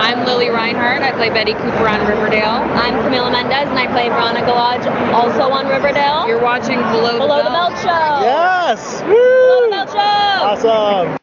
I'm 0.00 0.24
Lili 0.24 0.48
Reinhart. 0.48 1.02
I 1.02 1.10
play 1.12 1.28
Betty 1.28 1.54
Cooper 1.54 1.88
on 1.88 2.06
Riverdale. 2.06 2.62
I'm 2.78 2.94
Camila 3.02 3.32
Mendes, 3.32 3.68
and 3.68 3.78
I 3.78 3.86
play 3.88 4.08
Veronica 4.08 4.50
Lodge, 4.50 4.86
also 5.12 5.50
on 5.52 5.66
Riverdale. 5.66 6.28
You're 6.28 6.40
watching 6.40 6.78
Below, 6.78 7.18
Below 7.18 7.38
the 7.38 7.44
the 7.44 7.50
Belt. 7.50 7.72
Belt 7.72 7.82
Show. 7.82 8.24
Yes! 8.24 9.02
Below 9.02 9.64
the 9.64 9.70
Belt 9.70 9.90
Show. 9.90 10.68
Awesome. 10.68 11.18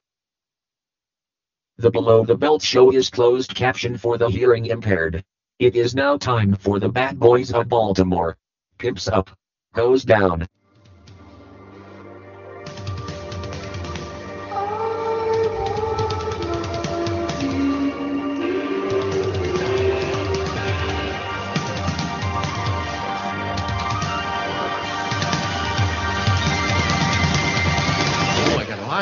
The 1.78 1.90
Below 1.92 2.26
the 2.26 2.36
Belt 2.36 2.62
show 2.62 2.92
is 2.92 3.10
closed 3.10 3.56
caption 3.56 3.98
for 3.98 4.18
the 4.18 4.28
hearing 4.28 4.66
impaired. 4.66 5.24
It 5.60 5.76
is 5.76 5.96
now 5.96 6.18
time 6.18 6.54
for 6.56 6.80
the 6.80 6.90
Bad 6.90 7.18
Boys 7.18 7.54
of 7.54 7.70
Baltimore. 7.70 8.38
Pimps 8.78 9.08
up. 9.08 9.30
Goes 9.74 10.04
down. 10.04 10.48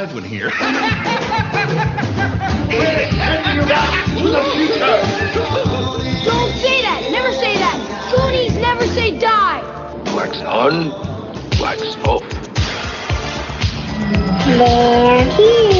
Oh, 0.03 0.05
I 0.05 0.09
live 0.09 0.15
one 0.15 0.23
here. 0.25 0.49
Don't 6.25 6.51
say 6.57 6.81
that! 6.81 7.07
Never 7.09 7.31
say 7.31 7.55
that! 7.55 7.77
Goonies 8.11 8.57
never 8.57 8.85
say 8.87 9.17
die! 9.17 9.61
Wax 10.13 10.41
on, 10.41 10.89
wax 11.61 11.95
off. 12.05 12.23
They're 14.45 15.31
here! 15.37 15.72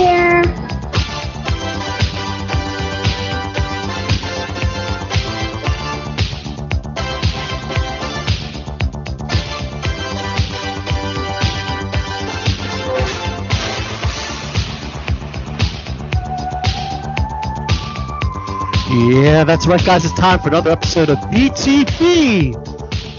Yeah, 18.93 19.43
that's 19.43 19.65
right, 19.65 19.83
guys. 19.83 20.05
It's 20.05 20.13
time 20.13 20.39
for 20.39 20.49
another 20.49 20.69
episode 20.69 21.09
of 21.09 21.17
BTB 21.17 22.53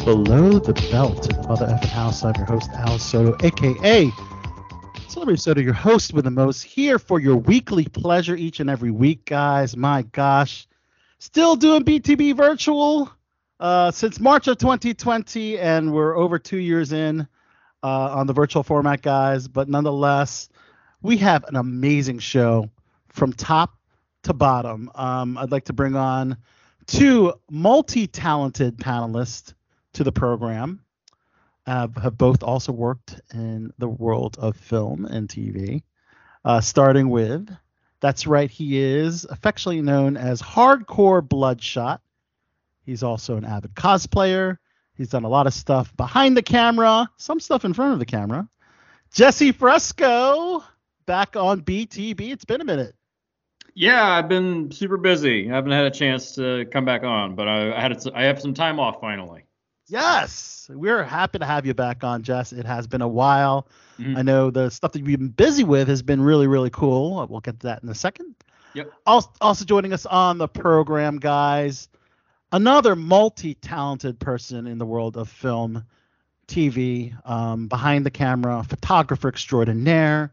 Below 0.04 0.60
the 0.60 0.72
Belt 0.92 1.28
in 1.28 1.42
the 1.42 1.48
Mother 1.48 1.66
House. 1.88 2.22
I'm 2.22 2.32
your 2.36 2.44
host, 2.44 2.70
Al 2.74 2.96
Soto, 3.00 3.36
aka 3.44 4.08
Celebrity 5.08 5.40
Soto, 5.40 5.60
your 5.60 5.72
host 5.72 6.14
with 6.14 6.26
the 6.26 6.30
most, 6.30 6.62
here 6.62 7.00
for 7.00 7.18
your 7.18 7.34
weekly 7.34 7.86
pleasure 7.86 8.36
each 8.36 8.60
and 8.60 8.70
every 8.70 8.92
week, 8.92 9.24
guys. 9.24 9.76
My 9.76 10.02
gosh. 10.02 10.68
Still 11.18 11.56
doing 11.56 11.82
BTB 11.82 12.36
virtual 12.36 13.10
uh, 13.58 13.90
since 13.90 14.20
March 14.20 14.46
of 14.46 14.58
2020, 14.58 15.58
and 15.58 15.92
we're 15.92 16.16
over 16.16 16.38
two 16.38 16.58
years 16.58 16.92
in 16.92 17.26
uh, 17.82 18.14
on 18.14 18.28
the 18.28 18.32
virtual 18.32 18.62
format, 18.62 19.02
guys. 19.02 19.48
But 19.48 19.68
nonetheless, 19.68 20.48
we 21.02 21.16
have 21.16 21.42
an 21.48 21.56
amazing 21.56 22.20
show 22.20 22.70
from 23.08 23.32
top 23.32 23.76
to 24.24 24.34
bottom. 24.34 24.90
Um, 24.94 25.38
I'd 25.38 25.52
like 25.52 25.64
to 25.66 25.72
bring 25.72 25.96
on 25.96 26.36
two 26.86 27.32
multi-talented 27.50 28.76
panelists 28.76 29.54
to 29.94 30.04
the 30.04 30.12
program. 30.12 30.80
Uh, 31.66 31.88
have 32.02 32.18
both 32.18 32.42
also 32.42 32.72
worked 32.72 33.20
in 33.32 33.72
the 33.78 33.88
world 33.88 34.36
of 34.38 34.54
film 34.56 35.06
and 35.06 35.28
TV. 35.28 35.82
Uh, 36.44 36.60
starting 36.60 37.08
with, 37.08 37.48
that's 38.00 38.26
right, 38.26 38.50
he 38.50 38.78
is 38.78 39.24
affectionately 39.24 39.80
known 39.80 40.18
as 40.18 40.42
Hardcore 40.42 41.26
Bloodshot. 41.26 42.02
He's 42.84 43.02
also 43.02 43.36
an 43.36 43.46
avid 43.46 43.74
cosplayer. 43.74 44.58
He's 44.94 45.08
done 45.08 45.24
a 45.24 45.28
lot 45.28 45.46
of 45.46 45.54
stuff 45.54 45.96
behind 45.96 46.36
the 46.36 46.42
camera, 46.42 47.08
some 47.16 47.40
stuff 47.40 47.64
in 47.64 47.72
front 47.72 47.94
of 47.94 47.98
the 47.98 48.04
camera. 48.04 48.46
Jesse 49.14 49.52
Fresco, 49.52 50.62
back 51.06 51.34
on 51.34 51.62
BTB. 51.62 52.30
It's 52.30 52.44
been 52.44 52.60
a 52.60 52.64
minute. 52.64 52.94
Yeah, 53.74 54.04
I've 54.08 54.28
been 54.28 54.70
super 54.70 54.96
busy. 54.96 55.50
I 55.50 55.54
haven't 55.54 55.72
had 55.72 55.84
a 55.84 55.90
chance 55.90 56.34
to 56.36 56.64
come 56.66 56.84
back 56.84 57.02
on, 57.02 57.34
but 57.34 57.48
I, 57.48 57.76
I 57.76 57.80
had 57.80 57.92
a, 57.92 58.16
I 58.16 58.22
have 58.24 58.40
some 58.40 58.54
time 58.54 58.78
off 58.78 59.00
finally. 59.00 59.44
Yes, 59.86 60.70
we're 60.72 61.02
happy 61.02 61.38
to 61.40 61.44
have 61.44 61.66
you 61.66 61.74
back 61.74 62.04
on, 62.04 62.22
Jess. 62.22 62.52
It 62.52 62.64
has 62.64 62.86
been 62.86 63.02
a 63.02 63.08
while. 63.08 63.68
Mhm. 63.98 64.16
I 64.16 64.22
know 64.22 64.50
the 64.50 64.70
stuff 64.70 64.92
that 64.92 65.00
you've 65.00 65.18
been 65.18 65.28
busy 65.28 65.64
with 65.64 65.88
has 65.88 66.02
been 66.02 66.22
really, 66.22 66.46
really 66.46 66.70
cool. 66.70 67.26
We'll 67.28 67.40
get 67.40 67.60
to 67.60 67.66
that 67.66 67.82
in 67.82 67.88
a 67.88 67.94
second. 67.94 68.34
Yep. 68.74 68.90
Also, 69.06 69.30
also 69.40 69.64
joining 69.64 69.92
us 69.92 70.06
on 70.06 70.38
the 70.38 70.48
program, 70.48 71.18
guys, 71.18 71.88
another 72.52 72.96
multi-talented 72.96 74.18
person 74.18 74.66
in 74.66 74.78
the 74.78 74.86
world 74.86 75.16
of 75.16 75.28
film, 75.28 75.84
TV, 76.48 77.14
um, 77.28 77.68
behind 77.68 78.06
the 78.06 78.10
camera, 78.10 78.64
photographer 78.64 79.28
extraordinaire. 79.28 80.32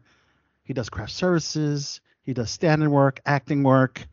He 0.64 0.72
does 0.72 0.88
craft 0.88 1.12
services. 1.12 2.00
He 2.22 2.32
does 2.32 2.50
stand-in 2.50 2.90
work, 2.90 3.20
acting 3.26 3.62
work, 3.62 4.06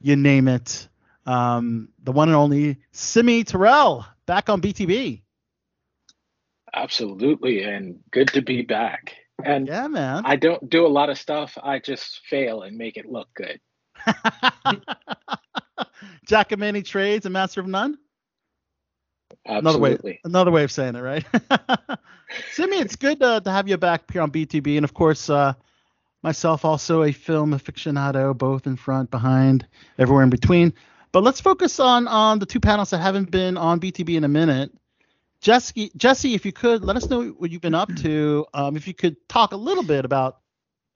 you 0.00 0.16
name 0.16 0.48
it. 0.48 0.88
Um, 1.26 1.88
the 2.02 2.12
one 2.12 2.28
and 2.28 2.36
only 2.36 2.78
Simi 2.92 3.44
Terrell 3.44 4.04
back 4.26 4.48
on 4.48 4.60
BTB. 4.60 5.22
Absolutely, 6.74 7.62
and 7.62 8.00
good 8.10 8.28
to 8.28 8.42
be 8.42 8.62
back. 8.62 9.14
And 9.42 9.66
Yeah, 9.68 9.88
man. 9.88 10.22
I 10.26 10.36
don't 10.36 10.68
do 10.68 10.86
a 10.86 10.88
lot 10.88 11.08
of 11.08 11.18
stuff. 11.18 11.56
I 11.62 11.78
just 11.78 12.20
fail 12.28 12.62
and 12.62 12.76
make 12.76 12.96
it 12.96 13.06
look 13.06 13.28
good. 13.34 13.60
Jack 16.26 16.52
of 16.52 16.58
many 16.58 16.82
trades 16.82 17.26
and 17.26 17.32
master 17.32 17.60
of 17.60 17.68
none. 17.68 17.96
Another 19.46 19.78
way, 19.78 19.92
Absolutely. 19.92 20.20
another 20.24 20.50
way 20.50 20.64
of 20.64 20.72
saying 20.72 20.94
it, 20.96 21.00
right? 21.00 21.24
Simi, 22.52 22.78
it's 22.78 22.96
good 22.96 23.22
uh, 23.22 23.40
to 23.40 23.50
have 23.50 23.68
you 23.68 23.76
back 23.76 24.10
here 24.10 24.22
on 24.22 24.30
BTB, 24.30 24.76
and 24.76 24.84
of 24.84 24.94
course, 24.94 25.28
uh, 25.28 25.54
myself 26.24 26.64
also 26.64 27.02
a 27.02 27.12
film 27.12 27.52
aficionado, 27.52 28.36
both 28.36 28.66
in 28.66 28.76
front, 28.76 29.10
behind, 29.10 29.66
everywhere 29.98 30.24
in 30.24 30.30
between. 30.30 30.72
But 31.12 31.22
let's 31.22 31.40
focus 31.40 31.78
on 31.78 32.08
on 32.08 32.40
the 32.40 32.46
two 32.46 32.58
panels 32.58 32.90
that 32.90 32.98
haven't 32.98 33.30
been 33.30 33.56
on 33.56 33.78
BTB 33.78 34.16
in 34.16 34.24
a 34.24 34.28
minute. 34.28 34.72
Jesse, 35.40 35.92
Jesse, 35.96 36.34
if 36.34 36.46
you 36.46 36.52
could 36.52 36.82
let 36.82 36.96
us 36.96 37.08
know 37.10 37.26
what 37.28 37.50
you've 37.50 37.60
been 37.60 37.74
up 37.74 37.94
to. 37.96 38.46
Um, 38.54 38.76
if 38.76 38.88
you 38.88 38.94
could 38.94 39.16
talk 39.28 39.52
a 39.52 39.56
little 39.56 39.84
bit 39.84 40.06
about 40.06 40.38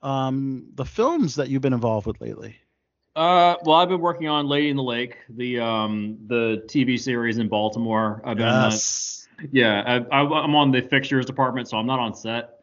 um, 0.03 0.71
the 0.75 0.87
films 0.87 1.35
that 1.35 1.51
you've 1.51 1.63
been 1.63 1.75
involved 1.75 2.07
with 2.07 2.21
lately. 2.21 2.57
Uh, 3.15 3.57
well, 3.65 3.77
I've 3.77 3.89
been 3.89 4.01
working 4.01 4.29
on 4.29 4.47
Lady 4.47 4.71
in 4.71 4.77
the 4.77 4.83
Lake, 4.83 5.17
the 5.29 5.61
um 5.61 6.19
the 6.27 6.65
TV 6.67 6.99
series 6.99 7.37
in 7.39 7.49
Baltimore. 7.49 8.23
I've 8.25 8.39
been 8.39 8.47
uh, 8.47 8.71
yeah, 9.53 10.05
I, 10.11 10.21
I, 10.21 10.21
I'm 10.21 10.55
on 10.55 10.71
the 10.71 10.81
fixtures 10.81 11.27
department, 11.27 11.69
so 11.69 11.77
I'm 11.77 11.87
not 11.87 12.01
on 12.01 12.15
set. 12.15 12.58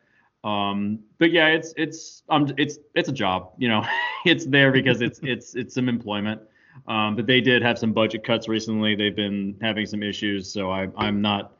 Um, 0.45 0.99
but 1.17 1.31
yeah, 1.31 1.47
it's 1.47 1.73
it's 1.75 2.23
um 2.29 2.53
it's 2.57 2.77
it's 2.93 3.09
a 3.09 3.11
job, 3.11 3.51
you 3.57 3.67
know, 3.67 3.83
it's 4.25 4.45
there 4.45 4.71
because 4.71 5.01
it's 5.01 5.19
it's 5.23 5.55
it's 5.55 5.73
some 5.73 5.89
employment. 5.89 6.41
Um, 6.87 7.15
but 7.15 7.25
they 7.25 7.41
did 7.41 7.63
have 7.63 7.79
some 7.79 7.93
budget 7.93 8.23
cuts 8.23 8.47
recently. 8.47 8.95
They've 8.95 9.15
been 9.15 9.57
having 9.61 9.85
some 9.85 10.03
issues, 10.03 10.51
so 10.51 10.71
I 10.71 10.87
I'm 10.97 11.21
not 11.21 11.53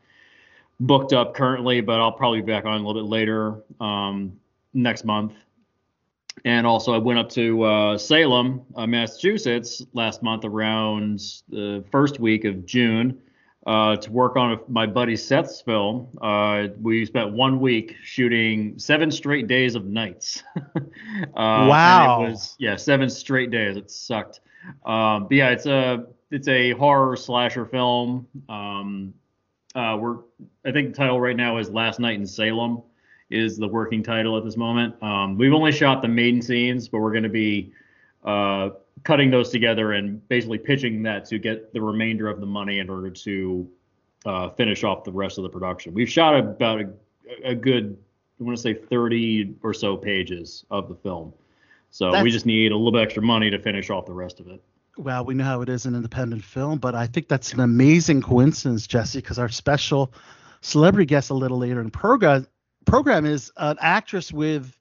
booked 0.80 1.14
up 1.14 1.34
currently, 1.34 1.82
but 1.82 2.00
I'll 2.00 2.12
probably 2.12 2.42
be 2.42 2.52
back 2.52 2.66
on 2.66 2.74
a 2.74 2.86
little 2.86 3.02
bit 3.02 3.10
later 3.10 3.64
um, 3.80 4.40
next 4.74 5.04
month. 5.04 5.34
And 6.44 6.68
also, 6.68 6.94
I 6.94 6.98
went 6.98 7.18
up 7.18 7.30
to 7.30 7.64
uh, 7.64 7.98
Salem, 7.98 8.62
uh, 8.76 8.86
Massachusetts 8.86 9.84
last 9.94 10.22
month 10.22 10.44
around 10.44 11.22
the 11.48 11.84
first 11.90 12.20
week 12.20 12.44
of 12.44 12.66
June 12.66 13.22
uh, 13.66 13.96
to 13.96 14.12
work 14.12 14.36
on 14.36 14.60
my 14.68 14.86
buddy 14.86 15.16
Seth's 15.16 15.62
film. 15.62 16.08
Uh, 16.22 16.68
we 16.82 17.06
spent 17.06 17.34
one 17.34 17.60
week 17.60 17.96
shooting 18.04 18.78
seven 18.78 19.10
straight 19.10 19.48
days 19.48 19.76
of 19.76 19.86
nights. 19.86 20.44
uh, 20.56 20.82
Wow. 21.36 22.26
It 22.26 22.30
was, 22.30 22.56
yeah, 22.60 22.76
seven 22.76 23.10
straight 23.10 23.50
days. 23.50 23.76
It 23.76 23.90
sucked. 23.90 24.42
Um, 24.86 25.24
but 25.24 25.32
yeah, 25.32 25.50
it's 25.50 25.66
a 25.66 26.06
it's 26.32 26.48
a 26.48 26.72
horror 26.72 27.16
slasher 27.16 27.66
film. 27.66 28.28
Um, 28.50 29.14
uh, 29.74 29.98
we're 30.00 30.18
I 30.66 30.72
think 30.72 30.90
the 30.90 30.98
title 30.98 31.20
right 31.20 31.36
now 31.36 31.58
is 31.58 31.70
Last 31.70 32.00
Night 32.00 32.16
in 32.16 32.26
Salem 32.26 32.82
is 33.30 33.58
the 33.58 33.68
working 33.68 34.04
title 34.04 34.38
at 34.38 34.44
this 34.44 34.58
moment. 34.58 34.96
Um, 35.02 35.38
we've 35.38 35.54
only 35.54 35.72
shot 35.72 36.02
the 36.02 36.08
main 36.08 36.42
scenes, 36.42 36.88
but 36.88 37.00
we're 37.00 37.12
going 37.12 37.24
to 37.24 37.30
be 37.30 37.74
uh, 38.24 38.70
cutting 39.04 39.30
those 39.30 39.50
together 39.50 39.94
and 39.94 40.28
basically 40.30 40.58
pitching 40.58 41.04
that 41.04 41.26
to 41.26 41.38
get 41.38 41.74
the 41.74 41.82
remainder 41.82 42.28
of 42.28 42.40
the 42.40 42.46
money 42.46 42.80
in 42.80 42.90
order 42.90 43.10
to 43.10 43.70
uh, 44.26 44.50
finish 44.50 44.84
off 44.84 45.04
the 45.04 45.12
rest 45.12 45.38
of 45.38 45.44
the 45.44 45.50
production. 45.50 45.94
We've 45.94 46.10
shot 46.10 46.40
about 46.40 46.82
a, 46.82 46.90
a 47.44 47.56
good, 47.56 47.98
I 48.40 48.44
want 48.44 48.58
to 48.58 48.62
say 48.62 48.74
30 48.74 49.56
or 49.62 49.74
so 49.74 49.96
pages 49.98 50.66
of 50.72 50.90
the 50.90 50.96
film. 50.96 51.34
So 51.92 52.22
we 52.22 52.32
just 52.32 52.46
need 52.46 52.72
a 52.72 52.76
little 52.76 52.92
bit 52.92 53.04
extra 53.04 53.24
money 53.24 53.50
to 53.52 53.60
finish 53.60 53.90
off 53.90 54.06
the 54.06 54.14
rest 54.14 54.40
of 54.40 54.48
it. 54.48 54.62
Well, 54.98 55.24
we 55.26 55.34
know 55.34 55.44
how 55.44 55.62
it 55.62 55.70
is 55.70 55.86
an 55.86 55.96
independent 55.96 56.44
film, 56.44 56.80
but 56.80 56.96
I 56.96 57.08
think 57.08 57.28
that's 57.28 57.54
an 57.54 57.60
amazing 57.60 58.22
coincidence, 58.22 58.88
Jesse, 58.88 59.20
because 59.20 59.40
our 59.40 59.50
special 59.50 60.12
celebrity 60.62 61.06
guest 61.06 61.30
a 61.30 61.34
little 61.34 61.58
later 61.58 61.80
in 61.80 61.86
the 61.86 61.92
program 61.92 62.48
program 62.86 63.26
is 63.26 63.52
an 63.58 63.78
actress 63.82 64.32
with 64.32 64.78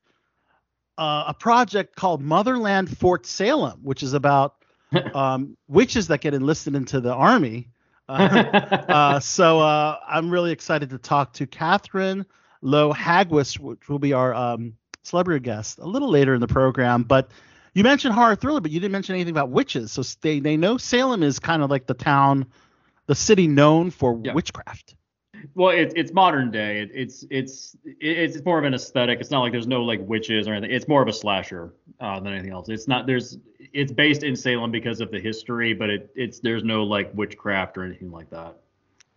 uh, 0.99 1.25
a 1.29 1.35
project 1.35 1.96
called 1.96 2.23
Motherland 2.23 2.96
Fort 2.99 3.26
Salem, 3.26 3.81
which 3.82 4.02
is 4.02 4.12
about 4.14 4.56
um, 5.14 5.56
witches 5.69 6.08
that 6.08 6.20
get 6.20 6.35
enlisted 6.35 6.75
into 6.75 7.00
the 7.00 7.12
army. 7.12 7.69
Uh, 8.08 8.12
uh, 8.88 9.20
so 9.20 9.61
uh, 9.61 9.99
I'm 10.06 10.31
really 10.31 10.52
excited 10.52 10.91
to 10.91 10.99
talk 10.99 11.32
to 11.35 11.46
Catherine 11.46 12.26
Lowe 12.62 12.93
Hagwis, 12.93 13.58
which 13.58 13.88
will 13.88 13.99
be 13.99 14.12
our 14.12 14.35
um, 14.35 14.75
celebrity 15.02 15.43
guest 15.43 15.79
a 15.79 15.87
little 15.87 16.11
later 16.11 16.35
in 16.35 16.41
the 16.41 16.46
program. 16.49 17.02
But 17.02 17.31
you 17.75 17.82
mentioned 17.82 18.14
horror 18.14 18.37
thriller, 18.37 18.61
but 18.61 18.70
you 18.70 18.79
didn't 18.81 18.93
mention 18.93 19.14
anything 19.14 19.32
about 19.32 19.50
witches. 19.50 19.91
So 19.93 20.02
they 20.20 20.38
they 20.38 20.56
know 20.56 20.76
Salem 20.76 21.23
is 21.23 21.38
kind 21.38 21.62
of 21.62 21.70
like 21.70 21.87
the 21.87 21.94
town, 21.94 22.46
the 23.06 23.14
city 23.14 23.49
known 23.49 23.91
for 23.91 24.20
Yeah. 24.23 24.32
witchcraft. 24.35 24.94
Well, 25.55 25.70
it's 25.70 25.93
it's 25.96 26.12
modern 26.12 26.50
day. 26.50 26.81
It, 26.81 26.91
it's 26.94 27.25
it's 27.31 27.76
it's 27.85 28.44
more 28.44 28.58
of 28.58 28.64
an 28.64 28.75
aesthetic. 28.75 29.20
It's 29.20 29.31
not 29.31 29.41
like 29.41 29.52
there's 29.52 29.67
no 29.67 29.82
like 29.82 30.00
witches 30.06 30.49
or 30.49 30.55
anything. 30.55 30.75
It's 30.75 30.88
more 30.88 31.02
of 31.02 31.08
a 31.08 31.12
slasher 31.12 31.75
uh, 32.00 32.20
than 32.20 32.32
anything 32.32 32.52
else. 32.52 32.69
It's 32.69 32.88
not 32.88 33.06
there's 33.06 33.38
it's 33.73 33.93
based 33.93 34.23
in 34.23 34.37
Salem 34.37 34.70
because 34.70 35.00
of 35.00 35.11
the 35.11 35.20
history, 35.20 35.75
but 35.75 35.91
it 35.91 36.11
it's 36.14 36.38
there's 36.41 36.64
no 36.64 36.85
like 36.85 37.11
witchcraft 37.14 37.76
or 37.79 37.85
anything 37.85 38.11
like 38.11 38.31
that. 38.31 38.56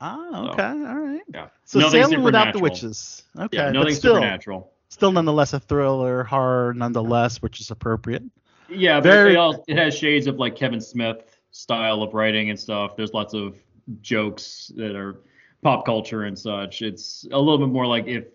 Ah, 0.02 0.30
So, 0.32 0.38
okay, 0.52 0.64
all 0.64 1.00
right. 1.00 1.22
Yeah. 1.34 1.48
So 1.66 1.80
Nothing 1.80 2.04
Salem 2.04 2.24
without 2.24 2.54
the 2.54 2.60
witches. 2.60 3.24
Okay, 3.38 3.58
Yeah, 3.58 3.66
but 3.68 3.74
nothing 3.74 3.96
still, 3.96 4.16
supernatural. 4.16 4.72
still 4.90 5.12
nonetheless 5.12 5.54
a 5.54 5.60
thriller, 5.60 6.24
horror, 6.24 6.74
nonetheless, 6.76 7.42
which 7.42 7.60
is 7.60 7.72
appropriate. 7.72 8.24
Yeah, 8.70 9.00
but 9.00 9.04
Very- 9.10 9.34
it, 9.34 9.38
all, 9.38 9.64
it 9.68 9.78
has 9.78 9.98
shades 9.98 10.28
of 10.28 10.36
like 10.38 10.56
Kevin 10.56 10.82
Smith 10.82 11.24
style 11.52 12.04
of 12.04 12.14
writing 12.14 12.50
and 12.52 12.60
stuff. 12.60 12.96
There's 12.96 13.14
lots 13.14 13.34
of 13.34 13.56
jokes 14.02 14.72
that 14.76 14.96
are 14.96 15.16
pop 15.64 15.86
culture 15.86 16.24
and 16.24 16.38
such. 16.38 16.82
It's 16.82 17.26
a 17.32 17.38
little 17.40 17.58
bit 17.58 17.70
more 17.70 17.86
like 17.88 18.08
if 18.08 18.26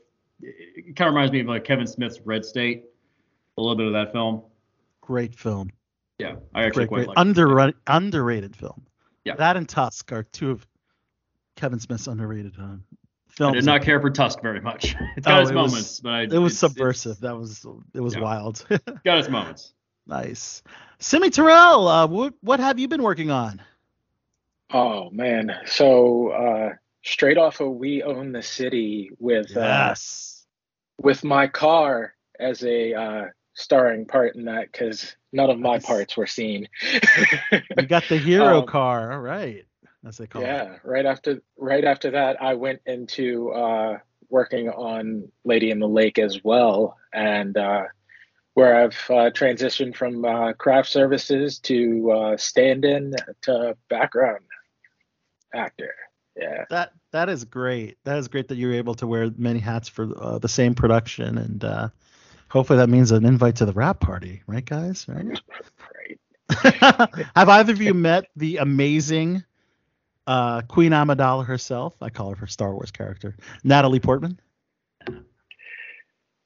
it 0.40 0.96
kind 0.96 1.08
of 1.08 1.14
reminds 1.14 1.32
me 1.32 1.40
of 1.40 1.46
like 1.46 1.64
Kevin 1.64 1.86
Smith's 1.86 2.20
Red 2.24 2.44
State, 2.44 2.84
a 3.56 3.60
little 3.60 3.76
bit 3.76 3.86
of 3.86 3.92
that 3.92 4.12
film. 4.12 4.42
Great 5.00 5.34
film. 5.34 5.70
Yeah, 6.18 6.36
I 6.54 6.64
actually 6.64 6.86
Great, 6.86 6.88
quite 6.88 6.96
great. 6.98 7.08
like. 7.08 7.18
it. 7.18 7.20
Underrated, 7.20 7.74
underrated 7.86 8.56
film. 8.56 8.84
Yeah. 9.24 9.34
That 9.36 9.56
and 9.56 9.68
Tusk 9.68 10.12
are 10.12 10.22
two 10.24 10.50
of 10.50 10.66
Kevin 11.56 11.78
Smith's 11.80 12.06
underrated 12.06 12.54
uh, 12.60 12.76
I 13.40 13.52
did 13.52 13.64
not 13.64 13.82
care 13.82 13.98
for 14.00 14.10
Tusk 14.10 14.42
very 14.42 14.60
much. 14.60 14.94
It's 15.16 15.26
got 15.26 15.38
Oh, 15.38 15.42
its 15.42 15.50
it 15.50 15.54
was- 15.54 15.70
moments, 15.72 16.00
but 16.00 16.12
I, 16.12 16.22
It 16.22 16.32
was 16.32 16.52
it's- 16.52 16.58
subversive. 16.58 17.18
That 17.20 17.36
was 17.36 17.64
it 17.94 18.00
was 18.00 18.14
Yeah. 18.14 18.20
wild. 18.20 18.64
Got 19.04 19.18
its 19.18 19.28
moments. 19.28 19.72
nice. 20.06 20.62
Simi 20.98 21.30
Terrell, 21.30 21.88
uh, 21.88 22.06
what 22.06 22.34
what 22.42 22.60
have 22.60 22.78
you 22.78 22.88
been 22.88 23.02
working 23.02 23.30
on? 23.30 23.60
Oh 24.72 25.10
man. 25.10 25.52
So 25.66 26.28
uh 26.28 26.72
straight 27.02 27.38
off 27.38 27.60
of 27.60 27.70
We 27.72 28.02
Own 28.02 28.32
the 28.32 28.42
City 28.42 29.10
with 29.18 29.56
uh, 29.56 29.60
Yes. 29.60 30.44
with 31.00 31.24
my 31.24 31.46
car 31.48 32.14
as 32.38 32.64
a 32.64 32.94
uh 32.94 33.24
starring 33.54 34.06
part 34.06 34.34
in 34.36 34.46
that 34.46 34.70
because 34.72 35.14
none 35.32 35.50
of 35.50 35.58
my 35.58 35.74
Nice. 35.74 35.86
parts 35.86 36.16
were 36.16 36.26
seen. 36.26 36.68
You 37.76 37.86
got 37.86 38.04
the 38.08 38.16
hero 38.18 38.60
Um, 38.60 38.66
car. 38.66 39.12
All 39.12 39.20
right. 39.20 39.64
As 40.06 40.16
they 40.18 40.26
call 40.26 40.42
it. 40.42 40.46
yeah, 40.46 40.76
right 40.84 41.06
after 41.06 41.42
right 41.58 41.84
after 41.84 42.10
that 42.12 42.42
I 42.42 42.54
went 42.54 42.80
into 42.86 43.50
uh 43.50 43.98
working 44.28 44.68
on 44.70 45.30
Lady 45.44 45.70
in 45.70 45.78
the 45.78 45.88
Lake 45.88 46.18
as 46.18 46.42
well 46.42 46.96
and 47.12 47.56
uh 47.56 47.84
where 48.54 48.76
I've 48.84 49.06
uh, 49.08 49.30
transitioned 49.30 49.96
from 49.96 50.26
uh, 50.26 50.52
craft 50.52 50.90
services 50.90 51.58
to 51.60 52.10
uh, 52.12 52.36
stand-in 52.36 53.14
to 53.42 53.74
background 53.88 54.44
actor. 55.54 55.94
Yeah. 56.36 56.64
That 56.70 56.92
that 57.12 57.28
is 57.28 57.44
great. 57.44 57.98
That 58.04 58.18
is 58.18 58.28
great 58.28 58.48
that 58.48 58.56
you're 58.56 58.74
able 58.74 58.94
to 58.96 59.06
wear 59.06 59.30
many 59.36 59.58
hats 59.58 59.88
for 59.88 60.08
uh, 60.16 60.38
the 60.38 60.48
same 60.48 60.74
production, 60.74 61.38
and 61.38 61.64
uh, 61.64 61.88
hopefully 62.48 62.78
that 62.78 62.88
means 62.88 63.10
an 63.10 63.24
invite 63.24 63.56
to 63.56 63.66
the 63.66 63.72
rap 63.72 64.00
party, 64.00 64.42
right, 64.46 64.64
guys? 64.64 65.06
Right? 65.08 65.40
Right. 65.94 66.18
Have 67.36 67.48
either 67.48 67.72
of 67.72 67.80
you 67.80 67.94
met 67.94 68.26
the 68.36 68.58
amazing 68.58 69.44
uh, 70.26 70.62
Queen 70.62 70.92
Amidala 70.92 71.46
herself? 71.46 71.94
I 72.02 72.10
call 72.10 72.30
her 72.30 72.36
her 72.36 72.46
Star 72.46 72.72
Wars 72.74 72.90
character, 72.90 73.36
Natalie 73.64 74.00
Portman. 74.00 74.38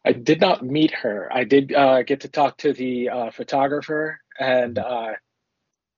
I 0.05 0.13
did 0.13 0.41
not 0.41 0.65
meet 0.65 0.93
her. 0.93 1.29
I 1.33 1.43
did 1.43 1.73
uh, 1.75 2.03
get 2.05 2.21
to 2.21 2.29
talk 2.29 2.59
to 2.59 2.73
the 2.73 3.09
uh, 3.09 3.31
photographer 3.31 4.21
and 4.39 4.79
uh, 4.79 5.15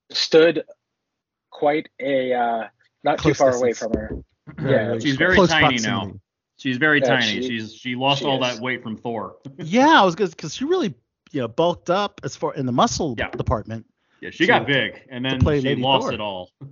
stood 0.09 0.63
quite 1.51 1.89
a 1.99 2.33
uh, 2.33 2.63
not 3.03 3.17
Close 3.17 3.37
too 3.37 3.43
far 3.43 3.55
away 3.55 3.73
from 3.73 3.93
her. 3.93 4.11
Yeah, 4.63 4.97
She's 4.99 5.15
very 5.15 5.35
Close 5.35 5.49
tiny 5.49 5.77
proximity. 5.77 6.11
now. 6.13 6.19
She's 6.57 6.77
very 6.77 6.99
Yeah, 7.01 7.07
tiny. 7.19 7.41
she- 7.41 7.47
she's 7.47 7.73
she 7.75 7.95
lost 7.95 8.19
she 8.21 8.25
all 8.25 8.43
is. 8.43 8.55
that 8.55 8.61
weight 8.63 8.81
from 8.83 8.97
Thor. 8.97 9.37
Yeah, 9.59 10.01
I 10.01 10.03
was 10.03 10.15
good 10.15 10.31
because 10.31 10.55
she 10.55 10.65
really, 10.65 10.95
you 11.31 11.41
know, 11.41 11.47
bulked 11.47 11.89
up 11.89 12.19
as 12.23 12.35
far 12.35 12.53
in 12.55 12.65
the 12.65 12.71
muscle 12.71 13.15
Yeah. 13.17 13.29
department. 13.29 13.85
Yeah, 14.21 14.31
she 14.31 14.45
To- 14.45 14.47
got 14.47 14.65
big, 14.67 14.99
and 15.09 15.23
then 15.23 15.39
play 15.39 15.59
she 15.61 15.67
Lady 15.69 15.81
lost 15.81 16.05
Thor. 16.05 16.13
it 16.13 16.19
all. 16.21 16.51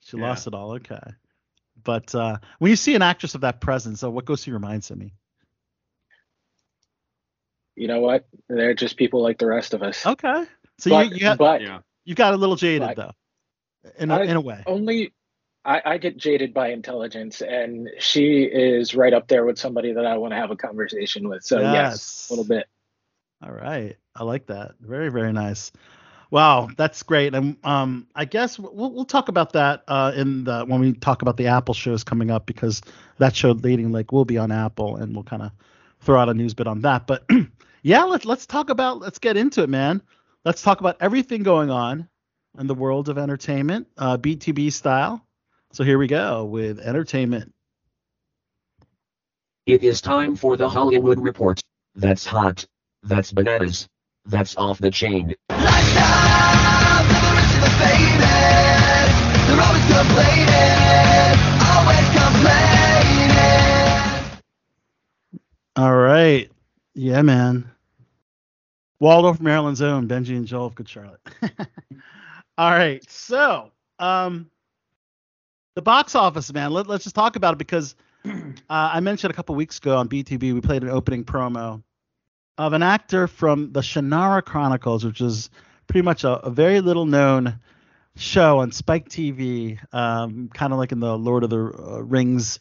She 0.00 0.16
Yeah. 0.16 0.28
lost 0.28 0.46
it 0.46 0.54
all. 0.54 0.72
Okay, 0.76 0.98
but 1.84 2.14
uh, 2.14 2.38
when 2.60 2.70
you 2.70 2.76
see 2.76 2.94
an 2.94 3.02
actress 3.02 3.34
of 3.34 3.42
that 3.42 3.60
presence, 3.60 4.00
so 4.00 4.08
what 4.08 4.24
goes 4.24 4.42
through 4.42 4.52
your 4.52 4.60
mind, 4.60 4.82
Simi? 4.84 5.12
You 7.76 7.88
know 7.88 8.00
what? 8.00 8.26
They're 8.48 8.74
just 8.74 8.96
people 8.96 9.22
like 9.22 9.38
the 9.38 9.46
rest 9.46 9.74
of 9.74 9.82
us. 9.82 10.04
Okay, 10.06 10.44
so 10.78 10.90
but, 10.90 11.10
you 11.10 11.16
you, 11.18 11.26
have, 11.26 11.38
but 11.38 11.60
Yeah. 11.60 11.80
you 12.04 12.14
got 12.14 12.32
a 12.34 12.36
little 12.36 12.56
jaded 12.56 12.82
Like- 12.82 12.96
though, 12.96 13.12
in 13.98 14.10
a, 14.10 14.16
I- 14.16 14.24
in 14.24 14.36
a 14.36 14.40
way. 14.40 14.62
only 14.66 15.12
I, 15.64 15.82
I 15.84 15.98
get 15.98 16.16
jaded 16.16 16.54
by 16.54 16.68
intelligence, 16.68 17.42
and 17.42 17.88
she 17.98 18.44
is 18.44 18.94
right 18.94 19.12
up 19.12 19.28
there 19.28 19.44
with 19.44 19.58
somebody 19.58 19.92
that 19.92 20.06
I 20.06 20.16
want 20.16 20.32
to 20.32 20.36
have 20.36 20.50
a 20.50 20.56
conversation 20.56 21.28
with. 21.28 21.44
So 21.44 21.60
yes, 21.60 21.72
Yes. 21.72 22.26
a 22.30 22.32
little 22.32 22.44
bit. 22.46 22.66
All 23.42 23.52
right, 23.52 23.96
I 24.14 24.24
like 24.24 24.46
that. 24.46 24.74
Very 24.80 25.10
very 25.10 25.32
nice. 25.32 25.70
Wow, 26.30 26.68
that's 26.76 27.02
great. 27.02 27.34
And 27.34 27.56
um, 27.64 28.06
I 28.14 28.24
guess 28.24 28.58
we'll 28.58 28.92
we'll 28.92 29.04
talk 29.04 29.28
about 29.28 29.52
that 29.52 29.84
uh, 29.88 30.12
in 30.14 30.44
the 30.44 30.64
when 30.64 30.80
we 30.80 30.92
talk 30.92 31.22
about 31.22 31.36
the 31.36 31.46
Apple 31.46 31.74
shows 31.74 32.04
coming 32.04 32.30
up 32.30 32.46
because 32.46 32.82
that 33.18 33.34
show 33.36 33.52
Leading 33.52 33.92
Lake 33.92 34.12
will 34.12 34.24
be 34.24 34.38
on 34.38 34.50
Apple, 34.50 34.96
and 34.96 35.14
we'll 35.14 35.24
kind 35.24 35.42
of 35.42 35.52
throw 36.00 36.18
out 36.18 36.28
a 36.28 36.34
news 36.34 36.54
bit 36.54 36.66
on 36.66 36.80
that. 36.82 37.06
But 37.06 37.28
yeah, 37.82 38.04
let's 38.04 38.24
let's 38.24 38.46
talk 38.46 38.70
about 38.70 39.00
let's 39.00 39.18
get 39.18 39.36
into 39.36 39.62
it, 39.62 39.68
man. 39.68 40.02
Let's 40.44 40.62
talk 40.62 40.80
about 40.80 40.96
everything 41.00 41.42
going 41.42 41.70
on 41.70 42.08
in 42.58 42.66
the 42.66 42.74
world 42.74 43.08
of 43.08 43.18
entertainment, 43.18 43.88
uh, 43.96 44.16
BTB 44.18 44.72
style. 44.72 45.24
So 45.72 45.84
here 45.84 45.98
we 45.98 46.06
go 46.06 46.44
with 46.44 46.80
entertainment. 46.80 47.52
It 49.66 49.84
is 49.84 50.00
time 50.00 50.34
for 50.34 50.56
the 50.56 50.68
Hollywood 50.68 51.20
Report. 51.20 51.60
That's 51.94 52.24
hot. 52.24 52.64
That's 53.02 53.32
bananas. 53.32 53.86
That's 54.24 54.56
off 54.56 54.78
the 54.78 54.90
chain. 54.90 55.34
All 65.76 65.96
right. 65.96 66.50
Yeah, 66.94 67.22
man. 67.22 67.70
Waldorf, 69.00 69.40
Maryland's 69.40 69.80
own 69.80 70.08
Benji 70.08 70.36
and 70.36 70.46
Joel 70.46 70.66
of 70.66 70.74
Good 70.74 70.88
Charlotte. 70.88 71.20
All 72.58 72.70
right. 72.70 73.08
So, 73.08 73.70
um, 73.98 74.50
the 75.78 75.82
box 75.82 76.16
office, 76.16 76.52
man. 76.52 76.72
Let, 76.72 76.88
let's 76.88 77.04
just 77.04 77.14
talk 77.14 77.36
about 77.36 77.54
it 77.54 77.58
because 77.58 77.94
uh, 78.26 78.32
I 78.68 78.98
mentioned 78.98 79.30
a 79.30 79.34
couple 79.34 79.54
weeks 79.54 79.78
ago 79.78 79.96
on 79.96 80.08
BTB 80.08 80.52
we 80.52 80.60
played 80.60 80.82
an 80.82 80.88
opening 80.90 81.24
promo 81.24 81.84
of 82.58 82.72
an 82.72 82.82
actor 82.82 83.28
from 83.28 83.70
the 83.70 83.78
Shannara 83.80 84.44
Chronicles, 84.44 85.04
which 85.04 85.20
is 85.20 85.50
pretty 85.86 86.02
much 86.02 86.24
a, 86.24 86.40
a 86.40 86.50
very 86.50 86.80
little 86.80 87.06
known 87.06 87.60
show 88.16 88.58
on 88.58 88.72
Spike 88.72 89.08
TV, 89.08 89.78
um, 89.94 90.50
kind 90.52 90.72
of 90.72 90.80
like 90.80 90.90
in 90.90 90.98
the 90.98 91.16
Lord 91.16 91.44
of 91.44 91.50
the 91.50 91.58
uh, 91.58 92.02
Rings 92.02 92.58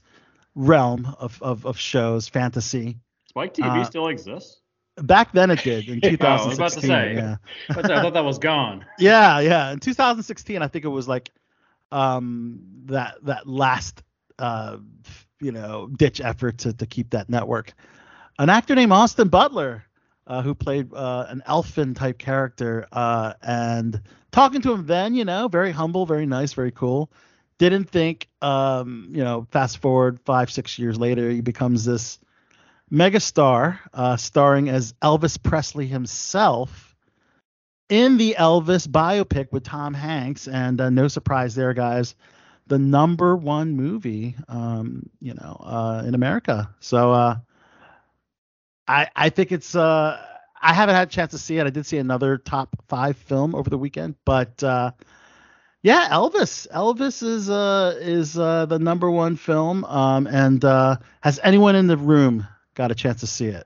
realm 0.53 1.15
of, 1.19 1.41
of, 1.41 1.65
of 1.65 1.79
shows, 1.79 2.27
fantasy. 2.27 2.99
Spike 3.29 3.55
TV 3.55 3.81
Uh, 3.81 3.83
still 3.83 4.09
exists. 4.09 4.61
Back 4.97 5.31
then 5.31 5.49
it 5.49 5.63
did 5.63 5.89
in 5.89 6.17
Oh, 6.21 6.27
I 6.27 6.45
was 6.45 6.57
about 6.59 6.71
to 6.73 6.81
say. 6.81 7.15
Yeah. 7.15 7.37
I 7.69 7.81
thought 7.81 8.13
that 8.13 8.23
was 8.23 8.37
gone. 8.37 8.85
yeah, 8.99 9.39
yeah. 9.39 9.71
In 9.71 9.79
2016, 9.79 10.61
I 10.61 10.67
think 10.67 10.85
it 10.85 10.89
was 10.89 11.07
like 11.07 11.31
um 11.91 12.59
that 12.85 13.15
that 13.23 13.47
last 13.47 14.03
uh 14.39 14.77
you 15.39 15.51
know 15.51 15.87
ditch 15.87 16.21
effort 16.21 16.59
to 16.59 16.73
to 16.73 16.85
keep 16.85 17.11
that 17.11 17.29
network. 17.29 17.73
An 18.39 18.49
actor 18.49 18.75
named 18.75 18.91
Austin 18.91 19.29
Butler, 19.29 19.83
uh, 20.27 20.41
who 20.41 20.53
played 20.53 20.93
uh, 20.93 21.25
an 21.27 21.41
elfin 21.47 21.95
type 21.95 22.19
character, 22.19 22.87
uh, 22.91 23.33
and 23.41 23.99
talking 24.31 24.61
to 24.61 24.73
him 24.73 24.85
then, 24.85 25.15
you 25.15 25.25
know, 25.25 25.47
very 25.47 25.71
humble, 25.71 26.05
very 26.05 26.27
nice, 26.27 26.53
very 26.53 26.71
cool. 26.71 27.11
Didn't 27.57 27.85
think, 27.85 28.27
um, 28.43 29.09
you 29.11 29.23
know, 29.23 29.47
fast 29.51 29.79
forward 29.79 30.19
five, 30.23 30.51
six 30.51 30.77
years 30.77 30.99
later, 30.99 31.31
he 31.31 31.41
becomes 31.41 31.85
this 31.85 32.19
megastar, 32.91 33.79
uh, 33.93 34.17
starring 34.17 34.69
as 34.69 34.93
Elvis 35.01 35.41
Presley 35.41 35.87
himself 35.87 36.86
in 37.89 38.17
the 38.17 38.35
Elvis 38.37 38.87
biopic 38.87 39.51
with 39.51 39.63
Tom 39.63 39.93
Hanks. 39.93 40.47
And 40.47 40.79
uh, 40.79 40.89
no 40.89 41.07
surprise 41.07 41.55
there, 41.55 41.73
guys, 41.73 42.15
the 42.67 42.79
number 42.79 43.35
one 43.35 43.75
movie, 43.75 44.35
um, 44.47 45.09
you 45.21 45.33
know, 45.33 45.57
uh, 45.63 46.03
in 46.05 46.15
America. 46.15 46.69
So 46.79 47.11
uh, 47.11 47.37
I 48.87 49.07
I 49.15 49.29
think 49.29 49.51
it's 49.51 49.75
uh, 49.75 50.21
I 50.61 50.73
haven't 50.73 50.95
had 50.95 51.07
a 51.07 51.11
chance 51.11 51.31
to 51.31 51.37
see 51.37 51.57
it. 51.57 51.67
I 51.67 51.69
did 51.69 51.85
see 51.85 51.97
another 51.97 52.37
top 52.37 52.75
five 52.87 53.17
film 53.17 53.55
over 53.55 53.69
the 53.69 53.77
weekend, 53.77 54.15
but 54.25 54.61
uh, 54.63 54.91
yeah, 55.81 56.09
Elvis. 56.09 56.67
Elvis 56.69 57.23
is 57.23 57.49
uh 57.49 57.97
is 58.01 58.37
uh 58.37 58.65
the 58.65 58.79
number 58.79 59.09
one 59.09 59.35
film. 59.37 59.85
Um, 59.85 60.27
and 60.27 60.63
uh, 60.65 60.97
has 61.21 61.39
anyone 61.43 61.75
in 61.75 61.87
the 61.87 61.97
room 61.97 62.47
got 62.75 62.91
a 62.91 62.95
chance 62.95 63.21
to 63.21 63.27
see 63.27 63.47
it, 63.47 63.65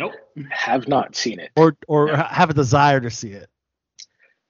Nope. 0.00 0.12
Have 0.50 0.88
not 0.88 1.14
seen 1.16 1.38
it. 1.38 1.50
or 1.56 1.76
or 1.86 2.14
have 2.16 2.50
a 2.50 2.54
desire 2.54 3.00
to 3.00 3.10
see 3.10 3.30
it? 3.30 3.48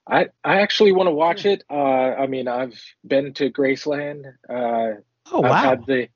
I 0.07 0.27
I 0.43 0.61
actually 0.61 0.91
want 0.91 1.07
to 1.07 1.11
watch 1.13 1.45
it. 1.45 1.63
Uh, 1.69 1.73
I 1.73 2.27
mean, 2.27 2.47
I've 2.47 2.79
been 3.05 3.33
to 3.35 3.49
Graceland. 3.51 4.25
Uh, 4.49 5.01
Oh 5.31 5.43
I've 5.43 5.63
had 5.63 5.85
the 5.87 6.07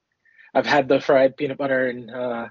I've 0.54 0.66
had 0.68 0.88
the 0.88 1.00
fried 1.00 1.36
peanut 1.36 1.58
butter 1.58 1.88
and 1.88 2.12
uh, 2.12 2.48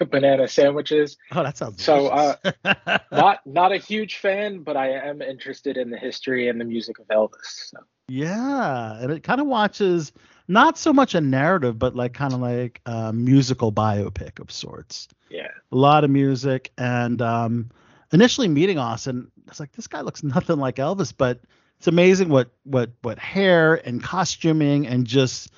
banana 0.10 0.46
sandwiches. 0.46 1.16
oh, 1.32 1.42
that 1.42 1.56
sounds 1.56 1.82
so, 1.82 2.08
uh. 2.08 2.36
Not 3.12 3.44
not 3.46 3.72
a 3.72 3.76
huge 3.76 4.18
fan, 4.18 4.60
but 4.62 4.76
I 4.76 4.90
am 4.90 5.20
interested 5.22 5.76
in 5.76 5.90
the 5.90 5.98
history 5.98 6.48
and 6.48 6.60
the 6.60 6.64
music 6.64 6.98
of 7.00 7.06
Elvis. 7.08 7.70
So. 7.70 7.78
Yeah, 8.08 9.00
and 9.00 9.10
it 9.10 9.24
kind 9.24 9.40
of 9.40 9.48
watches 9.48 10.12
not 10.48 10.78
so 10.78 10.92
much 10.92 11.14
a 11.14 11.20
narrative, 11.20 11.78
but 11.78 11.96
like 11.96 12.14
kind 12.14 12.32
of 12.32 12.40
like 12.40 12.80
a 12.86 13.12
musical 13.12 13.72
biopic 13.72 14.38
of 14.40 14.50
sorts. 14.50 15.08
Yeah. 15.30 15.48
A 15.72 15.76
lot 15.76 16.04
of 16.04 16.10
music, 16.10 16.72
and 16.78 17.20
um, 17.20 17.70
initially 18.12 18.48
meeting 18.48 18.78
Austin, 18.78 19.30
I 19.46 19.50
was 19.50 19.60
like, 19.60 19.72
this 19.72 19.86
guy 19.86 20.00
looks 20.00 20.22
nothing 20.22 20.58
like 20.58 20.76
Elvis, 20.76 21.12
but 21.16 21.40
it's 21.78 21.88
amazing 21.88 22.28
what 22.28 22.50
what 22.64 22.90
what 23.02 23.18
hair 23.18 23.74
and 23.74 24.02
costuming 24.02 24.86
and 24.86 25.06
just 25.06 25.50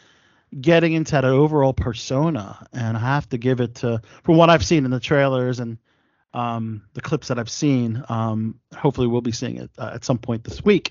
getting 0.61 0.95
into 0.95 1.13
that 1.13 1.25
overall 1.25 1.73
persona. 1.73 2.67
And 2.73 2.97
I 2.97 3.01
have 3.01 3.29
to 3.31 3.39
give 3.39 3.61
it 3.61 3.77
to 3.77 4.01
from 4.25 4.37
what 4.37 4.51
I've 4.51 4.65
seen 4.65 4.85
in 4.85 4.91
the 4.91 5.01
trailers 5.01 5.61
and 5.61 5.79
um, 6.35 6.83
the 6.95 7.01
clips 7.01 7.29
that 7.29 7.39
I've 7.39 7.51
seen. 7.51 8.03
Um, 8.09 8.59
hopefully, 8.77 9.07
we'll 9.07 9.21
be 9.21 9.33
seeing 9.33 9.57
it 9.57 9.71
uh, 9.79 9.93
at 9.95 10.05
some 10.05 10.19
point 10.19 10.45
this 10.45 10.65
week. 10.65 10.91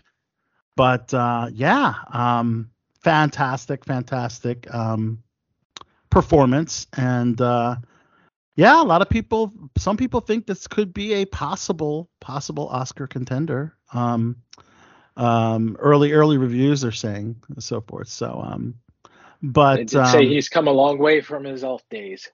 But 0.75 1.13
uh, 1.13 1.49
yeah, 1.51 1.95
um, 2.11 2.69
fantastic, 3.07 3.85
fantastic 3.85 4.73
um, 4.73 5.23
performance, 6.09 6.87
and 6.97 7.39
uh, 7.39 7.75
yeah, 8.55 8.81
a 8.81 8.83
lot 8.83 9.01
of 9.01 9.09
people. 9.09 9.53
Some 9.77 9.95
people 9.95 10.19
think 10.19 10.45
this 10.45 10.67
could 10.67 10.93
be 10.93 11.13
a 11.13 11.25
possible, 11.25 12.09
possible 12.19 12.67
Oscar 12.67 13.07
contender. 13.07 13.77
Um, 13.93 14.35
um, 15.15 15.77
early, 15.79 16.11
early 16.11 16.37
reviews 16.37 16.83
are 16.83 16.91
saying 16.91 17.37
and 17.47 17.63
so 17.63 17.81
forth. 17.81 18.09
So, 18.09 18.41
um, 18.45 18.75
They 19.41 19.49
but 19.49 19.75
did 19.77 19.89
say 19.89 20.19
um, 20.19 20.27
he's 20.27 20.49
come 20.49 20.67
a 20.67 20.71
long 20.71 20.97
way 20.97 21.21
from 21.21 21.45
his 21.45 21.63
elf 21.63 21.87
days. 21.89 22.29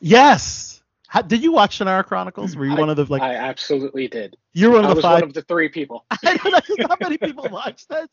yes. 0.00 0.79
How, 1.12 1.22
did 1.22 1.42
you 1.42 1.50
watch 1.50 1.76
Shannara 1.80 2.06
Chronicles? 2.06 2.54
Were 2.54 2.64
you 2.66 2.76
I- 2.76 2.78
one 2.78 2.88
of 2.88 2.96
the 2.96 3.04
like? 3.06 3.20
I 3.20 3.34
absolutely 3.34 4.06
did. 4.06 4.36
you're 4.52 4.70
one 4.70 4.84
I 4.84 4.88
of 4.88 4.90
the 4.90 4.94
was 4.96 5.02
five. 5.04 5.14
one 5.22 5.24
of 5.24 5.34
the 5.34 5.42
three 5.42 5.68
people. 5.68 6.04
I 6.10 6.36
don't 6.36 6.44
know 6.44 6.50
that's 6.52 6.78
not 6.78 7.00
many 7.00 7.18
people 7.18 7.48
watch 7.50 7.88
that. 7.88 8.08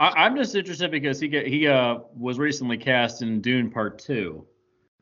I, 0.00 0.08
I'm 0.24 0.34
just 0.34 0.54
interested 0.54 0.90
because 0.90 1.20
he 1.20 1.28
get, 1.28 1.46
he 1.46 1.66
uh 1.68 1.98
was 2.16 2.38
recently 2.38 2.78
cast 2.78 3.20
in 3.20 3.42
Dune 3.42 3.70
Part 3.70 3.98
Two. 3.98 4.46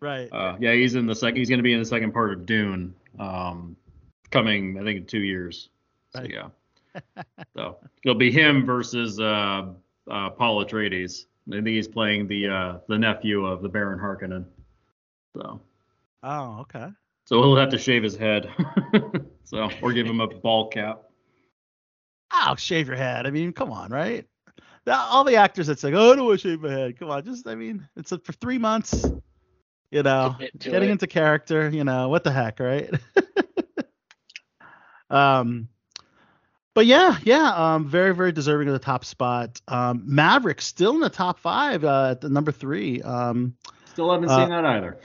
right. 0.01 0.29
Uh, 0.33 0.57
yeah, 0.59 0.73
he's 0.75 0.97
in 0.97 1.07
the 1.07 1.15
second. 1.15 1.37
He's 1.37 1.49
going 1.49 1.59
to 1.61 1.63
be 1.63 1.75
in 1.75 1.79
the 1.79 1.85
second 1.87 2.13
part 2.13 2.33
of 2.33 2.45
Dune, 2.45 2.93
um, 3.21 3.77
coming 4.33 4.77
I 4.77 4.83
think 4.83 4.99
in 4.99 5.07
two 5.07 5.21
years. 5.21 5.69
So 6.13 6.21
Right. 6.23 6.31
yeah. 6.31 6.49
so 7.57 7.77
it'll 8.05 8.19
be 8.19 8.33
him 8.33 8.67
versus 8.67 9.21
uh, 9.21 9.67
uh, 10.11 10.31
Paul 10.31 10.65
Atreides. 10.65 11.27
I 11.49 11.57
think 11.57 11.69
he's 11.69 11.87
playing 11.87 12.27
the 12.27 12.49
uh, 12.49 12.79
the 12.89 12.99
nephew 12.99 13.47
of 13.47 13.63
the 13.63 13.69
Baron 13.69 14.01
Harkonnen. 14.01 14.45
So 15.37 15.61
Oh, 16.29 16.59
okay. 16.63 16.89
so 17.25 17.41
he'll 17.41 17.55
have 17.57 17.69
to 17.71 17.79
shave 17.79 18.03
his 18.03 18.17
head. 18.17 18.49
so 19.45 19.71
or 19.81 19.93
give 19.93 20.07
him 20.07 20.21
a 20.21 20.27
ball 20.43 20.69
cap. 20.69 21.03
Oh, 22.33 22.57
shave 22.57 22.89
your 22.89 22.97
head. 22.97 23.27
I 23.27 23.31
mean, 23.31 23.53
come 23.53 23.71
on, 23.71 23.91
right? 23.93 24.27
All 24.89 25.23
the 25.25 25.37
actors 25.37 25.69
that 25.69 25.79
say, 25.79 25.93
"Oh, 25.95 26.13
I 26.13 26.17
don't 26.17 26.27
want 26.27 26.41
to 26.41 26.49
shave 26.49 26.61
my 26.61 26.71
head." 26.71 26.99
Come 26.99 27.11
on, 27.11 27.25
just 27.25 27.47
I 27.47 27.55
mean, 27.55 27.89
it's 27.97 28.11
a, 28.13 28.19
for 28.19 28.33
three 28.33 28.59
months. 28.59 29.05
You 29.93 30.03
know, 30.03 30.35
getting 30.59 30.89
it. 30.89 30.93
into 30.93 31.07
character. 31.07 31.69
You 31.71 31.85
know, 31.85 32.09
what 32.09 32.25
the 32.25 32.33
heck, 32.33 32.59
right? 32.61 32.91
um, 35.11 35.69
but 36.75 36.87
yeah, 36.87 37.17
yeah, 37.23 37.53
um, 37.55 37.87
very, 37.89 38.15
very 38.15 38.33
deserving 38.33 38.69
of 38.69 38.75
the 38.75 38.79
top 38.81 39.05
spot. 39.05 39.61
Um, 39.69 40.03
Maverick 40.05 40.61
still 40.61 40.95
in 40.95 41.01
the 41.01 41.09
top 41.11 41.39
five 41.39 41.85
uh, 41.85 42.11
at 42.11 42.21
the 42.21 42.29
number 42.29 42.53
three. 42.53 43.01
Um, 43.03 43.57
Still 43.87 44.13
haven't 44.13 44.29
Uh, 44.29 44.37
seen 44.37 44.51
that 44.51 44.65
either. 44.67 44.99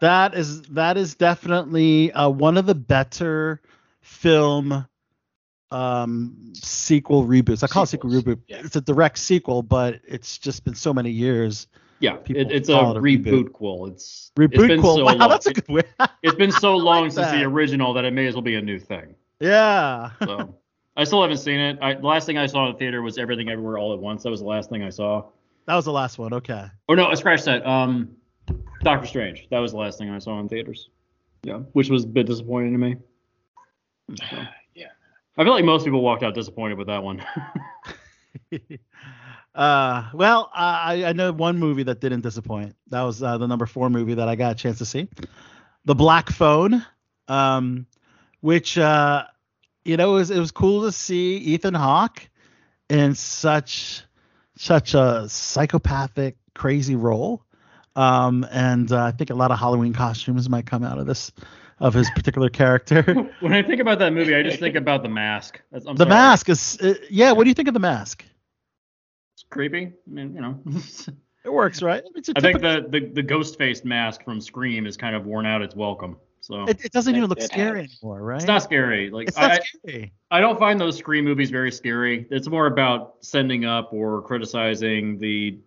That 0.00 0.34
is 0.34 0.62
that 0.62 0.96
is 0.96 1.14
definitely 1.14 2.12
uh, 2.12 2.28
one 2.28 2.56
of 2.56 2.66
the 2.66 2.74
better 2.74 3.60
film 4.00 4.86
um 5.70 6.52
sequel 6.54 7.24
reboots. 7.26 7.62
I 7.64 7.66
call 7.66 7.82
it 7.84 7.86
sequel 7.88 8.10
reboot. 8.10 8.40
yeah. 8.46 8.60
It's 8.64 8.76
a 8.76 8.80
direct 8.80 9.18
sequel, 9.18 9.62
but 9.62 10.00
it's 10.06 10.38
just 10.38 10.64
been 10.64 10.74
so 10.74 10.92
many 10.94 11.10
years. 11.10 11.66
yeah, 12.00 12.16
it, 12.28 12.52
it's 12.52 12.68
a 12.68 12.72
it 12.72 12.96
a 12.96 13.00
reboot. 13.00 13.52
quel. 13.52 13.86
It's 13.86 14.30
Reboot 14.36 14.54
it's 14.54 14.66
been 14.66 14.82
so 14.82 15.04
wow, 15.04 15.14
long. 15.14 15.28
that's 15.28 15.46
a 15.46 15.52
good 15.54 15.68
way. 15.68 15.82
It's 16.22 16.34
been 16.34 16.52
so 16.52 16.76
long 16.76 17.04
like 17.04 17.12
since 17.12 17.30
the 17.30 17.42
original 17.44 17.94
that 17.94 18.04
it 18.04 18.12
may 18.12 18.26
as 18.26 18.34
well 18.34 18.42
be 18.42 18.56
a 18.56 18.62
new 18.62 18.78
thing. 18.78 19.14
yeah. 19.40 20.10
So 20.22 20.58
I 20.96 21.04
still 21.04 21.22
haven't 21.22 21.38
seen 21.38 21.58
it. 21.58 21.78
I, 21.82 21.94
the 21.94 22.06
last 22.06 22.26
thing 22.26 22.38
I 22.38 22.46
saw 22.46 22.66
in 22.66 22.72
the 22.72 22.78
theater 22.78 23.02
was 23.02 23.18
Everything 23.18 23.48
Everywhere 23.48 23.78
All 23.78 23.92
at 23.94 23.98
Once. 23.98 24.22
That 24.22 24.30
was 24.30 24.40
the 24.40 24.46
last 24.46 24.70
thing 24.70 24.82
I 24.84 24.90
saw. 24.90 25.24
that 25.66 25.74
was 25.74 25.86
the 25.86 25.92
last 25.92 26.18
one. 26.18 26.32
Okay. 26.34 26.66
Oh 26.88 26.94
no, 26.94 27.06
I 27.06 27.14
scratched 27.14 27.46
that. 27.46 27.66
Um, 27.66 28.10
Doctor 28.82 29.06
Strange. 29.06 29.48
That 29.50 29.58
was 29.58 29.72
the 29.72 29.78
last 29.78 29.98
thing 29.98 30.10
I 30.10 30.18
saw 30.18 30.38
in 30.40 30.48
theaters. 30.48 30.90
Yeah, 31.42 31.58
which 31.72 31.90
was 31.90 32.04
a 32.04 32.06
bit 32.06 32.26
disappointing 32.26 32.72
to 32.72 32.78
me. 32.78 32.96
So, 34.16 34.24
Yeah. 34.74 34.88
I 35.36 35.44
feel 35.44 35.52
like 35.52 35.64
most 35.64 35.84
people 35.84 36.00
walked 36.00 36.22
out 36.22 36.34
disappointed 36.34 36.78
with 36.78 36.86
that 36.88 37.02
one. 37.02 37.24
uh, 39.54 40.10
well, 40.12 40.50
I 40.54 41.04
I 41.06 41.12
know 41.12 41.32
one 41.32 41.58
movie 41.58 41.82
that 41.84 42.00
didn't 42.00 42.20
disappoint. 42.22 42.76
That 42.88 43.02
was 43.02 43.22
uh, 43.22 43.38
the 43.38 43.46
number 43.46 43.66
four 43.66 43.90
movie 43.90 44.14
that 44.14 44.28
I 44.28 44.36
got 44.36 44.52
a 44.52 44.54
chance 44.54 44.78
to 44.78 44.84
see, 44.84 45.08
The 45.84 45.94
Black 45.94 46.30
Phone, 46.30 46.84
um, 47.28 47.86
which 48.40 48.78
uh, 48.78 49.24
you 49.84 49.96
know 49.96 50.12
it 50.12 50.18
was 50.18 50.30
it 50.30 50.38
was 50.38 50.50
cool 50.50 50.82
to 50.82 50.92
see 50.92 51.36
Ethan 51.36 51.74
Hawke 51.74 52.28
in 52.88 53.14
such 53.14 54.02
such 54.56 54.94
a 54.94 55.28
psychopathic 55.28 56.36
crazy 56.54 56.96
role. 56.96 57.43
Um, 57.96 58.46
and 58.50 58.90
uh, 58.90 59.04
I 59.04 59.10
think 59.12 59.30
a 59.30 59.34
lot 59.34 59.50
of 59.50 59.58
Halloween 59.58 59.92
costumes 59.92 60.48
might 60.48 60.66
come 60.66 60.82
out 60.82 60.98
of 60.98 61.06
this 61.06 61.32
of 61.80 61.94
his 61.94 62.08
particular 62.10 62.48
character. 62.48 63.02
when 63.40 63.52
I 63.52 63.62
think 63.62 63.80
about 63.80 63.98
that 63.98 64.12
movie, 64.12 64.34
I 64.34 64.42
just 64.42 64.60
think 64.60 64.76
about 64.76 65.02
the 65.02 65.08
mask. 65.08 65.60
That's, 65.72 65.86
I'm 65.86 65.96
the 65.96 66.04
sorry. 66.04 66.10
mask 66.10 66.48
is 66.48 66.78
uh, 66.80 66.94
yeah. 67.10 67.32
What 67.32 67.44
do 67.44 67.50
you 67.50 67.54
think 67.54 67.68
of 67.68 67.74
the 67.74 67.80
mask? 67.80 68.24
It's 69.34 69.44
creepy. 69.50 69.86
I 69.86 70.10
mean, 70.10 70.34
you 70.34 70.40
know. 70.40 70.60
It 71.44 71.52
works, 71.52 71.82
right? 71.82 72.02
It's 72.14 72.30
a 72.30 72.32
I 72.36 72.40
think 72.40 72.62
the, 72.62 72.86
the 72.88 73.00
the 73.00 73.22
ghost 73.22 73.58
faced 73.58 73.84
mask 73.84 74.24
from 74.24 74.40
Scream 74.40 74.86
is 74.86 74.96
kind 74.96 75.14
of 75.14 75.26
worn 75.26 75.44
out 75.44 75.60
its 75.60 75.76
welcome. 75.76 76.16
So 76.40 76.64
It, 76.64 76.86
it 76.86 76.92
doesn't 76.92 77.14
even 77.14 77.28
look 77.28 77.38
it 77.38 77.44
scary 77.44 77.82
has. 77.82 77.98
anymore, 78.02 78.22
right? 78.22 78.36
it's 78.36 78.46
not 78.46 78.62
scary. 78.62 79.10
Like 79.10 79.28
It's 79.28 79.36
not 79.36 79.50
I, 79.50 79.58
scary. 79.60 80.12
I 80.30 80.40
don't 80.40 80.58
find 80.58 80.80
those 80.80 80.96
Scream 80.96 81.24
movies 81.24 81.50
very 81.50 81.70
scary. 81.70 82.26
It's 82.30 82.48
more 82.48 82.66
about 82.66 83.16
sending 83.20 83.66
up 83.66 83.92
or 83.92 84.22
criticizing 84.22 85.18
the 85.18 85.58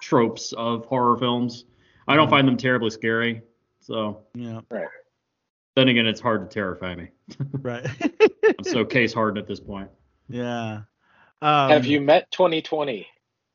tropes 0.00 0.52
of 0.52 0.84
horror 0.86 1.16
films. 1.16 1.64
I 2.10 2.16
don't 2.16 2.26
Mhm. 2.26 2.30
find 2.30 2.48
them 2.48 2.56
terribly 2.56 2.90
scary. 2.90 3.42
So 3.80 4.24
Yeah, 4.34 4.60
Right. 4.68 4.88
then 5.76 5.88
again, 5.88 6.06
it's 6.06 6.20
hard 6.20 6.40
to 6.42 6.52
terrify 6.52 6.94
me. 6.96 7.08
right. 7.62 7.86
I'm 8.58 8.64
so 8.64 8.84
case 8.84 9.14
hardened 9.14 9.38
at 9.38 9.46
this 9.46 9.60
point. 9.60 9.88
yeah. 10.28 10.82
Um, 11.42 11.70
Have 11.70 11.86
you 11.86 12.00
met 12.00 12.30
2020? 12.32 13.06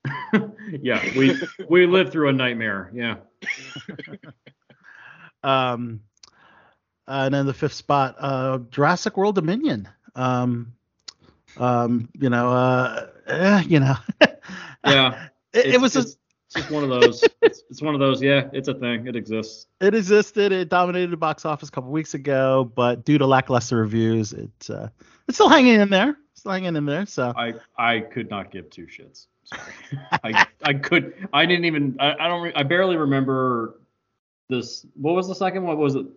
yeah, 0.82 1.04
we 1.18 1.40
we 1.70 1.86
lived 1.86 2.12
through 2.12 2.30
a 2.30 2.34
nightmare. 2.34 2.90
Yeah. 2.94 3.18
Um, 5.44 6.02
and 7.08 7.32
then 7.34 7.46
the 7.46 7.54
fifth 7.54 7.74
spot, 7.74 8.16
uh, 8.18 8.58
Jurassic 8.72 9.16
World 9.16 9.36
Dominion. 9.36 9.88
Um, 10.16 10.74
um, 11.58 12.10
you 12.16 12.30
know, 12.32 12.50
uh, 12.52 13.08
eh, 13.28 13.62
you 13.68 13.80
know, 13.80 13.96
Yeah. 14.84 15.28
it, 15.54 15.76
it 15.76 15.82
was 15.82 15.96
a, 15.96 16.00
it's, 16.00 16.12
it's 16.14 16.18
just 16.56 16.72
one 16.72 16.84
of 16.84 16.90
those. 16.90 17.24
It's, 17.42 17.64
it's 17.70 17.82
one 17.82 17.94
of 17.94 18.00
those. 18.00 18.22
Yeah, 18.22 18.50
it's 18.54 18.68
a 18.68 18.74
thing. 18.74 19.08
It 19.08 19.16
exists. 19.16 19.68
it 19.80 19.94
existed. 19.94 20.52
It 20.52 20.70
dominated 20.70 21.12
the 21.12 21.18
box 21.18 21.46
office 21.46 21.70
a 21.70 21.72
couple 21.72 21.92
weeks 21.92 22.14
ago, 22.14 22.72
but 22.76 23.06
due 23.06 23.18
to 23.18 23.28
lackluster 23.28 23.78
reviews, 23.78 24.34
it 24.34 24.70
uh, 24.70 24.88
it's 25.28 25.38
still 25.38 25.50
hanging 25.50 25.80
in 25.80 25.90
there. 25.90 26.18
It's 26.32 26.42
still 26.42 26.54
hanging 26.54 26.76
in 26.76 26.86
there. 26.86 27.06
So 27.06 27.34
I 27.36 27.54
I 27.78 28.00
could 28.00 28.30
not 28.30 28.52
give 28.52 28.70
two 28.70 28.88
shits. 28.88 29.28
Sorry. 29.46 29.62
I 30.24 30.48
I 30.64 30.74
could. 30.74 31.28
I 31.34 31.46
didn't 31.46 31.66
even. 31.66 31.98
I, 32.00 32.14
I 32.20 32.28
don't. 32.28 32.42
Re, 32.42 32.52
I 32.56 32.64
barely 32.64 32.98
remember 32.98 33.80
this. 34.50 34.86
What 34.96 35.14
was 35.14 35.28
the 35.28 35.36
second 35.36 35.64
one? 35.64 35.78
Was 35.78 35.96
it 35.96 36.08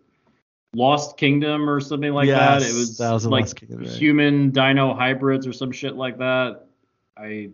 Lost 0.74 1.16
Kingdom 1.16 1.68
or 1.68 1.80
something 1.80 2.12
like 2.12 2.28
that? 2.28 2.62
It 2.62 2.66
was, 2.66 2.98
that 2.98 3.12
was 3.12 3.26
like 3.26 3.54
Kingdom, 3.54 3.80
right. 3.80 3.88
human 3.88 4.50
dino 4.50 4.94
hybrids 4.94 5.46
or 5.46 5.52
some 5.52 5.72
shit 5.72 5.94
like 5.94 6.18
that. 6.18 6.66
I 7.16 7.50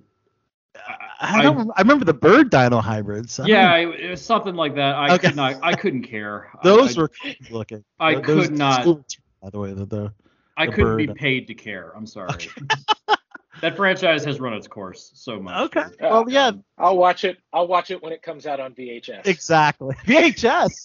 I 0.76 0.96
don't. 1.42 1.70
I, 1.76 1.80
remember 1.82 2.04
the 2.04 2.14
bird 2.14 2.50
dino 2.50 2.80
hybrids. 2.80 3.38
I 3.40 3.46
Yeah, 3.46 3.76
don't- 3.82 3.94
it, 3.94 4.00
it 4.00 4.10
was 4.10 4.24
something 4.24 4.54
like 4.54 4.74
that. 4.76 4.94
I 4.96 5.14
Okay. 5.14 5.28
could 5.28 5.36
not. 5.36 5.58
I 5.62 5.74
couldn't 5.74 6.02
care. 6.02 6.50
I- 6.54 6.58
those 6.64 6.96
I, 6.96 7.00
were 7.02 7.08
cool 7.22 7.32
looking. 7.50 7.84
I 8.00 8.14
Those- 8.16 8.48
could 8.48 8.58
not- 8.58 8.84
cool 8.84 9.04
By 9.42 9.50
the 9.50 9.58
way, 9.58 9.72
the, 9.72 9.86
the 9.86 10.12
I 10.56 10.66
the 10.66 10.72
couldn't 10.72 10.96
be 10.96 11.06
paid 11.08 11.46
to 11.48 11.54
care. 11.54 11.92
I'm 11.96 12.06
sorry. 12.06 12.48
that 13.60 13.76
franchise 13.76 14.24
has 14.24 14.40
run 14.40 14.52
its 14.54 14.66
course 14.68 15.10
so 15.14 15.40
much. 15.40 15.76
okay. 15.76 15.84
Well, 16.00 16.24
yeah, 16.28 16.52
I'll 16.78 16.96
watch 16.96 17.24
it. 17.24 17.38
I'll 17.52 17.66
watch 17.68 17.90
it 17.90 18.02
when 18.02 18.12
it 18.12 18.22
comes 18.22 18.46
out 18.46 18.60
on 18.60 18.74
VHS. 18.74 19.26
exactly. 19.26 19.94
VHS. 20.06 20.84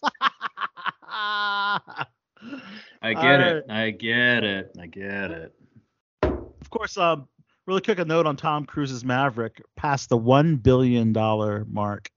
I 1.12 2.06
get 3.02 3.18
All 3.18 3.42
it. 3.58 3.66
I 3.70 3.90
get 3.92 4.44
it. 4.44 4.76
I 4.80 4.88
get 4.88 5.32
it. 5.32 5.54
of 6.24 6.70
course, 6.70 6.98
um, 6.98 7.28
really 7.70 7.82
quick 7.82 8.00
a 8.00 8.06
note 8.06 8.26
on 8.26 8.36
Tom 8.36 8.66
Cruise's 8.66 9.06
Maverick 9.06 9.62
passed 9.76 10.10
the 10.10 10.18
one 10.18 10.56
billion 10.56 11.14
dollar 11.14 11.66
mark. 11.70 12.10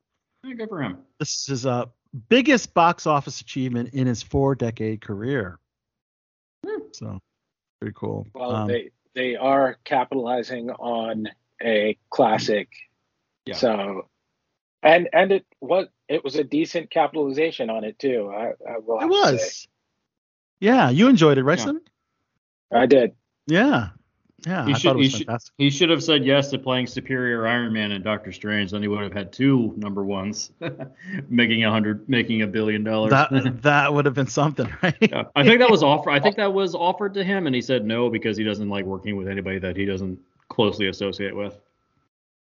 Yeah, 0.42 0.54
good 0.54 0.70
for 0.70 0.80
him. 0.82 0.96
This 1.18 1.40
is 1.40 1.46
his 1.46 1.66
uh, 1.66 1.84
biggest 2.30 2.72
box 2.72 3.06
office 3.06 3.40
achievement 3.42 3.90
in 3.92 4.06
his 4.06 4.22
four 4.22 4.54
decade 4.54 5.02
career. 5.02 5.58
So, 6.92 7.20
pretty 7.80 7.94
cool. 7.94 8.26
Well, 8.34 8.50
Um, 8.54 8.68
they 8.68 8.90
they 9.14 9.36
are 9.36 9.76
capitalizing 9.84 10.70
on 10.70 11.28
a 11.62 11.98
classic. 12.08 12.68
Yeah. 13.44 13.54
So, 13.56 14.08
and 14.82 15.08
and 15.12 15.32
it 15.32 15.44
was 15.60 15.86
it 16.08 16.24
was 16.24 16.36
a 16.36 16.44
decent 16.44 16.90
capitalization 16.90 17.68
on 17.68 17.84
it 17.84 17.98
too. 17.98 18.32
I, 18.34 18.52
I 18.68 18.78
will. 18.78 18.98
it 18.98 19.02
Have 19.02 19.10
To 19.10 19.14
say. 19.16 19.32
was. 19.32 19.68
Yeah, 20.60 20.88
you 20.90 21.08
enjoyed 21.08 21.36
it, 21.38 21.44
right, 21.44 21.58
Yeah. 21.58 21.64
son? 21.64 21.80
I 22.72 22.86
did. 22.86 23.12
Yeah. 23.46 23.88
Yeah, 24.46 24.66
He 24.66 24.72
I 24.72 24.76
should- 24.76 24.82
thought 24.88 24.96
it 24.96 24.98
he 24.98 25.04
was 25.04 25.12
should- 25.12 25.52
He 25.58 25.70
should 25.70 25.90
have 25.90 26.02
said 26.02 26.24
yes 26.24 26.50
to 26.50 26.58
playing 26.58 26.86
Superior 26.88 27.46
Iron 27.46 27.72
Man 27.72 27.92
and 27.92 28.02
Doctor 28.02 28.32
Strange. 28.32 28.72
Then 28.72 28.82
he 28.82 28.88
would 28.88 29.02
have 29.02 29.12
had 29.12 29.32
two 29.32 29.72
number 29.76 30.04
ones, 30.04 30.50
making 31.28 31.64
a 31.64 31.70
hundred, 31.70 32.08
making 32.08 32.42
a 32.42 32.46
billion 32.46 32.82
dollars. 32.82 33.10
That 33.10 33.30
that 33.62 33.92
would 33.94 34.04
have 34.04 34.14
been 34.14 34.26
something, 34.26 34.68
right? 34.82 34.96
Yeah. 35.00 35.24
I 35.36 35.44
think 35.44 35.60
that 35.60 35.70
was 35.70 35.82
offered. 35.82 36.10
I 36.10 36.20
think 36.20 36.36
that 36.42 36.52
was 36.52 36.74
offered 36.74 37.14
to 37.14 37.24
him, 37.24 37.46
and 37.46 37.54
he 37.54 37.62
said 37.62 37.84
no 37.84 38.10
because 38.10 38.36
he 38.36 38.44
doesn't 38.44 38.68
like 38.68 38.84
working 38.84 39.16
with 39.16 39.28
anybody 39.28 39.58
that 39.60 39.76
he 39.76 39.84
doesn't 39.84 40.18
closely 40.48 40.88
associate 40.88 41.34
with. 41.36 41.58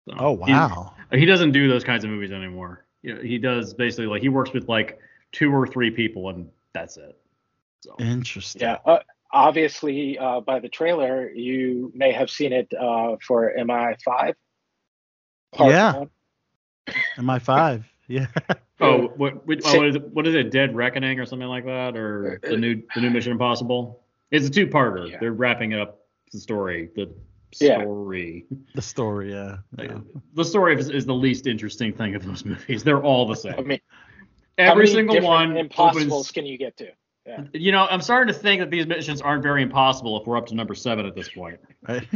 So, 0.09 0.15
Oh 0.19 0.37
he- 0.45 0.53
wow. 0.53 0.95
He, 1.13 1.25
doesn't 1.25 1.53
do 1.53 1.69
those 1.69 1.85
kinds 1.85 2.05
of 2.05 2.11
movies 2.11 2.33
anymore. 2.33 2.85
You 3.03 3.15
know, 3.15 3.23
he 3.23 3.39
does 3.39 3.75
basically 3.75 4.07
like 4.07 4.23
he 4.23 4.29
works 4.29 4.53
with 4.53 4.69
like 4.69 5.01
two 5.33 5.53
or 5.53 5.67
three 5.67 5.91
people, 5.91 6.29
and 6.31 6.49
that's 6.73 6.97
it. 6.97 7.19
So 7.81 7.95
Interesting. 7.99 8.63
Yeah. 8.63 8.79
Uh, 8.85 8.99
obviously, 9.33 10.19
uh, 10.19 10.41
by 10.41 10.59
the 10.61 10.69
trailer, 10.69 11.31
you 11.31 11.93
may 11.95 12.13
have 12.13 12.31
seen 12.31 12.53
it 12.53 12.73
uh, 12.79 13.17
for 13.27 13.53
MI5. 13.59 14.35
Part 15.55 15.71
Yeah. 15.71 15.93
one. 15.99 16.11
My 17.19 17.39
five. 17.39 17.85
Yeah. 18.11 18.27
Oh, 18.81 19.09
what 19.19 19.47
what, 19.47 19.61
oh, 19.67 19.77
what 19.77 19.87
is 19.89 19.97
it? 19.97 20.09
What 20.15 20.27
is 20.27 20.35
it? 20.35 20.51
Dead 20.51 20.75
Reckoning 20.75 21.21
or 21.21 21.27
something 21.27 21.47
like 21.47 21.67
that, 21.67 21.95
or 21.95 22.41
the 22.43 22.57
new 22.57 22.83
the 22.95 23.03
new 23.03 23.11
Mission 23.11 23.33
Impossible? 23.33 24.03
It's 24.31 24.47
a 24.47 24.51
two-parter. 24.51 25.11
Yeah. 25.11 25.19
They're 25.21 25.35
wrapping 25.35 25.75
up 25.75 26.07
the 26.33 26.39
story. 26.41 26.89
The 26.97 27.13
Yeah. 27.61 27.83
story. 27.83 28.47
the 28.75 28.81
story. 28.81 29.33
Yeah. 29.33 29.59
Like, 29.77 29.91
yeah. 29.91 29.99
The 30.33 30.45
story 30.47 30.79
is, 30.81 30.89
is 30.89 31.05
the 31.05 31.15
least 31.15 31.47
interesting 31.47 31.93
thing 31.93 32.15
of 32.15 32.25
those 32.25 32.45
movies. 32.47 32.83
They're 32.83 33.03
all 33.03 33.27
the 33.27 33.35
same. 33.37 33.53
I 33.53 33.57
same. 33.57 33.67
mean, 33.69 33.81
how 34.57 34.71
Every 34.71 34.85
many 34.85 34.95
single 34.95 35.15
different 35.17 35.51
one 35.51 35.57
impossibles 35.59 36.11
opens. 36.13 36.31
can 36.31 36.47
you 36.47 36.57
get 36.57 36.79
to? 36.79 36.89
You 37.53 37.73
know, 37.73 37.87
I'm 37.91 38.01
starting 38.01 38.33
to 38.33 38.39
think 38.39 38.61
that 38.61 38.71
these 38.71 38.87
missions 38.87 39.21
aren't 39.21 39.43
very 39.43 39.63
impossible 39.63 40.21
if 40.21 40.27
we're 40.27 40.37
up 40.37 40.47
to 40.47 40.55
number 40.55 40.75
seven 40.75 41.07
at 41.07 41.15
this 41.15 41.29
point. 41.29 41.59
Right. 41.89 42.07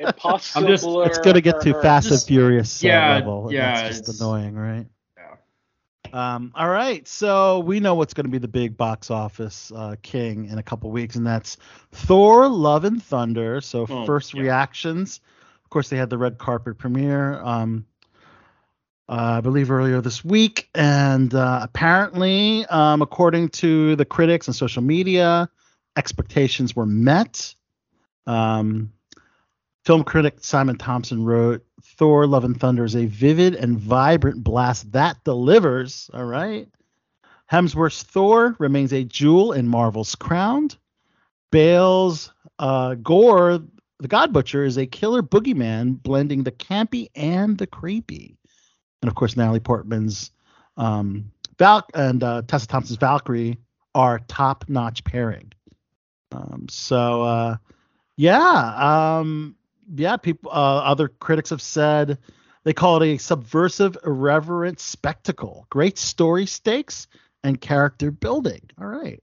Impossible. 0.00 0.68
just- 0.68 0.86
it's 0.86 1.18
gonna 1.18 1.40
get 1.40 1.60
to 1.62 1.74
or- 1.76 1.82
Fast 1.82 2.06
and 2.06 2.14
just- 2.14 2.28
Furious 2.28 2.84
uh, 2.84 2.88
yeah, 2.88 3.14
level. 3.14 3.48
yeah, 3.52 3.74
That's 3.82 3.88
just 3.98 4.02
it's- 4.08 4.20
annoying, 4.20 4.54
right? 4.56 4.86
Yeah. 5.16 6.34
Um, 6.34 6.52
all 6.54 6.68
right, 6.68 7.06
so 7.06 7.60
we 7.60 7.80
know 7.80 7.94
what's 7.94 8.14
going 8.14 8.24
to 8.26 8.30
be 8.30 8.38
the 8.38 8.48
big 8.48 8.76
box 8.76 9.10
office 9.10 9.70
uh, 9.74 9.94
king 10.02 10.46
in 10.46 10.58
a 10.58 10.62
couple 10.62 10.90
weeks, 10.90 11.16
and 11.16 11.26
that's 11.26 11.56
Thor: 11.92 12.48
Love 12.48 12.84
and 12.84 13.02
Thunder. 13.02 13.60
So 13.60 13.86
Oh, 13.88 14.06
first 14.06 14.34
yeah. 14.34 14.42
reactions, 14.42 15.20
of 15.64 15.70
course, 15.70 15.88
they 15.88 15.96
had 15.96 16.10
the 16.10 16.18
red 16.18 16.38
carpet 16.38 16.78
premiere, 16.78 17.40
um, 17.42 17.84
I 19.08 19.40
believe 19.40 19.70
earlier 19.70 20.02
this 20.02 20.22
week, 20.22 20.68
and 20.74 21.34
uh, 21.34 21.60
apparently, 21.62 22.66
um, 22.66 23.00
according 23.00 23.48
to 23.50 23.96
the 23.96 24.04
critics 24.04 24.46
and 24.48 24.54
social 24.54 24.82
media, 24.82 25.48
expectations 25.96 26.76
were 26.76 26.86
met. 26.86 27.54
Um, 28.26 28.92
film 29.84 30.04
critic 30.04 30.38
Simon 30.40 30.76
Thompson 30.76 31.24
wrote, 31.24 31.64
Thor: 31.82 32.26
Love 32.26 32.44
and 32.44 32.60
Thunder 32.60 32.84
is 32.84 32.96
a 32.96 33.06
vivid 33.06 33.54
and 33.54 33.78
vibrant 33.78 34.44
blast 34.44 34.92
that 34.92 35.24
delivers. 35.24 36.10
All 36.12 36.24
right. 36.24 36.68
Hemsworth's 37.50 38.02
Thor 38.02 38.56
remains 38.58 38.92
a 38.92 39.04
jewel 39.04 39.52
in 39.52 39.66
Marvel's 39.66 40.14
crown. 40.14 40.68
Bale's 41.50 42.30
uh, 42.58 42.94
Gorr, 42.96 43.60
the 44.00 44.08
God 44.08 44.34
Butcher, 44.34 44.64
is 44.64 44.76
a 44.76 44.86
killer 44.86 45.22
boogeyman 45.22 46.02
blending 46.02 46.42
the 46.42 46.52
campy 46.52 47.08
and 47.14 47.56
the 47.56 47.66
creepy. 47.66 48.37
And 49.02 49.08
of 49.08 49.14
course, 49.14 49.36
Natalie 49.36 49.60
Portman's 49.60 50.30
um, 50.76 51.30
Val 51.58 51.86
and 51.94 52.22
uh, 52.22 52.42
Tessa 52.46 52.66
Thompson's 52.66 52.98
Valkyrie 52.98 53.58
are 53.94 54.20
top-notch 54.28 55.04
pairing. 55.04 55.52
Um, 56.32 56.66
so 56.68 57.22
uh, 57.22 57.56
yeah, 58.16 59.18
um, 59.18 59.56
yeah. 59.94 60.16
People, 60.16 60.50
uh, 60.50 60.78
other 60.78 61.08
critics 61.08 61.50
have 61.50 61.62
said 61.62 62.18
they 62.64 62.72
call 62.72 63.02
it 63.02 63.06
a 63.06 63.18
subversive, 63.18 63.96
irreverent 64.04 64.78
spectacle. 64.80 65.66
Great 65.70 65.98
story 65.98 66.46
stakes 66.46 67.06
and 67.42 67.60
character 67.60 68.10
building. 68.10 68.60
All 68.80 68.86
right. 68.86 69.22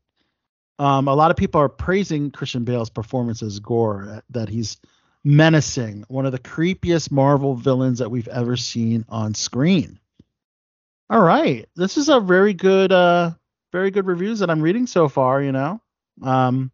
Um, 0.79 1.07
a 1.07 1.13
lot 1.13 1.31
of 1.31 1.37
people 1.37 1.61
are 1.61 1.69
praising 1.69 2.31
Christian 2.31 2.63
Bale's 2.63 2.89
performance 2.89 3.41
as 3.43 3.59
Gorr, 3.59 4.09
uh, 4.09 4.21
that 4.31 4.49
he's 4.49 4.77
menacing, 5.25 6.05
one 6.07 6.25
of 6.25 6.31
the 6.31 6.39
creepiest 6.39 7.11
Marvel 7.11 7.55
villains 7.55 7.99
that 7.99 8.11
we've 8.11 8.27
ever 8.27 8.55
seen 8.55 9.03
on 9.09 9.33
screen. 9.33 9.99
All 11.09 11.21
right, 11.21 11.67
this 11.75 11.97
is 11.97 12.07
a 12.07 12.19
very 12.19 12.53
good, 12.53 12.91
uh, 12.91 13.31
very 13.71 13.91
good 13.91 14.05
reviews 14.05 14.39
that 14.39 14.49
I'm 14.49 14.61
reading 14.61 14.87
so 14.87 15.09
far. 15.09 15.41
You 15.41 15.51
know, 15.51 15.81
um, 16.21 16.71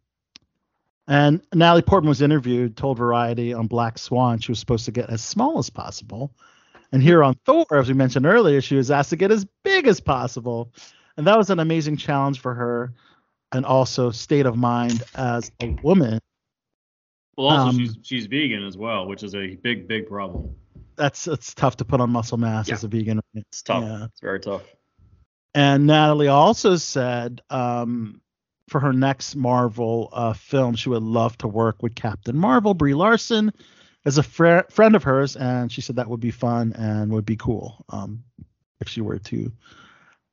and 1.08 1.42
Natalie 1.52 1.82
Portman 1.82 2.08
was 2.08 2.22
interviewed, 2.22 2.76
told 2.76 2.98
Variety 2.98 3.52
on 3.52 3.66
Black 3.66 3.98
Swan 3.98 4.38
she 4.38 4.52
was 4.52 4.60
supposed 4.60 4.84
to 4.84 4.92
get 4.92 5.10
as 5.10 5.22
small 5.22 5.58
as 5.58 5.70
possible. 5.70 6.32
And 6.92 7.02
here 7.02 7.24
on 7.24 7.34
Thor, 7.46 7.66
as 7.72 7.88
we 7.88 7.94
mentioned 7.94 8.26
earlier, 8.26 8.60
she 8.60 8.76
was 8.76 8.90
asked 8.90 9.10
to 9.10 9.16
get 9.16 9.30
as 9.30 9.46
big 9.64 9.86
as 9.86 9.98
possible. 9.98 10.72
And 11.16 11.26
that 11.26 11.38
was 11.38 11.48
an 11.50 11.58
amazing 11.58 11.96
challenge 11.96 12.40
for 12.40 12.54
her 12.54 12.92
and 13.50 13.64
also 13.64 14.10
state 14.10 14.46
of 14.46 14.56
mind 14.56 15.02
as 15.14 15.50
a 15.60 15.70
woman. 15.82 16.20
Well, 17.36 17.48
also 17.48 17.68
Um, 17.70 17.78
she's 17.78 17.96
she's 18.02 18.26
vegan 18.26 18.64
as 18.64 18.76
well, 18.76 19.06
which 19.06 19.22
is 19.22 19.34
a 19.34 19.56
big 19.56 19.88
big 19.88 20.06
problem. 20.06 20.54
That's 20.96 21.26
it's 21.26 21.54
tough 21.54 21.76
to 21.78 21.84
put 21.84 22.00
on 22.00 22.10
muscle 22.10 22.38
mass 22.38 22.68
Yeah. 22.68 22.74
as 22.74 22.84
a 22.84 22.88
vegan. 22.88 23.20
It's 23.34 23.62
tough. 23.62 23.82
Yeah. 23.84 24.04
It's 24.04 24.20
very 24.20 24.40
tough. 24.40 24.62
And 25.54 25.86
Natalie 25.86 26.28
also 26.28 26.76
said 26.76 27.40
um, 27.50 28.20
for 28.68 28.80
her 28.80 28.92
next 28.92 29.34
Marvel 29.36 30.08
uh, 30.12 30.32
film, 30.32 30.74
she 30.76 30.88
would 30.88 31.02
love 31.02 31.36
to 31.38 31.48
work 31.48 31.82
with 31.82 31.94
Captain 31.94 32.36
Marvel, 32.36 32.72
Brie 32.74 32.94
Larson, 32.94 33.52
as 34.04 34.18
a 34.18 34.22
fr- 34.22 34.68
friend 34.70 34.96
of 34.96 35.02
hers, 35.02 35.36
and 35.36 35.70
she 35.70 35.80
said 35.82 35.96
that 35.96 36.08
would 36.08 36.20
be 36.20 36.30
fun 36.30 36.72
and 36.74 37.12
would 37.12 37.26
be 37.26 37.36
cool 37.36 37.84
um, 37.90 38.24
if 38.80 38.88
she 38.88 39.00
were 39.02 39.18
to 39.18 39.52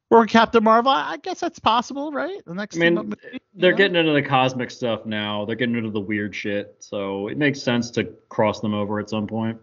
with 0.10 0.30
Captain 0.30 0.64
Marvel. 0.64 0.92
I 0.92 1.18
guess 1.18 1.40
that's 1.40 1.60
possible, 1.60 2.12
right? 2.12 2.42
The 2.46 2.54
next 2.54 2.78
I 2.78 2.80
mean, 2.80 2.96
movie, 2.96 3.16
They're 3.54 3.72
know? 3.72 3.78
getting 3.78 3.96
into 3.96 4.12
the 4.14 4.22
cosmic 4.22 4.72
stuff 4.72 5.06
now. 5.06 5.46
They're 5.46 5.56
getting 5.56 5.76
into 5.76 5.92
the 5.92 6.00
weird 6.00 6.36
shit. 6.36 6.76
So 6.80 7.28
it 7.28 7.38
makes 7.38 7.62
sense 7.62 7.92
to 7.92 8.06
cross 8.30 8.60
them 8.60 8.74
over 8.74 9.00
at 9.00 9.10
some 9.10 9.28
point. 9.28 9.58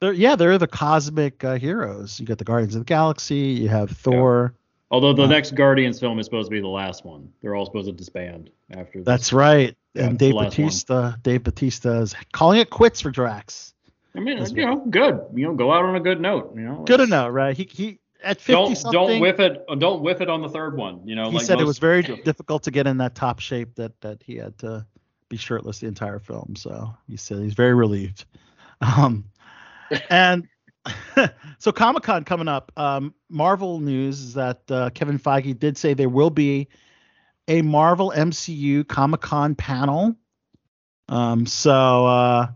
They're, 0.00 0.12
yeah, 0.12 0.36
they're 0.36 0.58
the 0.58 0.66
cosmic 0.66 1.42
uh, 1.44 1.56
heroes. 1.58 2.18
You 2.20 2.26
got 2.26 2.38
the 2.38 2.44
Guardians 2.44 2.74
of 2.74 2.80
the 2.82 2.84
Galaxy. 2.86 3.36
You 3.36 3.68
have 3.68 3.90
Thor. 3.90 4.54
Although 4.90 5.12
the 5.12 5.24
Uh, 5.24 5.28
next 5.28 5.54
Guardians 5.54 6.00
film 6.00 6.18
is 6.18 6.26
supposed 6.26 6.46
to 6.46 6.50
be 6.50 6.60
the 6.60 6.66
last 6.68 7.04
one. 7.04 7.30
They're 7.42 7.54
all 7.54 7.66
supposed 7.66 7.86
to 7.86 7.92
disband 7.92 8.50
after. 8.72 9.02
That's 9.02 9.32
right. 9.32 9.76
Yeah, 9.94 10.06
and 10.06 10.18
Dave 10.18 10.34
last 10.34 10.56
one. 10.58 10.66
Batista. 10.66 11.12
Dave 11.22 11.42
Bautista 11.42 12.00
is 12.00 12.14
calling 12.32 12.60
it 12.60 12.70
quits 12.70 13.00
for 13.00 13.10
Drax. 13.10 13.74
I 14.16 14.20
mean, 14.20 14.38
you 14.38 14.66
know, 14.66 14.76
good. 14.88 15.20
You 15.34 15.46
know, 15.48 15.54
go 15.54 15.72
out 15.72 15.84
on 15.84 15.94
a 15.94 16.00
good 16.00 16.20
note. 16.20 16.52
You 16.54 16.62
know, 16.62 16.84
Good 16.86 17.00
enough, 17.00 17.32
right? 17.32 17.56
He 17.56 17.68
he 17.70 17.98
at 18.22 18.40
50 18.40 18.52
Don't 18.52 18.76
something. 18.76 18.92
don't 18.92 19.20
whiff 19.20 19.40
it. 19.40 19.64
Don't 19.78 20.02
whiff 20.02 20.20
it 20.20 20.28
on 20.28 20.42
the 20.42 20.48
third 20.48 20.76
one. 20.76 21.06
You 21.06 21.14
know, 21.14 21.30
he 21.30 21.36
like 21.36 21.46
said 21.46 21.60
it 21.60 21.66
was 21.66 21.78
very 21.78 22.02
difficult 22.02 22.64
to 22.64 22.70
get 22.70 22.86
in 22.86 22.98
that 22.98 23.14
top 23.14 23.40
shape 23.40 23.74
that 23.76 24.00
that 24.00 24.22
he 24.22 24.36
had 24.36 24.58
to 24.58 24.86
be 25.28 25.36
shirtless 25.36 25.78
the 25.80 25.86
entire 25.86 26.18
film. 26.18 26.54
So 26.56 26.94
he 27.06 27.16
said 27.16 27.38
he's 27.38 27.54
very 27.54 27.74
relieved. 27.74 28.24
Um, 28.80 29.24
and 30.08 30.46
so 31.58 31.72
Comic 31.72 32.04
Con 32.04 32.22
coming 32.22 32.46
up. 32.46 32.70
Um, 32.76 33.12
Marvel 33.28 33.80
news 33.80 34.20
is 34.20 34.34
that 34.34 34.62
uh, 34.70 34.90
Kevin 34.90 35.18
Feige 35.18 35.58
did 35.58 35.76
say 35.76 35.94
there 35.94 36.08
will 36.08 36.30
be 36.30 36.68
a 37.48 37.62
Marvel 37.62 38.12
MCU 38.14 38.86
Comic 38.86 39.20
Con 39.20 39.54
panel. 39.54 40.16
Um, 41.08 41.46
so 41.46 42.06
uh, 42.06 42.46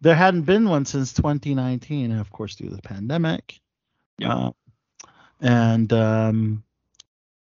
there 0.00 0.14
hadn't 0.14 0.42
been 0.42 0.68
one 0.68 0.84
since 0.84 1.12
2019, 1.12 2.12
of 2.12 2.30
course, 2.30 2.56
due 2.56 2.68
to 2.68 2.74
the 2.74 2.82
pandemic. 2.82 3.60
Yeah. 4.18 4.34
Uh, 4.34 4.50
and 5.40 5.92
um, 5.92 6.62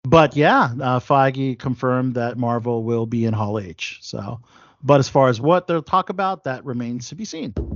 but 0.04 0.36
yeah, 0.36 0.64
uh, 0.80 1.00
Feige 1.00 1.58
confirmed 1.58 2.14
that 2.14 2.36
Marvel 2.36 2.82
will 2.82 3.06
be 3.06 3.24
in 3.24 3.34
Hall 3.34 3.58
H. 3.58 3.98
So, 4.02 4.40
but 4.82 5.00
as 5.00 5.08
far 5.08 5.28
as 5.28 5.40
what 5.40 5.66
they'll 5.66 5.82
talk 5.82 6.10
about, 6.10 6.44
that 6.44 6.64
remains 6.64 7.08
to 7.08 7.14
be 7.14 7.24
seen. 7.24 7.54
Um, 7.56 7.74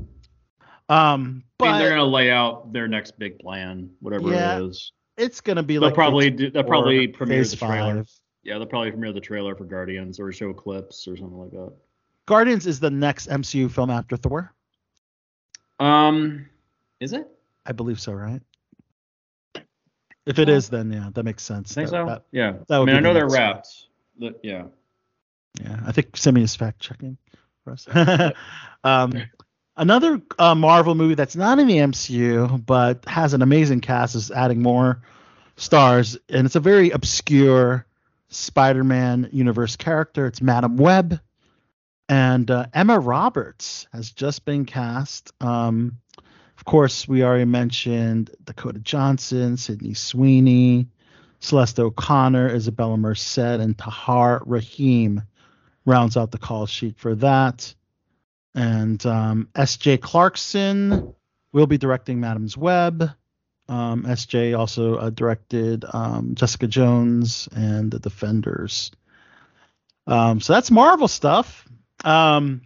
I 0.91 1.17
mean, 1.17 1.43
but 1.59 1.79
they're 1.79 1.91
gonna 1.91 2.05
lay 2.05 2.31
out 2.31 2.73
their 2.73 2.89
next 2.89 3.19
big 3.19 3.39
plan, 3.39 3.91
whatever 4.01 4.31
Yeah, 4.31 4.59
it 4.59 4.65
is. 4.65 4.93
it's 5.17 5.41
gonna 5.41 5.63
be 5.63 5.79
like 5.79 5.81
They'll 5.81 5.89
like 5.89 5.95
probably 5.95 6.31
do, 6.31 6.51
they'll 6.51 6.65
probably 6.65 7.07
premiere 7.09 7.45
the 7.45 7.57
trailer. 7.57 7.97
five. 7.97 8.11
Yeah, 8.43 8.57
they'll 8.57 8.67
probably 8.67 8.91
premiere 8.91 9.13
the 9.13 9.21
trailer 9.21 9.55
for 9.55 9.65
Guardians 9.65 10.19
or 10.19 10.33
show 10.33 10.55
clips 10.55 11.07
or 11.07 11.17
something 11.17 11.37
like 11.39 11.51
that. 11.51 11.73
Guardians 12.25 12.67
is 12.67 12.81
the 12.81 12.91
next 12.91 13.29
MCU 13.29 13.71
film 13.71 13.91
after 13.91 14.17
Thor. 14.17 14.55
Um, 15.81 16.47
is 17.01 17.13
it? 17.13 17.27
I 17.67 17.73
believe 17.73 18.01
so, 18.01 18.13
right? 18.13 18.41
If 20.29 20.39
it 20.39 20.49
is, 20.49 20.69
then 20.69 20.93
yeah, 20.93 21.09
that 21.15 21.25
makes 21.25 21.43
sense. 21.43 21.73
I 21.73 21.75
think 21.75 21.91
That- 21.91 21.97
so. 21.97 22.07
that- 22.07 22.25
yeah. 22.33 22.53
that 22.69 22.81
I 22.81 22.85
mean, 22.85 22.95
I 22.97 23.01
know 23.01 23.15
the 23.15 23.21
they're 23.21 23.29
wrapped. 23.29 23.69
but 24.19 24.41
yeah. 24.43 24.65
Yeah, 25.63 25.81
I 25.87 25.93
think 25.93 26.17
Simi 26.17 26.43
is 26.43 26.55
fact 26.55 26.81
checking 26.81 27.17
for 27.65 27.73
us. 27.73 27.87
um, 28.85 29.13
another 29.77 30.21
uh, 30.39 30.55
Marvel 30.55 30.95
movie 30.95 31.15
that's 31.15 31.35
not 31.35 31.59
in 31.59 31.67
the 31.67 31.79
MCU 31.79 32.65
but 32.65 33.05
has 33.07 33.35
an 33.35 33.43
amazing 33.43 33.81
cast 33.81 34.15
is 34.15 34.31
adding 34.31 34.63
more 34.63 35.01
stars, 35.57 36.17
and 36.29 36.47
it's 36.47 36.55
a 36.57 36.61
very 36.61 36.91
obscure 36.91 37.87
Spider-Man 38.29 39.31
universe 39.33 39.77
character. 39.77 40.27
It's 40.27 40.43
Madame 40.43 40.77
Web, 40.77 41.21
and 42.09 42.51
uh, 42.51 42.67
Emma 42.73 42.99
Roberts 42.99 43.87
has 43.93 44.11
just 44.13 44.45
been 44.45 44.65
cast. 44.67 45.33
Um, 45.41 45.97
of 46.59 46.65
course, 46.65 47.07
we 47.07 47.23
already 47.23 47.45
mentioned 47.45 48.35
Dakota 48.43 48.81
Johnson, 48.81 49.57
Sydney 49.57 49.95
Sweeney, 49.95 50.89
Celeste 51.39 51.79
O'Connor, 51.79 52.53
Isabella 52.53 52.97
Merced, 52.97 53.39
and 53.39 53.79
Tahar 53.79 54.43
Rahim 54.45 55.23
rounds 55.87 56.17
out 56.17 56.33
the 56.33 56.39
call 56.39 56.67
sheet 56.67 56.99
for 56.99 57.15
that. 57.15 57.73
And 58.57 59.05
um, 59.07 59.49
S.J. 59.55 59.99
Clarkson 59.99 61.15
will 61.53 61.69
be 61.69 61.79
directing 61.79 62.19
Madam's 62.19 62.57
Web. 62.57 63.09
Um, 63.69 64.05
S.J. 64.05 64.55
also 64.55 64.97
uh, 64.97 65.11
directed 65.11 65.85
um, 65.93 66.35
Jessica 66.35 66.67
Jones 66.67 67.49
and 67.55 67.89
The 67.89 68.01
Defenders. 68.01 68.91
Um, 70.09 70.41
so 70.41 70.55
that's 70.55 70.73
Marvel 70.73 71.07
stuff. 71.07 71.69
Um, 72.03 72.63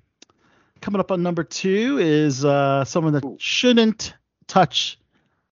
coming 0.82 1.00
up 1.00 1.10
on 1.10 1.22
number 1.22 1.44
two 1.44 1.98
is 1.98 2.44
uh, 2.44 2.84
someone 2.84 3.14
that 3.14 3.24
shouldn't 3.38 4.14
touch 4.46 4.98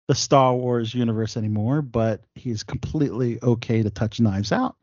the 0.09 0.14
Star 0.14 0.55
Wars 0.55 0.93
universe 0.93 1.37
anymore, 1.37 1.83
but 1.83 2.23
he's 2.35 2.64
completely 2.64 3.38
okay 3.43 3.83
to 3.83 3.90
touch 3.90 4.21
Knives 4.21 4.53
Out. 4.53 4.77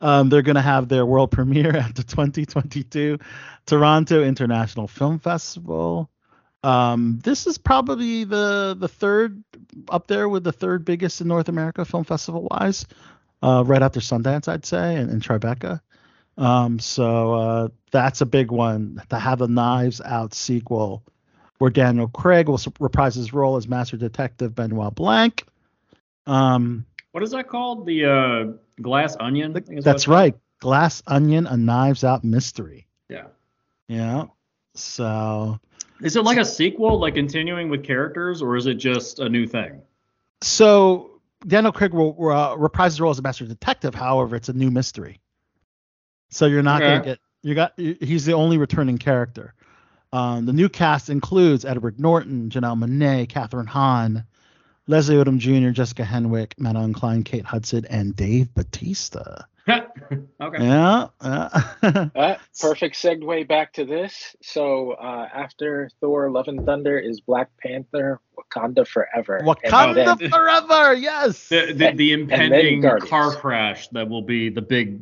Um, 0.00 0.30
they're 0.30 0.42
going 0.42 0.56
to 0.56 0.62
have 0.62 0.88
their 0.88 1.04
world 1.04 1.30
premiere 1.32 1.76
at 1.76 1.94
the 1.94 2.04
2022 2.04 3.18
Toronto 3.66 4.22
International 4.22 4.88
Film 4.88 5.18
Festival. 5.18 6.08
Um, 6.62 7.18
this 7.24 7.46
is 7.46 7.58
probably 7.58 8.24
the 8.24 8.76
the 8.78 8.88
third 8.88 9.42
up 9.88 10.06
there 10.08 10.28
with 10.28 10.44
the 10.44 10.52
third 10.52 10.84
biggest 10.84 11.20
in 11.20 11.28
North 11.28 11.48
America 11.48 11.86
film 11.86 12.04
festival 12.04 12.46
wise, 12.50 12.84
uh, 13.42 13.64
right 13.66 13.82
after 13.82 14.00
Sundance, 14.00 14.46
I'd 14.46 14.66
say, 14.66 14.96
and, 14.96 15.10
and 15.10 15.22
Tribeca. 15.22 15.80
Um, 16.38 16.78
so 16.78 17.34
uh, 17.34 17.68
that's 17.90 18.20
a 18.20 18.26
big 18.26 18.50
one 18.50 19.02
to 19.10 19.18
have 19.18 19.40
a 19.42 19.48
Knives 19.48 20.00
Out 20.00 20.32
sequel 20.34 21.02
where 21.58 21.70
Daniel 21.70 22.08
Craig 22.08 22.48
will 22.48 22.60
reprise 22.78 23.14
his 23.14 23.32
role 23.34 23.56
as 23.56 23.68
Master 23.68 23.96
Detective 23.98 24.54
Benoit 24.54 24.94
Blanc. 24.94 25.44
Um, 26.26 26.86
What 27.12 27.22
is 27.22 27.32
that 27.32 27.48
called? 27.48 27.84
The 27.86 28.04
uh, 28.06 28.80
glass 28.80 29.16
onion. 29.20 29.50
I 29.50 29.60
think 29.60 29.68
is 29.70 29.74
what 29.76 29.84
that's 29.84 29.96
it's 29.96 30.04
called? 30.06 30.14
right. 30.18 30.34
Glass 30.60 31.02
Onion, 31.06 31.46
a 31.46 31.56
Knives 31.56 32.04
Out 32.04 32.22
mystery. 32.22 32.86
Yeah. 33.08 33.28
Yeah. 33.88 34.26
So, 34.74 35.58
Is 36.02 36.16
it 36.16 36.22
like 36.24 36.36
a 36.38 36.44
sequel, 36.44 36.98
like 37.00 37.14
continuing 37.14 37.70
with 37.70 37.82
characters, 37.82 38.42
or 38.42 38.56
is 38.56 38.66
it 38.66 38.74
just 38.74 39.18
a 39.20 39.28
new 39.28 39.46
thing? 39.46 39.80
so 40.42 41.10
Daniel 41.46 41.72
Craig 41.72 41.92
will 41.92 42.14
uh, 42.30 42.54
reprise 42.56 42.92
his 42.92 43.00
role 43.00 43.10
as 43.10 43.18
a 43.18 43.22
Master 43.22 43.46
Detective. 43.46 43.94
However, 43.94 44.36
it's 44.36 44.48
a 44.48 44.52
new 44.52 44.70
mystery. 44.70 45.20
So 46.30 46.46
you're 46.46 46.62
not 46.62 46.80
gonna 46.80 47.04
get 47.04 47.18
you 47.42 47.54
got 47.54 47.72
he's 47.76 48.24
the 48.24 48.32
only 48.32 48.58
returning 48.58 48.98
character. 48.98 49.54
Um, 50.12 50.46
the 50.46 50.52
new 50.52 50.68
cast 50.68 51.08
includes 51.08 51.64
Edward 51.64 52.00
Norton, 52.00 52.50
Janelle 52.50 52.76
Monae, 52.76 53.28
Kathryn 53.28 53.66
Hahn, 53.66 54.24
Leslie 54.88 55.14
Odom 55.14 55.38
Jr., 55.38 55.70
Jessica 55.70 56.02
Henwick, 56.02 56.54
Madelyn 56.56 56.92
Cline, 56.92 57.22
Kate 57.22 57.44
Hudson, 57.44 57.84
and 57.88 58.16
Dave 58.16 58.52
Bautista. 58.54 59.46
okay. 59.68 60.64
Yeah. 60.64 61.08
yeah. 61.22 61.48
Uh, 62.14 62.36
perfect 62.60 62.96
segue 62.96 63.46
back 63.46 63.72
to 63.74 63.84
this. 63.84 64.34
So 64.42 64.92
uh, 64.92 65.28
after 65.32 65.90
Thor: 66.00 66.30
Love 66.30 66.48
and 66.48 66.66
Thunder 66.66 66.98
is 66.98 67.20
Black 67.20 67.50
Panther: 67.58 68.20
Wakanda 68.36 68.86
Forever. 68.86 69.40
Wakanda 69.44 70.18
then- 70.18 70.30
forever. 70.30 70.94
Yes. 70.94 71.48
The, 71.48 71.72
the, 71.72 71.92
the 71.92 72.12
impending 72.12 72.82
car 72.82 73.32
crash 73.36 73.88
that 73.88 74.08
will 74.08 74.22
be 74.22 74.48
the 74.48 74.62
big 74.62 75.00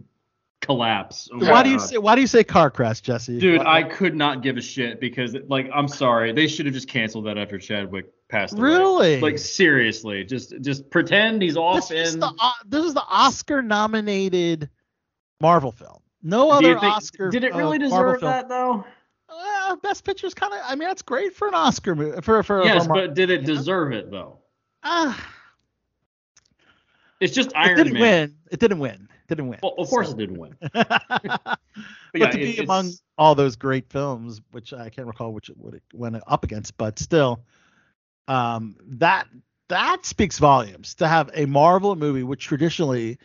collapse. 0.61 1.29
Why 1.33 1.63
do 1.63 1.71
you 1.71 1.79
say 1.79 1.99
why 1.99 2.15
do 2.15 2.21
you 2.21 2.27
say 2.27 2.45
car 2.45 2.71
crash, 2.71 3.01
Jesse? 3.01 3.39
Dude, 3.39 3.59
Why- 3.61 3.79
I 3.79 3.83
could 3.85 4.15
not 4.15 4.43
give 4.43 4.57
a 4.57 4.61
shit 4.61 5.01
because, 5.01 5.35
like, 5.49 5.69
I'm 5.75 5.89
sorry, 5.89 6.33
they 6.33 6.47
should 6.47 6.67
have 6.67 6.75
just 6.75 6.89
canceled 6.89 7.27
that 7.27 7.39
after 7.39 7.59
Chadwick 7.59 8.07
passed 8.29 8.55
away. 8.55 8.63
Really? 8.63 9.21
Like, 9.21 9.39
seriously, 9.39 10.25
just 10.25 10.55
just 10.61 10.91
pretend 10.91 11.43
he's 11.43 11.57
off 11.57 11.89
this 11.89 12.09
is 12.09 12.15
in. 12.15 12.21
the 12.21 12.33
uh, 12.39 12.51
this 12.67 12.85
is 12.85 12.95
the 12.95 13.05
Oscar 13.09 13.63
nominated 13.63 14.69
Marvel 15.41 15.73
film. 15.73 15.99
No 16.23 16.51
other 16.51 16.79
think- 16.79 16.83
Oscar. 16.95 17.31
Did 17.31 17.45
it 17.45 17.55
uh, 17.55 17.59
really 17.59 17.79
Marvel 17.79 18.13
deserve 18.13 18.21
that 18.23 18.49
though? 18.49 18.85
Well, 19.31 19.77
Best 19.77 20.05
Picture 20.05 20.27
is 20.27 20.35
kind 20.35 20.53
of. 20.55 20.61
I 20.65 20.75
mean, 20.75 20.89
that's 20.89 21.03
great 21.03 21.35
for 21.35 21.47
an 21.49 21.55
Oscar 21.55 21.95
movie. 21.95 22.21
For 22.23 22.43
for 22.43 22.65
Yes, 22.65 22.85
for 22.85 22.89
Mar- 22.95 23.07
but 23.07 23.15
did 23.15 23.31
it 23.31 23.43
you 23.43 23.47
know? 23.49 23.55
deserve 23.55 23.93
it 23.93 24.11
though? 24.11 24.39
Ah, 24.83 25.29
It's 27.21 27.35
just 27.35 27.53
Iron 27.55 27.73
it 27.79 27.85
didn't 27.85 27.93
Man. 27.95 28.01
win. 28.03 28.37
It 28.51 28.61
didn't 28.61 28.79
win. 28.79 29.08
Didn't 29.29 29.49
win. 29.49 29.59
Well, 29.63 29.75
of 29.79 29.89
course 29.89 30.09
So- 30.09 30.15
it 30.15 30.19
didn't 30.19 30.39
win. 30.39 30.57
but 30.73 31.59
yeah, 32.15 32.31
to 32.31 32.39
it- 32.39 32.43
be 32.43 32.51
it's- 32.51 32.59
among 32.65 32.93
all 33.17 33.35
those 33.35 33.57
great 33.57 33.91
films, 33.91 34.41
which 34.53 34.73
I 34.73 34.89
can't 34.91 35.07
recall 35.07 35.33
which 35.33 35.51
it 35.51 35.57
what 35.59 35.75
it 35.75 35.83
went 35.93 36.17
up 36.27 36.45
against, 36.45 36.77
but 36.79 36.99
still, 36.99 37.41
um, 38.27 38.77
that 38.99 39.29
that 39.69 40.07
speaks 40.07 40.39
volumes 40.39 40.95
to 40.97 41.07
have 41.07 41.31
a 41.35 41.45
Marvel 41.47 41.95
movie, 41.95 42.23
which 42.23 42.45
traditionally 42.47 43.19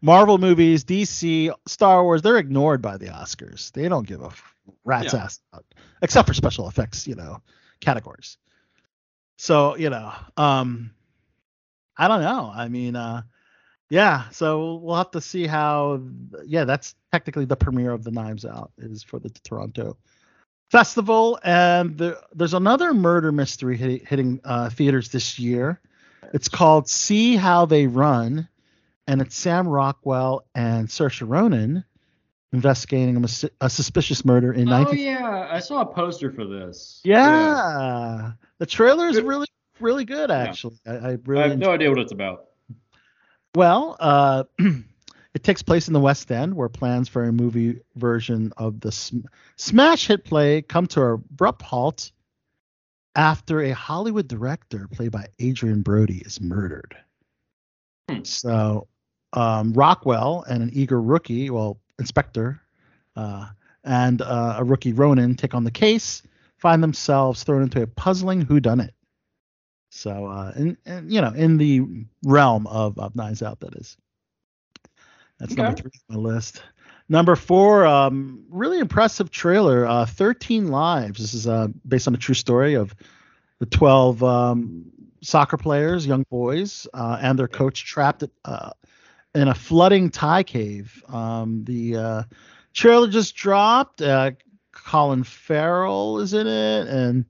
Marvel 0.00 0.38
movies, 0.38 0.82
DC, 0.84 1.52
Star 1.66 2.02
Wars, 2.02 2.22
they're 2.22 2.38
ignored 2.38 2.80
by 2.80 2.96
the 2.96 3.06
Oscars. 3.08 3.70
They 3.72 3.86
don't 3.86 4.06
give 4.06 4.22
a 4.22 4.30
rat's 4.84 5.12
Yeah. 5.12 5.24
ass 5.24 5.40
about, 5.52 5.66
except 6.00 6.26
for 6.26 6.32
special 6.32 6.68
effects, 6.68 7.06
you 7.06 7.16
know, 7.16 7.42
categories. 7.80 8.38
So 9.36 9.76
you 9.76 9.90
know, 9.90 10.10
um, 10.38 10.92
I 11.98 12.08
don't 12.08 12.22
know. 12.22 12.50
I 12.54 12.68
mean, 12.68 12.96
uh, 12.96 13.22
yeah. 13.90 14.28
So 14.30 14.76
we'll 14.76 14.96
have 14.96 15.10
to 15.10 15.20
see 15.20 15.46
how. 15.46 16.00
Yeah, 16.46 16.64
that's 16.64 16.94
technically 17.12 17.44
the 17.44 17.56
premiere 17.56 17.90
of 17.92 18.04
the 18.04 18.10
Knives 18.10 18.44
Out 18.44 18.72
is 18.78 19.02
for 19.02 19.18
the 19.18 19.28
Toronto 19.44 19.96
festival, 20.70 21.38
and 21.42 21.98
the, 21.98 22.20
there's 22.32 22.54
another 22.54 22.94
murder 22.94 23.32
mystery 23.32 23.76
hit, 23.76 24.06
hitting 24.06 24.40
uh, 24.44 24.70
theaters 24.70 25.10
this 25.10 25.38
year. 25.38 25.80
It's 26.32 26.48
called 26.48 26.88
See 26.88 27.34
How 27.34 27.66
They 27.66 27.86
Run, 27.88 28.48
and 29.08 29.20
it's 29.20 29.34
Sam 29.34 29.66
Rockwell 29.66 30.46
and 30.54 30.88
Saoirse 30.88 31.28
Ronan 31.28 31.84
investigating 32.52 33.16
a, 33.16 33.28
a 33.64 33.70
suspicious 33.70 34.24
murder 34.24 34.52
in 34.52 34.68
Oh 34.68 34.82
19. 34.82 34.98
yeah, 34.98 35.48
I 35.50 35.60
saw 35.60 35.82
a 35.82 35.86
poster 35.86 36.30
for 36.32 36.44
this. 36.44 37.00
Yeah. 37.04 38.32
the 38.58 38.66
trailer 38.66 39.08
is 39.08 39.20
really 39.20 39.46
really 39.78 40.04
good 40.04 40.30
actually. 40.30 40.78
I, 40.86 40.90
I 40.90 41.10
I 41.12 41.18
really 41.24 41.48
have 41.48 41.58
no 41.58 41.70
idea 41.70 41.90
what 41.90 41.98
it's 41.98 42.12
about. 42.12 42.49
Well, 43.54 43.96
uh, 43.98 44.44
it 45.34 45.42
takes 45.42 45.62
place 45.62 45.88
in 45.88 45.94
the 45.94 46.00
West 46.00 46.30
End, 46.30 46.54
where 46.54 46.68
plans 46.68 47.08
for 47.08 47.24
a 47.24 47.32
movie 47.32 47.80
version 47.96 48.52
of 48.56 48.80
the 48.80 48.92
sm- 48.92 49.26
smash 49.56 50.06
hit 50.06 50.24
play 50.24 50.62
come 50.62 50.86
to 50.88 51.04
an 51.04 51.12
abrupt 51.14 51.62
halt 51.62 52.12
after 53.16 53.60
a 53.60 53.72
Hollywood 53.72 54.28
director, 54.28 54.86
played 54.88 55.10
by 55.10 55.26
Adrien 55.42 55.82
Brody, 55.82 56.18
is 56.18 56.40
murdered. 56.40 56.96
Hmm. 58.08 58.22
So, 58.22 58.86
um, 59.32 59.72
Rockwell 59.72 60.44
and 60.48 60.62
an 60.62 60.70
eager 60.72 61.00
rookie, 61.00 61.50
well, 61.50 61.80
inspector, 61.98 62.60
uh, 63.16 63.48
and 63.84 64.22
uh, 64.22 64.56
a 64.58 64.64
rookie 64.64 64.92
Ronan 64.92 65.34
take 65.34 65.54
on 65.54 65.64
the 65.64 65.70
case, 65.70 66.22
find 66.56 66.82
themselves 66.82 67.42
thrown 67.42 67.62
into 67.62 67.82
a 67.82 67.86
puzzling 67.86 68.44
whodunit. 68.46 68.90
So, 69.90 70.26
uh, 70.26 70.52
in, 70.56 70.76
in 70.86 71.10
you 71.10 71.20
know, 71.20 71.32
in 71.32 71.58
the 71.58 71.82
realm 72.24 72.66
of, 72.66 72.98
of 72.98 73.14
Knives 73.14 73.42
Out, 73.42 73.60
that 73.60 73.74
is. 73.74 73.96
That's 75.38 75.54
number 75.54 75.76
three 75.76 75.90
on 76.10 76.16
my 76.16 76.30
list. 76.30 76.62
Number 77.08 77.34
four, 77.34 77.86
um, 77.86 78.44
really 78.50 78.78
impressive 78.78 79.30
trailer. 79.30 79.84
Uh, 79.84 80.06
13 80.06 80.68
Lives. 80.68 81.18
This 81.18 81.34
is 81.34 81.48
uh, 81.48 81.68
based 81.86 82.06
on 82.06 82.14
a 82.14 82.18
true 82.18 82.34
story 82.34 82.74
of 82.74 82.94
the 83.58 83.66
12 83.66 84.22
um, 84.22 84.92
soccer 85.22 85.56
players, 85.56 86.06
young 86.06 86.24
boys, 86.30 86.86
uh, 86.94 87.18
and 87.20 87.38
their 87.38 87.48
coach 87.48 87.84
trapped 87.84 88.22
at, 88.22 88.30
uh, 88.44 88.70
in 89.34 89.48
a 89.48 89.54
flooding 89.54 90.10
Thai 90.10 90.44
cave. 90.44 91.02
Um, 91.08 91.64
the 91.64 91.96
uh, 91.96 92.22
trailer 92.74 93.08
just 93.08 93.34
dropped. 93.34 94.02
Uh, 94.02 94.32
Colin 94.72 95.24
Farrell 95.24 96.20
is 96.20 96.32
in 96.32 96.46
it, 96.46 96.86
and 96.86 97.24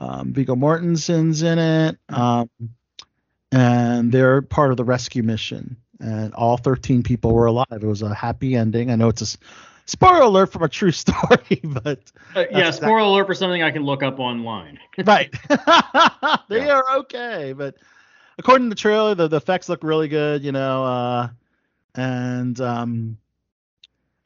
um, 0.00 0.32
Viggo 0.32 0.54
Mortensen's 0.54 1.42
in 1.42 1.58
it, 1.58 1.98
um, 2.08 2.50
and 3.52 4.12
they're 4.12 4.42
part 4.42 4.70
of 4.70 4.76
the 4.76 4.84
rescue 4.84 5.22
mission 5.22 5.76
and 6.00 6.34
all 6.34 6.56
13 6.56 7.02
people 7.02 7.32
were 7.32 7.46
alive. 7.46 7.66
It 7.70 7.82
was 7.82 8.02
a 8.02 8.14
happy 8.14 8.54
ending. 8.54 8.90
I 8.90 8.96
know 8.96 9.08
it's 9.08 9.34
a 9.34 9.38
spoiler 9.86 10.22
alert 10.22 10.52
from 10.52 10.62
a 10.62 10.68
true 10.68 10.90
story, 10.92 11.60
but 11.64 12.00
Uh, 12.34 12.44
yeah, 12.50 12.70
spoiler 12.70 12.98
alert 12.98 13.26
for 13.26 13.34
something 13.34 13.62
I 13.62 13.70
can 13.70 13.82
look 13.82 14.02
up 14.02 14.18
online. 14.18 14.78
right, 15.04 15.34
they 16.48 16.70
are 16.70 16.84
okay. 16.98 17.52
But 17.52 17.76
according 18.38 18.66
to 18.66 18.70
the 18.70 18.80
trailer, 18.80 19.14
the, 19.14 19.28
the 19.28 19.36
effects 19.36 19.68
look 19.68 19.82
really 19.82 20.08
good, 20.08 20.44
you 20.44 20.52
know, 20.52 20.84
uh, 20.84 21.28
and 21.94 22.60
um, 22.60 23.18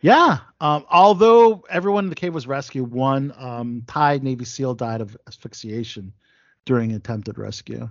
yeah. 0.03 0.39
Um, 0.61 0.85
although 0.91 1.65
everyone 1.71 2.05
in 2.05 2.11
the 2.11 2.17
cave 2.17 2.35
was 2.35 2.47
rescued, 2.47 2.91
one 2.91 3.33
um, 3.39 3.85
Thai 3.87 4.19
Navy 4.19 4.45
SEAL 4.45 4.75
died 4.75 5.01
of 5.01 5.17
asphyxiation 5.27 6.13
during 6.65 6.93
attempted 6.93 7.39
rescue. 7.39 7.89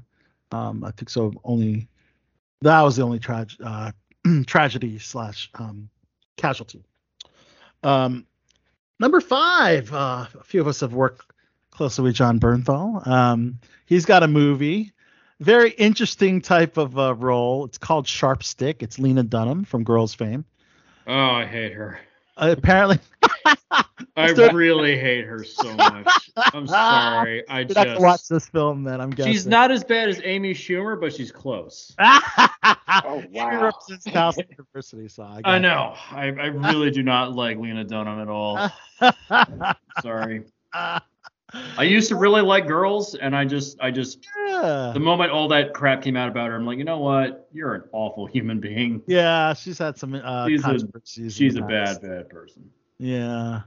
Um, 0.52 0.84
I 0.84 0.92
think 0.92 1.10
so. 1.10 1.34
Only 1.44 1.88
that 2.62 2.82
was 2.82 2.98
the 2.98 3.04
only 3.04 3.20
trage- 3.20 3.58
uh, 3.64 3.92
tragedy 4.46 5.00
slash 5.00 5.50
um, 5.56 5.90
casualty. 6.36 6.84
Um, 7.82 8.28
number 9.00 9.22
five. 9.22 9.92
Uh, 9.92 10.28
a 10.40 10.44
few 10.44 10.60
of 10.62 10.68
us 10.68 10.82
have 10.82 10.94
worked 10.94 11.26
closely 11.72 12.04
with 12.04 12.16
Jon 12.16 12.40
Bernthal. 12.40 13.08
Um, 13.08 13.60
he's 13.86 14.06
got 14.06 14.24
a 14.24 14.28
movie, 14.28 14.92
very 15.40 15.72
interesting 15.72 16.42
type 16.42 16.76
of 16.76 17.00
uh, 17.00 17.16
role. 17.16 17.66
It's 17.66 17.78
called 17.78 18.06
Sharp 18.06 18.44
Stick. 18.44 18.84
It's 18.84 19.00
Lena 19.00 19.24
Dunham 19.24 19.64
from 19.64 19.86
Girls 19.86 20.14
Fame. 20.14 20.46
Oh, 21.08 21.30
I 21.32 21.46
hate 21.46 21.74
her. 21.74 22.00
Uh, 22.38 22.56
apparently, 22.58 23.00
I 24.16 24.30
really 24.32 24.98
hate 24.98 25.26
her 25.26 25.44
so 25.44 25.74
much. 25.76 26.30
I'm 26.54 26.68
sorry. 26.68 27.48
I 27.48 27.62
you'd 27.62 27.76
have 27.76 27.98
to 27.98 28.02
watch 28.02 28.28
this 28.28 28.48
film. 28.48 28.84
Then 28.84 29.02
I'm 29.02 29.10
guessing 29.10 29.34
She's 29.34 29.46
not 29.46 29.72
as 29.72 29.84
bad 29.84 30.10
as 30.10 30.22
Amy 30.24 30.54
Schumer, 30.54 31.00
but 31.00 31.14
she's 31.14 31.32
close. 31.32 31.96
Oh, 33.04 33.24
wow. 33.32 33.64
represents 33.64 34.06
Towson 34.06 34.50
University, 34.50 35.08
so 35.08 35.24
I, 35.24 35.42
I 35.46 35.60
know. 35.60 35.96
I, 36.12 36.26
I 36.26 36.48
really 36.48 36.92
do 36.92 37.02
not 37.02 37.34
like 37.34 37.58
Lena 37.58 37.84
Dunham 37.84 38.20
at 38.20 38.28
all. 38.28 38.70
it. 39.02 39.78
Sorry. 40.02 40.44
I 41.78 41.84
used 41.84 42.10
to 42.10 42.16
really 42.16 42.42
like 42.42 42.68
girls, 42.68 43.16
and 43.16 43.36
I 43.36 43.46
just, 43.46 43.78
I 43.82 43.92
just, 43.92 44.26
yeah. 44.48 44.92
the 44.94 45.00
moment 45.00 45.32
all 45.32 45.48
that 45.50 45.74
crap 45.74 46.02
came 46.02 46.16
out 46.16 46.30
about 46.30 46.50
her, 46.50 46.56
I'm 46.56 46.66
like, 46.66 46.78
you 46.78 46.84
know 46.84 47.00
what? 47.00 47.48
You're 47.52 47.74
an 47.76 47.84
awful 47.92 48.26
human 48.26 48.60
being. 48.60 49.02
Yeah, 49.08 49.54
she's 49.54 49.78
had 49.78 49.98
some 49.98 50.16
uh, 50.16 50.48
She's 50.48 50.64
a- 50.64 51.30
She's 51.30 51.56
a 51.58 51.62
bad, 51.62 52.02
bad 52.02 52.30
person. 52.30 52.70
Yeah. 52.98 53.62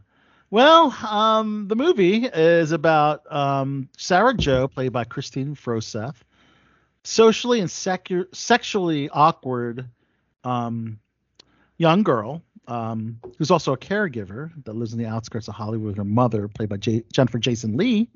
Well, 0.50 0.90
um, 1.10 1.66
the 1.68 1.76
movie 1.76 2.26
is 2.26 2.72
about 2.72 3.30
um, 3.32 3.88
Sarah 3.96 4.34
Jo, 4.34 4.68
played 4.68 4.92
by 4.92 5.04
Kristine 5.04 5.54
Froseth, 5.56 6.16
socially 7.02 7.60
and 7.60 7.68
secu- 7.68 8.32
sexually 8.34 9.08
awkward 9.10 9.88
um, 10.44 11.00
young 11.76 12.02
girl 12.02 12.42
um, 12.66 13.20
who's 13.38 13.50
also 13.50 13.72
a 13.72 13.78
caregiver 13.78 14.50
that 14.64 14.74
lives 14.74 14.92
in 14.92 14.98
the 14.98 15.06
outskirts 15.06 15.48
of 15.48 15.54
Hollywood 15.54 15.86
with 15.86 15.96
her 15.96 16.04
mother, 16.04 16.48
played 16.48 16.68
by 16.68 16.76
J- 16.76 17.04
Jennifer 17.12 17.38
Jason 17.38 17.76
Lee. 17.76 18.08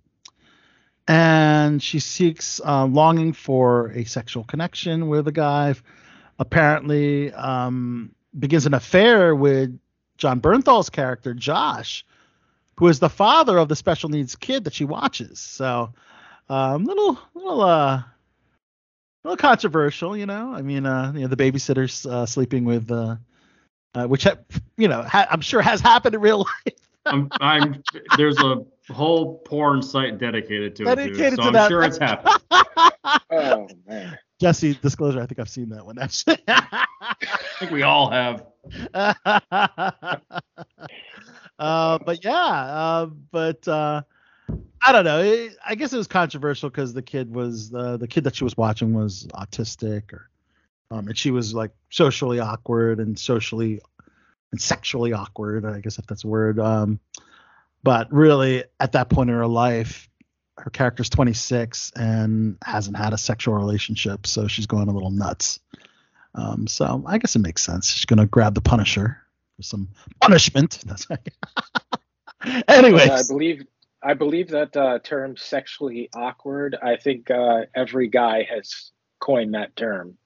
And 1.06 1.82
she 1.82 2.00
seeks 2.00 2.60
uh, 2.64 2.84
longing 2.84 3.32
for 3.32 3.90
a 3.92 4.04
sexual 4.04 4.44
connection 4.44 5.08
with 5.08 5.26
a 5.26 5.32
guy. 5.32 5.74
Apparently, 6.38 7.32
um, 7.32 8.14
begins 8.38 8.66
an 8.66 8.74
affair 8.74 9.34
with 9.34 9.78
Jon 10.18 10.40
Bernthal's 10.40 10.90
character, 10.90 11.32
Josh, 11.32 12.04
who 12.76 12.88
is 12.88 12.98
the 12.98 13.08
father 13.08 13.56
of 13.56 13.68
the 13.68 13.76
special 13.76 14.10
needs 14.10 14.36
kid 14.36 14.64
that 14.64 14.74
she 14.74 14.84
watches. 14.84 15.40
So, 15.40 15.94
um, 16.48 16.84
little, 16.84 17.18
little, 17.34 17.62
uh, 17.62 18.02
little 19.24 19.36
controversial, 19.36 20.16
you 20.16 20.26
know. 20.26 20.52
I 20.52 20.62
mean, 20.62 20.86
uh, 20.86 21.12
you 21.14 21.22
know, 21.22 21.28
the 21.28 21.36
babysitter's 21.36 22.04
uh, 22.04 22.26
sleeping 22.26 22.64
with, 22.64 22.90
uh, 22.90 23.16
uh, 23.94 24.06
which, 24.06 24.24
ha- 24.24 24.36
you 24.76 24.88
know, 24.88 25.02
ha- 25.02 25.26
I'm 25.30 25.40
sure 25.40 25.60
has 25.62 25.80
happened 25.80 26.14
in 26.14 26.20
real 26.20 26.38
life. 26.38 26.74
I'm, 27.06 27.28
I'm, 27.40 27.82
there's 28.16 28.38
a 28.38 28.64
whole 28.90 29.38
porn 29.38 29.82
site 29.82 30.18
dedicated 30.18 30.76
to 30.76 30.82
it, 30.82 30.96
Dedicated 30.96 31.30
too, 31.30 31.36
so 31.36 31.42
to 31.42 31.48
I'm 31.48 31.52
that. 31.54 31.68
sure 31.68 31.82
it's 31.82 31.98
happened. 31.98 32.36
Oh, 33.30 33.68
man. 33.86 34.18
Jesse, 34.40 34.74
disclosure, 34.74 35.20
I 35.20 35.26
think 35.26 35.38
I've 35.38 35.48
seen 35.48 35.70
that 35.70 35.84
one 35.84 35.98
actually. 35.98 36.38
I 36.48 36.84
think 37.58 37.70
we 37.70 37.82
all 37.82 38.10
have. 38.10 38.44
uh, 41.58 41.98
but 41.98 42.24
yeah, 42.24 42.32
uh, 42.34 43.06
but 43.30 43.66
uh, 43.66 44.02
I 44.86 44.92
don't 44.92 45.04
know. 45.04 45.20
It, 45.20 45.56
I 45.66 45.74
guess 45.74 45.92
it 45.92 45.96
was 45.96 46.06
controversial 46.06 46.70
because 46.70 46.92
the 46.92 47.02
kid 47.02 47.34
was 47.34 47.72
uh, 47.74 47.96
the 47.96 48.06
kid 48.08 48.24
that 48.24 48.36
she 48.36 48.44
was 48.44 48.56
watching 48.56 48.92
was 48.94 49.26
autistic, 49.34 50.12
or 50.12 50.28
um, 50.90 51.08
and 51.08 51.18
she 51.18 51.30
was 51.30 51.54
like 51.54 51.70
socially 51.90 52.40
awkward 52.40 53.00
and 53.00 53.18
socially 53.18 53.80
and 54.52 54.60
sexually 54.60 55.12
awkward. 55.12 55.64
I 55.64 55.80
guess 55.80 55.98
if 55.98 56.06
that's 56.06 56.24
a 56.24 56.28
word. 56.28 56.58
Um, 56.58 57.00
but 57.82 58.12
really, 58.12 58.64
at 58.80 58.92
that 58.92 59.08
point 59.08 59.30
in 59.30 59.36
her 59.36 59.46
life, 59.46 60.08
her 60.56 60.70
character's 60.70 61.08
26 61.08 61.92
and 61.94 62.56
hasn't 62.64 62.96
had 62.96 63.12
a 63.12 63.18
sexual 63.18 63.54
relationship, 63.54 64.26
so 64.26 64.48
she's 64.48 64.66
going 64.66 64.88
a 64.88 64.92
little 64.92 65.10
nuts. 65.10 65.60
Um, 66.34 66.66
so 66.66 67.02
I 67.06 67.18
guess 67.18 67.36
it 67.36 67.40
makes 67.40 67.62
sense. 67.62 67.88
She's 67.90 68.04
gonna 68.04 68.26
grab 68.26 68.54
the 68.54 68.60
Punisher 68.60 69.18
for 69.56 69.62
some 69.62 69.88
punishment. 70.20 70.80
That's 70.86 71.08
right. 71.10 71.28
Anyways, 72.68 73.10
I 73.10 73.22
believe 73.28 73.64
I 74.02 74.14
believe 74.14 74.48
that 74.50 74.76
uh, 74.76 74.98
term 75.00 75.36
"sexually 75.36 76.08
awkward." 76.14 76.76
I 76.80 76.96
think 76.96 77.30
uh, 77.30 77.62
every 77.74 78.08
guy 78.08 78.46
has 78.50 78.92
coined 79.20 79.54
that 79.54 79.74
term. 79.76 80.16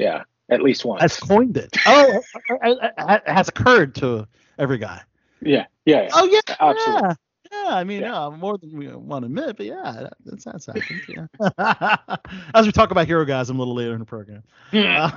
Yeah, 0.00 0.22
at 0.50 0.62
least 0.62 0.84
once. 0.84 1.02
has 1.02 1.16
coined 1.18 1.56
it. 1.56 1.76
Oh, 1.86 2.20
it 2.62 3.22
has 3.26 3.48
occurred 3.48 3.94
to 3.96 4.26
every 4.58 4.78
guy. 4.78 5.02
yeah, 5.40 5.66
yeah, 5.84 6.02
yeah. 6.02 6.08
Oh 6.14 6.24
yeah, 6.24 6.40
Absolutely. 6.60 7.02
yeah. 7.08 7.14
Yeah, 7.52 7.74
I 7.74 7.82
mean, 7.82 8.02
Yeah. 8.02 8.28
yeah, 8.28 8.36
more 8.36 8.56
than 8.58 8.76
we 8.78 8.86
want 8.94 9.22
to 9.22 9.26
admit, 9.26 9.56
but 9.56 9.66
yeah, 9.66 9.82
that- 10.02 10.12
that's 10.24 10.44
that's 10.44 10.66
happened. 10.66 11.00
Yeah. 11.08 11.96
As 12.54 12.64
we 12.64 12.70
talk 12.70 12.92
about 12.92 13.06
hero 13.08 13.24
guys, 13.24 13.50
I'm 13.50 13.56
a 13.56 13.58
little 13.58 13.74
later 13.74 13.92
in 13.92 13.98
the 13.98 14.04
program. 14.04 14.44
Uh, 14.72 15.10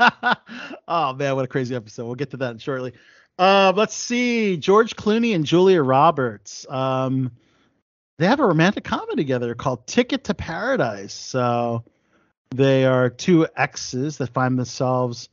oh 0.88 1.12
man, 1.14 1.36
what 1.36 1.44
a 1.44 1.48
crazy 1.48 1.76
episode. 1.76 2.06
We'll 2.06 2.16
get 2.16 2.30
to 2.32 2.38
that 2.38 2.60
shortly. 2.60 2.92
Uh, 3.38 3.72
let's 3.76 3.94
see, 3.94 4.56
George 4.56 4.96
Clooney 4.96 5.34
and 5.36 5.44
Julia 5.46 5.80
Roberts. 5.82 6.66
Um, 6.68 7.30
they 8.18 8.26
have 8.26 8.40
a 8.40 8.46
romantic 8.46 8.82
comedy 8.82 9.16
together 9.16 9.54
called 9.54 9.86
Ticket 9.86 10.24
to 10.24 10.34
Paradise. 10.34 11.12
So 11.14 11.84
they 12.50 12.84
are 12.84 13.10
two 13.10 13.46
exes 13.56 14.18
that 14.18 14.32
find 14.32 14.58
themselves 14.58 15.28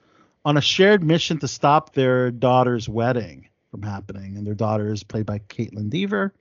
on 0.46 0.58
a 0.58 0.62
shared 0.62 1.04
mission 1.04 1.40
to 1.40 1.48
stop 1.48 1.94
their 1.94 2.32
daughter's 2.32 2.90
wedding 2.90 3.48
from 3.72 3.82
happening, 3.82 4.38
and 4.38 4.46
their 4.46 4.54
daughter 4.54 4.92
is 4.92 5.04
played 5.04 5.26
by 5.26 5.40
Kaitlyn 5.40 5.90
Dever. 5.90 6.34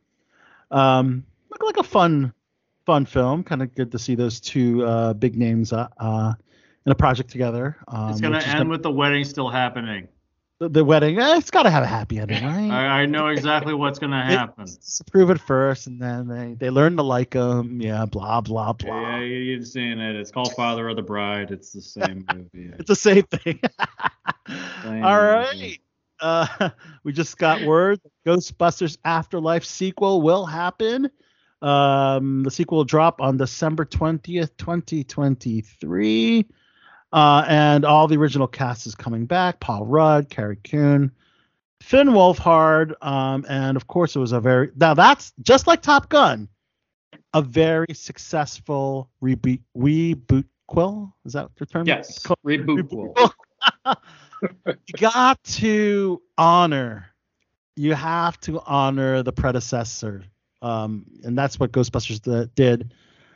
Um, 0.71 1.25
look 1.51 1.63
like 1.63 1.77
a 1.77 1.89
fun, 1.89 2.33
fun 2.85 3.07
film. 3.07 3.45
Kind 3.45 3.63
of 3.63 3.75
good 3.75 3.93
to 3.93 3.99
see 3.99 4.15
those 4.15 4.41
two 4.41 4.85
uh, 4.85 5.15
big 5.15 5.37
names 5.37 5.73
uh, 5.73 5.89
uh, 5.99 6.35
in 6.85 6.93
a 6.93 6.95
project 6.95 7.31
together. 7.31 7.77
Um, 7.89 8.11
It's 8.11 8.21
gonna 8.21 8.39
end 8.39 8.69
with 8.69 8.83
the 8.83 8.91
wedding 8.91 9.25
still 9.25 9.49
happening. 9.49 10.09
The, 10.63 10.69
the 10.69 10.85
wedding. 10.85 11.19
Eh, 11.19 11.37
it's 11.39 11.51
got 11.51 11.65
to 11.65 11.71
have 11.71 11.83
a 11.83 11.87
happy 11.87 12.19
ending, 12.21 12.45
right? 12.45 12.71
I, 12.71 13.03
I 13.03 13.07
know 13.07 13.27
exactly 13.29 13.75
what's 13.75 13.99
gonna 13.99 14.25
They- 14.29 14.37
happen. 14.37 14.65
Disapprove 14.67 15.31
it 15.31 15.41
first, 15.41 15.89
and 15.89 16.01
then 16.01 16.29
they 16.29 16.55
they 16.55 16.71
learn 16.71 16.97
to 16.97 17.03
like 17.03 17.31
them. 17.31 17.81
Yeah, 17.81 18.07
blah 18.07 18.41
blah 18.41 18.73
blah. 18.73 19.01
Yeah, 19.01 19.19
you- 19.21 19.37
you've 19.39 19.67
seen 19.67 19.99
it. 19.99 20.15
It's 20.17 20.31
called 20.31 20.53
Father 20.55 20.89
of 20.89 20.97
the 20.97 21.03
Bride. 21.03 21.51
It's 21.51 21.73
the 21.73 21.83
same 21.83 22.25
movie. 22.35 22.71
It's 22.79 22.89
the 22.89 22.95
same 22.97 23.25
thing. 23.25 23.59
Same 24.83 25.05
All 25.05 25.43
movie. 25.53 25.81
Uh, 26.21 26.71
we 27.05 27.13
just 27.13 27.37
got 27.39 27.63
word 27.63 28.01
Ghostbusters 28.25 28.97
Afterlife 29.05 29.65
sequel 29.65 30.23
will 30.23 30.47
happen. 30.47 31.11
Um, 31.61 32.43
the 32.45 32.51
sequel 32.51 32.79
will 32.79 32.85
drop 32.85 33.21
on 33.21 33.37
December 33.37 33.85
20th, 33.85 34.51
2023. 34.57 36.47
Uh, 37.13 37.45
and 37.47 37.85
all 37.85 38.09
the 38.09 38.17
original 38.17 38.47
cast 38.47 38.87
is 38.87 38.95
coming 38.95 39.27
back 39.27 39.61
Paul 39.61 39.85
Rudd, 39.85 40.31
Carrie 40.31 40.59
Coon, 40.65 41.13
Finn 41.83 42.09
Wolfhard. 42.09 42.95
Um, 43.05 43.45
and 43.49 43.77
of 43.77 43.87
course, 43.87 44.17
it 44.17 44.19
was 44.19 44.33
a 44.33 44.41
very, 44.41 44.71
now 44.77 44.95
that's 44.95 45.33
just 45.43 45.67
like 45.67 45.83
Top 45.83 46.09
Gun, 46.09 46.49
a 47.35 47.43
very 47.43 47.93
successful 47.93 49.11
reboot, 49.23 49.61
reboot 49.77 50.45
quill. 50.67 51.15
Is 51.25 51.35
that 51.35 51.51
the 51.57 51.67
term? 51.67 51.87
Yes. 51.87 52.19
Reboot. 52.47 52.89
Pool. 52.89 53.35
you 54.65 54.95
got 54.97 55.43
to 55.45 56.23
honor. 56.39 57.07
You 57.77 57.95
have 57.95 58.39
to 58.41 58.61
honor 58.61 59.23
the 59.23 59.33
predecessor, 59.33 60.25
um, 60.61 61.07
and 61.25 61.37
that's 61.37 61.59
what 61.59 61.73
Ghostbusters 61.73 62.55
did. 62.55 62.93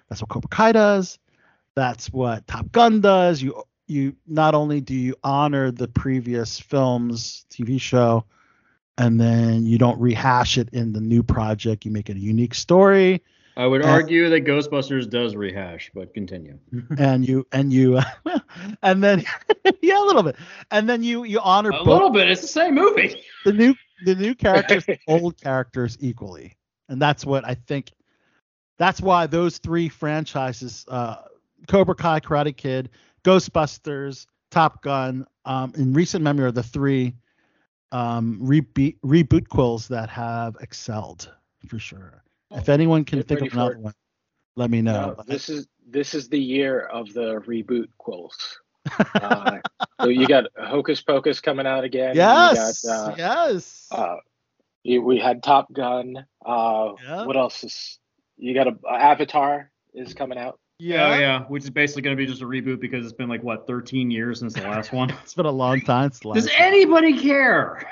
That's 0.09 0.21
what 0.21 0.29
Cobra 0.29 0.49
Kai 0.49 0.73
does. 0.73 1.19
That's 1.77 2.13
what 2.13 2.47
Top 2.49 2.73
Gun 2.73 3.01
does. 3.01 3.43
You 3.43 3.63
you 3.87 4.17
not 4.27 4.55
only 4.55 4.81
do 4.81 4.95
you 4.95 5.17
honor 5.25 5.71
the 5.71 5.89
previous 5.89 6.61
film's 6.61 7.47
TV 7.51 7.79
show, 7.79 8.25
and 8.99 9.21
then 9.21 9.67
you 9.67 9.79
don't 9.79 10.01
rehash 10.01 10.59
it 10.59 10.71
in 10.73 10.93
the 10.93 11.01
new 11.01 11.23
project. 11.23 11.85
You 11.85 11.93
make 11.93 12.11
it 12.11 12.17
a 12.17 12.21
unique 12.21 12.55
story, 12.55 13.23
I 13.57 13.67
would 13.67 13.83
Uh, 13.83 13.89
argue 13.91 14.29
that 14.31 14.45
Ghostbusters 14.45 15.09
does 15.11 15.37
rehash, 15.37 15.91
but 15.95 16.15
continue. 16.15 16.59
and 16.99 17.27
you 17.27 17.47
and 17.53 17.73
you 17.73 18.01
and 18.83 19.03
then 19.03 19.25
yeah, 19.83 20.03
a 20.03 20.07
little 20.07 20.23
bit, 20.23 20.37
and 20.71 20.89
then 20.89 21.03
you 21.03 21.25
you 21.25 21.41
honor 21.41 21.73
A 21.73 21.83
both 21.85 21.85
little 21.85 22.11
bit. 22.11 22.31
It's 22.31 22.43
the 22.43 22.49
same 22.49 22.75
movie. 22.75 23.23
the 23.45 23.53
new 23.53 23.75
the 24.01 24.15
new 24.15 24.35
characters, 24.35 24.87
the 24.87 24.99
old 25.07 25.41
characters 25.41 25.97
equally, 26.01 26.57
and 26.89 27.01
that's 27.01 27.25
what 27.25 27.45
I 27.45 27.55
think. 27.55 27.93
That's 28.79 29.01
why 29.01 29.27
those 29.27 29.59
three 29.59 29.89
franchises, 29.89 30.85
uh, 30.89 31.17
Cobra 31.69 31.95
Kai, 31.95 32.21
Karate 32.21 32.57
Kid, 32.57 32.91
Ghostbusters, 33.25 34.27
Top 34.51 34.83
Gun, 34.83 35.27
um, 35.45 35.73
in 35.77 35.93
recent 35.93 36.23
memory 36.23 36.47
are 36.47 36.53
the 36.53 36.63
three 36.63 37.15
um, 37.93 38.39
reboot 38.43 38.97
reboot 39.05 39.49
quills 39.49 39.89
that 39.89 40.09
have 40.11 40.57
excelled 40.61 41.33
for 41.69 41.79
sure. 41.79 42.23
If 42.51 42.69
anyone 42.69 43.05
can 43.05 43.23
think 43.23 43.41
of 43.43 43.53
another 43.53 43.79
one, 43.79 43.95
let 44.57 44.71
me 44.71 44.83
know. 44.83 45.15
No, 45.17 45.25
this 45.27 45.49
is 45.49 45.67
this 45.89 46.15
is 46.15 46.29
the 46.29 46.41
year 46.41 46.81
of 46.81 47.13
the 47.13 47.41
reboot 47.47 47.89
quills. 47.99 48.37
Uh, 49.15 49.59
so 50.01 50.09
you 50.09 50.29
got 50.29 50.45
Hocus 50.57 51.03
Pocus 51.03 51.41
coming 51.41 51.67
out 51.67 51.83
again. 51.83 52.15
Yes, 52.15 52.85
got, 52.85 53.11
uh, 53.11 53.15
yes. 53.19 53.89
uh, 53.91 54.15
you, 54.85 55.03
we 55.03 55.19
had 55.19 55.43
Top 55.43 55.73
Gun. 55.73 56.25
Uh, 56.45 56.93
Yeah. 57.03 57.27
What 57.27 57.37
else 57.37 57.65
is? 57.65 57.99
You 58.37 58.55
got 58.55 58.69
a 58.69 58.77
Avatar 58.89 59.73
is 59.93 60.15
coming 60.15 60.39
out. 60.39 60.61
Yeah, 60.79 61.15
oh, 61.15 61.19
yeah. 61.19 61.43
Which 61.45 61.65
is 61.65 61.71
basically 61.71 62.03
going 62.03 62.17
to 62.17 62.21
be 62.23 62.27
just 62.27 62.43
a 62.43 62.45
reboot 62.45 62.81
because 62.81 63.05
it's 63.05 63.15
been 63.15 63.29
like 63.31 63.43
what 63.43 63.67
13 63.67 64.11
years 64.11 64.41
since 64.41 64.53
the 64.55 64.61
last 64.63 64.93
one. 64.93 65.11
It's 65.23 65.33
been 65.35 65.47
a 65.47 65.51
long 65.51 65.81
time. 65.81 66.11
Since 66.11 66.21
the 66.21 66.33
Does 66.35 66.47
last 66.47 66.59
one. 66.59 66.69
anybody 66.69 67.19
care? 67.19 67.89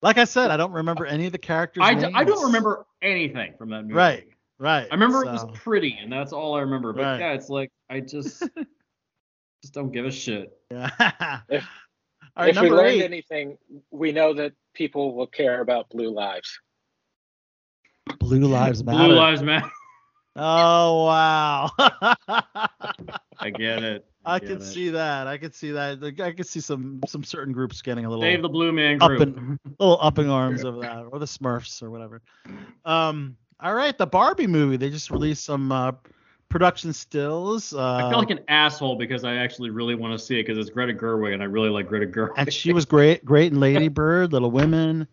Like 0.00 0.16
I 0.16 0.24
said, 0.24 0.52
I 0.52 0.56
don't 0.56 0.70
remember 0.72 1.06
any 1.06 1.26
of 1.26 1.32
the 1.32 1.38
characters. 1.38 1.82
I, 1.84 1.94
d- 1.94 2.12
I 2.14 2.22
don't 2.22 2.44
remember 2.44 2.86
anything 3.02 3.54
from 3.58 3.70
that 3.70 3.82
movie. 3.82 3.94
Right, 3.94 4.28
right. 4.60 4.86
I 4.88 4.94
remember 4.94 5.24
it 5.24 5.32
was 5.32 5.44
pretty, 5.54 5.98
and 6.00 6.12
that's 6.12 6.32
all 6.32 6.54
I 6.54 6.60
remember. 6.60 6.92
But 6.92 7.02
Right. 7.02 7.18
yeah, 7.20 7.32
it's 7.32 7.48
like 7.48 7.72
I 7.90 7.98
just 7.98 8.38
just 9.62 9.74
don't 9.74 9.90
give 9.90 10.06
a 10.06 10.12
shit. 10.12 10.56
Yeah. 10.70 10.90
If- 11.48 11.68
All 12.36 12.44
right, 12.44 12.56
if 12.56 12.62
we 12.62 12.70
learned 12.70 12.88
eight. 12.90 13.02
anything, 13.02 13.58
we 13.90 14.12
know 14.12 14.32
that 14.34 14.52
people 14.72 15.16
will 15.16 15.26
care 15.26 15.60
about 15.60 15.90
blue 15.90 16.10
lives. 16.14 16.60
Blue 18.20 18.38
Lives 18.46 18.84
Matter. 18.84 18.98
Blue 19.08 19.14
Lives 19.16 19.42
Matter. 19.42 19.68
Oh 20.38 21.04
wow. 21.04 21.70
I 23.40 23.50
get 23.50 23.82
it. 23.82 24.06
I 24.24 24.38
get 24.38 24.48
can 24.48 24.56
it. 24.58 24.62
see 24.62 24.90
that. 24.90 25.26
I 25.26 25.38
can 25.38 25.52
see 25.52 25.72
that. 25.72 26.00
Like, 26.00 26.20
I 26.20 26.32
can 26.32 26.44
see 26.44 26.60
some 26.60 27.00
some 27.06 27.24
certain 27.24 27.52
groups 27.52 27.82
getting 27.82 28.04
a 28.04 28.08
little 28.08 28.22
Dave 28.22 28.42
the 28.42 28.48
Blue 28.48 28.72
Man 28.72 28.98
group. 28.98 29.20
up 29.20 29.26
in 29.28 29.58
little 29.78 29.98
upping 30.00 30.30
arms 30.30 30.64
of 30.64 30.80
that, 30.80 31.06
or 31.10 31.18
the 31.18 31.26
Smurfs 31.26 31.82
or 31.82 31.90
whatever. 31.90 32.22
Um. 32.84 33.36
All 33.60 33.74
right, 33.74 33.96
the 33.98 34.06
Barbie 34.06 34.46
movie. 34.46 34.76
They 34.76 34.88
just 34.88 35.10
released 35.10 35.44
some 35.44 35.72
uh, 35.72 35.90
production 36.48 36.92
stills. 36.92 37.74
Uh, 37.74 37.94
I 37.94 38.08
feel 38.08 38.20
like 38.20 38.30
an 38.30 38.40
asshole 38.46 38.94
because 38.94 39.24
I 39.24 39.34
actually 39.34 39.70
really 39.70 39.96
want 39.96 40.16
to 40.16 40.24
see 40.24 40.38
it 40.38 40.46
because 40.46 40.58
it's 40.58 40.70
Greta 40.70 40.94
Gerwig 40.94 41.34
and 41.34 41.42
I 41.42 41.46
really 41.46 41.68
like 41.68 41.88
Greta 41.88 42.06
Gerwig. 42.06 42.34
and 42.36 42.52
she 42.52 42.72
was 42.72 42.84
great, 42.84 43.24
great 43.24 43.52
in 43.52 43.58
Lady 43.58 43.88
Bird, 43.88 44.32
Little 44.32 44.52
Women. 44.52 45.08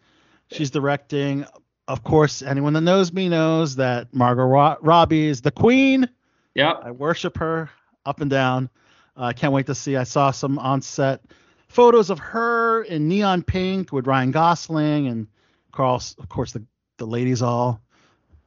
She's 0.52 0.70
directing. 0.70 1.46
Of 1.88 2.04
course, 2.04 2.42
anyone 2.42 2.74
that 2.74 2.82
knows 2.82 3.14
me 3.14 3.30
knows 3.30 3.76
that 3.76 4.14
Margot 4.14 4.44
Ro- 4.44 4.78
Robbie 4.82 5.28
is 5.28 5.42
the 5.42 5.52
queen. 5.52 6.10
Yeah, 6.56 6.72
I 6.72 6.92
worship 6.92 7.38
her 7.38 7.70
up 8.06 8.22
and 8.22 8.30
down. 8.30 8.70
I 9.16 9.34
can't 9.34 9.54
wait 9.54 9.68
to 9.68 9.76
see. 9.76 9.96
I 9.96 10.04
saw 10.04 10.32
some 10.32 10.58
on 10.60 10.82
set 10.82 11.22
photos 11.68 12.10
of 12.10 12.20
her 12.20 12.84
in 12.84 13.08
neon 13.08 13.44
pink 13.44 13.92
with 13.92 14.08
Ryan 14.08 14.32
Gosling 14.32 15.08
and 15.08 15.28
Carl. 15.72 16.02
Of 16.18 16.30
course, 16.30 16.54
the 16.54 16.64
the 16.98 17.06
ladies 17.06 17.42
all 17.42 17.82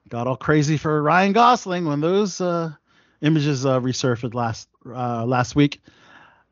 got 0.08 0.26
all 0.26 0.36
crazy 0.36 0.76
for 0.76 1.02
Ryan 1.02 1.32
Gosling 1.32 1.84
when 1.84 2.00
those 2.00 2.40
uh, 2.40 2.72
images 3.20 3.66
uh, 3.66 3.80
resurfaced 3.80 4.34
last 4.34 4.68
uh, 4.86 5.24
last 5.24 5.54
week. 5.54 5.80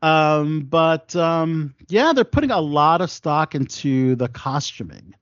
Um, 0.01 0.61
but 0.61 1.15
um, 1.15 1.73
yeah, 1.89 2.13
they're 2.13 2.23
putting 2.23 2.51
a 2.51 2.61
lot 2.61 3.01
of 3.01 3.09
stock 3.09 3.55
into 3.55 4.15
the 4.15 4.27
costuming. 4.27 5.15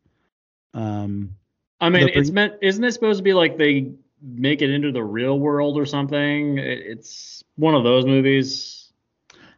Um, 0.73 1.38
I 1.82 1.90
mean, 1.90 2.06
The- 2.08 2.18
it's 2.18 2.32
meant. 2.32 2.54
Isn't 2.62 2.84
it 2.84 2.92
supposed 2.94 3.18
to 3.20 3.24
be 3.24 3.34
like 3.34 3.58
they 3.58 3.92
make 4.22 4.62
it 4.62 4.70
into 4.70 4.92
the 4.92 5.04
real 5.04 5.40
world 5.40 5.78
or 5.78 5.86
something? 5.86 6.58
It's 6.58 7.44
one 7.56 7.76
of 7.76 7.84
those 7.84 8.06
movies. 8.06 8.92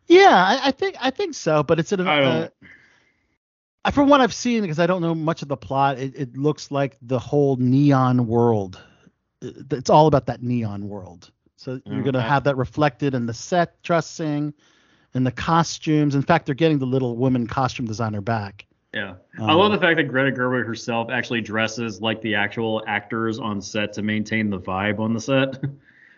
Yeah, 0.08 0.30
I, 0.32 0.69
I 0.69 0.71
think 0.71 0.95
I 1.01 1.10
think 1.12 1.34
so, 1.36 1.63
but 1.63 1.80
it's 1.80 1.91
an. 1.91 2.08
I 2.08 2.19
don't- 2.19 2.27
Uh, 2.43 2.49
I- 3.86 3.91
from 3.91 4.10
what 4.10 4.19
I've 4.21 4.34
seen, 4.34 4.62
because 4.62 4.80
I 4.80 4.88
don't 4.88 5.01
know 5.01 5.15
much 5.15 5.41
of 5.41 5.47
the 5.47 5.56
plot, 5.58 5.97
it, 5.97 6.13
it 6.15 6.38
looks 6.38 6.71
like 6.71 6.97
the 7.01 7.19
whole 7.19 7.56
neon 7.58 8.27
world. 8.27 8.82
It's 9.41 9.89
all 9.89 10.08
about 10.08 10.25
that 10.25 10.43
neon 10.43 10.89
world. 10.89 11.32
So 11.56 11.80
you're 11.86 12.03
gonna 12.03 12.21
have 12.21 12.43
that 12.45 12.58
reflected 12.58 13.13
in 13.15 13.25
the 13.25 13.34
set 13.34 13.82
dressing, 13.84 14.53
and 15.13 15.25
the 15.25 15.32
costumes. 15.32 16.15
In 16.15 16.21
fact, 16.21 16.45
they're 16.45 16.53
getting 16.56 16.80
the 16.80 16.86
little 16.86 17.15
woman 17.17 17.47
costume 17.47 17.86
designer 17.86 18.21
back. 18.21 18.66
Yeah. 18.93 19.15
I 19.39 19.52
Um, 19.52 19.58
love 19.58 19.71
the 19.73 19.80
fact 19.80 19.97
that 19.97 20.06
Greta 20.06 20.36
Gerwig 20.36 20.65
herself 20.65 21.10
actually 21.12 21.41
dresses 21.41 22.02
like 22.02 22.21
the 22.21 22.36
actual 22.36 22.84
actors 22.88 23.38
on 23.39 23.62
set 23.62 23.93
to 23.93 24.02
maintain 24.02 24.50
the 24.50 24.60
vibe 24.60 25.00
on 25.00 25.13
the 25.13 25.19
set. 25.21 25.60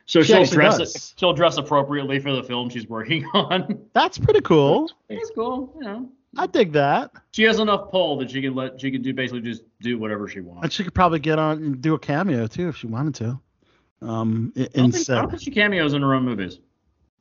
So 0.05 0.23
She 0.23 0.33
she'll 0.33 0.45
dress 0.45 0.77
does. 0.79 1.13
she'll 1.19 1.33
dress 1.33 1.57
appropriately 1.57 2.17
for 2.17 2.31
the 2.33 2.41
film 2.41 2.67
she's 2.71 2.87
working 2.89 3.23
on. 3.35 3.79
That's 3.93 4.17
pretty 4.17 4.41
cool. 4.41 4.89
That's 5.07 5.29
cool. 5.35 5.71
You 5.79 5.83
know, 5.85 6.09
I 6.35 6.47
dig 6.47 6.71
that. 6.71 7.11
she 7.31 7.43
has 7.43 7.59
enough 7.59 7.91
pull 7.91 8.17
that 8.17 8.31
she 8.31 8.41
can 8.41 8.55
let 8.55 8.81
she 8.81 8.89
can 8.89 9.03
do 9.03 9.13
basically 9.13 9.41
just 9.41 9.61
do 9.81 9.99
whatever 9.99 10.27
she 10.27 10.39
wants. 10.41 10.63
And 10.63 10.73
she 10.73 10.83
could 10.83 10.95
probably 10.95 11.19
get 11.19 11.37
on 11.37 11.57
and 11.59 11.79
do 11.79 11.93
a 11.93 11.99
cameo 11.99 12.47
too 12.47 12.69
if 12.69 12.77
she 12.77 12.87
wanted 12.87 13.13
to. 13.15 13.39
Um, 14.01 14.51
i- 14.57 14.61
I 14.61 14.63
don't, 14.63 14.85
in 14.85 14.91
think, 14.93 15.09
I 15.11 15.15
don't 15.21 15.29
think 15.29 15.43
she 15.43 15.51
cameos 15.51 15.93
in 15.93 16.01
her 16.01 16.15
own 16.15 16.25
movies. 16.25 16.57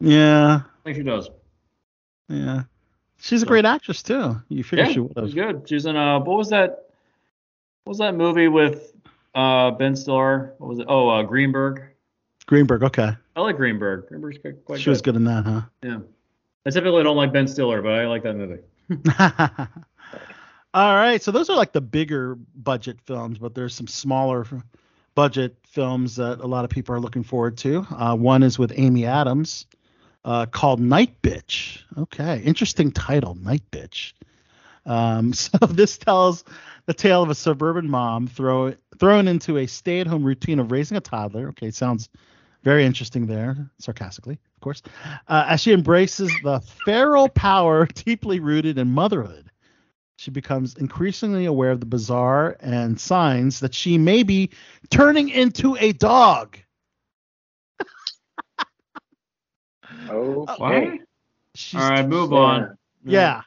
Yeah, 0.00 0.62
I 0.64 0.82
think 0.84 0.96
she 0.96 1.02
does. 1.02 1.28
yeah. 2.30 2.62
She's 3.20 3.42
a 3.42 3.46
great 3.46 3.64
actress 3.64 4.02
too. 4.02 4.40
You 4.48 4.62
figure 4.62 4.84
Yeah, 4.86 4.92
she 4.92 5.00
would 5.00 5.16
have. 5.16 5.34
good. 5.34 5.68
She's 5.68 5.86
in 5.86 5.96
uh, 5.96 6.20
what 6.20 6.38
was 6.38 6.50
that? 6.50 6.90
What 7.84 7.90
was 7.92 7.98
that 7.98 8.14
movie 8.14 8.48
with 8.48 8.92
uh 9.34 9.72
Ben 9.72 9.96
Stiller? 9.96 10.54
What 10.58 10.68
was 10.68 10.78
it? 10.78 10.86
Oh, 10.88 11.08
uh, 11.08 11.22
Greenberg. 11.22 11.82
Greenberg. 12.46 12.82
Okay, 12.82 13.10
I 13.36 13.40
like 13.40 13.56
Greenberg. 13.56 14.08
Greenberg's 14.08 14.38
quite 14.38 14.64
quite 14.64 14.80
she 14.80 14.90
was 14.90 15.02
good 15.02 15.16
in 15.16 15.24
that, 15.24 15.44
huh? 15.44 15.62
Yeah. 15.82 15.98
I 16.66 16.70
typically 16.70 17.02
don't 17.02 17.16
like 17.16 17.32
Ben 17.32 17.48
Stiller, 17.48 17.82
but 17.82 17.92
I 17.92 18.06
like 18.06 18.22
that 18.24 18.34
movie. 18.34 18.60
All 20.74 20.94
right, 20.94 21.22
so 21.22 21.30
those 21.30 21.48
are 21.48 21.56
like 21.56 21.72
the 21.72 21.80
bigger 21.80 22.36
budget 22.54 23.00
films, 23.00 23.38
but 23.38 23.54
there's 23.54 23.74
some 23.74 23.86
smaller 23.86 24.46
budget 25.14 25.56
films 25.66 26.16
that 26.16 26.40
a 26.40 26.46
lot 26.46 26.64
of 26.64 26.70
people 26.70 26.94
are 26.94 27.00
looking 27.00 27.22
forward 27.22 27.56
to. 27.58 27.86
Uh, 27.90 28.14
one 28.14 28.42
is 28.42 28.58
with 28.58 28.72
Amy 28.76 29.06
Adams, 29.06 29.66
uh, 30.28 30.44
called 30.44 30.78
Night 30.78 31.22
Bitch. 31.22 31.78
Okay, 31.96 32.42
interesting 32.42 32.92
title, 32.92 33.34
Night 33.34 33.62
Bitch. 33.72 34.12
Um, 34.84 35.32
so 35.32 35.56
this 35.58 35.96
tells 35.96 36.44
the 36.84 36.92
tale 36.92 37.22
of 37.22 37.30
a 37.30 37.34
suburban 37.34 37.88
mom 37.88 38.26
throw, 38.26 38.74
thrown 39.00 39.26
into 39.26 39.56
a 39.56 39.66
stay-at-home 39.66 40.22
routine 40.22 40.58
of 40.58 40.70
raising 40.70 40.98
a 40.98 41.00
toddler. 41.00 41.48
Okay, 41.48 41.70
sounds 41.70 42.10
very 42.62 42.84
interesting 42.84 43.26
there, 43.26 43.70
sarcastically, 43.78 44.34
of 44.34 44.60
course, 44.60 44.82
uh, 45.28 45.46
as 45.48 45.62
she 45.62 45.72
embraces 45.72 46.30
the 46.42 46.60
feral 46.84 47.30
power 47.30 47.86
deeply 47.94 48.38
rooted 48.38 48.76
in 48.76 48.90
motherhood. 48.90 49.50
She 50.16 50.30
becomes 50.30 50.74
increasingly 50.74 51.46
aware 51.46 51.70
of 51.70 51.80
the 51.80 51.86
bizarre 51.86 52.58
and 52.60 53.00
signs 53.00 53.60
that 53.60 53.72
she 53.72 53.96
may 53.96 54.24
be 54.24 54.50
turning 54.90 55.30
into 55.30 55.76
a 55.76 55.92
dog. 55.92 56.58
Okay. 60.10 60.90
What? 60.90 61.00
She's, 61.54 61.80
All 61.80 61.90
right, 61.90 62.06
move 62.06 62.32
on. 62.32 62.76
Yeah, 63.04 63.42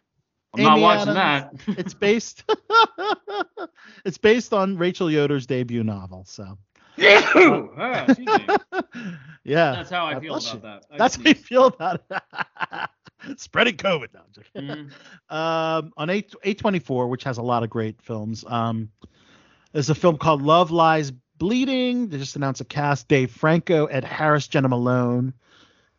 I'm 0.56 0.64
not 0.64 0.80
watching 0.80 1.16
Adams. 1.16 1.62
that. 1.66 1.78
it's 1.80 1.94
based. 1.94 2.44
it's 4.06 4.18
based 4.18 4.54
on 4.54 4.78
Rachel 4.78 5.10
Yoder's 5.10 5.46
debut 5.46 5.84
novel. 5.84 6.26
So 6.28 6.58
Ah, 6.98 8.06
excuse 8.08 8.28
me. 8.28 8.48
yeah, 9.44 9.72
That's 9.74 9.90
how 9.90 10.06
I 10.06 10.14
God 10.14 10.22
feel 10.22 10.34
about 10.36 10.54
you. 10.54 10.60
that. 10.62 10.86
I 10.92 10.98
That's 10.98 11.16
how 11.16 11.24
you 11.24 11.34
feel 11.36 11.66
about 11.68 12.02
it. 12.10 13.40
Spreading 13.40 13.78
COVID 13.78 14.14
now. 14.14 14.22
I'm 14.26 14.44
joking. 14.66 14.92
Mhm. 15.30 15.36
um, 15.36 15.94
on 15.96 16.10
eight 16.10 16.34
eight 16.44 16.58
twenty 16.58 16.80
four, 16.80 17.08
which 17.08 17.24
has 17.24 17.38
a 17.38 17.42
lot 17.44 17.64
of 17.64 17.70
great 17.70 18.02
films. 18.02 18.44
Um, 18.48 18.90
there's 19.74 19.90
a 19.90 19.96
film 19.96 20.18
called 20.18 20.42
Love 20.42 20.72
Lies 20.72 21.12
Bleeding. 21.38 22.10
They 22.10 22.18
just 22.18 22.36
announced 22.36 22.62
a 22.62 22.66
cast: 22.66 23.08
Dave 23.08 23.32
Franco, 23.32 23.86
Ed 23.86 24.04
Harris, 24.04 24.48
Jena 24.48 24.68
Malone, 24.70 25.34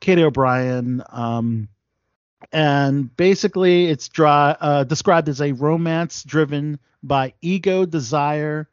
Katy 0.03 0.25
O'Brian. 0.25 1.03
Um, 1.09 1.69
and 2.53 3.17
basically 3.17 3.87
it's 3.87 4.09
dry, 4.09 4.57
uh, 4.61 4.85
described 4.85 5.29
as 5.29 5.41
a 5.41 5.53
romance 5.53 6.25
driven 6.25 6.79
by 7.03 7.33
ego, 7.41 7.87
desire, 7.87 8.69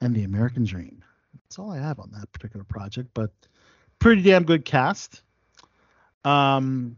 and 0.00 0.14
the 0.14 0.24
American 0.24 0.64
dream. 0.64 1.04
That's 1.44 1.58
all 1.58 1.70
I 1.70 1.78
have 1.78 2.00
on 2.00 2.10
that 2.12 2.32
particular 2.32 2.64
project, 2.64 3.10
but 3.14 3.30
pretty 3.98 4.22
damn 4.22 4.44
good 4.44 4.64
cast. 4.64 5.22
Um, 6.24 6.96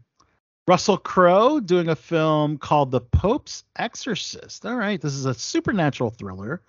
Russell 0.65 0.97
Crowe 0.97 1.59
doing 1.59 1.89
a 1.89 1.95
film 1.95 2.57
called 2.57 2.91
The 2.91 3.01
Pope's 3.01 3.65
Exorcist. 3.75 4.65
All 4.65 4.75
right, 4.75 4.99
this 4.99 5.13
is 5.13 5.25
a 5.25 5.33
supernatural 5.33 6.09
thriller. 6.09 6.61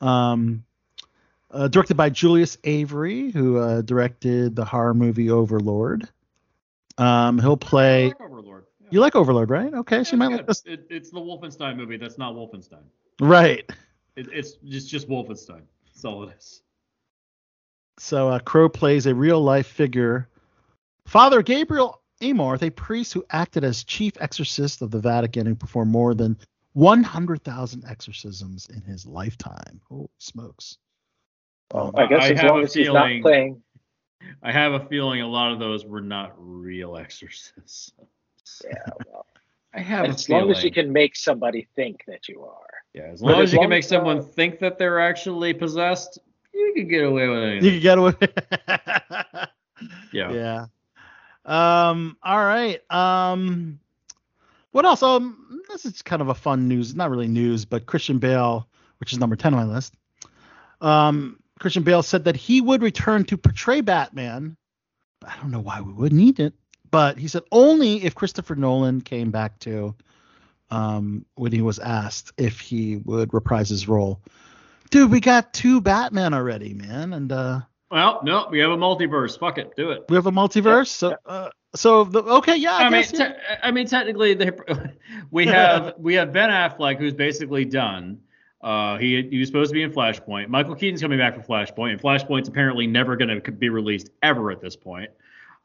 Um, 0.00 0.64
uh, 1.50 1.68
directed 1.68 1.96
by 1.96 2.08
Julius 2.08 2.56
Avery, 2.64 3.30
who 3.30 3.58
uh, 3.58 3.82
directed 3.82 4.56
the 4.56 4.64
horror 4.64 4.94
movie 4.94 5.30
Overlord. 5.30 6.08
Um, 6.98 7.38
he'll 7.38 7.52
I 7.52 7.56
play. 7.56 8.06
like 8.08 8.20
Overlord. 8.20 8.66
Yeah. 8.80 8.88
You 8.90 9.00
like 9.00 9.16
Overlord, 9.16 9.50
right? 9.50 9.72
Okay, 9.72 10.04
so 10.04 10.12
you 10.12 10.18
might 10.18 10.32
it's 10.32 10.36
like 10.36 10.46
this. 10.46 10.62
It, 10.66 10.86
it's 10.90 11.10
the 11.10 11.20
Wolfenstein 11.20 11.76
movie. 11.76 11.96
That's 11.96 12.18
not 12.18 12.34
Wolfenstein. 12.34 12.82
Right. 13.20 13.70
It, 14.16 14.28
it's 14.32 14.52
just 14.64 14.88
just 14.88 15.08
Wolfenstein. 15.08 15.62
That's 15.86 16.04
all 16.04 16.24
it 16.24 16.34
is. 16.36 16.62
So 17.98 18.28
uh, 18.28 18.38
Crowe 18.38 18.68
plays 18.68 19.06
a 19.06 19.14
real 19.14 19.40
life 19.42 19.66
figure. 19.66 20.28
Father 21.06 21.42
Gabriel 21.42 22.00
Amorth, 22.22 22.62
a 22.62 22.70
priest 22.70 23.12
who 23.12 23.24
acted 23.30 23.64
as 23.64 23.84
chief 23.84 24.14
exorcist 24.20 24.82
of 24.82 24.90
the 24.90 24.98
Vatican 24.98 25.46
and 25.46 25.58
performed 25.58 25.90
more 25.90 26.14
than 26.14 26.36
100,000 26.74 27.84
exorcisms 27.88 28.68
in 28.68 28.80
his 28.82 29.06
lifetime. 29.06 29.80
Holy 29.88 30.08
smokes. 30.18 30.78
Well, 31.72 31.92
I 31.96 32.06
guess 32.06 32.22
I 32.22 32.30
as 32.30 32.42
long 32.42 32.62
as 32.62 32.74
he's 32.74 32.88
not 32.88 33.10
playing. 33.22 33.62
I 34.42 34.52
have 34.52 34.72
a 34.72 34.80
feeling 34.86 35.20
a 35.20 35.28
lot 35.28 35.52
of 35.52 35.58
those 35.58 35.84
were 35.84 36.00
not 36.00 36.34
real 36.36 36.96
exorcists. 36.96 37.92
Yeah, 38.64 38.74
well, 39.06 39.26
I 39.74 39.80
have 39.80 40.06
a 40.06 40.08
as 40.08 40.26
feeling. 40.26 40.42
long 40.42 40.50
as 40.50 40.64
you 40.64 40.72
can 40.72 40.92
make 40.92 41.14
somebody 41.14 41.68
think 41.76 42.02
that 42.08 42.28
you 42.28 42.42
are. 42.42 42.66
Yeah, 42.94 43.02
as 43.12 43.20
But 43.20 43.32
long 43.32 43.42
as 43.42 43.50
as 43.50 43.52
you 43.52 43.58
can 43.60 43.70
make 43.70 43.84
as, 43.84 43.88
someone 43.88 44.18
uh, 44.18 44.22
think 44.22 44.58
that 44.58 44.76
they're 44.76 44.98
actually 44.98 45.54
possessed, 45.54 46.18
you 46.52 46.72
can 46.74 46.88
get 46.88 47.04
away 47.04 47.28
with 47.28 47.42
anything. 47.44 47.64
You 47.64 47.70
can 47.70 47.80
get 47.80 47.98
away. 47.98 48.12
Yeah. 50.12 50.32
yeah. 50.32 50.66
Um. 51.44 52.16
All 52.22 52.38
right. 52.44 52.80
Um. 52.90 53.78
What 54.72 54.84
else? 54.84 55.02
Um. 55.02 55.62
This 55.68 55.86
is 55.86 56.02
kind 56.02 56.20
of 56.20 56.28
a 56.28 56.34
fun 56.34 56.66
news. 56.66 56.94
Not 56.96 57.10
really 57.10 57.28
news, 57.28 57.64
but 57.64 57.86
Christian 57.86 58.18
Bale, 58.18 58.66
which 58.98 59.12
is 59.12 59.18
number 59.18 59.36
ten 59.36 59.54
on 59.54 59.66
my 59.66 59.72
list. 59.74 59.94
Um. 60.80 61.39
Christian 61.60 61.84
Bale 61.84 62.02
said 62.02 62.24
that 62.24 62.36
he 62.36 62.60
would 62.60 62.82
return 62.82 63.24
to 63.26 63.36
portray 63.36 63.82
Batman. 63.82 64.56
I 65.24 65.36
don't 65.36 65.50
know 65.50 65.60
why 65.60 65.80
we 65.82 65.92
would 65.92 66.12
need 66.12 66.40
it, 66.40 66.54
but 66.90 67.18
he 67.18 67.28
said 67.28 67.42
only 67.52 68.02
if 68.02 68.14
Christopher 68.14 68.56
Nolan 68.56 69.02
came 69.02 69.30
back 69.30 69.58
to. 69.60 69.94
Um. 70.70 71.26
When 71.34 71.52
he 71.52 71.62
was 71.62 71.78
asked 71.78 72.32
if 72.36 72.60
he 72.60 72.96
would 72.98 73.34
reprise 73.34 73.68
his 73.68 73.88
role. 73.88 74.20
Dude, 74.90 75.10
we 75.10 75.20
got 75.20 75.52
two 75.52 75.80
Batman 75.80 76.32
already, 76.32 76.74
man, 76.74 77.12
and 77.12 77.30
uh. 77.30 77.60
Well, 77.90 78.20
no, 78.22 78.46
we 78.50 78.60
have 78.60 78.70
a 78.70 78.76
multiverse. 78.76 79.36
Fuck 79.38 79.58
it, 79.58 79.74
do 79.76 79.90
it. 79.90 80.04
We 80.08 80.14
have 80.14 80.26
a 80.26 80.30
multiverse. 80.30 80.86
So, 80.86 81.16
uh, 81.26 81.50
so 81.74 82.04
the, 82.04 82.22
okay, 82.22 82.56
yeah. 82.56 82.76
I, 82.76 82.82
I 82.82 82.90
mean, 82.90 83.02
guess, 83.02 83.12
yeah. 83.12 83.28
te- 83.30 83.34
I 83.64 83.70
mean, 83.72 83.86
technically, 83.86 84.34
they, 84.34 84.52
we 85.30 85.46
have 85.46 85.94
we 85.98 86.14
have 86.14 86.32
Ben 86.32 86.50
Affleck, 86.50 86.98
who's 86.98 87.14
basically 87.14 87.64
done. 87.64 88.20
Uh, 88.62 88.98
he 88.98 89.22
he 89.30 89.38
was 89.38 89.48
supposed 89.48 89.70
to 89.70 89.74
be 89.74 89.82
in 89.82 89.90
Flashpoint. 89.90 90.48
Michael 90.48 90.74
Keaton's 90.74 91.00
coming 91.00 91.18
back 91.18 91.34
for 91.34 91.40
Flashpoint, 91.40 91.92
and 91.92 92.00
Flashpoint's 92.00 92.48
apparently 92.48 92.86
never 92.86 93.16
going 93.16 93.40
to 93.40 93.52
be 93.52 93.68
released 93.70 94.10
ever 94.22 94.50
at 94.50 94.60
this 94.60 94.76
point. 94.76 95.10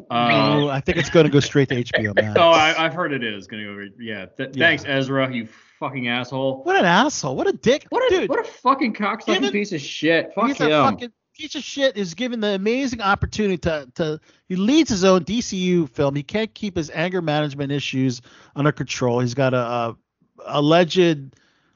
Uh, 0.09 0.27
no, 0.29 0.69
I 0.69 0.81
think 0.81 0.97
it's 0.97 1.09
going 1.09 1.25
to 1.25 1.31
go 1.31 1.39
straight 1.39 1.69
to 1.69 1.83
HBO 1.83 2.15
Max. 2.15 2.35
oh, 2.39 2.49
I, 2.49 2.75
I've 2.77 2.93
heard 2.93 3.13
it 3.13 3.23
is 3.23 3.47
going 3.47 3.63
to 3.63 3.89
go. 3.89 3.93
Yeah, 3.99 4.25
th- 4.37 4.49
Yeah. 4.53 4.65
thanks, 4.67 4.83
Ezra. 4.85 5.33
You 5.33 5.47
fucking 5.79 6.07
asshole. 6.07 6.63
what 6.63 6.75
an 6.77 6.85
asshole! 6.85 7.35
What 7.35 7.47
a 7.47 7.53
dick! 7.53 7.85
What 7.89 8.03
a 8.11 8.15
dude. 8.15 8.29
what 8.29 8.39
a 8.39 8.43
fucking 8.49 8.93
cocksucking 8.93 9.51
piece 9.51 9.71
of 9.73 9.81
shit. 9.81 10.33
Fuck 10.33 10.47
he's 10.47 10.57
him. 10.57 10.67
a 10.71 10.83
fucking 10.83 11.11
piece 11.33 11.55
of 11.55 11.63
shit. 11.63 11.97
Is 11.97 12.13
given 12.13 12.39
the 12.39 12.49
amazing 12.49 13.01
opportunity 13.01 13.57
to 13.59 13.89
to 13.95 14.19
he 14.47 14.55
leads 14.55 14.89
his 14.89 15.03
own 15.03 15.23
DCU 15.25 15.89
film. 15.89 16.15
He 16.15 16.23
can't 16.23 16.53
keep 16.53 16.77
his 16.77 16.89
anger 16.91 17.21
management 17.21 17.71
issues 17.71 18.21
under 18.55 18.71
control. 18.71 19.19
He's 19.19 19.33
got 19.33 19.53
a, 19.53 19.57
a 19.57 19.97
alleged, 20.45 21.35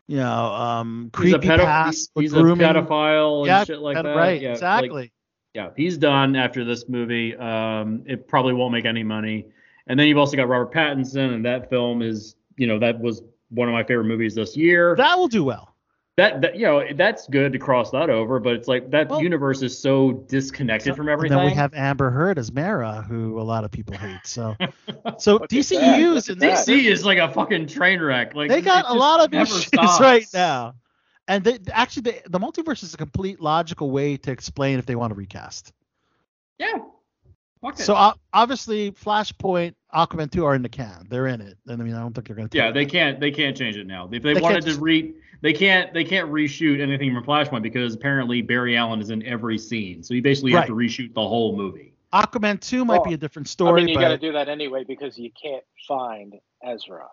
you 0.10 0.18
know, 0.18 0.46
um, 0.56 1.12
he's 1.22 1.34
a, 1.34 1.38
creepy 1.38 1.48
pedo- 1.48 1.66
past 1.66 2.10
with 2.16 2.24
he's 2.24 2.34
a 2.34 2.38
pedophile 2.38 3.40
and 3.42 3.46
yeah, 3.46 3.64
shit 3.64 3.80
like 3.80 3.96
that. 3.96 4.16
right, 4.16 4.42
Yeah, 4.42 4.50
like- 4.50 4.56
exactly. 4.58 5.12
yeah, 5.54 5.70
he's 5.78 6.00
done 6.00 6.36
after 6.36 6.66
this 6.66 6.90
movie. 6.90 7.36
Um, 7.38 8.02
it 8.08 8.28
probably 8.28 8.54
won't 8.54 8.74
make 8.74 8.86
any 8.86 9.04
money. 9.04 9.46
And 9.86 10.00
then 10.00 10.08
you've 10.08 10.18
also 10.18 10.36
got 10.36 10.48
Robert 10.48 10.74
Pattinson, 10.74 11.36
and 11.36 11.46
that 11.46 11.70
film 11.70 12.02
is, 12.02 12.36
you 12.58 12.66
know, 12.66 12.80
that 12.80 13.00
was 13.00 13.22
one 13.50 13.68
of 13.68 13.74
my 13.74 13.84
favorite 13.84 14.06
movies 14.06 14.34
this 14.34 14.58
year. 14.58 14.96
that 14.98 15.16
will 15.18 15.28
do 15.28 15.44
well. 15.44 15.76
That, 16.20 16.42
that 16.42 16.56
you 16.58 16.66
know, 16.66 16.84
that's 16.96 17.28
good 17.28 17.54
to 17.54 17.60
cross 17.60 17.92
that 17.92 18.10
over, 18.10 18.42
but 18.42 18.54
it's 18.54 18.68
like 18.68 18.92
that 18.92 19.08
Well- 19.08 19.22
universe 19.22 19.62
is 19.62 19.80
so 19.80 20.12
disconnected 20.28 20.94
from 20.98 21.08
everything. 21.08 21.38
And 21.38 21.48
then 21.48 21.50
we 21.50 21.56
have 21.56 21.74
Amber 21.74 22.10
Heard 22.10 22.38
as 22.38 22.52
Mara, 22.52 23.06
who 23.08 23.40
a 23.40 23.42
lot 23.42 23.64
of 23.64 23.72
people 23.72 23.96
hate. 23.96 24.20
So, 24.26 24.54
so 25.18 25.34
Look 25.34 25.44
at 25.44 25.50
that, 25.50 25.56
DCU 25.56 26.18
is 26.18 26.28
in 26.28 26.40
that. 26.40 26.68
DC 26.68 26.84
is 26.84 27.06
like 27.06 27.20
a 27.20 27.32
fucking 27.32 27.68
train 27.68 28.02
wreck. 28.02 28.36
Like 28.36 28.50
they 28.50 28.60
got 28.60 28.84
a 28.90 28.94
lot 28.94 29.22
of 29.22 29.34
issues 29.34 29.66
stops. 29.68 30.02
right 30.02 30.26
now. 30.34 30.74
And 31.30 31.42
they, 31.42 31.60
actually, 31.72 32.02
the, 32.02 32.22
the 32.30 32.40
multiverse 32.40 32.84
is 32.84 32.94
a 32.94 32.98
complete 32.98 33.40
logical 33.40 33.90
way 33.90 34.18
to 34.18 34.32
explain 34.32 34.78
if 34.78 34.86
they 34.86 34.96
want 34.96 35.12
to 35.12 35.16
recast. 35.16 35.72
Yeah. 36.58 36.80
Fuck. 37.62 37.78
So 37.78 37.94
uh, 37.94 38.14
obviously, 38.34 38.92
Flashpoint, 38.92 39.74
Aquaman 39.94 40.32
2 40.32 40.44
are 40.44 40.56
in 40.56 40.64
the 40.64 40.70
can. 40.70 41.08
They're 41.10 41.28
in 41.28 41.40
it. 41.40 41.58
And 41.68 41.82
I 41.82 41.86
mean, 41.86 41.94
I 41.94 42.00
don't 42.00 42.14
think 42.14 42.28
they're 42.28 42.36
going 42.36 42.50
to. 42.50 42.58
Yeah, 42.58 42.72
they 42.72 42.86
can't 42.86 43.20
they 43.20 43.32
can't 43.32 43.56
change 43.56 43.78
it 43.78 43.88
now. 43.88 44.10
If 44.12 44.22
they, 44.22 44.34
They 44.34 44.42
wanted 44.42 44.66
to 44.66 44.78
re 44.80 45.14
they 45.42 45.54
can't 45.54 45.94
they 45.94 46.04
can't 46.04 46.30
reshoot 46.32 46.80
anything 46.82 47.14
from 47.14 47.24
Flashpoint 47.24 47.62
because 47.62 47.94
apparently 47.94 48.42
Barry 48.42 48.76
Allen 48.78 49.00
is 49.02 49.10
in 49.10 49.24
every 49.26 49.58
scene. 49.58 50.04
So 50.04 50.14
you 50.14 50.22
basically 50.22 50.52
have 50.52 50.66
to 50.68 50.74
reshoot 50.76 51.14
the 51.14 51.22
whole 51.28 51.56
movie. 51.56 51.94
Aquaman 52.14 52.60
2 52.60 52.84
might 52.86 52.96
Well, 53.00 53.06
be 53.06 53.14
a 53.14 53.18
different 53.18 53.48
story. 53.48 53.70
I 53.70 53.72
story, 53.72 53.86
mean, 53.86 53.94
you 53.96 54.00
got 54.02 54.10
to 54.10 54.18
do 54.18 54.32
that 54.32 54.50
anyway 54.50 54.84
because 54.84 55.18
you 55.18 55.30
can't 55.40 55.64
find 55.88 56.36
Ezra. 56.64 57.08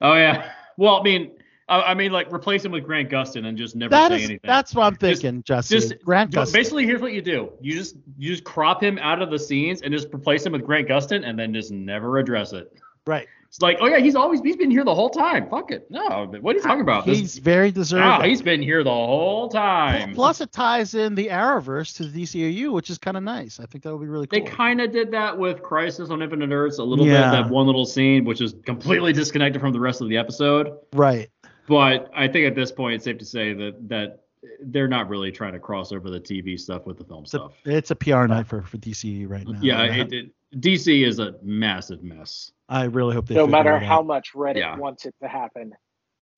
Oh 0.00 0.14
yeah. 0.14 0.52
Well, 0.76 0.98
I 0.98 1.02
mean 1.02 1.32
I, 1.68 1.82
I 1.82 1.94
mean 1.94 2.10
like 2.10 2.32
replace 2.32 2.64
him 2.64 2.72
with 2.72 2.84
Grant 2.84 3.10
Gustin 3.10 3.44
and 3.46 3.58
just 3.58 3.76
never 3.76 3.90
that 3.90 4.08
say 4.10 4.16
is 4.16 4.24
anything. 4.24 4.40
that's 4.44 4.74
what 4.74 4.84
I'm 4.84 4.96
Just- 4.96 5.20
thinking, 5.22 5.42
Jesse. 5.42 5.74
just 5.78 6.02
Grant 6.04 6.30
But 6.32 6.46
Gustin. 6.48 6.52
Basically, 6.54 6.86
here's 6.86 7.02
what 7.02 7.12
you 7.12 7.20
do: 7.20 7.52
you 7.60 7.74
just 7.74 7.96
you 8.16 8.30
just 8.30 8.44
crop 8.44 8.82
him 8.82 8.98
out 8.98 9.20
of 9.20 9.30
the 9.30 9.38
scenes 9.38 9.82
and 9.82 9.92
just 9.92 10.08
replace 10.14 10.46
him 10.46 10.52
with 10.52 10.64
Grant 10.64 10.88
Gustin, 10.88 11.28
and 11.28 11.38
then 11.38 11.52
just 11.52 11.70
never 11.70 12.16
address 12.18 12.52
it. 12.54 12.72
Right. 13.06 13.28
It's 13.50 13.60
like, 13.60 13.78
oh 13.80 13.86
yeah, 13.88 13.98
he's 13.98 14.14
always 14.14 14.40
he's 14.42 14.54
been 14.56 14.70
here 14.70 14.84
the 14.84 14.94
whole 14.94 15.10
time. 15.10 15.50
Fuck 15.50 15.72
it. 15.72 15.90
No, 15.90 16.26
what 16.40 16.54
are 16.54 16.58
you 16.58 16.62
talking 16.62 16.82
about? 16.82 17.04
This- 17.04 17.18
He's 17.18 17.38
very 17.38 17.72
deserving. 17.72 18.06
Ah, 18.06 18.22
he's 18.22 18.40
been 18.40 18.62
here 18.62 18.84
the 18.84 18.90
whole 18.90 19.48
time. 19.48 20.14
Plus, 20.14 20.40
it 20.40 20.52
ties 20.52 20.94
in 20.94 21.16
the 21.16 21.26
Arrowverse 21.26 21.96
to 21.96 22.04
the 22.06 22.22
DCAU, 22.22 22.70
which 22.72 22.90
is 22.90 22.96
kind 22.98 23.16
of 23.16 23.24
nice. 23.24 23.58
I 23.58 23.66
think 23.66 23.82
that 23.82 23.92
would 23.92 24.00
be 24.04 24.08
really 24.08 24.28
cool. 24.28 24.38
They 24.38 24.46
kind 24.48 24.80
of 24.80 24.92
did 24.92 25.10
that 25.10 25.36
with 25.36 25.62
Crisis 25.64 26.10
on 26.10 26.22
Infinite 26.22 26.52
Earths 26.54 26.78
a 26.78 26.84
little 26.84 27.04
Yeah. 27.04 27.32
bit. 27.32 27.42
That 27.42 27.50
one 27.50 27.66
little 27.66 27.84
scene, 27.86 28.24
which 28.24 28.40
is 28.40 28.54
completely 28.64 29.12
disconnected 29.12 29.60
from 29.60 29.72
the 29.72 29.80
rest 29.80 30.00
of 30.00 30.08
the 30.08 30.16
episode. 30.16 30.70
right. 30.94 31.28
But 31.66 32.08
I 32.14 32.28
think 32.28 32.46
at 32.46 32.54
this 32.54 32.70
point, 32.70 32.94
it's 32.96 33.04
safe 33.04 33.18
to 33.18 33.24
say 33.24 33.52
that 33.54 33.88
that 33.88 34.20
they're 34.62 34.88
not 34.88 35.08
really 35.08 35.30
trying 35.32 35.52
to 35.54 35.58
cross 35.60 35.90
over 35.92 36.08
the 36.08 36.18
TV 36.20 36.58
stuff 36.58 36.86
with 36.86 36.98
the 36.98 37.04
film 37.04 37.26
stuff. 37.26 37.52
it's 37.64 37.90
a 37.90 37.96
PR 37.96 38.26
night 38.26 38.46
for, 38.46 38.62
for 38.62 38.78
DCU 38.78 39.28
right 39.28 39.46
now. 39.46 39.58
Yeah, 39.60 39.82
And 39.82 40.12
it, 40.12 40.24
it, 40.26 40.30
DC 40.56 41.06
is 41.06 41.18
a 41.18 41.34
massive 41.42 42.02
mess. 42.02 42.52
I 42.68 42.84
really 42.84 43.14
hope 43.14 43.26
they. 43.26 43.34
no 43.34 43.46
matter 43.46 43.76
it 43.76 43.82
how 43.82 43.98
out. 44.00 44.06
much 44.06 44.32
Reddit 44.34 44.56
Yeah. 44.58 44.76
wants 44.76 45.06
it 45.06 45.14
to 45.22 45.28
happen. 45.28 45.72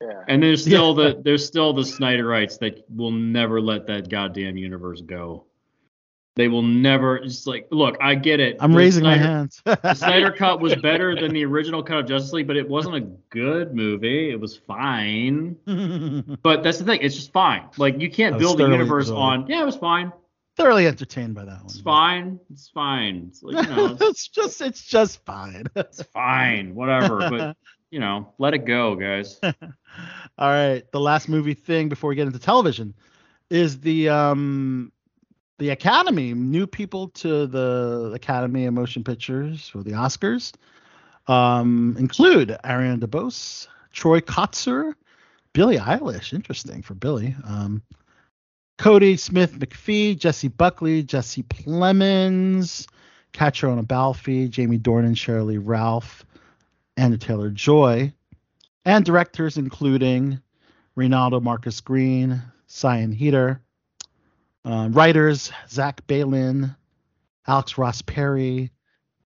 Yeah. 0.01 0.25
And 0.29 0.43
there's 0.43 0.63
still 0.63 0.99
Yeah. 0.99 1.13
the 1.13 1.23
there's 1.23 1.47
still 1.47 1.73
the 1.73 1.83
Snyderites 1.83 2.59
that 2.61 2.85
will 2.95 3.11
never 3.13 3.61
let 3.61 3.87
that 3.87 4.09
goddamn 4.09 4.57
universe 4.57 5.01
go. 5.01 5.45
They 6.35 6.49
will 6.49 6.63
never. 6.63 7.17
It's 7.19 7.47
like, 7.47 7.69
look, 7.71 7.99
I 8.01 8.15
get 8.15 8.41
it. 8.41 8.57
I'm 8.59 8.73
The 8.73 8.79
raising 8.79 9.05
my 9.05 9.19
hands. 9.19 9.61
The 9.67 9.93
Snyder 9.95 10.33
Cut 10.33 10.61
was 10.61 10.75
better 10.77 11.15
than 11.15 11.35
the 11.35 11.45
original 11.45 11.83
cut 11.83 11.99
of 11.99 12.07
Justice 12.07 12.33
League, 12.33 12.47
but 12.47 12.57
it 12.57 12.67
wasn't 12.67 12.97
a 12.97 13.01
good 13.29 13.75
movie. 13.75 14.31
It 14.31 14.41
was 14.41 14.57
fine. 14.57 15.57
But 16.43 16.63
that's 16.63 16.79
the 16.79 16.85
thing, 16.85 17.01
it's 17.03 17.15
just 17.15 17.33
fine. 17.33 17.69
Like 17.77 18.01
you 18.01 18.11
can't 18.11 18.39
build 18.39 18.61
a 18.63 18.65
universe 18.65 19.11
on. 19.11 19.47
Yeah, 19.47 19.63
it 19.63 19.67
was 19.67 19.77
fine. 19.77 20.11
Thoroughly 20.55 20.87
entertained 20.87 21.35
by 21.35 21.47
that 21.47 21.57
one. 21.57 21.65
It's 21.65 21.81
fine. 21.81 22.39
It's 22.51 22.69
fine. 22.69 23.27
It's 23.29 23.43
like, 23.43 23.67
you 23.67 23.75
know, 23.75 23.97
it's 24.01 24.29
just 24.29 24.61
it's 24.61 24.85
just 24.85 25.25
fine. 25.25 25.65
it's 25.75 26.03
fine. 26.03 26.75
Whatever. 26.75 27.31
But 27.31 27.57
you 27.91 28.01
know, 28.01 28.33
let 28.39 28.53
it 28.53 28.67
go, 28.67 28.95
guys. 28.95 29.41
All 29.43 29.53
right, 30.39 30.83
the 30.93 31.01
last 31.01 31.29
movie 31.29 31.55
thing 31.55 31.89
before 31.89 32.09
we 32.09 32.17
get 32.17 32.27
into 32.27 32.39
television 32.39 32.95
is 33.49 33.81
the 33.81 34.11
um 34.11 34.93
the 35.59 35.71
Academy, 35.71 36.35
new 36.35 36.67
people 36.67 37.09
to 37.09 37.47
the 37.47 38.13
Academy 38.15 38.67
of 38.67 38.75
Motion 38.75 39.05
Pictures 39.05 39.69
for 39.69 39.83
the 39.83 39.93
Oscars. 39.93 40.53
Um 41.29 41.97
include 41.99 42.59
Ariana 42.63 42.99
DeBose, 43.01 43.69
Troy 43.91 44.21
Kotsur, 44.21 44.93
Billie 45.55 45.79
Eilish, 45.79 46.35
interesting 46.35 46.83
for 46.83 46.95
Billie. 46.95 47.35
Um 47.47 47.83
Cody 48.83 49.17
Smith 49.17 49.61
McPhee, 49.61 50.19
Jessie 50.19 50.49
Buckley, 50.49 51.05
Jesse 51.05 51.45
Plemons, 51.45 52.89
Caitríona 53.33 53.87
Balfe, 53.87 54.51
Jamie 54.51 54.77
Dornan, 54.77 55.17
Shirley 55.17 55.57
Ralph, 55.57 56.27
Anya 56.97 57.17
Taylor-Joy, 57.17 58.13
and 58.85 59.05
directors 59.05 59.57
including 59.57 60.41
Reinaldo 60.97 61.39
Marcus 61.39 61.81
Green, 61.81 62.43
Sian 62.67 63.13
Heder, 63.13 63.61
uh, 64.65 64.89
writers 64.91 65.53
Zach 65.69 66.05
Baylin, 66.09 66.75
Alex 67.47 67.79
Ross 67.79 68.03
Perry, 68.03 68.73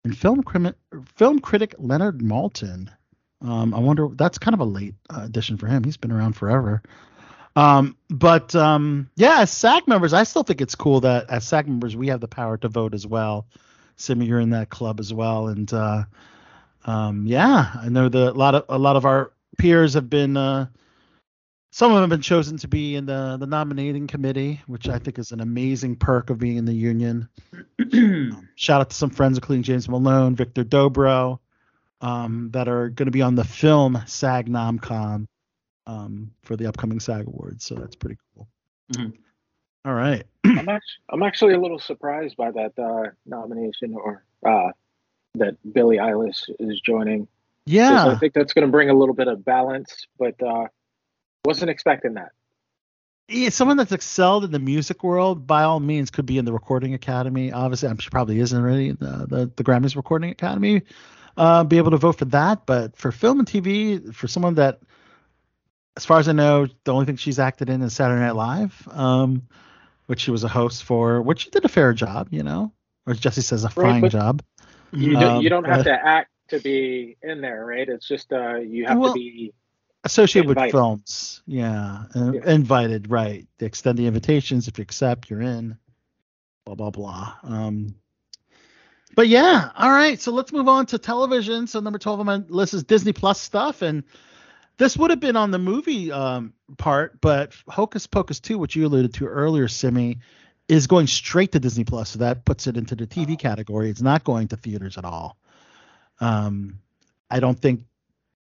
and 0.05 0.15
film, 0.15 0.43
crimi- 0.43 0.75
film 1.15 1.39
critic 1.39 1.75
Leonard 1.79 2.19
Maltin. 2.19 2.91
Um, 3.41 3.73
I 3.73 3.79
wonder 3.79 4.09
that's 4.17 4.37
kind 4.37 4.53
of 4.53 4.61
a 4.61 4.65
late 4.65 4.97
uh, 5.09 5.23
addition 5.25 5.57
for 5.57 5.67
him. 5.67 5.83
He's 5.83 5.97
been 5.97 6.13
around 6.13 6.35
forever. 6.35 6.83
Um, 7.57 7.97
but 8.11 8.55
um, 8.55 9.09
yeah, 9.17 9.41
as 9.41 9.51
SAG 9.51 9.89
members, 9.89 10.13
I 10.13 10.25
still 10.25 10.43
think 10.43 10.61
it's 10.61 10.75
cool 10.75 11.01
that 11.01 11.31
as 11.31 11.49
SAG 11.49 11.67
members 11.67 11.97
we 11.97 12.09
have 12.09 12.21
the 12.21 12.29
power 12.29 12.59
to 12.59 12.69
vote 12.69 12.95
as 12.95 13.07
well. 13.07 13.47
Simi, 13.97 14.27
you're 14.27 14.41
in 14.41 14.51
that 14.51 14.69
club 14.69 15.01
as 15.01 15.13
well, 15.13 15.49
and 15.49 15.73
uh, 15.73 16.05
um, 16.85 17.27
yeah, 17.27 17.73
I 17.75 17.89
know 17.89 18.11
the 18.11 18.31
a 18.31 18.35
lot 18.35 18.55
of 18.55 18.65
a 18.69 18.79
lot 18.79 18.97
of 18.97 19.07
our 19.07 19.33
peers 19.57 19.95
have 19.95 20.11
been. 20.11 20.37
Uh, 20.37 20.67
some 21.73 21.91
of 21.91 21.97
them 21.97 22.03
have 22.03 22.11
been 22.11 22.23
chosen 22.23 22.59
to 22.59 22.69
be 22.69 22.95
in 22.95 23.07
the 23.07 23.39
the 23.41 23.47
nominating 23.47 24.07
committee, 24.07 24.61
which 24.67 24.87
I 24.87 24.99
think 24.99 25.19
is 25.19 25.33
an 25.33 25.41
amazing 25.41 25.97
perk 25.97 26.29
of 26.29 26.39
being 26.39 26.59
in 26.59 26.67
the 26.67 26.75
union. 26.75 27.29
Um, 27.93 28.49
shout 28.57 28.81
out 28.81 28.91
to 28.91 28.97
some 28.97 29.11
friends, 29.11 29.39
including 29.39 29.63
James 29.63 29.89
Malone, 29.89 30.35
Victor 30.35 30.65
Dobro, 30.65 31.39
um, 32.01 32.51
that 32.53 32.69
are 32.69 32.89
going 32.91 33.07
to 33.07 33.13
be 33.13 33.23
on 33.23 33.35
the 33.35 33.45
film 33.45 34.03
SAG 34.07 34.49
NomCom 34.49 35.27
um, 35.87 36.30
for 36.43 36.57
the 36.57 36.66
upcoming 36.66 37.01
SAG 37.01 37.26
Awards. 37.26 37.64
So 37.64 37.74
that's 37.74 37.97
pretty 37.97 38.16
cool. 38.34 38.49
Mhm. 38.93 39.12
All 39.84 39.95
right. 39.95 40.24
I'm 40.45 40.59
actually, 40.68 41.03
I'm 41.11 41.22
actually 41.22 41.55
a 41.55 41.61
little 41.61 41.78
surprised 41.78 42.37
by 42.37 42.51
that 42.51 42.72
uh, 42.78 43.11
nomination 43.24 43.95
or 43.95 44.24
uh, 44.45 44.70
that 45.37 45.57
Billie 45.72 45.99
Eilish 45.99 46.49
is 46.59 46.80
joining. 46.80 47.28
Yeah. 47.66 48.07
I 48.09 48.16
think 48.16 48.32
that's 48.34 48.53
going 48.53 48.66
to 48.66 48.70
bring 48.70 48.91
a 48.91 48.95
little 48.95 49.14
bit 49.14 49.28
of 49.28 49.45
balance, 49.45 50.07
but 50.18 50.41
uh, 50.43 50.66
wasn't 51.45 51.70
expecting 51.70 52.14
that. 52.14 52.30
yeah, 53.28 53.49
someone 53.49 53.76
that's 53.76 53.93
excelled 53.93 54.45
in 54.45 54.53
the 54.53 54.59
music 54.61 55.03
world, 55.03 55.47
by 55.47 55.62
all 55.64 55.80
means, 55.80 56.11
could 56.11 56.26
be 56.26 56.39
in 56.39 56.45
the 56.45 56.53
Recording 56.53 56.95
Academy. 56.95 57.53
Obviously, 57.53 57.89
I'm 57.89 57.99
sure 57.99 58.11
probably 58.11 58.39
isn't 58.41 58.61
already 58.61 58.91
in 58.91 58.97
the, 59.01 59.26
the, 59.28 59.53
the 59.57 59.64
Grammys 59.64 59.97
Recording 59.97 60.30
Academy. 60.30 60.82
Uh, 61.37 61.64
be 61.64 61.76
able 61.76 61.91
to 61.91 61.97
vote 61.97 62.16
for 62.18 62.24
that, 62.26 62.66
but 62.66 62.97
for 62.97 63.12
film 63.12 63.41
and 63.41 63.49
TV, 63.49 64.14
for 64.14 64.26
someone 64.28 64.55
that, 64.55 64.80
as 65.97 66.05
far 66.05 66.19
as 66.19 66.29
I 66.29 66.33
know, 66.33 66.67
the 66.85 66.93
only 66.93 67.07
thing 67.07 67.17
she's 67.17 67.39
acted 67.39 67.71
in 67.71 67.83
is 67.83 67.95
Saturday 67.95 68.21
Night 68.21 68.37
Live, 68.37 68.89
um, 68.91 69.43
which 70.07 70.21
she 70.21 70.31
was 70.31 70.45
a 70.45 70.49
host 70.49 70.85
for, 70.85 71.23
which 71.23 71.45
she 71.45 71.51
did 71.51 71.65
a 71.65 71.69
fair 71.69 71.93
job, 71.93 72.29
you 72.31 72.43
know, 72.43 72.73
or 73.07 73.13
as 73.13 73.21
Jesse 73.21 73.43
says, 73.43 73.65
a 73.65 73.71
fine 73.71 74.09
job. 74.11 74.43
You, 74.93 75.17
don't, 75.17 75.37
Um, 75.37 75.43
you 75.43 75.51
don't 75.51 75.65
have 75.65 75.81
uh, 75.81 75.85
to 75.85 75.93
act 75.93 76.31
to 76.49 76.61
be 76.61 77.17
in 77.23 77.41
there, 77.41 77.65
right? 77.65 77.89
It's 77.89 78.07
just 78.07 78.33
uh, 78.33 78.57
you 78.57 78.87
have 78.87 78.99
Well, 78.99 79.13
to 79.13 79.19
be. 79.19 79.55
associated 80.05 80.49
with 80.49 80.59
films. 80.71 81.43
Yeah, 81.47 82.05
uh, 82.15 82.33
Yeah. 82.33 82.41
invited, 82.47 83.11
right? 83.11 83.47
They 83.59 83.67
extend 83.67 83.99
the 83.99 84.07
invitations. 84.07 84.69
If 84.69 84.79
you 84.79 84.83
accept, 84.83 85.31
you're 85.31 85.43
in. 85.43 85.77
Blah 86.65 86.75
blah 86.77 86.91
blah. 86.91 87.35
Um, 87.43 87.97
but 89.15 89.29
yeah, 89.29 89.71
all 89.77 89.91
right. 89.91 90.21
So 90.21 90.33
let's 90.33 90.53
move 90.53 90.69
on 90.69 90.87
to 90.87 90.99
television. 90.99 91.67
So 91.67 91.81
number 91.81 91.99
twelve 91.99 92.21
on 92.21 92.27
my 92.27 92.37
list 92.49 92.75
is 92.75 92.85
Disney 92.85 93.13
Plus 93.13 93.41
stuff, 93.41 93.83
and 93.83 94.05
this 94.79 94.97
would 94.97 95.11
have 95.11 95.20
been 95.20 95.37
on 95.37 95.51
the 95.51 95.59
movie 95.59 96.12
um, 96.12 96.53
part, 96.77 97.20
but 97.20 97.55
Hocus 97.68 98.07
Pocus 98.07 98.41
two, 98.41 98.59
which 98.59 98.77
you 98.77 98.87
alluded 98.87 99.14
to 99.14 99.27
earlier, 99.27 99.68
Simi, 99.68 100.18
is 100.68 100.87
going 100.87 101.07
straight 101.07 101.53
to 101.53 101.61
Disney 101.61 101.85
Plus. 101.85 102.11
So 102.11 102.18
that 102.18 102.45
puts 102.45 102.66
it 102.66 102.77
into 102.77 102.95
the 102.95 103.07
TV 103.07 103.39
category. 103.39 103.89
It's 103.91 104.03
not 104.03 104.24
going 104.24 104.49
to 104.49 104.57
theaters 104.57 104.99
at 104.99 105.05
all. 105.05 105.37
Um, 106.20 106.81
I 107.31 107.41
don't 107.41 107.59
think 107.59 107.83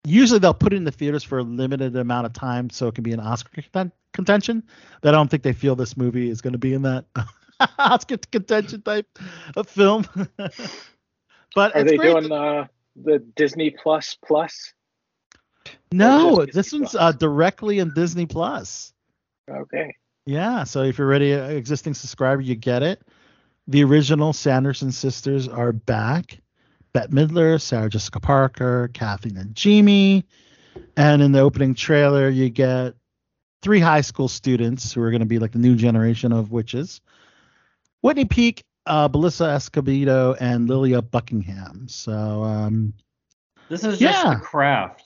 usually 0.05 0.39
they'll 0.39 0.53
put 0.53 0.73
it 0.73 0.77
in 0.77 0.83
the 0.83 0.91
theaters 0.91 1.23
for 1.23 1.39
a 1.39 1.43
limited 1.43 1.95
amount 1.95 2.25
of 2.25 2.33
time 2.33 2.69
so 2.69 2.87
it 2.87 2.95
can 2.95 3.03
be 3.03 3.13
an 3.13 3.19
Oscar 3.19 3.61
conten- 3.61 3.91
contention. 4.13 4.63
But 5.01 5.09
I 5.09 5.17
don't 5.17 5.29
think 5.29 5.43
they 5.43 5.53
feel 5.53 5.75
this 5.75 5.97
movie 5.97 6.29
is 6.29 6.41
going 6.41 6.53
to 6.53 6.59
be 6.59 6.73
in 6.73 6.83
that 6.83 7.05
Oscar 7.79 8.17
contention 8.17 8.81
type 8.81 9.07
of 9.55 9.67
film. 9.67 10.05
but 11.55 11.75
Are 11.75 11.81
it's 11.81 11.91
they 11.91 11.97
doing 11.97 12.31
uh, 12.31 12.67
the 12.95 13.19
Disney 13.19 13.71
Plus 13.71 14.17
Plus? 14.25 14.73
No, 15.91 16.45
just 16.45 16.47
Disney 16.47 16.51
this 16.51 16.71
one's 16.73 16.95
uh, 16.95 17.11
directly 17.13 17.79
in 17.79 17.93
Disney 17.93 18.25
Plus. 18.25 18.93
Okay. 19.49 19.93
Yeah, 20.25 20.63
so 20.63 20.81
if 20.81 20.97
you're 20.97 21.07
already 21.07 21.33
an 21.33 21.51
existing 21.51 21.93
subscriber, 21.93 22.41
you 22.41 22.55
get 22.55 22.81
it. 22.81 23.01
The 23.67 23.83
original 23.83 24.33
Sanderson 24.33 24.91
sisters 24.91 25.47
are 25.47 25.71
back. 25.71 26.39
Bette 26.93 27.11
Midler, 27.11 27.61
Sarah 27.61 27.89
Jessica 27.89 28.19
Parker, 28.19 28.89
Kathy 28.93 29.29
Najimy. 29.31 30.23
And 30.97 31.21
in 31.21 31.31
the 31.31 31.39
opening 31.39 31.75
trailer, 31.75 32.29
you 32.29 32.49
get 32.49 32.95
three 33.61 33.79
high 33.79 34.01
school 34.01 34.27
students 34.27 34.93
who 34.93 35.01
are 35.01 35.11
going 35.11 35.19
to 35.21 35.25
be 35.27 35.39
like 35.39 35.51
the 35.51 35.59
new 35.59 35.75
generation 35.75 36.31
of 36.31 36.51
witches. 36.51 37.01
Whitney 38.01 38.25
Peak, 38.25 38.63
uh, 38.85 39.09
Belissa 39.09 39.55
Escobedo, 39.55 40.35
and 40.39 40.67
Lilia 40.69 41.01
Buckingham. 41.01 41.87
So 41.87 42.13
um, 42.43 42.93
This 43.69 43.83
is 43.83 43.99
just 43.99 44.23
Yeah. 44.23 44.35
the 44.35 44.39
craft. 44.41 45.04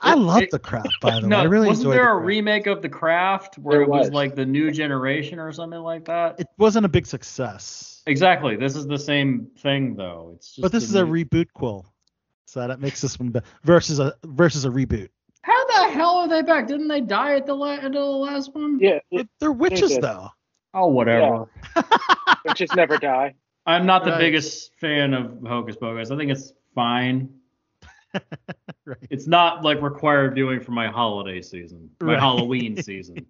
I 0.00 0.14
love 0.14 0.42
it- 0.42 0.50
the 0.50 0.58
craft, 0.58 0.88
by 1.00 1.20
the 1.20 1.26
no, 1.26 1.36
way. 1.38 1.42
I 1.42 1.44
really 1.46 1.68
wasn't 1.68 1.90
there 1.92 2.04
the 2.04 2.10
a 2.10 2.16
remake 2.16 2.66
of 2.66 2.82
the 2.82 2.88
craft 2.88 3.56
where 3.58 3.76
There 3.78 3.82
it 3.82 3.88
was, 3.88 4.06
was. 4.06 4.12
like 4.14 4.34
the 4.34 4.44
new 4.44 4.70
generation 4.70 5.38
or 5.38 5.50
something 5.52 5.80
like 5.80 6.04
that? 6.06 6.38
It 6.40 6.46
wasn't 6.58 6.84
a 6.86 6.88
big 6.88 7.06
success. 7.06 8.02
exactly. 8.06 8.56
This 8.56 8.76
is 8.76 8.86
the 8.86 8.98
same 8.98 9.48
thing 9.58 9.94
though. 9.96 10.32
It's 10.36 10.48
just 10.54 10.62
But 10.62 10.72
this 10.72 10.84
the 10.90 10.98
is 10.98 11.02
a 11.02 11.04
reboot 11.06 11.46
quill. 11.54 11.86
So 12.46 12.66
that 12.68 12.78
makes 12.80 13.00
this 13.00 13.18
one 13.18 13.30
be- 13.30 13.40
versus 13.64 13.98
a 13.98 14.14
versus 14.24 14.64
a 14.64 14.68
reboot. 14.70 15.08
How 15.42 15.66
the 15.66 15.92
hell 15.94 16.16
are 16.18 16.28
they 16.28 16.42
back? 16.42 16.66
Didn't 16.68 16.88
they 16.88 17.00
die 17.00 17.36
at 17.36 17.46
the 17.46 17.54
la- 17.54 17.70
end 17.72 17.86
of 17.86 17.92
the 17.94 18.00
last 18.04 18.54
one? 18.54 18.78
Yeah, 18.80 18.98
But 19.10 19.26
they're 19.40 19.50
witches 19.52 19.92
did. 19.94 20.02
though. 20.02 20.28
Oh, 20.74 20.88
whatever. 20.88 21.46
which 22.42 22.60
is 22.60 22.72
never 22.74 22.98
die. 22.98 23.34
I'm 23.64 23.86
not 23.86 24.04
the 24.04 24.10
Right. 24.12 24.20
biggest 24.20 24.74
fan 24.78 25.14
of 25.14 25.40
Hocus 25.46 25.76
Pocus. 25.76 26.10
I 26.10 26.16
think 26.16 26.30
it's 26.30 26.52
fine. 26.74 27.30
Right. 28.86 28.98
It's 29.10 29.26
not 29.26 29.64
like 29.64 29.82
required 29.82 30.36
viewing 30.36 30.60
for 30.60 30.70
my 30.70 30.86
holiday 30.86 31.42
season, 31.42 31.90
my 32.00 32.12
Right. 32.12 32.20
Halloween 32.20 32.80
season. 32.82 33.26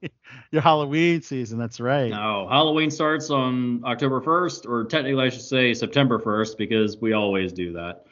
Your 0.50 0.60
Halloween 0.60 1.22
season, 1.22 1.58
that's 1.58 1.80
right. 1.80 2.10
No, 2.10 2.46
Halloween 2.50 2.90
starts 2.90 3.30
on 3.30 3.82
October 3.86 4.20
1st, 4.20 4.68
or 4.68 4.84
technically 4.84 5.24
I 5.24 5.30
should 5.30 5.40
say 5.40 5.72
September 5.72 6.18
1st, 6.18 6.58
because 6.58 6.98
we 6.98 7.14
always 7.14 7.54
do 7.54 7.72
that. 7.72 8.04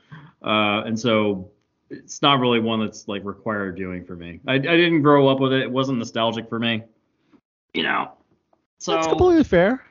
Uh, 0.43 0.85
and 0.87 0.99
so 0.99 1.51
it's 1.91 2.22
not 2.22 2.41
really 2.41 2.61
one 2.61 2.81
that's 2.81 3.09
like 3.09 3.22
required 3.27 3.77
viewing 3.77 4.07
for 4.07 4.16
me. 4.16 4.41
I, 4.47 4.55
I 4.55 4.59
didn't 4.59 5.03
grow 5.03 5.29
up 5.29 5.39
with 5.39 5.53
it. 5.53 5.61
It 5.61 5.70
wasn't 5.70 5.99
nostalgic 5.99 6.49
for 6.49 6.59
me. 6.59 6.83
You 7.75 7.83
know. 7.83 8.12
So 8.79 8.93
That's 8.93 9.07
completely 9.09 9.45
fair. 9.45 9.85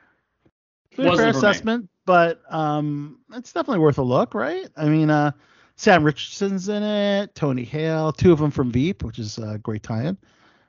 Completely 0.90 1.18
fair 1.18 1.28
assessment, 1.28 1.88
but 2.04 2.42
um, 2.50 3.20
it's 3.32 3.52
definitely 3.52 3.80
worth 3.80 3.98
a 3.98 4.02
look, 4.02 4.34
right? 4.34 4.68
I 4.76 4.86
mean, 4.88 5.10
uh, 5.10 5.32
Sam 5.76 6.04
Richardson's 6.04 6.68
in 6.68 6.82
it, 6.82 7.34
Tony 7.34 7.64
Hale, 7.64 8.12
two 8.12 8.32
of 8.32 8.38
them 8.38 8.50
from 8.50 8.70
Veep, 8.70 9.02
which 9.02 9.18
is 9.18 9.38
a 9.38 9.58
great 9.58 9.82
tie-in. 9.82 10.16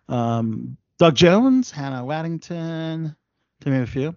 Um, 0.09 0.77
Doug 0.97 1.15
Jones, 1.15 1.69
Hannah 1.71 2.03
Waddingham, 2.03 3.15
to 3.61 3.69
name 3.69 3.83
a 3.83 3.87
few. 3.87 4.15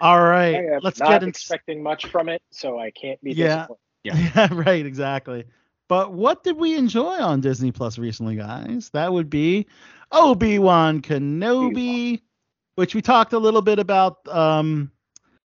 All 0.00 0.20
right, 0.20 0.80
let's 0.82 1.00
not 1.00 1.08
get 1.08 1.14
into 1.16 1.28
expecting 1.28 1.82
much 1.82 2.06
from 2.06 2.28
it, 2.28 2.42
so 2.52 2.78
I 2.78 2.90
can't 2.90 3.20
be 3.22 3.32
Yeah. 3.32 3.66
disappointed. 3.66 3.78
Yeah, 4.04 4.48
right, 4.52 4.86
exactly. 4.86 5.44
But 5.88 6.12
what 6.12 6.44
did 6.44 6.56
we 6.56 6.76
enjoy 6.76 7.16
on 7.18 7.40
Disney 7.40 7.72
Plus 7.72 7.98
recently, 7.98 8.36
guys? 8.36 8.90
That 8.90 9.12
would 9.12 9.28
be 9.28 9.66
Obi 10.12 10.58
Wan 10.58 11.02
Kenobi, 11.02 12.22
which 12.76 12.94
we 12.94 13.02
talked 13.02 13.32
a 13.32 13.38
little 13.38 13.60
bit 13.60 13.78
about. 13.80 14.26
Um, 14.28 14.92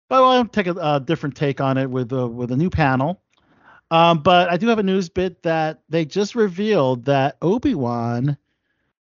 but 0.09 0.23
I'll 0.23 0.45
take 0.45 0.67
a, 0.67 0.75
a 0.75 1.01
different 1.01 1.35
take 1.35 1.61
on 1.61 1.79
it 1.79 1.89
with 1.89 2.13
a, 2.13 2.27
with 2.27 2.53
a 2.53 2.57
new 2.57 2.69
panel. 2.71 3.22
Um, 3.93 4.21
but 4.21 4.49
I 4.49 4.57
do 4.57 4.69
have 4.69 4.79
a 4.79 4.83
news 4.83 5.11
bit 5.11 5.43
that 5.43 5.83
they 5.91 6.07
just 6.07 6.35
revealed 6.35 7.05
that 7.05 7.37
Obi 7.43 7.75
Wan 7.75 8.39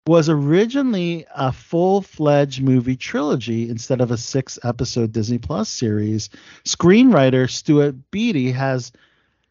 was 0.06 0.30
originally 0.30 1.26
a 1.36 1.52
full-fledged 1.52 2.62
movie 2.62 2.96
trilogy 2.96 3.68
instead 3.68 4.00
of 4.00 4.10
a 4.10 4.16
six-episode 4.16 5.12
Disney 5.12 5.36
Plus 5.36 5.68
series. 5.68 6.30
Screenwriter 6.64 7.48
Stuart 7.50 8.10
Beattie 8.10 8.52
has 8.52 8.90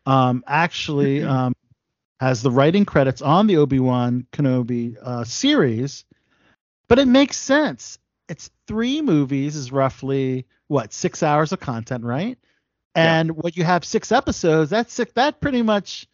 um, 0.08 0.44
actually 0.48 1.22
um, 1.24 1.54
has 2.20 2.42
the 2.42 2.50
writing 2.50 2.84
credits 2.84 3.22
on 3.22 3.46
the 3.46 3.58
Obi-Wan 3.58 4.26
Kenobi 4.34 4.98
uh, 5.00 5.26
series, 5.26 6.06
but 6.88 6.98
it 6.98 7.08
makes 7.08 7.38
sense. 7.38 8.00
It's 8.28 8.50
three 8.66 9.04
movies 9.04 9.56
is 9.56 9.72
roughly 9.72 10.48
what 10.70 10.92
six 10.92 11.22
hours 11.22 11.52
of 11.52 11.60
content, 11.60 12.04
right? 12.04 12.40
And 12.96 13.32
when 13.32 13.54
you 13.56 13.64
have 13.64 13.86
six 13.86 14.12
episodes, 14.12 14.70
that's 14.72 14.94
six, 14.94 15.12
that 15.14 15.40
pretty 15.40 15.62
much 15.62 16.08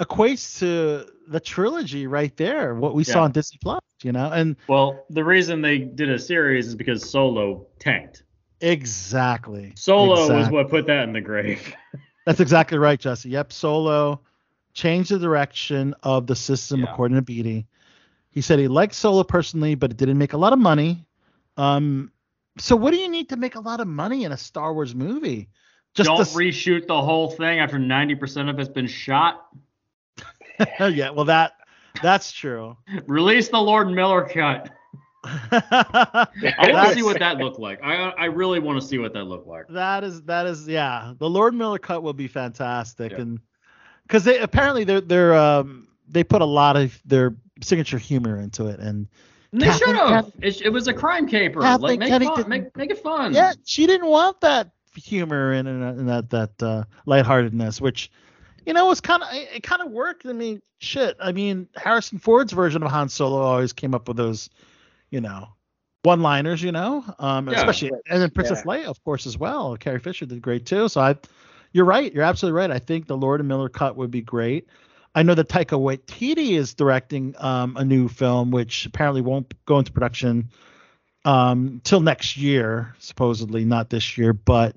equates 0.00 0.58
to 0.60 1.06
the 1.28 1.40
trilogy 1.40 2.06
right 2.06 2.34
there. 2.36 2.74
What 2.74 2.94
we 2.94 3.04
saw 3.04 3.24
in 3.26 3.32
Disney 3.32 3.58
Plus, 3.62 3.82
you 4.02 4.12
know, 4.12 4.30
and 4.30 4.56
well, 4.68 5.04
the 5.10 5.24
reason 5.24 5.60
they 5.60 5.78
did 5.78 6.08
a 6.10 6.18
series 6.18 6.68
is 6.68 6.74
because 6.74 7.08
Solo 7.08 7.66
tanked. 7.78 8.22
exactly 8.60 9.72
Solo 9.76 10.36
was 10.36 10.50
what 10.50 10.68
put 10.68 10.86
that 10.86 11.04
in 11.04 11.12
the 11.12 11.20
grave. 11.20 11.74
That's 12.26 12.40
exactly 12.40 12.78
right, 12.78 12.98
Jesse. 12.98 13.30
Yep, 13.30 13.52
Solo 13.52 14.20
changed 14.74 15.10
the 15.10 15.18
direction 15.18 15.94
of 16.02 16.26
the 16.26 16.36
system 16.36 16.80
Yeah. 16.80 16.92
according 16.92 17.16
to 17.16 17.22
Beattie. 17.22 17.66
He 18.30 18.40
said 18.40 18.58
he 18.58 18.68
liked 18.68 18.94
Solo 18.94 19.24
personally, 19.24 19.74
but 19.74 19.90
it 19.90 19.96
didn't 19.96 20.18
make 20.18 20.34
a 20.34 20.36
lot 20.36 20.52
of 20.52 20.58
money. 20.58 21.06
Um, 21.56 22.12
so 22.58 22.76
what 22.76 22.92
do 22.92 22.98
you 22.98 23.08
need 23.08 23.30
to 23.30 23.36
make 23.36 23.54
a 23.54 23.60
lot 23.60 23.80
of 23.80 23.88
money 23.88 24.24
in 24.24 24.32
a 24.32 24.36
Star 24.36 24.74
Wars 24.74 24.94
movie? 24.94 25.48
Just 25.98 26.06
Don't 26.08 26.18
to, 26.18 26.30
reshoot 26.38 26.86
the 26.86 27.00
whole 27.02 27.28
thing 27.30 27.58
after 27.60 27.76
90% 27.78 28.48
of 28.48 28.58
it's 28.58 28.68
been 28.68 28.86
shot. 28.86 29.46
yeah, 30.80 31.10
well 31.10 31.24
that 31.26 31.52
that's 32.02 32.30
true. 32.32 32.76
Release 33.06 33.48
the 33.48 33.58
Lord 33.58 33.88
Miller 33.90 34.28
cut. 34.28 34.70
I 35.24 36.26
want 36.72 36.88
to 36.90 36.94
see 36.94 37.02
what 37.02 37.18
that 37.18 37.38
looked 37.38 37.58
like. 37.58 37.82
I 37.82 38.10
I 38.10 38.24
really 38.26 38.60
want 38.60 38.80
to 38.80 38.86
see 38.86 38.98
what 38.98 39.12
that 39.14 39.24
looked 39.24 39.46
like. 39.46 39.66
That 39.68 40.04
is 40.04 40.22
that 40.22 40.46
is 40.46 40.66
yeah. 40.68 41.12
The 41.18 41.28
Lord 41.28 41.54
Miller 41.54 41.78
cut 41.78 42.02
will 42.02 42.12
be 42.12 42.28
fantastic, 42.28 43.12
Yeah. 43.12 43.18
and 43.22 43.40
because 44.04 44.24
they 44.24 44.38
apparently 44.38 44.84
they're 44.84 45.00
they're 45.00 45.34
um 45.34 45.88
they 46.08 46.22
put 46.24 46.40
a 46.42 46.46
lot 46.46 46.76
of 46.76 46.98
their 47.04 47.34
signature 47.60 47.98
humor 47.98 48.38
into 48.40 48.66
it, 48.66 48.78
and 48.80 49.08
And 49.52 49.60
they 49.62 49.70
should 49.72 49.96
have. 49.96 50.32
It, 50.40 50.62
it 50.62 50.70
was 50.70 50.86
a 50.88 50.94
crime 50.94 51.26
caper. 51.26 51.60
Kathleen 51.60 51.90
Like 51.90 51.98
make 52.00 52.08
Kennedy 52.08 52.26
fun, 52.26 52.36
didn't- 52.36 52.48
make 52.48 52.76
make 52.76 52.90
it 52.90 52.98
fun. 53.02 53.34
yeah, 53.34 53.52
she 53.64 53.86
didn't 53.86 54.08
want 54.08 54.40
that 54.42 54.70
humor 54.94 55.52
and, 55.52 55.68
in 55.68 56.06
that 56.06 56.30
that 56.30 56.62
uh, 56.62 56.84
lightheartedness, 57.06 57.80
which 57.80 58.10
you 58.66 58.72
know 58.72 58.86
was 58.86 59.00
kind 59.00 59.22
of 59.22 59.28
it, 59.32 59.48
it 59.56 59.62
kind 59.62 59.82
of 59.82 59.90
worked. 59.90 60.26
I 60.26 60.32
mean, 60.32 60.62
shit. 60.78 61.16
I 61.20 61.32
mean, 61.32 61.68
Harrison 61.76 62.18
Ford's 62.18 62.52
version 62.52 62.82
of 62.82 62.90
Han 62.90 63.08
Solo 63.08 63.40
always 63.40 63.72
came 63.72 63.94
up 63.94 64.08
with 64.08 64.16
those, 64.16 64.50
you 65.10 65.20
know, 65.20 65.48
one-liners. 66.02 66.62
You 66.62 66.72
know, 66.72 67.04
um, 67.18 67.48
Yeah. 67.48 67.56
especially 67.56 67.92
and 68.08 68.22
then 68.22 68.30
Princess 68.30 68.62
Leia, 68.62 68.86
of 68.86 69.02
course, 69.04 69.26
as 69.26 69.38
well. 69.38 69.76
Carrie 69.76 70.00
Fisher 70.00 70.26
did 70.26 70.42
great 70.42 70.66
too. 70.66 70.88
So 70.88 71.00
I, 71.00 71.16
you're 71.72 71.84
right. 71.84 72.12
You're 72.12 72.24
absolutely 72.24 72.58
right. 72.58 72.70
I 72.70 72.78
think 72.78 73.06
the 73.06 73.16
Lord 73.16 73.40
and 73.40 73.48
Miller 73.48 73.68
cut 73.68 73.96
would 73.96 74.10
be 74.10 74.22
great. 74.22 74.66
I 75.14 75.22
know 75.22 75.34
that 75.34 75.48
Taika 75.48 75.78
Waititi 75.78 76.50
is 76.52 76.74
directing 76.74 77.34
um, 77.38 77.76
a 77.76 77.84
new 77.84 78.08
film, 78.08 78.50
which 78.50 78.86
apparently 78.86 79.20
won't 79.20 79.52
go 79.64 79.78
into 79.78 79.90
production 79.90 80.50
um, 81.28 81.80
till 81.84 82.00
next 82.00 82.36
year, 82.38 82.94
supposedly 82.98 83.64
not 83.64 83.90
this 83.90 84.16
year, 84.16 84.32
but 84.32 84.74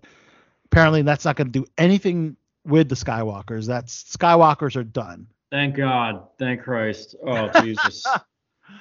apparently 0.66 1.02
that's 1.02 1.24
not 1.24 1.36
going 1.38 1.52
to 1.52 1.60
do 1.60 1.66
anything 1.78 2.36
with 2.66 2.90
the 2.90 2.96
Skywalkers. 2.96 3.66
That's 3.68 4.04
Skywalkers 4.18 4.76
are 4.76 4.84
done. 4.84 5.28
Thank 5.50 5.76
God. 5.76 6.28
Thank 6.38 6.62
Christ. 6.64 7.16
Oh 7.26 7.50
Jesus. 7.62 8.06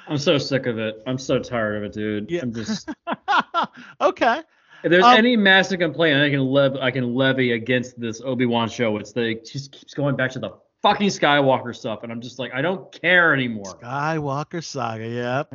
I'm 0.08 0.18
so 0.18 0.36
sick 0.38 0.66
of 0.66 0.78
it. 0.78 1.02
I'm 1.06 1.18
so 1.18 1.38
tired 1.38 1.76
of 1.76 1.84
it, 1.84 1.92
dude. 1.92 2.30
Yeah. 2.30 2.42
I'm 2.42 2.52
just. 2.52 2.88
okay. 4.00 4.42
If 4.82 4.90
there's 4.90 5.04
Um, 5.04 5.16
any 5.16 5.36
massive 5.36 5.78
complaint 5.78 6.20
I 6.20 6.30
can 6.30 6.40
lev- 6.40 6.76
I 6.76 6.90
can 6.90 7.14
levy 7.14 7.52
against 7.52 8.00
this 8.00 8.20
Obi 8.24 8.46
Wan 8.46 8.68
show, 8.68 8.96
it's 8.96 9.12
that 9.12 9.24
it 9.24 9.44
just 9.44 9.72
keeps 9.72 9.94
going 9.94 10.16
back 10.16 10.30
to 10.32 10.38
the 10.38 10.50
fucking 10.82 11.08
Skywalker 11.08 11.76
stuff, 11.76 12.02
and 12.02 12.10
I'm 12.10 12.20
just 12.20 12.38
like, 12.38 12.52
I 12.54 12.62
don't 12.62 12.90
care 13.00 13.34
anymore. 13.34 13.78
Skywalker 13.80 14.64
saga, 14.64 15.06
yep. 15.08 15.52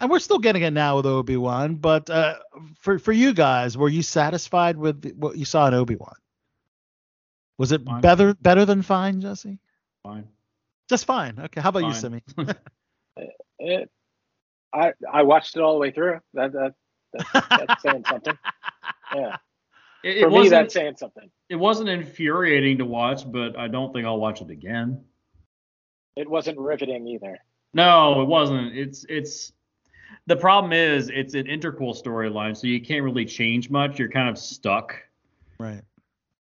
And 0.00 0.10
we're 0.10 0.18
still 0.18 0.38
getting 0.38 0.62
it 0.62 0.72
now 0.72 0.96
with 0.96 1.06
Obi 1.06 1.36
Wan, 1.36 1.76
but 1.76 2.10
uh, 2.10 2.36
for 2.80 2.98
for 2.98 3.12
you 3.12 3.32
guys, 3.32 3.76
were 3.78 3.88
you 3.88 4.02
satisfied 4.02 4.76
with 4.76 5.14
what 5.16 5.36
you 5.36 5.44
saw 5.44 5.66
in 5.68 5.74
Obi 5.74 5.96
Wan? 5.96 6.14
Was 7.58 7.72
it 7.72 7.84
Fine. 7.84 8.00
better 8.00 8.34
better 8.34 8.64
than 8.64 8.82
fine, 8.82 9.20
Jesse? 9.20 9.58
Fine. 10.02 10.26
Just 10.88 11.04
fine. 11.06 11.38
Okay. 11.38 11.60
How 11.60 11.68
about 11.70 11.84
you, 11.84 11.92
Fine. 11.92 12.22
Simi? 12.36 12.56
It, 13.60 13.90
I 14.74 14.92
I 15.10 15.22
watched 15.22 15.56
it 15.56 15.60
all 15.62 15.72
the 15.74 15.78
way 15.78 15.92
through. 15.92 16.18
That 16.34 16.52
that, 16.52 16.74
that 17.32 17.46
that's 17.48 17.82
saying 17.82 18.04
something. 18.08 18.36
Yeah, 19.14 19.36
It, 20.02 20.16
it 20.16 20.22
for 20.22 20.30
me 20.30 20.36
wasn't. 20.38 20.50
that's 20.50 20.74
saying 20.74 20.96
something. 20.96 21.30
it 21.48 21.54
wasn't 21.54 21.88
infuriating 21.88 22.78
to 22.78 22.84
watch, 22.84 23.30
but 23.30 23.56
I 23.56 23.68
don't 23.68 23.92
think 23.92 24.06
I'll 24.06 24.18
watch 24.18 24.40
it 24.40 24.50
again. 24.50 25.04
It 26.16 26.28
wasn't 26.28 26.58
riveting 26.58 27.06
either. 27.06 27.38
No, 27.74 28.20
it 28.22 28.24
wasn't. 28.24 28.74
It's 28.76 29.04
it's 29.08 29.52
the 30.26 30.36
problem 30.36 30.72
is 30.72 31.10
it's 31.10 31.34
an 31.34 31.46
interquel 31.46 32.00
storyline, 32.00 32.56
so 32.56 32.66
you 32.66 32.80
can't 32.80 33.02
really 33.02 33.24
change 33.24 33.70
much. 33.70 33.98
You're 33.98 34.08
kind 34.08 34.28
of 34.28 34.38
stuck. 34.38 34.96
right. 35.58 35.82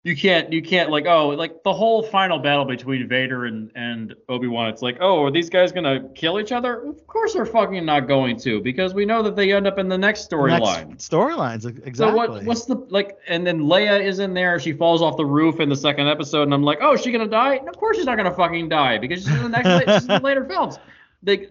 You 0.03 0.17
can't 0.17 0.53
you 0.53 0.63
can't 0.63 0.89
like 0.89 1.07
oh 1.07 1.31
like 1.31 1.65
the 1.65 1.73
whole 1.73 2.01
final 2.01 2.39
battle 2.39 2.65
between 2.65 3.09
Vader 3.09 3.47
and 3.47 3.73
and 3.75 4.15
Obi 4.29 4.47
Wan. 4.47 4.69
It's 4.69 4.81
like 4.81 4.99
oh 5.01 5.25
are 5.25 5.33
these 5.33 5.51
guys 5.51 5.73
gonna 5.73 6.09
kill 6.11 6.39
each 6.39 6.53
other? 6.53 6.81
Of 6.87 7.05
course 7.09 7.33
they're 7.33 7.45
fucking 7.45 7.85
not 7.85 8.07
going 8.07 8.37
to 8.37 8.61
because 8.61 8.95
we 8.95 9.05
know 9.05 9.21
that 9.25 9.35
they 9.35 9.53
end 9.53 9.67
up 9.67 9.79
in 9.79 9.89
the 9.89 9.99
next 9.99 10.31
storyline. 10.31 10.97
Storylines 10.99 11.67
exactly. 11.67 11.95
So 11.95 12.15
what 12.15 12.45
what's 12.45 12.67
the 12.67 12.77
like 12.89 13.19
and 13.27 13.45
then 13.45 13.63
Leia 13.63 14.01
is 14.01 14.21
in 14.21 14.33
there, 14.33 14.61
she 14.61 14.73
falls 14.73 15.03
off 15.03 15.17
the 15.17 15.27
roof 15.27 15.59
in 15.59 15.69
the 15.69 15.75
second 15.75 16.07
episode, 16.07 16.43
and 16.43 16.55
I'm 16.55 16.63
like, 16.63 16.79
oh, 16.83 16.93
is 16.93 17.03
she 17.03 17.11
gonna 17.11 17.27
die? 17.27 17.57
And 17.57 17.69
of 17.69 17.77
course 17.77 17.97
she's 17.97 18.07
not 18.07 18.17
gonna 18.17 18.33
fucking 18.33 18.69
die 18.69 18.99
because 18.99 19.25
she's 19.25 19.35
in 19.35 19.43
the 19.43 19.49
next 19.49 19.93
she's 19.93 20.03
in 20.03 20.09
the 20.09 20.21
later 20.21 20.45
films. 20.45 20.79
They 21.25 21.49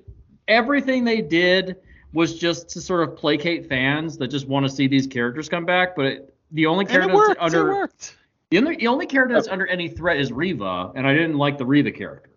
everything 0.47 1.03
they 1.03 1.21
did 1.21 1.75
was 2.15 2.35
just 2.39 2.69
to 2.69 2.81
sort 2.81 3.07
of 3.07 3.15
placate 3.15 3.67
fans 3.69 4.17
that 4.17 4.29
just 4.29 4.47
want 4.47 4.65
to 4.65 4.69
see 4.71 4.87
these 4.87 5.05
characters 5.05 5.47
come 5.49 5.65
back, 5.65 5.95
but 5.95 6.05
it, 6.05 6.33
the 6.51 6.65
only 6.65 6.85
character 6.85 7.13
worked. 7.13 7.39
that's 7.39 7.53
under 7.53 7.71
it 7.71 7.75
worked. 7.75 8.17
the 8.49 8.57
only, 8.57 8.75
the 8.77 8.87
only 8.87 9.05
character 9.05 9.35
that's 9.35 9.47
under 9.49 9.67
any 9.67 9.89
threat 9.89 10.17
is 10.17 10.31
Reva, 10.31 10.91
and 10.95 11.05
I 11.05 11.13
didn't 11.13 11.37
like 11.37 11.57
the 11.57 11.65
Reva 11.65 11.91
character. 11.91 12.31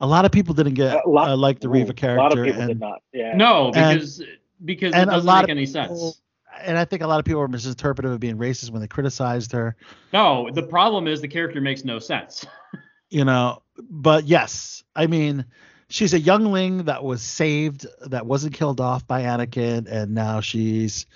A 0.00 0.06
lot 0.06 0.24
of 0.24 0.30
people 0.32 0.54
didn't 0.54 0.74
get 0.74 1.04
A 1.04 1.08
lot- 1.08 1.28
uh, 1.30 1.36
like 1.36 1.60
the 1.60 1.68
Reva 1.68 1.90
Ooh, 1.90 1.94
character. 1.94 2.20
A 2.20 2.22
lot 2.22 2.38
of 2.38 2.44
people 2.44 2.60
and, 2.60 2.68
did 2.68 2.80
not. 2.80 3.02
Yeah. 3.12 3.34
No, 3.34 3.72
And- 3.74 3.98
because 3.98 4.22
because 4.64 4.92
it 4.94 4.98
and 4.98 5.10
doesn't 5.10 5.26
lot 5.26 5.42
make 5.42 5.50
of 5.50 5.56
any 5.58 5.66
people- 5.66 5.96
sense. 5.96 6.20
And 6.62 6.78
I 6.78 6.84
think 6.84 7.02
a 7.02 7.06
lot 7.06 7.18
of 7.18 7.24
people 7.24 7.40
were 7.40 7.48
misinterpretive 7.48 8.12
of 8.12 8.20
being 8.20 8.36
racist 8.38 8.70
when 8.70 8.80
they 8.80 8.86
criticized 8.86 9.50
her. 9.52 9.74
No, 10.12 10.48
the 10.52 10.62
problem 10.62 11.08
is 11.08 11.20
the 11.20 11.26
character 11.28 11.60
makes 11.60 11.84
no 11.84 11.98
sense. 11.98 12.46
you 13.10 13.24
know 13.24 13.62
but 13.90 14.24
yes 14.24 14.82
i 14.96 15.06
mean 15.06 15.44
she's 15.88 16.14
a 16.14 16.20
youngling 16.20 16.84
that 16.84 17.04
was 17.04 17.22
saved 17.22 17.86
that 18.06 18.26
wasn't 18.26 18.54
killed 18.54 18.80
off 18.80 19.06
by 19.06 19.22
anakin 19.22 19.86
and 19.90 20.14
now 20.14 20.40
she's 20.40 21.06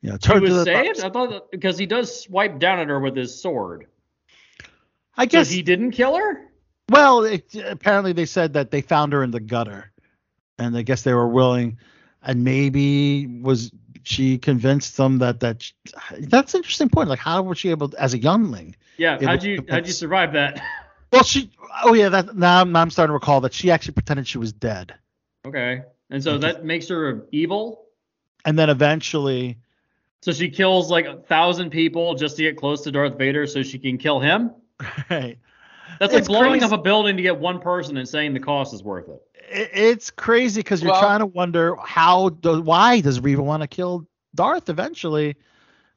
you 0.00 0.10
know 0.10 0.16
She 0.16 0.28
turned 0.28 0.46
to 0.46 0.52
was 0.52 0.64
saved. 0.64 1.00
I 1.00 1.10
thought 1.10 1.30
that, 1.30 1.50
because 1.50 1.78
he 1.78 1.86
does 1.86 2.22
swipe 2.22 2.58
down 2.58 2.78
at 2.78 2.88
her 2.88 3.00
with 3.00 3.16
his 3.16 3.40
sword. 3.40 3.86
i 5.16 5.24
So 5.24 5.28
guess 5.30 5.50
he 5.50 5.62
didn't 5.62 5.92
kill 5.92 6.16
her. 6.16 6.50
well 6.90 7.24
it, 7.24 7.54
apparently 7.54 8.12
they 8.12 8.26
said 8.26 8.52
that 8.54 8.70
they 8.70 8.80
found 8.82 9.12
her 9.12 9.22
in 9.22 9.30
the 9.30 9.40
gutter 9.40 9.90
and 10.58 10.76
i 10.76 10.82
guess 10.82 11.02
they 11.02 11.14
were 11.14 11.28
willing 11.28 11.78
and 12.22 12.44
maybe 12.44 13.26
was 13.26 13.70
she 14.02 14.36
convinced 14.38 14.96
them 14.98 15.18
that 15.18 15.40
that 15.40 15.70
that's 16.20 16.52
an 16.54 16.58
interesting 16.58 16.90
point 16.90 17.08
like 17.08 17.18
how 17.18 17.42
was 17.42 17.56
she 17.58 17.70
able 17.70 17.88
to, 17.88 18.00
as 18.00 18.12
a 18.14 18.18
youngling 18.18 18.76
Yeah. 18.98 19.18
Yeah, 19.20 19.28
how'd 19.28 19.42
you 19.42 19.64
how'd 19.68 19.86
you 19.86 19.92
survive 19.94 20.32
that? 20.34 20.62
Well 21.14 21.22
she 21.24 21.50
oh 21.84 21.94
yeah 21.94 22.08
that 22.08 22.36
now, 22.36 22.58
I'm- 22.58 22.72
now 22.72 22.80
i'm 22.82 22.90
starting 22.90 23.10
to 23.10 23.14
recall 23.14 23.40
that 23.42 23.52
she 23.54 23.70
actually 23.70 23.94
pretended 23.94 24.26
she 24.28 24.38
was 24.38 24.52
dead 24.52 24.94
okay. 25.46 25.82
And 26.10 26.22
so 26.22 26.38
that 26.38 26.64
makes 26.64 26.88
her 26.88 27.24
evil. 27.32 27.86
and 28.44 28.58
then 28.58 28.68
eventually 28.70 29.58
So 30.20 30.32
she 30.32 30.48
kills 30.50 30.90
like 30.90 31.06
a 31.06 31.16
thousand 31.16 31.70
people 31.70 32.14
just 32.14 32.36
to 32.36 32.42
get 32.42 32.56
close 32.56 32.82
to 32.82 32.92
Darth 32.92 33.16
Vader, 33.18 33.46
so 33.46 33.62
she 33.62 33.78
can 33.78 33.98
kill 33.98 34.20
him. 34.20 34.50
right 35.10 35.38
That's 36.00 36.12
like 36.12 36.20
It's 36.20 36.28
blowing 36.28 36.50
crazy. 36.52 36.64
up 36.66 36.72
a 36.72 36.78
building 36.78 37.16
to 37.16 37.22
get 37.22 37.38
one 37.38 37.60
person 37.60 37.96
and 37.96 38.08
saying 38.08 38.34
the 38.34 38.40
cost 38.40 38.72
is 38.74 38.82
worth 38.82 39.08
it. 39.08 39.22
it- 39.50 39.70
it's 39.74 40.10
crazy 40.10 40.60
because 40.60 40.82
you're 40.82 40.92
Well- 40.92 41.00
trying 41.02 41.20
to 41.20 41.26
wonder 41.26 41.76
how 41.82 42.28
do, 42.30 42.60
why 42.62 43.00
does 43.00 43.20
Reva 43.20 43.42
want 43.42 43.62
to 43.62 43.66
kill 43.66 44.06
Darth 44.34 44.68
eventually 44.68 45.36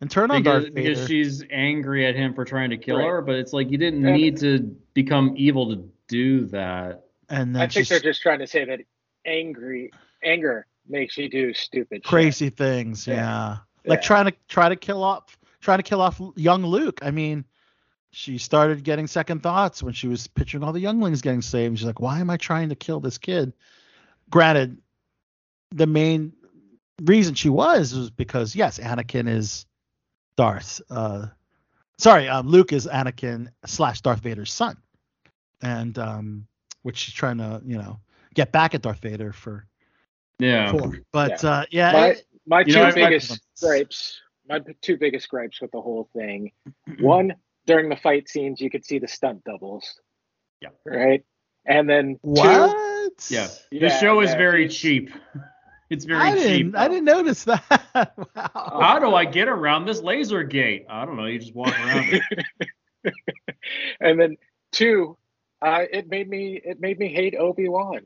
and 0.01 0.09
turn 0.11 0.29
on 0.31 0.41
Because, 0.43 0.63
Darth 0.63 0.73
Vader? 0.73 0.89
because 0.93 1.07
she's 1.07 1.43
angry 1.49 2.05
at 2.05 2.15
him 2.15 2.33
for 2.33 2.45
trying 2.45 2.69
to 2.69 2.77
kill 2.77 2.97
Right. 2.97 3.05
her, 3.07 3.21
but 3.21 3.35
it's 3.35 3.53
like 3.53 3.71
you 3.71 3.77
didn't 3.77 4.05
And- 4.05 4.15
need 4.17 4.37
to 4.37 4.59
become 4.93 5.33
evil 5.35 5.75
to 5.75 5.89
do 6.07 6.45
that. 6.47 7.03
and 7.29 7.53
then 7.55 7.61
I 7.61 7.67
think 7.67 7.87
they're 7.89 7.99
just 7.99 8.21
trying 8.21 8.39
to 8.39 8.47
say 8.47 8.63
that 8.65 8.79
angry 9.25 9.91
anger 10.23 10.65
makes 10.87 11.17
you 11.17 11.29
do 11.29 11.53
stupid 11.53 11.97
shit. 11.97 12.03
crazy 12.05 12.49
things, 12.49 13.05
yeah. 13.05 13.15
Yeah. 13.15 13.57
Like 13.85 13.99
Yeah. 13.99 14.07
trying 14.07 14.25
to 14.27 14.33
try 14.47 14.69
to 14.69 14.75
kill 14.75 15.03
off 15.03 15.37
trying 15.59 15.79
to 15.79 15.83
kill 15.83 16.01
off 16.01 16.21
young 16.37 16.63
Luke. 16.63 16.99
I 17.01 17.11
mean, 17.11 17.43
she 18.11 18.37
started 18.37 18.83
getting 18.85 19.05
second 19.07 19.43
thoughts 19.43 19.83
when 19.83 19.93
she 19.93 20.07
was 20.07 20.27
picturing 20.27 20.63
all 20.63 20.71
the 20.71 20.79
younglings 20.79 21.21
getting 21.21 21.41
saved. 21.41 21.77
She's 21.77 21.85
like, 21.85 21.99
why 21.99 22.19
am 22.21 22.29
I 22.29 22.37
trying 22.37 22.69
to 22.69 22.75
kill 22.75 23.01
this 23.01 23.17
kid? 23.17 23.51
Granted, 24.29 24.77
the 25.71 25.87
main 25.87 26.31
reason 27.01 27.33
she 27.35 27.49
was 27.49 27.93
was 27.93 28.09
because 28.09 28.55
yes, 28.55 28.79
Anakin 28.79 29.27
is 29.27 29.65
Darth. 30.37 30.81
Uh, 30.89 31.27
sorry, 31.97 32.29
um, 32.29 32.47
Luke 32.47 32.71
is 32.71 32.87
Anakin 32.87 33.49
slash 33.65 34.01
Darth 34.01 34.19
Vader's 34.21 34.53
son, 34.53 34.77
and 35.61 35.97
um, 35.99 36.47
which 36.83 36.97
she's 36.97 37.13
trying 37.13 37.37
to 37.39 37.61
you 37.65 37.77
know 37.77 37.99
get 38.33 38.51
back 38.53 38.73
at 38.73 38.81
Darth 38.81 38.99
Vader 39.01 39.33
for. 39.33 39.65
Yeah. 40.39 40.71
for. 40.71 40.93
But 41.11 41.43
uh, 41.43 41.65
yeah, 41.71 41.91
My 41.91 42.07
it- 42.09 42.27
my 42.45 42.63
two 42.63 42.73
know, 42.73 42.83
I- 42.83 42.87
I- 42.89 42.91
biggest 42.91 43.41
gripes, 43.59 44.21
my 44.47 44.61
two 44.81 44.95
biggest 44.97 45.27
gripes 45.29 45.59
with 45.59 45.71
the 45.71 45.81
whole 45.81 46.09
thing. 46.13 46.51
One, 46.99 47.33
during 47.65 47.89
the 47.89 47.95
fight 47.97 48.29
scenes, 48.29 48.61
you 48.61 48.69
could 48.69 48.85
see 48.85 48.99
the 48.99 49.07
stunt 49.07 49.43
doubles. 49.43 49.99
Yeah. 50.61 50.69
Right. 50.85 51.25
And 51.65 51.89
then 51.89 52.13
two, 52.13 52.19
what? 52.21 53.27
Yeah. 53.29 53.47
Yeah, 53.71 53.79
this 53.81 53.99
show 53.99 54.21
is 54.21 54.29
yeah, 54.29 54.37
very 54.37 54.69
cheap. 54.69 55.09
It's 55.89 56.05
very 56.05 56.19
I 56.19 56.33
cheap. 56.33 56.43
didn't. 56.43 56.75
I 56.75 56.87
didn't 56.87 57.05
notice 57.05 57.43
that. 57.45 57.83
wow. 58.35 58.79
How 58.81 58.99
do 58.99 59.15
I 59.15 59.25
get 59.25 59.47
around 59.47 59.85
this 59.85 60.01
laser 60.01 60.43
gate? 60.43 60.85
I 60.89 61.05
don't 61.05 61.15
know. 61.15 61.25
You 61.25 61.39
just 61.39 61.55
walk 61.55 61.69
around 61.79 62.21
it. 63.03 63.13
and 63.99 64.19
then 64.19 64.37
two, 64.71 65.17
uh, 65.61 65.83
it 65.91 66.09
made 66.09 66.29
me 66.29 66.59
it 66.63 66.79
made 66.79 66.99
me 66.99 67.07
hate 67.07 67.35
Obi 67.35 67.69
Wan. 67.69 68.01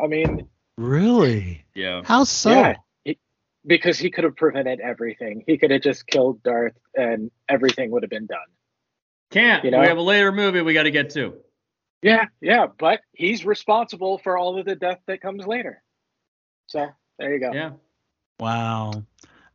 I 0.00 0.06
mean, 0.06 0.48
Really? 0.76 1.64
Yeah. 1.74 2.02
How 2.04 2.24
so? 2.24 2.50
Yeah, 2.50 2.76
he- 3.04 3.18
because 3.66 3.98
he 3.98 4.10
could 4.10 4.24
have 4.24 4.36
prevented 4.36 4.80
everything. 4.80 5.44
He 5.46 5.58
could 5.58 5.70
have 5.70 5.82
just 5.82 6.06
killed 6.06 6.42
Darth, 6.42 6.76
and 6.94 7.30
everything 7.48 7.90
would 7.92 8.02
have 8.02 8.10
been 8.10 8.26
done. 8.26 8.38
Can't. 9.30 9.64
You 9.64 9.70
know? 9.70 9.80
We 9.80 9.86
have 9.86 9.98
a 9.98 10.02
later 10.02 10.32
movie 10.32 10.60
we 10.60 10.74
got 10.74 10.84
to 10.84 10.90
get 10.90 11.10
to. 11.10 11.34
Yeah, 12.02 12.26
yeah, 12.40 12.66
but 12.78 13.00
he's 13.12 13.46
responsible 13.46 14.18
for 14.18 14.36
all 14.36 14.58
of 14.58 14.66
the 14.66 14.76
death 14.76 15.00
that 15.06 15.22
comes 15.22 15.46
later. 15.46 15.82
So 16.66 16.88
there 17.18 17.32
you 17.32 17.40
go. 17.40 17.52
Yeah. 17.52 17.70
Wow. 18.40 19.04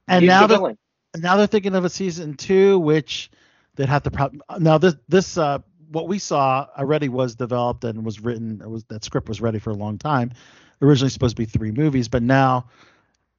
And 0.08 0.24
He's 0.24 0.28
now 0.28 0.48
the 0.48 0.48
that 0.48 0.58
villain. 0.58 0.78
now 1.18 1.38
they're 1.38 1.48
thinking 1.48 1.76
of 1.76 1.86
a 1.86 1.90
season 1.90 2.36
two, 2.36 2.80
which 2.80 3.30
they'd 3.76 3.90
have 3.90 4.04
to 4.04 4.12
pro- 4.12 4.32
now 4.60 4.78
this 4.78 4.96
this 5.08 5.38
uh 5.38 5.60
what 5.92 6.08
we 6.08 6.20
saw 6.20 6.68
already 6.78 7.10
was 7.10 7.36
developed 7.36 7.84
and 7.84 8.06
was 8.06 8.20
written. 8.20 8.62
It 8.62 8.70
was 8.70 8.84
that 8.86 9.04
script 9.04 9.28
was 9.28 9.42
ready 9.42 9.60
for 9.60 9.72
a 9.72 9.76
long 9.76 9.98
time. 9.98 10.32
Originally 10.82 11.10
supposed 11.10 11.36
to 11.36 11.42
be 11.42 11.46
three 11.46 11.72
movies, 11.72 12.08
but 12.08 12.24
now 12.24 12.68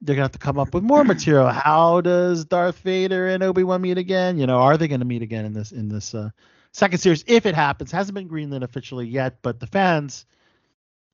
they're 0.02 0.14
gonna 0.16 0.24
have 0.24 0.32
to 0.32 0.38
come 0.38 0.58
up 0.58 0.74
with 0.74 0.82
more 0.82 1.04
material. 1.04 1.48
How 1.48 2.00
does 2.00 2.44
Darth 2.44 2.78
Vader 2.80 3.28
and 3.28 3.42
Obi 3.42 3.62
Wan 3.62 3.80
meet 3.80 3.98
again? 3.98 4.38
You 4.38 4.46
know, 4.46 4.58
are 4.58 4.76
they 4.76 4.88
gonna 4.88 5.04
meet 5.04 5.22
again 5.22 5.44
in 5.46 5.52
this 5.52 5.72
in 5.72 5.88
this 5.88 6.14
uh, 6.14 6.30
second 6.72 6.98
series 6.98 7.24
if 7.26 7.46
it 7.46 7.54
happens? 7.54 7.90
Hasn't 7.92 8.14
been 8.14 8.28
greenlit 8.28 8.62
officially 8.62 9.06
yet, 9.06 9.38
but 9.42 9.58
the 9.60 9.66
fans 9.66 10.26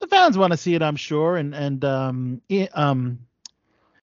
the 0.01 0.07
fans 0.07 0.36
want 0.38 0.53
to 0.53 0.57
see 0.57 0.74
it, 0.74 0.82
I'm 0.82 0.97
sure. 0.97 1.36
And 1.36 1.55
and 1.55 1.84
um 1.84 2.42
I- 2.51 2.68
um 2.74 3.20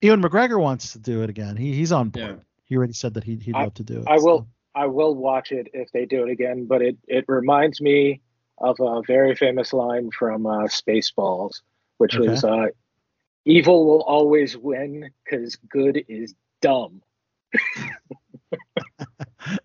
Ewan 0.01 0.21
McGregor 0.21 0.59
wants 0.59 0.93
to 0.93 0.99
do 0.99 1.21
it 1.23 1.29
again. 1.29 1.55
He 1.55 1.73
he's 1.73 1.91
on 1.91 2.09
board. 2.09 2.25
Yeah. 2.25 2.35
He 2.65 2.75
already 2.77 2.93
said 2.93 3.13
that 3.15 3.23
he'd, 3.23 3.41
he'd 3.43 3.55
I- 3.55 3.63
love 3.63 3.73
to 3.75 3.83
do 3.83 3.99
it. 3.99 4.07
I 4.07 4.17
will. 4.17 4.47
I 4.75 4.87
will 4.87 5.13
watch 5.13 5.51
it 5.51 5.67
if 5.73 5.91
they 5.91 6.05
do 6.05 6.23
it 6.23 6.31
again, 6.31 6.65
but 6.65 6.81
it 6.81 6.97
it 7.07 7.25
reminds 7.27 7.79
me 7.79 8.21
of 8.57 8.77
a 8.79 9.01
very 9.05 9.35
famous 9.35 9.71
line 9.73 10.09
from 10.17 10.45
uh, 10.47 10.63
Spaceballs, 10.67 11.61
which 11.99 12.15
Okay. 12.15 12.27
was 12.29 12.43
uh, 12.43 12.67
"Evil 13.45 13.85
will 13.85 14.01
always 14.01 14.57
win 14.57 15.11
because 15.23 15.55
good 15.69 16.03
is 16.07 16.33
dumb." 16.61 17.01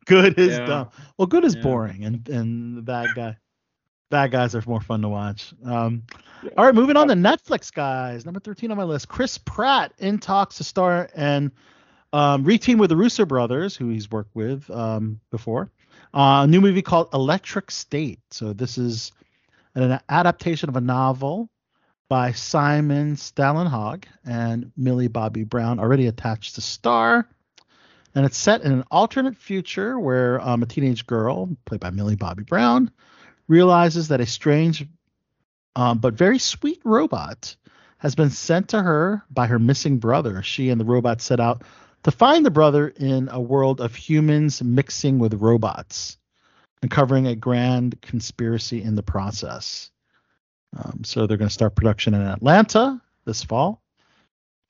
Good 0.06 0.38
is 0.38 0.58
Yeah. 0.58 0.66
dumb. 0.66 0.90
Well, 1.16 1.26
good 1.26 1.44
is 1.44 1.54
Yeah. 1.54 1.62
boring, 1.62 2.04
and 2.04 2.28
and 2.28 2.76
the 2.76 2.82
bad 2.82 3.14
guy, 3.14 3.36
bad 4.10 4.30
guys 4.30 4.54
are 4.54 4.62
more 4.66 4.80
fun 4.80 5.02
to 5.02 5.08
watch. 5.08 5.52
Um, 5.64 6.02
Yeah. 6.42 6.50
all 6.56 6.64
right, 6.64 6.74
moving 6.74 6.96
on 6.96 7.08
to 7.08 7.14
Netflix, 7.14 7.72
guys. 7.72 8.24
Number 8.24 8.40
thirteen 8.40 8.70
on 8.70 8.76
my 8.76 8.84
list. 8.84 9.08
Chris 9.08 9.38
Pratt 9.38 9.92
in 9.98 10.18
talks 10.18 10.56
to 10.58 10.64
star 10.64 11.08
and 11.14 11.50
um, 12.12 12.44
reteam 12.44 12.78
with 12.78 12.90
the 12.90 12.96
Russo 12.96 13.26
brothers, 13.26 13.76
who 13.76 13.88
he's 13.88 14.10
worked 14.10 14.34
with 14.34 14.70
um, 14.70 15.20
before. 15.30 15.70
Uh, 16.14 16.42
a 16.44 16.46
new 16.46 16.60
movie 16.60 16.80
called 16.82 17.08
Electric 17.12 17.70
State. 17.70 18.20
So 18.30 18.52
this 18.52 18.78
is 18.78 19.12
an 19.74 20.00
adaptation 20.08 20.68
of 20.68 20.76
a 20.76 20.80
novel 20.80 21.50
by 22.08 22.32
Simon 22.32 23.16
Stålenhag 23.16 24.04
and 24.24 24.72
Millie 24.76 25.08
Bobby 25.08 25.44
Brown, 25.44 25.78
already 25.78 26.06
attached 26.06 26.54
to 26.54 26.62
star. 26.62 27.28
And 28.14 28.24
it's 28.24 28.38
set 28.38 28.62
in 28.62 28.72
an 28.72 28.84
alternate 28.90 29.36
future 29.36 30.00
where 30.00 30.40
um, 30.40 30.62
a 30.62 30.66
teenage 30.66 31.06
girl, 31.06 31.50
played 31.66 31.80
by 31.80 31.90
Millie 31.90 32.16
Bobby 32.16 32.44
Brown, 32.44 32.90
realizes 33.48 34.08
that 34.08 34.20
a 34.20 34.26
strange 34.26 34.86
um, 35.76 35.98
but 35.98 36.14
very 36.14 36.38
sweet 36.38 36.80
robot 36.84 37.56
has 37.98 38.14
been 38.14 38.30
sent 38.30 38.68
to 38.68 38.82
her 38.82 39.22
by 39.30 39.46
her 39.46 39.58
missing 39.58 39.98
brother. 39.98 40.42
She 40.42 40.70
and 40.70 40.80
the 40.80 40.84
robot 40.84 41.20
set 41.20 41.40
out 41.40 41.62
to 42.04 42.10
find 42.10 42.44
the 42.44 42.50
brother 42.50 42.88
in 42.88 43.28
a 43.30 43.40
world 43.40 43.80
of 43.80 43.94
humans 43.94 44.62
mixing 44.62 45.18
with 45.18 45.34
robots, 45.34 46.16
uncovering 46.82 47.26
a 47.26 47.34
grand 47.34 48.00
conspiracy 48.02 48.82
in 48.82 48.94
the 48.94 49.02
process. 49.02 49.90
Um, 50.76 51.02
so 51.04 51.26
they're 51.26 51.36
going 51.36 51.48
to 51.48 51.54
start 51.54 51.74
production 51.74 52.14
in 52.14 52.22
Atlanta 52.22 53.00
this 53.24 53.42
fall. 53.42 53.82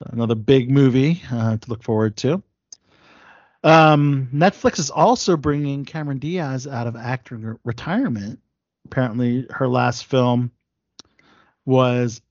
Another 0.01 0.35
big 0.35 0.71
movie 0.71 1.21
uh, 1.31 1.57
to 1.57 1.69
look 1.69 1.83
forward 1.83 2.15
to. 2.17 2.41
Um, 3.63 4.29
Netflix 4.33 4.79
is 4.79 4.89
also 4.89 5.35
bringing 5.35 5.83
Cameron 5.85 6.19
Diaz 6.19 6.65
out 6.65 6.87
of 6.87 6.95
acting 6.95 7.59
retirement. 7.65 8.39
Apparently, 8.91 9.45
her 9.51 9.67
last 9.67 10.05
film 10.05 10.51
was 11.63 12.21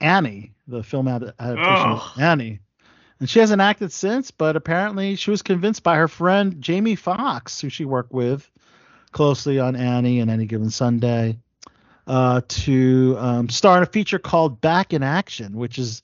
Annie, 0.00 0.52
the 0.66 0.82
film 0.82 1.06
ad- 1.06 1.32
adaptation 1.38 1.90
of 1.90 2.12
Annie. 2.18 2.58
And 3.20 3.30
she 3.30 3.38
hasn't 3.38 3.62
acted 3.62 3.92
since, 3.92 4.32
but 4.32 4.56
apparently 4.56 5.14
she 5.14 5.30
was 5.30 5.42
convinced 5.42 5.84
by 5.84 5.96
her 5.96 6.08
friend 6.08 6.60
Jamie 6.60 6.96
Foxx, 6.96 7.60
who 7.60 7.68
she 7.68 7.84
worked 7.84 8.12
with 8.12 8.50
closely 9.12 9.60
on 9.60 9.76
Annie 9.76 10.18
and 10.18 10.30
Any 10.30 10.46
Given 10.46 10.70
Sunday, 10.70 11.38
uh, 12.08 12.40
to 12.48 13.16
um, 13.18 13.48
star 13.48 13.76
in 13.76 13.84
a 13.84 13.86
feature 13.86 14.18
called 14.18 14.60
Back 14.60 14.92
in 14.92 15.04
Action, 15.04 15.56
which 15.56 15.78
is 15.78 16.02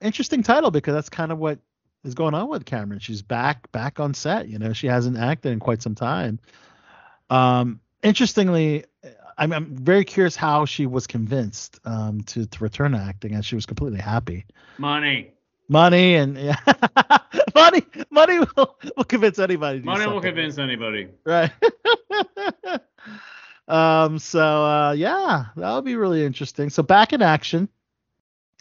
interesting 0.00 0.42
title 0.42 0.70
because 0.70 0.94
that's 0.94 1.10
kind 1.10 1.32
of 1.32 1.38
what 1.38 1.58
is 2.02 2.14
going 2.14 2.32
on 2.34 2.48
with 2.48 2.64
Cameron. 2.64 3.00
She's 3.00 3.20
back 3.20 3.70
back 3.72 4.00
on 4.00 4.14
set. 4.14 4.48
You 4.48 4.58
know, 4.58 4.72
she 4.72 4.86
hasn't 4.86 5.18
acted 5.18 5.52
in 5.52 5.60
quite 5.60 5.82
some 5.82 5.94
time. 5.94 6.40
Um, 7.30 7.80
interestingly, 8.02 8.84
I'm, 9.38 9.52
I'm 9.52 9.76
very 9.76 10.04
curious 10.04 10.36
how 10.36 10.64
she 10.64 10.86
was 10.86 11.06
convinced 11.06 11.78
um, 11.84 12.20
to 12.22 12.46
to 12.46 12.62
return 12.62 12.92
to 12.92 12.98
acting, 12.98 13.34
and 13.34 13.44
she 13.44 13.54
was 13.54 13.66
completely 13.66 14.00
happy. 14.00 14.44
Money. 14.76 15.32
Money 15.68 16.14
and 16.14 16.38
yeah, 16.38 16.56
money, 17.54 17.82
money 18.10 18.38
will, 18.38 18.78
will 18.96 19.04
convince 19.04 19.38
anybody. 19.38 19.80
Money 19.80 20.06
will 20.06 20.20
convince 20.20 20.56
anybody. 20.58 21.08
Right. 21.24 21.52
um. 23.68 24.18
So 24.18 24.40
uh, 24.40 24.92
yeah, 24.92 25.46
that'll 25.56 25.82
be 25.82 25.94
really 25.96 26.24
interesting. 26.24 26.70
So 26.70 26.82
back 26.82 27.12
in 27.12 27.22
action. 27.22 27.68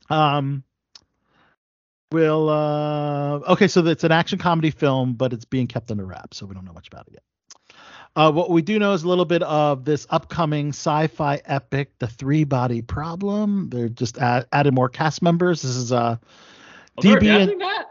Um. 0.10 0.64
Will 2.10 2.48
uh 2.50 3.40
okay, 3.52 3.68
so 3.68 3.86
it's 3.86 4.06
an 4.06 4.14
action 4.14 4.40
comedy 4.40 4.72
film, 4.72 5.14
but 5.14 5.34
it's 5.34 5.44
being 5.44 5.68
kept 5.68 5.92
under 5.92 6.06
wraps, 6.06 6.38
so 6.38 6.46
we 6.46 6.56
don't 6.56 6.64
know 6.64 6.72
much 6.72 6.88
about 6.88 7.08
it 7.08 7.14
yet. 7.16 7.24
Uh, 8.18 8.32
what 8.32 8.50
we 8.50 8.64
do 8.64 8.80
know 8.80 8.94
is 8.94 9.04
a 9.04 9.08
little 9.08 9.26
bit 9.26 9.44
of 9.44 9.86
this 9.86 10.08
upcoming 10.10 10.70
sci-fi 10.70 11.40
epic, 11.46 11.92
The 12.00 12.08
Three 12.08 12.44
Body 12.46 12.82
Problem. 12.82 13.70
They're 13.70 13.90
just 13.90 14.18
add, 14.18 14.48
added 14.52 14.74
more 14.74 14.90
cast 14.90 15.22
members. 15.22 15.62
This 15.62 15.76
is 15.76 15.92
uh, 15.92 16.18
Oh, 16.98 17.02
DB 17.04 17.28
and 17.28 17.62
that? 17.62 17.86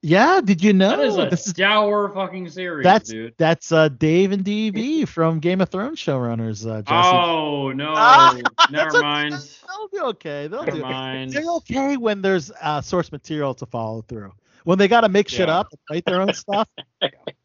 yeah. 0.00 0.40
Did 0.42 0.64
you 0.64 0.72
know 0.72 0.88
That 0.96 1.00
is 1.00 1.18
a 1.18 1.26
this 1.28 1.46
is 1.48 1.52
dour 1.52 2.08
fucking 2.08 2.48
series, 2.48 2.82
that's 2.82 3.10
dude. 3.10 3.34
that's 3.36 3.70
uh 3.72 3.90
Dave 3.90 4.32
and 4.32 4.42
DB 4.42 5.06
from 5.06 5.38
Game 5.38 5.60
of 5.60 5.68
Thrones 5.68 5.98
showrunners. 5.98 6.66
Uh. 6.66 6.82
Oh 6.90 7.72
no, 7.72 7.92
Ah, 7.94 8.34
never 8.70 9.02
mind. 9.02 9.34
They'll 9.34 9.88
be 9.88 9.98
okay. 10.12 10.46
They'll 10.46 10.64
Never 10.64 10.78
do. 10.78 10.82
mind. 10.82 11.32
They're 11.34 11.50
okay 11.56 11.98
when 11.98 12.22
there's 12.22 12.50
uh, 12.62 12.80
source 12.80 13.12
material 13.12 13.52
to 13.56 13.66
follow 13.66 14.00
through. 14.00 14.32
When 14.64 14.78
they 14.78 14.88
got 14.88 15.02
to 15.02 15.10
make 15.10 15.28
shit 15.28 15.48
Yeah. 15.48 15.58
up 15.58 15.66
and 15.72 15.78
write 15.90 16.06
their 16.06 16.22
own 16.22 16.32
stuff, 16.32 16.68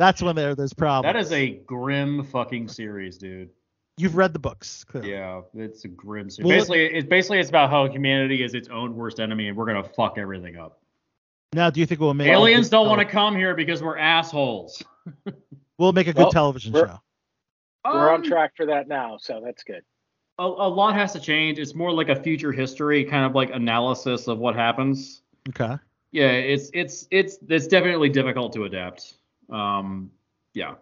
that's 0.00 0.22
when 0.22 0.34
there 0.34 0.54
there's 0.54 0.72
problems. 0.72 1.12
That 1.12 1.20
is 1.20 1.30
a 1.30 1.50
grim 1.50 2.24
fucking 2.24 2.68
series, 2.68 3.18
dude. 3.18 3.50
You've 3.98 4.16
read 4.16 4.32
the 4.32 4.38
books, 4.38 4.82
clearly. 4.84 5.10
Yeah, 5.12 5.42
it's 5.54 5.84
a 5.84 5.88
grim 5.88 6.30
series. 6.30 6.48
Well, 6.48 6.56
basically, 6.56 6.84
it's 6.86 7.06
basically 7.06 7.38
it's 7.38 7.50
about 7.50 7.68
how 7.68 7.86
humanity 7.86 8.42
is 8.42 8.54
its 8.54 8.68
own 8.68 8.96
worst 8.96 9.20
enemy, 9.20 9.48
and 9.48 9.56
we're 9.56 9.66
gonna 9.66 9.84
fuck 9.84 10.16
everything 10.16 10.56
up. 10.56 10.80
Now, 11.52 11.68
do 11.68 11.80
you 11.80 11.86
think 11.86 12.00
we'll 12.00 12.14
make 12.14 12.28
Aliens 12.28 12.68
don't 12.70 12.88
want 12.88 13.00
to 13.00 13.04
come 13.04 13.36
here 13.36 13.54
because 13.54 13.82
we're 13.82 13.98
assholes. 13.98 14.82
We'll 15.78 15.92
make 15.94 16.08
a 16.08 16.12
good 16.12 16.24
Well, 16.24 16.30
television 16.32 16.74
we're- 16.74 16.88
show. 16.88 17.00
We're 17.86 18.10
on 18.10 18.16
Um, 18.16 18.22
track 18.22 18.52
for 18.54 18.66
that 18.66 18.86
now, 18.86 19.16
so 19.18 19.40
that's 19.42 19.64
good. 19.64 19.82
A, 20.38 20.42
a 20.42 20.68
lot 20.68 20.94
has 20.94 21.14
to 21.14 21.20
change. 21.20 21.58
It's 21.58 21.74
more 21.74 21.90
like 21.90 22.10
a 22.10 22.16
future 22.22 22.52
history 22.52 23.02
kind 23.04 23.24
of 23.24 23.34
like 23.34 23.48
analysis 23.50 24.28
of 24.28 24.36
what 24.38 24.54
happens. 24.54 25.22
Okay. 25.48 25.76
Yeah, 26.12 26.32
it's 26.32 26.70
it's 26.74 27.06
it's 27.10 27.38
it's 27.48 27.66
definitely 27.66 28.10
difficult 28.10 28.52
to 28.52 28.64
adapt. 28.64 29.14
Um, 29.50 30.10
yeah. 30.54 30.74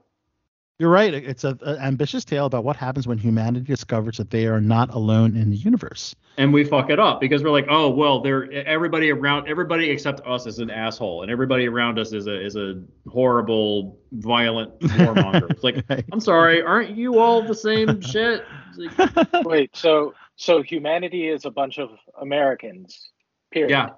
You're 0.78 0.90
right. 0.90 1.12
It's 1.12 1.42
an 1.42 1.58
ambitious 1.64 2.24
tale 2.24 2.46
about 2.46 2.62
what 2.62 2.76
happens 2.76 3.08
when 3.08 3.18
humanity 3.18 3.64
discovers 3.66 4.16
that 4.18 4.30
they 4.30 4.46
are 4.46 4.60
not 4.60 4.94
alone 4.94 5.36
in 5.36 5.50
the 5.50 5.56
universe. 5.56 6.14
and 6.36 6.52
we 6.52 6.62
fuck 6.62 6.88
it 6.88 7.00
up 7.00 7.20
because 7.20 7.42
we're 7.42 7.50
like, 7.50 7.66
oh 7.68 7.90
well, 7.90 8.20
they're 8.20 8.48
everybody 8.52 9.10
around 9.10 9.48
everybody 9.48 9.90
except 9.90 10.24
us 10.24 10.46
is 10.46 10.60
an 10.60 10.70
asshole, 10.70 11.22
and 11.22 11.32
everybody 11.32 11.66
around 11.66 11.98
us 11.98 12.12
is 12.12 12.28
a 12.28 12.40
is 12.46 12.54
a 12.54 12.80
horrible, 13.08 13.98
violent 14.12 14.78
warmonger. 14.78 15.50
it's 15.50 15.64
like, 15.64 15.84
Right. 15.90 16.04
I'm 16.12 16.20
sorry, 16.20 16.62
aren't 16.62 16.90
you 16.96 17.18
all 17.18 17.42
the 17.42 17.56
same 17.56 18.00
shit? 18.12 18.44
Like, 18.76 19.44
Wait, 19.44 19.74
so 19.76 20.14
so 20.36 20.62
humanity 20.62 21.26
is 21.26 21.44
a 21.44 21.50
bunch 21.50 21.78
of 21.80 21.90
Americans. 22.20 23.10
Period. 23.50 23.70
yeah. 23.70 23.88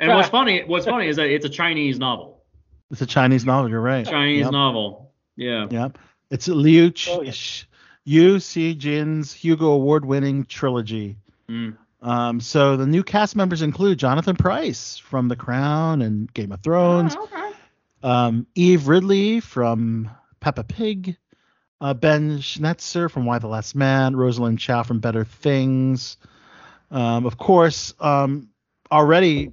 And 0.00 0.12
what's 0.12 0.28
funny, 0.28 0.64
what's 0.66 0.86
funny 0.86 1.06
is 1.06 1.14
that 1.16 1.28
it's 1.28 1.44
a 1.44 1.48
Chinese 1.48 2.00
novel. 2.00 2.37
It's 2.90 3.02
a 3.02 3.06
Chinese 3.06 3.44
novel. 3.44 3.70
You're 3.70 3.80
right. 3.80 4.06
Chinese 4.06 4.44
Yep. 4.44 4.52
novel. 4.52 5.12
Yeah. 5.36 5.66
Yep. 5.70 5.98
It's 6.30 6.48
Liu 6.48 6.90
Ch- 6.90 7.08
Oh, 7.10 7.22
yeah. 7.22 7.32
Yu 8.04 8.40
Si 8.40 8.74
Jin's 8.74 9.32
Hugo 9.32 9.72
Award-winning 9.72 10.46
trilogy. 10.46 11.16
Mm. 11.48 11.76
Um, 12.00 12.40
so 12.40 12.76
the 12.76 12.86
new 12.86 13.02
cast 13.02 13.36
members 13.36 13.60
include 13.60 13.98
Jonathan 13.98 14.36
Pryce 14.36 14.96
from 14.98 15.28
The 15.28 15.36
Crown 15.36 16.00
and 16.02 16.32
Game 16.32 16.52
of 16.52 16.60
Thrones, 16.62 17.14
Oh, 17.18 17.24
okay. 17.24 17.52
um, 18.02 18.46
Eve 18.54 18.88
Ridley 18.88 19.40
from 19.40 20.10
Peppa 20.40 20.64
Pig, 20.64 21.16
uh, 21.80 21.94
Ben 21.94 22.38
Schnetzer 22.38 23.10
from 23.10 23.24
Y: 23.26 23.38
The 23.38 23.48
Last 23.48 23.74
Man, 23.74 24.14
Rosalind 24.16 24.58
Chao 24.58 24.82
from 24.84 25.00
Better 25.00 25.24
Things. 25.24 26.16
Um, 26.90 27.26
of 27.26 27.36
course, 27.36 27.92
um, 28.00 28.48
already 28.90 29.52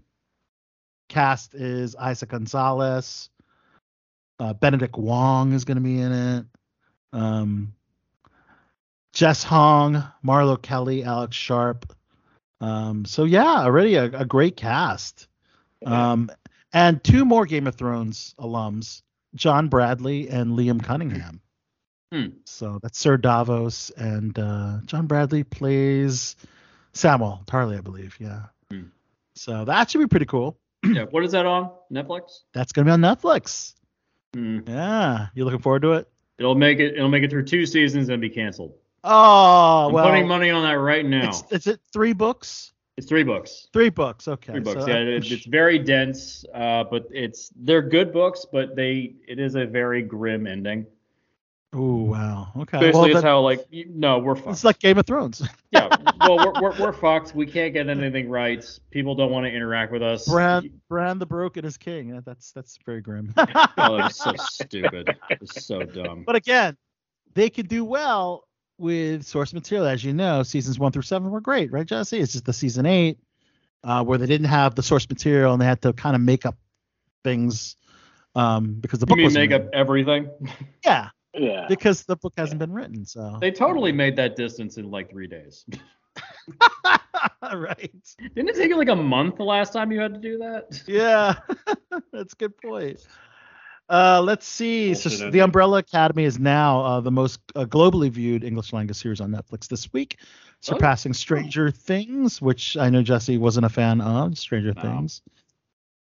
cast 1.07 1.55
is 1.55 1.95
Isaac 1.95 2.29
Gonzalez. 2.29 3.29
Uh, 4.39 4.53
Benedict 4.53 4.97
Wong 4.97 5.53
is 5.53 5.65
going 5.65 5.77
to 5.77 5.83
be 5.83 5.99
in 5.99 6.11
it. 6.11 6.45
Um, 7.13 7.73
Jess 9.13 9.43
Hong, 9.43 10.03
Marlo 10.25 10.61
Kelly, 10.61 11.03
Alex 11.03 11.35
Sharp. 11.35 11.93
Um, 12.59 13.05
so 13.05 13.23
yeah, 13.23 13.63
already 13.63 13.95
a, 13.95 14.05
a 14.05 14.25
great 14.25 14.57
cast. 14.57 15.27
Um, 15.85 16.29
and 16.73 17.01
two 17.03 17.23
more 17.23 17.45
Game 17.45 17.67
of 17.67 17.75
Thrones 17.75 18.35
alums, 18.39 19.01
John 19.35 19.69
Bradley 19.69 20.27
and 20.29 20.57
Liam 20.57 20.83
Cunningham. 20.83 21.41
Hmm. 22.11 22.27
So 22.45 22.79
that's 22.81 22.99
Sir 22.99 23.17
Davos, 23.17 23.91
and 23.91 24.37
uh, 24.37 24.79
John 24.85 25.07
Bradley 25.07 25.43
plays 25.43 26.35
Samwell 26.93 27.45
Tarly, 27.45 27.77
I 27.77 27.81
believe. 27.81 28.17
Yeah. 28.19 28.43
Hmm. 28.71 28.87
So 29.35 29.65
that 29.65 29.89
should 29.89 29.99
be 29.99 30.07
pretty 30.07 30.25
cool. 30.25 30.57
Yeah. 30.93 31.03
What 31.09 31.23
is 31.23 31.31
that 31.31 31.45
on 31.45 31.71
Netflix? 31.91 32.41
That's 32.53 32.71
gonna 32.71 32.85
be 32.85 32.91
on 32.91 33.01
Netflix. 33.01 33.73
Hmm. 34.33 34.59
Yeah, 34.67 35.27
you 35.33 35.45
looking 35.45 35.61
forward 35.61 35.81
to 35.83 35.93
it? 35.93 36.09
It'll 36.37 36.55
make 36.55 36.79
it. 36.79 36.95
It'll 36.95 37.09
make 37.09 37.23
it 37.23 37.29
through 37.29 37.45
two 37.45 37.65
seasons 37.65 38.09
and 38.09 38.21
be 38.21 38.29
canceled. 38.29 38.73
Oh 39.03 39.87
I'm 39.87 39.93
well, 39.93 40.09
putting 40.09 40.27
money 40.27 40.49
on 40.49 40.63
that 40.63 40.73
right 40.73 41.05
now. 41.05 41.29
it's, 41.29 41.43
is 41.51 41.67
it 41.67 41.79
three 41.93 42.13
books? 42.13 42.73
It's 42.97 43.07
three 43.07 43.23
books. 43.23 43.67
Three 43.73 43.89
books. 43.89 44.27
Okay. 44.27 44.53
Three 44.53 44.61
books. 44.61 44.81
so 44.81 44.87
yeah, 44.87 44.97
it, 44.97 45.25
it's 45.31 45.45
very 45.45 45.77
dense, 45.77 46.45
uh, 46.53 46.85
but 46.85 47.07
it's 47.11 47.51
they're 47.55 47.81
good 47.81 48.11
books, 48.13 48.45
but 48.51 48.75
they 48.75 49.15
it 49.27 49.39
is 49.39 49.55
a 49.55 49.65
very 49.65 50.01
grim 50.01 50.47
ending. 50.47 50.85
Ooh, 51.75 52.05
wow. 52.05 52.47
Okay. 52.55 52.79
Basically, 52.79 52.99
well, 52.99 53.05
it's 53.05 53.15
that- 53.15 53.23
how 53.23 53.41
like 53.41 53.65
you, 53.69 53.85
no, 53.89 54.19
we're 54.19 54.35
fucked. 54.35 54.49
it's 54.49 54.63
like 54.63 54.79
Game 54.79 54.97
of 54.97 55.05
Thrones. 55.05 55.41
yeah, 55.71 55.89
well, 56.21 56.37
we're, 56.37 56.61
we're 56.61 56.79
we're 56.79 56.93
fucked. 56.93 57.35
We 57.35 57.45
can't 57.45 57.73
get 57.73 57.89
anything 57.89 58.29
right. 58.29 58.63
People 58.91 59.13
don't 59.15 59.31
want 59.31 59.45
to 59.45 59.51
interact 59.51 59.91
with 59.91 60.01
us. 60.01 60.27
Bran, 60.27 60.69
Bran 60.87 61.19
the 61.19 61.25
Broken 61.25 61.65
is 61.65 61.77
king. 61.77 62.21
That's 62.25 62.51
that's 62.53 62.77
very 62.85 63.01
grim. 63.01 63.33
Oh, 63.77 63.97
it's 64.05 64.23
so 64.23 64.33
stupid. 64.37 65.17
It's 65.29 65.65
so 65.65 65.83
dumb. 65.83 66.23
But 66.25 66.35
again, 66.35 66.77
they 67.33 67.49
could 67.49 67.67
do 67.67 67.83
well 67.83 68.47
with 68.77 69.23
source 69.25 69.53
material. 69.53 69.85
As 69.85 70.03
you 70.03 70.13
know, 70.13 70.43
seasons 70.43 70.79
one 70.79 70.91
through 70.91 71.01
seven 71.01 71.29
were 71.29 71.41
great, 71.41 71.71
right, 71.71 71.85
Jesse? 71.85 72.19
It's 72.19 72.31
just 72.31 72.45
the 72.45 72.53
season 72.53 72.85
eight 72.85 73.19
uh, 73.83 74.03
where 74.03 74.17
they 74.17 74.25
didn't 74.25 74.47
have 74.47 74.75
the 74.75 74.83
source 74.83 75.07
material 75.09 75.53
and 75.53 75.61
they 75.61 75.65
had 75.65 75.81
to 75.81 75.93
kind 75.93 76.15
of 76.15 76.21
make 76.21 76.45
up 76.45 76.57
things 77.23 77.75
um, 78.33 78.75
because 78.79 78.99
the 78.99 79.05
You 79.05 79.09
book 79.09 79.17
mean 79.17 79.25
was 79.25 79.33
make 79.35 79.51
up 79.51 79.67
everything? 79.73 80.29
Yeah, 80.83 81.09
Yeah. 81.37 81.65
because 81.67 82.03
the 82.03 82.15
book 82.15 82.33
hasn't 82.37 82.59
been 82.59 82.71
written. 82.71 83.05
So 83.05 83.37
They 83.41 83.51
totally 83.51 83.91
made 83.91 84.15
that 84.17 84.35
distance 84.35 84.77
in 84.77 84.89
like 84.91 85.09
three 85.09 85.27
days. 85.27 85.65
right. 87.53 88.15
Didn't 88.35 88.49
it 88.49 88.55
take 88.55 88.69
you 88.69 88.77
like 88.77 88.89
a 88.89 88.95
month 88.95 89.37
the 89.37 89.43
last 89.43 89.73
time 89.73 89.91
you 89.91 89.99
had 89.99 90.13
to 90.13 90.19
do 90.19 90.37
that? 90.39 90.81
Yeah, 90.87 91.35
that's 92.11 92.33
a 92.33 92.35
good 92.37 92.57
point. 92.57 93.05
Uh, 93.87 94.21
let's 94.23 94.47
see. 94.47 94.93
So 94.95 95.29
the. 95.29 95.41
Umbrella 95.41 95.79
Academy 95.79 96.23
is 96.23 96.39
now 96.39 96.81
uh, 96.81 97.01
the 97.01 97.11
most 97.11 97.39
uh, 97.55 97.65
globally 97.65 98.09
viewed 98.09 98.43
English 98.43 98.73
language 98.73 98.97
series 98.97 99.21
on 99.21 99.31
Netflix 99.31 99.67
this 99.67 99.91
week, 99.93 100.17
surpassing 100.61 101.13
Stranger 101.13 101.69
Things, 101.69 102.41
which 102.41 102.77
I 102.77 102.89
know 102.89 103.03
Jesse 103.03 103.37
wasn't 103.37 103.65
a 103.65 103.69
fan 103.69 104.01
of 104.01 104.37
Stranger 104.37 104.73
No. 104.73 104.81
Things. 104.81 105.21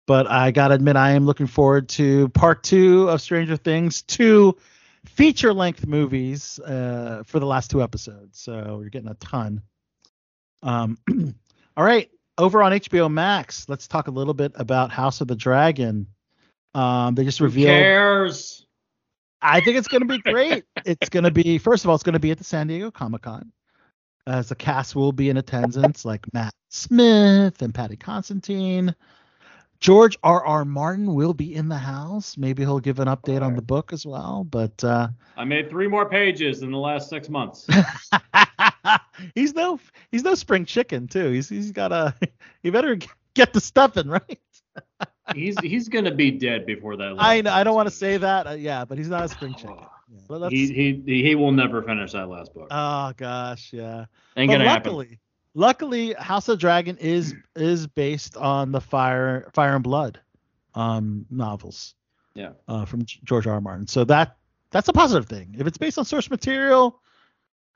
But 0.08 0.26
I 0.28 0.52
gotta 0.52 0.74
admit, 0.74 0.96
I 0.96 1.12
am 1.12 1.26
looking 1.26 1.48
forward 1.48 1.90
to 1.90 2.30
part 2.30 2.64
two 2.64 3.10
of 3.10 3.22
Stranger 3.22 3.58
Things, 3.58 4.02
two 4.02 4.58
feature-length 5.10 5.86
movies 5.88 6.60
uh, 6.60 7.24
for 7.26 7.40
the 7.40 7.46
last 7.46 7.72
two 7.72 7.82
episodes. 7.82 8.40
So 8.40 8.80
you're 8.82 8.90
getting 8.90 9.10
a 9.10 9.16
ton. 9.16 9.62
Um, 10.64 10.98
all 11.78 11.84
right, 11.84 12.10
over 12.38 12.62
on 12.62 12.72
HBO 12.72 13.12
Max, 13.12 13.68
let's 13.70 13.88
talk 13.88 14.08
a 14.08 14.12
little 14.12 14.34
bit 14.34 14.52
about 14.56 14.92
House 14.92 15.22
of 15.22 15.28
the 15.28 15.36
Dragon. 15.36 16.08
Um, 16.74 17.16
they 17.16 17.24
just 17.24 17.40
Who 17.40 17.46
revealed. 17.46 17.70
cares? 17.70 18.66
I 19.42 19.62
think 19.62 19.78
it's 19.78 19.88
going 19.88 20.02
to 20.02 20.08
be 20.08 20.20
great. 20.20 20.64
it's 20.86 21.10
going 21.10 21.24
to 21.24 21.32
be 21.32 21.58
first 21.58 21.84
of 21.84 21.90
all, 21.90 21.96
it's 21.96 22.04
going 22.04 22.14
to 22.14 22.20
be 22.20 22.32
at 22.32 22.38
the 22.38 22.44
San 22.44 22.68
Diego 22.68 22.92
Comic 22.92 23.22
Con. 23.24 23.52
As 24.26 24.50
the 24.50 24.56
cast 24.56 24.96
will 24.96 25.14
be 25.14 25.30
in 25.30 25.38
attendance, 25.38 26.04
like 26.04 26.26
Matt 26.34 26.54
Smith 26.70 27.62
and 27.62 27.74
Paddy 27.74 27.96
Considine. 27.96 28.94
George 29.80 30.18
R. 30.24 30.44
R. 30.46 30.66
Martin 30.66 31.14
will 31.14 31.34
be 31.34 31.54
in 31.54 31.70
the 31.70 31.78
house. 31.78 32.38
Maybe 32.38 32.64
he'll 32.64 32.80
give 32.80 33.00
an 33.00 33.08
update 33.08 33.42
on 33.42 33.56
the 33.56 33.62
book 33.62 33.94
as 33.94 34.06
well. 34.06 34.44
But 34.50 34.84
uh, 34.84 35.10
I 35.36 35.46
made 35.46 35.70
three 35.70 35.88
more 35.88 36.10
pages 36.10 36.62
in 36.64 36.72
the 36.72 36.78
last 36.78 37.10
six 37.10 37.30
months. 37.30 37.68
he's 39.36 39.54
no 39.54 39.80
he's 40.12 40.24
no 40.24 40.34
spring 40.36 40.66
chicken 40.66 41.08
too. 41.08 41.30
He's 41.32 41.50
he's 41.50 41.72
got 41.72 41.92
a 41.92 42.14
he 42.64 42.70
better 42.70 42.98
get 43.34 43.54
the 43.54 43.62
stuffing 43.62 44.08
right. 44.08 44.40
he's 45.36 45.60
he's 45.60 45.90
gonna 45.90 46.14
be 46.14 46.32
dead 46.32 46.66
before 46.66 46.96
that. 46.98 47.16
I 47.18 47.42
know, 47.42 47.52
I 47.52 47.64
don't 47.64 47.76
want 47.76 47.88
to 47.88 47.96
say 47.96 48.18
that. 48.18 48.48
Uh, 48.48 48.52
yeah, 48.52 48.86
but 48.86 48.98
he's 48.98 49.10
not 49.10 49.26
a 49.26 49.30
spring 49.30 49.54
chicken. 49.56 49.78
Yeah, 50.10 50.20
but 50.28 50.52
He, 50.52 50.68
he 50.74 51.22
he 51.24 51.36
will 51.36 51.52
never 51.52 51.84
finish 51.84 52.14
that 52.14 52.30
last 52.30 52.54
book. 52.54 52.68
oh 52.72 53.14
gosh, 53.16 53.74
yeah. 53.74 54.06
Ain't 54.36 54.50
but 54.50 54.58
gonna 54.58 54.70
happen. 54.70 55.18
Luckily, 55.58 56.14
House 56.14 56.48
of 56.48 56.60
Dragon 56.60 56.98
is 56.98 57.36
is 57.56 57.88
based 57.88 58.38
on 58.38 58.72
the 58.72 58.80
Fire 58.80 59.50
Fire 59.54 59.76
and 59.76 59.84
Blood 59.84 60.20
um, 60.76 61.26
novels. 61.30 61.96
Yeah. 62.36 62.52
Uh, 62.68 62.86
from 62.86 63.04
George 63.04 63.48
R. 63.48 63.56
R. 63.56 63.62
Martin. 63.62 63.88
So 63.88 64.04
that 64.06 64.38
that's 64.70 64.88
a 64.88 64.94
positive 64.94 65.28
thing. 65.28 65.56
If 65.58 65.66
it's 65.68 65.78
based 65.78 65.98
on 65.98 66.06
source 66.06 66.30
material, 66.30 67.02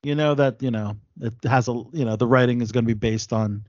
you 0.03 0.15
know 0.15 0.35
that 0.35 0.61
you 0.61 0.71
know 0.71 0.95
it 1.19 1.33
has 1.43 1.67
a 1.67 1.73
you 1.91 2.05
know 2.05 2.15
the 2.15 2.27
writing 2.27 2.61
is 2.61 2.71
going 2.71 2.85
to 2.85 2.87
be 2.87 2.93
based 2.93 3.33
on 3.33 3.65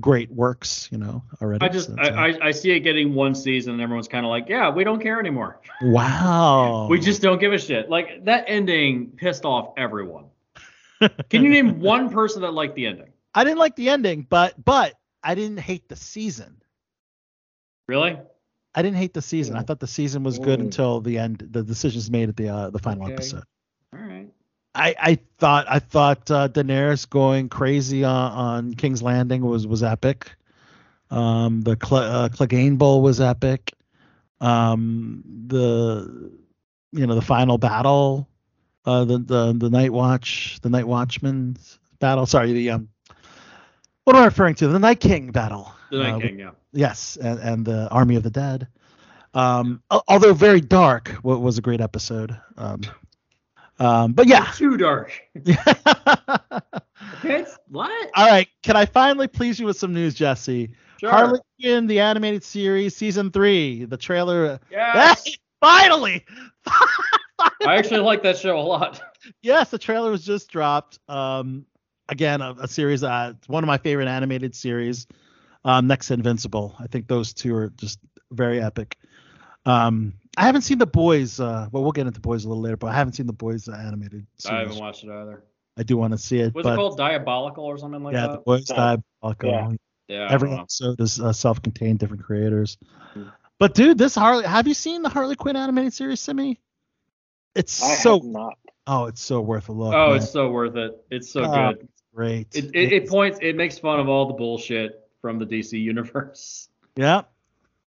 great 0.00 0.30
works. 0.32 0.88
You 0.90 0.98
know 0.98 1.22
already. 1.40 1.64
I 1.64 1.68
just 1.68 1.90
So 1.90 1.96
I, 1.96 2.30
I 2.30 2.38
I 2.48 2.50
see 2.50 2.72
it 2.72 2.80
getting 2.80 3.14
one 3.14 3.36
season 3.36 3.74
and 3.74 3.82
everyone's 3.82 4.08
kind 4.08 4.26
of 4.26 4.30
like, 4.30 4.48
yeah, 4.48 4.68
we 4.68 4.82
don't 4.82 5.00
care 5.00 5.20
anymore. 5.20 5.60
wow. 5.80 6.88
We 6.90 6.98
just 6.98 7.22
don't 7.22 7.38
give 7.38 7.52
a 7.52 7.58
shit. 7.58 7.88
Like 7.88 8.24
that 8.24 8.46
ending 8.48 9.12
pissed 9.12 9.44
off 9.44 9.74
everyone. 9.76 10.24
Can 11.30 11.42
you 11.44 11.50
name 11.50 11.80
one 11.80 12.10
person 12.10 12.42
that 12.42 12.52
liked 12.52 12.74
the 12.74 12.86
ending? 12.86 13.12
I 13.34 13.44
didn't 13.44 13.58
like 13.58 13.76
the 13.76 13.88
ending, 13.90 14.26
but 14.28 14.54
but 14.64 14.94
I 15.22 15.34
didn't 15.34 15.58
hate 15.58 15.88
the 15.88 15.96
season. 15.96 16.60
Really? 17.86 18.18
I 18.74 18.82
didn't 18.82 18.96
hate 18.98 19.14
the 19.14 19.22
season. 19.22 19.56
I 19.56 19.62
thought 19.62 19.80
the 19.80 19.86
season 19.86 20.22
was 20.22 20.38
good 20.38 20.60
Mm. 20.60 20.64
until 20.64 21.00
the 21.00 21.18
end. 21.18 21.38
The 21.50 21.62
decisions 21.62 22.10
made 22.10 22.28
at 22.28 22.36
the 22.36 22.48
uh, 22.48 22.70
the 22.70 22.78
final 22.78 23.04
Okay. 23.04 23.14
episode. 23.14 23.44
All 23.92 24.00
right. 24.00 24.28
I, 24.74 24.94
I 25.00 25.18
thought 25.38 25.66
I 25.68 25.78
thought 25.78 26.30
uh, 26.30 26.48
Daenerys 26.48 27.08
going 27.08 27.48
crazy 27.48 28.04
on, 28.04 28.32
on 28.32 28.74
King's 28.74 29.02
Landing 29.02 29.42
was 29.42 29.66
was 29.66 29.82
epic. 29.82 30.32
Um, 31.10 31.62
the 31.62 31.76
Cl- 31.82 32.02
uh, 32.02 32.28
Clegane 32.28 32.76
Bowl 32.76 33.00
was 33.02 33.20
epic. 33.20 33.72
Um, 34.40 35.24
the 35.46 36.30
you 36.92 37.06
know 37.06 37.14
the 37.14 37.22
final 37.22 37.58
battle, 37.58 38.27
uh, 38.88 39.04
the 39.04 39.18
the 39.18 39.52
the 39.52 39.70
Night 39.70 39.92
Watch, 39.92 40.58
the 40.62 40.70
Night 40.70 40.86
Watchman's 40.86 41.78
battle. 42.00 42.26
Sorry, 42.26 42.52
the 42.52 42.70
um, 42.70 42.88
what 44.04 44.16
am 44.16 44.22
I 44.22 44.26
referring 44.26 44.54
to? 44.56 44.68
The 44.68 44.78
Night 44.78 45.00
King 45.00 45.30
battle. 45.30 45.72
The 45.90 45.98
Night 45.98 46.14
Uh, 46.14 46.20
King, 46.20 46.38
yeah. 46.38 46.50
Yes, 46.72 47.16
and, 47.20 47.38
and 47.40 47.64
the 47.66 47.88
Army 47.90 48.16
of 48.16 48.22
the 48.22 48.30
Dead. 48.30 48.68
Um, 49.34 49.82
al- 49.90 50.04
although 50.08 50.32
very 50.34 50.60
dark, 50.60 51.08
what 51.22 51.40
was 51.40 51.58
a 51.58 51.62
great 51.62 51.80
episode. 51.80 52.36
Um, 52.56 52.80
um, 53.78 54.12
but 54.12 54.26
yeah. 54.26 54.50
Too 54.54 54.76
dark. 54.76 55.12
Okay. 57.24 57.44
What? 57.68 58.10
All 58.14 58.28
right. 58.28 58.48
Can 58.62 58.76
I 58.76 58.84
finally 58.86 59.26
please 59.28 59.58
you 59.58 59.66
with 59.66 59.76
some 59.76 59.92
news, 59.92 60.14
Jesse? 60.14 60.70
Sure. 61.00 61.10
Harley 61.10 61.40
Quinn, 61.60 61.86
the 61.86 61.98
animated 62.00 62.44
series, 62.44 62.94
season 62.94 63.30
three, 63.30 63.84
the 63.84 63.96
trailer. 63.96 64.60
Yes. 64.70 65.24
Hey, 65.26 65.34
finally. 65.60 66.24
I 67.38 67.76
actually 67.76 68.00
like 68.00 68.22
that 68.22 68.38
show 68.38 68.58
a 68.58 68.60
lot. 68.60 69.00
yes, 69.42 69.70
the 69.70 69.78
trailer 69.78 70.10
was 70.10 70.24
just 70.24 70.50
dropped. 70.50 70.98
Um, 71.08 71.66
again, 72.08 72.40
a, 72.40 72.54
a 72.60 72.68
series, 72.68 73.02
uh, 73.02 73.34
one 73.46 73.62
of 73.62 73.68
my 73.68 73.78
favorite 73.78 74.08
animated 74.08 74.54
series. 74.54 75.06
Um, 75.64 75.86
next 75.86 76.08
to 76.08 76.14
Invincible. 76.14 76.76
I 76.78 76.86
think 76.86 77.08
those 77.08 77.34
two 77.34 77.54
are 77.54 77.70
just 77.70 77.98
very 78.30 78.60
epic. 78.60 78.96
Um, 79.66 80.14
I 80.36 80.46
haven't 80.46 80.62
seen 80.62 80.78
the 80.78 80.86
boys. 80.86 81.40
Uh, 81.40 81.68
well, 81.72 81.82
we'll 81.82 81.92
get 81.92 82.06
into 82.06 82.20
boys 82.20 82.44
a 82.44 82.48
little 82.48 82.62
later, 82.62 82.76
but 82.76 82.88
I 82.88 82.94
haven't 82.94 83.14
seen 83.14 83.26
the 83.26 83.32
boys 83.32 83.68
uh, 83.68 83.72
animated 83.72 84.26
Series. 84.38 84.56
I 84.56 84.60
haven't 84.60 84.78
watched 84.78 85.04
it 85.04 85.10
either. 85.10 85.42
I 85.76 85.82
do 85.82 85.96
want 85.96 86.12
to 86.12 86.18
see 86.18 86.40
it. 86.40 86.54
Was 86.54 86.64
but 86.64 86.72
it 86.72 86.76
called 86.76 86.96
Diabolical 86.96 87.64
or 87.64 87.76
something 87.78 88.02
like 88.02 88.14
that? 88.14 88.30
yeah, 88.30 88.32
the 88.32 88.38
boys 88.38 88.70
Yeah. 88.70 88.96
diabolical. 89.20 89.50
Yeah. 89.50 90.16
yeah. 90.16 90.26
I 90.26 90.32
Every 90.32 90.52
episode 90.52 91.00
is 91.00 91.20
uh, 91.20 91.32
self-contained, 91.32 91.98
different 91.98 92.24
creators. 92.24 92.78
Hmm. 93.12 93.24
But 93.58 93.74
dude, 93.74 93.98
this 93.98 94.14
Harley. 94.14 94.44
Have 94.44 94.68
you 94.68 94.74
seen 94.74 95.02
the 95.02 95.08
Harley 95.08 95.34
Quinn 95.34 95.56
animated 95.56 95.92
series, 95.92 96.20
Simi? 96.20 96.60
It's 97.54 97.82
I 97.82 97.94
so. 97.96 98.14
have 98.18 98.24
not. 98.24 98.58
Oh, 98.86 99.06
it's 99.06 99.20
so 99.22 99.40
worth 99.40 99.68
a 99.68 99.72
look. 99.72 99.92
Oh, 99.94 100.08
man. 100.08 100.16
it's 100.16 100.30
so 100.30 100.50
worth 100.50 100.76
it. 100.76 100.92
It's 101.10 101.30
so 101.30 101.42
Oh, 101.44 101.72
good. 101.72 101.88
great. 102.14 102.54
It, 102.56 102.66
it, 102.74 102.92
it 102.92 103.08
points. 103.08 103.38
It 103.42 103.56
makes 103.56 103.78
fun 103.78 104.00
of 104.00 104.08
all 104.08 104.26
the 104.26 104.34
bullshit 104.34 105.08
from 105.20 105.38
the 105.38 105.46
DC 105.46 105.72
universe. 105.80 106.68
Yeah. 106.96 107.22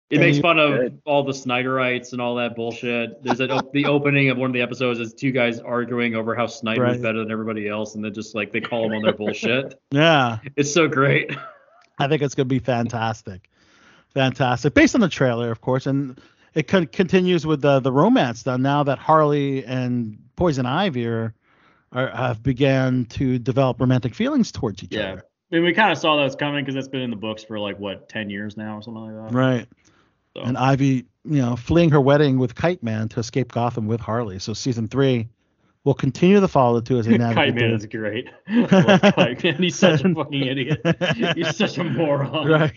It 0.10 0.16
And 0.18 0.26
makes 0.26 0.38
you- 0.38 0.42
fun 0.42 0.60
of 0.60 0.72
Good. 0.72 1.02
all 1.06 1.24
the 1.24 1.32
Snyderites 1.32 2.12
and 2.12 2.22
all 2.22 2.36
that 2.36 2.54
bullshit. 2.56 3.24
There's 3.24 3.40
an, 3.40 3.52
op- 3.52 3.72
the 3.72 3.86
opening 3.86 4.30
of 4.30 4.38
one 4.38 4.50
of 4.50 4.54
the 4.54 4.62
episodes 4.62 5.00
is 5.00 5.14
two 5.14 5.32
guys 5.32 5.60
arguing 5.60 6.16
over 6.16 6.36
how 6.36 6.48
Snyder's 6.48 6.80
Right. 6.96 7.02
better 7.02 7.20
than 7.20 7.32
everybody 7.32 7.70
else, 7.70 7.96
and 7.96 8.04
then 8.04 8.14
just 8.14 8.36
like 8.36 8.52
they 8.52 8.60
call 8.60 8.84
them 8.90 8.98
on 8.98 9.04
their 9.04 9.14
bullshit. 9.14 9.80
Yeah, 9.92 10.40
It's 10.58 10.74
so 10.74 10.88
great. 10.90 11.32
I 11.98 12.08
think 12.10 12.22
it's 12.24 12.36
gonna 12.36 12.46
be 12.48 12.60
fantastic, 12.60 13.50
fantastic. 14.14 14.74
Based 14.74 14.96
on 14.96 15.02
the 15.02 15.08
trailer, 15.10 15.52
of 15.52 15.62
course, 15.62 15.86
and 15.88 16.20
it 16.60 16.68
con- 16.68 16.88
continues 16.88 17.46
with 17.48 17.62
the 17.62 17.80
the 17.80 17.92
romance. 17.92 18.46
Now, 18.46 18.58
now 18.58 18.84
that 18.84 19.00
Harley 19.00 19.64
and 19.66 20.18
Poison 20.36 20.66
Ivy 20.66 21.08
are, 21.08 21.34
are 21.94 22.10
have 22.10 22.44
began 22.44 23.06
to 23.06 23.40
develop 23.40 23.80
romantic 23.80 24.14
feelings 24.14 24.52
towards 24.52 24.84
each 24.84 24.94
Yeah. 24.94 25.14
other. 25.14 25.24
I 25.52 25.56
mean, 25.56 25.64
we 25.64 25.74
kind 25.74 25.92
of 25.92 25.98
saw 25.98 26.18
that 26.18 26.24
was 26.24 26.36
coming 26.36 26.64
because 26.64 26.76
that's 26.76 26.88
been 26.88 27.02
in 27.02 27.10
the 27.10 27.16
books 27.16 27.44
for 27.44 27.58
like 27.60 27.80
what 27.80 28.10
ten 28.10 28.30
years 28.30 28.58
now 28.58 28.78
or 28.78 28.82
something 28.82 29.04
like 29.04 29.32
that. 29.32 29.36
Right. 29.36 29.68
So. 30.36 30.42
And 30.44 30.58
Ivy, 30.58 31.06
you 31.26 31.42
know, 31.42 31.56
fleeing 31.56 31.90
her 31.90 32.02
wedding 32.02 32.38
with 32.38 32.54
Kite 32.54 32.84
Man 32.84 33.10
to 33.10 33.20
escape 33.20 33.52
Gotham 33.52 33.88
with 33.88 34.00
Harley. 34.02 34.38
So 34.38 34.54
season 34.54 34.88
three 34.88 35.28
will 35.86 35.94
continue 35.94 36.40
to 36.40 36.48
follow 36.48 36.80
the 36.80 36.86
two 36.86 36.98
as 37.00 37.06
they 37.06 37.18
navigate. 37.18 37.54
Kite. 37.54 37.56
Man 37.56 37.72
is 37.72 37.86
great. 37.86 38.28
Kite 38.70 39.44
Man. 39.44 39.56
He's 39.56 39.76
such 39.78 40.04
a 40.04 40.10
fucking 40.14 40.46
idiot. 40.46 40.82
He's 41.36 41.56
such 41.56 41.78
a 41.78 41.84
moron. 41.84 42.48
right. 42.48 42.74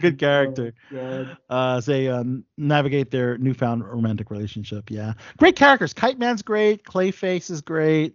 Good 0.00 0.18
character. 0.18 0.72
Oh, 0.94 1.26
uh, 1.50 1.76
as 1.78 1.86
they 1.86 2.08
um, 2.08 2.44
navigate 2.56 3.10
their 3.10 3.36
newfound 3.38 3.84
romantic 3.86 4.30
relationship. 4.30 4.90
Yeah, 4.90 5.14
great 5.38 5.56
characters. 5.56 5.92
Kite 5.92 6.18
Man's 6.18 6.42
great. 6.42 6.84
Clayface 6.84 7.50
is 7.50 7.60
great. 7.60 8.14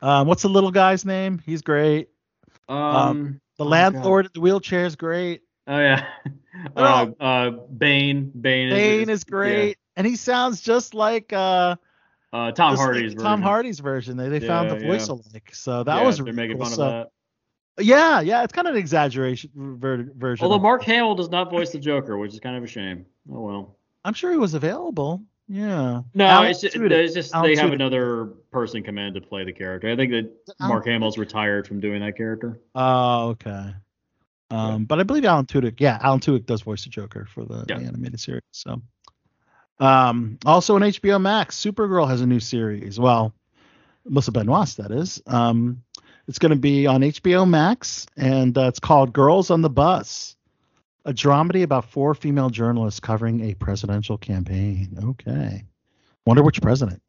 Um, 0.00 0.26
what's 0.26 0.42
the 0.42 0.48
little 0.48 0.70
guy's 0.70 1.04
name? 1.04 1.40
He's 1.44 1.62
great. 1.62 2.08
Um. 2.68 3.40
The 3.56 3.64
Oh, 3.64 3.68
landlord 3.68 4.26
in 4.26 4.30
the 4.34 4.40
wheelchair 4.40 4.84
is 4.84 4.96
great. 4.96 5.42
Oh 5.68 5.78
yeah. 5.78 6.06
Uh, 6.76 7.06
uh, 7.20 7.50
Bane. 7.50 8.32
Bane. 8.38 8.70
Bane 8.70 9.02
is, 9.10 9.20
is 9.20 9.24
great, 9.24 9.78
and 9.96 10.04
he 10.06 10.16
sounds 10.16 10.60
just 10.60 10.92
like 10.92 11.32
uh, 11.32 11.36
Yeah. 11.36 11.74
Uh, 12.34 12.50
Tom 12.52 12.72
just 12.72 12.82
Hardy's 12.82 13.14
Tom 13.14 13.22
version. 13.24 13.42
Hardy's 13.42 13.78
version. 13.80 14.16
They 14.16 14.28
they 14.28 14.40
found 14.40 14.68
the 14.70 14.76
voice 14.76 15.08
yeah. 15.08 15.14
alike, 15.14 15.50
so 15.54 15.84
that 15.84 15.96
Yeah, 15.98 16.04
was 16.04 16.16
they're 16.16 16.24
really 16.24 16.36
making 16.36 16.56
cool. 16.56 16.66
fun 16.66 16.74
So- 16.74 16.82
of 16.84 16.90
that. 16.92 17.84
Yeah, 17.84 18.20
yeah, 18.20 18.42
it's 18.44 18.52
kind 18.52 18.68
of 18.68 18.74
an 18.74 18.80
exaggeration 18.80 19.50
ver- 19.54 20.08
version. 20.16 20.44
Although 20.44 20.60
Mark 20.60 20.82
Hamill 20.84 21.14
does 21.16 21.28
not 21.30 21.50
voice 21.50 21.70
the 21.70 21.78
Joker, 21.78 22.16
which 22.18 22.32
is 22.32 22.38
kind 22.40 22.56
of 22.56 22.62
a 22.62 22.66
shame. 22.68 23.06
Oh 23.32 23.40
well. 23.40 23.76
I'm 24.04 24.14
sure 24.14 24.30
he 24.30 24.36
was 24.36 24.54
available. 24.54 25.22
Yeah. 25.48 26.02
No, 26.14 26.24
Alan 26.24 26.50
it's 26.50 26.60
just, 26.60 26.76
it's 26.76 27.14
just 27.14 27.32
they 27.42 27.56
have 27.56 27.72
another 27.72 28.26
person 28.50 28.82
come 28.82 28.98
in 28.98 29.12
to 29.14 29.20
play 29.20 29.44
the 29.44 29.52
character. 29.52 29.90
I 29.90 29.96
think 29.96 30.10
that 30.12 30.30
Alan 30.60 30.68
Mark 30.74 30.86
Hamill's 30.86 31.18
retired 31.18 31.66
from 31.66 31.80
doing 31.80 32.00
that 32.00 32.16
character. 32.16 32.60
Oh, 32.74 33.28
okay. 33.30 33.74
Um, 34.50 34.84
but 34.84 35.00
I 35.00 35.02
believe 35.02 35.24
Alan 35.24 35.46
Tudyk, 35.46 35.80
yeah, 35.80 35.98
Alan 36.00 36.20
Tudyk 36.20 36.46
does 36.46 36.62
voice 36.62 36.84
the 36.84 36.90
Joker 36.90 37.26
for 37.34 37.44
the, 37.44 37.64
Yeah. 37.68 37.78
the 37.78 37.84
animated 37.86 38.20
series. 38.20 38.42
So, 38.52 38.80
um, 39.78 40.38
also 40.44 40.76
on 40.76 40.82
HBO 40.82 41.20
Max, 41.20 41.60
Supergirl 41.60 42.08
has 42.08 42.20
a 42.20 42.26
new 42.26 42.40
series. 42.40 42.98
Well, 42.98 43.32
Melissa 44.04 44.32
Benoist, 44.32 44.76
that 44.78 44.90
is. 44.90 45.22
Um, 45.26 45.82
it's 46.28 46.38
going 46.38 46.50
to 46.50 46.58
be 46.58 46.86
on 46.86 47.00
HBO 47.00 47.48
Max, 47.48 48.06
and 48.16 48.56
uh, 48.56 48.68
it's 48.68 48.78
called 48.78 49.12
Girls 49.12 49.50
on 49.50 49.62
the 49.62 49.70
Bus, 49.70 50.36
a 51.04 51.12
dramedy 51.12 51.62
about 51.62 51.90
four 51.90 52.14
female 52.14 52.50
journalists 52.50 53.00
covering 53.00 53.50
a 53.50 53.54
presidential 53.54 54.16
campaign. 54.16 54.96
Okay, 55.02 55.64
wonder 56.24 56.42
which 56.42 56.62
president. 56.62 57.02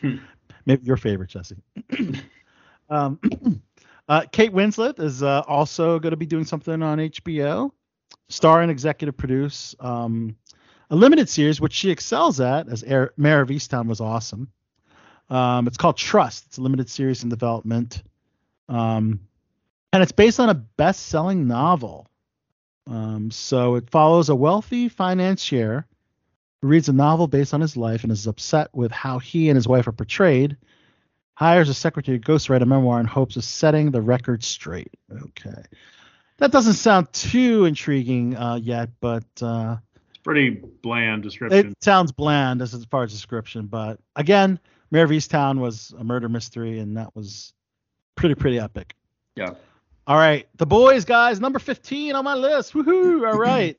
Hmm. 0.00 0.16
Maybe 0.66 0.84
your 0.84 0.98
favorite, 0.98 1.30
Jesse. 1.30 1.56
um, 2.90 3.18
uh, 4.08 4.26
Kate 4.30 4.52
Winslet 4.52 5.00
is 5.00 5.22
uh, 5.22 5.42
also 5.48 5.98
going 5.98 6.10
to 6.10 6.16
be 6.16 6.26
doing 6.26 6.44
something 6.44 6.82
on 6.82 6.98
HBO, 6.98 7.72
star 8.28 8.60
and 8.62 8.70
executive 8.70 9.16
produce 9.16 9.74
um, 9.80 10.36
a 10.90 10.96
limited 10.96 11.28
series, 11.28 11.60
which 11.60 11.72
she 11.72 11.90
excels 11.90 12.40
at, 12.40 12.68
as 12.68 12.82
Air, 12.82 13.12
Mare 13.16 13.40
of 13.40 13.48
Easttown 13.48 13.86
was 13.86 14.00
awesome. 14.00 14.48
Um, 15.28 15.66
it's 15.66 15.76
called 15.76 15.96
Trust. 15.96 16.46
It's 16.46 16.58
a 16.58 16.62
limited 16.62 16.90
series 16.90 17.22
in 17.22 17.28
development, 17.28 18.02
um, 18.68 19.20
and 19.92 20.02
it's 20.02 20.12
based 20.12 20.40
on 20.40 20.50
a 20.50 20.54
best-selling 20.54 21.46
novel. 21.46 22.08
Um, 22.86 23.30
so 23.30 23.76
it 23.76 23.90
follows 23.90 24.28
a 24.28 24.34
wealthy 24.34 24.88
financier 24.88 25.86
who 26.60 26.68
reads 26.68 26.88
a 26.88 26.92
novel 26.92 27.28
based 27.28 27.54
on 27.54 27.60
his 27.60 27.76
life 27.76 28.02
and 28.02 28.10
is 28.10 28.26
upset 28.26 28.68
with 28.72 28.90
how 28.90 29.20
he 29.20 29.48
and 29.48 29.56
his 29.56 29.68
wife 29.68 29.86
are 29.86 29.92
portrayed 29.92 30.56
hires 31.40 31.70
a 31.70 31.74
secretary 31.74 32.18
to 32.20 32.32
ghostwrite 32.32 32.60
a 32.60 32.66
memoir 32.66 33.00
in 33.00 33.06
hopes 33.06 33.36
of 33.36 33.44
setting 33.44 33.90
the 33.90 34.02
record 34.02 34.44
straight. 34.44 34.92
Okay. 35.10 35.62
That 36.36 36.52
doesn't 36.52 36.74
sound 36.74 37.10
too 37.14 37.64
intriguing 37.64 38.36
uh, 38.36 38.56
yet, 38.56 38.90
but 39.00 39.24
uh, 39.40 39.76
pretty 40.22 40.62
bland 40.82 41.22
description. 41.22 41.68
it 41.68 41.84
sounds 41.84 42.12
bland 42.12 42.62
as, 42.62 42.84
far 42.86 43.04
as 43.04 43.12
description. 43.12 43.66
But 43.66 44.00
again, 44.16 44.58
Mare 44.90 45.04
of 45.04 45.10
Easttown 45.10 45.58
was 45.58 45.94
a 45.98 46.04
murder 46.04 46.28
mystery, 46.28 46.78
and 46.78 46.96
that 46.96 47.14
was 47.14 47.52
pretty, 48.14 48.34
pretty 48.34 48.58
epic. 48.58 48.94
yeah. 49.36 49.54
All 50.06 50.16
right. 50.16 50.48
The 50.56 50.66
boys, 50.66 51.04
guys, 51.04 51.40
number 51.40 51.60
15 51.60 52.16
on 52.16 52.24
my 52.24 52.34
list. 52.34 52.72
Woohoo. 52.72 53.28
All 53.32 53.38
right. 53.38 53.78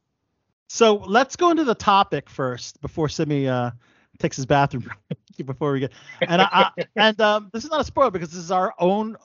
so 0.70 0.96
let's 0.96 1.36
go 1.36 1.52
into 1.52 1.66
the 1.66 1.76
topic 1.76 2.30
first 2.30 2.80
before 2.80 3.10
Simi 3.10 3.50
uh, 3.50 3.72
takes 4.18 4.38
his 4.38 4.46
bathroom 4.46 4.90
before 5.46 5.74
we 5.74 5.82
get. 5.82 5.92
And 6.22 6.42
I, 6.42 6.48
I 6.78 6.86
and 6.96 7.20
um, 7.20 7.50
this 7.52 7.66
is 7.66 7.72
not 7.72 7.82
a 7.82 7.84
spoiler 7.84 8.12
because 8.12 8.30
this 8.30 8.40
is 8.40 8.52
our 8.52 8.74
own. 8.80 9.18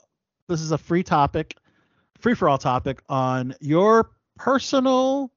This 0.49 0.61
is 0.61 0.73
a 0.73 0.79
free 0.79 1.03
topic, 1.03 1.57
free 2.19 2.35
for 2.35 2.49
all 2.49 2.59
topic 2.59 3.01
on 3.09 3.55
your 3.61 4.11
personal 4.37 5.31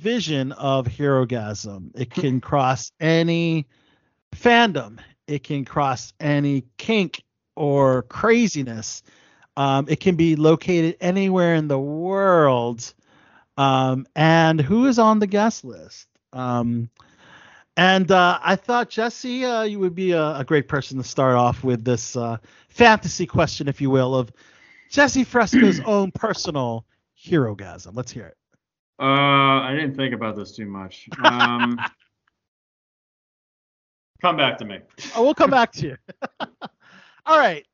vision 0.00 0.52
of 0.52 0.86
Herogasm. 0.86 1.90
It 1.94 2.10
can 2.10 2.40
cross 2.40 2.92
any 3.00 3.66
fandom. 4.32 4.98
It 5.26 5.42
can 5.44 5.64
cross 5.64 6.12
any 6.20 6.64
kink 6.76 7.22
or 7.56 8.02
craziness. 8.02 9.02
Um, 9.56 9.86
it 9.88 10.00
can 10.00 10.16
be 10.16 10.36
located 10.36 10.96
anywhere 11.00 11.54
in 11.54 11.68
the 11.68 11.78
world. 11.78 12.92
Um, 13.56 14.06
and 14.16 14.60
who 14.60 14.86
is 14.86 14.98
on 14.98 15.20
the 15.20 15.26
guest 15.26 15.64
list? 15.64 16.08
Um, 16.32 16.90
and 17.76 18.10
uh, 18.10 18.38
I 18.42 18.56
thought 18.56 18.90
Jesse, 18.90 19.44
uh, 19.44 19.62
you 19.62 19.78
would 19.80 19.94
be 19.94 20.12
a, 20.12 20.38
a 20.38 20.44
great 20.44 20.68
person 20.68 20.98
to 20.98 21.04
start 21.04 21.36
off 21.36 21.64
with 21.64 21.84
this 21.84 22.16
uh, 22.16 22.36
fantasy 22.68 23.26
question, 23.26 23.68
if 23.68 23.80
you 23.80 23.90
will, 23.90 24.14
of 24.14 24.32
Jesse 24.90 25.24
Fresco's 25.24 25.80
own 25.84 26.12
personal 26.12 26.84
herogasm. 27.26 27.92
Let's 27.94 28.12
hear 28.12 28.26
it. 28.26 28.36
Uh, 28.98 29.62
I 29.62 29.74
didn't 29.74 29.96
think 29.96 30.14
about 30.14 30.36
this 30.36 30.52
too 30.52 30.66
much. 30.66 31.08
Um, 31.22 31.78
come 34.22 34.36
back 34.36 34.58
to 34.58 34.64
me. 34.64 34.78
Oh, 35.16 35.24
we'll 35.24 35.34
come 35.34 35.50
back 35.50 35.72
to 35.72 35.86
you. 35.86 35.96
All 37.26 37.38
right, 37.38 37.66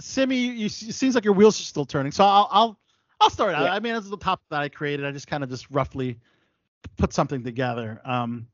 Simi, 0.00 0.36
you, 0.36 0.52
you, 0.52 0.66
it 0.66 0.70
seems 0.70 1.14
like 1.14 1.24
your 1.24 1.34
wheels 1.34 1.60
are 1.60 1.64
still 1.64 1.84
turning, 1.84 2.12
so 2.12 2.24
I'll 2.24 2.48
I'll, 2.50 2.78
I'll 3.20 3.30
start 3.30 3.54
out. 3.54 3.64
Yeah. 3.64 3.74
I 3.74 3.80
mean, 3.80 3.94
this 3.94 4.04
is 4.04 4.10
the 4.10 4.16
top 4.16 4.42
that 4.50 4.60
I 4.60 4.68
created. 4.68 5.06
I 5.06 5.12
just 5.12 5.28
kind 5.28 5.44
of 5.44 5.50
just 5.50 5.70
roughly 5.70 6.18
put 6.96 7.12
something 7.12 7.44
together. 7.44 8.00
Um, 8.04 8.48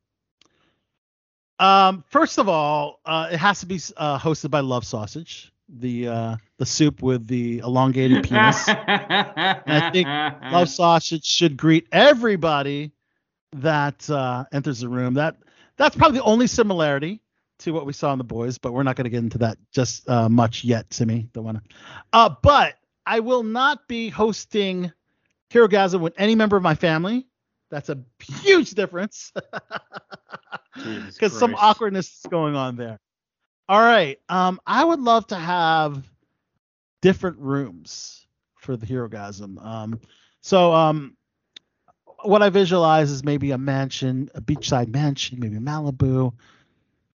um, 1.58 2.04
first 2.08 2.38
of 2.38 2.48
all, 2.48 3.00
uh, 3.04 3.28
it 3.32 3.38
has 3.38 3.60
to 3.60 3.66
be 3.66 3.80
uh, 3.96 4.18
hosted 4.18 4.50
by 4.50 4.60
Love 4.60 4.84
Sausage, 4.84 5.52
the 5.68 6.08
uh, 6.08 6.36
the 6.58 6.66
soup 6.66 7.02
with 7.02 7.26
the 7.26 7.58
elongated 7.58 8.24
penis. 8.24 8.68
I 8.68 9.90
think 9.92 10.06
Love 10.52 10.68
Sausage 10.68 11.24
should 11.24 11.56
greet 11.56 11.86
everybody 11.92 12.92
that 13.52 14.08
uh, 14.10 14.44
enters 14.52 14.80
the 14.80 14.88
room. 14.88 15.14
That 15.14 15.36
that's 15.76 15.96
probably 15.96 16.18
the 16.18 16.24
only 16.24 16.46
similarity 16.46 17.20
to 17.60 17.72
what 17.72 17.86
we 17.86 17.92
saw 17.92 18.12
in 18.12 18.18
the 18.18 18.24
boys, 18.24 18.58
but 18.58 18.72
we're 18.72 18.82
not 18.82 18.96
going 18.96 19.04
to 19.04 19.10
get 19.10 19.18
into 19.18 19.38
that 19.38 19.58
just 19.72 20.08
uh, 20.08 20.28
much 20.28 20.64
yet, 20.64 20.92
Simi. 20.92 21.28
Don't 21.32 21.44
want 21.44 21.58
to. 21.58 21.74
Uh, 22.12 22.34
but 22.42 22.74
I 23.04 23.20
will 23.20 23.42
not 23.42 23.88
be 23.88 24.08
hosting 24.08 24.92
Herogasm 25.50 26.00
with 26.00 26.14
any 26.18 26.34
member 26.34 26.56
of 26.56 26.62
my 26.62 26.74
family. 26.74 27.26
That's 27.70 27.90
a 27.90 27.98
huge 28.42 28.70
difference 28.70 29.32
because 30.74 31.38
some 31.38 31.54
awkwardness 31.54 32.08
is 32.08 32.26
going 32.30 32.54
on 32.54 32.76
there. 32.76 32.98
All 33.68 33.80
right. 33.80 34.18
Um, 34.28 34.60
I 34.66 34.84
would 34.84 35.00
love 35.00 35.26
to 35.28 35.36
have 35.36 36.02
different 37.02 37.38
rooms 37.38 38.26
for 38.56 38.76
the 38.76 38.86
Herogasm. 38.86 39.62
Um, 39.64 40.00
so 40.40 40.72
um, 40.72 41.16
what 42.22 42.42
I 42.42 42.48
visualize 42.48 43.10
is 43.10 43.24
maybe 43.24 43.50
a 43.50 43.58
mansion, 43.58 44.30
a 44.34 44.40
beachside 44.40 44.88
mansion, 44.88 45.38
maybe 45.38 45.56
Malibu, 45.56 46.32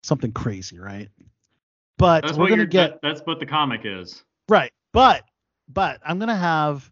something 0.02 0.32
crazy, 0.32 0.80
right? 0.80 1.10
But 1.98 2.24
That's 2.24 2.38
we're 2.38 2.44
what 2.44 2.50
gonna 2.50 2.66
get 2.66 2.92
that- 2.92 3.00
that's 3.02 3.22
what 3.26 3.40
the 3.40 3.46
comic 3.46 3.82
is. 3.84 4.24
right, 4.50 4.72
but 4.92 5.24
but 5.68 6.00
I'm 6.06 6.20
gonna 6.20 6.36
have 6.36 6.90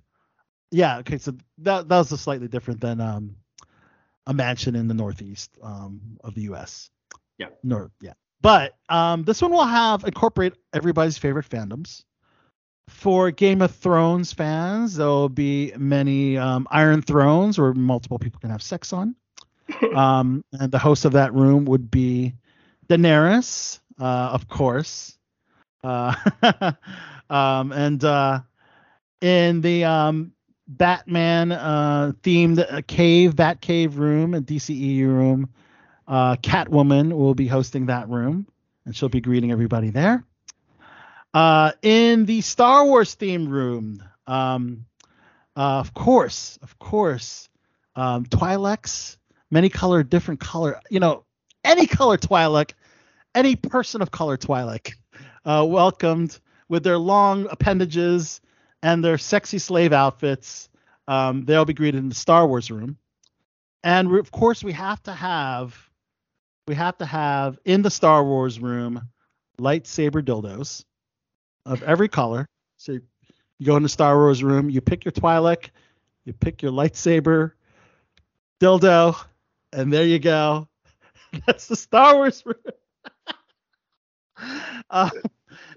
yeah. 0.72 1.00
Okay, 1.00 1.18
so 1.18 1.34
that 1.60 1.90
that 1.90 1.98
was 1.98 2.12
a 2.12 2.18
slightly 2.18 2.48
different 2.48 2.80
than 2.82 3.02
um 3.02 3.36
a 4.28 4.34
mansion 4.34 4.76
in 4.76 4.88
the 4.88 4.94
northeast 4.94 5.52
um 5.62 6.00
of 6.24 6.36
the 6.36 6.42
U.S. 6.44 6.92
Yeah. 7.38 7.48
North, 7.64 7.92
yeah. 8.02 8.14
But 8.42 8.76
um, 8.90 9.24
this 9.24 9.42
one 9.42 9.52
will 9.52 9.66
have 9.66 10.04
incorporate 10.04 10.54
everybody's 10.74 11.18
favorite 11.18 11.48
fandoms. 11.48 12.04
For 12.90 13.32
Game 13.32 13.62
of 13.62 13.74
Thrones 13.74 14.34
fans, 14.34 14.96
there 14.96 15.08
will 15.08 15.30
be 15.30 15.72
many 15.78 16.38
um, 16.38 16.68
Iron 16.72 17.02
Thrones 17.02 17.58
where 17.58 17.74
multiple 17.74 18.20
people 18.20 18.40
can 18.40 18.50
have 18.50 18.62
sex 18.62 18.94
on. 18.94 19.16
Um, 19.96 20.44
and 20.52 20.70
the 20.72 20.80
host 20.80 21.06
of 21.06 21.14
that 21.14 21.34
room 21.34 21.64
would 21.66 21.90
be 21.90 22.34
Daenerys, 22.90 23.80
uh, 24.00 24.30
of 24.34 24.48
course. 24.50 25.18
Uh, 25.84 26.14
um, 27.30 27.72
and 27.72 28.04
uh, 28.04 28.42
in 29.22 29.62
the 29.62 29.86
um, 29.86 30.34
Batman 30.68 31.52
uh, 31.52 32.12
themed 32.22 32.60
uh, 32.60 32.82
cave, 32.88 33.36
Bat 33.36 33.62
Cave 33.62 33.98
room, 33.98 34.34
and 34.34 34.46
DCEU 34.46 35.06
room, 35.06 35.50
uh, 36.08 36.36
Catwoman 36.38 37.14
will 37.14 37.36
be 37.36 37.48
hosting 37.48 37.88
that 37.88 38.10
room, 38.10 38.48
and 38.86 38.96
she'll 38.96 39.10
be 39.10 39.22
greeting 39.22 39.52
everybody 39.52 39.90
there. 39.90 40.24
Uh, 41.34 41.72
in 41.82 42.26
the 42.26 42.42
Star 42.42 42.86
Wars 42.86 43.14
theme 43.14 43.48
room, 43.48 44.04
um, 44.28 44.86
uh, 45.56 45.80
of 45.80 45.94
course, 45.94 46.60
of 46.62 46.78
course, 46.80 47.50
um, 47.96 48.26
Twi'leks, 48.26 49.18
many 49.50 49.70
color, 49.70 50.04
different 50.04 50.40
color, 50.40 50.80
you 50.90 51.00
know, 51.00 51.24
any 51.64 51.88
color 51.88 52.18
Twi'lek, 52.18 52.72
any 53.34 53.56
person 53.56 54.02
of 54.02 54.12
color 54.12 54.38
Twi'lek, 54.38 54.94
uh, 55.46 55.66
welcomed 55.68 56.38
with 56.68 56.84
their 56.84 56.98
long 56.98 57.48
appendages 57.50 58.42
and 58.84 59.04
their 59.04 59.18
sexy 59.18 59.60
slave 59.60 59.94
outfits. 59.94 60.70
Um, 61.08 61.46
they'll 61.46 61.66
be 61.66 61.74
greeted 61.74 62.00
in 62.00 62.10
the 62.10 62.16
Star 62.16 62.48
Wars 62.48 62.72
room, 62.72 62.98
and 63.84 64.14
of 64.16 64.32
course, 64.32 64.64
we 64.64 64.74
have 64.74 65.02
to 65.04 65.14
have, 65.14 65.90
we 66.68 66.76
have 66.76 66.98
to 67.00 67.06
have 67.06 67.60
in 67.66 67.82
the 67.82 67.90
Star 67.90 68.24
Wars 68.24 68.60
room, 68.60 69.02
lightsaber 69.60 70.22
dildos 70.24 70.84
of 71.66 71.84
every 71.84 72.08
color. 72.08 72.48
So 72.78 72.94
you 72.94 73.66
go 73.66 73.76
in 73.76 73.84
the 73.84 73.90
Star 73.90 74.16
Wars 74.18 74.44
room, 74.44 74.70
you 74.70 74.82
pick 74.82 75.06
your 75.06 75.12
Twi'lek, 75.12 75.70
you 76.26 76.34
pick 76.34 76.62
your 76.62 76.72
lightsaber 76.72 77.52
dildo, 78.60 79.16
and 79.74 79.92
there 79.92 80.06
you 80.06 80.20
go. 80.20 80.68
That's 81.46 81.68
the 81.68 81.76
Star 81.76 82.16
Wars 82.16 82.44
room. 82.46 82.56
uh, 84.90 85.10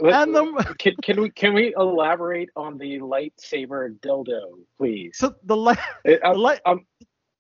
and 0.00 0.34
the 0.34 0.74
can, 0.78 0.94
can 1.02 1.20
we 1.20 1.30
can 1.30 1.54
we 1.54 1.74
elaborate 1.76 2.50
on 2.56 2.78
the 2.78 2.98
lightsaber 2.98 3.98
dildo, 4.00 4.58
please? 4.78 5.16
so 5.18 5.34
the 5.44 5.56
light 5.56 5.78
I'm- 6.06 6.36
light 6.36 6.60
I'm- 6.66 6.86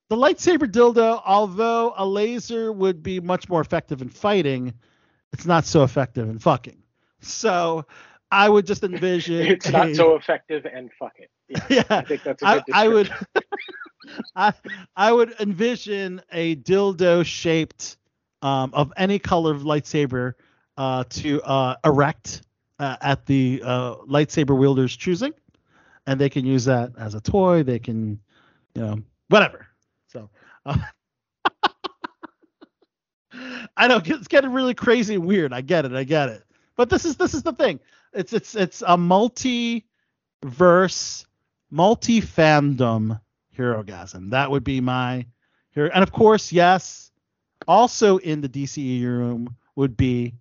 the 0.08 0.16
lightsaber 0.16 0.70
dildo, 0.70 1.22
although 1.24 1.94
a 1.96 2.06
laser 2.06 2.72
would 2.72 3.02
be 3.02 3.20
much 3.20 3.48
more 3.48 3.60
effective 3.60 4.02
in 4.02 4.08
fighting, 4.08 4.74
it's 5.32 5.46
not 5.46 5.64
so 5.64 5.82
effective 5.82 6.28
in 6.28 6.38
fucking. 6.38 6.82
So 7.20 7.86
I 8.30 8.48
would 8.48 8.66
just 8.66 8.84
envision 8.84 9.46
it's 9.46 9.70
not 9.70 9.94
so 9.94 10.14
effective 10.14 10.66
and 10.66 10.90
fuck 10.98 11.14
it. 11.18 11.30
Yeah, 11.68 11.84
I 11.90 12.02
think 12.02 12.22
that's 12.22 12.42
a 12.42 12.46
I, 12.46 12.54
good 12.56 12.74
I 12.74 12.88
would. 12.88 13.14
I 14.36 14.52
I 14.96 15.12
would 15.12 15.34
envision 15.40 16.20
a 16.32 16.56
dildo 16.56 17.24
shaped 17.24 17.96
um, 18.42 18.70
of 18.74 18.92
any 18.96 19.18
color 19.18 19.52
of 19.52 19.62
lightsaber 19.62 20.34
uh, 20.76 21.04
to 21.10 21.42
uh, 21.42 21.76
erect 21.84 22.42
uh, 22.78 22.96
at 23.00 23.26
the 23.26 23.62
uh, 23.64 23.96
lightsaber 24.08 24.58
wielder's 24.58 24.96
choosing, 24.96 25.32
and 26.06 26.20
they 26.20 26.28
can 26.28 26.44
use 26.44 26.64
that 26.64 26.92
as 26.98 27.14
a 27.14 27.20
toy. 27.20 27.62
They 27.62 27.78
can, 27.78 28.20
you 28.74 28.82
know, 28.82 28.98
whatever. 29.28 29.68
I 33.76 33.88
know 33.88 34.00
it's 34.04 34.28
getting 34.28 34.52
really 34.52 34.74
crazy 34.74 35.14
and 35.14 35.26
weird. 35.26 35.52
I 35.52 35.60
get 35.60 35.84
it. 35.84 35.92
I 35.92 36.04
get 36.04 36.28
it. 36.28 36.44
But 36.76 36.90
this 36.90 37.04
is 37.04 37.16
this 37.16 37.34
is 37.34 37.42
the 37.42 37.52
thing. 37.52 37.80
It's 38.12 38.32
it's 38.32 38.54
it's 38.54 38.82
a 38.86 38.96
multi-verse, 38.96 39.86
multi-fandom 41.70 43.20
Herogasm. 43.56 44.30
That 44.30 44.50
would 44.50 44.64
be 44.64 44.80
my 44.80 45.26
hero. 45.70 45.90
And 45.92 46.02
of 46.02 46.12
course, 46.12 46.52
yes, 46.52 47.10
also 47.68 48.18
in 48.18 48.40
the 48.40 48.48
DCE 48.48 49.02
room 49.02 49.56
would 49.76 49.96
be 49.96 50.34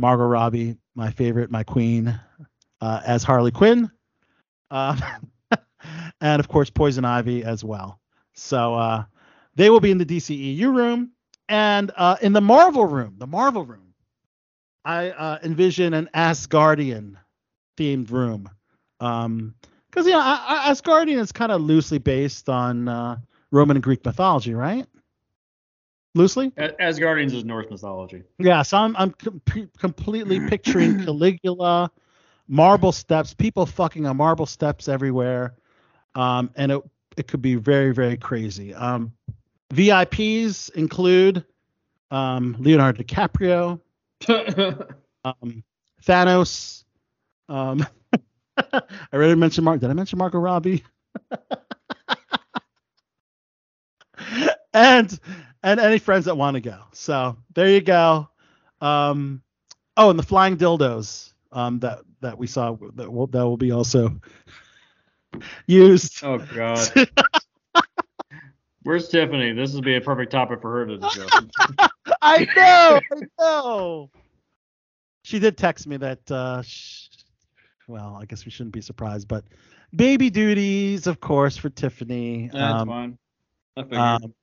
Margot 0.00 0.26
Robbie, 0.26 0.76
my 0.94 1.10
favorite, 1.10 1.50
my 1.50 1.62
queen, 1.64 2.18
uh, 2.80 3.00
as 3.04 3.22
Harley 3.22 3.50
Quinn, 3.50 3.90
uh, 4.70 4.96
and 6.20 6.40
of 6.40 6.48
course 6.48 6.70
Poison 6.70 7.04
Ivy 7.04 7.44
as 7.44 7.64
well. 7.64 8.00
So 8.34 8.74
uh, 8.74 9.04
they 9.58 9.70
will 9.70 9.80
be 9.80 9.90
in 9.90 9.98
the 9.98 10.06
DCEU 10.06 10.72
room 10.72 11.10
and 11.48 11.90
uh, 11.96 12.16
in 12.22 12.32
the 12.32 12.40
Marvel 12.40 12.86
room. 12.86 13.16
The 13.18 13.26
Marvel 13.26 13.64
room, 13.64 13.92
I 14.84 15.10
uh, 15.10 15.38
envision 15.42 15.94
an 15.94 16.08
Asgardian 16.14 17.16
themed 17.76 18.10
room. 18.12 18.48
Um, 19.00 19.56
because 19.90 20.06
you 20.06 20.12
know, 20.12 20.20
Asgardian 20.20 21.18
is 21.18 21.32
kind 21.32 21.50
of 21.50 21.60
loosely 21.60 21.98
based 21.98 22.48
on 22.48 22.86
uh, 22.86 23.16
Roman 23.50 23.76
and 23.76 23.82
Greek 23.82 24.04
mythology, 24.04 24.54
right? 24.54 24.86
Loosely. 26.14 26.52
Asgardians 26.56 27.34
is 27.34 27.44
Norse 27.44 27.66
mythology. 27.68 28.22
Yeah, 28.38 28.62
so 28.62 28.78
I'm 28.78 28.94
I'm 28.96 29.10
com- 29.10 29.42
completely 29.76 30.38
picturing 30.48 31.04
Caligula, 31.04 31.90
marble 32.46 32.92
steps, 32.92 33.34
people 33.34 33.66
fucking 33.66 34.06
on 34.06 34.18
marble 34.18 34.46
steps 34.46 34.86
everywhere, 34.86 35.56
um, 36.14 36.50
and 36.54 36.70
it 36.70 36.82
it 37.16 37.26
could 37.26 37.42
be 37.42 37.56
very 37.56 37.92
very 37.92 38.16
crazy. 38.16 38.72
Um, 38.72 39.12
VIPs 39.72 40.70
include 40.70 41.44
um, 42.10 42.56
Leonardo 42.58 43.02
DiCaprio, 43.02 43.80
um, 45.24 45.62
Thanos. 46.04 46.84
Um, 47.48 47.86
I 48.72 48.82
already 49.12 49.34
mentioned 49.34 49.64
Mark. 49.64 49.80
Did 49.80 49.90
I 49.90 49.92
mention 49.92 50.18
Margot 50.18 50.38
Robbie? 50.38 50.84
and 54.74 55.20
and 55.62 55.80
any 55.80 55.98
friends 55.98 56.24
that 56.26 56.36
want 56.36 56.54
to 56.54 56.60
go. 56.60 56.78
So 56.92 57.36
there 57.54 57.68
you 57.68 57.80
go. 57.80 58.28
Um, 58.80 59.42
oh, 59.96 60.10
and 60.10 60.18
the 60.18 60.24
flying 60.24 60.56
dildos 60.56 61.32
um, 61.52 61.78
that 61.80 62.00
that 62.20 62.38
we 62.38 62.46
saw 62.46 62.76
that 62.94 63.12
will 63.12 63.26
that 63.28 63.44
will 63.44 63.56
be 63.56 63.72
also 63.72 64.20
used. 65.66 66.24
oh 66.24 66.38
God. 66.38 66.90
Where's 68.88 69.06
Tiffany? 69.06 69.52
This 69.52 69.74
would 69.74 69.84
be 69.84 69.96
a 69.96 70.00
perfect 70.00 70.32
topic 70.32 70.62
for 70.62 70.72
her 70.72 70.86
to 70.86 70.96
discuss. 70.96 71.28
I 72.22 72.48
know, 72.56 73.00
I 73.12 73.20
know. 73.38 74.10
She 75.24 75.38
did 75.38 75.58
text 75.58 75.86
me 75.86 75.98
that. 75.98 76.30
Uh, 76.30 76.62
sh- 76.62 77.08
well, 77.86 78.18
I 78.18 78.24
guess 78.24 78.46
we 78.46 78.50
shouldn't 78.50 78.72
be 78.72 78.80
surprised, 78.80 79.28
but 79.28 79.44
baby 79.94 80.30
duties, 80.30 81.06
of 81.06 81.20
course, 81.20 81.58
for 81.58 81.68
Tiffany. 81.68 82.48
That's 82.50 82.80
um, 82.80 82.88
fine. 82.88 83.18
I 83.76 83.82
figured. 83.82 83.98
um, 83.98 84.34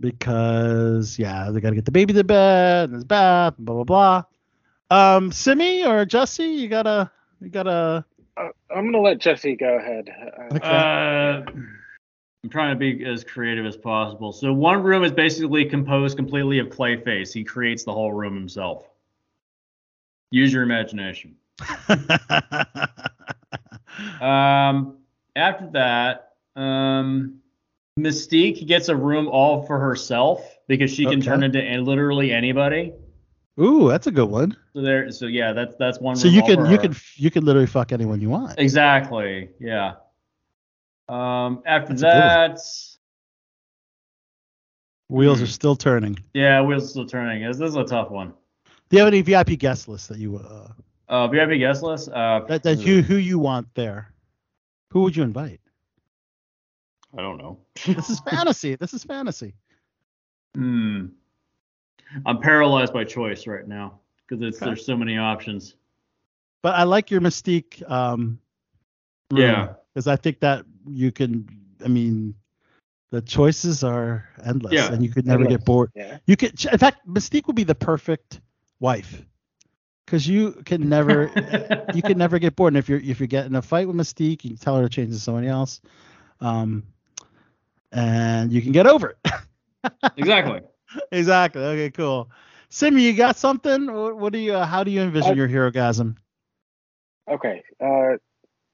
because 0.00 1.18
yeah, 1.18 1.50
they 1.50 1.62
got 1.62 1.70
to 1.70 1.76
get 1.76 1.86
the 1.86 1.92
baby 1.92 2.12
to 2.12 2.24
bed 2.24 2.90
and 2.90 2.94
his 2.94 3.04
bath, 3.04 3.54
blah 3.58 3.82
blah 3.82 4.24
blah. 4.90 5.16
Um, 5.16 5.32
Simi 5.32 5.86
or 5.86 6.04
Jesse, 6.04 6.44
you 6.44 6.68
gotta, 6.68 7.10
you 7.40 7.48
gotta. 7.48 8.04
Uh, 8.36 8.48
I'm 8.70 8.84
gonna 8.84 9.00
let 9.00 9.18
Jesse 9.18 9.56
go 9.56 9.78
ahead. 9.78 10.10
Uh, 10.38 10.56
Okay. 10.56 11.70
I'm 12.42 12.50
trying 12.50 12.70
to 12.70 12.78
be 12.78 13.04
as 13.04 13.22
creative 13.22 13.66
as 13.66 13.76
possible. 13.76 14.32
So 14.32 14.52
one 14.52 14.82
room 14.82 15.04
is 15.04 15.12
basically 15.12 15.64
composed 15.64 16.16
completely 16.16 16.58
of 16.58 16.68
Clayface. 16.68 17.32
He 17.32 17.44
creates 17.44 17.84
the 17.84 17.92
whole 17.92 18.12
room 18.12 18.34
himself. 18.34 18.88
Use 20.30 20.52
your 20.52 20.62
imagination. 20.62 21.36
Um, 24.20 24.98
after 25.36 25.68
that, 25.72 26.34
um, 26.56 27.40
Mystique 27.98 28.66
gets 28.66 28.88
a 28.88 28.96
room 28.96 29.28
all 29.28 29.62
for 29.62 29.78
herself 29.78 30.58
because 30.68 30.90
she 30.90 31.04
can 31.04 31.20
turn 31.20 31.42
into 31.42 31.60
literally 31.60 32.32
anybody. 32.32 32.92
Ooh, 33.58 33.88
that's 33.88 34.06
a 34.06 34.10
good 34.10 34.30
one. 34.30 34.56
So 34.74 34.80
there, 34.80 35.10
so 35.10 35.26
yeah, 35.26 35.52
that's 35.52 35.74
that's 35.76 36.00
one. 36.00 36.16
So 36.16 36.28
room 36.28 36.34
you 36.34 36.42
can 36.42 36.58
you 36.66 36.76
her. 36.76 36.78
can 36.78 36.96
you 37.16 37.30
can 37.30 37.44
literally 37.44 37.66
fuck 37.66 37.92
anyone 37.92 38.20
you 38.20 38.30
want. 38.30 38.58
exactly, 38.58 39.50
yeah. 39.58 39.94
Um, 41.14 41.62
after 41.66 41.88
That's 41.94 42.02
a 42.02 42.06
good 42.06 42.14
one. 42.14 42.28
that, 42.28 42.58
Wheels 45.08 45.38
Hmm. 45.38 45.44
are 45.44 45.48
still 45.48 45.74
turning. 45.76 46.18
yeah, 46.34 46.62
wheels 46.62 46.84
are 46.84 46.88
still 46.88 47.06
turning. 47.06 47.42
This, 47.44 47.58
this 47.58 47.70
is 47.70 47.76
a 47.76 47.84
tough 47.84 48.10
one. 48.10 48.32
Do 48.88 48.96
you 48.96 48.98
have 49.00 49.08
any 49.08 49.22
VIP 49.22 49.58
guest 49.58 49.88
lists 49.88 50.06
that 50.08 50.18
you 50.18 50.36
uh 50.36 50.68
Uh, 51.08 51.26
VIP 51.26 51.58
guest 51.58 51.82
list. 51.82 52.08
Uh, 52.10 52.40
that, 52.46 52.62
that 52.62 52.78
you 52.78 53.02
who 53.02 53.16
you 53.16 53.38
want 53.40 53.66
there? 53.74 54.12
Who 54.92 55.02
would 55.02 55.16
you 55.16 55.24
invite? 55.24 55.60
I 57.18 57.22
don't 57.22 57.38
know. 57.38 57.58
This 57.86 58.08
is 58.08 58.20
fantasy. 58.30 58.76
This 58.76 58.94
is 58.94 59.02
fantasy. 59.02 59.54
Hmm. 60.54 61.06
I'm 62.24 62.38
paralyzed 62.40 62.92
by 62.92 63.02
choice 63.04 63.48
right 63.48 63.66
now 63.66 63.98
because 64.28 64.42
Okay. 64.56 64.64
there's 64.64 64.86
so 64.86 64.96
many 64.96 65.16
options. 65.18 65.74
But 66.62 66.76
I 66.76 66.84
like 66.84 67.10
your 67.10 67.20
mystique. 67.20 67.88
Um, 67.90 68.38
Yeah. 69.34 69.74
Because 69.92 70.06
I 70.06 70.14
think 70.14 70.38
that 70.40 70.64
you 70.92 71.12
can. 71.12 71.48
I 71.84 71.88
mean, 71.88 72.34
the 73.10 73.20
choices 73.22 73.82
are 73.84 74.28
endless, 74.44 74.72
Yeah. 74.72 74.92
and 74.92 75.02
you 75.02 75.10
could 75.10 75.26
never 75.26 75.42
Endless. 75.42 75.58
get 75.58 75.64
bored. 75.66 75.90
yeah. 75.94 76.18
You 76.26 76.36
could. 76.36 76.64
In 76.64 76.78
fact, 76.78 77.06
Mystique 77.08 77.46
would 77.46 77.56
be 77.56 77.64
the 77.64 77.74
perfect 77.74 78.40
wife. 78.80 79.24
Because 80.06 80.26
you 80.26 80.52
can 80.64 80.88
never. 80.88 81.30
you 81.94 82.02
can 82.02 82.18
never 82.18 82.38
get 82.38 82.56
bored. 82.56 82.72
And 82.72 82.78
if 82.78 82.88
you're 82.88 83.00
if 83.00 83.20
you 83.20 83.26
get 83.26 83.46
in 83.46 83.54
a 83.54 83.62
fight 83.62 83.86
with 83.86 83.96
Mystique, 83.96 84.44
you 84.44 84.50
can 84.50 84.56
tell 84.58 84.76
her 84.76 84.82
to 84.82 84.88
change 84.88 85.12
to 85.14 85.20
somebody 85.20 85.46
else, 85.48 85.80
um, 86.40 86.82
and 87.92 88.52
you 88.52 88.60
can 88.62 88.72
get 88.72 88.86
over 88.86 89.10
it. 89.24 89.32
exactly. 90.16 90.60
exactly. 91.12 91.62
Okay, 91.62 91.90
cool. 91.90 92.30
Simi, 92.68 93.02
you 93.02 93.14
got 93.14 93.36
something? 93.36 93.92
What, 93.92 94.16
what 94.16 94.32
do 94.32 94.38
you? 94.38 94.54
Uh, 94.54 94.66
how 94.66 94.84
do 94.84 94.90
you 94.90 95.00
envision 95.00 95.32
I- 95.32 95.34
your 95.34 95.46
hero 95.48 95.70
gasm? 95.70 96.16
Okay. 97.30 97.62
Uh, 97.80 98.16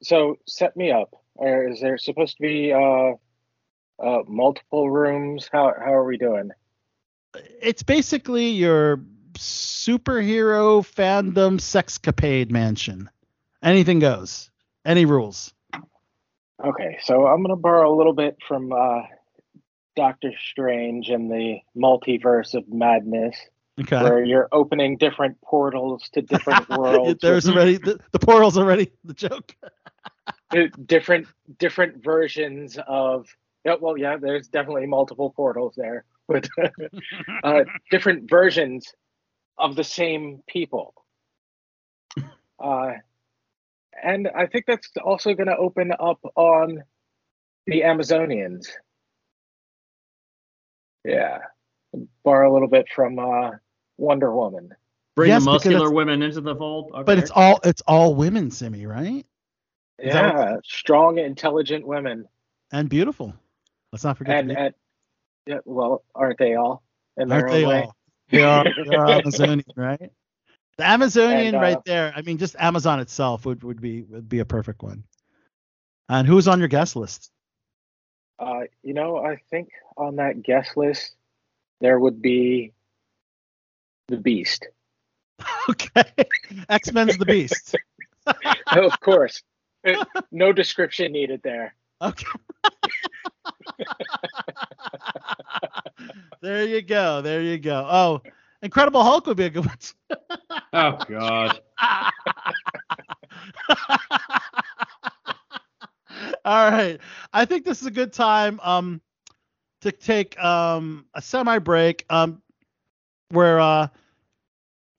so 0.02 0.36
set 0.46 0.76
me 0.76 0.90
up. 0.90 1.14
Or 1.36 1.68
is 1.68 1.80
there 1.80 1.98
supposed 1.98 2.36
to 2.36 2.42
be 2.42 2.72
uh, 2.72 3.12
uh, 4.02 4.22
multiple 4.26 4.90
rooms? 4.90 5.48
How 5.50 5.72
how 5.78 5.92
are 5.92 6.04
we 6.04 6.18
doing? 6.18 6.50
It's 7.60 7.82
basically 7.82 8.48
your 8.48 9.00
superhero 9.34 10.80
fandom 10.82 11.58
sexcapade 11.60 12.50
mansion. 12.50 13.10
Anything 13.62 13.98
goes. 13.98 14.50
Any 14.84 15.04
rules. 15.04 15.52
Okay, 16.64 16.98
so 17.02 17.26
I'm 17.26 17.42
gonna 17.42 17.56
borrow 17.56 17.94
a 17.94 17.96
little 17.96 18.14
bit 18.14 18.38
from 18.48 18.72
uh, 18.72 19.02
Doctor 19.94 20.32
Strange 20.50 21.10
and 21.10 21.30
the 21.30 21.58
multiverse 21.76 22.54
of 22.54 22.68
madness, 22.68 23.36
Okay. 23.78 24.02
where 24.02 24.24
you're 24.24 24.48
opening 24.52 24.96
different 24.96 25.38
portals 25.42 26.08
to 26.14 26.22
different 26.22 26.68
worlds. 26.70 27.20
There's 27.20 27.46
already 27.48 27.76
the, 27.76 27.98
the 28.12 28.18
portal's 28.18 28.56
already 28.56 28.90
the 29.04 29.14
joke. 29.14 29.54
di- 30.50 30.70
different 30.86 31.26
different 31.58 32.02
versions 32.02 32.78
of. 32.86 33.26
Yeah, 33.64 33.74
well, 33.80 33.98
yeah, 33.98 34.16
there's 34.16 34.46
definitely 34.46 34.86
multiple 34.86 35.32
portals 35.34 35.74
there, 35.76 36.04
but 36.28 36.48
uh, 37.44 37.64
different 37.90 38.30
versions 38.30 38.92
of 39.58 39.74
the 39.74 39.82
same 39.82 40.42
people. 40.46 40.94
Uh, 42.62 42.92
and 44.02 44.28
I 44.28 44.46
think 44.46 44.66
that's 44.66 44.88
also 45.02 45.34
going 45.34 45.48
to 45.48 45.56
open 45.56 45.92
up 45.98 46.20
on 46.36 46.82
the 47.66 47.80
Amazonians. 47.80 48.68
Yeah, 51.04 51.38
borrow 52.24 52.50
a 52.50 52.52
little 52.52 52.68
bit 52.68 52.86
from 52.94 53.18
uh, 53.18 53.50
Wonder 53.96 54.34
Woman. 54.34 54.70
Bring 55.14 55.30
Yes, 55.30 55.44
the 55.44 55.50
muscular 55.50 55.90
women 55.90 56.22
into 56.22 56.40
the 56.40 56.54
fold. 56.54 56.92
Okay. 56.92 57.02
But 57.04 57.18
it's 57.18 57.30
all 57.30 57.60
it's 57.64 57.82
all 57.86 58.14
women, 58.14 58.50
Simi, 58.50 58.86
right? 58.86 59.24
Is 59.98 60.12
that 60.12 60.34
what- 60.34 60.44
Yeah, 60.48 60.56
strong, 60.64 61.18
intelligent 61.18 61.86
women, 61.86 62.28
And 62.72 62.88
beautiful. 62.88 63.34
Let's 63.92 64.04
not 64.04 64.18
forget. 64.18 64.38
and 64.38 64.52
and 64.52 64.74
yeah, 65.46 65.58
well, 65.64 66.04
aren't 66.14 66.38
they 66.38 66.54
all? 66.56 66.82
In 67.16 67.30
aren't 67.32 67.48
they 67.50 67.64
own 67.64 67.68
way? 67.70 67.82
all? 67.82 67.96
They 68.30 68.42
are, 68.42 68.64
they 68.64 68.96
are 68.96 69.08
Amazonian, 69.20 69.64
right? 69.76 70.10
The 70.76 70.84
Amazonian 70.84 71.54
And, 71.54 71.56
uh, 71.56 71.60
right 71.60 71.84
there. 71.86 72.12
I 72.14 72.22
mean, 72.22 72.36
just 72.38 72.56
Amazon 72.58 73.00
itself 73.00 73.46
would, 73.46 73.62
would 73.64 73.80
be 73.80 74.02
would 74.02 74.28
be 74.28 74.40
a 74.40 74.44
perfect 74.44 74.82
one. 74.82 75.04
And 76.08 76.26
who's 76.26 76.48
on 76.48 76.58
your 76.58 76.68
guest 76.68 76.96
list? 76.96 77.30
Uh, 78.38 78.64
you 78.82 78.92
know, 78.92 79.16
I 79.16 79.36
think 79.50 79.70
on 79.96 80.16
that 80.16 80.42
guest 80.42 80.76
list 80.76 81.14
there 81.80 81.98
would 81.98 82.20
be 82.20 82.72
the 84.08 84.16
Beast. 84.18 84.66
Okay. 85.68 86.04
X 86.68 86.92
Men's 86.92 87.18
the 87.18 87.24
Beast. 87.26 87.74
Oh, 88.26 88.32
of 88.86 89.00
course, 89.00 89.42
No 90.32 90.52
description 90.52 91.12
needed 91.12 91.40
there. 91.42 91.74
Okay. 92.02 92.26
there 96.42 96.64
you 96.64 96.82
go. 96.82 97.22
There 97.22 97.42
you 97.42 97.58
go. 97.58 97.86
Oh, 97.88 98.22
Incredible 98.62 99.02
Hulk 99.02 99.26
would 99.26 99.36
be 99.36 99.44
a 99.44 99.50
good 99.50 99.66
one. 99.66 99.76
too. 99.78 99.94
oh 100.72 100.98
god. 101.08 101.60
All 106.44 106.70
right. 106.70 106.98
I 107.32 107.44
think 107.44 107.64
this 107.64 107.80
is 107.80 107.86
a 107.86 107.90
good 107.90 108.12
time 108.12 108.60
um 108.62 109.00
to 109.82 109.92
take 109.92 110.38
um 110.42 111.06
a 111.14 111.22
semi 111.22 111.58
break 111.58 112.04
um 112.10 112.42
where 113.30 113.60
uh 113.60 113.88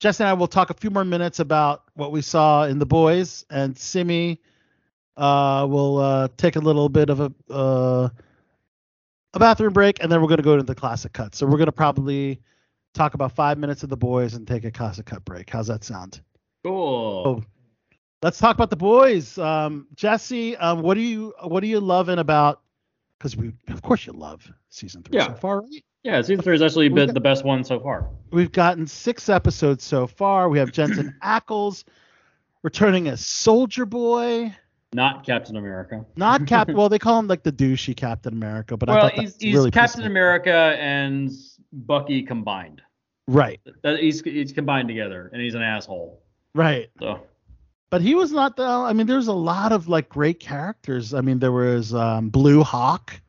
Jess 0.00 0.20
and 0.20 0.28
I 0.28 0.34
will 0.34 0.46
talk 0.46 0.70
a 0.70 0.74
few 0.74 0.90
more 0.90 1.04
minutes 1.04 1.40
about 1.40 1.82
what 1.94 2.12
we 2.12 2.22
saw 2.22 2.64
in 2.64 2.78
the 2.78 2.86
boys 2.86 3.44
and 3.50 3.76
Simi 3.76 4.40
uh 5.18 5.66
will 5.68 5.98
uh 5.98 6.28
take 6.36 6.56
a 6.56 6.60
little 6.60 6.88
bit 6.88 7.10
of 7.10 7.20
a 7.20 7.32
uh 7.50 8.08
a 9.34 9.38
bathroom 9.38 9.72
break 9.72 10.02
and 10.02 10.10
then 10.10 10.20
we're 10.22 10.28
going 10.28 10.38
to 10.38 10.42
go 10.42 10.52
into 10.54 10.64
the 10.64 10.74
classic 10.74 11.12
cut. 11.12 11.34
So 11.34 11.44
we're 11.46 11.58
going 11.58 11.66
to 11.66 11.72
probably 11.72 12.40
talk 12.94 13.12
about 13.14 13.32
5 13.32 13.58
minutes 13.58 13.82
of 13.82 13.90
the 13.90 13.96
boys 13.96 14.32
and 14.34 14.48
take 14.48 14.64
a 14.64 14.70
classic 14.70 15.04
cut 15.06 15.22
break. 15.26 15.50
How's 15.50 15.66
that 15.66 15.84
sound? 15.84 16.22
Cool. 16.64 17.22
Oh, 17.26 17.44
let's 18.22 18.38
talk 18.38 18.54
about 18.56 18.70
the 18.70 18.76
boys. 18.76 19.36
Um, 19.36 19.86
Jesse, 19.94 20.56
um, 20.56 20.80
what 20.82 20.94
do 20.94 21.00
you 21.00 21.34
what 21.42 21.62
are 21.62 21.66
you 21.66 21.80
loving 21.80 22.18
about? 22.18 22.62
Because 23.18 23.36
we, 23.36 23.52
of 23.68 23.82
course, 23.82 24.06
you 24.06 24.12
love 24.12 24.48
season 24.70 25.02
three 25.02 25.18
Yeah. 25.18 25.28
so 25.28 25.34
far, 25.34 25.60
right? 25.60 25.84
Yeah, 26.04 26.20
season 26.22 26.42
three 26.42 26.54
has 26.54 26.62
actually 26.62 26.88
been 26.88 27.06
got- 27.08 27.14
the 27.14 27.20
best 27.20 27.44
one 27.44 27.64
so 27.64 27.80
far. 27.80 28.08
We've 28.30 28.52
gotten 28.52 28.86
six 28.86 29.28
episodes 29.28 29.82
so 29.84 30.06
far. 30.06 30.48
We 30.48 30.58
have 30.58 30.72
Jensen 30.72 31.14
Ackles 31.22 31.84
returning 32.62 33.08
as 33.08 33.24
Soldier 33.24 33.84
Boy, 33.86 34.54
Not 34.92 35.24
Captain 35.24 35.56
America. 35.56 36.04
not 36.16 36.46
Cap. 36.46 36.68
well, 36.72 36.88
they 36.88 36.98
call 36.98 37.18
him 37.18 37.28
like 37.28 37.42
the 37.42 37.52
douchey 37.52 37.94
Captain 37.94 38.32
America, 38.32 38.76
but 38.76 38.88
I 38.88 38.92
well, 38.92 39.02
thought 39.02 39.18
he's, 39.18 39.36
he's 39.38 39.54
really 39.54 39.70
Captain. 39.70 40.04
America 40.04 40.76
and 40.78 41.30
Bucky 41.72 42.22
combined. 42.22 42.82
Right, 43.26 43.60
That 43.82 43.98
he's 43.98 44.22
he's 44.22 44.52
combined 44.52 44.88
together, 44.88 45.28
and 45.34 45.42
he's 45.42 45.54
an 45.54 45.60
asshole. 45.60 46.22
right. 46.54 46.88
So 46.98 47.20
But 47.90 48.00
he 48.00 48.14
was 48.14 48.32
not 48.32 48.56
the. 48.56 48.64
I 48.64 48.94
mean, 48.94 49.06
there's 49.06 49.28
a 49.28 49.34
lot 49.34 49.72
of 49.72 49.88
like 49.88 50.08
great 50.08 50.40
characters. 50.40 51.12
I 51.12 51.20
mean, 51.20 51.38
there 51.38 51.52
was 51.52 51.92
um, 51.92 52.30
Blue 52.30 52.62
Hawk. 52.62 53.20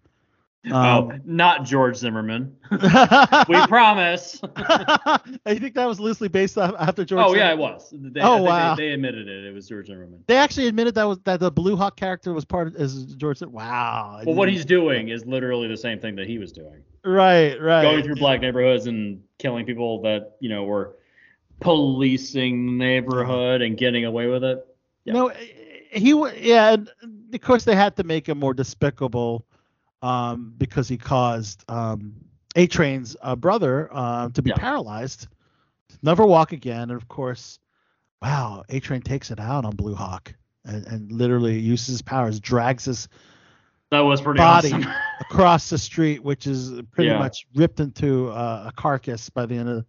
Oh, 0.71 0.75
Um, 0.77 1.21
not 1.25 1.63
George 1.63 1.95
Zimmerman. 1.97 2.55
we 2.71 3.67
promise. 3.67 4.39
I 4.55 5.19
think 5.45 5.75
that 5.75 5.87
was 5.87 5.99
loosely 5.99 6.27
based 6.27 6.57
off 6.57 6.75
after 6.79 7.03
George. 7.05 7.23
oh 7.25 7.33
yeah, 7.35 7.51
it 7.51 7.57
was. 7.57 7.93
They, 7.93 8.21
Oh, 8.21 8.41
wow. 8.41 8.75
They, 8.75 8.87
they 8.87 8.93
admitted 8.93 9.27
it. 9.27 9.45
It 9.45 9.53
was 9.53 9.67
George 9.67 9.87
Zimmerman. 9.87 10.23
They 10.27 10.37
actually 10.37 10.67
admitted 10.67 10.95
that 10.95 11.05
was 11.05 11.19
that 11.25 11.39
the 11.39 11.51
Blue 11.51 11.75
Hawk 11.75 11.95
character 11.95 12.33
was 12.33 12.45
part 12.45 12.67
of 12.67 12.75
as 12.75 13.05
George. 13.15 13.41
Wow. 13.41 14.21
Well, 14.25 14.35
what 14.35 14.49
he's 14.49 14.65
doing 14.65 15.09
is 15.09 15.25
literally 15.25 15.67
the 15.67 15.77
same 15.77 15.99
thing 15.99 16.15
that 16.15 16.27
he 16.27 16.37
was 16.37 16.51
doing. 16.51 16.83
right, 17.03 17.59
right. 17.61 17.83
Going 17.83 18.03
through 18.03 18.15
black 18.15 18.41
neighborhoods 18.41 18.87
and 18.87 19.21
killing 19.37 19.65
people 19.65 20.01
that 20.01 20.35
you 20.39 20.49
know 20.49 20.63
were 20.63 20.95
policing 21.59 22.77
neighborhood 22.77 23.61
and 23.61 23.77
getting 23.77 24.05
away 24.05 24.27
with 24.27 24.43
it. 24.43 24.65
Yeah. 25.05 25.13
No, 25.13 25.31
he 25.91 26.13
yeah. 26.41 26.77
Of 27.33 27.41
course, 27.41 27.63
they 27.63 27.75
had 27.75 27.95
to 27.97 28.03
make 28.03 28.27
him 28.27 28.39
more 28.39 28.53
despicable, 28.53 29.45
um, 30.01 30.53
because 30.57 30.87
he 30.87 30.97
caused 30.97 31.63
um 31.69 32.13
A 32.55 32.67
Train's 32.67 33.15
uh, 33.21 33.35
brother 33.35 33.89
uh, 33.91 34.29
to 34.29 34.41
be 34.41 34.51
Yeah. 34.51 34.55
paralyzed, 34.55 35.27
never 36.01 36.25
walk 36.25 36.51
again, 36.53 36.83
and 36.89 36.91
of 36.91 37.07
course, 37.07 37.59
wow, 38.21 38.63
A 38.69 38.79
Train 38.79 39.01
takes 39.01 39.31
it 39.31 39.39
out 39.39 39.65
on 39.65 39.75
Blue 39.75 39.95
Hawk 39.95 40.33
and, 40.65 40.85
and 40.87 41.11
literally 41.11 41.57
uses 41.59 41.87
his 41.87 42.01
powers, 42.01 42.39
drags 42.39 42.85
his 42.85 43.07
That 43.91 44.01
was 44.01 44.21
pretty 44.21 44.39
body 44.39 44.69
awesome. 44.69 44.93
across 45.19 45.69
the 45.69 45.77
street, 45.77 46.23
which 46.23 46.47
is 46.47 46.81
pretty 46.91 47.11
Yeah. 47.11 47.19
much 47.19 47.45
ripped 47.55 47.79
into 47.79 48.29
uh, 48.29 48.65
a 48.67 48.71
carcass 48.71 49.29
by 49.29 49.45
the 49.45 49.55
end 49.55 49.69
of 49.69 49.85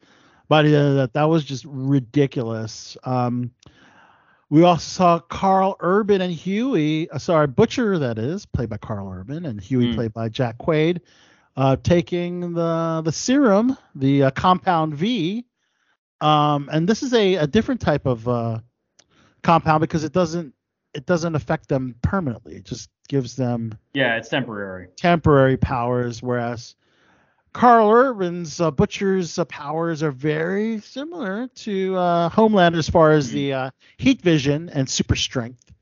by 0.49 0.62
the 0.62 0.74
end 0.74 0.89
of 0.89 0.95
that. 0.97 1.12
That 1.12 1.24
was 1.28 1.45
just 1.45 1.65
ridiculous. 1.66 2.97
Um, 3.05 3.51
we 4.51 4.64
also 4.64 4.82
saw 4.82 5.18
Karl 5.20 5.77
Urban 5.81 6.20
and 6.20 6.32
Huey, 6.32 7.09
uh, 7.10 7.18
sorry, 7.18 7.47
Butcher, 7.47 7.98
that 8.01 8.18
is, 8.18 8.44
played 8.47 8.68
by 8.68 8.77
Karl 8.77 9.09
Urban, 9.09 9.47
and 9.47 9.60
Huey 9.60 9.86
Mm. 9.86 9.94
played 9.94 10.12
by 10.12 10.28
Jack 10.28 10.59
Quaid, 10.59 11.01
uh, 11.56 11.77
taking 11.82 12.52
the 12.52 13.02
the 13.05 13.12
serum, 13.12 13.77
the 13.94 14.24
uh, 14.24 14.31
Compound 14.32 14.94
V. 14.94 15.47
Um, 16.20 16.68
and 16.70 16.89
this 16.89 17.02
is 17.02 17.14
a, 17.14 17.36
a 17.36 17.47
different 17.47 17.81
type 17.81 18.06
of 18.06 18.28
uh, 18.28 18.60
compound 19.43 19.81
because 19.81 20.05
it 20.05 20.12
doesn't 20.12 20.52
it 20.93 21.06
doesn't 21.06 21.36
affect 21.36 21.68
them 21.68 21.94
permanently. 22.02 22.56
It 22.56 22.64
just 22.64 22.90
gives 23.09 23.36
them 23.36 23.78
yeah, 23.94 24.16
it's 24.16 24.28
temporary. 24.28 24.89
temporary 24.97 25.56
powers, 25.56 26.22
whereas 26.22 26.74
Karl 27.52 27.90
Urban's 27.90 28.60
uh, 28.60 28.70
Butcher's 28.70 29.39
uh, 29.39 29.44
powers 29.47 30.02
are 30.02 30.12
very 30.12 30.81
similar 30.81 31.48
to 31.48 31.97
uh, 31.97 32.31
Homelander 32.31 32.78
as 32.78 32.89
far 32.89 33.12
as 33.12 33.31
the 33.32 33.52
uh, 33.52 33.70
heat 33.97 34.22
vision 34.22 34.68
and 34.68 34.89
super 34.89 35.16
strength. 35.16 35.72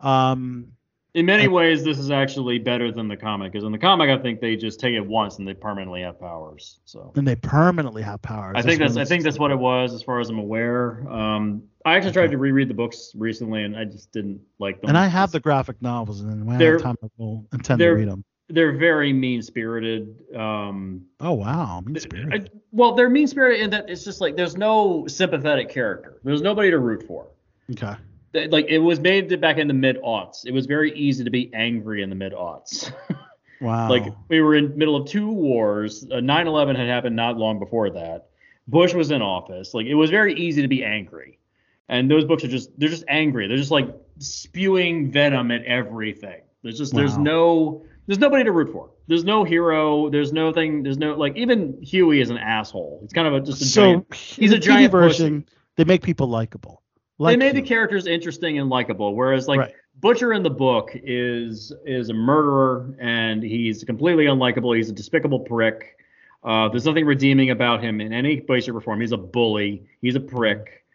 Um, 0.00 0.72
In 1.14 1.26
many 1.26 1.44
I- 1.44 1.48
ways, 1.48 1.84
this 1.84 1.98
is 1.98 2.10
actually 2.10 2.58
better 2.58 2.90
than 2.90 3.08
the 3.08 3.16
comic, 3.16 3.52
because 3.52 3.66
in 3.66 3.72
the 3.72 3.78
comic, 3.78 4.08
I 4.08 4.16
think 4.16 4.40
they 4.40 4.56
just 4.56 4.80
take 4.80 4.94
it 4.94 5.06
once 5.06 5.38
and 5.38 5.46
they 5.46 5.54
permanently 5.54 6.00
have 6.02 6.18
powers. 6.18 6.80
So 6.84 7.12
and 7.16 7.26
they 7.26 7.36
permanently 7.36 8.02
have 8.02 8.22
powers. 8.22 8.54
I 8.56 8.62
think 8.62 8.78
that's 8.78 8.96
I 8.96 9.04
think 9.04 9.24
that's 9.24 9.38
what 9.38 9.50
it 9.50 9.58
was, 9.58 9.92
as 9.92 10.02
far 10.02 10.20
as 10.20 10.30
I'm 10.30 10.38
aware. 10.38 11.06
Um, 11.10 11.64
I 11.84 11.96
actually 11.96 12.12
tried 12.12 12.30
to 12.30 12.38
reread 12.38 12.68
the 12.68 12.74
books 12.74 13.12
recently, 13.14 13.64
and 13.64 13.76
I 13.76 13.84
just 13.84 14.10
didn't 14.12 14.40
like 14.58 14.80
them. 14.80 14.90
And 14.90 14.98
I 14.98 15.06
have 15.06 15.32
the 15.32 15.40
graphic 15.40 15.82
novels, 15.82 16.20
and 16.22 16.46
when 16.46 16.60
I 16.62 16.64
have 16.64 16.82
time, 16.82 16.96
I 17.02 17.08
will 17.18 17.46
intend 17.52 17.80
to 17.80 17.88
read 17.90 18.08
them. 18.08 18.24
They're 18.50 18.72
very 18.76 19.12
mean 19.12 19.42
spirited. 19.42 20.34
Um, 20.34 21.04
Oh 21.20 21.32
wow, 21.34 21.82
mean 21.84 21.98
spirit. 22.00 22.48
I- 22.48 22.58
well, 22.72 22.94
they're 22.94 23.10
mean 23.10 23.26
spirited 23.26 23.60
in 23.62 23.70
that 23.70 23.88
it's 23.90 24.04
just 24.04 24.20
like 24.20 24.36
there's 24.36 24.56
no 24.56 25.06
sympathetic 25.06 25.68
character. 25.68 26.20
There's 26.24 26.42
nobody 26.42 26.70
to 26.70 26.78
root 26.78 27.04
for. 27.06 27.26
Okay. 27.72 27.94
Like 28.34 28.66
it 28.68 28.78
was 28.78 29.00
made 29.00 29.40
back 29.40 29.56
in 29.58 29.68
the 29.68 29.74
mid 29.74 29.96
aughts. 30.02 30.44
It 30.46 30.52
was 30.52 30.66
very 30.66 30.92
easy 30.94 31.24
to 31.24 31.30
be 31.30 31.50
angry 31.54 32.02
in 32.02 32.08
the 32.10 32.16
mid 32.16 32.32
aughts. 32.32 32.92
Wow. 33.60 33.88
Like 33.90 34.04
we 34.28 34.40
were 34.40 34.54
in 34.54 34.78
middle 34.78 34.94
of 34.94 35.08
two 35.08 35.32
wars. 35.32 36.04
Uh, 36.04 36.16
9/11 36.20 36.76
had 36.76 36.86
happened 36.86 37.16
not 37.16 37.36
long 37.38 37.58
before 37.58 37.90
that. 37.90 38.28
Bush 38.68 38.94
was 38.94 39.10
in 39.10 39.20
office. 39.20 39.74
Like 39.74 39.86
it 39.86 39.96
was 39.96 40.10
very 40.10 40.32
easy 40.34 40.62
to 40.62 40.68
be 40.68 40.84
angry. 40.84 41.40
And 41.88 42.08
those 42.08 42.24
books 42.24 42.44
are 42.44 42.48
just 42.48 42.70
they're 42.78 42.88
just 42.88 43.02
angry. 43.08 43.48
They're 43.48 43.56
just 43.56 43.72
like 43.72 43.88
spewing 44.20 45.10
venom 45.10 45.50
at 45.50 45.64
everything. 45.64 46.42
There's 46.62 46.78
just 46.78 46.94
there's 46.94 47.18
no 47.18 47.82
there's 48.08 48.18
nobody 48.18 48.42
to 48.42 48.52
root 48.52 48.72
for. 48.72 48.88
There's 49.06 49.22
no 49.22 49.44
hero. 49.44 50.08
There's 50.08 50.32
no 50.32 50.50
thing. 50.50 50.82
There's 50.82 50.96
no 50.96 51.14
like 51.14 51.36
even 51.36 51.78
Huey 51.82 52.22
is 52.22 52.30
an 52.30 52.38
asshole. 52.38 53.00
He's 53.02 53.12
kind 53.12 53.28
of 53.28 53.34
a, 53.34 53.40
just 53.40 53.60
a 53.60 53.66
so 53.66 53.82
giant. 53.82 54.14
He's 54.14 54.50
a 54.50 54.58
giant 54.58 54.88
TV 54.88 54.90
version. 54.90 55.46
They 55.76 55.84
make 55.84 56.02
people 56.02 56.26
likable. 56.26 56.82
Like 57.18 57.38
they 57.38 57.44
made 57.44 57.54
the 57.54 57.62
characters 57.62 58.06
interesting 58.06 58.58
and 58.58 58.70
likable, 58.70 59.14
whereas 59.14 59.46
like 59.46 59.60
Right. 59.60 59.74
Butcher 60.00 60.32
in 60.32 60.42
the 60.42 60.50
book 60.50 60.90
is 60.94 61.70
is 61.84 62.08
a 62.08 62.14
murderer 62.14 62.94
and 62.98 63.42
he's 63.42 63.84
completely 63.84 64.24
unlikable. 64.24 64.74
He's 64.74 64.88
a 64.88 64.92
despicable 64.92 65.40
prick. 65.40 65.98
Uh, 66.42 66.68
there's 66.70 66.86
nothing 66.86 67.04
redeeming 67.04 67.50
about 67.50 67.82
him 67.82 68.00
in 68.00 68.12
any 68.14 68.42
way, 68.48 68.60
shape, 68.60 68.74
or 68.74 68.80
form. 68.80 69.00
He's 69.00 69.12
a 69.12 69.18
bully. 69.18 69.86
He's 70.00 70.14
a 70.14 70.20
prick. 70.20 70.86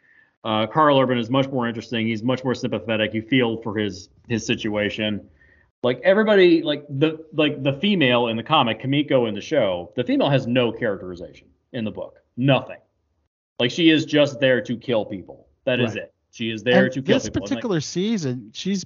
Uh, 0.44 0.65
Karl 0.65 0.99
Urban 0.99 1.19
is 1.19 1.30
much 1.30 1.48
more 1.49 1.68
interesting. 1.68 2.07
He's 2.07 2.23
much 2.23 2.44
more 2.44 2.56
sympathetic. 2.56 3.14
You 3.14 3.22
feel 3.22 3.61
for 3.61 3.77
his 3.77 4.10
his 4.27 4.45
situation. 4.45 5.30
Like 5.84 5.99
everybody, 6.03 6.61
like 6.64 6.85
the 6.89 7.26
like 7.34 7.61
the 7.61 7.73
female 7.73 8.27
in 8.27 8.38
the 8.38 8.43
comic, 8.43 8.80
Kimiko 8.80 9.26
in 9.26 9.35
the 9.35 9.41
show, 9.41 9.91
the 9.95 10.03
female 10.03 10.30
has 10.30 10.47
no 10.47 10.72
characterization 10.72 11.47
in 11.73 11.84
the 11.84 11.91
book. 11.91 12.19
Nothing. 12.38 12.77
Like 13.60 13.69
she 13.69 13.89
is 13.89 14.05
just 14.05 14.39
there 14.39 14.61
to 14.61 14.77
kill 14.77 15.05
people. 15.05 15.47
That 15.65 15.80
is 15.80 15.89
Right. 15.89 16.03
it. 16.03 16.14
She 16.31 16.49
is 16.49 16.64
there 16.64 16.85
And 16.85 16.93
to 16.93 17.01
kill 17.01 17.15
this 17.18 17.26
people. 17.26 17.41
Like, 17.41 17.49
particular 17.49 17.81
season, 17.81 18.49
she's 18.53 18.85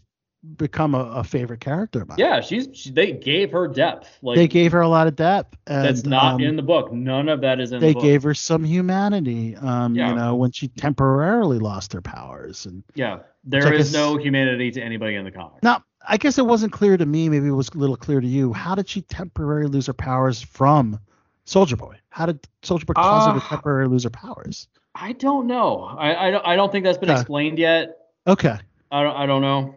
become 0.58 0.96
a, 0.96 1.04
a 1.16 1.24
favorite 1.24 1.60
character. 1.60 2.06
Yeah, 2.18 2.42
she's 2.42 2.68
she, 2.74 2.90
they 2.92 3.12
gave 3.12 3.52
her 3.52 3.68
depth. 3.68 4.18
Like 4.22 4.36
they 4.36 4.48
gave 4.48 4.72
her 4.72 4.82
a 4.82 4.88
lot 4.88 5.08
of 5.08 5.16
depth. 5.16 5.56
And, 5.68 5.86
that's 5.86 6.04
not 6.04 6.36
um, 6.36 6.42
in 6.42 6.56
the 6.56 6.64
book. 6.64 6.92
None 6.92 7.30
of 7.30 7.42
that 7.42 7.60
is 7.60 7.72
in 7.72 7.80
They 7.80 7.94
the 7.94 8.02
gave 8.02 8.24
her 8.24 8.34
some 8.34 8.64
humanity. 8.64 9.56
Um, 9.56 9.96
Yeah. 9.96 10.10
you 10.10 10.16
know, 10.16 10.36
when 10.36 10.52
she 10.52 10.68
temporarily 10.68 11.60
lost 11.60 11.94
her 11.94 12.02
powers. 12.02 12.66
And 12.66 12.84
yeah, 12.96 13.20
there 13.44 13.72
is 13.72 13.94
no 13.94 14.18
humanity 14.18 14.72
to 14.72 14.82
anybody 14.82 15.16
in 15.16 15.26
the 15.26 15.32
comic. 15.32 15.62
now, 15.64 15.84
I 16.10 16.18
guess 16.18 16.38
it 16.38 16.46
wasn't 16.46 16.72
clear 16.72 16.96
to 16.98 17.06
me. 17.06 17.30
Maybe 17.30 17.48
it 17.48 17.52
was 17.52 17.70
a 17.70 17.78
little 17.78 17.98
clear 17.98 18.22
to 18.22 18.28
you. 18.28 18.54
How 18.54 18.76
did 18.76 18.88
she 18.88 19.02
temporarily 19.02 19.68
lose 19.70 19.88
her 19.88 19.94
powers 19.94 20.42
from 20.42 21.00
Soldier 21.46 21.76
Boy? 21.76 21.98
How 22.10 22.26
did 22.26 22.40
Soldier 22.64 22.86
Boy 22.86 22.94
cause 22.94 23.26
her 23.26 23.34
to 23.40 23.46
Uh, 23.46 23.50
temporarily 23.50 23.92
lose 23.92 24.04
her 24.06 24.10
powers? 24.10 24.68
I 24.96 25.12
don't 25.14 25.48
know. 25.48 25.82
I 25.84 26.28
I 26.28 26.32
don't, 26.32 26.46
I 26.48 26.56
don't 26.56 26.72
think 26.72 26.86
that's 26.86 26.98
been 26.98 27.10
Okay. 27.10 27.20
explained 27.20 27.60
yet. 27.60 27.98
Okay. 28.26 28.58
I 28.92 29.04
don't 29.04 29.16
I 29.16 29.26
don't 29.26 29.42
know. 29.42 29.76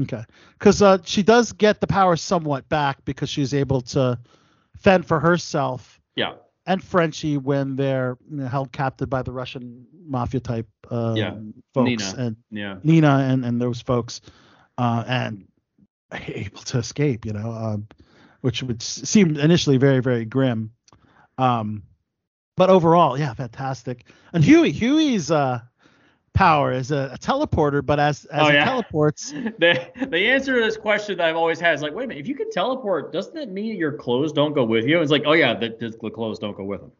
Okay. 0.00 0.22
Because 0.58 0.82
uh, 0.82 0.98
she 1.04 1.22
does 1.22 1.52
get 1.52 1.80
the 1.80 1.86
powers 1.86 2.20
somewhat 2.20 2.68
back 2.68 3.02
because 3.06 3.30
she's 3.30 3.54
able 3.54 3.80
to 3.80 4.18
fend 4.76 5.06
for 5.06 5.18
herself 5.18 5.98
Yeah. 6.16 6.34
and 6.66 6.84
Frenchie 6.84 7.38
when 7.38 7.76
they're 7.76 8.18
you 8.30 8.36
know, 8.36 8.46
held 8.46 8.72
captive 8.72 9.08
by 9.08 9.22
the 9.22 9.32
Russian 9.32 9.86
mafia 10.06 10.40
type 10.40 10.68
um, 10.90 11.16
Yeah. 11.16 11.34
folks 11.72 11.86
Nina. 11.88 12.14
and 12.18 12.36
Yeah. 12.50 12.76
Nina 12.82 13.24
and, 13.28 13.42
and 13.44 13.58
those 13.60 13.80
folks, 13.80 14.20
uh, 14.78 15.04
and 15.06 15.46
able 16.12 16.60
to 16.62 16.78
escape, 16.78 17.24
you 17.26 17.32
know, 17.32 17.50
um, 17.50 17.86
which 18.40 18.62
would 18.62 18.82
seem 18.82 19.36
initially 19.36 19.76
very, 19.76 20.00
very 20.00 20.24
grim. 20.24 20.72
Um, 21.38 21.82
but 22.56 22.70
overall, 22.70 23.18
yeah, 23.18 23.34
fantastic. 23.34 24.06
And 24.32 24.44
Huey, 24.44 24.70
Huey's 24.72 25.30
uh, 25.30 25.60
power 26.34 26.72
is 26.72 26.90
a, 26.90 27.10
a 27.14 27.18
teleporter, 27.18 27.84
but 27.84 27.98
as 27.98 28.24
as 28.26 28.48
Oh, 28.48 28.50
he 28.50 28.54
yeah. 28.54 28.64
teleports, 28.64 29.32
The 29.58 29.90
the 30.10 30.28
answer 30.28 30.54
to 30.58 30.60
this 30.64 30.76
question 30.76 31.18
that 31.18 31.26
I've 31.26 31.36
always 31.36 31.60
had 31.60 31.74
is 31.74 31.82
like, 31.82 31.94
wait 31.94 32.04
a 32.04 32.08
minute, 32.08 32.20
if 32.20 32.28
you 32.28 32.34
can 32.34 32.50
teleport, 32.50 33.12
doesn't 33.12 33.34
that 33.34 33.50
mean 33.50 33.76
your 33.76 33.92
clothes 33.92 34.32
don't 34.32 34.52
go 34.54 34.64
with 34.64 34.86
you? 34.86 35.00
It's 35.00 35.10
like, 35.10 35.24
oh 35.26 35.32
yeah, 35.32 35.54
the, 35.54 35.70
the, 35.78 35.90
the 36.02 36.10
clothes 36.10 36.38
don't 36.38 36.56
go 36.56 36.64
with 36.64 36.82
him. 36.82 36.92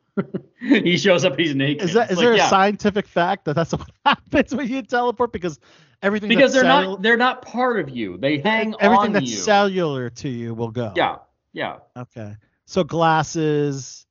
he 0.84 0.96
shows 0.96 1.24
up, 1.24 1.38
he's 1.38 1.54
naked. 1.54 1.82
is 1.82 1.92
that 1.94 2.10
It's 2.10 2.12
is 2.12 2.16
like, 2.16 2.24
there 2.24 2.32
a 2.32 2.38
yeah, 2.38 2.48
scientific 2.48 3.06
fact 3.06 3.44
that 3.46 3.54
that's 3.54 3.72
what 3.72 3.90
happens 4.04 4.54
when 4.54 4.68
you 4.68 4.82
teleport? 4.82 5.32
Because 5.32 5.58
everything 6.02 6.28
because 6.28 6.52
that's 6.52 6.62
they're 6.62 6.72
cellu- 6.72 6.90
not 6.90 7.02
they're 7.02 7.16
not 7.16 7.42
part 7.42 7.80
of 7.80 7.90
you. 7.90 8.18
They 8.18 8.38
hang 8.38 8.74
everything 8.80 9.06
on 9.06 9.12
that's 9.12 9.30
you. 9.30 9.36
cellular 9.36 10.10
to 10.10 10.28
you 10.28 10.54
will 10.54 10.70
go. 10.70 10.92
yeah, 10.96 11.16
yeah, 11.52 11.78
Okay. 11.96 12.36
So 12.66 12.84
glasses. 12.84 14.06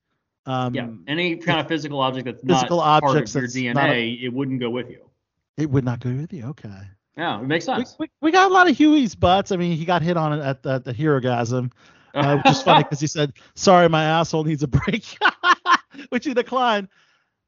Um, 0.48 0.76
yeah. 0.76 0.88
Any 1.08 1.38
kind 1.38 1.60
of 1.60 1.68
physical 1.68 2.00
object 2.02 2.26
that's 2.26 2.42
Physical 2.42 2.78
not 2.78 3.04
objects 3.04 3.34
part 3.34 3.46
of 3.46 3.56
your 3.56 3.74
DNA, 3.74 4.22
it 4.22 4.30
wouldn't 4.30 4.60
go 4.60 4.70
with 4.70 4.90
you. 4.90 5.10
It 5.58 5.70
would 5.70 5.84
not 5.84 6.00
go 6.00 6.12
with 6.12 6.32
you. 6.32 6.46
Okay. 6.46 6.70
Yeah, 7.18 7.40
it 7.40 7.48
makes 7.48 7.66
sense. 7.66 7.96
we, 7.98 8.10
we 8.22 8.32
got 8.32 8.52
a 8.52 8.54
lot 8.54 8.70
of 8.70 8.78
Huey's 8.78 9.16
butts. 9.16 9.52
I 9.52 9.56
mean, 9.58 9.78
he 9.78 9.86
got 9.86 10.02
hit 10.02 10.18
on 10.18 10.34
it 10.34 10.44
at 10.44 10.62
the, 10.62 10.80
the 10.80 10.94
Herogasm, 10.94 11.72
uh, 12.14 12.38
which 12.44 12.52
is 12.54 12.62
funny 12.62 12.84
because 12.84 13.00
he 13.00 13.08
said, 13.08 13.34
"Sorry, 13.56 13.88
my 13.88 14.04
asshole 14.04 14.44
needs 14.44 14.64
a 14.64 14.68
break," 14.68 15.18
which 16.10 16.26
he 16.26 16.34
declined. 16.34 16.90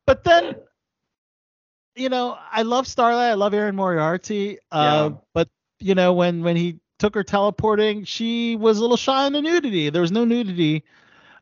But 0.05 0.23
then, 0.23 0.55
you 1.97 2.09
know, 2.09 2.37
I 2.51 2.61
love 2.61 2.87
Starlight. 2.87 3.31
I 3.31 3.33
love 3.33 3.53
Erin 3.53 3.75
Moriarty. 3.75 4.59
Uh, 4.71 5.09
Yeah. 5.11 5.17
But 5.33 5.49
you 5.79 5.95
know, 5.95 6.13
when 6.13 6.43
when 6.43 6.55
he 6.55 6.79
took 6.99 7.15
her 7.15 7.23
teleporting, 7.23 8.03
she 8.05 8.55
was 8.55 8.77
a 8.77 8.81
little 8.81 8.97
shy 8.97 9.25
on 9.25 9.33
the 9.33 9.41
nudity. 9.41 9.89
There 9.89 10.01
was 10.01 10.11
no 10.11 10.25
nudity, 10.25 10.83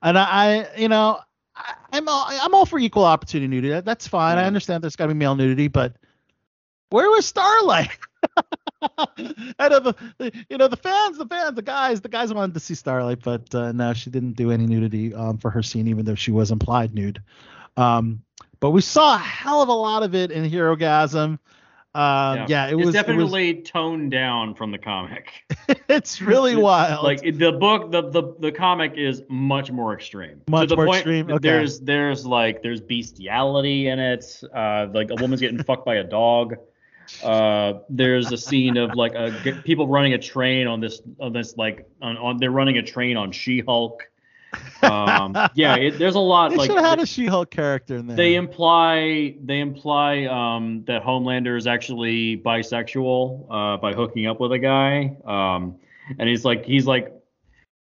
and 0.01 0.17
I, 0.17 0.23
I 0.23 0.77
you 0.77 0.89
know, 0.89 1.19
I, 1.55 1.73
I'm 1.93 2.07
all, 2.07 2.25
I'm 2.29 2.53
all 2.53 2.65
for 2.65 2.79
equal 2.79 3.05
opportunity 3.05 3.47
nudity. 3.47 3.69
That, 3.69 3.85
that's 3.85 4.07
fine. 4.07 4.37
I 4.37 4.45
understand 4.45 4.83
there's 4.83 4.95
got 4.95 5.05
to 5.05 5.13
be 5.13 5.17
male 5.17 5.35
nudity, 5.35 5.67
but 5.67 5.95
where 6.89 7.09
was 7.09 7.25
Starlight? 7.25 7.97
I 9.59 9.69
know 9.69 9.79
the, 9.79 9.95
the 10.17 10.45
you 10.49 10.57
know 10.57 10.67
the 10.67 10.77
fans, 10.77 11.17
the 11.17 11.25
fans, 11.25 11.55
the 11.55 11.61
guys, 11.61 12.01
the 12.01 12.09
guys 12.09 12.33
wanted 12.33 12.53
to 12.53 12.59
see 12.59 12.75
Starlight, 12.75 13.19
but 13.23 13.53
uh, 13.55 13.71
no, 13.71 13.93
she 13.93 14.09
didn't 14.09 14.33
do 14.33 14.51
any 14.51 14.67
nudity 14.67 15.13
um, 15.13 15.37
for 15.37 15.49
her 15.51 15.63
scene, 15.63 15.87
even 15.87 16.05
though 16.05 16.15
she 16.15 16.31
was 16.31 16.51
implied 16.51 16.93
nude. 16.93 17.21
Um, 17.77 18.21
but 18.65 18.71
we 18.71 18.81
saw 18.81 19.13
a 19.13 19.19
hell 19.19 19.61
of 19.61 19.69
a 19.69 19.73
lot 19.73 20.01
of 20.01 20.15
it 20.15 20.31
in 20.31 20.43
Herogasm. 20.49 21.37
Um, 21.93 22.45
yeah. 22.47 22.65
it 22.65 22.73
it's 22.73 22.85
was 22.87 22.95
definitely 22.95 23.61
toned 23.61 24.09
down 24.09 24.55
from 24.55 24.71
the 24.71 24.79
comic. 24.79 25.31
It's 25.87 26.19
really 26.19 26.55
wild. 26.55 27.03
Like 27.03 27.21
the 27.21 27.51
book, 27.51 27.91
the, 27.91 28.09
the 28.09 28.33
the 28.39 28.51
comic 28.51 28.93
is 28.97 29.21
much 29.29 29.71
more 29.71 29.93
extreme. 29.93 30.41
Much 30.49 30.75
more 30.75 30.87
extreme? 30.87 31.29
Okay. 31.29 31.47
There's 31.47 31.79
there's 31.79 32.25
like 32.25 32.63
there's 32.63 32.81
bestiality 32.81 33.87
in 33.87 33.99
it. 33.99 34.41
Uh, 34.51 34.87
like 34.91 35.11
a 35.11 35.15
woman's 35.21 35.41
getting 35.41 35.61
fucked 35.63 35.85
by 35.85 35.97
a 35.97 36.03
dog. 36.03 36.55
Uh, 37.23 37.73
there's 37.87 38.31
a 38.31 38.37
scene 38.37 38.77
of 38.77 38.95
like 38.95 39.13
a, 39.13 39.61
people 39.63 39.87
running 39.87 40.13
a 40.13 40.17
train 40.17 40.65
on 40.65 40.79
this 40.79 41.03
on 41.19 41.33
this 41.33 41.55
like 41.55 41.87
on, 42.01 42.17
on 42.17 42.37
they're 42.37 42.49
running 42.49 42.79
a 42.79 42.83
train 42.83 43.15
on 43.15 43.31
She-Hulk. 43.31 44.09
Um, 44.81 45.35
yeah, 45.55 45.75
it, 45.75 45.97
there's 45.97 46.15
a 46.15 46.19
lot 46.19 46.51
they 46.51 46.57
like 46.57 46.69
should 46.69 46.77
have 46.77 46.85
had 46.85 46.99
a 46.99 47.05
She-Hulk 47.05 47.49
character 47.49 47.95
in 47.95 48.07
there. 48.07 48.17
they 48.17 48.35
imply 48.35 49.35
they 49.43 49.59
imply 49.59 50.25
um, 50.25 50.83
that 50.87 51.03
Homelander 51.03 51.57
is 51.57 51.67
actually 51.67 52.37
bisexual 52.37 53.47
uh, 53.49 53.77
by 53.77 53.93
hooking 53.93 54.27
up 54.27 54.39
with 54.39 54.51
a 54.51 54.59
guy, 54.59 55.17
um, 55.25 55.79
and 56.19 56.29
he's 56.29 56.45
like 56.45 56.65
he's 56.65 56.85
like 56.85 57.13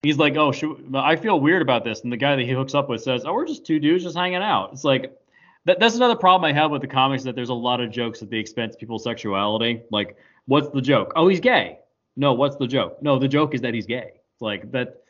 he's 0.02 0.16
like 0.16 0.36
oh 0.36 0.52
should, 0.52 0.92
I 0.94 1.16
feel 1.16 1.38
weird 1.40 1.62
about 1.62 1.84
this, 1.84 2.00
and 2.02 2.12
the 2.12 2.16
guy 2.16 2.36
that 2.36 2.44
he 2.44 2.52
hooks 2.52 2.74
up 2.74 2.88
with 2.88 3.02
says 3.02 3.22
oh 3.24 3.32
we're 3.32 3.46
just 3.46 3.64
two 3.64 3.78
dudes 3.78 4.04
just 4.04 4.16
hanging 4.16 4.42
out. 4.42 4.70
It's 4.72 4.84
like 4.84 5.16
that, 5.64 5.78
that's 5.78 5.94
another 5.94 6.16
problem 6.16 6.48
I 6.48 6.52
have 6.52 6.70
with 6.70 6.80
the 6.82 6.88
comics 6.88 7.22
that 7.24 7.36
there's 7.36 7.50
a 7.50 7.54
lot 7.54 7.80
of 7.80 7.90
jokes 7.90 8.22
at 8.22 8.30
the 8.30 8.38
expense 8.38 8.74
of 8.74 8.80
people's 8.80 9.04
sexuality. 9.04 9.82
Like 9.90 10.16
what's 10.46 10.68
the 10.70 10.80
joke? 10.80 11.12
Oh 11.14 11.28
he's 11.28 11.40
gay. 11.40 11.78
No, 12.16 12.32
what's 12.32 12.56
the 12.56 12.66
joke? 12.66 13.00
No, 13.02 13.18
the 13.18 13.28
joke 13.28 13.54
is 13.54 13.60
that 13.60 13.74
he's 13.74 13.86
gay. 13.86 14.12
It's 14.32 14.42
like 14.42 14.72
that. 14.72 15.02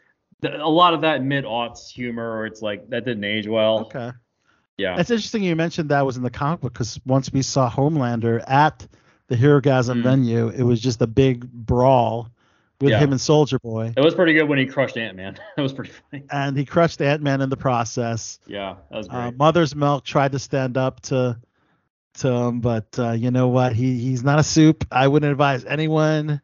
A 0.42 0.68
lot 0.68 0.94
of 0.94 1.00
that 1.00 1.22
mid 1.22 1.44
aughts 1.44 1.88
humor, 1.90 2.38
or 2.38 2.46
it's 2.46 2.62
like 2.62 2.88
that 2.90 3.04
didn't 3.04 3.24
age 3.24 3.46
well. 3.48 3.80
okay. 3.80 4.12
Yeah. 4.76 5.00
It's 5.00 5.10
interesting 5.10 5.42
you 5.42 5.56
mentioned 5.56 5.88
that 5.88 6.06
was 6.06 6.16
in 6.16 6.22
the 6.22 6.30
comic 6.30 6.60
book 6.60 6.72
because 6.72 7.00
once 7.04 7.32
we 7.32 7.42
saw 7.42 7.68
Homelander 7.68 8.44
at 8.46 8.86
the 9.26 9.34
Herogasm 9.34 9.98
Mm. 9.98 10.02
venue, 10.04 10.48
it 10.48 10.62
was 10.62 10.80
just 10.80 11.02
a 11.02 11.06
big 11.08 11.50
brawl 11.50 12.30
with 12.80 12.90
Yeah. 12.90 13.00
him 13.00 13.10
and 13.10 13.20
Soldier 13.20 13.58
Boy, 13.58 13.92
It 13.96 14.00
was 14.00 14.14
pretty 14.14 14.34
good 14.34 14.44
when 14.44 14.56
he 14.60 14.66
crushed 14.66 14.96
Ant 14.96 15.16
Man. 15.16 15.36
That 15.56 15.62
was 15.62 15.72
pretty 15.72 15.90
funny. 15.90 16.22
and 16.30 16.56
he 16.56 16.64
crushed 16.64 17.02
Ant 17.02 17.20
Man 17.22 17.40
in 17.40 17.48
the 17.50 17.56
process. 17.56 18.38
Yeah, 18.46 18.76
that 18.92 18.96
was 18.96 19.08
great. 19.08 19.18
Uh, 19.18 19.32
Mother's 19.32 19.74
Milk 19.74 20.04
tried 20.04 20.30
to 20.32 20.38
stand 20.38 20.76
up 20.76 21.00
to 21.02 21.36
to 22.18 22.28
him, 22.28 22.60
but 22.60 22.96
uh, 23.00 23.10
you 23.12 23.32
know 23.32 23.48
what? 23.48 23.72
He 23.72 23.98
he's 23.98 24.22
not 24.22 24.38
a 24.38 24.44
soup. 24.44 24.84
I 24.92 25.08
wouldn't 25.08 25.30
advise 25.32 25.64
anyone 25.64 26.40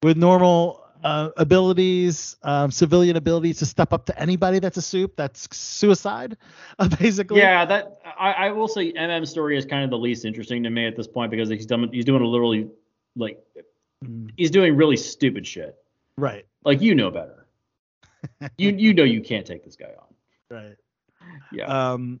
with 0.00 0.16
normal 0.16 0.83
uh, 1.04 1.30
abilities, 1.36 2.36
um, 2.42 2.72
civilian 2.72 3.16
abilities, 3.16 3.58
to 3.60 3.66
step 3.66 3.92
up 3.92 4.06
to 4.06 4.18
anybody 4.20 4.58
that's 4.58 4.76
a 4.76 4.82
soup. 4.82 5.14
That's 5.16 5.48
suicide, 5.56 6.36
uh, 6.80 6.88
basically. 6.88 7.38
yeah, 7.38 7.64
that 7.64 8.00
I, 8.18 8.32
I 8.32 8.50
will 8.50 8.68
say 8.68 8.92
MM 8.92 9.26
story 9.26 9.56
is 9.56 9.64
kind 9.64 9.84
of 9.84 9.90
the 9.90 9.98
least 9.98 10.24
interesting 10.24 10.64
to 10.64 10.70
me 10.70 10.86
at 10.86 10.96
this 10.96 11.06
point 11.06 11.30
because 11.30 11.48
he's 11.48 11.66
done 11.66 11.88
he's 11.92 12.04
doing 12.04 12.22
a 12.22 12.26
literally 12.26 12.68
like 13.14 13.40
Mm, 14.04 14.30
he's 14.36 14.50
doing 14.50 14.76
really 14.76 14.96
stupid 14.96 15.46
shit. 15.46 15.76
Right. 16.16 16.46
Like 16.64 16.80
you 16.80 16.94
know 16.94 17.10
better. 17.10 17.46
you 18.58 18.70
you 18.70 18.94
know 18.94 19.04
you 19.04 19.20
can't 19.20 19.46
take 19.46 19.64
this 19.64 19.76
guy 19.76 19.90
on. 19.98 20.14
Right. 20.50 20.76
Yeah. 21.52 21.92
Um. 21.92 22.20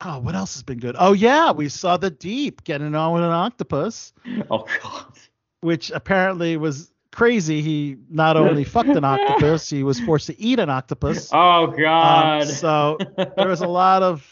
Oh, 0.00 0.18
what 0.18 0.34
else 0.34 0.54
has 0.54 0.62
been 0.62 0.78
good? 0.78 0.96
Oh 0.98 1.12
yeah, 1.12 1.52
we 1.52 1.68
saw 1.68 1.96
the 1.96 2.10
Deep 2.10 2.64
getting 2.64 2.94
on 2.94 3.12
with 3.14 3.22
an 3.22 3.30
octopus, 3.30 4.12
oh 4.50 4.66
god. 4.82 5.12
which 5.60 5.90
apparently 5.90 6.56
was 6.56 6.91
crazy, 7.12 7.62
he 7.62 7.96
not 8.10 8.36
only 8.36 8.64
fucked 8.74 8.88
an 8.90 9.04
octopus, 9.04 9.68
he 9.70 9.82
was 9.84 10.00
forced 10.00 10.26
to 10.28 10.40
eat 10.40 10.58
an 10.58 10.70
octopus. 10.70 11.30
Oh 11.32 11.66
Um, 11.68 11.76
God. 11.78 12.48
so 12.48 12.98
there 13.16 13.48
was 13.48 13.60
a 13.60 13.68
lot 13.82 14.02
of. 14.02 14.26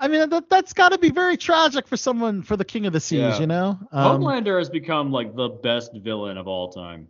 I 0.00 0.06
mean, 0.06 0.28
that 0.30 0.48
that's 0.48 0.72
got 0.74 0.90
to 0.90 0.98
be 0.98 1.10
very 1.10 1.36
tragic 1.36 1.88
for 1.88 1.96
someone 1.96 2.42
for 2.42 2.56
the 2.56 2.64
King 2.64 2.86
of 2.86 2.92
the 2.92 3.00
Seas, 3.00 3.18
Yeah. 3.18 3.40
you 3.40 3.46
know. 3.48 3.78
Um, 3.90 4.20
Homelander 4.22 4.56
has 4.58 4.70
become 4.70 5.10
like 5.10 5.34
the 5.34 5.48
best 5.48 5.92
villain 5.94 6.36
of 6.38 6.46
all 6.46 6.68
time. 6.70 7.08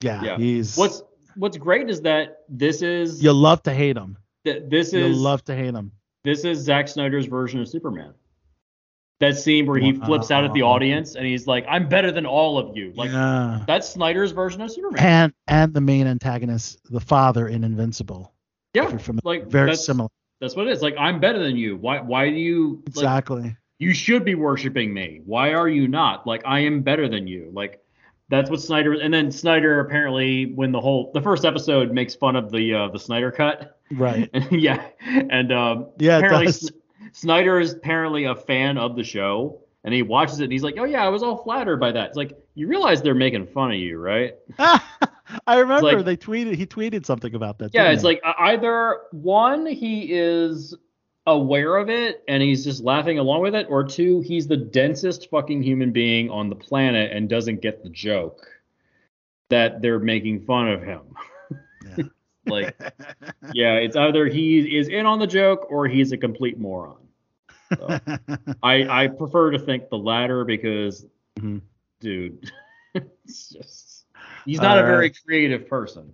yeah, 0.00 0.22
Yeah. 0.22 0.36
he's. 0.36 0.76
What's 0.76 1.02
What's 1.34 1.56
great 1.56 1.88
is 1.88 2.00
that 2.02 2.40
this 2.48 2.82
is 2.82 3.22
you 3.22 3.32
love 3.32 3.62
to 3.64 3.72
hate 3.74 3.96
him. 3.96 4.16
th- 4.44 4.64
this 4.68 4.92
is. 4.92 5.16
You 5.16 5.22
love 5.22 5.44
to 5.46 5.54
hate 5.56 5.74
him. 5.74 5.92
this 6.24 6.44
is 6.44 6.58
Zack 6.58 6.86
Snyder's 6.88 7.26
version 7.26 7.60
of 7.60 7.68
Superman. 7.68 8.12
That 9.20 9.36
scene 9.36 9.66
where 9.66 9.80
he 9.80 9.92
flips 9.94 10.30
out 10.30 10.44
at 10.44 10.52
the 10.52 10.62
audience 10.62 11.16
and 11.16 11.26
he's 11.26 11.48
like, 11.48 11.66
"I'm 11.68 11.88
better 11.88 12.12
than 12.12 12.24
all 12.24 12.56
of 12.56 12.76
you." 12.76 12.92
Like 12.94 13.10
yeah. 13.10 13.64
that's 13.66 13.88
Snyder's 13.88 14.30
version 14.30 14.60
of 14.60 14.70
Superman. 14.70 15.04
And 15.04 15.32
and 15.48 15.74
the 15.74 15.80
main 15.80 16.06
antagonist, 16.06 16.80
the 16.90 17.00
father 17.00 17.48
in 17.48 17.64
Invincible. 17.64 18.32
yeah, 18.74 18.96
familiar. 18.96 19.20
like 19.24 19.46
Very 19.48 19.70
that's, 19.70 19.84
similar. 19.84 20.08
That's 20.40 20.54
what 20.54 20.68
it 20.68 20.72
is. 20.72 20.82
Like 20.82 20.94
I'm 20.96 21.18
better 21.18 21.40
than 21.40 21.56
you. 21.56 21.76
Why? 21.76 22.00
Why 22.00 22.30
do 22.30 22.36
you? 22.36 22.76
Like, 22.76 22.88
Exactly. 22.88 23.56
you 23.80 23.92
should 23.92 24.24
be 24.24 24.36
worshiping 24.36 24.94
me. 24.94 25.20
Why 25.24 25.52
are 25.52 25.68
you 25.68 25.88
not? 25.88 26.24
Like 26.24 26.42
I 26.46 26.60
am 26.60 26.82
better 26.82 27.08
than 27.08 27.26
you. 27.26 27.50
Like 27.52 27.80
that's 28.28 28.50
what 28.50 28.60
Snyder 28.60 28.92
and 28.92 29.12
then 29.12 29.32
Snyder 29.32 29.80
apparently 29.80 30.52
when 30.54 30.70
the 30.70 30.80
whole 30.80 31.10
the 31.12 31.20
first 31.22 31.44
episode 31.44 31.90
makes 31.92 32.14
fun 32.14 32.36
of 32.36 32.52
the 32.52 32.72
uh, 32.72 32.88
the 32.88 33.00
Snyder 33.00 33.32
cut. 33.32 33.80
Right. 33.90 34.30
yeah. 34.52 34.86
And 35.04 35.50
um 35.52 35.88
Yeah, 35.98 36.18
it 36.18 36.24
apparently 36.24 36.46
does. 36.46 36.60
Sn- 36.68 36.77
Snyder 37.12 37.60
is 37.60 37.72
apparently 37.72 38.24
a 38.24 38.34
fan 38.34 38.78
of 38.78 38.96
the 38.96 39.04
show 39.04 39.60
and 39.84 39.94
he 39.94 40.02
watches 40.02 40.40
it 40.40 40.44
and 40.44 40.52
he's 40.52 40.62
like, 40.62 40.76
"Oh 40.78 40.84
yeah, 40.84 41.04
I 41.04 41.08
was 41.08 41.22
all 41.22 41.36
flattered 41.36 41.78
by 41.78 41.92
that." 41.92 42.08
It's 42.08 42.16
like 42.16 42.32
you 42.54 42.66
realize 42.68 43.00
they're 43.02 43.14
making 43.14 43.46
fun 43.46 43.72
of 43.72 43.78
you, 43.78 43.98
right? 43.98 44.34
I 44.58 45.58
remember 45.58 45.92
like- 45.92 46.04
they 46.04 46.16
tweeted. 46.16 46.54
He 46.56 46.66
tweeted 46.66 47.06
something 47.06 47.34
about 47.34 47.58
that. 47.58 47.70
Yeah, 47.72 47.90
it's 47.90 48.04
like 48.04 48.20
either 48.24 49.00
one, 49.12 49.66
he 49.66 50.12
is 50.12 50.74
aware 51.26 51.76
of 51.76 51.90
it 51.90 52.24
and 52.26 52.42
he's 52.42 52.64
just 52.64 52.82
laughing 52.82 53.18
along 53.18 53.42
with 53.42 53.54
it, 53.54 53.66
or 53.68 53.84
two, 53.84 54.20
he's 54.20 54.46
the 54.48 54.56
densest 54.56 55.28
fucking 55.30 55.62
human 55.62 55.92
being 55.92 56.30
on 56.30 56.48
the 56.48 56.56
planet 56.56 57.12
and 57.12 57.28
doesn't 57.28 57.60
get 57.60 57.82
the 57.82 57.90
joke 57.90 58.46
that 59.50 59.82
they're 59.82 59.98
making 59.98 60.40
fun 60.40 60.68
of 60.68 60.82
him. 60.82 61.00
Yeah. 61.84 62.04
Like, 62.48 62.76
yeah, 63.52 63.74
it's 63.74 63.96
either 63.96 64.26
he 64.26 64.76
is 64.78 64.88
in 64.88 65.06
on 65.06 65.18
the 65.18 65.26
joke 65.26 65.66
or 65.70 65.86
he's 65.86 66.12
a 66.12 66.16
complete 66.16 66.58
moron. 66.58 66.96
So, 67.76 67.98
I 68.62 69.02
I 69.04 69.06
prefer 69.08 69.50
to 69.50 69.58
think 69.58 69.90
the 69.90 69.98
latter 69.98 70.44
because, 70.44 71.06
Mhm. 71.38 71.60
dude, 72.00 72.50
it's 72.94 73.50
just 73.50 74.06
he's 74.46 74.60
not 74.60 74.78
a 74.78 74.80
All 74.80 74.86
very 74.86 75.10
creative 75.10 75.68
person. 75.68 76.12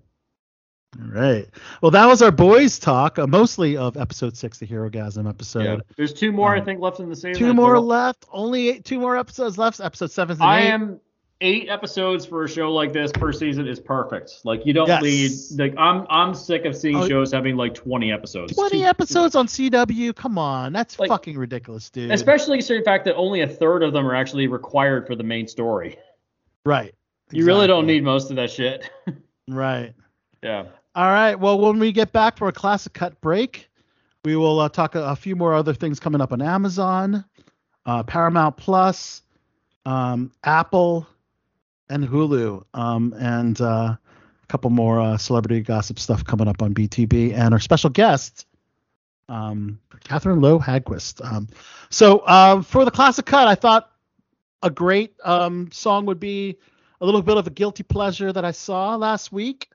All 1.01 1.09
right. 1.11 1.49
Well, 1.83 1.91
that 1.91 2.07
was 2.07 2.23
our 2.23 2.31
boys' 2.31 2.79
talk, 2.79 3.19
uh, 3.19 3.27
mostly 3.27 3.77
of 3.77 3.97
episode 3.97 4.37
six, 4.37 4.59
the 4.59 4.67
Hero 4.67 4.89
Gasm 4.89 5.29
episode. 5.29 5.65
Yeah. 5.65 5.77
There's 5.97 6.13
two 6.13 6.31
more, 6.31 6.55
I 6.55 6.61
Um, 6.61 6.65
think, 6.65 6.81
left 6.81 7.01
in 7.01 7.09
the 7.09 7.17
season. 7.17 7.35
Two 7.35 7.53
more 7.55 7.81
left. 7.81 8.27
Only 8.33 8.69
eight, 8.69 8.85
two 8.85 9.01
more 9.01 9.17
episodes 9.17 9.59
left. 9.59 9.81
Episode 9.81 10.13
seven 10.13 10.35
and 10.37 10.43
I 10.45 10.61
eight. 10.61 10.71
am 10.71 11.01
eight 11.41 11.69
episodes 11.69 12.25
for 12.25 12.45
a 12.45 12.49
show 12.49 12.73
like 12.73 12.93
this 12.93 13.11
per 13.13 13.33
season 13.33 13.67
is 13.67 13.81
perfect. 13.81 14.41
Like 14.45 14.65
you 14.65 14.73
don't 14.73 14.87
Yes. 14.89 15.03
need 15.51 15.61
like 15.61 15.75
I'm 15.79 16.07
I'm 16.09 16.35
sick 16.35 16.65
of 16.65 16.75
seeing 16.77 16.97
Oh. 16.97 17.09
shows 17.09 17.33
having 17.33 17.57
like 17.57 17.75
20 17.75 18.13
episodes. 18.13 18.55
Twenty 18.55 18.79
Too- 18.81 18.85
episodes 18.87 19.35
on 19.35 19.47
CW. 19.49 20.15
Come 20.15 20.39
on, 20.39 20.73
that's 20.73 20.99
Like- 20.99 21.09
fucking 21.09 21.37
ridiculous, 21.37 21.91
dude. 21.91 22.11
Especially 22.11 22.57
considering 22.59 22.83
the 22.83 22.85
fact 22.91 23.05
that 23.07 23.17
only 23.17 23.41
a 23.43 23.49
third 23.49 23.83
of 23.83 23.93
them 23.93 24.07
are 24.07 24.15
actually 24.15 24.47
required 24.47 25.07
for 25.07 25.15
the 25.17 25.25
main 25.25 25.47
story. 25.49 25.97
right. 26.65 26.95
You 27.31 27.45
really 27.47 27.67
don't 27.67 27.87
need 27.87 28.05
most 28.05 28.31
of 28.31 28.37
that 28.37 28.51
shit. 28.51 28.89
Right. 29.49 29.93
yeah. 30.43 30.65
All 30.95 31.05
right. 31.11 31.35
Well, 31.35 31.59
when 31.59 31.79
we 31.79 31.93
get 31.93 32.13
back 32.13 32.39
for 32.39 32.49
a 32.49 32.53
classic 32.53 32.93
cut 32.95 33.21
break, 33.21 33.69
we 34.25 34.37
will 34.37 34.61
uh, 34.61 34.69
talk 34.71 34.95
a, 34.95 35.03
a 35.09 35.17
few 35.17 35.37
more 35.37 35.53
other 35.53 35.75
things 35.75 36.01
coming 36.01 36.21
up 36.23 36.33
on 36.33 36.41
Amazon, 36.41 37.25
uh, 37.85 38.03
Paramount 38.05 38.57
Plus, 38.57 39.21
um, 39.85 40.31
Apple, 40.45 41.07
and 41.89 42.05
Hulu, 42.07 42.65
um, 42.75 43.15
and 43.19 43.61
uh, 43.61 43.97
a 43.97 44.47
couple 44.49 44.71
more 44.71 45.01
uh, 45.01 45.17
celebrity 45.17 45.61
gossip 45.61 45.99
stuff 45.99 46.25
coming 46.25 46.49
up 46.49 46.63
on 46.63 46.75
BTB, 46.75 47.35
and 47.35 47.55
our 47.55 47.61
special 47.61 47.91
guest, 47.91 48.47
um, 49.29 49.81
Catherine 50.05 50.41
Lowe 50.41 50.59
Hagquist. 50.59 51.25
Um, 51.25 51.49
so 51.91 52.27
um, 52.27 52.63
for 52.63 52.85
the 52.85 52.91
classic 52.91 53.27
cut, 53.27 53.49
I 53.49 53.55
thought 53.55 53.91
a 54.63 54.71
great 54.71 55.15
um, 55.23 55.71
song 55.73 56.07
would 56.07 56.21
be 56.21 56.57
a 57.01 57.05
little 57.05 57.23
bit 57.23 57.37
of 57.37 57.47
a 57.47 57.51
guilty 57.51 57.83
pleasure 57.83 58.33
that 58.33 58.45
I 58.45 58.53
saw 58.53 58.97
last 58.97 59.33
week 59.33 59.69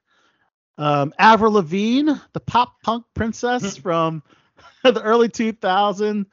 um, 0.79 1.13
Avril 1.19 1.51
Lavigne, 1.51 2.13
the 2.31 2.39
pop 2.39 2.81
punk 2.81 3.05
princess 3.13 3.77
from 3.77 4.23
the 4.83 5.01
early 5.01 5.27
2000s. 5.27 6.25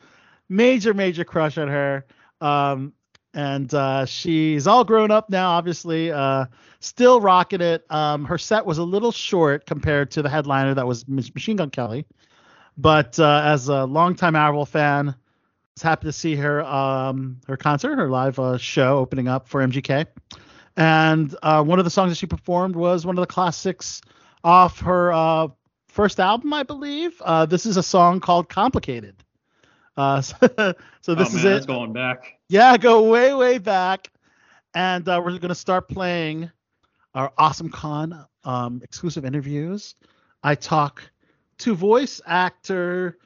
Major, 0.49 0.95
major 0.95 1.25
crush 1.25 1.59
on 1.59 1.67
her. 1.67 2.07
Um, 2.41 2.93
and 3.37 3.73
uh, 3.75 4.07
she's 4.07 4.67
all 4.67 4.83
grown 4.83 5.11
up 5.11 5.29
now, 5.29 5.51
obviously. 5.51 6.11
Uh, 6.11 6.47
still 6.81 7.21
rocking 7.21 7.61
it. 7.61 7.85
Um, 7.91 8.25
her 8.25 8.39
set 8.39 8.65
was 8.65 8.79
a 8.79 8.83
little 8.83 9.13
short 9.13 9.67
compared 9.67 10.11
to 10.13 10.23
the 10.23 10.31
headliner 10.31 10.73
that 10.73 10.87
was 10.87 11.07
Machine 11.07 11.57
Gun 11.57 11.69
Kelly. 11.69 12.07
But 12.79 13.21
uh, 13.21 13.43
as 13.45 13.69
a 13.69 13.85
longtime 13.85 14.37
Avril 14.37 14.65
fan, 14.65 15.11
I 15.11 15.15
was 15.75 15.83
happy 15.83 16.07
to 16.07 16.13
see 16.13 16.35
her 16.37 16.65
um, 16.65 17.39
her 17.47 17.59
concert, 17.59 17.97
her 17.97 18.09
live 18.09 18.39
uh, 18.39 18.57
show 18.57 18.97
opening 18.97 19.29
up 19.29 19.49
for 19.49 19.61
MGK. 19.61 20.07
And 20.79 21.37
uh, 21.43 21.63
one 21.63 21.79
of 21.79 21.85
the 21.85 21.91
songs 21.91 22.13
that 22.13 22.17
she 22.17 22.27
performed 22.27 22.75
was 22.75 23.05
one 23.05 23.19
of 23.19 23.21
the 23.21 23.27
classics 23.27 24.01
off 24.45 24.81
her 24.81 25.13
uh, 25.13 25.49
first 25.89 26.21
album, 26.21 26.55
I 26.55 26.63
believe. 26.63 27.21
Uh, 27.23 27.45
this 27.45 27.67
is 27.67 27.77
a 27.77 27.83
song 27.83 28.21
called 28.21 28.49
"Complicated." 28.49 29.17
Uh, 29.95 30.21
so, 30.23 30.37
so 31.03 31.15
this 31.15 31.35
oh, 31.35 31.37
is 31.37 31.45
it. 31.45 31.49
That's 31.49 31.67
going 31.67 31.93
back. 31.93 32.36
Yeah, 32.49 32.77
go 32.77 33.11
way, 33.11 33.35
way 33.35 33.59
back. 33.59 34.11
And 34.73 35.09
uh, 35.09 35.21
we're 35.25 35.39
going 35.39 35.49
to 35.49 35.55
start 35.55 35.89
playing 35.89 36.51
our 37.15 37.33
Awesome 37.37 37.71
Con 37.71 38.25
um, 38.45 38.81
exclusive 38.85 39.25
interviews. 39.25 39.97
I 40.45 40.55
talk 40.55 41.03
to 41.59 41.75
voice 41.75 42.21
actor 42.25 43.19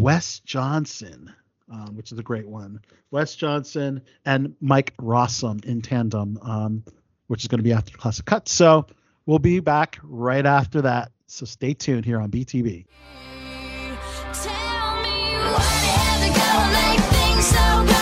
Wes 0.00 0.40
Johnson, 0.40 1.32
um, 1.70 1.96
which 1.96 2.12
is 2.12 2.18
a 2.18 2.22
great 2.22 2.46
one. 2.46 2.80
Wes 3.10 3.36
Johnson 3.36 4.02
and 4.26 4.54
Mike 4.60 4.94
Rossum 4.98 5.64
in 5.64 5.80
tandem, 5.80 6.38
um, 6.42 6.84
which 7.28 7.42
is 7.44 7.48
going 7.48 7.60
to 7.60 7.64
be 7.64 7.72
after 7.72 7.96
classic 7.96 8.26
cut. 8.26 8.48
So 8.48 8.86
we'll 9.24 9.38
be 9.38 9.60
back 9.60 9.98
right 10.02 10.44
after 10.44 10.82
that. 10.82 11.12
So 11.26 11.46
stay 11.46 11.72
tuned 11.72 12.04
here 12.04 12.20
on 12.20 12.30
BTB. 12.30 12.84
Tell 14.34 14.96
me 15.02 16.28
gonna 16.34 16.72
make 16.72 17.00
things 17.00 17.46
so 17.46 17.56
complicated. 17.56 18.01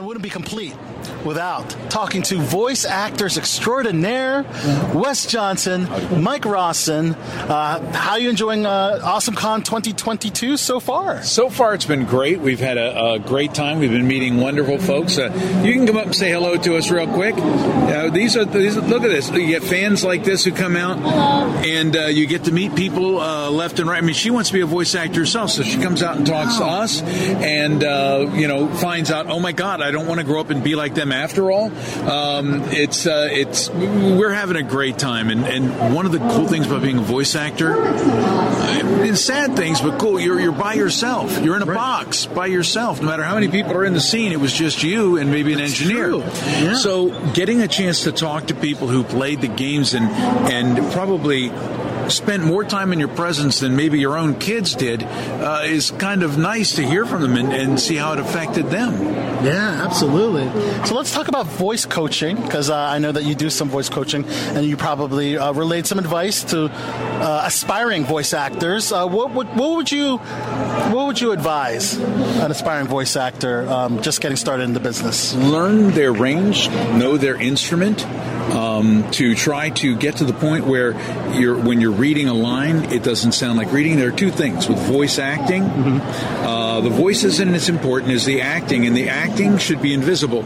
Wouldn't 0.00 0.22
be 0.22 0.30
complete 0.30 0.74
without 1.26 1.68
talking 1.90 2.22
to 2.22 2.38
voice 2.38 2.84
actors 2.84 3.36
extraordinaire, 3.36 4.44
Wes 4.94 5.26
Johnson, 5.26 5.88
Mike 6.22 6.44
Rawson. 6.44 7.14
Uh, 7.14 7.92
how 7.92 8.12
are 8.12 8.18
you 8.18 8.30
enjoying 8.30 8.64
uh, 8.64 9.00
Awesome 9.02 9.34
Con 9.34 9.62
2022 9.62 10.56
so 10.56 10.80
far? 10.80 11.22
So 11.22 11.50
far, 11.50 11.74
it's 11.74 11.84
been 11.84 12.04
great. 12.04 12.40
We've 12.40 12.60
had 12.60 12.78
a, 12.78 13.14
a 13.14 13.18
great 13.18 13.52
time. 13.52 13.80
We've 13.80 13.90
been 13.90 14.06
meeting 14.06 14.38
wonderful 14.38 14.78
folks. 14.78 15.18
Uh, 15.18 15.32
you 15.64 15.72
can 15.72 15.86
come 15.86 15.96
up 15.96 16.06
and 16.06 16.14
say 16.14 16.30
hello 16.30 16.56
to 16.56 16.76
us 16.76 16.90
real 16.90 17.12
quick. 17.12 17.34
Uh, 17.36 18.10
these 18.10 18.36
are 18.36 18.44
these, 18.44 18.76
look 18.76 19.02
at 19.02 19.10
this. 19.10 19.30
You 19.30 19.46
get 19.46 19.64
fans 19.64 20.04
like 20.04 20.22
this 20.24 20.44
who 20.44 20.52
come 20.52 20.76
out, 20.76 20.98
and 21.66 21.96
uh, 21.96 22.06
you 22.06 22.26
get 22.26 22.44
to 22.44 22.52
meet 22.52 22.74
people 22.76 23.20
uh, 23.20 23.50
left 23.50 23.80
and 23.80 23.88
right. 23.88 24.02
I 24.02 24.06
mean, 24.06 24.14
she 24.14 24.30
wants 24.30 24.50
to 24.50 24.54
be 24.54 24.60
a 24.60 24.66
voice 24.66 24.94
actor 24.94 25.20
herself, 25.20 25.50
so 25.50 25.62
she 25.62 25.78
comes 25.78 26.02
out 26.02 26.16
and 26.16 26.26
talks 26.26 26.58
to 26.58 26.64
us, 26.64 27.02
and 27.02 27.82
uh, 27.82 28.30
you 28.34 28.46
know, 28.46 28.68
finds 28.68 29.10
out, 29.10 29.26
oh 29.26 29.40
my 29.40 29.52
God, 29.52 29.80
I 29.80 29.90
don't 29.90 30.06
want 30.06 30.20
to 30.20 30.24
grow 30.24 30.40
up 30.40 30.50
and 30.50 30.62
be 30.62 30.76
like 30.76 30.94
them 30.94 31.12
after 31.16 31.50
all. 31.50 31.66
Um, 32.08 32.62
it's 32.66 33.06
uh, 33.06 33.28
it's 33.30 33.70
we're 33.70 34.32
having 34.32 34.56
a 34.56 34.62
great 34.62 34.98
time, 34.98 35.30
and, 35.30 35.44
and 35.44 35.94
one 35.94 36.06
of 36.06 36.12
the 36.12 36.18
cool 36.18 36.46
things 36.46 36.66
about 36.66 36.82
being 36.82 36.98
a 36.98 37.02
voice 37.02 37.34
actor 37.34 37.74
it's 39.06 39.20
sad 39.20 39.56
things, 39.56 39.80
but 39.80 39.98
cool. 39.98 40.20
You're 40.20 40.40
you're 40.40 40.52
by 40.52 40.74
yourself. 40.74 41.42
You're 41.42 41.56
in 41.56 41.62
a 41.62 41.66
box 41.66 42.26
by 42.26 42.46
yourself. 42.46 43.00
No 43.00 43.06
matter 43.06 43.22
how 43.22 43.34
many 43.34 43.48
people 43.48 43.72
are 43.72 43.84
in 43.84 43.94
the 43.94 44.00
scene, 44.00 44.32
it 44.32 44.40
was 44.40 44.52
just 44.52 44.82
you 44.82 45.16
and 45.16 45.30
maybe 45.30 45.52
an 45.52 45.60
engineer. 45.60 46.16
Yeah. 46.16 46.74
So 46.74 47.32
getting 47.32 47.62
a 47.62 47.68
chance 47.68 48.04
to 48.04 48.12
talk 48.12 48.46
to 48.46 48.54
people 48.54 48.88
who 48.88 49.04
played 49.04 49.40
the 49.40 49.48
games 49.48 49.94
and 49.94 50.06
and 50.06 50.92
probably 50.92 51.50
spent 52.08 52.44
more 52.44 52.64
time 52.64 52.92
in 52.92 52.98
your 52.98 53.08
presence 53.08 53.60
than 53.60 53.76
maybe 53.76 53.98
your 53.98 54.16
own 54.16 54.38
kids 54.38 54.74
did 54.74 55.02
uh, 55.02 55.62
is 55.64 55.90
kind 55.92 56.22
of 56.22 56.38
nice 56.38 56.76
to 56.76 56.86
hear 56.86 57.06
from 57.06 57.22
them 57.22 57.36
and, 57.36 57.52
and 57.52 57.80
see 57.80 57.96
how 57.96 58.12
it 58.12 58.18
affected 58.18 58.66
them. 58.66 58.94
Yeah, 59.44 59.84
absolutely. 59.84 60.48
So 60.86 60.94
let's 60.94 61.12
talk 61.12 61.28
about 61.28 61.46
voice 61.46 61.84
coaching 61.84 62.36
because 62.40 62.70
uh, 62.70 62.76
I 62.76 62.98
know 62.98 63.12
that 63.12 63.24
you 63.24 63.34
do 63.34 63.50
some 63.50 63.68
voice 63.68 63.88
coaching 63.88 64.24
and 64.24 64.64
you 64.64 64.76
probably 64.76 65.36
uh, 65.36 65.52
relayed 65.52 65.86
some 65.86 65.98
advice 65.98 66.44
to 66.44 66.70
uh, 66.70 67.42
aspiring 67.44 68.04
voice 68.04 68.32
actors. 68.32 68.92
Uh, 68.92 69.06
what, 69.06 69.32
would 69.32 69.48
what 69.48 69.76
would 69.76 69.92
you 69.92 70.16
what 70.16 71.06
would 71.06 71.20
you 71.20 71.32
advise 71.32 71.94
an 71.98 72.50
aspiring 72.50 72.86
voice 72.86 73.16
actor 73.16 73.68
um, 73.68 74.02
just 74.02 74.20
getting 74.20 74.36
started 74.36 74.64
in 74.64 74.72
the 74.72 74.80
business? 74.80 75.34
Learn 75.34 75.90
their 75.90 76.12
range, 76.12 76.68
know 76.70 77.16
their 77.16 77.40
instrument. 77.40 78.06
Um, 78.46 79.10
to 79.12 79.34
try 79.34 79.70
to 79.70 79.96
get 79.96 80.18
to 80.18 80.24
the 80.24 80.32
point 80.32 80.66
where 80.66 80.92
you're 81.32 81.56
when 81.56 81.80
you're 81.80 81.90
reading 81.90 82.28
a 82.28 82.34
line, 82.34 82.92
it 82.92 83.02
doesn't 83.02 83.32
sound 83.32 83.58
like 83.58 83.72
reading. 83.72 83.96
There 83.96 84.08
are 84.08 84.16
two 84.16 84.30
things 84.30 84.68
with 84.68 84.78
voice 84.78 85.18
acting. 85.18 85.64
Uh, 85.64 86.80
the 86.80 86.90
voice 86.90 87.24
isn't 87.24 87.54
as 87.54 87.68
important 87.68 88.12
as 88.12 88.24
the 88.24 88.42
acting, 88.42 88.86
and 88.86 88.96
the 88.96 89.08
acting 89.08 89.58
should 89.58 89.82
be 89.82 89.92
invisible. 89.92 90.44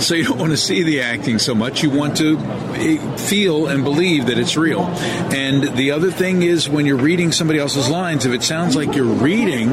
So 0.00 0.14
you 0.14 0.24
don't 0.24 0.38
want 0.38 0.52
to 0.52 0.56
see 0.56 0.82
the 0.82 1.02
acting 1.02 1.38
so 1.38 1.54
much. 1.54 1.82
You 1.82 1.90
want 1.90 2.16
to 2.18 2.38
eh, 2.38 3.16
feel 3.16 3.66
and 3.66 3.84
believe 3.84 4.26
that 4.26 4.38
it's 4.38 4.56
real. 4.56 4.84
And 4.84 5.76
the 5.76 5.92
other 5.92 6.10
thing 6.10 6.42
is 6.42 6.68
when 6.68 6.86
you're 6.86 6.96
reading 6.96 7.32
somebody 7.32 7.58
else's 7.58 7.88
lines, 7.88 8.26
if 8.26 8.32
it 8.32 8.42
sounds 8.42 8.76
like 8.76 8.94
you're 8.94 9.04
reading, 9.04 9.70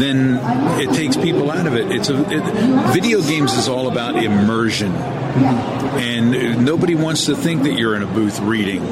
then 0.00 0.38
it 0.80 0.94
takes 0.94 1.16
people 1.16 1.50
out 1.50 1.66
of 1.66 1.74
it. 1.74 1.90
It's 1.90 2.08
a 2.08 2.20
it, 2.30 2.92
video 2.92 3.20
games 3.20 3.54
is 3.54 3.68
all 3.68 3.88
about 3.88 4.16
immersion, 4.16 4.92
and 4.92 6.64
nobody 6.64 6.94
wants 6.94 7.26
to 7.26 7.36
think 7.36 7.62
that 7.64 7.78
you're 7.78 7.94
in 7.96 8.02
a 8.02 8.06
booth 8.06 8.40
reading. 8.40 8.82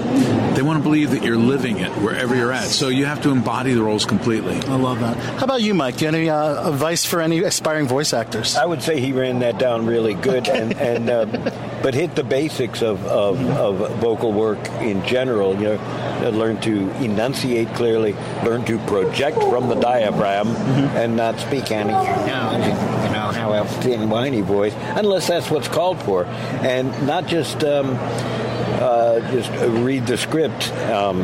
They 0.54 0.62
want 0.62 0.78
to 0.78 0.82
believe 0.82 1.12
that 1.12 1.22
you're 1.22 1.36
living 1.36 1.78
it 1.78 1.90
wherever 1.92 2.34
you're 2.34 2.52
at. 2.52 2.68
So 2.68 2.88
you 2.88 3.06
have 3.06 3.22
to 3.22 3.30
embody 3.30 3.72
the 3.72 3.82
roles 3.82 4.04
completely. 4.04 4.56
I 4.56 4.76
love 4.76 5.00
that. 5.00 5.16
How 5.16 5.44
about 5.44 5.62
you, 5.62 5.74
Mike? 5.74 5.96
Do 5.96 6.04
you 6.04 6.06
have 6.06 6.14
any 6.14 6.28
uh, 6.30 6.68
advice 6.68 7.04
for 7.04 7.20
any 7.20 7.38
aspiring 7.42 7.86
voice 7.86 8.12
actors? 8.12 8.56
I 8.56 8.66
would 8.66 8.82
say 8.82 9.00
he 9.00 9.12
ran 9.12 9.38
that 9.40 9.58
down 9.58 9.86
really 9.86 10.14
good, 10.14 10.48
and, 10.48 10.74
and 10.74 11.08
um, 11.08 11.30
but 11.82 11.94
hit 11.94 12.14
the 12.14 12.24
basics 12.24 12.82
of, 12.82 13.04
of, 13.06 13.40
of 13.48 14.00
vocal 14.00 14.32
work 14.32 14.58
in 14.80 15.04
general. 15.06 15.54
You 15.54 15.78
know, 15.78 16.30
learn 16.30 16.60
to 16.62 16.90
enunciate 17.02 17.72
clearly, 17.74 18.12
learn 18.44 18.64
to 18.66 18.78
project 18.80 19.38
from 19.38 19.68
the 19.68 19.76
diaphragm, 19.76 20.48
and 20.80 21.16
not 21.16 21.38
speak 21.38 21.70
any 21.70 21.92
you 21.92 21.96
know 23.12 23.30
how 23.32 23.52
a 23.52 23.64
thin 23.66 24.10
whiny 24.10 24.40
voice, 24.40 24.74
unless 24.96 25.26
that's 25.28 25.50
what's 25.50 25.68
called 25.68 26.00
for, 26.02 26.24
and 26.62 26.90
not 27.06 27.26
just. 27.26 27.64
Um, 27.64 27.98
uh, 28.80 29.20
just 29.32 29.50
read 29.82 30.06
the 30.06 30.16
script. 30.16 30.72
Um, 30.90 31.20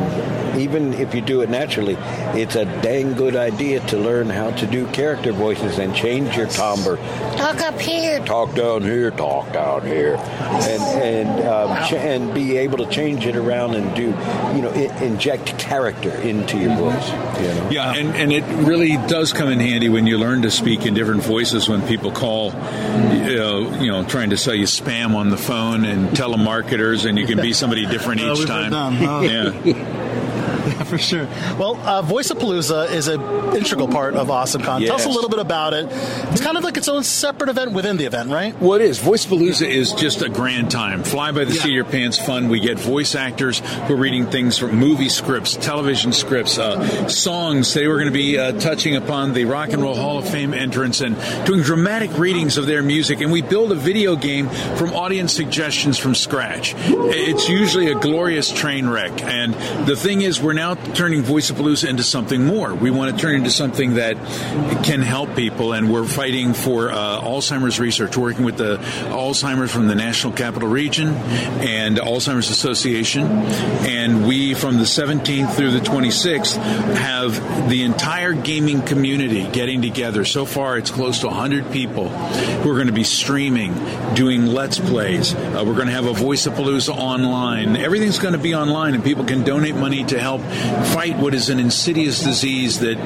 even 0.59 0.95
if 0.95 1.15
you 1.15 1.21
do 1.21 1.43
it 1.43 1.51
naturally, 1.51 1.97
it's 2.39 2.55
a 2.57 2.65
dang 2.65 3.13
good 3.15 3.37
idea 3.37 3.81
to 3.89 3.99
learn 3.99 4.29
how 4.31 4.51
to 4.53 4.67
do 4.67 4.87
character 4.89 5.33
voices 5.33 5.79
and 5.79 5.95
change 5.95 6.37
your 6.37 6.47
timbre. 6.47 6.97
Talk 7.37 7.61
up 7.61 7.79
here. 7.81 8.21
Talk 8.21 8.55
down 8.55 8.83
here. 8.83 9.11
Talk 9.11 9.53
down 9.53 9.83
here, 9.87 10.17
and 10.17 10.83
and 10.83 11.47
um, 11.47 11.85
ch- 11.87 11.93
and 11.95 12.33
be 12.35 12.57
able 12.59 12.79
to 12.79 12.87
change 12.87 13.27
it 13.27 13.37
around 13.37 13.75
and 13.75 13.95
do, 13.95 14.03
you 14.57 14.63
know, 14.63 14.71
i- 14.75 15.03
inject 15.05 15.59
character 15.59 16.11
into 16.11 16.59
your 16.59 16.75
voice. 16.77 17.09
You 17.11 17.49
know. 17.49 17.69
Yeah, 17.71 17.93
and, 17.95 18.15
and 18.17 18.33
it 18.33 18.45
really 18.67 18.97
does 19.09 19.33
come 19.33 19.49
in 19.51 19.61
handy 19.61 19.89
when 19.89 20.07
you 20.07 20.17
learn 20.19 20.43
to 20.43 20.51
speak 20.51 20.87
in 20.87 20.95
different 20.95 21.23
voices 21.23 21.69
when 21.69 21.87
people 21.87 22.11
call, 22.11 22.53
you 22.53 23.37
know, 23.37 23.81
you 23.83 23.89
know 23.93 24.05
trying 24.05 24.31
to 24.31 24.37
sell 24.39 24.55
you 24.55 24.65
spam 24.67 25.15
on 25.15 25.29
the 25.29 25.37
phone 25.37 25.85
and 25.85 26.09
telemarketers, 26.11 27.05
and 27.07 27.19
you 27.19 27.27
can 27.27 27.41
be 27.41 27.46
somebody 27.53 27.87
different 27.87 28.21
Uh, 28.21 28.35
each 28.35 28.47
time. 28.47 28.73
Oh. 28.75 29.21
Yeah. 29.23 29.93
Yeah, 30.87 30.91
for 30.97 30.99
sure. 30.99 31.27
Well, 31.59 31.77
uh, 31.77 32.03
Voice 32.03 32.31
of 32.31 32.39
Palooza 32.39 32.91
is 32.91 33.09
an 33.09 33.21
integral 33.55 33.89
part 33.89 34.15
of 34.15 34.29
AwesomeCon. 34.29 34.87
Tell 34.87 34.97
us 34.97 35.07
a 35.07 35.11
little 35.11 35.31
bit 35.31 35.39
about 35.39 35.75
it. 35.75 35.87
It's 36.33 36.41
kind 36.41 36.57
of 36.57 36.65
like 36.65 36.77
its 36.77 36.89
own 36.89 37.03
separate 37.03 37.51
event 37.51 37.73
within 37.73 37.97
the 37.97 38.05
event, 38.05 38.31
right? 38.31 38.59
Well, 38.61 38.75
it 38.75 38.83
is. 38.83 38.99
Voice 38.99 39.27
Palooza 39.27 39.69
is 39.69 39.93
just 39.93 40.23
a 40.23 40.29
grand 40.29 40.71
time. 40.71 41.03
Fly 41.03 41.33
by 41.33 41.45
the 41.45 41.53
seat 41.53 41.65
of 41.65 41.71
your 41.71 41.85
pants 41.85 42.19
fun. 42.19 42.49
We 42.49 42.61
get 42.61 42.79
voice 42.79 43.15
actors 43.15 43.61
who 43.61 43.95
are 43.95 43.97
reading 43.97 44.27
things 44.27 44.59
from 44.59 44.77
movie 44.77 45.09
scripts, 45.09 45.57
television 45.57 46.13
scripts, 46.13 46.59
uh, 46.59 47.09
songs. 47.09 47.75
They 47.75 47.87
were 47.89 47.95
going 47.97 48.07
to 48.07 48.13
be 48.13 48.39
uh, 48.39 48.53
touching 48.61 48.97
upon 48.97 49.33
the 49.33 49.45
Rock 49.45 49.71
and 49.71 49.83
Roll 49.83 49.95
Hall 49.95 50.19
of 50.19 50.29
Fame 50.29 50.55
entrance 50.55 51.01
and 51.01 51.17
doing 51.47 51.63
dramatic 51.63 52.17
readings 52.19 52.59
of 52.59 52.67
their 52.67 52.83
music. 52.83 53.21
And 53.21 53.33
we 53.33 53.43
build 53.43 53.73
a 53.73 53.77
video 53.77 54.17
game 54.17 54.49
from 54.77 54.93
audience 54.93 55.33
suggestions 55.33 55.99
from 55.99 56.15
scratch. 56.15 56.75
It's 56.77 57.49
usually 57.49 57.91
a 57.91 57.95
glorious 57.95 58.53
train 58.53 58.89
wreck. 58.89 59.23
And 59.23 59.55
the 59.87 59.97
thing 59.97 60.23
is, 60.23 60.41
we're 60.41 60.53
now 60.53 60.75
turning 60.95 61.23
Voice 61.23 61.51
of 61.51 61.57
Palooza 61.57 61.89
into 61.89 62.03
something 62.03 62.45
more. 62.45 62.75
We 62.75 62.91
want 62.91 63.15
to 63.15 63.21
turn 63.21 63.35
it 63.35 63.39
into 63.39 63.51
something 63.51 63.95
that 63.95 64.17
can 64.85 65.03
help 65.03 65.35
people. 65.37 65.73
And 65.73 65.93
we're 65.93 66.07
fighting 66.07 66.55
for 66.55 66.91
uh, 66.91 67.21
Alzheimer's 67.21 67.79
research, 67.81 68.17
working 68.17 68.45
with 68.45 68.57
the 68.57 68.77
Alzheimer's 68.77 69.71
from 69.71 69.89
the 69.89 69.95
National 69.95 70.33
Capital 70.33 70.69
Region 70.69 71.09
and 71.09 71.99
Alzheimer's 71.99 72.51
Association. 72.51 73.27
And 73.27 74.27
we, 74.27 74.55
from 74.55 74.77
the 74.77 74.85
17th 74.85 75.55
through 75.55 75.73
the 75.73 75.81
26th, 75.81 76.57
have 76.97 77.69
the 77.69 77.83
entire 77.83 78.33
gaming 78.33 78.83
community 78.83 79.47
getting 79.49 79.83
together. 79.83 80.25
So 80.25 80.45
far, 80.45 80.79
it's 80.79 80.91
close 80.91 81.21
to 81.21 81.27
100 81.27 81.71
people 81.73 82.09
who 82.09 82.71
are 82.71 82.75
going 82.75 82.87
to 82.87 82.93
be 82.93 83.05
streaming, 83.05 83.75
doing 84.15 84.47
Let's 84.47 84.79
Plays. 84.79 85.35
Uh, 85.35 85.65
we're 85.67 85.75
going 85.75 85.89
to 85.89 85.93
have 85.93 86.07
a 86.07 86.13
Voice 86.13 86.47
of 86.47 86.55
Palooza 86.55 86.95
online. 86.95 87.77
Everything's 87.77 88.19
going 88.19 88.35
to 88.35 88.39
be 88.39 88.55
online, 88.55 88.95
and 88.95 89.05
people 89.05 89.25
can 89.25 89.45
donate 89.45 89.75
money 89.75 90.05
to 90.05 90.19
help 90.19 90.41
fight 90.93 91.17
what 91.19 91.35
is 91.35 91.49
an 91.51 91.59
insidious 91.59 92.23
disease 92.23 92.81
that 92.81 92.97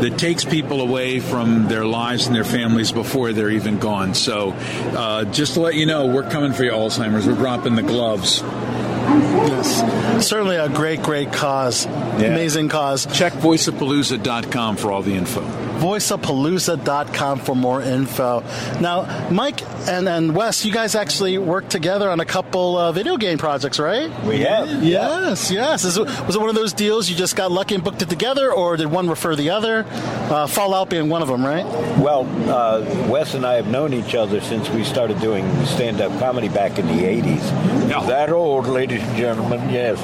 that 0.00 0.18
takes 0.18 0.44
people 0.44 0.80
away 0.80 1.20
from 1.20 1.68
their 1.68 1.84
lives 1.84 2.26
and 2.26 2.34
their 2.34 2.44
families 2.44 2.90
before 2.90 3.32
they're 3.32 3.50
even 3.50 3.78
gone. 3.78 4.14
So, 4.14 4.52
uh, 4.52 5.24
just 5.26 5.54
to 5.54 5.60
let 5.60 5.74
you 5.74 5.84
know, 5.84 6.06
we're 6.06 6.28
coming 6.28 6.52
for 6.52 6.64
you, 6.64 6.70
Alzheimer's. 6.70 7.26
We're 7.26 7.34
dropping 7.34 7.74
the 7.74 7.82
gloves. 7.82 8.40
Yes. 8.40 10.26
Certainly 10.26 10.56
a 10.56 10.68
great, 10.68 11.02
great 11.02 11.32
cause. 11.32 11.84
Amazing 11.84 12.68
cause. 12.68 13.06
Check 13.06 13.32
voiceofpalooza.com 13.34 14.76
for 14.76 14.92
all 14.92 15.02
the 15.02 15.14
info. 15.14 15.42
voiceofpalooza.com 15.80 17.40
for 17.40 17.56
more 17.56 17.82
info. 17.82 18.40
Now, 18.80 19.28
Mike 19.30 19.62
and, 19.88 20.08
and 20.08 20.34
Wes, 20.36 20.64
you 20.64 20.72
guys 20.72 20.94
actually 20.94 21.38
worked 21.38 21.70
together 21.70 22.10
on 22.10 22.20
a 22.20 22.24
couple 22.24 22.76
uh, 22.76 22.92
video 22.92 23.16
game 23.16 23.38
projects, 23.38 23.78
right? 23.78 24.10
We 24.24 24.40
have. 24.40 24.84
Yes, 24.84 25.50
yes. 25.50 25.84
Is 25.84 25.96
it, 25.96 26.06
was 26.26 26.36
it 26.36 26.40
one 26.40 26.50
of 26.50 26.54
those 26.54 26.72
deals 26.72 27.08
you 27.08 27.16
just 27.16 27.34
got 27.34 27.50
lucky 27.50 27.74
and 27.74 27.82
booked 27.82 28.02
it 28.02 28.10
together, 28.10 28.52
or 28.52 28.76
did 28.76 28.88
one 28.88 29.08
refer 29.08 29.34
the 29.34 29.50
other? 29.50 29.86
Uh, 29.88 30.46
Fallout 30.46 30.90
being 30.90 31.08
one 31.08 31.22
of 31.22 31.28
them, 31.28 31.44
right? 31.44 31.64
Well, 31.98 32.26
uh, 32.50 33.08
Wes 33.08 33.34
and 33.34 33.46
I 33.46 33.54
have 33.54 33.68
known 33.68 33.94
each 33.94 34.14
other 34.14 34.40
since 34.40 34.68
we 34.68 34.84
started 34.84 35.20
doing 35.20 35.44
stand-up 35.64 36.18
comedy 36.18 36.48
back 36.48 36.78
in 36.78 36.86
the 36.86 37.02
'80s. 37.02 38.06
That 38.06 38.30
old, 38.30 38.66
ladies 38.66 39.02
and 39.02 39.16
gentlemen, 39.16 39.70
yes. 39.70 39.98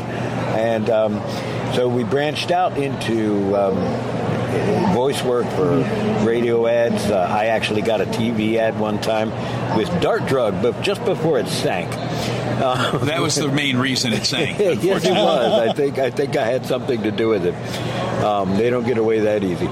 And 0.56 0.88
um, 0.88 1.22
so 1.74 1.88
we 1.88 2.04
branched 2.04 2.50
out 2.50 2.78
into 2.78 3.54
um, 3.54 3.76
voice 4.94 5.22
work 5.22 5.46
for 5.50 5.76
radio 6.26 6.66
ads. 6.66 7.10
Uh, 7.10 7.16
I 7.18 7.46
actually 7.46 7.82
got 7.82 8.00
a 8.00 8.06
TV 8.06 8.56
ad 8.56 8.78
one 8.78 9.00
time 9.00 9.30
with 9.76 9.88
Dart 10.00 10.26
Drug, 10.26 10.62
but 10.62 10.80
just 10.82 11.04
before 11.04 11.38
it 11.38 11.48
sank. 11.48 11.88
Uh, 11.94 12.98
That 13.04 13.20
was 13.20 13.34
the 13.34 13.48
main 13.48 13.76
reason 13.76 14.12
it 14.14 14.24
sank. 14.24 14.58
yes, 14.82 15.04
it 15.04 15.12
was. 15.12 15.68
I 15.68 15.72
think 15.74 15.98
I 15.98 16.10
think 16.10 16.36
I 16.36 16.46
had 16.46 16.64
something 16.66 17.02
to 17.02 17.10
do 17.10 17.28
with 17.28 17.44
it. 17.44 17.54
Um, 18.24 18.56
they 18.56 18.70
don't 18.70 18.84
get 18.86 18.96
away 18.98 19.20
that 19.20 19.44
easy, 19.44 19.66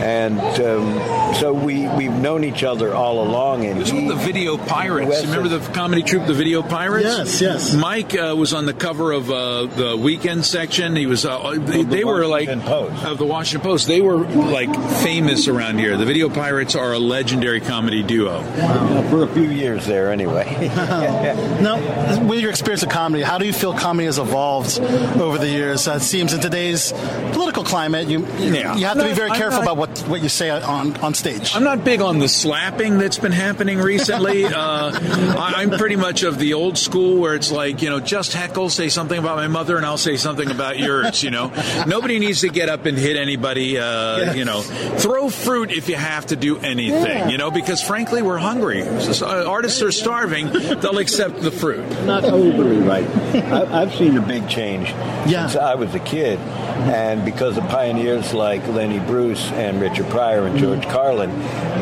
and 0.00 0.38
um, 0.40 1.34
so 1.34 1.52
we 1.52 1.88
we've 1.88 2.12
known 2.12 2.44
each 2.44 2.62
other 2.64 2.94
all 2.94 3.22
along. 3.22 3.64
And 3.64 3.76
It 3.78 3.80
was 3.80 3.90
he- 3.90 4.06
with 4.06 4.18
the 4.18 4.24
Video 4.24 4.56
Pirates. 4.56 5.08
Wes 5.08 5.24
Remember 5.26 5.48
the 5.58 5.72
comedy 5.72 6.02
troupe, 6.02 6.26
the 6.26 6.34
Video 6.34 6.62
Pirates? 6.62 7.04
Yes, 7.04 7.40
yes. 7.40 7.74
Mike 7.74 8.14
uh, 8.16 8.34
was 8.36 8.52
on 8.52 8.66
the 8.66 8.72
cover 8.74 9.12
of 9.12 9.30
uh, 9.30 9.66
the 9.66 9.96
Weekend 9.96 10.44
section. 10.44 10.96
He 10.96 11.06
was. 11.06 11.24
Uh, 11.24 11.54
they, 11.58 11.82
they 11.84 12.04
were 12.04 12.26
like 12.26 12.48
of 12.48 13.18
the 13.18 13.26
Washington 13.26 13.68
Post. 13.68 13.86
They 13.86 14.00
were 14.00 14.18
like 14.18 14.72
famous 15.02 15.48
around 15.48 15.78
here. 15.78 15.96
The 15.96 16.04
Video 16.06 16.28
Pirates 16.28 16.74
are 16.74 16.92
a 16.92 16.98
legendary 16.98 17.60
comedy 17.60 18.02
duo. 18.02 18.40
Wow. 18.40 19.06
for 19.10 19.22
a 19.24 19.28
few 19.28 19.44
years 19.50 19.86
there, 19.86 20.10
anyway. 20.12 20.44
now, 21.60 22.26
with 22.26 22.40
your 22.40 22.50
experience 22.50 22.82
of 22.82 22.88
comedy, 22.88 23.22
how 23.22 23.38
do 23.38 23.46
you 23.46 23.52
feel 23.52 23.72
comedy 23.74 24.06
has 24.06 24.18
evolved 24.18 24.78
over 24.80 25.38
the 25.38 25.48
years? 25.48 25.86
Uh, 25.88 25.92
it 25.92 26.00
seems 26.00 26.32
in 26.32 26.40
today's 26.40 26.92
political 27.32 27.64
climate, 27.64 28.08
you 28.08 28.20
you, 28.38 28.54
Yeah. 28.54 28.76
you 28.76 28.86
have 28.86 28.96
to 28.98 29.04
be 29.04 29.12
very 29.12 29.30
I- 29.30 29.36
careful 29.38 29.60
I- 29.60 29.62
about 29.62 29.76
what 29.76 29.89
what 29.98 30.08
what 30.08 30.22
you 30.22 30.28
say 30.28 30.50
on 30.50 30.96
on 30.98 31.14
stage. 31.14 31.54
I'm 31.54 31.64
not 31.64 31.84
big 31.84 32.00
on 32.00 32.18
the 32.18 32.28
slapping 32.28 32.98
that's 32.98 33.18
been 33.18 33.32
happening 33.32 33.78
recently. 33.78 34.44
uh, 34.46 34.52
I, 34.54 35.54
I'm 35.56 35.70
pretty 35.70 35.96
much 35.96 36.22
of 36.22 36.38
the 36.38 36.54
old 36.54 36.78
school 36.78 37.20
where 37.20 37.34
it's 37.34 37.50
like, 37.50 37.82
you 37.82 37.90
know, 37.90 38.00
just 38.00 38.32
heckle, 38.32 38.68
say 38.70 38.88
something 38.88 39.18
about 39.18 39.36
my 39.36 39.48
mother, 39.48 39.76
and 39.76 39.86
I'll 39.86 39.98
say 39.98 40.16
something 40.16 40.50
about 40.50 40.78
yours. 40.78 41.22
You 41.22 41.30
know, 41.30 41.52
nobody 41.86 42.18
needs 42.18 42.42
to 42.42 42.48
get 42.48 42.68
up 42.68 42.86
and 42.86 42.96
hit 42.96 43.16
anybody. 43.16 43.78
Uh, 43.78 44.34
You 44.34 44.44
know, 44.44 44.60
throw 44.60 45.28
fruit 45.28 45.72
if 45.72 45.88
you 45.88 45.96
have 45.96 46.26
to 46.26 46.36
do 46.36 46.58
anything. 46.58 47.04
Yeah. 47.04 47.28
You 47.28 47.38
know, 47.38 47.50
because 47.50 47.82
frankly, 47.82 48.22
we're 48.22 48.38
hungry. 48.38 48.82
So, 49.00 49.26
uh, 49.26 49.44
artists 49.48 49.82
are 49.82 49.92
starving. 49.92 50.48
They'll 50.50 50.98
accept 50.98 51.40
the 51.40 51.50
fruit. 51.50 51.84
Not 52.04 52.24
overly 52.24 52.78
right. 52.78 53.06
I, 53.34 53.82
I've 53.82 53.94
seen 53.94 54.16
a 54.16 54.22
big 54.22 54.48
change 54.48 54.88
since 55.28 55.56
I 55.56 55.74
was 55.74 55.94
a 55.94 56.00
kid, 56.00 56.38
and 56.38 57.24
because 57.24 57.56
of 57.58 57.64
pioneers 57.68 58.32
like 58.32 58.66
Lenny 58.68 59.00
Bruce 59.00 59.50
and 59.52 59.79
Richard 59.80 60.08
Pryor 60.10 60.46
and 60.46 60.58
George 60.58 60.86
Carlin, 60.88 61.30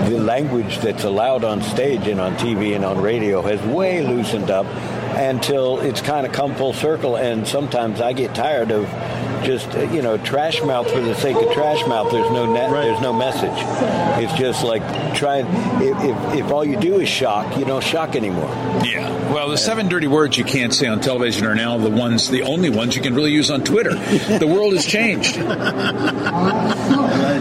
the 0.09 0.19
language 0.21 0.79
that's 0.79 1.03
allowed 1.03 1.43
on 1.43 1.61
stage 1.63 2.07
and 2.07 2.21
on 2.21 2.37
TV 2.37 2.77
and 2.77 2.85
on 2.85 3.01
radio 3.01 3.43
has 3.43 3.61
way 3.63 4.07
loosened 4.07 4.51
up 4.51 4.67
until 5.17 5.81
it's 5.81 6.01
kind 6.01 6.25
of 6.25 6.33
come 6.33 6.55
full 6.55 6.73
circle. 6.73 7.17
And 7.17 7.47
sometimes 7.47 8.01
I 8.01 8.13
get 8.13 8.35
tired 8.35 8.71
of 8.71 8.85
just 9.45 9.69
uh, 9.75 9.81
you 9.93 10.03
know 10.03 10.19
trash 10.19 10.63
mouth 10.63 10.91
for 10.91 11.01
the 11.01 11.15
sake 11.15 11.37
of 11.37 11.53
trash 11.53 11.87
mouth. 11.87 12.11
There's 12.11 12.31
no 12.31 12.53
net, 12.53 12.71
there's 12.71 13.01
no 13.01 13.13
message. 13.13 13.53
It's 14.23 14.33
just 14.35 14.65
like 14.65 14.83
try. 15.15 15.39
If, 15.83 16.05
if, 16.05 16.35
if 16.45 16.51
all 16.51 16.65
you 16.65 16.77
do 16.77 17.01
is 17.01 17.09
shock, 17.09 17.57
you 17.59 17.65
don't 17.65 17.83
shock 17.85 18.17
anymore. 18.17 18.51
Yeah. 18.85 19.33
Well, 19.33 19.49
the 19.51 19.59
seven 19.59 19.89
dirty 19.89 20.07
words 20.07 20.39
you 20.39 20.45
can't 20.45 20.73
say 20.73 20.87
on 20.87 21.01
television 21.01 21.47
are 21.47 21.55
now 21.55 21.77
the 21.79 21.91
ones, 21.91 22.29
the 22.31 22.43
only 22.43 22.71
ones 22.71 22.97
you 22.97 23.03
can 23.03 23.15
really 23.15 23.33
use 23.33 23.51
on 23.51 23.63
Twitter. 23.63 23.95
The 24.39 24.47
world 24.47 24.73
has 24.75 24.87
changed. 24.87 25.37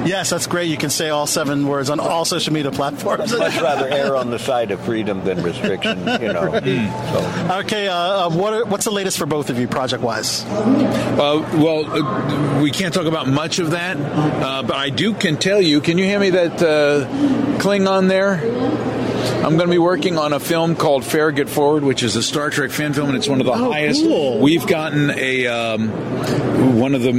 yes, 0.05 0.29
that's 0.29 0.47
great. 0.47 0.69
You 0.69 0.77
can 0.77 0.89
say 0.89 1.09
all 1.09 1.27
seven 1.27 1.67
words 1.67 1.89
on 1.89 1.99
all 1.99 2.25
social 2.25 2.53
media 2.53 2.71
platforms. 2.71 3.33
I'd 3.33 3.39
much 3.39 3.61
rather 3.61 3.87
err 3.87 4.15
on 4.15 4.29
the 4.29 4.39
side 4.39 4.71
of 4.71 4.81
freedom 4.81 5.23
than 5.23 5.41
restriction. 5.43 5.99
You 5.99 6.33
know. 6.33 6.61
So. 7.07 7.57
Okay, 7.59 7.87
uh, 7.87 7.93
uh, 7.95 8.29
what 8.29 8.53
are, 8.53 8.65
what's 8.65 8.85
the 8.85 8.91
latest 8.91 9.17
for 9.17 9.25
both 9.25 9.49
of 9.49 9.57
you, 9.59 9.67
project 9.67 10.03
wise? 10.03 10.43
Uh, 10.45 11.47
well, 11.53 11.86
uh, 11.87 12.59
we 12.61 12.71
can't 12.71 12.93
talk 12.93 13.05
about 13.05 13.27
much 13.27 13.59
of 13.59 13.71
that, 13.71 13.97
uh, 13.97 14.63
but 14.63 14.75
I 14.75 14.89
do 14.89 15.13
can 15.13 15.37
tell 15.37 15.61
you. 15.61 15.81
Can 15.81 15.97
you 15.97 16.05
hand 16.05 16.21
me 16.21 16.29
that 16.31 16.61
uh, 16.61 17.07
Klingon 17.59 18.07
there? 18.07 18.37
I'm 19.27 19.55
going 19.55 19.67
to 19.67 19.71
be 19.71 19.77
working 19.77 20.17
on 20.17 20.33
a 20.33 20.39
film 20.39 20.75
called 20.75 21.05
Farragut 21.05 21.47
Forward, 21.49 21.83
which 21.83 22.03
is 22.03 22.15
a 22.15 22.23
Star 22.23 22.49
Trek 22.49 22.71
fan 22.71 22.93
film, 22.93 23.09
and 23.09 23.17
it's 23.17 23.27
one 23.27 23.39
of 23.39 23.45
the 23.45 23.53
Oh, 23.53 23.71
highest. 23.71 24.03
cool. 24.03 24.39
We've 24.39 24.65
gotten 24.67 25.11
a 25.11 25.47
um, 25.47 25.89
one 26.79 26.95
of 26.95 27.01
the 27.01 27.11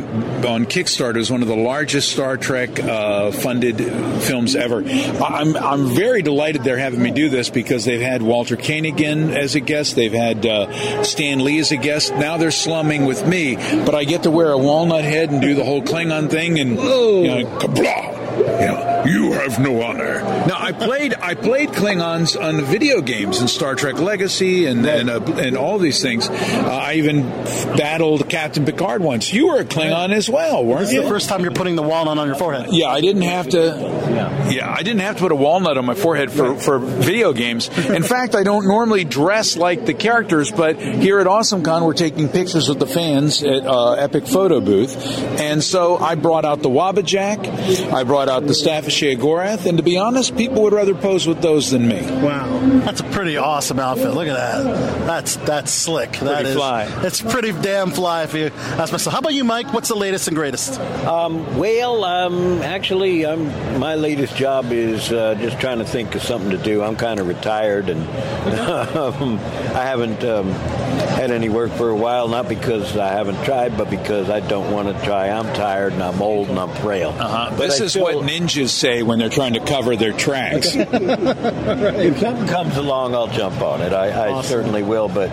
on 0.49 0.67
Kickstarter 0.67 1.17
is 1.17 1.31
one 1.31 1.43
of 1.43 1.49
the 1.49 1.57
largest 1.57 2.13
Star 2.13 2.37
Trek 2.37 2.79
uh, 2.83 3.31
funded 3.33 3.79
films 4.23 4.55
ever. 4.57 4.83
I'm 4.85 5.57
I'm 5.57 5.87
very 5.89 6.23
delighted 6.23 6.65
they're 6.65 6.79
having 6.79 7.03
me 7.03 7.11
do 7.11 7.29
this 7.29 7.51
because 7.51 7.85
they've 7.85 8.01
had 8.01 8.23
Walter 8.23 8.57
Koenig 8.57 9.01
as 9.01 9.55
a 9.55 9.61
guest, 9.61 9.97
they've 9.97 10.13
had 10.13 10.45
uh, 10.45 11.03
Stan 11.03 11.43
Lee 11.45 11.59
as 11.61 11.71
a 11.73 11.77
guest. 11.77 12.13
Now 12.15 12.37
they're 12.37 12.51
slumming 12.51 13.07
with 13.07 13.27
me, 13.27 13.57
but 13.85 13.95
I 13.95 14.05
get 14.05 14.25
to 14.25 14.31
wear 14.31 14.51
a 14.53 14.59
walnut 14.59 15.05
head 15.05 15.31
and 15.31 15.41
do 15.41 15.55
the 15.55 15.65
whole 15.65 15.83
Klingon 15.83 16.31
thing 16.31 16.59
and 16.59 16.71
you 16.71 16.77
know, 17.45 17.59
kablah. 17.59 18.19
You, 18.39 18.67
know, 18.67 18.88
you 19.07 19.33
have 19.33 19.59
no 19.59 19.83
honor. 19.83 20.21
Now 20.47 20.57
I 20.59 20.73
played 20.73 21.15
I 21.15 21.35
played 21.35 21.71
Klingons 21.71 22.41
on 22.41 22.63
video 22.65 23.01
games 23.01 23.41
in 23.41 23.49
Star 23.49 23.75
Trek 23.75 23.99
Legacy 23.99 24.67
and 24.67 24.87
and, 24.87 25.11
uh, 25.11 25.21
and 25.37 25.57
all 25.57 25.79
these 25.79 26.03
things. 26.03 26.29
Uh, 26.29 26.33
I 26.83 26.95
even 26.95 27.23
battled 27.77 28.29
Captain 28.29 28.65
Picard 28.65 29.03
once. 29.03 29.33
You 29.33 29.49
were 29.49 29.61
a 29.61 29.65
Klingon 29.65 30.13
as 30.13 30.29
well, 30.29 30.65
weren't 30.65 30.81
This 30.83 30.93
you? 30.93 31.03
the 31.03 31.09
first 31.09 31.29
time 31.29 31.43
you're 31.43 31.53
putting 31.53 31.77
the 31.77 31.83
walnut 31.83 32.19
on 32.19 32.27
your 32.27 32.37
forehead. 32.37 32.69
Yeah, 32.73 32.89
I 32.89 33.01
didn't 33.01 33.23
have 33.23 33.49
to. 33.51 33.59
Yeah, 34.51 34.73
I 34.75 34.83
didn't 34.83 35.01
have 35.01 35.17
to 35.17 35.23
put 35.23 35.33
a 35.33 35.37
walnut 35.37 35.77
on 35.79 35.85
my 35.85 35.95
forehead 35.95 36.31
for, 36.31 36.57
for 36.57 36.79
video 36.79 37.33
games. 37.33 37.69
In 37.89 38.03
fact, 38.03 38.35
I 38.35 38.43
don't 38.43 38.67
normally 38.67 39.05
dress 39.05 39.57
like 39.57 39.85
the 39.85 39.95
characters, 39.95 40.51
but 40.51 40.77
here 40.81 41.19
at 41.21 41.27
AwesomeCon, 41.27 41.85
we're 41.85 41.93
taking 41.95 42.29
pictures 42.29 42.69
with 42.69 42.79
the 42.79 42.87
fans 42.87 43.43
at 43.43 43.67
uh, 43.67 43.93
Epic 43.93 44.27
Photo 44.27 44.61
Booth, 44.61 44.97
and 45.41 45.63
so 45.63 45.97
I 45.97 46.15
brought 46.15 46.45
out 46.45 46.63
the 46.63 46.69
Wabbajack, 46.71 47.93
I 47.93 48.05
brought 48.05 48.29
out 48.29 48.47
the 48.47 48.55
Staff 48.91 49.13
of 49.13 49.19
Sheogorath, 49.21 49.67
and 49.67 49.79
to 49.79 49.83
be 49.85 49.97
honest, 49.97 50.37
people 50.37 50.63
would 50.63 50.73
rather 50.73 50.95
pose 50.95 51.27
with 51.27 51.41
those 51.43 51.71
than 51.71 51.87
me. 51.89 52.01
Wow, 52.03 52.59
that's 52.85 53.01
a 53.01 53.05
pretty 53.05 53.37
awesome 53.37 53.79
outfit. 53.79 54.15
Look 54.15 54.29
at 54.29 54.35
that. 54.35 55.07
That's 55.07 55.37
that's 55.37 55.71
slick. 55.71 56.13
That 56.13 56.35
Pretty 56.37 56.51
is- 56.51 56.57
fly. 56.57 56.89
It's 57.05 57.21
pretty 57.21 57.53
damn 57.53 57.91
fly. 57.91 58.25
If 58.25 58.35
you 58.35 58.47
ask 58.57 58.93
myself, 58.93 59.13
how 59.13 59.19
about 59.21 59.35
you, 59.35 59.45
Mike? 59.45 59.73
What's 59.73 59.89
the 59.89 59.95
latest 59.97 60.29
and 60.29 60.37
greatest? 60.37 60.79
Um, 60.81 61.57
well, 61.59 62.05
um, 62.05 62.61
actually, 62.63 63.25
um, 63.25 63.47
my 63.79 63.95
latest 63.95 64.37
job 64.37 64.73
is 64.73 65.13
uh, 65.13 65.35
just 65.37 65.61
trying 65.61 65.79
to 65.79 65.85
think 65.85 66.15
of 66.15 66.23
something 66.23 66.51
to 66.51 66.59
do. 66.59 66.83
I'm 66.83 66.97
kind 66.97 67.21
of 67.21 67.29
retired, 67.29 67.89
and 67.89 68.01
um, 68.59 69.39
I 69.75 69.83
haven't 69.85 70.25
um, 70.25 70.51
had 70.53 71.31
any 71.31 71.49
work 71.49 71.71
for 71.73 71.91
a 71.91 71.97
while. 71.97 72.29
Not 72.29 72.49
because 72.49 72.97
I 72.97 73.09
haven't 73.13 73.43
tried, 73.45 73.77
but 73.77 73.91
because 73.91 74.31
I 74.31 74.41
don't 74.41 74.73
want 74.73 74.95
to 74.97 75.05
try. 75.05 75.29
I'm 75.29 75.53
tired, 75.55 75.93
and 75.93 76.03
I'm 76.03 76.21
old, 76.23 76.49
and 76.49 76.59
I'm 76.59 76.75
frail. 76.77 77.11
Uh-huh. 77.11 77.55
This 77.57 77.81
I 77.81 77.85
is 77.85 77.91
still- 77.93 78.03
what 78.05 78.17
ninjas 78.25 78.69
say 78.79 79.03
when 79.03 79.19
they're 79.19 79.29
trying 79.29 79.55
to 79.55 79.61
cover 79.61 79.97
their 79.97 80.13
tracks. 80.13 80.69
if 80.75 82.19
something 82.21 82.47
comes 82.47 82.77
along, 82.77 83.15
I'll 83.15 83.27
jump 83.27 83.61
on 83.61 83.83
it. 83.83 83.93
I, 83.93 84.39
I 84.39 84.43
certainly 84.43 84.83
will, 84.83 85.09
but 85.09 85.31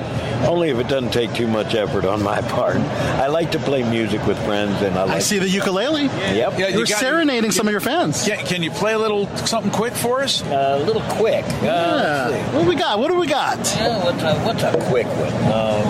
only 0.47 0.69
if 0.69 0.77
it 0.79 0.87
doesn't 0.87 1.11
take 1.11 1.33
too 1.33 1.47
much 1.47 1.75
effort 1.75 2.05
on 2.05 2.23
my 2.23 2.41
part. 2.41 2.77
I 2.77 3.27
like 3.27 3.51
to 3.51 3.59
play 3.59 3.83
music 3.89 4.25
with 4.25 4.37
friends, 4.45 4.81
and 4.81 4.97
I 4.97 5.03
like. 5.03 5.17
I 5.17 5.19
see 5.19 5.39
the 5.39 5.49
ukulele. 5.49 6.05
Yep. 6.05 6.57
Yeah, 6.59 6.67
you 6.69 6.77
You're 6.77 6.85
got- 6.87 6.99
serenading 6.99 7.51
some 7.51 7.67
of 7.67 7.71
your 7.71 7.81
fans. 7.81 8.23
Can, 8.25 8.43
can 8.45 8.63
you 8.63 8.71
play 8.71 8.93
a 8.93 8.99
little 8.99 9.27
something 9.37 9.71
quick 9.71 9.93
for 9.93 10.21
us? 10.23 10.41
A 10.43 10.77
little 10.79 11.01
quick. 11.03 11.45
Uh, 11.45 11.49
Yeah. 11.63 12.27
let's 12.29 12.35
see. 12.35 12.41
What 12.55 12.63
do 12.63 12.69
we 12.69 12.75
got? 12.75 12.99
What 12.99 13.07
do 13.09 13.15
we 13.19 13.27
got? 13.27 13.57
Yeah, 13.75 14.03
what's 14.03 14.23
a, 14.23 14.35
what's 14.45 14.63
a 14.63 14.71
quick 14.89 15.07
one? 15.07 15.33
Um, 15.53 15.85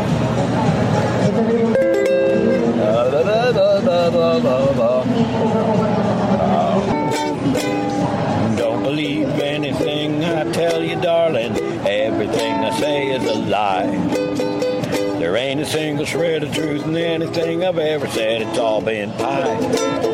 da, 2.85 3.23
da, 3.23 3.51
da, 3.51 3.79
Tell 10.53 10.83
you, 10.83 10.99
darling. 11.01 11.57
Everything 11.87 12.53
I 12.53 12.79
say 12.79 13.09
is 13.09 13.23
a 13.25 13.33
lie. 13.33 13.87
There 15.19 15.35
ain't 15.35 15.61
a 15.61 15.65
single 15.65 16.05
shred 16.05 16.43
of 16.43 16.53
truth 16.53 16.85
in 16.85 16.95
anything 16.95 17.63
I've 17.63 17.77
ever 17.77 18.07
said. 18.07 18.41
It's 18.43 18.57
all 18.57 18.81
been 18.81 19.11
pie 19.13 19.55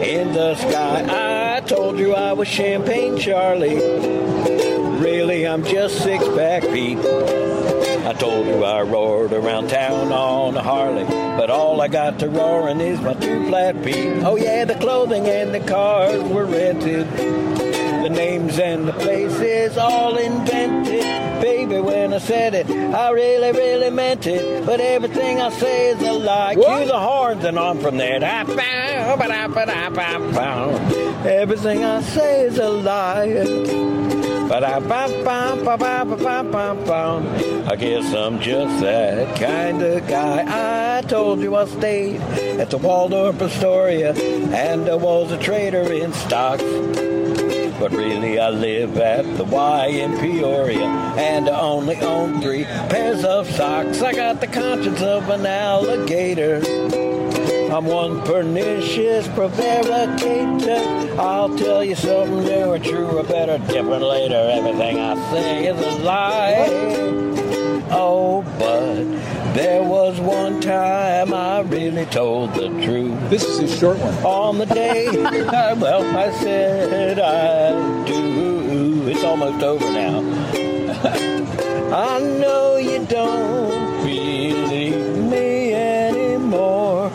in 0.01 0.33
the 0.33 0.55
sky. 0.55 1.57
I 1.57 1.61
told 1.61 1.99
you 1.99 2.13
I 2.13 2.33
was 2.33 2.47
Champagne 2.47 3.17
Charlie. 3.17 3.75
Really, 4.99 5.47
I'm 5.47 5.63
just 5.65 6.01
six 6.01 6.23
pack 6.29 6.63
Pete. 6.63 6.99
I 6.99 8.13
told 8.13 8.45
you 8.47 8.63
I 8.63 8.81
roared 8.81 9.33
around 9.33 9.69
town 9.69 10.11
on 10.11 10.55
a 10.55 10.63
Harley, 10.63 11.05
but 11.05 11.49
all 11.49 11.81
I 11.81 11.87
got 11.87 12.19
to 12.19 12.29
roaring 12.29 12.81
is 12.81 12.99
my 13.01 13.13
two 13.13 13.47
flat 13.47 13.83
feet. 13.83 14.23
Oh 14.23 14.35
yeah, 14.35 14.65
the 14.65 14.75
clothing 14.75 15.27
and 15.27 15.53
the 15.53 15.59
cars 15.61 16.21
were 16.23 16.45
rented. 16.45 17.07
The 18.01 18.09
names 18.09 18.57
and 18.57 18.87
the 18.87 18.93
places 18.93 19.77
all 19.77 20.17
invented. 20.17 21.03
Baby, 21.39 21.79
when 21.79 22.13
I 22.13 22.17
said 22.17 22.55
it, 22.55 22.67
I 22.69 23.11
really, 23.11 23.51
really 23.51 23.91
meant 23.91 24.25
it. 24.25 24.65
But 24.65 24.79
everything 24.79 25.39
I 25.39 25.51
say 25.51 25.89
is 25.91 26.01
a 26.01 26.13
lie. 26.13 26.55
Cue 26.55 26.85
the 26.85 26.99
horns 26.99 27.43
and 27.43 27.59
on 27.59 27.79
from 27.79 27.97
there. 27.97 28.19
Da, 28.19 28.43
bow, 28.43 29.15
ba, 29.17 29.27
da, 29.27 29.47
ba, 29.47 29.65
da, 29.67 29.89
ba, 29.91 30.19
bow. 30.33 30.69
Everything 31.27 31.85
I 31.85 32.01
say 32.01 32.45
is 32.45 32.57
a 32.57 32.69
lie. 32.69 33.91
I 34.53 34.59
guess 37.77 38.13
I'm 38.13 38.39
just 38.41 38.81
that 38.81 39.39
kind 39.39 39.81
of 39.81 40.07
guy. 40.07 40.97
I 40.97 41.01
told 41.03 41.39
you 41.39 41.55
I 41.55 41.65
stayed 41.65 42.19
at 42.59 42.71
the 42.71 42.77
Waldorf 42.77 43.41
Astoria 43.41 44.13
and 44.13 44.89
I 44.89 44.95
was 44.95 45.31
a 45.31 45.37
trader 45.37 45.93
in 45.93 46.11
stocks. 46.13 46.63
But 47.81 47.93
really, 47.93 48.37
I 48.37 48.49
live 48.51 48.99
at 48.99 49.25
the 49.37 49.43
Y 49.43 49.87
in 49.87 50.15
Peoria, 50.19 50.85
and 51.17 51.49
I 51.49 51.59
only 51.59 51.95
own 51.95 52.39
three 52.39 52.63
pairs 52.63 53.25
of 53.25 53.49
socks. 53.49 54.03
I 54.03 54.13
got 54.13 54.39
the 54.39 54.45
conscience 54.45 55.01
of 55.01 55.27
an 55.29 55.47
alligator. 55.47 56.57
I'm 57.73 57.85
one 57.85 58.21
pernicious 58.21 59.27
prevaricator. 59.29 61.17
I'll 61.17 61.57
tell 61.57 61.83
you 61.83 61.95
something 61.95 62.43
new 62.43 62.65
or 62.65 62.77
true 62.77 63.17
or 63.17 63.23
better, 63.23 63.57
different 63.57 64.03
later. 64.03 64.35
Everything 64.35 64.99
I 64.99 65.15
say 65.31 65.65
is 65.65 65.81
a 65.81 66.03
lie. 66.03 66.67
Oh, 67.89 68.43
but 68.59 69.05
there 69.53 69.83
was 69.83 70.17
one 70.21 70.61
time 70.61 71.33
I 71.33 71.59
really 71.59 72.05
told 72.05 72.53
the 72.53 72.69
truth. 72.85 73.29
This 73.29 73.43
is 73.43 73.59
a 73.59 73.77
short 73.77 73.97
one. 73.97 74.13
On 74.23 74.57
the 74.57 74.65
day, 74.65 75.07
I, 75.25 75.73
well, 75.73 76.03
I 76.17 76.31
said 76.39 77.19
I 77.19 78.05
do. 78.05 79.07
It's 79.09 79.23
almost 79.25 79.61
over 79.61 79.91
now. 79.91 80.19
I 81.93 82.19
know 82.19 82.77
you 82.77 83.05
don't 83.05 84.05
believe 84.05 85.17
me 85.17 85.73
anymore. 85.73 87.11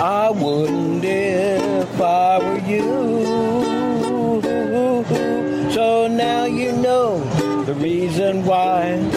I 0.00 0.30
wouldn't 0.30 1.04
if 1.04 2.00
I 2.00 2.38
were 2.38 2.58
you. 2.68 4.42
So 5.72 6.06
now 6.06 6.44
you 6.44 6.70
know 6.70 7.18
the 7.64 7.74
reason 7.74 8.44
why 8.44 9.13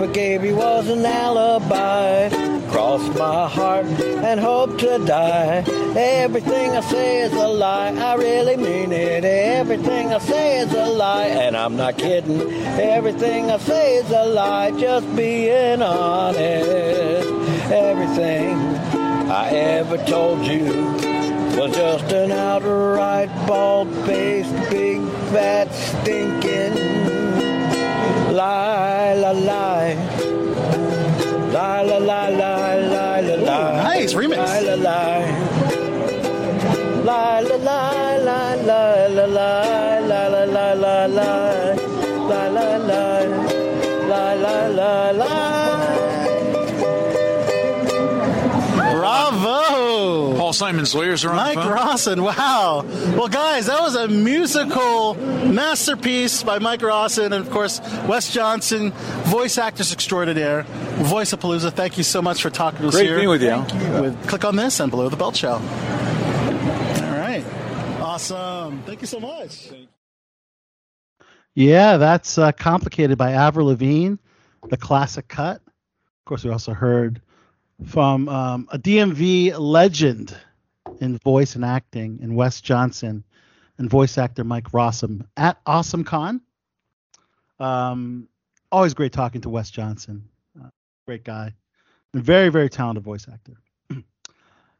ever 0.00 0.06
gave 0.06 0.44
you 0.44 0.56
was 0.56 0.88
an 0.88 1.04
alibi. 1.04 2.28
Cross 2.70 3.18
my 3.18 3.48
heart 3.48 3.86
and 3.86 4.38
hope 4.38 4.78
to 4.78 5.04
die. 5.04 5.64
Everything 5.96 6.70
I 6.76 6.80
say 6.80 7.22
is 7.22 7.32
a 7.32 7.48
lie. 7.48 7.88
I 7.88 8.14
really 8.14 8.56
mean 8.56 8.92
it. 8.92 9.24
Everything 9.24 10.12
I 10.14 10.18
say 10.18 10.60
is 10.60 10.72
a 10.72 10.86
lie. 10.86 11.26
And 11.26 11.56
I'm 11.56 11.76
not 11.76 11.98
kidding. 11.98 12.40
Everything 12.96 13.50
I 13.50 13.58
say 13.58 13.96
is 13.96 14.10
a 14.10 14.24
lie. 14.24 14.70
Just 14.78 15.06
being 15.16 15.82
honest. 15.82 17.28
Everything 17.70 18.56
I 19.30 19.48
ever 19.50 19.98
told 19.98 20.46
you 20.46 20.64
was 21.58 21.74
just 21.74 22.12
an 22.12 22.30
outright 22.32 23.28
bald-faced, 23.46 24.70
big, 24.70 25.00
fat, 25.32 25.68
stinking 25.72 26.89
lie, 28.40 29.14
lie, 29.22 29.32
lie. 29.32 29.94
Lie, 31.52 31.82
lie, 31.88 31.98
lie, 31.98 32.30
lie, 32.40 32.80
lie, 32.92 33.20
lie, 33.20 33.36
lie. 33.36 33.82
nice 33.84 34.14
remix. 34.14 34.38
Lie, 34.38 34.60
lie, 34.60 34.76
lie. 34.86 35.26
Lie, 37.08 37.40
lie, 37.48 37.58
lie, 37.68 38.16
lie, 38.28 38.56
lie, 38.68 39.08
lie, 39.08 39.26
lie, 39.26 39.58
lie, 40.10 40.46
lie, 40.46 40.74
lie, 40.74 41.06
lie, 41.06 41.59
Simon's 50.60 50.94
lawyers 50.94 51.24
are 51.24 51.30
on 51.30 51.36
Mike 51.36 51.54
the 51.54 51.62
phone. 51.62 51.72
Rawson, 51.72 52.22
wow. 52.22 52.84
Well, 53.16 53.28
guys, 53.28 53.64
that 53.64 53.80
was 53.80 53.94
a 53.94 54.08
musical 54.08 55.14
masterpiece 55.14 56.42
by 56.42 56.58
Mike 56.58 56.82
Rawson 56.82 57.32
and, 57.32 57.46
of 57.46 57.50
course, 57.50 57.80
Wes 58.06 58.30
Johnson, 58.30 58.92
voice 59.24 59.56
actors 59.56 59.90
extraordinaire, 59.90 60.64
voice 60.98 61.32
of 61.32 61.40
Palooza. 61.40 61.72
Thank 61.72 61.96
you 61.96 62.04
so 62.04 62.20
much 62.20 62.42
for 62.42 62.50
talking 62.50 62.82
to 62.82 62.88
us 62.88 62.94
Great 62.94 63.06
here. 63.06 63.16
being 63.16 63.30
with 63.30 63.42
you, 63.42 63.48
Al. 63.48 64.02
With, 64.02 64.28
click 64.28 64.44
on 64.44 64.56
this 64.56 64.80
and 64.80 64.90
Below 64.90 65.08
the 65.08 65.16
Belt 65.16 65.34
Show. 65.34 65.52
All 65.52 65.60
right. 65.60 67.42
Awesome. 68.02 68.82
Thank 68.82 69.00
you 69.00 69.06
so 69.06 69.18
much. 69.18 69.70
Yeah, 71.54 71.96
that's 71.96 72.36
uh, 72.36 72.52
complicated 72.52 73.16
by 73.16 73.32
Avril 73.32 73.68
Lavigne, 73.68 74.16
the 74.68 74.76
classic 74.76 75.26
cut. 75.26 75.56
Of 75.56 76.24
course, 76.26 76.44
we 76.44 76.50
also 76.50 76.74
heard 76.74 77.22
from 77.86 78.28
um, 78.28 78.68
a 78.70 78.78
DMV 78.78 79.58
legend 79.58 80.36
in 81.00 81.18
voice 81.18 81.54
and 81.54 81.64
acting, 81.64 82.20
in 82.22 82.34
Wes 82.34 82.60
Johnson, 82.60 83.24
and 83.78 83.90
voice 83.90 84.18
actor 84.18 84.44
Mike 84.44 84.70
Rossum 84.72 85.26
at 85.36 85.62
AwesomeCon. 85.64 86.40
Um, 87.58 88.28
always 88.70 88.94
great 88.94 89.12
talking 89.12 89.40
to 89.40 89.48
Wes 89.48 89.70
Johnson. 89.70 90.28
Uh, 90.58 90.68
great 91.06 91.24
guy, 91.24 91.54
very 92.14 92.50
very 92.50 92.68
talented 92.68 93.02
voice 93.02 93.26
actor. 93.30 93.54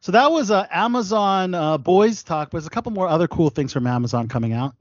so 0.01 0.13
that 0.13 0.31
was 0.31 0.51
uh, 0.51 0.67
Amazon 0.71 1.55
uh, 1.55 1.79
Boys 1.79 2.23
Talk. 2.23 2.51
But 2.51 2.59
there's 2.59 2.67
a 2.67 2.71
couple 2.71 2.93
more 2.93 3.09
other 3.09 3.27
cool 3.27 3.51
things 3.51 3.73
from 3.73 3.87
Amazon 3.87 4.29
coming 4.29 4.53
out. 4.53 4.75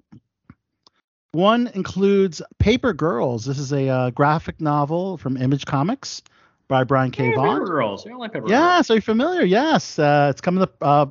One 1.31 1.67
includes 1.75 2.41
Paper 2.57 2.91
Girls. 2.91 3.45
This 3.45 3.59
is 3.59 3.71
a 3.71 3.87
uh, 3.87 4.09
graphic 4.09 4.59
novel 4.59 5.17
from 5.17 5.37
Image 5.37 5.65
Comics 5.65 6.23
by 6.67 6.83
Brian 6.83 7.11
K. 7.11 7.27
Hey, 7.27 7.35
Vaughan. 7.35 7.59
Paper 7.59 7.65
Girls. 7.65 8.03
You 8.03 8.11
don't 8.11 8.19
like 8.19 8.33
Paper 8.33 8.47
Girls? 8.47 8.51
Yes, 8.51 8.89
are 8.89 8.95
you 8.95 9.01
familiar? 9.01 9.43
Yes, 9.43 9.99
uh, 9.99 10.27
it's 10.31 10.41
coming 10.41 10.65
to 10.65 10.71
uh, 10.81 11.05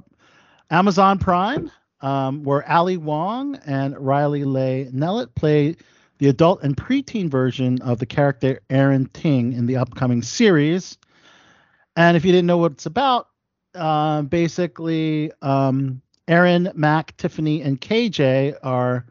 Amazon 0.71 1.19
Prime, 1.19 1.71
um, 2.01 2.43
where 2.45 2.69
Ali 2.71 2.97
Wong 2.97 3.57
and 3.67 3.99
Riley 3.99 4.45
Lai 4.45 4.89
Nelet 4.93 5.35
play 5.35 5.77
the 6.19 6.29
adult 6.29 6.63
and 6.63 6.77
preteen 6.77 7.31
version 7.31 7.81
of 7.83 7.99
the 7.99 8.07
character 8.07 8.61
Erin 8.69 9.07
Tieng 9.09 9.57
in 9.57 9.67
the 9.67 9.77
upcoming 9.77 10.23
series. 10.23 10.99
And 11.97 12.17
if 12.17 12.25
you 12.25 12.33
didn't 12.33 12.47
know 12.47 12.59
what 12.59 12.73
it's 12.73 12.87
about, 12.87 13.29
uh, 13.75 14.23
basically, 14.23 15.33
um, 15.43 16.03
Aaron, 16.27 16.71
Mac, 16.75 17.17
Tiffany, 17.17 17.63
and 17.63 17.81
KJ 17.81 18.57
are 18.63 19.07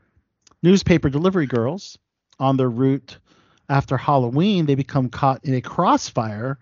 newspaper 0.62 1.10
delivery 1.10 1.48
girls 1.48 1.98
on 2.40 2.58
their 2.58 2.70
route 2.70 3.18
after 3.70 3.98
Halloween. 3.98 4.66
They 4.66 4.76
become 4.76 5.10
caught 5.10 5.44
in 5.44 5.56
a 5.56 5.62
crossfire 5.62 6.60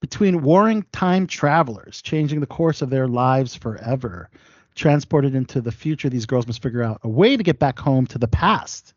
between 0.00 0.42
warring 0.42 0.84
time 0.92 1.26
travelers, 1.26 2.00
changing 2.02 2.40
the 2.40 2.46
course 2.46 2.82
of 2.82 2.90
their 2.90 3.08
lives 3.08 3.54
forever. 3.54 4.30
Transported 4.74 5.34
into 5.34 5.60
the 5.60 5.72
future, 5.72 6.08
these 6.08 6.26
girls 6.26 6.46
must 6.46 6.62
figure 6.62 6.82
out 6.82 7.00
a 7.02 7.08
way 7.08 7.36
to 7.36 7.42
get 7.42 7.58
back 7.58 7.78
home 7.78 8.06
to 8.06 8.18
the 8.18 8.28
past. 8.28 8.94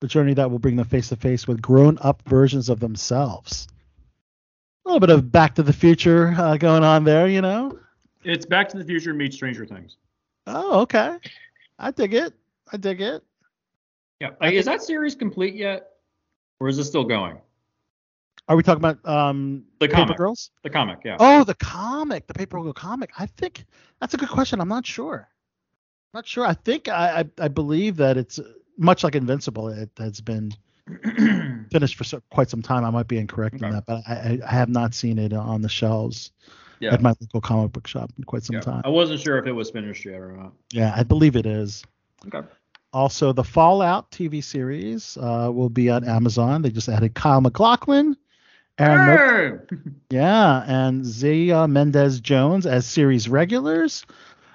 the 0.00 0.06
journey 0.06 0.34
that 0.34 0.50
will 0.50 0.58
bring 0.58 0.76
them 0.76 0.86
face 0.86 1.08
to 1.08 1.16
face 1.16 1.46
with 1.46 1.60
grown 1.60 1.98
up 2.00 2.22
versions 2.26 2.68
of 2.68 2.80
themselves. 2.80 3.66
A 4.84 4.88
little 4.88 5.00
bit 5.00 5.10
of 5.10 5.30
Back 5.32 5.54
to 5.56 5.62
the 5.62 5.72
Future 5.72 6.34
uh, 6.38 6.56
going 6.56 6.84
on 6.84 7.04
there, 7.04 7.28
you 7.28 7.40
know? 7.40 7.78
It's 8.24 8.46
Back 8.46 8.68
to 8.70 8.78
the 8.78 8.84
Future 8.84 9.12
meets 9.12 9.36
Stranger 9.36 9.66
Things. 9.66 9.96
Oh, 10.46 10.80
okay. 10.82 11.18
I 11.78 11.90
dig 11.90 12.14
it. 12.14 12.32
I 12.72 12.76
dig 12.76 13.00
it. 13.00 13.22
Yeah. 14.20 14.30
Like, 14.40 14.54
is 14.54 14.64
that 14.64 14.82
series 14.82 15.14
complete 15.14 15.54
yet? 15.54 15.90
Or 16.60 16.68
is 16.68 16.78
it 16.78 16.84
still 16.84 17.04
going? 17.04 17.38
Are 18.48 18.56
we 18.56 18.62
talking 18.62 18.82
about 18.84 19.06
um, 19.06 19.64
The 19.78 19.86
Paper 19.88 19.96
comic. 20.02 20.16
Girls? 20.16 20.50
The 20.62 20.70
comic, 20.70 20.98
yeah. 21.04 21.16
Oh, 21.20 21.44
the 21.44 21.54
comic, 21.54 22.26
the 22.26 22.34
Paper 22.34 22.60
Girl 22.62 22.72
comic. 22.72 23.10
I 23.18 23.26
think 23.26 23.64
that's 24.00 24.14
a 24.14 24.16
good 24.16 24.30
question. 24.30 24.60
I'm 24.60 24.68
not 24.68 24.86
sure. 24.86 25.28
Not 26.14 26.26
sure. 26.26 26.46
I 26.46 26.54
think 26.54 26.88
I 26.88 27.20
I, 27.20 27.44
I 27.44 27.48
believe 27.48 27.96
that 27.96 28.16
it's 28.16 28.38
uh, 28.38 28.44
much 28.78 29.04
like 29.04 29.14
Invincible. 29.14 29.68
It 29.68 29.90
has 29.98 30.20
been 30.22 30.52
finished 31.70 31.96
for 31.96 32.04
so, 32.04 32.22
quite 32.30 32.48
some 32.48 32.62
time. 32.62 32.84
I 32.84 32.90
might 32.90 33.08
be 33.08 33.18
incorrect 33.18 33.60
in 33.60 33.70
that, 33.70 33.84
but 33.86 34.02
I, 34.08 34.12
I 34.14 34.38
I 34.46 34.50
have 34.50 34.68
not 34.70 34.94
seen 34.94 35.18
it 35.18 35.32
on 35.34 35.60
the 35.62 35.68
shelves 35.68 36.32
Yeah. 36.80 36.94
at 36.94 37.02
my 37.02 37.12
local 37.20 37.40
comic 37.42 37.72
book 37.72 37.86
shop 37.86 38.10
in 38.16 38.24
quite 38.24 38.44
some 38.44 38.54
Yeah. 38.54 38.60
time. 38.62 38.82
I 38.84 38.88
wasn't 38.88 39.20
sure 39.20 39.36
if 39.38 39.46
it 39.46 39.52
was 39.52 39.70
finished 39.70 40.04
yet 40.06 40.20
or 40.20 40.32
not. 40.32 40.52
Yeah, 40.72 40.94
I 40.96 41.02
believe 41.02 41.36
it 41.36 41.44
is. 41.44 41.84
Okay. 42.26 42.46
Also, 42.94 43.34
the 43.34 43.44
Fallout 43.44 44.10
TV 44.10 44.42
series 44.42 45.18
uh, 45.20 45.50
will 45.52 45.68
be 45.68 45.90
on 45.90 46.04
Amazon. 46.04 46.62
They 46.62 46.70
just 46.70 46.88
added 46.88 47.12
Kyle 47.14 47.42
MacLachlan, 47.42 48.16
Aaron, 48.78 49.60
Mc- 49.70 49.80
yeah, 50.10 50.64
and 50.66 51.04
Xelia 51.04 51.68
Mendes-Jones 51.68 52.66
as 52.66 52.86
series 52.86 53.28
regulars, 53.28 54.06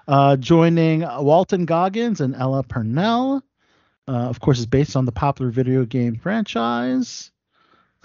uh, 0.07 0.37
joining 0.37 1.01
Walton 1.01 1.65
Goggins 1.65 2.21
and 2.21 2.35
Ella 2.35 2.63
Purnell. 2.63 3.43
Uh, 4.07 4.11
of 4.11 4.39
course, 4.39 4.59
is 4.59 4.65
based 4.65 4.95
on 4.95 5.05
the 5.05 5.11
popular 5.11 5.51
video 5.51 5.85
game 5.85 6.15
franchise. 6.15 7.31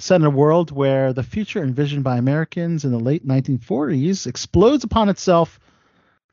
Set 0.00 0.16
in 0.16 0.24
a 0.24 0.30
world 0.30 0.70
where 0.70 1.12
the 1.12 1.24
future 1.24 1.60
envisioned 1.62 2.04
by 2.04 2.18
Americans 2.18 2.84
in 2.84 2.92
the 2.92 3.00
late 3.00 3.26
1940s 3.26 4.28
explodes 4.28 4.84
upon 4.84 5.08
itself 5.08 5.58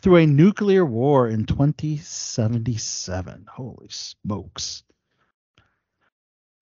through 0.02 0.18
a 0.18 0.28
nuclear 0.28 0.86
war 0.86 1.28
in 1.28 1.46
2077. 1.46 3.48
Holy 3.50 3.88
smokes. 3.90 4.84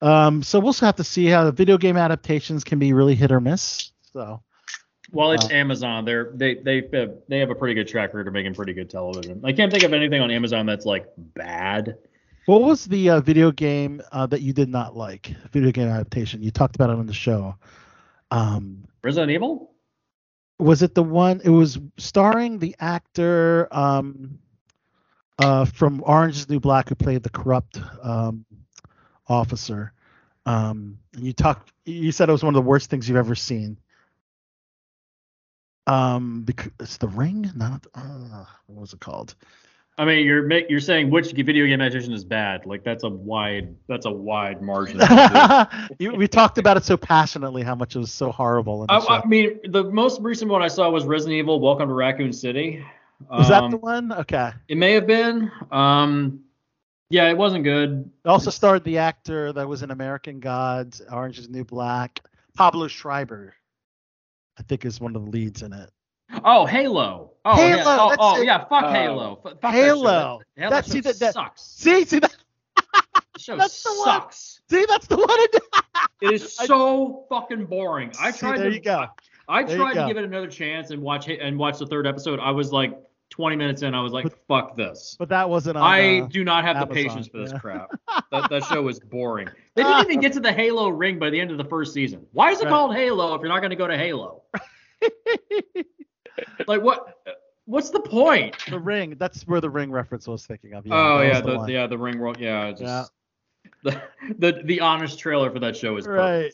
Um, 0.04 0.44
so 0.44 0.60
we'll 0.60 0.68
also 0.68 0.86
have 0.86 0.98
to 0.98 1.04
see 1.04 1.28
how 1.28 1.46
the 1.46 1.52
video 1.52 1.78
game 1.78 1.98
adaptations 1.98 2.64
can 2.64 2.78
be 2.78 2.94
really 2.94 3.16
hit 3.16 3.32
or 3.32 3.40
miss. 3.40 3.92
So 4.12 4.42
Well, 5.12 5.32
it's 5.32 5.46
Uh, 5.46 5.54
Amazon. 5.54 6.06
They're 6.06 6.32
they 6.34 6.56
they 6.56 6.88
have, 6.94 7.14
they 7.28 7.40
have 7.40 7.50
a 7.50 7.56
pretty 7.56 7.74
good 7.74 7.88
track 7.88 8.14
record 8.14 8.28
of 8.28 8.34
making 8.34 8.54
pretty 8.54 8.74
good 8.74 8.90
television. 8.90 9.42
I 9.44 9.54
can't 9.54 9.72
think 9.72 9.84
of 9.84 9.94
anything 9.94 10.22
on 10.22 10.30
Amazon 10.30 10.66
that's 10.66 10.86
like 10.86 11.08
bad. 11.18 11.96
What 12.46 12.62
was 12.64 12.86
the 12.86 13.10
uh, 13.10 13.22
video 13.22 13.52
game 13.52 14.02
uh, 14.12 14.26
that 14.28 14.42
you 14.42 14.52
did 14.52 14.68
not 14.68 14.98
like? 14.98 15.34
Video 15.54 15.72
game 15.72 15.88
adaptation. 15.88 16.44
You 16.44 16.52
talked 16.52 16.76
about 16.76 16.90
it 16.90 16.98
on 16.98 17.06
the 17.06 17.14
show. 17.14 17.56
Um, 18.32 18.86
Resident 19.02 19.32
Evil? 19.32 19.74
was 20.60 20.82
it 20.82 20.96
the 20.96 21.04
one? 21.04 21.42
It 21.44 21.50
was 21.50 21.80
starring 21.98 22.60
the 22.60 22.76
actor 22.80 23.68
um, 23.72 24.40
uh, 25.40 25.66
from 25.66 26.04
Orange 26.06 26.38
Is 26.38 26.46
the 26.46 26.54
New 26.54 26.60
Black 26.60 26.90
who 26.90 26.96
played 26.96 27.24
the 27.24 27.30
corrupt 27.30 27.80
um, 28.02 28.46
officer. 29.28 29.94
Um, 30.46 31.00
and 31.14 31.26
you 31.26 31.34
talked. 31.34 31.72
You 31.86 32.12
said 32.12 32.30
it 32.30 32.32
was 32.32 32.44
one 32.44 32.54
of 32.54 32.64
the 32.64 32.68
worst 32.68 32.90
things 32.90 33.08
you've 33.08 33.18
ever 33.18 33.36
seen. 33.36 33.78
Um, 35.86 36.44
because 36.44 36.72
it's 36.80 36.98
The 36.98 37.08
Ring. 37.08 37.52
Not 37.56 37.86
uh, 37.94 38.46
what 38.68 38.82
was 38.82 38.94
it 38.94 39.00
called? 39.00 39.36
I 39.98 40.06
mean, 40.06 40.26
you're 40.26 40.52
you're 40.70 40.80
saying 40.80 41.12
which 41.12 41.34
video 41.34 41.68
game 41.68 41.80
adaptation 41.80 42.14
is 42.14 42.24
bad? 42.24 42.66
Like 42.66 42.84
that's 42.84 43.04
a 43.04 43.10
wide 43.10 43.76
that's 43.88 44.06
a 44.06 44.12
wide 44.12 44.62
margin. 44.62 45.00
you, 46.00 46.14
we 46.16 46.28
talked 46.28 46.58
about 46.58 46.78
it 46.78 46.84
so 46.84 46.98
passionately 46.98 47.62
how 47.62 47.76
much 47.76 47.96
it 47.96 48.00
was 48.00 48.12
so 48.12 48.32
horrible. 48.32 48.86
I. 48.90 48.98
I 48.98 49.26
mean, 49.26 49.60
the 49.66 49.84
most 49.84 50.20
recent 50.22 50.50
one 50.50 50.64
I 50.64 50.68
saw 50.68 50.90
was 50.90 51.06
Resident 51.06 51.38
Evil: 51.38 51.60
Welcome 51.60 51.90
to 51.90 51.94
Raccoon 51.94 52.34
City. 52.34 52.84
was 53.30 53.50
that 53.50 53.64
Um, 53.64 53.72
the 53.72 53.78
one? 53.78 54.12
Okay. 54.12 54.52
It 54.68 54.78
may 54.78 54.94
have 54.94 55.06
been. 55.06 55.52
Um, 55.72 56.40
yeah, 57.10 57.30
it 57.30 57.38
wasn't 57.38 57.64
good. 57.64 58.10
It 58.26 58.28
also 58.28 58.50
starred 58.50 58.84
the 58.84 58.98
actor 58.98 59.54
that 59.54 59.68
was 59.68 59.84
in 59.84 59.92
American 59.92 60.40
Gods, 60.40 61.02
Orange 61.12 61.40
is 61.40 61.48
the 61.48 61.54
New 61.54 61.64
Black, 61.66 62.22
Pablo 62.56 62.88
Schreiber. 62.88 63.54
I 64.58 64.64
think 64.64 64.86
is 64.86 65.02
one 65.02 65.16
of 65.16 65.24
the 65.26 65.32
leads 65.32 65.64
in 65.64 65.74
it. 65.74 65.90
Oh, 66.44 66.66
Halo. 66.66 67.32
Oh, 67.46 67.56
Halo, 67.56 67.76
Yeah. 67.78 67.84
Oh, 67.88 68.16
oh 68.20 68.42
yeah. 68.42 68.60
Fuck 68.66 68.86
Oh. 68.86 68.92
Halo. 68.92 69.40
Fuck 69.44 69.62
that. 69.62 69.74
Halo. 69.74 70.42
That, 70.58 70.70
That- 70.70 70.86
show 70.86 70.92
see, 70.92 71.00
that- 71.02 71.20
that- 71.20 71.34
sucks. 71.34 71.62
See, 71.62 72.06
see 72.06 72.20
that 72.20 72.36
The 73.34 73.40
show 73.40 73.58
that's 73.58 73.82
the 73.84 73.90
one. 73.90 74.06
sucks. 74.06 74.62
See, 74.70 74.86
that's 74.88 75.08
the 75.08 75.18
one. 75.18 75.30
I 75.30 75.48
did. 75.52 75.62
It 76.22 76.34
is 76.34 76.54
so 76.56 77.26
fucking 77.30 77.66
boring. 77.66 78.12
I 78.20 78.32
See, 78.32 78.40
tried 78.40 78.60
there 78.60 78.70
to 78.70 78.76
you 78.76 78.82
go. 78.82 79.08
I 79.48 79.64
tried 79.64 79.90
to 79.90 79.96
go. 79.96 80.08
give 80.08 80.18
it 80.18 80.24
another 80.24 80.48
chance 80.48 80.92
and 80.92 81.02
watch 81.02 81.28
and 81.28 81.58
watch 81.58 81.80
the 81.80 81.86
third 81.88 82.08
episode. 82.08 82.40
I 82.40 82.52
was 82.52 82.72
like 82.72 82.98
20 83.34 83.56
minutes 83.56 83.82
in. 83.82 83.96
I 83.96 84.02
was 84.02 84.14
like, 84.14 84.28
fuck 84.48 84.78
this. 84.78 85.16
But 85.18 85.28
that 85.30 85.50
wasn't 85.50 85.78
on. 85.78 85.84
I 85.84 86.20
uh, 86.20 86.28
do 86.28 86.44
not 86.44 86.64
have 86.64 86.80
the 86.80 86.94
patience 86.94 87.28
for 87.28 87.40
this 87.40 87.52
yeah. 87.52 87.58
crap. 87.58 87.90
That, 88.32 88.48
that 88.52 88.64
show 88.66 88.84
was 88.84 89.00
boring. 89.00 89.50
They 89.76 89.82
didn't 89.82 90.06
even 90.06 90.20
get 90.20 90.34
to 90.34 90.40
the 90.40 90.54
Halo 90.54 90.90
ring 90.90 91.18
by 91.18 91.32
the 91.32 91.42
end 91.42 91.50
of 91.50 91.58
the 91.58 91.64
first 91.64 91.96
season. 91.96 92.28
Why 92.32 92.52
is 92.52 92.62
it 92.62 92.66
Right. 92.66 92.70
called 92.70 92.94
Halo 92.96 93.34
if 93.34 93.42
you're 93.42 93.50
not 93.50 93.62
going 93.62 93.72
to 93.72 93.76
go 93.76 93.88
to 93.88 93.98
Halo? 93.98 94.44
like 96.68 96.84
what? 96.84 97.18
What's 97.66 97.90
the 97.90 98.02
point? 98.02 98.56
the 98.70 98.80
ring. 98.80 99.16
That's 99.18 99.48
where 99.48 99.62
the 99.62 99.70
ring 99.72 99.92
reference 99.92 100.28
was 100.28 100.46
thinking 100.46 100.74
of. 100.74 100.86
oh 100.92 101.22
yeah, 101.22 101.40
was 101.42 101.66
the, 101.66 101.72
yeah, 101.72 101.88
the 101.88 101.98
ring 101.98 102.20
world. 102.20 102.40
Yeah, 102.40 102.68
it's 102.68 102.82
Yeah. 102.82 103.06
the, 103.84 104.00
the 104.38 104.62
the 104.64 104.80
honest 104.80 105.18
trailer 105.18 105.50
for 105.50 105.58
that 105.58 105.76
show 105.76 105.98
is 105.98 106.06
perfect. 106.06 106.20
Right. 106.20 106.54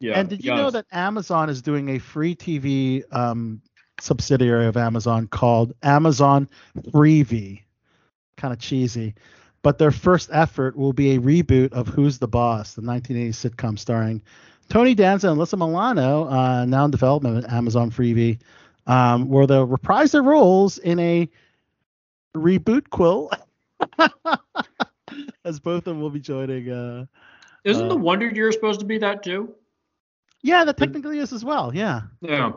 Yeah. 0.00 0.18
and 0.18 0.30
did 0.30 0.42
you 0.42 0.54
know 0.54 0.70
that 0.70 0.86
Amazon 0.92 1.50
is 1.50 1.60
doing 1.60 1.90
a 1.90 1.98
free 1.98 2.34
TV 2.34 3.02
um, 3.14 3.60
subsidiary 4.00 4.66
of 4.66 4.76
Amazon 4.76 5.26
called 5.26 5.74
Amazon 5.82 6.48
Freevee? 6.90 7.62
Kind 8.36 8.52
of 8.52 8.60
cheesy, 8.60 9.14
but 9.62 9.78
their 9.78 9.90
first 9.90 10.30
effort 10.32 10.76
will 10.76 10.92
be 10.92 11.16
a 11.16 11.20
reboot 11.20 11.72
of 11.72 11.88
Who's 11.88 12.18
the 12.18 12.28
Boss, 12.28 12.74
the 12.74 12.82
1980s 12.82 13.50
sitcom 13.50 13.78
starring 13.78 14.22
Tony 14.68 14.94
Danza 14.94 15.30
and 15.30 15.38
Alyssa 15.38 15.58
Milano, 15.58 16.28
uh, 16.28 16.64
now 16.64 16.84
in 16.84 16.90
development 16.90 17.44
at 17.44 17.52
Amazon 17.52 17.90
Freevee, 17.90 18.38
um, 18.86 19.28
where 19.28 19.46
they'll 19.46 19.66
reprise 19.66 20.12
their 20.12 20.22
roles 20.22 20.78
in 20.78 20.98
a 20.98 21.28
reboot 22.36 22.90
quill, 22.90 23.30
as 25.44 25.60
both 25.60 25.78
of 25.78 25.84
them 25.84 26.00
will 26.00 26.10
be 26.10 26.20
joining. 26.20 26.70
Uh, 26.70 27.06
Isn't 27.64 27.88
the 27.88 27.94
uh, 27.94 27.98
Wonder 27.98 28.28
Year 28.28 28.52
supposed 28.52 28.80
to 28.80 28.86
be 28.86 28.98
that 28.98 29.22
too? 29.22 29.54
yeah, 30.42 30.64
that 30.64 30.76
technically 30.76 31.18
is 31.18 31.32
as 31.32 31.44
well. 31.44 31.74
Yeah. 31.74 32.02
Yeah. 32.20 32.52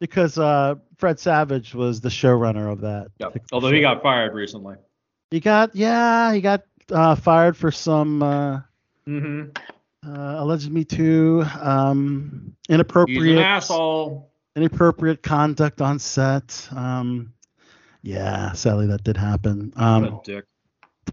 Because 0.00 0.38
uh, 0.38 0.74
Fred 0.96 1.18
Savage 1.20 1.74
was 1.74 2.00
the 2.00 2.08
showrunner 2.08 2.72
of 2.72 2.80
that. 2.80 3.08
Yeah. 3.18 3.28
Although 3.52 3.70
he 3.72 3.80
got 3.80 4.02
fired 4.02 4.34
recently. 4.34 4.76
He 5.30 5.38
got 5.40 5.76
yeah, 5.76 6.32
he 6.32 6.40
got 6.40 6.64
uh, 6.90 7.14
fired 7.14 7.56
for 7.56 7.70
some 7.70 8.22
uh, 8.22 8.60
Mm-hmm. 9.08 9.50
uh, 10.10 10.34
alleged 10.42 10.70
Me 10.70 10.84
Too, 10.84 11.44
um, 11.60 12.54
inappropriate, 12.68 13.38
asshole. 13.38 14.30
inappropriate 14.56 15.22
conduct 15.22 15.80
on 15.80 15.98
set. 15.98 16.68
Um, 16.74 17.32
yeah, 18.02 18.52
sadly 18.52 18.86
that 18.88 19.04
did 19.04 19.16
happen. 19.16 19.72
What 19.76 19.82
Um, 19.84 20.04
a 20.04 20.20
dick. 20.24 20.44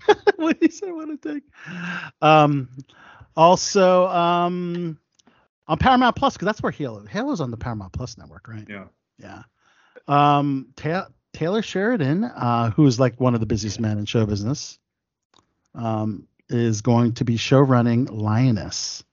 what 0.36 0.60
did 0.60 0.72
he 0.72 0.76
say? 0.76 0.92
What 0.92 1.10
a 1.10 1.18
dick. 1.18 1.44
Um, 2.22 2.70
also, 3.36 4.08
um, 4.08 4.98
on 5.68 5.78
Paramount 5.78 6.16
Plus, 6.16 6.34
because 6.34 6.46
that's 6.46 6.62
where 6.62 6.72
Halo. 6.72 7.02
Is. 7.02 7.10
Halo's 7.10 7.42
on 7.42 7.52
the 7.52 7.58
Paramount 7.58 7.94
Plus 7.94 8.18
network, 8.18 8.48
right? 8.48 8.66
Yeah. 8.70 8.86
Yeah. 9.20 9.44
Um, 10.08 10.68
Ta- 10.76 11.08
Taylor 11.34 11.62
Sheridan, 11.62 12.24
uh, 12.24 12.72
who 12.72 12.86
is 12.86 13.00
like 13.00 13.20
one 13.20 13.34
of 13.34 13.40
the 13.40 13.46
busiest 13.46 13.80
men 13.80 13.98
in 13.98 14.06
show 14.06 14.26
business, 14.26 14.80
um, 15.76 16.28
is 16.50 16.82
going 16.82 17.14
to 17.14 17.26
be 17.26 17.38
show 17.38 17.60
running 17.60 18.06
Lioness. 18.06 19.04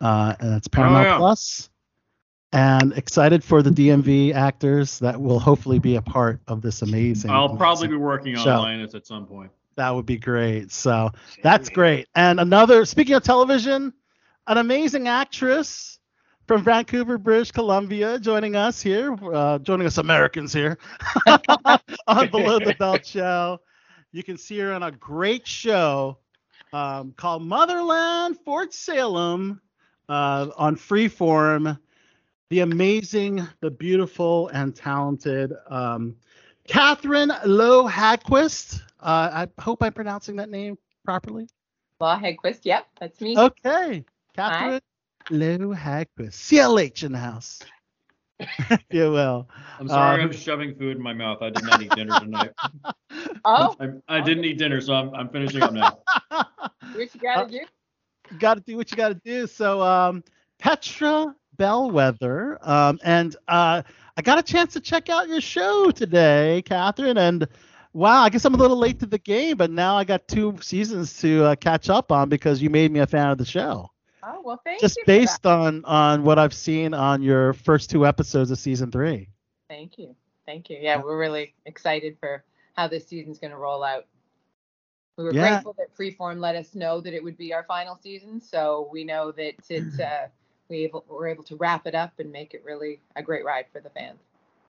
Uh, 0.00 0.34
and 0.40 0.52
that's 0.52 0.68
Paramount 0.68 1.08
yeah. 1.08 1.16
Plus. 1.18 1.68
And 2.52 2.94
excited 2.94 3.44
for 3.44 3.62
the 3.62 3.70
DMV 3.70 4.34
actors 4.34 4.98
that 5.00 5.20
will 5.20 5.38
hopefully 5.38 5.78
be 5.78 5.94
a 5.94 6.02
part 6.02 6.40
of 6.48 6.62
this 6.62 6.82
amazing. 6.82 7.30
I'll 7.30 7.56
probably 7.56 7.86
be 7.86 7.96
working 7.96 8.36
on 8.36 8.42
show. 8.42 8.56
Lioness 8.56 8.94
at 8.94 9.06
some 9.06 9.26
point. 9.26 9.52
That 9.76 9.94
would 9.94 10.06
be 10.06 10.18
great. 10.18 10.72
So 10.72 11.10
that's 11.44 11.68
great. 11.68 12.08
And 12.16 12.40
another, 12.40 12.84
speaking 12.84 13.14
of 13.14 13.22
television, 13.22 13.92
an 14.50 14.58
amazing 14.58 15.06
actress 15.06 16.00
from 16.48 16.64
Vancouver, 16.64 17.18
British 17.18 17.52
Columbia, 17.52 18.18
joining 18.18 18.56
us 18.56 18.82
here, 18.82 19.16
uh, 19.32 19.60
joining 19.60 19.86
us 19.86 19.98
Americans 19.98 20.52
here 20.52 20.76
on 22.08 22.28
Below 22.30 22.58
the 22.58 22.74
Belt 22.76 23.06
Show. 23.06 23.60
You 24.10 24.24
can 24.24 24.36
see 24.36 24.58
her 24.58 24.72
on 24.72 24.82
a 24.82 24.90
great 24.90 25.46
show 25.46 26.18
um, 26.72 27.14
called 27.16 27.44
Motherland 27.44 28.38
Fort 28.44 28.74
Salem 28.74 29.60
uh, 30.08 30.48
on 30.56 30.74
Freeform. 30.74 31.78
The 32.48 32.58
amazing, 32.58 33.46
the 33.60 33.70
beautiful, 33.70 34.48
and 34.48 34.74
talented 34.74 35.52
um, 35.68 36.16
Catherine 36.66 37.32
Lough 37.46 37.88
Haggquist. 37.88 38.80
Uh, 38.98 39.46
I 39.46 39.62
hope 39.62 39.80
I'm 39.84 39.92
pronouncing 39.92 40.34
that 40.36 40.50
name 40.50 40.76
properly. 41.04 41.48
Lough 42.00 42.18
Haggquist, 42.18 42.62
yep, 42.64 42.88
that's 42.98 43.20
me. 43.20 43.38
Okay, 43.38 44.04
Catherine 44.34 44.80
Lough 45.30 45.74
Haggquist. 45.74 46.34
CLH 46.34 47.04
in 47.04 47.12
the 47.12 47.18
house. 47.18 47.60
yeah, 48.90 49.08
well. 49.08 49.48
I'm 49.78 49.88
sorry, 49.88 50.22
Um, 50.22 50.28
I'm 50.28 50.32
shoving 50.32 50.74
food 50.74 50.96
in 50.96 51.02
my 51.02 51.12
mouth. 51.12 51.42
I 51.42 51.50
did 51.50 51.64
not 51.64 51.82
eat 51.82 51.90
dinner 51.90 52.18
tonight. 52.18 52.50
Oh, 53.44 53.74
I, 53.80 54.18
I 54.18 54.20
didn't 54.20 54.44
eat 54.44 54.58
dinner, 54.58 54.80
so 54.80 54.92
I'm, 54.94 55.14
I'm 55.14 55.28
finishing 55.30 55.62
up 55.62 55.72
now. 55.72 55.98
what 56.30 57.14
you 57.14 57.20
gotta 57.20 57.50
do? 57.50 57.60
you 58.30 58.38
got 58.38 58.54
to 58.54 58.60
do 58.60 58.76
what 58.76 58.90
you 58.90 58.96
got 58.96 59.08
to 59.08 59.14
do. 59.14 59.46
So, 59.46 59.82
um, 59.82 60.22
Petra 60.58 61.34
Bellweather, 61.56 62.58
um, 62.66 62.98
and 63.02 63.34
uh, 63.48 63.82
I 64.16 64.22
got 64.22 64.38
a 64.38 64.42
chance 64.42 64.74
to 64.74 64.80
check 64.80 65.08
out 65.08 65.28
your 65.28 65.40
show 65.40 65.90
today, 65.90 66.62
Catherine, 66.66 67.18
and 67.18 67.46
wow, 67.92 68.22
I 68.22 68.28
guess 68.28 68.44
I'm 68.44 68.54
a 68.54 68.58
little 68.58 68.76
late 68.78 69.00
to 69.00 69.06
the 69.06 69.18
game, 69.18 69.56
but 69.56 69.70
now 69.70 69.96
I 69.96 70.04
got 70.04 70.28
two 70.28 70.56
seasons 70.60 71.18
to 71.20 71.44
uh, 71.44 71.54
catch 71.56 71.88
up 71.88 72.12
on 72.12 72.28
because 72.28 72.60
you 72.62 72.70
made 72.70 72.92
me 72.92 73.00
a 73.00 73.06
fan 73.06 73.30
of 73.30 73.38
the 73.38 73.44
show. 73.44 73.90
Oh 74.22 74.40
well, 74.44 74.60
thank 74.64 74.80
Just 74.80 74.96
you. 74.96 75.04
for 75.04 75.06
based 75.06 75.42
that. 75.42 75.50
on 75.50 75.84
on 75.84 76.22
what 76.24 76.38
I've 76.38 76.54
seen 76.54 76.94
on 76.94 77.22
your 77.22 77.52
first 77.52 77.90
two 77.90 78.06
episodes 78.06 78.50
of 78.50 78.58
season 78.58 78.90
three. 78.90 79.28
Thank 79.68 79.98
you, 79.98 80.14
thank 80.46 80.68
you. 80.70 80.78
Yeah, 80.80 80.96
we're 81.02 81.18
really 81.18 81.54
excited 81.66 82.16
for 82.20 82.44
how 82.76 82.88
this 82.88 83.06
season's 83.06 83.38
going 83.38 83.52
to 83.52 83.56
roll 83.56 83.82
out. 83.82 84.06
We 85.16 85.24
were 85.24 85.32
Yeah. 85.32 85.42
grateful 85.42 85.74
that 85.78 85.94
Freeform 85.96 86.38
let 86.40 86.56
us 86.56 86.74
know 86.74 87.00
that 87.00 87.12
it 87.14 87.22
would 87.22 87.36
be 87.36 87.52
our 87.52 87.64
final 87.64 87.96
season, 87.96 88.40
so 88.40 88.88
we 88.92 89.04
know 89.04 89.32
that 89.32 89.54
it 89.68 90.00
uh, 90.00 90.28
we 90.68 90.84
able 90.84 91.04
we're 91.08 91.28
able 91.28 91.44
to 91.44 91.56
wrap 91.56 91.86
it 91.86 91.94
up 91.94 92.18
and 92.18 92.30
make 92.32 92.54
it 92.54 92.62
really 92.64 93.00
a 93.16 93.22
great 93.22 93.44
ride 93.44 93.66
for 93.72 93.80
the 93.80 93.90
fans. 93.90 94.20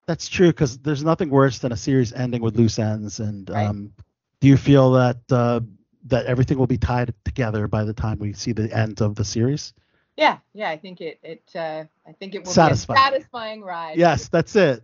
That's 0.07 0.28
true 0.28 0.48
because 0.49 0.78
there's 0.80 1.03
nothing 1.03 1.30
worse 1.30 1.60
than 1.60 1.72
a 1.72 1.78
series 1.78 2.11
ending 2.11 2.41
with 2.41 2.57
loose 2.57 2.80
ends. 2.80 3.19
And 3.19 3.49
Right. 3.49 3.68
um, 3.68 3.94
do 4.41 4.48
you 4.48 4.57
feel 4.57 4.91
that 4.91 5.18
uh, 5.32 5.61
that 6.06 6.26
everything 6.26 6.57
will 6.57 6.68
be 6.68 6.78
tied 6.78 7.14
together 7.26 7.68
by 7.68 7.84
the 7.84 7.94
time 7.94 8.19
we 8.19 8.34
see 8.34 8.52
the 8.52 8.76
end 8.76 9.02
of 9.02 9.15
the 9.15 9.23
series? 9.23 9.73
Yeah, 10.18 10.38
yeah, 10.53 10.69
I 10.69 10.78
think 10.78 11.02
it 11.02 11.19
it 11.23 11.44
uh, 11.56 11.86
I 12.07 12.11
think 12.14 12.36
it 12.36 12.44
will 12.44 12.52
Satisfying. 12.52 12.98
be 12.98 12.99
a 12.99 13.03
satisfying 13.11 13.61
ride. 13.61 13.98
Yes, 13.98 14.28
that's 14.28 14.56
it. 14.56 14.84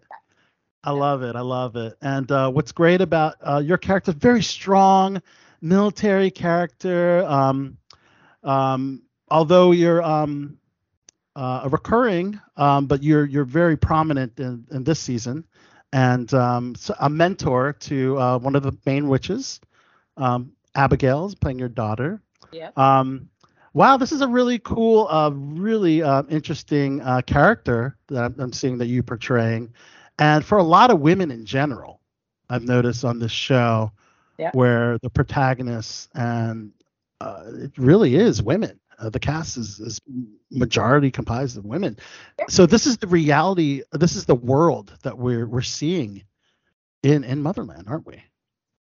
I 0.83 0.91
love 0.91 1.21
it. 1.23 1.35
I 1.35 1.41
love 1.41 1.75
it. 1.75 1.97
And 2.01 2.31
uh, 2.31 2.49
what's 2.49 2.71
great 2.71 3.01
about 3.01 3.35
uh, 3.41 3.61
your 3.63 3.77
character, 3.77 4.13
very 4.13 4.41
strong 4.41 5.21
military 5.61 6.31
character. 6.31 7.25
Um, 7.25 7.77
um, 8.43 9.03
although 9.29 9.71
you're 9.71 10.01
um, 10.01 10.57
uh, 11.35 11.61
a 11.65 11.69
recurring, 11.69 12.39
um, 12.55 12.87
but 12.87 13.03
you're 13.03 13.25
you're 13.25 13.43
very 13.45 13.75
prominent 13.77 14.39
in, 14.39 14.65
in 14.71 14.83
this 14.83 14.99
season, 14.99 15.45
and 15.91 16.33
um, 16.33 16.73
so 16.75 16.95
a 16.99 17.09
mentor 17.09 17.73
to 17.73 18.17
uh, 18.17 18.37
one 18.39 18.55
of 18.55 18.63
the 18.63 18.71
main 18.85 19.07
witches, 19.07 19.59
Abigail, 20.77 21.25
is 21.25 21.35
playing 21.35 21.59
your 21.59 21.69
daughter. 21.69 22.21
Yeah. 22.51 22.69
Um, 22.77 23.29
wow, 23.73 23.97
this 23.97 24.11
is 24.11 24.21
a 24.21 24.27
really 24.27 24.59
cool, 24.59 25.07
uh, 25.09 25.31
really 25.33 26.01
uh, 26.03 26.23
interesting 26.29 27.01
uh, 27.01 27.21
character 27.21 27.97
that 28.07 28.23
I'm, 28.23 28.35
I'm 28.39 28.53
seeing 28.53 28.77
that 28.77 28.85
you're 28.85 29.03
portraying, 29.03 29.73
and 30.19 30.45
for 30.45 30.57
a 30.57 30.63
lot 30.63 30.89
of 30.91 30.99
women 31.01 31.31
in 31.31 31.45
general, 31.45 31.99
I've 32.49 32.63
noticed 32.63 33.03
on 33.03 33.19
this 33.19 33.31
show, 33.31 33.91
Yeah. 34.37 34.51
where 34.53 34.97
the 34.99 35.09
protagonists 35.09 36.07
and 36.13 36.71
uh, 37.19 37.43
it 37.65 37.71
really 37.77 38.15
is 38.15 38.41
women. 38.41 38.79
Uh, 38.99 39.09
the 39.09 39.19
cast 39.19 39.57
is, 39.57 39.79
is 39.79 39.99
majority 40.51 41.11
comprised 41.11 41.57
of 41.57 41.65
women. 41.65 41.97
Yeah. 42.39 42.45
So 42.49 42.65
this 42.65 42.87
is 42.87 42.97
the 42.97 43.07
reality. 43.07 43.81
This 43.91 44.15
is 44.15 44.25
the 44.25 44.35
world 44.35 44.93
that 45.03 45.17
we're 45.17 45.45
we're 45.47 45.61
seeing 45.61 46.23
in 47.03 47.23
in 47.23 47.41
Motherland, 47.41 47.87
aren't 47.87 48.07
we? 48.07 48.23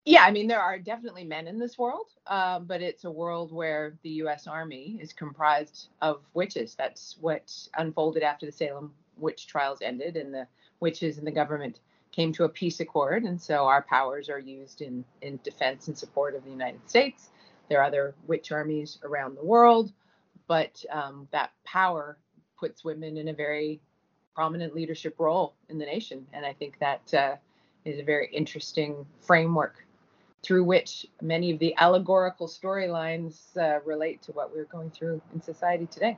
Yeah, 0.07 0.23
I 0.23 0.31
mean, 0.31 0.47
there 0.47 0.61
are 0.61 0.79
definitely 0.79 1.25
men 1.25 1.47
in 1.47 1.59
this 1.59 1.77
world, 1.77 2.07
um, 2.27 2.63
but 2.63 2.81
it's 2.81 3.03
a 3.03 3.11
world 3.11 3.51
where 3.51 3.97
the 4.03 4.09
U.S. 4.23 4.47
Army 4.47 4.97
is 5.01 5.11
comprised 5.11 5.89
of 6.01 6.21
witches. 6.33 6.75
That's 6.75 7.17
what 7.19 7.53
unfolded 7.77 8.23
after 8.23 8.45
the 8.45 8.53
Salem 8.53 8.93
witch 9.17 9.47
trials 9.47 9.81
ended, 9.81 10.15
and 10.15 10.33
the 10.33 10.47
witches 10.79 11.17
and 11.17 11.27
the 11.27 11.31
government 11.31 11.81
came 12.13 12.31
to 12.31 12.45
a 12.45 12.49
peace 12.49 12.79
accord, 12.79 13.23
and 13.23 13.41
so 13.41 13.65
our 13.65 13.81
powers 13.81 14.29
are 14.29 14.39
used 14.39 14.81
in 14.81 15.03
in 15.21 15.41
defense 15.43 15.89
and 15.89 15.97
support 15.97 16.35
of 16.35 16.45
the 16.45 16.51
United 16.51 16.89
States. 16.89 17.27
There 17.67 17.81
are 17.81 17.83
other 17.83 18.15
witch 18.27 18.49
armies 18.49 18.99
around 19.03 19.35
the 19.35 19.43
world, 19.43 19.91
but 20.47 20.85
um, 20.89 21.27
that 21.33 21.51
power 21.65 22.17
puts 22.57 22.85
women 22.85 23.17
in 23.17 23.27
a 23.27 23.33
very 23.33 23.81
prominent 24.33 24.73
leadership 24.73 25.15
role 25.19 25.53
in 25.67 25.77
the 25.77 25.85
nation, 25.85 26.25
and 26.31 26.45
I 26.45 26.53
think 26.53 26.79
that 26.79 27.13
uh, 27.13 27.35
is 27.83 27.99
a 27.99 28.03
very 28.03 28.29
interesting 28.33 29.05
framework 29.19 29.83
through 30.43 30.63
which 30.63 31.05
many 31.21 31.51
of 31.51 31.59
the 31.59 31.75
allegorical 31.77 32.47
storylines 32.47 33.55
uh, 33.57 33.79
relate 33.85 34.21
to 34.23 34.31
what 34.31 34.53
we're 34.53 34.65
going 34.65 34.89
through 34.91 35.21
in 35.33 35.41
society 35.41 35.87
today. 35.87 36.17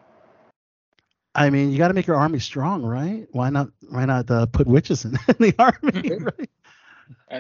I 1.36 1.50
mean, 1.50 1.72
you 1.72 1.78
got 1.78 1.90
to 1.90 1.94
make 1.94 2.08
your 2.08 2.18
army 2.18 2.40
strong, 2.40 2.84
right? 2.84 3.28
Why 3.32 3.50
not? 3.50 3.70
Why 3.90 4.06
not 4.06 4.30
uh, 4.30 4.46
put 4.48 4.68
witches 4.68 5.06
in, 5.06 5.12
in 5.28 5.36
the 5.40 5.56
army? 5.60 6.10
Right? 6.38 6.50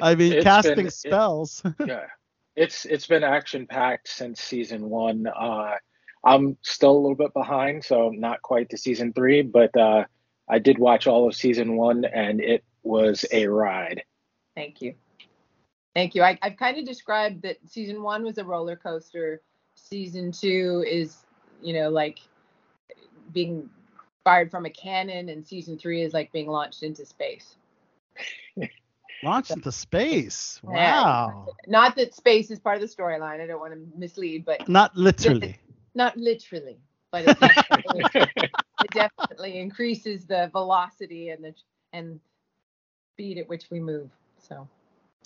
I 0.02 0.16
mean, 0.16 0.34
it's 0.34 0.44
casting 0.44 0.76
been- 0.76 0.88
it- 0.88 0.94
spells. 0.94 1.64
yeah, 1.86 2.06
it's 2.56 2.86
it's 2.86 3.08
been 3.08 3.24
action 3.24 3.68
packed 3.68 4.08
since 4.08 4.42
season 4.42 4.90
one. 4.90 5.28
Uh, 5.28 5.76
I'm 6.24 6.58
still 6.62 6.92
a 6.92 7.00
little 7.00 7.16
bit 7.16 7.34
behind, 7.34 7.84
so 7.84 8.10
not 8.10 8.42
quite 8.42 8.70
to 8.70 8.78
season 8.78 9.14
three, 9.14 9.42
but 9.42 9.76
uh, 9.78 10.06
I 10.48 10.60
did 10.60 10.78
watch 10.78 11.08
all 11.08 11.28
of 11.28 11.36
season 11.36 11.76
one, 11.78 12.06
and 12.06 12.42
it 12.42 12.64
was 12.84 13.26
a 13.32 13.48
ride. 13.48 14.04
Thank 14.56 14.82
you. 14.82 14.96
Thank 15.96 16.16
you. 16.16 16.24
I, 16.24 16.38
I've 16.42 16.58
kind 16.58 16.78
of 16.78 16.86
described 16.86 17.42
that 17.42 17.58
season 17.66 18.02
one 18.02 18.24
was 18.24 18.38
a 18.38 18.44
roller 18.44 18.76
coaster. 18.76 19.42
Season 19.76 20.32
two 20.32 20.84
is, 20.88 21.18
you 21.62 21.74
know, 21.74 21.90
like 21.90 22.20
being 23.34 23.70
fired 24.24 24.52
from 24.52 24.66
a 24.66 24.70
cannon, 24.70 25.30
and 25.30 25.46
season 25.46 25.78
three 25.78 26.02
is 26.02 26.14
like 26.14 26.32
being 26.32 26.48
launched 26.48 26.84
into 26.84 27.06
space. 27.06 27.56
Launched 29.22 29.52
into 29.52 29.72
space. 29.72 30.62
Yeah. 30.64 31.02
Wow. 31.02 31.48
Not 31.68 31.98
that 31.98 32.14
space 32.14 32.52
is 32.52 32.60
part 32.60 32.82
of 32.82 32.82
the 32.82 32.88
storyline. 32.88 33.42
I 33.42 33.48
don't 33.48 33.60
want 33.60 33.74
to 33.74 34.00
mislead, 34.00 34.46
but 34.46 34.68
Not 34.70 34.96
literally. 34.96 35.58
not 35.96 36.16
literally, 36.16 36.78
but 37.12 37.26
it 37.26 37.38
definitely, 37.40 38.06
it 38.14 38.92
definitely 38.92 39.60
increases 39.60 40.26
the 40.26 40.50
velocity 40.54 41.30
and 41.30 41.44
the 41.44 41.54
and 41.92 42.22
speed 43.14 43.38
at 43.40 43.50
which 43.50 43.70
we 43.70 43.82
move. 43.82 44.10
So 44.38 44.68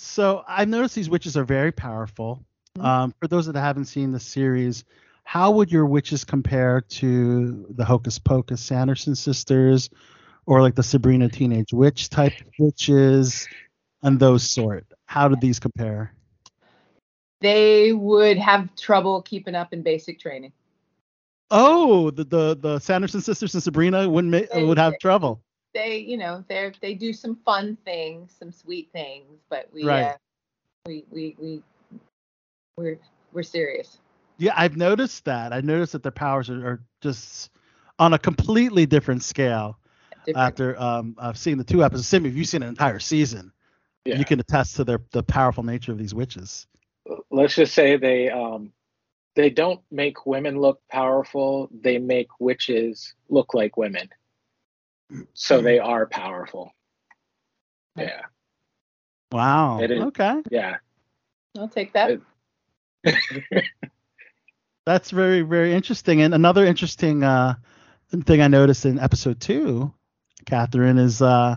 So 0.03 0.43
I've 0.47 0.69
noticed 0.69 0.95
these 0.95 1.09
witches 1.09 1.37
are 1.37 1.43
very 1.43 1.71
powerful. 1.71 2.43
Mm-hmm. 2.77 2.85
Um, 2.85 3.13
for 3.19 3.27
those 3.27 3.45
that 3.45 3.55
haven't 3.55 3.85
seen 3.85 4.11
the 4.11 4.19
series, 4.19 4.83
how 5.23 5.51
would 5.51 5.71
your 5.71 5.85
witches 5.85 6.23
compare 6.23 6.81
to 6.81 7.65
the 7.69 7.85
Hocus 7.85 8.19
Pocus 8.19 8.61
Sanderson 8.61 9.15
sisters, 9.15 9.89
or 10.45 10.61
like 10.61 10.75
the 10.75 10.83
Sabrina 10.83 11.29
Teenage 11.29 11.71
Witch 11.71 12.09
type 12.09 12.33
witches, 12.59 13.47
and 14.01 14.19
those 14.19 14.43
sort? 14.43 14.85
How 15.05 15.27
do 15.27 15.35
these 15.39 15.59
compare? 15.59 16.13
they 17.43 17.91
would 17.91 18.37
have 18.37 18.73
trouble 18.75 19.21
keeping 19.21 19.53
up 19.53 19.73
in 19.73 19.83
basic 19.83 20.19
training. 20.19 20.53
Oh, 21.51 22.09
the 22.09 22.23
the, 22.23 22.57
the 22.59 22.79
Sanderson 22.79 23.21
sisters 23.21 23.53
and 23.53 23.61
Sabrina 23.61 24.09
wouldn't 24.09 24.31
ma- 24.31 24.65
would 24.65 24.79
have 24.79 24.97
trouble. 24.99 25.43
They, 25.73 25.97
you 25.97 26.17
know, 26.17 26.43
they 26.47 26.71
they 26.81 26.93
do 26.93 27.13
some 27.13 27.35
fun 27.45 27.77
things, 27.83 28.35
some 28.37 28.51
sweet 28.51 28.89
things, 28.93 29.39
but 29.49 29.67
we 29.73 29.83
Right. 29.85 30.05
uh, 30.05 30.15
we 30.85 31.05
we 31.11 31.35
we 31.39 31.63
we're 32.77 32.99
we're 33.31 33.43
serious. 33.43 33.99
Yeah, 34.37 34.53
I've 34.55 34.77
noticed 34.77 35.25
that. 35.25 35.53
I 35.53 35.61
noticed 35.61 35.93
that 35.93 36.03
their 36.03 36.11
powers 36.11 36.49
are, 36.49 36.67
are 36.67 36.81
just 37.01 37.51
on 37.99 38.13
a 38.13 38.19
completely 38.19 38.85
different 38.85 39.23
scale. 39.23 39.77
After 40.35 40.79
um, 40.79 41.15
I've 41.17 41.37
seen 41.37 41.57
the 41.57 41.65
two 41.65 41.83
episodes, 41.83 42.07
Sim, 42.07 42.25
if 42.25 42.33
you've 42.33 42.47
seen 42.47 42.63
an 42.63 42.69
entire 42.69 42.99
season, 42.99 43.51
Yeah. 44.05 44.17
you 44.17 44.23
can 44.23 44.39
attest 44.39 44.77
to 44.77 44.85
their 44.85 44.99
the 45.11 45.21
powerful 45.21 45.63
nature 45.63 45.91
of 45.91 45.97
these 45.97 46.13
witches. 46.13 46.65
Let's 47.29 47.55
just 47.55 47.73
say 47.73 47.97
they 47.97 48.29
um, 48.29 48.71
they 49.35 49.49
don't 49.49 49.81
make 49.91 50.25
women 50.25 50.59
look 50.59 50.81
powerful. 50.89 51.69
They 51.81 51.97
make 51.97 52.29
witches 52.39 53.15
look 53.29 53.53
like 53.53 53.75
women, 53.75 54.09
so 55.33 55.61
they 55.61 55.79
are 55.79 56.05
powerful. 56.05 56.73
Yeah, 57.97 58.21
Wow. 59.33 59.79
It 59.81 59.89
is. 59.89 60.01
Okay. 60.01 60.41
yeah. 60.51 60.77
I'll 61.57 61.67
take 61.67 61.93
that. 61.93 62.19
That's 64.85 65.11
very, 65.11 65.41
very 65.41 65.73
interesting. 65.73 66.21
And 66.21 66.33
another 66.35 66.65
interesting 66.65 67.23
uh, 67.23 67.55
thing 68.25 68.41
I 68.41 68.47
noticed 68.47 68.85
in 68.85 68.99
episode 68.99 69.39
two, 69.39 69.91
Catherine, 70.45 70.97
is 70.99 71.21
uh, 71.21 71.55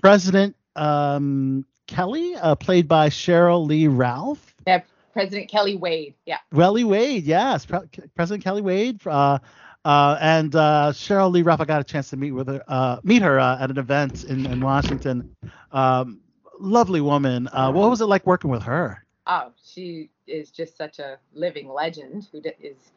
President 0.00 0.54
um, 0.76 1.64
Kelly, 1.88 2.34
uh, 2.36 2.54
played 2.54 2.86
by 2.86 3.08
Sheryl 3.08 3.66
Lee 3.66 3.88
Ralph. 3.88 4.54
Yeah, 4.66 4.82
President 5.12 5.50
Kelly 5.50 5.74
Wade. 5.76 6.14
Yeah. 6.26 6.38
Welly 6.52 6.84
Wade, 6.84 7.24
yes, 7.24 7.66
Pre- 7.66 7.88
President 8.14 8.44
Kelly 8.44 8.62
Wade, 8.62 9.00
uh, 9.06 9.38
uh, 9.84 10.18
and 10.20 10.54
uh, 10.54 10.90
Sheryl 10.92 11.30
Lee 11.30 11.42
Ralph. 11.42 11.60
I 11.60 11.64
got 11.64 11.80
a 11.80 11.84
chance 11.84 12.10
to 12.10 12.16
meet 12.16 12.32
with 12.32 12.48
her, 12.48 12.62
uh, 12.68 13.00
meet 13.04 13.22
her 13.22 13.38
uh, 13.38 13.58
at 13.60 13.70
an 13.70 13.78
event 13.78 14.24
in, 14.24 14.46
in 14.46 14.60
Washington. 14.60 15.34
Um, 15.72 16.20
lovely 16.58 17.00
woman. 17.00 17.48
Uh, 17.52 17.70
what 17.72 17.88
was 17.90 18.00
it 18.00 18.06
like 18.06 18.26
working 18.26 18.50
with 18.50 18.62
her? 18.62 19.04
Oh, 19.26 19.52
she 19.62 20.10
is 20.26 20.50
just 20.50 20.76
such 20.76 20.98
a 20.98 21.18
living 21.34 21.68
legend 21.68 22.28
who 22.32 22.40
is 22.60 22.92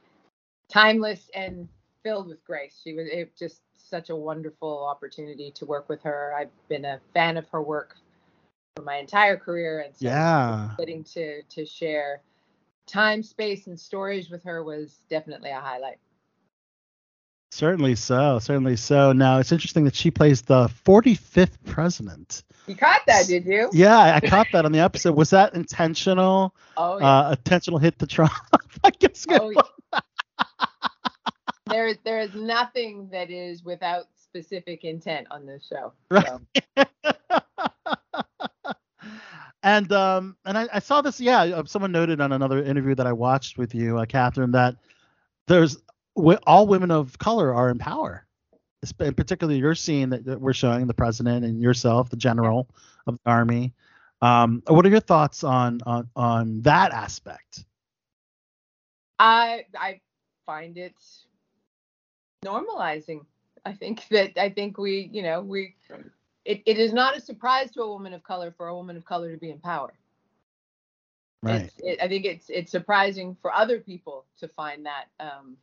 timeless 0.70 1.30
and 1.36 1.68
filled 2.04 2.28
with 2.28 2.44
grace. 2.46 2.80
She 2.84 2.94
was 2.94 3.08
it, 3.12 3.36
just 3.38 3.62
such 3.78 4.10
a 4.10 4.16
wonderful 4.16 4.86
opportunity 4.86 5.52
to 5.52 5.66
work 5.66 5.90
with 5.90 6.02
her. 6.04 6.34
I've 6.38 6.52
been 6.70 6.86
a 6.86 7.00
fan 7.14 7.38
of 7.38 7.48
her 7.50 7.62
work 7.62 7.98
for 8.76 8.84
my 8.84 8.98
entire 8.98 9.38
career, 9.38 9.82
and 9.82 9.96
so 9.96 10.10
Yeah. 10.10 10.70
getting 10.78 11.04
to 11.06 11.44
to 11.44 11.66
share 11.66 12.22
time, 12.88 13.24
space, 13.24 13.68
and 13.68 13.80
stories 13.80 14.30
with 14.30 14.44
her 14.44 14.64
was 14.64 15.04
definitely 15.10 15.52
a 15.52 15.60
highlight. 15.60 16.00
Certainly 17.52 17.96
so. 17.96 18.40
Certainly 18.40 18.78
so. 18.78 19.12
Now 19.12 19.40
it's 19.40 19.52
interesting 19.52 19.84
that 19.84 19.96
she 19.96 20.10
plays 20.10 20.42
the 20.42 20.70
45th 20.86 21.58
president. 21.66 22.44
You 22.68 22.76
caught 22.76 23.02
that, 23.08 23.28
did 23.28 23.46
you? 23.46 23.70
Yeah, 23.74 23.98
I 23.98 24.20
caught 24.22 24.48
that 24.54 24.66
on 24.66 24.72
the 24.72 24.80
episode. 24.80 25.16
Was 25.16 25.32
that 25.32 25.54
intentional? 25.54 26.56
Oh, 26.78 27.00
yeah. 27.00 27.20
Uh, 27.20 27.32
intentional 27.32 27.80
hit 27.80 28.00
the 28.00 28.08
Trump. 28.08 28.32
I 28.84 28.92
guess. 28.92 29.26
Oh, 29.30 29.52
yeah. 29.52 30.00
there, 31.68 31.94
there 32.06 32.20
is 32.22 32.34
nothing 32.34 33.10
that 33.12 33.30
is 33.30 33.64
without 33.64 34.06
specific 34.16 34.86
intent 34.86 35.28
on 35.30 35.46
this 35.46 35.68
show. 35.68 35.94
So. 36.12 36.42
And 39.64 39.92
um, 39.92 40.36
and 40.44 40.58
I, 40.58 40.68
I 40.74 40.80
saw 40.80 41.02
this. 41.02 41.22
Yeah, 41.22 41.42
uh, 41.42 41.66
someone 41.66 41.92
noted 41.92 42.20
on 42.20 42.32
another 42.32 42.64
interview 42.64 42.96
that 42.96 43.06
I 43.06 43.14
watched 43.14 43.60
with 43.60 43.76
you, 43.76 44.00
uh, 44.00 44.06
Catherine, 44.06 44.52
that 44.54 44.76
there's 45.48 45.78
all 46.16 46.68
women 46.68 46.92
of 46.92 47.18
color 47.18 47.54
are 47.54 47.70
in 47.70 47.78
power. 47.78 48.26
And 49.00 49.16
particularly, 49.16 49.60
you're 49.60 49.76
seeing 49.76 50.10
that, 50.10 50.26
that 50.26 50.42
we're 50.42 50.54
showing 50.54 50.88
the 50.88 50.94
president 50.94 51.46
and 51.46 51.62
yourself, 51.62 52.10
the 52.10 52.18
general 52.18 52.68
of 53.06 53.16
the 53.24 53.30
army. 53.30 53.74
Um, 54.22 54.64
what 54.68 54.86
are 54.86 54.90
your 54.90 55.00
thoughts 55.00 55.44
on 55.44 55.82
on 55.86 56.10
on 56.16 56.62
that 56.62 56.92
aspect? 56.92 57.66
I 59.20 59.66
I 59.78 60.02
find 60.46 60.78
it 60.78 60.96
normalizing. 62.44 63.26
I 63.66 63.74
think 63.74 64.08
that 64.10 64.38
I 64.40 64.50
think 64.50 64.78
we, 64.78 65.10
you 65.12 65.22
know, 65.22 65.42
we 65.42 65.76
it, 66.46 66.64
it 66.66 66.78
is 66.80 66.94
not 66.94 67.16
a 67.16 67.22
surprise 67.22 67.72
to 67.72 67.82
a 67.82 67.88
woman 67.88 68.14
of 68.14 68.24
color 68.24 68.52
for 68.58 68.68
a 68.68 68.76
woman 68.76 68.98
of 68.98 69.06
color 69.06 69.32
to 69.32 69.38
be 69.38 69.52
in 69.52 69.60
power. 69.60 69.94
Right. 71.44 71.72
It, 71.80 72.00
I 72.02 72.08
think 72.08 72.26
it's 72.26 72.50
it's 72.50 72.72
surprising 72.72 73.36
for 73.42 73.54
other 73.54 73.80
people 73.80 74.26
to 74.40 74.48
find 74.48 74.86
that 74.86 75.06
um, 75.20 75.58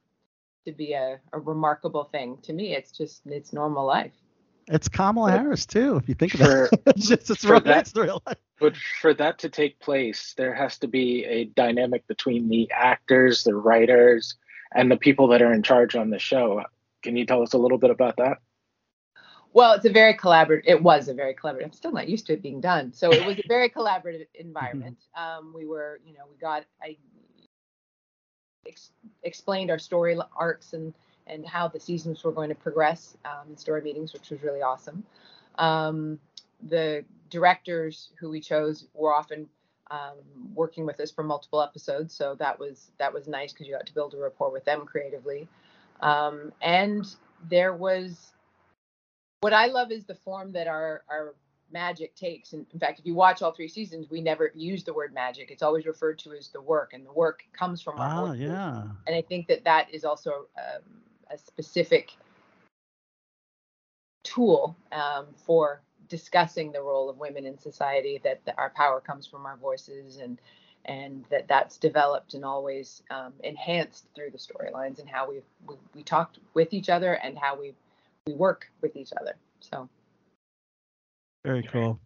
to 0.69 0.77
be 0.77 0.93
a, 0.93 1.19
a 1.33 1.39
remarkable 1.39 2.05
thing. 2.05 2.39
To 2.43 2.53
me, 2.53 2.75
it's 2.77 2.93
just 2.93 3.23
it's 3.27 3.53
normal 3.53 3.87
life. 3.87 4.13
It's 4.71 4.89
Kamala 4.89 5.31
Harris 5.31 5.65
too, 5.65 5.97
if 5.97 6.09
you 6.09 6.15
think 6.15 6.35
about 6.35 6.47
For- 6.47 6.65
it. 6.73 6.83
it's 6.87 7.09
just 7.09 7.31
it's 7.31 7.45
for 7.45 7.53
real, 7.53 7.61
that- 7.63 7.81
it's 7.89 7.97
real 7.97 8.23
life. 8.27 8.37
But 8.61 8.77
for 9.01 9.15
that 9.15 9.39
to 9.39 9.49
take 9.49 9.79
place, 9.81 10.35
there 10.37 10.53
has 10.55 10.79
to 10.79 10.89
be 10.89 11.25
a 11.25 11.45
dynamic 11.45 12.07
between 12.07 12.49
the 12.49 12.71
actors, 12.73 13.45
the 13.45 13.55
writers, 13.55 14.35
and 14.75 14.91
the 14.91 14.97
people 14.97 15.29
that 15.29 15.41
are 15.43 15.53
in 15.53 15.63
charge 15.63 15.95
on 15.97 16.11
the 16.11 16.19
show. 16.19 16.63
Can 17.03 17.17
you 17.17 17.25
tell 17.25 17.43
us 17.43 17.53
a 17.55 17.59
little 17.59 17.79
bit 17.79 17.91
about 17.91 18.17
that? 18.19 18.39
Well, 19.55 19.73
it's 19.73 19.87
a 19.87 19.91
very 19.93 20.15
collaborative. 20.15 20.65
It 20.67 20.83
was 20.83 21.09
a 21.09 21.15
very 21.15 21.35
collaborative. 21.35 21.65
I'm 21.65 21.73
still 21.73 21.93
not 21.93 22.09
used 22.09 22.27
to 22.27 22.35
it 22.35 22.43
being 22.43 22.61
done. 22.61 22.93
So 22.93 23.11
it 23.13 23.25
was 23.25 23.39
a 23.39 23.49
very 23.49 23.71
collaborative 23.79 24.27
environment. 24.35 24.99
Um, 25.17 25.53
we 25.55 25.65
were, 25.67 26.01
you 26.05 26.13
know, 26.13 26.25
we 26.31 26.37
got 26.37 26.65
I 26.83 26.97
ex- 28.69 28.93
explained 29.23 29.71
our 29.71 29.79
story 29.79 30.17
arcs 30.37 30.73
and 30.73 30.95
and 31.27 31.47
how 31.47 31.69
the 31.69 31.81
seasons 31.81 32.25
were 32.25 32.33
going 32.33 32.49
to 32.49 32.55
progress 32.55 33.17
um, 33.25 33.51
in 33.51 33.57
story 33.57 33.83
meetings, 33.83 34.13
which 34.15 34.31
was 34.31 34.43
really 34.43 34.63
awesome. 34.63 35.05
Um, 35.59 36.19
the 36.69 37.05
directors 37.29 38.11
who 38.19 38.31
we 38.31 38.41
chose 38.41 38.87
were 38.95 39.13
often 39.13 39.47
um, 39.91 40.17
working 40.55 40.87
with 40.87 40.99
us 41.01 41.11
for 41.11 41.23
multiple 41.23 41.61
episodes, 41.63 42.15
so 42.15 42.35
that 42.39 42.59
was 42.59 42.91
that 42.99 43.13
was 43.13 43.29
nice 43.29 43.53
because 43.53 43.67
you 43.67 43.75
got 43.75 43.87
to 43.87 43.95
build 43.95 44.15
a 44.15 44.17
rapport 44.17 44.51
with 44.51 44.65
them 44.65 44.87
creatively. 44.87 45.49
Um, 46.01 46.53
and 46.63 47.07
there 47.49 47.75
was 47.75 48.33
what 49.41 49.53
I 49.53 49.67
love 49.67 49.93
is 49.93 50.05
the 50.05 50.15
form 50.15 50.53
that 50.53 50.67
our 50.67 51.03
our 51.09 51.35
magic 51.73 52.15
takes. 52.15 52.53
And 52.53 52.67
in 52.73 52.79
fact, 52.79 52.99
if 53.01 53.07
you 53.07 53.15
watch 53.15 53.43
all 53.43 53.53
three 53.53 53.69
seasons, 53.69 54.09
we 54.11 54.21
never 54.21 54.53
use 54.55 54.85
the 54.85 54.93
word 54.93 55.13
magic. 55.13 55.51
It's 55.51 55.63
always 55.63 55.87
referred 55.87 56.19
to 56.21 56.33
as 56.33 56.49
the 56.49 56.61
work, 56.61 56.93
and 56.93 57.05
the 57.05 57.13
work 57.13 57.43
comes 57.53 57.83
from 57.83 57.99
our 57.99 58.09
Ah, 58.09 58.33
yeah. 58.33 58.85
and 59.07 59.17
I 59.17 59.23
think 59.23 59.47
that 59.49 59.65
that 59.65 59.93
is 59.93 60.05
also 60.05 60.47
um, 60.57 60.83
a 61.31 61.39
specific 61.39 62.13
tool 64.25 64.77
um, 64.93 65.27
for 65.37 65.83
discussing 66.09 66.73
the 66.73 66.81
role 66.81 67.11
of 67.11 67.19
women 67.19 67.45
in 67.47 67.59
society, 67.59 68.21
that, 68.25 68.45
that 68.47 68.55
our 68.59 68.71
power 68.71 69.01
comes 69.01 69.27
from 69.27 69.47
our 69.47 69.57
voices, 69.57 70.17
and 70.19 70.41
and 70.85 71.25
that 71.29 71.47
that's 71.49 71.77
developed 71.77 72.35
and 72.35 72.45
always 72.45 73.03
um, 73.11 73.33
enhanced 73.45 74.07
through 74.15 74.31
the 74.31 74.39
storylines 74.39 75.01
and 75.01 75.09
how 75.09 75.29
we, 75.29 75.43
we 75.67 75.75
we 75.95 76.03
talked 76.03 76.39
with 76.55 76.73
each 76.73 76.89
other 76.89 77.15
and 77.15 77.37
how 77.37 77.59
we 77.59 77.75
we 78.27 78.35
work 78.35 78.71
with 78.81 78.97
each 78.97 79.13
other. 79.21 79.35
So 79.61 79.89
Very 81.49 81.63
cool. 81.63 81.99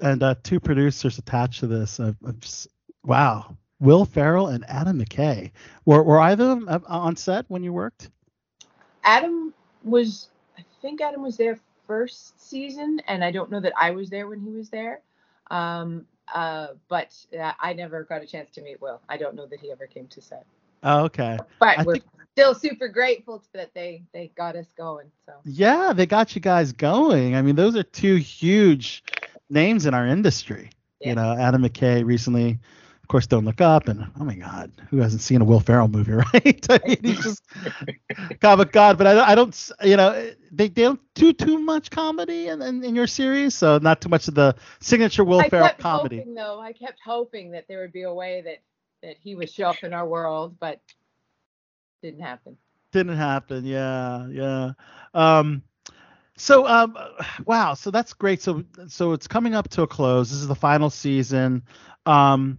And 0.00 0.20
uh, 0.20 0.34
two 0.42 0.58
producers 0.58 1.16
attached 1.18 1.60
to 1.60 1.68
this. 1.68 2.00
Uh, 2.00 2.12
s- 2.42 2.66
wow, 3.04 3.56
Will 3.78 4.04
Ferrell 4.04 4.48
and 4.48 4.64
Adam 4.68 4.98
McKay. 4.98 5.52
Were 5.84 6.02
were 6.02 6.18
either 6.18 6.42
of 6.42 6.66
them 6.66 6.68
uh, 6.68 6.80
on 6.88 7.14
set 7.14 7.44
when 7.46 7.62
you 7.62 7.72
worked? 7.72 8.10
Adam 9.04 9.54
was, 9.84 10.30
I 10.58 10.64
think 10.82 11.00
Adam 11.00 11.22
was 11.22 11.36
there 11.36 11.60
first 11.86 12.40
season, 12.50 13.00
and 13.06 13.22
I 13.24 13.30
don't 13.30 13.48
know 13.48 13.60
that 13.60 13.74
I 13.80 13.92
was 13.92 14.10
there 14.10 14.28
when 14.28 14.40
he 14.40 14.50
was 14.50 14.70
there. 14.70 15.02
Um, 15.52 16.04
uh, 16.34 16.68
but 16.88 17.14
uh, 17.40 17.52
I 17.60 17.74
never 17.74 18.02
got 18.02 18.22
a 18.22 18.26
chance 18.26 18.50
to 18.56 18.60
meet 18.60 18.82
Will. 18.82 19.00
I 19.08 19.18
don't 19.18 19.36
know 19.36 19.46
that 19.46 19.60
he 19.60 19.70
ever 19.70 19.86
came 19.86 20.08
to 20.08 20.20
set. 20.20 20.44
Oh, 20.82 21.04
okay. 21.04 21.38
But 21.58 21.78
I 21.78 21.82
we're 21.84 21.94
think- 21.94 22.04
still 22.32 22.54
super 22.54 22.88
grateful 22.88 23.42
that 23.52 23.74
they 23.74 24.04
they 24.12 24.30
got 24.36 24.54
us 24.56 24.66
going. 24.76 25.10
So 25.26 25.32
Yeah, 25.44 25.92
they 25.92 26.06
got 26.06 26.34
you 26.34 26.40
guys 26.40 26.72
going. 26.72 27.34
I 27.34 27.42
mean, 27.42 27.56
those 27.56 27.74
are 27.76 27.82
two 27.82 28.16
huge 28.16 29.02
names 29.50 29.86
in 29.86 29.94
our 29.94 30.06
industry. 30.06 30.70
You 31.00 31.14
know, 31.14 31.36
Adam 31.38 31.62
McKay 31.62 32.04
recently, 32.04 32.58
of 33.02 33.08
course, 33.08 33.26
Don't 33.28 33.44
Look 33.44 33.60
Up, 33.60 33.86
and 33.88 34.04
oh 34.20 34.24
my 34.24 34.34
God, 34.34 34.72
who 34.90 34.98
hasn't 34.98 35.22
seen 35.22 35.40
a 35.40 35.44
Will 35.44 35.60
Ferrell 35.60 35.86
movie, 35.88 36.12
right? 36.34 36.66
I 36.70 36.80
mean, 36.84 36.98
he's 37.02 37.22
just 37.22 37.42
comic 38.40 38.72
god. 38.72 38.98
But 38.98 39.06
I, 39.06 39.14
don't- 39.14 39.28
I 39.28 39.34
don't, 39.36 39.70
you 39.84 39.96
know, 39.96 40.30
they, 40.50 40.68
they 40.68 40.82
don't 40.82 41.00
do 41.14 41.32
too 41.32 41.58
much 41.60 41.90
comedy 41.90 42.48
in, 42.48 42.60
in, 42.62 42.82
in 42.84 42.94
your 42.96 43.06
series, 43.06 43.54
so 43.54 43.78
not 43.78 44.00
too 44.00 44.08
much 44.08 44.26
of 44.28 44.34
the 44.34 44.56
signature 44.80 45.22
Will 45.24 45.40
I 45.40 45.48
Ferrell 45.48 45.68
kept 45.68 45.80
comedy. 45.80 46.18
hoping 46.18 46.34
though. 46.34 46.60
I 46.60 46.72
kept 46.72 46.98
hoping 47.04 47.52
that 47.52 47.66
there 47.68 47.80
would 47.80 47.92
be 47.92 48.02
a 48.02 48.12
way 48.12 48.40
that 48.42 48.58
that 49.02 49.16
he 49.22 49.34
would 49.34 49.50
show 49.50 49.68
up 49.68 49.82
in 49.82 49.92
our 49.92 50.06
world, 50.06 50.56
but 50.58 50.80
didn't 52.02 52.20
happen. 52.20 52.56
Didn't 52.92 53.16
happen. 53.16 53.64
Yeah, 53.64 54.26
yeah. 54.28 54.72
Um, 55.14 55.62
so 56.36 56.66
um, 56.66 56.96
wow. 57.44 57.74
So 57.74 57.90
that's 57.90 58.12
great. 58.14 58.40
So 58.40 58.64
so 58.86 59.12
it's 59.12 59.28
coming 59.28 59.54
up 59.54 59.68
to 59.70 59.82
a 59.82 59.86
close. 59.86 60.30
This 60.30 60.40
is 60.40 60.48
the 60.48 60.54
final 60.54 60.90
season. 60.90 61.62
Um, 62.06 62.58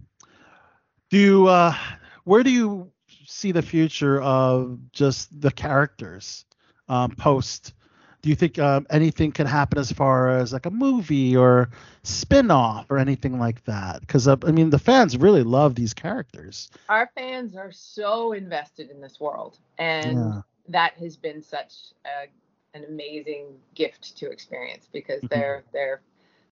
do 1.10 1.18
you, 1.18 1.46
uh, 1.48 1.74
where 2.22 2.44
do 2.44 2.50
you 2.50 2.92
see 3.26 3.50
the 3.50 3.62
future 3.62 4.22
of 4.22 4.78
just 4.92 5.40
the 5.40 5.50
characters 5.50 6.44
um, 6.88 7.10
post? 7.10 7.74
Do 8.22 8.28
you 8.28 8.34
think 8.34 8.58
um, 8.58 8.86
anything 8.90 9.32
can 9.32 9.46
happen 9.46 9.78
as 9.78 9.90
far 9.92 10.28
as 10.28 10.52
like 10.52 10.66
a 10.66 10.70
movie 10.70 11.36
or 11.36 11.70
spin-off 12.02 12.90
or 12.90 12.98
anything 12.98 13.38
like 13.38 13.64
that? 13.64 14.00
Because 14.00 14.28
uh, 14.28 14.36
I 14.44 14.50
mean, 14.52 14.70
the 14.70 14.78
fans 14.78 15.16
really 15.16 15.42
love 15.42 15.74
these 15.74 15.94
characters. 15.94 16.70
Our 16.88 17.10
fans 17.14 17.56
are 17.56 17.72
so 17.72 18.32
invested 18.32 18.90
in 18.90 19.00
this 19.00 19.20
world, 19.20 19.58
and 19.78 20.16
Yeah. 20.18 20.42
that 20.68 20.94
has 20.94 21.16
been 21.16 21.42
such 21.42 21.94
a, 22.04 22.28
an 22.76 22.84
amazing 22.84 23.58
gift 23.74 24.16
to 24.18 24.30
experience 24.30 24.88
because 24.92 25.22
Mhm. 25.22 25.30
their 25.30 25.64
their 25.72 26.02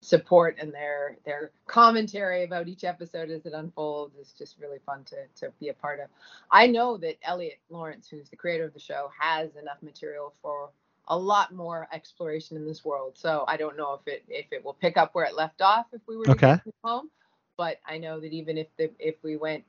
support 0.01 0.57
and 0.61 0.71
their 0.73 1.17
their 1.25 1.51
commentary 1.67 2.45
about 2.45 2.69
each 2.69 2.85
episode 2.85 3.31
as 3.31 3.47
it 3.47 3.55
unfolds 3.55 4.17
is 4.17 4.33
just 4.35 4.59
really 4.61 4.79
fun 4.81 5.03
to 5.05 5.17
to 5.37 5.51
be 5.61 5.69
a 5.71 5.75
part 5.75 5.99
of. 6.01 6.09
I 6.51 6.67
know 6.67 6.99
that 6.99 7.17
Eliot 7.23 7.59
Laurence, 7.71 8.07
who's 8.09 8.29
the 8.29 8.37
creator 8.37 8.65
of 8.65 8.75
the 8.75 8.81
show, 8.81 9.11
has 9.19 9.57
enough 9.57 9.83
material 9.83 10.35
for 10.43 10.71
a 11.09 11.19
lot 11.19 11.55
more 11.55 11.89
exploration 11.93 12.57
in 12.57 12.67
this 12.67 12.85
world. 12.85 13.13
So 13.17 13.45
I 13.49 13.57
don't 13.57 13.77
know 13.77 13.95
if 13.95 14.07
it 14.07 14.25
if 14.29 14.47
it 14.53 14.65
will 14.65 14.75
pick 14.75 14.97
up 14.97 15.15
where 15.15 15.25
it 15.25 15.35
left 15.37 15.63
off 15.63 15.87
if 15.93 16.01
we 16.07 16.17
were 16.17 16.29
to 16.29 16.37
Okay. 16.37 16.57
get 16.57 16.63
to 16.65 16.73
home. 16.85 17.11
But 17.57 17.79
I 17.87 17.99
know 17.99 18.21
that 18.21 18.33
even 18.33 18.59
if 18.59 18.69
the 18.77 18.91
if 18.99 19.17
we 19.23 19.37
went 19.37 19.65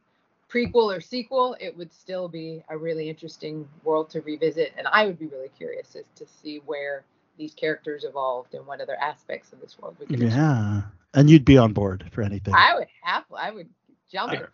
prequel 0.49 0.95
or 0.95 1.01
sequel, 1.01 1.55
it 1.59 1.75
would 1.77 1.91
still 1.93 2.27
be 2.27 2.63
a 2.69 2.77
really 2.77 3.09
interesting 3.09 3.67
world 3.83 4.09
to 4.11 4.21
revisit. 4.21 4.73
And 4.77 4.87
I 4.87 5.05
would 5.05 5.19
be 5.19 5.27
really 5.27 5.49
curious 5.57 5.95
as 5.95 6.05
to 6.15 6.25
see 6.27 6.57
where 6.65 7.03
these 7.37 7.53
characters 7.53 8.03
evolved 8.03 8.53
and 8.53 8.65
what 8.65 8.81
other 8.81 8.95
aspects 9.01 9.53
of 9.53 9.59
this 9.61 9.77
world 9.79 9.95
we 9.99 10.07
could 10.07 10.21
explore. 10.21 10.41
Yeah, 10.41 10.81
and 11.13 11.29
you'd 11.29 11.45
be 11.45 11.57
on 11.57 11.73
board 11.73 12.09
for 12.11 12.21
anything. 12.21 12.53
I 12.53 12.75
would 12.75 12.87
have 13.03 13.25
I 13.35 13.51
would 13.51 13.69
jump 14.11 14.33
in. 14.33 14.47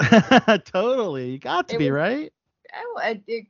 totally, 0.64 1.30
you 1.30 1.38
got 1.38 1.68
to 1.68 1.76
It 1.76 1.78
be 1.78 1.90
was- 1.90 1.90
right. 1.90 2.32
I, 2.72 3.08
I, 3.08 3.22
it, 3.26 3.46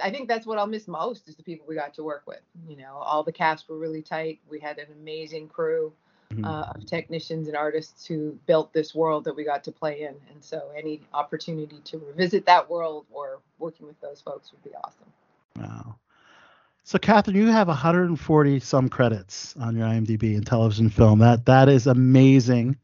I 0.00 0.10
think 0.10 0.28
that's 0.28 0.46
what 0.46 0.58
I'll 0.58 0.66
miss 0.66 0.88
most 0.88 1.28
is 1.28 1.36
the 1.36 1.42
people 1.42 1.66
we 1.68 1.74
got 1.74 1.94
to 1.94 2.04
work 2.04 2.22
with. 2.26 2.40
You 2.68 2.76
know, 2.76 2.94
all 2.94 3.22
the 3.22 3.32
cast 3.32 3.68
were 3.68 3.78
really 3.78 4.02
tight. 4.02 4.40
We 4.48 4.60
had 4.60 4.78
an 4.78 4.86
amazing 5.00 5.48
crew 5.48 5.92
Mm-hmm. 6.30 6.44
uh, 6.44 6.72
of 6.74 6.84
technicians 6.84 7.48
and 7.48 7.56
artists 7.56 8.04
who 8.04 8.38
built 8.44 8.70
this 8.74 8.94
world 8.94 9.24
that 9.24 9.34
we 9.34 9.44
got 9.44 9.64
to 9.64 9.72
play 9.72 10.02
in. 10.02 10.14
And 10.30 10.44
so 10.44 10.70
any 10.76 11.00
opportunity 11.14 11.80
to 11.84 11.96
revisit 11.96 12.44
that 12.44 12.68
world 12.68 13.06
or 13.10 13.38
working 13.58 13.86
with 13.86 13.98
those 14.02 14.20
folks 14.20 14.52
would 14.52 14.62
be 14.62 14.76
awesome. 14.84 15.06
Wow. 15.58 15.96
So, 16.84 16.98
Catherine, 16.98 17.34
you 17.34 17.46
have 17.46 17.68
140 17.68 18.60
some 18.60 18.90
credits 18.90 19.56
on 19.56 19.74
your 19.74 19.86
IMDb 19.86 20.34
in 20.34 20.44
television 20.44 20.90
film. 20.90 21.20
That 21.20 21.46
that 21.46 21.70
is 21.70 21.86
amazing. 21.86 22.76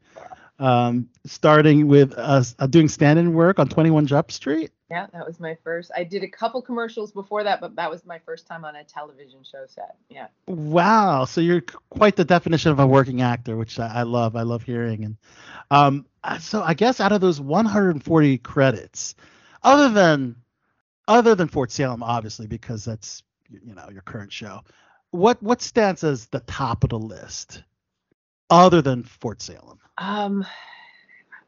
Um, 0.57 1.09
starting 1.25 1.87
with 1.87 2.13
us 2.13 2.55
uh, 2.57 2.65
doing 2.65 2.87
stand-in 2.87 3.33
work 3.35 3.59
on 3.59 3.67
21 3.67 4.07
Jump 4.07 4.31
Street. 4.31 4.71
Yeah, 4.89 5.07
that 5.13 5.25
was 5.25 5.39
my 5.39 5.57
first. 5.63 5.89
I 5.95 6.03
did 6.03 6.23
a 6.23 6.27
couple 6.27 6.61
commercials 6.61 7.11
before 7.11 7.43
that, 7.43 7.59
but 7.59 7.75
that 7.75 7.89
was 7.89 8.05
my 8.05 8.19
first 8.19 8.45
time 8.45 8.63
on 8.63 8.75
a 8.75 8.83
television 8.83 9.39
show 9.43 9.65
set. 9.67 9.95
Yeah. 10.09 10.27
Wow. 10.45 11.25
So 11.25 11.41
you're 11.41 11.63
quite 11.89 12.15
the 12.15 12.23
definition 12.25 12.71
of 12.71 12.79
a 12.79 12.85
working 12.85 13.21
actor, 13.21 13.57
which 13.57 13.79
I, 13.79 14.03
love. 14.03 14.35
I 14.35 14.43
love 14.43 14.61
hearing. 14.61 15.03
And 15.03 15.17
um, 15.71 16.05
uh, 16.23 16.37
so 16.37 16.61
I 16.61 16.75
guess 16.75 16.99
out 16.99 17.11
of 17.11 17.19
those 17.21 17.41
140 17.41 18.37
credits, 18.39 19.15
other 19.63 19.89
than 19.89 20.35
other 21.07 21.33
than 21.33 21.47
Fort 21.47 21.71
Salem, 21.71 22.03
obviously, 22.03 22.45
because 22.45 22.85
that's 22.85 23.23
you 23.49 23.73
know 23.73 23.89
your 23.91 24.01
current 24.03 24.31
show, 24.31 24.61
what 25.11 25.41
what 25.41 25.61
stands 25.61 26.03
as 26.03 26.27
the 26.27 26.41
top 26.41 26.83
of 26.83 26.91
the 26.91 26.99
list, 26.99 27.63
other 28.51 28.81
than 28.83 29.03
Fort 29.03 29.41
Salem? 29.41 29.79
Um, 29.97 30.45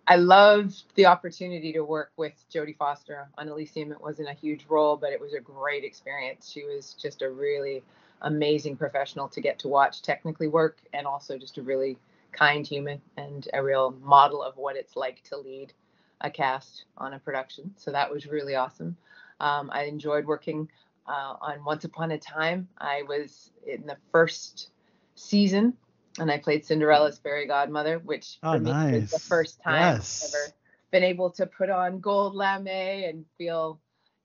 I 0.10 0.16
loved 0.16 0.84
the 0.96 1.06
opportunity 1.06 1.74
to 1.74 1.82
work 1.82 2.14
with 2.16 2.34
Jodie 2.50 2.78
Foster 2.78 3.28
on 3.38 3.50
Elysium. 3.50 3.92
It 3.92 4.02
wasn't 4.02 4.30
a 4.30 4.34
huge 4.34 4.66
role, 4.70 4.96
but 4.96 5.12
it 5.12 5.20
was 5.20 5.34
a 5.34 5.42
great 5.42 5.84
experience. 5.84 6.50
She 6.50 6.64
was 6.64 6.94
just 6.94 7.22
a 7.22 7.30
really 7.30 7.84
amazing 8.22 8.78
professional 8.78 9.28
to 9.28 9.42
get 9.42 9.60
to 9.60 9.68
watch 9.68 10.02
technically 10.02 10.48
work 10.48 10.78
and 10.94 11.06
also 11.06 11.38
just 11.38 11.58
a 11.58 11.62
really 11.62 11.98
kind 12.32 12.66
human 12.66 13.02
and 13.18 13.50
a 13.54 13.62
real 13.62 13.96
model 14.02 14.42
of 14.42 14.56
what 14.56 14.78
it's 14.78 14.96
like 14.96 15.22
to 15.24 15.38
lead 15.38 15.74
a 16.22 16.30
cast 16.30 16.86
on 16.98 17.14
a 17.14 17.20
production. 17.20 17.74
So 17.76 17.92
that 17.92 18.10
was 18.10 18.28
really 18.28 18.56
awesome. 18.56 18.96
Um, 19.42 19.70
I 19.74 19.84
enjoyed 19.84 20.26
working 20.26 20.70
uh, 21.06 21.36
on 21.42 21.66
Once 21.66 21.84
Upon 21.84 22.12
a 22.12 22.18
Time. 22.18 22.70
I 22.78 23.04
was 23.10 23.52
in 23.68 23.86
the 23.86 23.98
first 24.14 24.70
season 25.16 25.74
and 26.20 26.32
I 26.32 26.38
played 26.38 26.66
Cinderella's 26.66 27.18
fairy 27.18 27.48
godmother, 27.48 28.00
which 28.00 28.38
Oh, 28.44 28.54
for 28.54 28.60
me 28.60 28.72
was 28.72 29.12
the 29.12 29.20
first 29.20 29.62
time 29.62 29.96
Yes. 29.96 30.24
I've 30.24 30.34
ever 30.34 30.54
been 30.92 31.04
able 31.04 31.32
to 31.32 31.46
put 31.46 31.70
on 31.70 32.00
gold 32.00 32.36
lame 32.36 32.68
and 32.68 33.26
feel, 33.38 33.80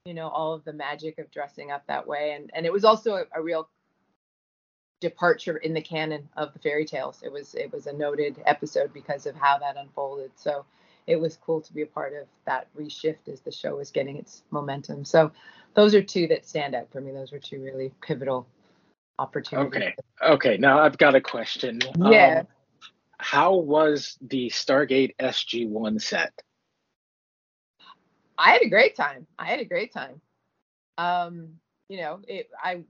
you 0.04 0.14
know, 0.14 0.28
all 0.28 0.54
of 0.54 0.64
the 0.64 0.72
magic 0.72 1.18
of 1.18 1.30
dressing 1.30 1.70
up 1.70 1.86
that 1.86 2.06
way. 2.06 2.32
And 2.32 2.50
and 2.54 2.66
it 2.66 2.72
was 2.72 2.84
also 2.84 3.14
a, 3.14 3.24
a 3.34 3.42
real 3.42 3.68
departure 5.00 5.56
in 5.56 5.74
the 5.74 5.82
canon 5.82 6.28
of 6.36 6.52
the 6.52 6.60
fairy 6.60 6.84
tales. 6.84 7.22
It 7.22 7.32
was 7.32 7.54
it 7.54 7.72
was 7.72 7.86
a 7.86 7.92
noted 7.92 8.40
episode 8.46 8.92
because 8.92 9.26
of 9.26 9.34
how 9.34 9.58
that 9.58 9.76
unfolded. 9.76 10.30
So 10.36 10.64
it 11.06 11.16
was 11.16 11.36
cool 11.36 11.60
to 11.60 11.72
be 11.74 11.82
a 11.82 11.86
part 11.86 12.14
of 12.14 12.28
that 12.46 12.68
reshift 12.78 13.28
as 13.30 13.40
the 13.40 13.50
show 13.50 13.76
was 13.76 13.90
getting 13.90 14.16
its 14.16 14.42
momentum. 14.50 15.04
So 15.04 15.32
those 15.74 15.94
are 15.94 16.02
two 16.02 16.28
that 16.28 16.46
stand 16.46 16.74
out 16.74 16.90
for 16.92 17.00
me. 17.00 17.10
Those 17.10 17.32
were 17.32 17.40
two 17.40 17.60
really 17.60 17.92
pivotal 18.00 18.46
opportunities. 19.18 19.76
Okay. 19.76 19.94
Okay. 20.22 20.56
Now 20.56 20.80
I've 20.80 20.98
got 20.98 21.14
a 21.14 21.20
question. 21.20 21.80
Yeah. 21.96 22.40
Um, 22.40 22.46
how 23.18 23.54
was 23.54 24.18
the 24.20 24.48
Stargate 24.50 25.14
SG1 25.20 26.00
set? 26.00 26.32
I 28.36 28.50
had 28.50 28.62
a 28.62 28.68
great 28.68 28.96
time. 28.96 29.26
I 29.38 29.46
had 29.46 29.60
a 29.60 29.64
great 29.64 29.92
time. 29.92 30.20
Um, 30.98 31.60
you 31.88 31.98
know, 31.98 32.20
it 32.26 32.50
I 32.62 32.82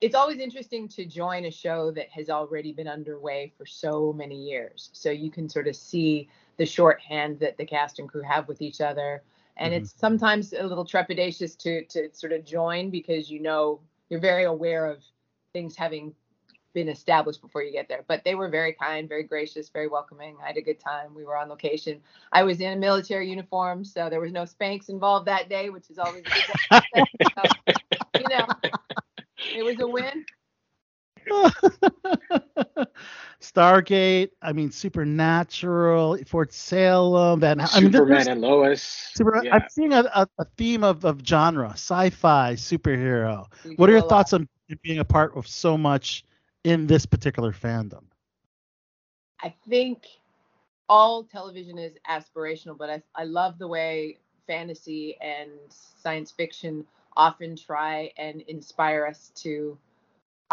it's 0.00 0.14
always 0.14 0.38
interesting 0.38 0.88
to 0.88 1.06
join 1.06 1.46
a 1.46 1.50
show 1.50 1.90
that 1.90 2.08
has 2.10 2.28
already 2.28 2.72
been 2.72 2.88
underway 2.88 3.52
for 3.56 3.64
so 3.64 4.12
many 4.12 4.36
years. 4.36 4.90
So 4.92 5.10
you 5.10 5.30
can 5.30 5.48
sort 5.48 5.66
of 5.66 5.76
see 5.76 6.28
the 6.56 6.66
shorthand 6.66 7.38
that 7.40 7.56
the 7.56 7.64
cast 7.64 7.98
and 7.98 8.08
crew 8.08 8.22
have 8.22 8.46
with 8.48 8.60
each 8.60 8.80
other. 8.80 9.22
And 9.56 9.72
Mhm. 9.72 9.76
it's 9.78 9.94
sometimes 9.98 10.52
a 10.52 10.62
little 10.62 10.84
trepidatious 10.84 11.56
to 11.58 11.84
to 11.86 12.14
sort 12.14 12.32
of 12.32 12.44
join 12.44 12.90
because 12.90 13.30
you 13.30 13.40
know 13.40 13.80
you're 14.08 14.20
very 14.20 14.44
aware 14.44 14.86
of 14.86 15.02
things 15.52 15.76
having 15.76 16.14
been 16.74 16.88
established 16.88 17.40
before 17.40 17.62
you 17.62 17.72
get 17.72 17.88
there. 17.88 18.04
But 18.06 18.24
they 18.24 18.34
were 18.34 18.48
very 18.48 18.72
kind, 18.72 19.08
very 19.08 19.22
gracious, 19.22 19.68
very 19.68 19.88
welcoming. 19.88 20.36
I 20.42 20.48
had 20.48 20.56
a 20.56 20.62
good 20.62 20.80
time. 20.80 21.14
We 21.14 21.24
were 21.24 21.36
on 21.36 21.48
location. 21.48 22.00
I 22.32 22.42
was 22.42 22.60
in 22.60 22.72
a 22.72 22.76
military 22.76 23.30
uniform, 23.30 23.84
so 23.84 24.10
there 24.10 24.20
was 24.20 24.32
no 24.32 24.44
spanks 24.44 24.88
involved 24.88 25.26
that 25.26 25.48
day, 25.48 25.70
which 25.70 25.88
is 25.88 25.98
always 25.98 26.24
a 26.26 26.30
good 26.30 26.82
thing. 26.94 27.06
So, 27.36 27.42
you 28.20 28.28
know, 28.28 28.46
it 29.54 29.64
was 29.64 29.80
a 29.80 29.86
win. 29.86 30.24
Stargate. 33.52 34.30
I 34.42 34.52
mean, 34.52 34.70
Supernatural, 34.70 36.18
Fort 36.26 36.52
Salem, 36.52 37.40
Van. 37.40 37.60
I 37.60 37.64
mean, 37.80 37.92
Superman 37.92 38.08
there's- 38.08 38.26
and 38.26 38.40
Lois. 38.40 38.82
Super, 39.14 39.42
yeah. 39.44 39.54
I'm 39.54 39.64
seeing 39.70 39.92
a, 39.92 40.00
a, 40.14 40.26
a 40.38 40.44
theme 40.56 40.82
of, 40.82 41.04
of 41.04 41.20
genre, 41.24 41.70
sci-fi, 41.70 42.54
superhero. 42.54 43.46
We 43.64 43.74
What 43.76 43.88
are 43.88 43.92
your 43.92 44.02
thoughts 44.02 44.32
on 44.32 44.48
being 44.82 44.98
a 44.98 45.04
part 45.04 45.36
of 45.36 45.46
so 45.46 45.76
much 45.76 46.24
in 46.64 46.86
this 46.86 47.06
particular 47.06 47.52
fandom? 47.52 48.04
I 49.42 49.54
think 49.68 50.04
all 50.88 51.22
television 51.24 51.78
is 51.78 51.94
aspirational, 52.08 52.76
but 52.78 52.88
I, 52.90 53.02
I 53.14 53.24
love 53.24 53.58
the 53.58 53.68
way 53.68 54.18
fantasy 54.46 55.16
and 55.20 55.50
science 55.68 56.30
fiction 56.30 56.84
often 57.16 57.56
try 57.56 58.10
and 58.18 58.40
inspire 58.42 59.06
us 59.06 59.30
to 59.36 59.78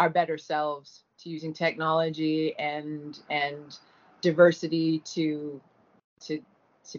our 0.02 0.10
better 0.10 0.36
selves, 0.36 1.04
to 1.18 1.30
using 1.30 1.52
technology 1.52 2.56
and 2.58 3.20
and 3.30 3.78
diversity 4.20 4.98
to 5.14 5.60
to 6.20 6.40
to 6.90 6.98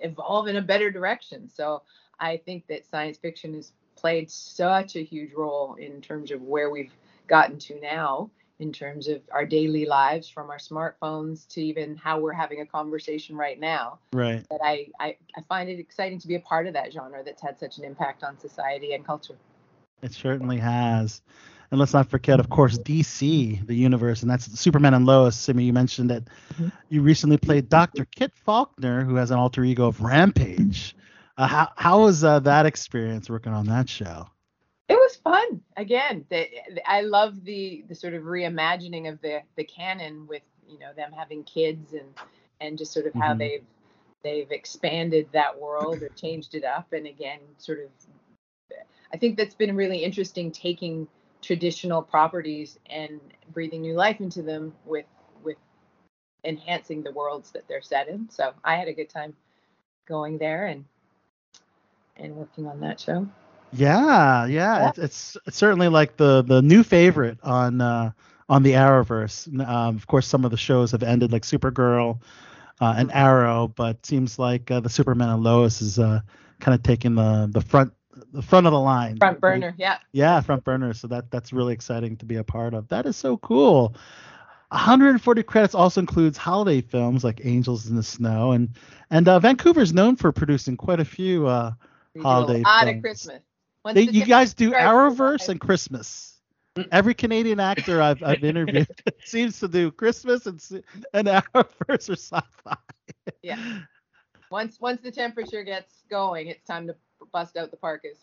evolve 0.00 0.48
in 0.48 0.56
a 0.56 0.60
better 0.62 0.90
direction. 0.90 1.48
So 1.48 1.82
I 2.20 2.36
think 2.36 2.66
that 2.66 2.84
science 2.84 3.16
fiction 3.16 3.54
has 3.54 3.72
played 3.96 4.30
such 4.30 4.96
a 4.96 5.02
huge 5.02 5.32
role 5.32 5.76
in 5.76 6.02
terms 6.02 6.30
of 6.30 6.42
where 6.42 6.68
we've 6.68 6.92
gotten 7.26 7.58
to 7.58 7.80
now 7.80 8.30
in 8.58 8.70
terms 8.70 9.08
of 9.08 9.22
our 9.32 9.46
daily 9.46 9.86
lives 9.86 10.28
from 10.28 10.50
our 10.50 10.58
smartphones 10.58 11.48
to 11.48 11.62
even 11.62 11.96
how 11.96 12.20
we're 12.20 12.32
having 12.32 12.60
a 12.60 12.66
conversation 12.66 13.34
right 13.34 13.58
now 13.58 13.98
Right. 14.12 14.44
that 14.50 14.60
I, 14.62 14.88
I 15.00 15.16
i 15.36 15.40
find 15.48 15.70
it 15.70 15.78
exciting 15.78 16.18
to 16.18 16.28
be 16.28 16.34
a 16.34 16.40
part 16.40 16.66
of 16.66 16.74
that 16.74 16.92
genre 16.92 17.22
that's 17.24 17.40
had 17.40 17.58
such 17.58 17.78
an 17.78 17.84
impact 17.84 18.22
on 18.22 18.38
society 18.38 18.92
and 18.92 19.04
culture 19.06 19.36
It 20.02 20.12
certainly 20.12 20.58
has. 20.58 21.22
And 21.72 21.80
let's 21.80 21.94
not 21.94 22.10
forget, 22.10 22.38
of 22.38 22.50
course, 22.50 22.78
DC, 22.78 23.66
the 23.66 23.74
universe, 23.74 24.20
and 24.20 24.30
that's 24.30 24.60
Superman 24.60 24.92
and 24.92 25.06
Lois. 25.06 25.34
Simi, 25.34 25.64
you 25.64 25.72
mentioned 25.72 26.10
that 26.10 26.24
you 26.90 27.00
recently 27.00 27.38
played 27.38 27.70
Dr. 27.70 28.04
Kit 28.04 28.30
Faulkner, 28.34 29.04
who 29.04 29.14
has 29.14 29.30
an 29.30 29.38
alter 29.38 29.64
ego 29.64 29.86
of 29.86 30.02
Rampage. 30.02 30.94
Uh, 31.38 31.46
how 31.46 31.70
how 31.76 32.02
was 32.02 32.22
uh, 32.24 32.40
that 32.40 32.66
experience 32.66 33.30
working 33.30 33.54
on 33.54 33.66
that 33.66 33.88
show? 33.88 34.26
it 34.88 34.94
was 34.96 35.16
fun 35.16 35.62
again 35.76 36.24
the, 36.28 36.46
i 36.86 37.00
love 37.00 37.42
the 37.44 37.84
the 37.88 37.94
sort 37.94 38.12
of 38.12 38.24
reimagining 38.24 39.08
of 39.10 39.18
the 39.22 39.40
the 39.56 39.64
canon 39.64 40.26
with 40.26 40.42
you 40.68 40.78
know 40.78 40.92
them 40.96 41.12
having 41.12 41.42
kids 41.44 41.94
and 41.94 42.08
and 42.60 42.76
just 42.76 42.92
sort 42.92 43.06
of 43.06 43.14
how 43.14 43.32
Mhm. 43.32 43.38
they've 43.38 43.64
they've 44.22 44.50
expanded 44.50 45.26
that 45.32 45.58
world 45.58 46.02
or 46.02 46.08
changed 46.10 46.54
it 46.54 46.64
up 46.64 46.92
and 46.92 47.06
again 47.06 47.38
sort 47.58 47.78
of 47.78 47.90
i 49.14 49.16
think 49.16 49.38
that's 49.38 49.54
been 49.54 49.74
really 49.76 49.98
interesting 50.04 50.50
taking 50.50 51.06
traditional 51.42 52.02
properties 52.02 52.78
and 52.86 53.20
breathing 53.52 53.82
new 53.82 53.94
life 53.94 54.20
into 54.20 54.42
them 54.42 54.74
with 54.86 55.06
with 55.44 55.58
enhancing 56.44 57.02
the 57.02 57.12
worlds 57.12 57.52
that 57.52 57.68
they're 57.68 57.82
set 57.82 58.08
in. 58.08 58.28
So 58.30 58.52
i 58.64 58.76
had 58.76 58.88
a 58.88 58.94
good 58.94 59.10
time 59.10 59.34
going 60.06 60.38
there 60.38 60.66
and 60.66 60.84
and 62.16 62.36
working 62.36 62.66
on 62.66 62.80
that 62.80 63.00
show. 63.00 63.28
Yeah, 63.72 64.46
yeah, 64.46 64.88
It's, 64.88 64.98
it's 64.98 65.36
it's 65.46 65.56
certainly 65.56 65.88
like 65.88 66.16
the 66.16 66.42
the 66.42 66.62
new 66.62 66.82
favorite 66.82 67.38
on 67.42 67.80
uh, 67.80 68.12
on 68.48 68.62
the 68.62 68.72
Arrowverse. 68.72 69.48
Um, 69.66 69.96
of 69.96 70.06
course, 70.06 70.26
some 70.26 70.44
of 70.44 70.50
the 70.50 70.56
shows 70.56 70.92
have 70.92 71.02
ended, 71.02 71.32
like 71.32 71.42
Supergirl 71.42 72.20
uh, 72.80 72.94
and 72.96 73.10
Arrow, 73.12 73.68
but 73.68 74.04
seems 74.06 74.38
like 74.38 74.70
uh, 74.70 74.80
the 74.80 74.90
Superman 74.90 75.30
and 75.30 75.42
Lois 75.42 75.80
is 75.82 75.98
uh, 75.98 76.20
kind 76.60 76.74
of 76.74 76.82
taking 76.82 77.14
the 77.14 77.48
the 77.50 77.60
front 77.62 77.92
the 78.32 78.42
front 78.42 78.66
of 78.66 78.72
the 78.72 78.80
line. 78.80 79.16
front 79.18 79.40
burner 79.40 79.74
yeah 79.78 79.98
Yeah, 80.12 80.40
front 80.40 80.64
burner. 80.64 80.92
So 80.92 81.08
that 81.08 81.30
that's 81.30 81.52
really 81.52 81.72
exciting 81.74 82.16
to 82.18 82.26
be 82.26 82.36
a 82.36 82.44
part 82.44 82.74
of. 82.74 82.88
That 82.88 83.06
is 83.06 83.16
so 83.16 83.36
cool. 83.38 83.94
140 84.70 85.42
credits 85.42 85.74
also 85.74 86.00
includes 86.00 86.38
holiday 86.38 86.80
films 86.80 87.24
like 87.24 87.44
Angels 87.44 87.88
in 87.88 87.96
the 87.96 88.02
Snow, 88.02 88.52
and 88.52 88.70
and 89.10 89.28
uh, 89.28 89.38
Vancouver 89.38 89.80
is 89.80 89.92
known 89.92 90.16
for 90.16 90.32
producing 90.32 90.76
quite 90.76 91.00
a 91.00 91.04
few 91.04 91.46
uh, 91.46 91.72
holiday 92.18 92.60
a 92.60 92.68
lot 92.68 92.84
films. 92.84 92.96
of 92.96 93.02
Christmas. 93.02 93.42
They, 93.92 94.06
the 94.06 94.12
you 94.12 94.24
guys 94.24 94.54
do 94.54 94.72
Arrowverse 94.72 95.48
and 95.48 95.60
Christmas. 95.60 96.40
Every 96.90 97.14
Canadian 97.14 97.60
actor 97.60 98.00
I've, 98.00 98.22
I've 98.22 98.44
interviewed 98.44 98.88
seems 99.24 99.60
to 99.60 99.68
do 99.68 99.90
Christmas 99.90 100.46
and 100.46 100.60
and 101.12 101.28
Arrowverse 101.28 102.08
or 102.08 102.16
sci-fi. 102.16 102.76
Yeah. 103.42 103.58
Once 104.50 104.80
once 104.80 105.00
the 105.02 105.10
temperature 105.10 105.62
gets 105.64 106.04
going, 106.10 106.46
it's 106.46 106.64
time 106.64 106.86
to 106.86 106.96
bust 107.32 107.56
out 107.56 107.70
the 107.70 107.76
parkas. 107.76 108.18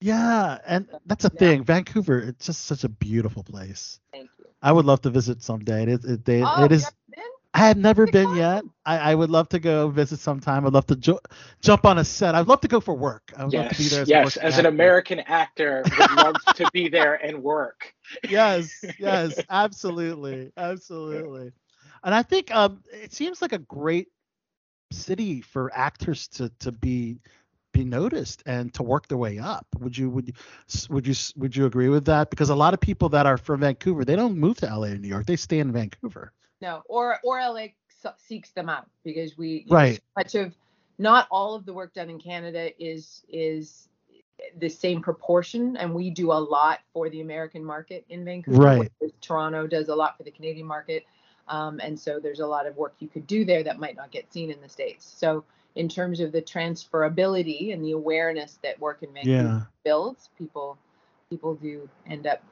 Yeah, 0.00 0.58
and 0.66 0.88
that's 1.06 1.24
a 1.24 1.30
thing. 1.30 1.64
Vancouver, 1.64 2.18
it's 2.20 2.46
just 2.46 2.64
such 2.64 2.84
a 2.84 2.88
beautiful 2.88 3.42
place. 3.42 4.00
Thank 4.12 4.30
you. 4.38 4.46
I 4.62 4.72
would 4.72 4.84
love 4.84 5.02
to 5.02 5.10
visit 5.10 5.42
someday. 5.42 5.84
It, 5.84 6.04
it, 6.04 6.24
they, 6.24 6.42
Oh, 6.42 6.64
it 6.64 6.72
you 6.72 6.72
is. 6.72 6.82
haven't 6.84 6.96
been? 7.14 7.24
I 7.54 7.58
have 7.68 7.76
never 7.76 8.06
been 8.06 8.32
yet. 8.32 8.64
I, 8.84 8.98
I 9.12 9.14
would 9.14 9.30
love 9.30 9.48
to 9.50 9.58
go 9.58 9.88
visit 9.88 10.18
sometime. 10.20 10.66
I'd 10.66 10.72
love 10.72 10.86
to 10.86 10.96
jo- 10.96 11.20
jump 11.60 11.84
on 11.86 11.98
a 11.98 12.04
set. 12.04 12.34
I'd 12.34 12.46
love 12.48 12.60
to 12.60 12.68
go 12.68 12.80
for 12.80 12.94
work. 12.94 13.32
I 13.36 13.44
would 13.44 13.54
love 13.54 13.68
to 13.68 13.74
be 13.76 13.88
Yes, 13.88 13.88
there. 13.88 14.02
As 14.02 14.12
yes. 14.12 14.14
working 14.14 14.42
As 14.42 14.58
an. 14.58 14.66
American 14.66 15.20
actor, 15.20 15.90
would 15.96 16.10
love 16.10 16.40
to 16.54 16.66
be 16.68 16.88
there 16.88 17.14
and 17.14 17.42
work. 17.42 17.94
yes, 18.26 18.90
yes, 18.98 19.42
absolutely, 19.50 20.52
absolutely. 20.56 21.52
And 22.02 22.14
I 22.14 22.22
think 22.22 22.54
um, 22.54 22.82
it 22.92 23.12
seems 23.12 23.42
like 23.42 23.52
a 23.52 23.58
great 23.58 24.08
city 24.92 25.40
for 25.40 25.70
actors 25.74 26.28
to 26.28 26.50
to 26.60 26.72
be 26.72 27.20
be 27.72 27.84
noticed 27.84 28.42
and 28.46 28.72
to 28.74 28.82
work 28.82 29.08
their 29.08 29.18
way 29.18 29.38
up. 29.38 29.66
Would 29.78 29.96
you 29.96 30.10
would 30.10 30.28
you 30.28 30.34
would 30.88 31.06
you 31.06 31.14
would 31.36 31.56
you 31.56 31.66
agree 31.66 31.88
with 31.88 32.04
that? 32.06 32.30
Because 32.30 32.50
a 32.50 32.54
lot 32.54 32.74
of 32.74 32.80
people 32.80 33.08
that 33.10 33.26
are 33.26 33.36
from 33.36 33.60
Vancouver, 33.60 34.04
they 34.04 34.16
don't 34.16 34.36
move 34.36 34.58
to 34.58 34.66
LA 34.66 34.88
or 34.88 34.96
New 34.96 35.08
York. 35.08 35.26
They 35.26 35.36
stay 35.36 35.58
in 35.58 35.72
Vancouver. 35.72 36.32
No, 36.60 36.82
or 36.88 37.18
or 37.24 37.38
LA 37.40 37.68
seeks 38.18 38.50
them 38.52 38.68
out 38.68 38.88
because 39.04 39.36
we 39.36 39.66
Right. 39.68 40.00
much 40.16 40.34
of 40.34 40.54
not 40.98 41.26
all 41.30 41.54
of 41.54 41.64
the 41.64 41.72
work 41.72 41.94
done 41.94 42.10
in 42.10 42.18
Canada 42.18 42.70
is 42.82 43.24
is 43.28 43.88
the 44.58 44.68
same 44.68 45.02
proportion, 45.02 45.76
and 45.76 45.94
we 45.94 46.10
do 46.10 46.32
a 46.32 46.34
lot 46.34 46.80
for 46.92 47.10
the 47.10 47.20
American 47.20 47.64
market 47.64 48.04
in 48.08 48.24
Vancouver. 48.24 48.58
Right. 48.58 48.92
Toronto 49.20 49.66
does 49.66 49.88
a 49.88 49.94
lot 49.94 50.16
for 50.16 50.22
the 50.22 50.30
Canadian 50.30 50.66
market, 50.66 51.04
um, 51.48 51.78
and 51.80 51.98
so 51.98 52.18
there's 52.20 52.40
a 52.40 52.46
lot 52.46 52.66
of 52.66 52.76
work 52.76 52.94
you 53.00 53.08
could 53.08 53.26
do 53.26 53.44
there 53.44 53.62
that 53.62 53.78
might 53.78 53.96
not 53.96 54.10
get 54.10 54.32
seen 54.32 54.50
in 54.50 54.60
the 54.60 54.68
states. 54.68 55.04
So 55.04 55.44
in 55.76 55.88
terms 55.88 56.20
of 56.20 56.32
the 56.32 56.42
transferability 56.42 57.72
and 57.72 57.84
the 57.84 57.92
awareness 57.92 58.58
that 58.62 58.78
work 58.80 59.02
in 59.02 59.12
Vancouver 59.12 59.42
Yeah. 59.42 59.60
builds, 59.84 60.30
people 60.36 60.78
people 61.30 61.54
do 61.54 61.88
end 62.08 62.26
up 62.26 62.42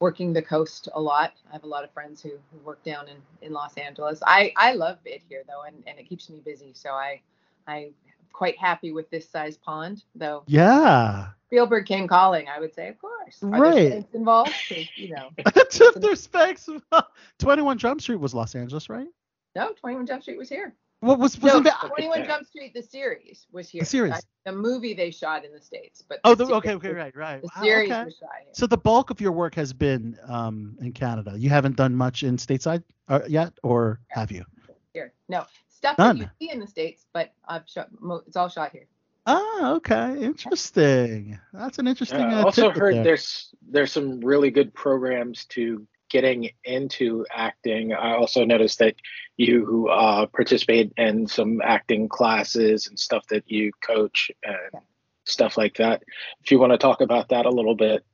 working 0.00 0.32
the 0.32 0.40
coast 0.42 0.88
a 0.94 1.00
lot. 1.00 1.32
I 1.50 1.52
have 1.52 1.64
a 1.64 1.68
lot 1.68 1.84
of 1.84 1.90
friends 1.90 2.22
who, 2.22 2.30
who 2.30 2.58
work 2.64 2.82
down 2.84 3.08
in, 3.08 3.16
in 3.42 3.52
Los 3.52 3.74
Angeles. 3.76 4.20
I, 4.26 4.52
I 4.56 4.72
love 4.72 4.98
it 5.04 5.22
here 5.28 5.42
though, 5.46 5.62
and, 5.66 5.76
and 5.86 5.98
it 5.98 6.08
keeps 6.08 6.30
me 6.30 6.40
busy. 6.44 6.70
So 6.74 6.90
I 6.90 7.20
I'm 7.66 7.92
quite 8.32 8.56
happy 8.56 8.92
with 8.92 9.10
this 9.10 9.28
size 9.28 9.56
pond, 9.58 10.04
though. 10.14 10.44
Yeah. 10.46 11.28
Spielberg 11.48 11.84
came 11.86 12.06
calling. 12.08 12.46
I 12.48 12.60
would 12.60 12.74
say, 12.74 12.88
of 12.88 12.98
course. 12.98 13.42
Are 13.42 13.48
Right. 13.48 14.06
involved? 14.14 14.52
you 14.96 15.14
know. 15.14 15.30
There's 15.96 16.22
specs. 16.22 16.68
21 17.38 17.76
Jump 17.78 18.00
Street 18.00 18.20
was 18.20 18.32
Los 18.34 18.54
Angeles, 18.54 18.88
right? 18.88 19.08
No, 19.56 19.72
21 19.72 20.06
Jump 20.06 20.22
Street 20.22 20.38
was 20.38 20.48
here. 20.48 20.72
What 21.00 21.20
was 21.20 21.40
No, 21.40 21.46
wasn't 21.46 21.64
that? 21.64 21.86
21 21.86 22.24
Jump 22.24 22.46
Street, 22.46 22.74
the 22.74 22.82
series, 22.82 23.46
was 23.52 23.68
here. 23.68 23.80
The 23.80 23.86
series. 23.86 24.26
The 24.44 24.52
movie 24.52 24.94
they 24.94 25.12
shot 25.12 25.44
in 25.44 25.52
the 25.52 25.60
states, 25.60 26.02
but 26.08 26.18
Oh, 26.24 26.34
the 26.34 26.46
the, 26.46 26.54
okay, 26.54 26.74
okay, 26.74 26.92
right, 26.92 27.14
right. 27.14 27.40
The 27.40 27.48
Wow, 27.56 27.62
series 27.62 27.92
okay. 27.92 28.04
was 28.04 28.16
shot 28.16 28.30
here. 28.42 28.52
So 28.52 28.66
the 28.66 28.78
bulk 28.78 29.10
of 29.10 29.20
your 29.20 29.30
work 29.32 29.54
has 29.54 29.72
been 29.72 30.18
um, 30.26 30.76
in 30.80 30.92
Canada. 30.92 31.34
You 31.36 31.50
haven't 31.50 31.76
done 31.76 31.94
much 31.94 32.24
in 32.24 32.36
stateside 32.36 32.82
uh, 33.08 33.20
yet, 33.28 33.52
or 33.62 34.00
have 34.08 34.32
you? 34.32 34.44
here. 34.92 35.12
No 35.28 35.44
stuff 35.68 35.98
None. 35.98 36.18
that 36.18 36.30
you 36.40 36.46
see 36.48 36.52
in 36.52 36.60
the 36.60 36.66
states, 36.66 37.06
but 37.12 37.32
I've 37.46 37.68
shot. 37.68 37.88
It's 38.26 38.36
all 38.36 38.48
shot 38.48 38.72
here. 38.72 38.86
Ah, 39.26 39.72
okay, 39.74 40.22
interesting. 40.22 41.38
That's 41.52 41.78
an 41.78 41.86
interesting. 41.86 42.20
Uh, 42.20 42.38
I 42.38 42.40
uh, 42.40 42.44
also 42.44 42.70
heard 42.70 42.96
there. 42.96 43.04
there's 43.04 43.54
there's 43.68 43.92
some 43.92 44.20
really 44.20 44.50
good 44.50 44.72
programs 44.74 45.44
to 45.46 45.86
getting 46.08 46.50
into 46.64 47.24
acting. 47.30 47.92
I 47.92 48.14
also 48.14 48.44
noticed 48.44 48.78
that 48.78 48.96
you 49.36 49.88
uh, 49.90 50.26
participate 50.26 50.92
in 50.96 51.26
some 51.26 51.60
acting 51.62 52.08
classes 52.08 52.86
and 52.86 52.98
stuff 52.98 53.26
that 53.28 53.50
you 53.50 53.72
coach 53.82 54.30
and 54.42 54.82
stuff 55.24 55.56
like 55.56 55.76
that. 55.76 56.02
If 56.42 56.50
you 56.50 56.58
want 56.58 56.72
to 56.72 56.78
talk 56.78 57.00
about 57.00 57.28
that 57.28 57.46
a 57.46 57.50
little 57.50 57.76
bit. 57.76 58.04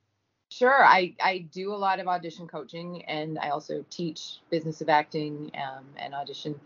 Sure, 0.49 0.85
I, 0.85 1.15
I 1.21 1.39
do 1.51 1.73
a 1.73 1.75
lot 1.75 1.99
of 1.99 2.07
audition 2.07 2.47
coaching, 2.47 3.03
and 3.05 3.39
I 3.39 3.49
also 3.49 3.83
teach 3.89 4.37
business 4.49 4.79
of 4.79 4.89
acting 4.89 5.51
um, 5.55 5.85
and 5.97 6.13
audition 6.13 6.59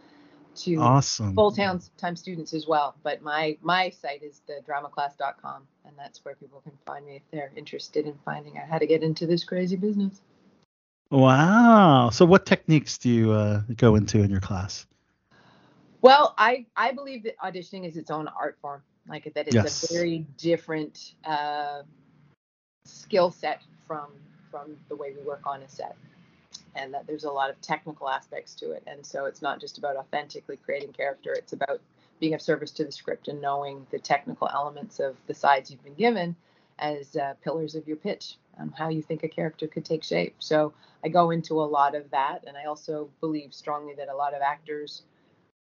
to 0.58 0.76
Awesome. 0.76 1.36
full 1.36 1.52
time 1.52 1.80
time 1.98 2.16
students 2.16 2.54
as 2.54 2.68
well. 2.68 2.96
But 3.04 3.22
my 3.22 3.58
my 3.62 3.90
site 3.90 4.22
is 4.24 4.42
the 4.48 4.60
dramaclass.com, 4.68 5.68
and 5.86 5.94
that's 5.98 6.24
where 6.26 6.36
people 6.36 6.62
can 6.62 6.74
find 6.86 7.06
me 7.06 7.16
if 7.16 7.22
they're 7.32 7.52
interested 7.56 8.06
in 8.06 8.16
finding 8.26 8.58
out 8.58 8.68
how 8.68 8.78
to 8.78 8.86
get 8.86 9.02
into 9.02 9.26
this 9.26 9.44
crazy 9.44 9.78
business. 9.78 10.22
Wow. 11.12 12.10
So 12.12 12.26
what 12.26 12.46
techniques 12.46 12.98
do 12.98 13.10
you 13.10 13.32
uh, 13.32 13.62
go 13.78 13.96
into 13.96 14.22
in 14.22 14.30
your 14.30 14.42
class? 14.42 14.86
Well, 16.02 16.36
I 16.38 16.66
I 16.76 16.92
believe 16.94 17.24
that 17.24 17.38
auditioning 17.40 17.88
is 17.88 17.98
its 17.98 18.12
own 18.12 18.28
art 18.30 18.58
form, 18.62 18.84
like 19.08 19.32
that 19.36 19.48
it's 19.48 19.56
Yes. 19.56 19.84
a 19.84 19.94
very 19.94 20.20
different 20.38 21.16
uh, 21.26 21.84
skill 22.86 23.32
set 23.32 23.64
from 23.88 24.08
from 24.52 24.78
the 24.90 24.96
way 24.96 25.14
we 25.16 25.24
work 25.24 25.48
on 25.48 25.64
a 25.64 25.70
set. 25.70 25.96
and 26.76 26.94
that 26.94 27.08
there's 27.08 27.26
a 27.26 27.32
lot 27.32 27.50
of 27.50 27.60
technical 27.62 28.10
aspects 28.10 28.56
to 28.56 28.72
it. 28.72 28.84
And 28.88 29.06
so 29.06 29.26
it's 29.26 29.42
not 29.42 29.60
just 29.60 29.78
about 29.78 29.98
authentically 29.98 30.58
creating 30.58 30.94
character; 30.94 31.34
it's 31.34 31.54
about 31.54 31.82
being 32.20 32.34
of 32.34 32.42
service 32.42 32.72
to 32.72 32.86
the 32.86 32.92
script 32.92 33.28
and 33.30 33.42
knowing 33.42 33.88
the 33.92 34.00
technical 34.00 34.50
elements 34.50 35.00
of 35.00 35.18
the 35.28 35.34
sides 35.34 35.72
you've 35.72 35.84
been 35.84 35.96
given 35.96 36.36
as 36.80 37.16
uh, 37.16 37.34
pillars 37.44 37.76
of 37.76 37.88
your 37.88 37.98
pitch, 37.98 38.38
um, 38.60 38.74
how 38.78 38.90
you 38.90 39.02
think 39.02 39.24
a 39.24 39.30
character 39.30 39.68
could 39.68 39.86
take 39.86 40.04
shape. 40.04 40.36
So 40.40 40.74
I 41.04 41.10
go 41.10 41.32
into 41.32 41.62
a 41.62 41.64
lot 41.66 41.96
of 41.96 42.10
that, 42.12 42.44
and 42.48 42.58
I 42.58 42.66
also 42.66 43.10
believe 43.22 43.54
strongly 43.54 43.94
that 43.96 44.10
a 44.10 44.16
lot 44.16 44.34
of 44.34 44.42
actors 44.42 45.04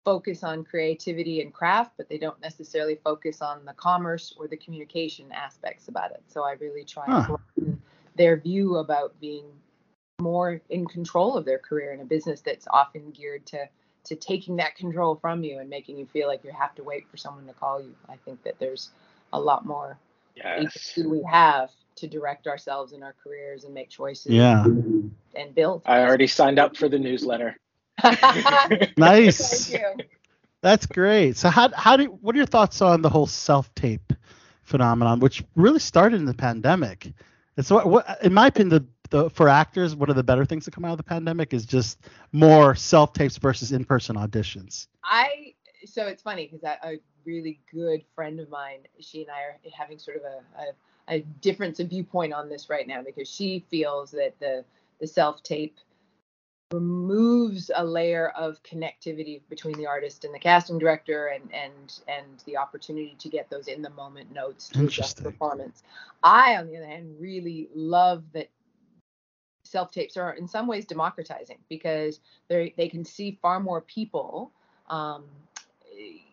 focus 0.06 0.44
on 0.44 0.64
creativity 0.66 1.42
and 1.42 1.54
craft, 1.54 1.94
but 1.98 2.10
they 2.10 2.18
don't 2.18 2.42
necessarily 2.42 2.96
focus 3.04 3.42
on 3.42 3.66
the 3.66 3.74
commerce 3.74 4.34
or 4.38 4.48
the 4.48 4.58
communication 4.58 5.32
aspects 5.32 5.88
about 5.88 6.12
it. 6.12 6.24
So 6.28 6.44
I 6.44 6.54
really 6.54 6.84
try 6.84 7.08
Huh. 7.08 7.26
broaden 7.26 7.82
their 8.18 8.38
view 8.38 8.78
about 8.78 9.20
being 9.22 9.46
more 10.22 10.62
in 10.70 10.86
control 10.88 11.38
of 11.38 11.46
their 11.46 11.60
career 11.60 11.94
in 11.94 12.02
a 12.02 12.06
business 12.06 12.42
that's 12.42 12.68
often 12.72 13.12
geared 13.12 13.46
to 13.48 13.68
to 14.06 14.16
taking 14.16 14.58
that 14.58 14.76
control 14.76 15.16
from 15.16 15.44
you 15.46 15.60
and 15.60 15.70
making 15.70 15.98
you 15.98 16.06
feel 16.06 16.28
like 16.28 16.44
you 16.44 16.52
have 16.52 16.76
to 16.76 16.84
wait 16.84 17.08
for 17.10 17.16
someone 17.16 17.48
to 17.48 17.54
call 17.54 17.82
you. 17.82 17.96
I 18.10 18.18
think 18.18 18.44
that 18.44 18.60
there's 18.60 18.90
a 19.32 19.40
lot 19.40 19.66
more 19.66 19.98
Yes. 20.36 20.60
agency 20.60 21.08
we 21.08 21.24
have 21.30 21.70
to 21.96 22.08
direct 22.08 22.48
ourselves 22.48 22.94
in 22.94 23.04
our 23.04 23.16
careers 23.24 23.64
and 23.66 23.74
make 23.74 23.90
choices 23.90 24.32
Yeah. 24.32 24.64
and 24.64 25.56
build. 25.56 25.84
I 25.86 26.02
already 26.02 26.28
signed 26.28 26.60
up 26.60 26.76
for 26.76 26.90
the 26.90 27.00
newsletter. 27.00 27.56
Nice. 28.98 29.70
Thank 29.70 29.82
you. 29.82 30.04
That's 30.62 30.86
great. 30.86 31.38
So 31.38 31.50
how 31.50 31.70
how 31.74 31.98
do 31.98 32.06
what 32.06 32.34
are 32.36 32.38
your 32.38 32.48
thoughts 32.48 32.82
on 32.82 33.02
the 33.02 33.10
whole 33.10 33.28
self 33.28 33.74
tape 33.76 34.14
phenomenon, 34.64 35.20
which 35.20 35.44
really 35.56 35.80
started 35.80 36.16
in 36.18 36.26
the 36.26 36.34
pandemic? 36.34 37.12
It's 37.58 37.70
what, 37.70 37.86
what 37.88 38.24
in 38.24 38.34
my 38.34 38.48
opinion, 38.48 38.70
the, 38.70 38.86
the 39.10 39.30
for 39.30 39.50
actors, 39.50 39.96
one 39.96 40.10
of 40.10 40.16
the 40.16 40.24
better 40.24 40.46
things 40.46 40.66
to 40.66 40.72
come 40.72 40.86
out 40.86 40.92
of 40.92 40.98
the 40.98 41.04
pandemic 41.04 41.54
is 41.54 41.66
just 41.66 42.00
more 42.32 42.76
self 42.76 43.14
tapes 43.14 43.38
versus 43.38 43.72
in 43.74 43.84
person 43.84 44.16
auditions. 44.16 44.88
I 45.04 45.54
so 45.86 46.08
it's 46.08 46.22
funny 46.22 46.48
because 46.48 46.64
a 46.64 46.98
really 47.26 47.60
good 47.72 48.04
friend 48.16 48.40
of 48.40 48.50
mine, 48.50 48.80
she 49.00 49.22
and 49.22 49.32
I 49.32 49.42
are 49.42 49.58
having 49.76 50.00
sort 50.00 50.18
of 50.18 50.24
a, 50.24 50.62
a, 50.62 51.16
a 51.18 51.20
difference 51.42 51.80
of 51.80 51.90
viewpoint 51.90 52.34
on 52.34 52.50
this 52.50 52.70
right 52.70 52.88
now 52.88 53.02
because 53.02 53.30
she 53.30 53.66
feels 53.70 54.12
that 54.12 54.40
the 54.40 54.64
the 55.00 55.08
self 55.08 55.44
tape 55.44 55.78
removes 56.72 57.70
a 57.76 57.86
layer 57.86 58.30
of 58.30 58.62
connectivity 58.64 59.42
between 59.50 59.78
the 59.78 59.86
artist 59.86 60.26
and 60.26 60.34
the 60.34 60.40
casting 60.40 60.80
director 60.80 61.28
and 61.28 61.54
and 61.54 62.00
and 62.08 62.44
the 62.46 62.58
opportunity 62.58 63.16
to 63.20 63.30
get 63.30 63.50
those 63.50 63.68
in 63.68 63.82
the 63.82 63.90
moment 63.92 64.32
notes 64.34 64.70
to 64.70 64.86
adjust 64.86 65.24
performance. 65.24 65.84
I 66.24 66.56
on 66.58 66.68
the 66.68 66.78
other 66.78 66.88
hand 66.88 67.16
really 67.20 67.70
love 67.76 68.24
that 68.34 68.50
self 69.64 69.92
tapes 69.92 70.18
are 70.18 70.34
in 70.34 70.48
some 70.48 70.68
ways 70.68 70.86
democratizing 70.86 71.60
because 71.70 72.20
they 72.48 72.74
they 72.76 72.90
can 72.90 73.06
see 73.06 73.38
far 73.42 73.60
more 73.60 73.82
people 73.82 74.52
um, 74.90 75.26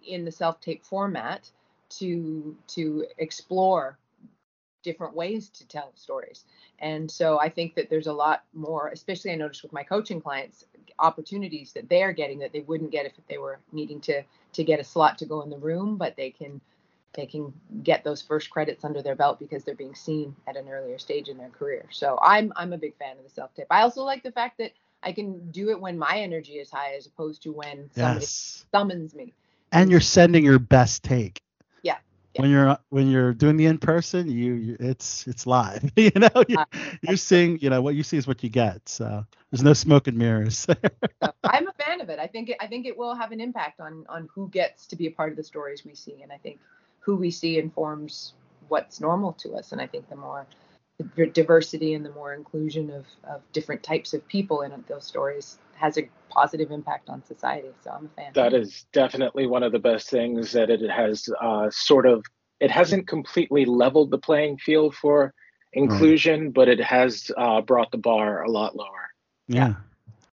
in 0.06 0.24
the 0.24 0.32
self 0.32 0.60
tape 0.60 0.84
format 0.84 1.50
to 1.90 2.56
to 2.68 3.06
explore 3.18 3.98
different 4.82 5.14
ways 5.14 5.48
to 5.50 5.66
tell 5.68 5.92
stories. 5.94 6.44
And 6.78 7.10
so 7.10 7.38
I 7.40 7.48
think 7.48 7.74
that 7.74 7.90
there's 7.90 8.06
a 8.06 8.12
lot 8.12 8.44
more, 8.54 8.88
especially 8.88 9.32
I 9.32 9.36
noticed 9.36 9.62
with 9.62 9.72
my 9.72 9.82
coaching 9.82 10.20
clients, 10.20 10.66
opportunities 10.98 11.72
that 11.74 11.88
they're 11.88 12.12
getting 12.12 12.38
that 12.40 12.52
they 12.52 12.60
wouldn't 12.60 12.90
get 12.90 13.06
if 13.06 13.12
they 13.28 13.38
were 13.38 13.60
needing 13.72 14.00
to 14.02 14.22
to 14.52 14.64
get 14.64 14.80
a 14.80 14.84
slot 14.84 15.18
to 15.18 15.26
go 15.26 15.42
in 15.42 15.50
the 15.50 15.58
room, 15.58 15.96
but 15.96 16.16
they 16.16 16.30
can 16.30 16.60
they 17.14 17.26
can 17.26 17.52
get 17.82 18.04
those 18.04 18.22
first 18.22 18.50
credits 18.50 18.84
under 18.84 19.02
their 19.02 19.16
belt 19.16 19.38
because 19.38 19.64
they're 19.64 19.74
being 19.74 19.94
seen 19.94 20.34
at 20.46 20.56
an 20.56 20.68
earlier 20.68 20.98
stage 20.98 21.28
in 21.28 21.36
their 21.38 21.50
career. 21.50 21.86
So 21.90 22.18
I'm 22.22 22.52
I'm 22.56 22.72
a 22.72 22.78
big 22.78 22.96
fan 22.98 23.18
of 23.18 23.24
the 23.24 23.30
self 23.30 23.54
tape. 23.54 23.66
I 23.70 23.82
also 23.82 24.02
like 24.02 24.22
the 24.22 24.32
fact 24.32 24.58
that 24.58 24.72
I 25.02 25.12
can 25.12 25.50
do 25.50 25.70
it 25.70 25.80
when 25.80 25.98
my 25.98 26.16
energy 26.18 26.54
is 26.54 26.70
high 26.70 26.94
as 26.96 27.06
opposed 27.06 27.42
to 27.44 27.52
when 27.52 27.90
somebody 27.92 28.28
Yes. 28.28 28.64
summons 28.72 29.14
me. 29.14 29.34
And 29.72 29.90
you're 29.90 30.00
sending 30.00 30.44
your 30.44 30.58
best 30.58 31.02
take. 31.02 31.42
Yeah. 31.82 31.98
When 32.36 32.50
you're 32.50 32.78
when 32.90 33.08
you're 33.08 33.32
doing 33.34 33.56
the 33.56 33.66
in 33.66 33.78
person, 33.78 34.28
you, 34.28 34.54
you 34.54 34.76
it's 34.78 35.26
it's 35.26 35.46
live. 35.46 35.90
you 35.96 36.12
know, 36.14 36.44
you're, 36.48 36.66
you're 37.02 37.16
seeing 37.16 37.58
you 37.60 37.70
know 37.70 37.82
what 37.82 37.94
you 37.94 38.02
see 38.02 38.16
is 38.16 38.26
what 38.26 38.42
you 38.42 38.50
get. 38.50 38.88
So 38.88 39.24
there's 39.50 39.62
no 39.62 39.72
smoke 39.72 40.06
and 40.06 40.16
mirrors. 40.16 40.66
I'm 41.44 41.68
a 41.68 41.72
fan 41.72 42.00
of 42.00 42.08
it. 42.08 42.18
I 42.18 42.26
think 42.26 42.50
it, 42.50 42.56
I 42.60 42.66
think 42.66 42.86
it 42.86 42.96
will 42.96 43.14
have 43.14 43.32
an 43.32 43.40
impact 43.40 43.80
on 43.80 44.06
on 44.08 44.28
who 44.34 44.48
gets 44.48 44.86
to 44.88 44.96
be 44.96 45.06
a 45.06 45.10
part 45.10 45.30
of 45.30 45.36
the 45.36 45.44
stories 45.44 45.84
we 45.84 45.94
see, 45.94 46.22
and 46.22 46.32
I 46.32 46.36
think 46.36 46.60
who 47.00 47.16
we 47.16 47.30
see 47.30 47.58
informs 47.58 48.34
what's 48.68 49.00
normal 49.00 49.32
to 49.32 49.54
us. 49.54 49.72
And 49.72 49.80
I 49.80 49.86
think 49.86 50.08
the 50.08 50.16
more 50.16 50.46
the 50.98 51.26
diversity 51.26 51.94
and 51.94 52.04
the 52.04 52.12
more 52.12 52.34
inclusion 52.34 52.90
of 52.90 53.06
of 53.24 53.40
different 53.52 53.82
types 53.82 54.14
of 54.14 54.26
people 54.28 54.62
in 54.62 54.84
those 54.86 55.04
stories 55.04 55.58
has 55.80 55.98
a 55.98 56.08
positive 56.28 56.70
impact 56.70 57.08
on 57.08 57.24
society. 57.24 57.70
So 57.82 57.90
I'm 57.90 58.06
a 58.06 58.08
fan. 58.08 58.32
That 58.34 58.52
is 58.54 58.86
definitely 58.92 59.46
one 59.46 59.62
of 59.62 59.72
the 59.72 59.78
best 59.78 60.10
things 60.10 60.52
that 60.52 60.70
it 60.70 60.88
has 60.90 61.28
uh, 61.40 61.70
sort 61.70 62.06
of. 62.06 62.24
It 62.60 62.70
hasn't 62.70 63.08
completely 63.08 63.64
leveled 63.64 64.10
the 64.10 64.18
playing 64.18 64.58
field 64.58 64.94
for 64.94 65.32
inclusion, 65.72 66.50
but 66.50 66.68
it 66.68 66.80
has 66.80 67.30
uh, 67.36 67.62
brought 67.62 67.90
the 67.90 67.98
bar 67.98 68.42
a 68.42 68.50
lot 68.50 68.76
lower. 68.76 69.10
yeah. 69.48 69.74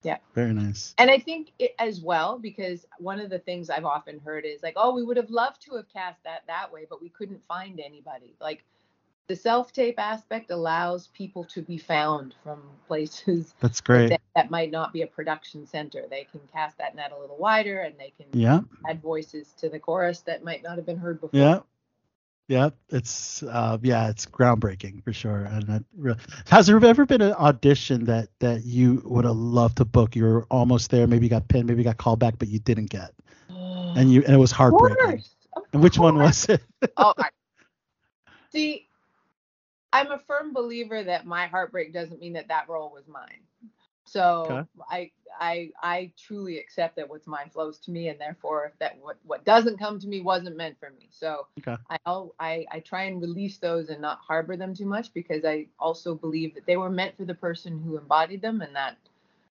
Yeah. 0.02 0.18
Very 0.34 0.52
nice. 0.52 0.94
And 0.98 1.10
I 1.10 1.18
think 1.18 1.52
it 1.58 1.74
as 1.78 2.02
well 2.02 2.38
because 2.38 2.84
one 2.98 3.20
of 3.20 3.30
the 3.30 3.38
things 3.38 3.70
I've 3.70 3.86
often 3.86 4.20
heard 4.20 4.44
is 4.44 4.62
like, 4.62 4.74
oh, 4.76 4.94
we 4.94 5.02
would 5.02 5.16
have 5.16 5.30
loved 5.30 5.62
to 5.62 5.76
have 5.76 5.88
cast 5.88 6.22
that 6.24 6.42
that 6.46 6.70
way, 6.70 6.86
but 6.88 7.00
we 7.00 7.08
couldn't 7.08 7.42
find 7.48 7.80
anybody. 7.80 8.34
Like 8.38 8.64
the 9.26 9.36
self 9.36 9.72
tape 9.72 9.98
aspect 9.98 10.50
allows 10.50 11.08
people 11.08 11.44
to 11.44 11.62
be 11.62 11.78
found 11.78 12.34
from 12.42 12.62
places 12.88 13.54
That's 13.60 13.80
great. 13.80 14.10
that, 14.10 14.20
that 14.36 14.50
might 14.50 14.70
not 14.70 14.92
be 14.92 15.02
a 15.02 15.06
production 15.06 15.66
center. 15.66 16.04
They 16.08 16.24
can 16.30 16.40
cast 16.52 16.78
that 16.78 16.94
net 16.94 17.12
a 17.12 17.18
little 17.18 17.36
wider 17.38 17.80
and 17.82 17.94
they 17.98 18.12
can 18.16 18.26
Yeah. 18.38 18.60
add 18.88 19.00
voices 19.02 19.52
to 19.58 19.68
the 19.68 19.78
chorus 19.78 20.20
that 20.22 20.44
might 20.44 20.62
not 20.62 20.76
have 20.76 20.86
been 20.86 20.98
heard 20.98 21.20
before. 21.20 21.40
Yeah. 21.40 21.60
Yeah, 22.46 22.70
it's 22.90 23.42
uh, 23.42 23.78
yeah, 23.80 24.10
it's 24.10 24.26
groundbreaking 24.26 25.02
for 25.02 25.14
sure. 25.14 25.44
And 25.46 25.82
really, 25.96 26.18
has 26.46 26.66
there 26.66 26.84
ever 26.84 27.06
been 27.06 27.22
an 27.22 27.32
audition 27.32 28.04
that 28.04 28.28
that 28.40 28.64
you 28.66 29.00
would 29.06 29.24
have 29.24 29.34
loved 29.36 29.78
to 29.78 29.86
book? 29.86 30.14
You 30.14 30.24
were 30.24 30.46
almost 30.50 30.90
there, 30.90 31.06
maybe 31.06 31.24
you 31.24 31.30
got 31.30 31.48
pinned, 31.48 31.68
maybe 31.68 31.80
you 31.80 31.84
got 31.84 31.96
called 31.96 32.18
back, 32.18 32.38
but 32.38 32.48
you 32.48 32.58
didn't 32.58 32.90
get, 32.90 33.12
and 33.48 34.12
you 34.12 34.22
and 34.24 34.34
it 34.34 34.38
was 34.38 34.52
Of 34.52 34.58
heartbreaking. 34.58 34.96
course. 35.06 35.34
Of 35.56 35.62
And 35.72 35.82
which 35.82 35.98
one 35.98 36.18
was 36.18 36.44
it? 36.50 36.62
oh, 36.98 37.14
I, 37.18 37.30
see, 38.52 38.83
I'm 39.94 40.12
a 40.12 40.18
firm 40.18 40.52
believer 40.52 41.04
that 41.04 41.26
my 41.26 41.46
heartbreak 41.46 41.92
doesn't 41.94 42.20
mean 42.20 42.34
that 42.34 42.48
that 42.48 42.68
role 42.68 42.90
was 42.92 43.08
mine. 43.08 43.42
So 44.04 44.64
Okay. 44.64 44.82
I, 44.90 45.10
I, 45.40 45.70
I 45.82 46.12
truly 46.18 46.58
accept 46.58 46.96
that 46.96 47.08
what's 47.08 47.26
mine 47.26 47.50
flows 47.50 47.78
to 47.80 47.90
me, 47.92 48.08
and 48.08 48.20
therefore 48.20 48.72
that 48.80 48.98
what 49.00 49.18
what 49.24 49.44
doesn't 49.44 49.78
come 49.78 49.98
to 50.00 50.08
me 50.08 50.20
wasn't 50.20 50.56
meant 50.56 50.78
for 50.80 50.90
me. 50.90 51.08
So 51.10 51.46
Okay. 51.58 51.76
I, 51.90 51.98
I, 52.38 52.66
I 52.72 52.80
try 52.80 53.04
and 53.04 53.20
release 53.20 53.58
those 53.58 53.90
and 53.90 54.00
not 54.00 54.18
harbor 54.20 54.56
them 54.56 54.74
too 54.74 54.86
much 54.86 55.12
because 55.14 55.44
I 55.44 55.66
also 55.78 56.14
believe 56.14 56.54
that 56.54 56.66
they 56.66 56.76
were 56.76 56.90
meant 56.90 57.16
for 57.16 57.24
the 57.24 57.34
person 57.34 57.80
who 57.82 57.98
embodied 57.98 58.42
them, 58.42 58.60
and 58.62 58.74
that 58.76 58.98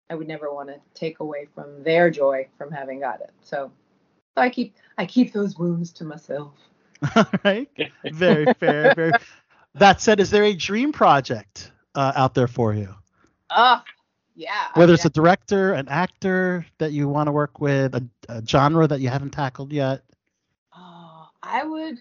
I 0.09 0.15
would 0.15 0.27
never 0.27 0.53
want 0.53 0.69
to 0.69 0.79
take 0.93 1.19
away 1.19 1.47
from 1.53 1.83
their 1.83 2.09
joy 2.11 2.47
from 2.57 2.71
having 2.71 2.99
got 3.01 3.21
it. 3.21 3.31
So, 3.41 3.71
so 4.35 4.41
I 4.41 4.49
keep 4.49 4.75
I 4.97 5.05
keep 5.05 5.33
those 5.33 5.57
wounds 5.57 5.91
to 5.93 6.05
myself. 6.05 6.53
All 7.15 7.25
right. 7.43 7.69
Very 8.09 8.47
fair. 8.47 8.91
Very. 8.91 9.13
That 9.75 10.01
said, 10.01 10.19
is 10.19 10.29
there 10.29 10.43
a 10.43 10.53
dream 10.53 10.91
project 10.91 11.71
uh, 11.95 12.13
out 12.15 12.35
there 12.35 12.47
for 12.47 12.73
you? 12.73 12.93
Ah, 13.49 13.83
yeah. 14.35 14.67
I 14.73 14.79
Whether 14.79 14.91
mean, 14.91 14.95
it's 14.95 15.05
a 15.05 15.09
director, 15.09 15.73
an 15.73 15.87
actor 15.87 16.65
that 16.77 16.91
you 16.91 17.07
want 17.07 17.27
to 17.27 17.31
work 17.31 17.59
with, 17.59 17.95
a, 17.95 18.07
a 18.29 18.45
genre 18.45 18.87
that 18.87 18.99
you 18.99 19.09
haven't 19.09 19.31
tackled 19.31 19.71
yet. 19.73 20.03
Oh, 20.75 21.27
I 21.41 21.63
would. 21.63 21.97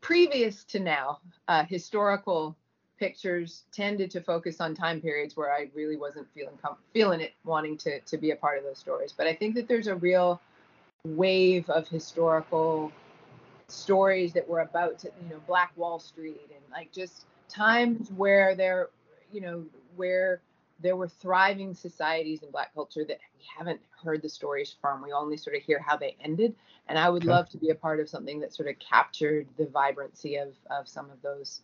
Previous 0.00 0.64
to 0.64 0.80
now, 0.80 1.20
uh, 1.48 1.64
historical 1.64 2.56
pictures 2.98 3.64
tended 3.72 4.10
to 4.10 4.20
focus 4.20 4.60
on 4.60 4.74
time 4.74 5.00
periods 5.00 5.36
where 5.36 5.52
I 5.52 5.70
really 5.74 5.96
wasn't 5.96 6.26
feeling 6.34 6.58
com- 6.60 6.76
feeling 6.92 7.20
it, 7.20 7.34
wanting 7.44 7.76
to 7.78 8.00
to 8.00 8.18
be 8.18 8.32
a 8.32 8.36
part 8.36 8.58
of 8.58 8.64
those 8.64 8.78
stories. 8.78 9.12
But 9.16 9.26
I 9.26 9.34
think 9.34 9.54
that 9.54 9.68
there's 9.68 9.86
a 9.86 9.94
real 9.94 10.40
wave 11.04 11.68
of 11.70 11.88
historical 11.88 12.92
stories 13.68 14.32
that 14.32 14.48
were 14.48 14.60
about 14.60 14.98
to, 15.00 15.10
you 15.22 15.28
know 15.30 15.40
Black 15.46 15.72
Wall 15.76 15.98
Street 15.98 16.40
and 16.50 16.62
like 16.72 16.92
just 16.92 17.26
times 17.48 18.10
where 18.16 18.54
there, 18.54 18.90
you 19.32 19.40
know, 19.40 19.64
where 19.96 20.40
there 20.80 20.96
were 20.96 21.08
thriving 21.08 21.74
societies 21.74 22.42
in 22.42 22.50
black 22.50 22.72
culture 22.74 23.04
that 23.04 23.18
we 23.36 23.44
haven't 23.56 23.80
heard 24.02 24.22
the 24.22 24.28
stories 24.28 24.74
from. 24.80 25.02
We 25.02 25.12
only 25.12 25.36
sort 25.36 25.56
of 25.56 25.62
hear 25.62 25.80
how 25.80 25.96
they 25.96 26.16
ended. 26.22 26.54
And 26.88 26.98
I 26.98 27.08
would 27.10 27.24
Okay. 27.24 27.28
love 27.28 27.48
to 27.50 27.58
be 27.58 27.70
a 27.70 27.74
part 27.74 28.00
of 28.00 28.08
something 28.08 28.40
that 28.40 28.54
sort 28.54 28.68
of 28.68 28.78
captured 28.78 29.46
the 29.58 29.66
vibrancy 29.66 30.36
of, 30.36 30.54
of 30.70 30.88
some 30.88 31.10
of 31.10 31.20
those 31.22 31.62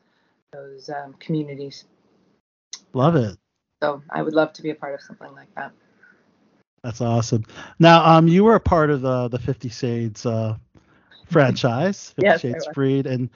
those 0.52 0.88
um, 0.90 1.14
communities. 1.20 1.84
Love 2.92 3.16
it. 3.16 3.36
So 3.82 4.02
I 4.10 4.22
would 4.22 4.34
love 4.34 4.52
to 4.54 4.62
be 4.62 4.70
a 4.70 4.74
part 4.74 4.94
of 4.94 5.00
something 5.00 5.32
like 5.34 5.52
that. 5.56 5.72
That's 6.82 7.00
awesome. 7.00 7.44
Now, 7.78 8.04
um, 8.04 8.28
you 8.28 8.44
were 8.44 8.54
a 8.56 8.60
part 8.60 8.90
of 8.90 9.00
the 9.00 9.28
the 9.28 9.38
Fifty 9.38 9.68
Shades 9.68 10.26
uh, 10.26 10.56
franchise, 11.24 12.10
Fifty 12.10 12.34
Yes, 12.34 12.40
Shades. 12.40 12.66
Freed, 12.66 13.06
and 13.06 13.30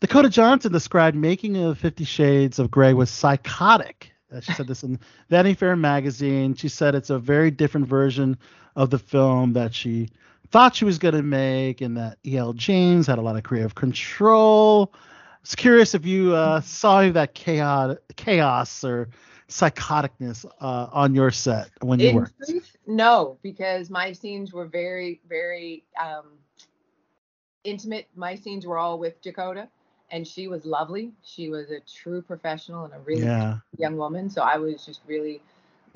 Dakota 0.00 0.28
Johnson 0.28 0.72
described 0.72 1.16
making 1.16 1.56
of 1.56 1.78
Fifty 1.78 2.04
Shades 2.04 2.58
of 2.58 2.70
Grey 2.70 2.94
was 2.94 3.10
psychotic 3.10 4.12
Uh, 4.32 4.40
she 4.40 4.52
said 4.52 4.66
this 4.66 4.82
in 4.84 4.98
Vanity 5.30 5.54
Fair 5.54 5.76
magazine. 5.76 6.54
She 6.54 6.68
said 6.68 6.94
it's 6.94 7.10
a 7.10 7.18
very 7.18 7.50
different 7.50 7.86
version 7.86 8.38
of 8.76 8.90
the 8.90 8.98
film 8.98 9.52
that 9.54 9.74
she 9.74 10.10
thought 10.50 10.74
she 10.76 10.84
was 10.84 10.98
going 10.98 11.14
to 11.14 11.22
make, 11.22 11.80
and 11.80 11.96
that 11.96 12.18
E.L. 12.26 12.52
James 12.54 13.06
had 13.06 13.18
a 13.18 13.22
lot 13.22 13.36
of 13.36 13.42
creative 13.42 13.74
control. 13.74 14.92
I 14.94 14.98
was 15.42 15.54
curious 15.54 15.94
if 15.94 16.04
you 16.06 16.34
uh, 16.34 16.60
saw 16.60 17.08
that 17.10 17.34
chaos, 17.34 17.96
chaos 18.16 18.84
or 18.84 19.08
psychoticness 19.48 20.44
uh, 20.60 20.88
on 20.92 21.14
your 21.14 21.30
set 21.30 21.70
when 21.80 22.00
you 22.00 22.10
In 22.10 22.12
worked. 22.12 22.34
truth, 22.46 22.76
no, 22.86 23.38
because 23.42 23.90
my 23.90 24.12
scenes 24.12 24.52
were 24.52 24.66
very, 24.66 25.20
very 25.28 25.84
um, 26.00 26.38
intimate. 27.64 28.06
My 28.14 28.34
scenes 28.34 28.66
were 28.66 28.78
all 28.78 28.98
with 28.98 29.20
Dakota, 29.22 29.68
and 30.10 30.26
she 30.26 30.48
was 30.48 30.64
lovely. 30.64 31.12
She 31.22 31.48
was 31.48 31.70
a 31.70 31.80
true 31.80 32.22
professional 32.22 32.84
and 32.84 32.94
a 32.94 32.98
really 33.00 33.30
Yeah. 33.30 33.58
young 33.78 33.96
woman. 33.96 34.30
So 34.30 34.42
I 34.42 34.56
was 34.56 34.84
just 34.84 35.00
really 35.06 35.42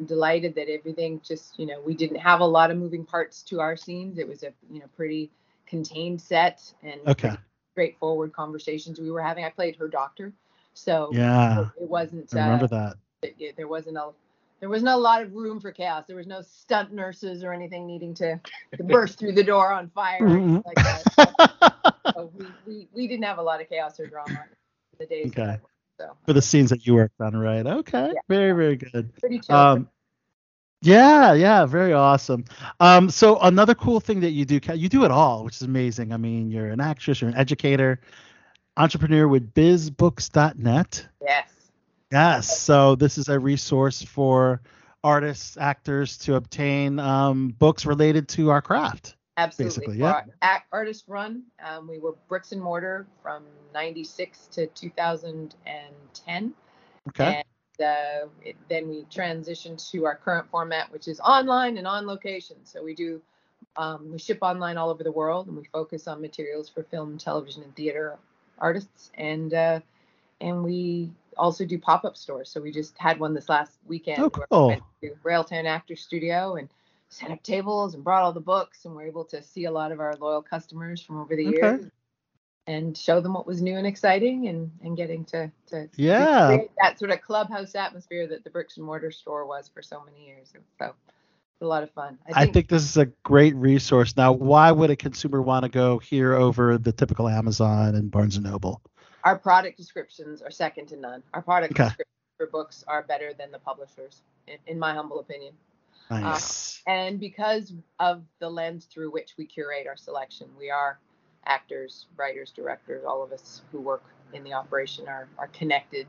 delighted 0.06 0.54
that 0.56 0.68
everything 0.68 1.20
just, 1.24 1.58
you 1.58 1.66
know, 1.66 1.80
we 1.80 1.94
didn't 1.94 2.16
have 2.18 2.40
a 2.40 2.44
lot 2.46 2.70
of 2.70 2.78
moving 2.78 3.04
parts 3.04 3.42
to 3.44 3.60
our 3.60 3.76
scenes. 3.76 4.18
It 4.18 4.28
was 4.28 4.42
a, 4.42 4.52
you 4.70 4.80
know, 4.80 4.86
pretty 4.96 5.30
contained 5.66 6.20
set 6.20 6.74
and 6.82 7.00
Okay. 7.06 7.36
straightforward 7.72 8.32
conversations 8.32 9.00
we 9.00 9.10
were 9.10 9.22
having. 9.22 9.44
I 9.44 9.50
played 9.50 9.76
her 9.76 9.88
doctor, 9.88 10.32
so 10.74 11.18
Yeah. 11.18 11.70
it 11.80 11.88
wasn't. 11.88 12.34
I 12.34 12.36
remember 12.36 12.66
uh, 12.66 12.68
that. 12.68 12.96
it- 13.22 13.36
it- 13.38 13.56
there 13.56 13.68
wasn't 13.68 13.96
a 13.96 14.10
there 14.62 14.68
wasn't 14.68 14.90
a 14.90 14.96
lot 14.96 15.22
of 15.22 15.34
room 15.34 15.58
for 15.58 15.72
chaos. 15.72 16.04
There 16.06 16.14
was 16.14 16.28
no 16.28 16.40
stunt 16.40 16.92
nurses 16.92 17.42
or 17.42 17.52
anything 17.52 17.84
needing 17.84 18.14
to, 18.14 18.38
to 18.76 18.84
burst 18.84 19.18
through 19.18 19.32
the 19.32 19.42
door 19.42 19.72
on 19.72 19.90
fire 19.90 20.20
like 20.64 20.76
that. 20.76 21.02
So, 22.06 22.12
so 22.14 22.30
we, 22.32 22.46
we 22.64 22.88
we 22.94 23.08
didn't 23.08 23.24
have 23.24 23.38
a 23.38 23.42
lot 23.42 23.60
of 23.60 23.68
chaos 23.68 23.98
or 23.98 24.06
drama 24.06 24.30
in 24.30 24.98
the 25.00 25.06
days. 25.06 25.32
Okay. 25.36 25.58
So 25.98 26.16
For 26.26 26.32
the 26.32 26.40
scenes 26.40 26.70
that 26.70 26.86
you 26.86 26.94
worked 26.94 27.20
on, 27.20 27.36
right? 27.36 27.66
Okay. 27.66 28.12
Very, 28.28 28.52
very 28.52 28.76
good. 28.76 29.12
pretty 29.16 29.40
chill. 29.40 29.56
Um, 29.56 29.88
yeah, 30.80 31.32
yeah, 31.32 31.66
very 31.66 31.92
awesome. 31.92 32.44
Um, 32.78 33.10
so 33.10 33.40
another 33.40 33.74
cool 33.74 33.98
thing 33.98 34.20
that 34.20 34.30
you 34.30 34.44
do, 34.44 34.60
you 34.74 34.88
do 34.88 35.04
it 35.04 35.10
all, 35.10 35.44
which 35.44 35.56
is 35.56 35.62
amazing. 35.62 36.12
I 36.12 36.18
mean, 36.18 36.52
you're 36.52 36.68
an 36.68 36.80
actress, 36.80 37.20
you're 37.20 37.30
an 37.30 37.36
educator, 37.36 38.00
entrepreneur 38.76 39.26
with 39.26 39.54
bizbooks.net. 39.54 41.06
yes. 41.20 41.61
Yes. 42.12 42.60
So 42.60 42.94
this 42.94 43.16
is 43.16 43.28
a 43.28 43.38
resource 43.38 44.02
for 44.02 44.60
artists, 45.02 45.56
actors 45.56 46.18
to 46.18 46.34
obtain 46.34 46.98
um, 46.98 47.48
books 47.58 47.86
related 47.86 48.28
to 48.28 48.50
our 48.50 48.60
craft. 48.60 49.16
Absolutely. 49.38 49.96
Yeah. 49.98 50.24
our 50.42 50.62
artist 50.72 51.04
run, 51.08 51.44
um, 51.66 51.88
we 51.88 51.98
were 51.98 52.14
bricks 52.28 52.52
and 52.52 52.60
mortar 52.60 53.06
from 53.22 53.44
96 53.72 54.46
to 54.52 54.66
2010. 54.66 56.54
Okay. 57.08 57.24
And 57.24 57.86
uh, 57.86 58.28
it, 58.44 58.56
then 58.68 58.88
we 58.88 59.06
transitioned 59.10 59.90
to 59.90 60.04
our 60.04 60.16
current 60.16 60.50
format, 60.50 60.92
which 60.92 61.08
is 61.08 61.18
online 61.20 61.78
and 61.78 61.86
on 61.86 62.06
location. 62.06 62.56
So 62.64 62.84
we 62.84 62.94
do, 62.94 63.22
um, 63.76 64.12
we 64.12 64.18
ship 64.18 64.38
online 64.42 64.76
all 64.76 64.90
over 64.90 65.02
the 65.02 65.12
world 65.12 65.48
and 65.48 65.56
we 65.56 65.64
focus 65.72 66.06
on 66.06 66.20
materials 66.20 66.68
for 66.68 66.82
film, 66.82 67.16
television, 67.16 67.62
and 67.62 67.74
theater 67.74 68.18
artists. 68.58 69.10
And, 69.14 69.54
uh, 69.54 69.80
and 70.42 70.62
we 70.62 71.10
also 71.36 71.64
do 71.64 71.78
pop 71.78 72.04
up 72.04 72.16
stores. 72.16 72.50
So 72.50 72.60
we 72.60 72.70
just 72.72 72.96
had 72.98 73.18
one 73.18 73.34
this 73.34 73.48
last 73.48 73.78
weekend 73.86 74.22
Oh, 74.22 74.30
where 74.30 74.46
cool. 74.50 74.68
we 74.68 74.74
went 74.74 74.82
to 75.02 75.10
Railtown 75.24 75.64
Actor 75.64 75.96
Studio 75.96 76.56
and 76.56 76.68
set 77.08 77.30
up 77.30 77.42
tables 77.42 77.94
and 77.94 78.02
brought 78.02 78.22
all 78.22 78.32
the 78.32 78.40
books 78.40 78.84
and 78.86 78.94
we're 78.94 79.06
able 79.06 79.24
to 79.26 79.42
see 79.42 79.66
a 79.66 79.70
lot 79.70 79.92
of 79.92 80.00
our 80.00 80.16
loyal 80.16 80.42
customers 80.42 81.02
from 81.02 81.18
over 81.20 81.36
the 81.36 81.46
Okay. 81.46 81.60
years 81.60 81.84
and 82.66 82.96
show 82.96 83.20
them 83.20 83.34
what 83.34 83.46
was 83.46 83.60
new 83.60 83.76
and 83.76 83.86
exciting 83.86 84.48
and 84.48 84.70
and 84.82 84.96
getting 84.96 85.24
to 85.26 85.50
to 85.66 85.88
Yeah. 85.96 86.58
that 86.80 86.98
sort 86.98 87.10
of 87.10 87.20
clubhouse 87.20 87.74
atmosphere 87.74 88.26
that 88.28 88.44
the 88.44 88.50
bricks 88.50 88.76
and 88.76 88.86
mortar 88.86 89.10
store 89.10 89.44
was 89.46 89.68
for 89.68 89.82
so 89.82 90.02
many 90.04 90.24
years 90.26 90.52
so 90.78 90.86
it's 90.86 91.60
a 91.60 91.66
lot 91.66 91.82
of 91.82 91.90
fun 91.90 92.16
I 92.32 92.46
think 92.46 92.68
this 92.68 92.84
is 92.84 92.96
a 92.96 93.06
great 93.24 93.54
resource. 93.56 94.16
Now, 94.16 94.32
why 94.32 94.72
would 94.72 94.90
a 94.90 94.96
consumer 94.96 95.42
want 95.42 95.64
to 95.64 95.68
go 95.68 95.98
here 95.98 96.34
over 96.34 96.78
the 96.78 96.92
typical 96.92 97.28
Amazon 97.28 97.94
and 97.94 98.10
Barnes 98.10 98.36
and 98.36 98.46
Noble? 98.46 98.80
Our 99.24 99.38
product 99.38 99.76
descriptions 99.78 100.42
are 100.42 100.50
second 100.52 100.88
to 100.88 100.96
none 100.96 101.22
our 101.34 101.42
product 101.42 101.74
Okay. 101.74 101.84
descriptions 101.84 102.08
for 102.38 102.46
books 102.48 102.84
are 102.88 103.02
better 103.02 103.32
than 103.34 103.50
the 103.52 103.58
publishers 103.60 104.22
in, 104.48 104.58
in 104.66 104.78
my 104.78 104.94
humble 104.94 105.20
opinion 105.20 105.54
Uh, 106.10 106.20
Nice. 106.22 106.82
and 106.86 107.20
because 107.20 107.74
of 108.00 108.24
the 108.40 108.48
lens 108.50 108.86
through 108.86 109.12
which 109.12 109.34
we 109.38 109.46
curate 109.46 109.86
our 109.86 109.96
selection, 109.96 110.48
we 110.58 110.70
are 110.70 110.98
actors, 111.46 112.06
writers, 112.16 112.52
directors, 112.52 113.04
all 113.06 113.22
of 113.22 113.32
us 113.32 113.62
who 113.72 113.80
work 113.80 114.04
in 114.34 114.44
the 114.44 114.52
operation 114.52 115.08
are, 115.08 115.28
are 115.38 115.48
connected 115.48 116.06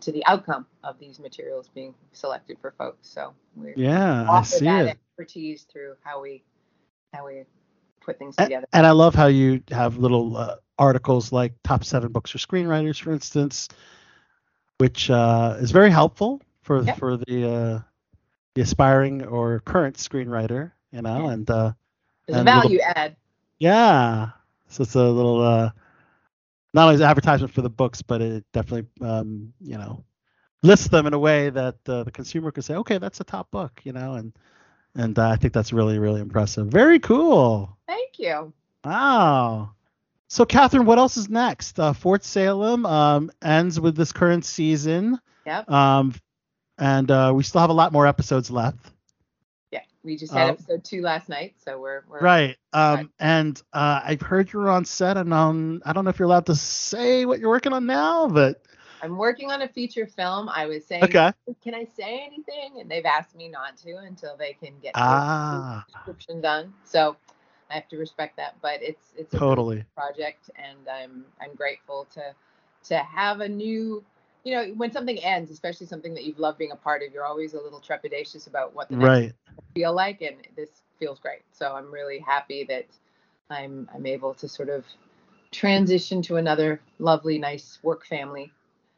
to 0.00 0.12
the 0.12 0.24
outcome 0.26 0.66
of 0.84 0.98
these 0.98 1.20
materials 1.20 1.68
being 1.74 1.94
selected 2.12 2.58
for 2.60 2.72
folks. 2.78 3.08
So 3.08 3.34
we 3.56 3.76
Yeah, 3.76 4.28
I 4.30 4.38
offer 4.38 4.60
see 4.60 4.66
that 4.66 4.86
it. 4.86 4.98
expertise 5.18 5.64
through 5.64 5.96
how 6.04 6.22
we 6.22 6.44
how 7.14 7.26
we 7.26 7.44
put 8.04 8.18
things 8.18 8.36
together. 8.36 8.66
And 8.72 8.86
I 8.86 8.90
love 8.92 9.14
how 9.14 9.26
you 9.26 9.62
have 9.70 9.96
little 9.98 10.36
uh, 10.36 10.56
articles 10.78 11.32
like 11.32 11.54
top 11.64 11.84
seven 11.84 12.12
books 12.12 12.30
for 12.30 12.38
screenwriters, 12.38 13.00
for 13.00 13.12
instance, 13.12 13.68
which 14.78 15.10
uh, 15.10 15.56
is 15.58 15.70
very 15.70 15.90
helpful 15.90 16.40
for 16.62 16.84
for 16.96 17.16
the 17.16 17.48
uh, 17.50 17.80
the 18.54 18.62
aspiring 18.62 19.24
or 19.24 19.60
current 19.60 19.96
screenwriter, 19.96 20.72
you 20.92 21.02
know, 21.02 21.28
and 21.28 21.48
uh, 21.50 21.72
There's 22.26 22.36
a 22.36 22.40
and 22.40 22.46
little- 22.46 22.62
value 22.62 22.80
add. 22.80 23.16
yeah, 23.58 24.30
so 24.68 24.82
it's 24.82 24.94
a 24.94 25.02
little 25.02 25.40
uh, 25.40 25.70
not 26.72 26.88
only 26.88 27.04
advertisement 27.04 27.52
for 27.52 27.62
the 27.62 27.70
books, 27.70 28.02
but 28.02 28.20
it 28.20 28.44
definitely 28.52 28.88
um, 29.06 29.52
you 29.60 29.76
know 29.78 30.04
lists 30.62 30.88
them 30.88 31.06
in 31.06 31.12
a 31.12 31.18
way 31.18 31.50
that 31.50 31.76
uh, 31.88 32.02
the 32.04 32.10
consumer 32.10 32.50
can 32.50 32.62
say, 32.62 32.74
okay, 32.74 32.96
that's 32.98 33.20
a 33.20 33.24
top 33.24 33.50
book, 33.50 33.80
you 33.84 33.92
know, 33.92 34.14
and 34.14 34.32
and 34.94 35.18
uh, 35.18 35.28
I 35.28 35.36
think 35.36 35.52
that's 35.52 35.72
really 35.72 35.98
really 35.98 36.20
impressive. 36.20 36.68
Very 36.68 36.98
cool. 36.98 37.76
Thank 37.86 38.18
you. 38.18 38.52
Wow. 38.84 39.70
So, 40.28 40.44
Catherine, 40.44 40.84
what 40.84 40.98
else 40.98 41.16
is 41.16 41.28
next? 41.28 41.78
Uh, 41.78 41.92
Fort 41.92 42.24
Salem 42.24 42.84
um, 42.86 43.30
ends 43.42 43.78
with 43.78 43.96
this 43.96 44.10
current 44.10 44.44
season. 44.44 45.20
Yep. 45.46 45.70
Um, 45.70 46.14
and 46.76 47.08
uh, 47.10 47.32
we 47.34 47.44
still 47.44 47.60
have 47.60 47.70
a 47.70 47.74
lot 47.74 47.92
more 47.92 48.06
episodes 48.06 48.50
left. 48.50 48.90
Yeah. 49.70 49.82
We 50.02 50.16
just 50.16 50.32
had 50.32 50.48
Uh, 50.48 50.52
episode 50.54 50.84
two 50.84 51.02
last 51.02 51.28
night, 51.28 51.54
so 51.64 51.78
we're, 51.78 52.02
we're 52.08 52.20
Right. 52.20 52.56
Um, 52.72 53.12
and 53.20 53.62
uh, 53.72 54.00
I've 54.02 54.22
heard 54.22 54.52
you're 54.52 54.70
on 54.70 54.84
set, 54.84 55.16
and 55.16 55.32
um, 55.32 55.82
I 55.84 55.92
don't 55.92 56.04
know 56.04 56.10
if 56.10 56.18
you're 56.18 56.26
allowed 56.26 56.46
to 56.46 56.56
say 56.56 57.26
what 57.26 57.38
you're 57.38 57.50
working 57.50 57.72
on 57.72 57.86
now, 57.86 58.26
but 58.26 58.62
I'm 59.04 59.18
working 59.18 59.50
on 59.52 59.62
a 59.62 59.68
feature 59.68 60.06
film. 60.06 60.48
I 60.48 60.64
was 60.64 60.84
saying, 60.86 61.02
Okay. 61.02 61.32
can 61.62 61.74
I 61.74 61.84
say 61.84 62.24
anything? 62.26 62.80
And 62.80 62.90
they've 62.90 63.04
asked 63.04 63.36
me 63.36 63.48
not 63.48 63.76
to 63.78 63.98
until 63.98 64.34
they 64.36 64.54
can 64.54 64.72
get 64.82 64.94
the 64.94 65.02
Ah. 65.02 65.84
description 65.92 66.40
done. 66.40 66.72
So 66.84 67.16
I 67.70 67.74
have 67.74 67.88
to 67.88 67.98
respect 67.98 68.36
that. 68.38 68.56
But 68.62 68.82
it's 68.82 69.12
it's 69.16 69.34
a 69.34 69.38
Totally. 69.38 69.84
project, 69.94 70.50
and 70.56 70.88
I'm 70.88 71.26
I'm 71.40 71.54
grateful 71.54 72.06
to 72.14 72.34
to 72.84 72.98
have 72.98 73.40
a 73.40 73.48
new. 73.48 74.02
You 74.44 74.54
know, 74.54 74.74
when 74.74 74.90
something 74.92 75.18
ends, 75.22 75.50
especially 75.50 75.86
something 75.86 76.14
that 76.14 76.24
you've 76.24 76.38
loved 76.38 76.58
being 76.58 76.72
a 76.72 76.76
part 76.76 77.02
of, 77.02 77.12
you're 77.12 77.24
always 77.24 77.54
a 77.54 77.60
little 77.60 77.80
trepidatious 77.80 78.46
about 78.46 78.74
what 78.74 78.90
the 78.90 78.96
next 78.96 79.10
right. 79.10 79.32
feel 79.74 79.94
like, 79.94 80.22
and 80.22 80.36
this 80.56 80.82
feels 80.98 81.18
great. 81.18 81.42
So 81.52 81.74
I'm 81.74 81.92
really 81.92 82.18
happy 82.18 82.64
that 82.64 82.86
I'm 83.50 83.88
I'm 83.94 84.06
able 84.06 84.34
to 84.34 84.48
sort 84.48 84.70
of 84.70 84.84
transition 85.50 86.22
to 86.22 86.36
another 86.36 86.80
lovely, 86.98 87.38
nice 87.38 87.78
work 87.82 88.06
family. 88.06 88.50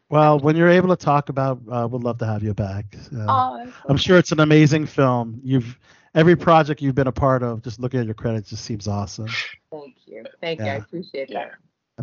Well, 0.09 0.39
when 0.39 0.57
you're 0.57 0.69
able 0.69 0.89
to 0.89 0.97
talk 0.97 1.29
about, 1.31 1.61
uh, 1.71 1.89
we'd 1.91 2.03
love 2.03 2.19
to 2.19 2.27
have 2.27 2.43
you 2.43 2.55
back. 2.55 2.85
Uh, 3.15 3.27
Oh, 3.29 3.73
I'm 3.89 3.97
sure 3.97 4.19
it's 4.19 4.31
an 4.33 4.41
amazing 4.41 4.87
film. 4.87 5.41
You've 5.43 5.79
every 6.15 6.37
project 6.37 6.81
you've 6.81 6.95
been 6.95 7.09
a 7.09 7.13
part 7.13 7.43
of. 7.43 7.63
Just 7.63 7.81
looking 7.81 7.99
at 8.01 8.07
your 8.07 8.15
credits, 8.15 8.51
just 8.51 8.65
seems 8.65 8.87
awesome. 8.87 9.27
Thank 9.71 9.97
you. 10.07 10.25
Thank 10.41 10.61
you. 10.61 10.65
I 10.65 10.69
Yeah. 10.69 10.77
appreciate 10.77 11.33
that. 11.33 11.55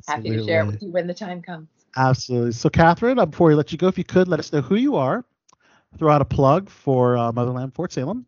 Happy 0.07 0.31
to 0.31 0.43
share 0.43 0.63
it 0.63 0.67
with 0.67 0.83
you 0.83 0.89
when 0.91 1.07
the 1.07 1.13
time 1.13 1.41
comes. 1.41 1.67
Absolutely. 1.95 2.51
So, 2.51 2.69
Catherine, 2.69 3.19
uh, 3.19 3.25
before 3.25 3.47
we 3.47 3.55
let 3.55 3.71
you 3.71 3.77
go, 3.77 3.87
if 3.87 3.97
you 3.97 4.03
could 4.03 4.27
let 4.27 4.39
us 4.39 4.51
know 4.51 4.61
who 4.61 4.75
you 4.75 4.95
are, 4.95 5.23
throw 5.97 6.11
out 6.11 6.21
a 6.21 6.25
plug 6.25 6.69
for 6.69 7.15
uh, 7.17 7.31
Motherland 7.31 7.73
Fort 7.73 7.93
Salem. 7.93 8.25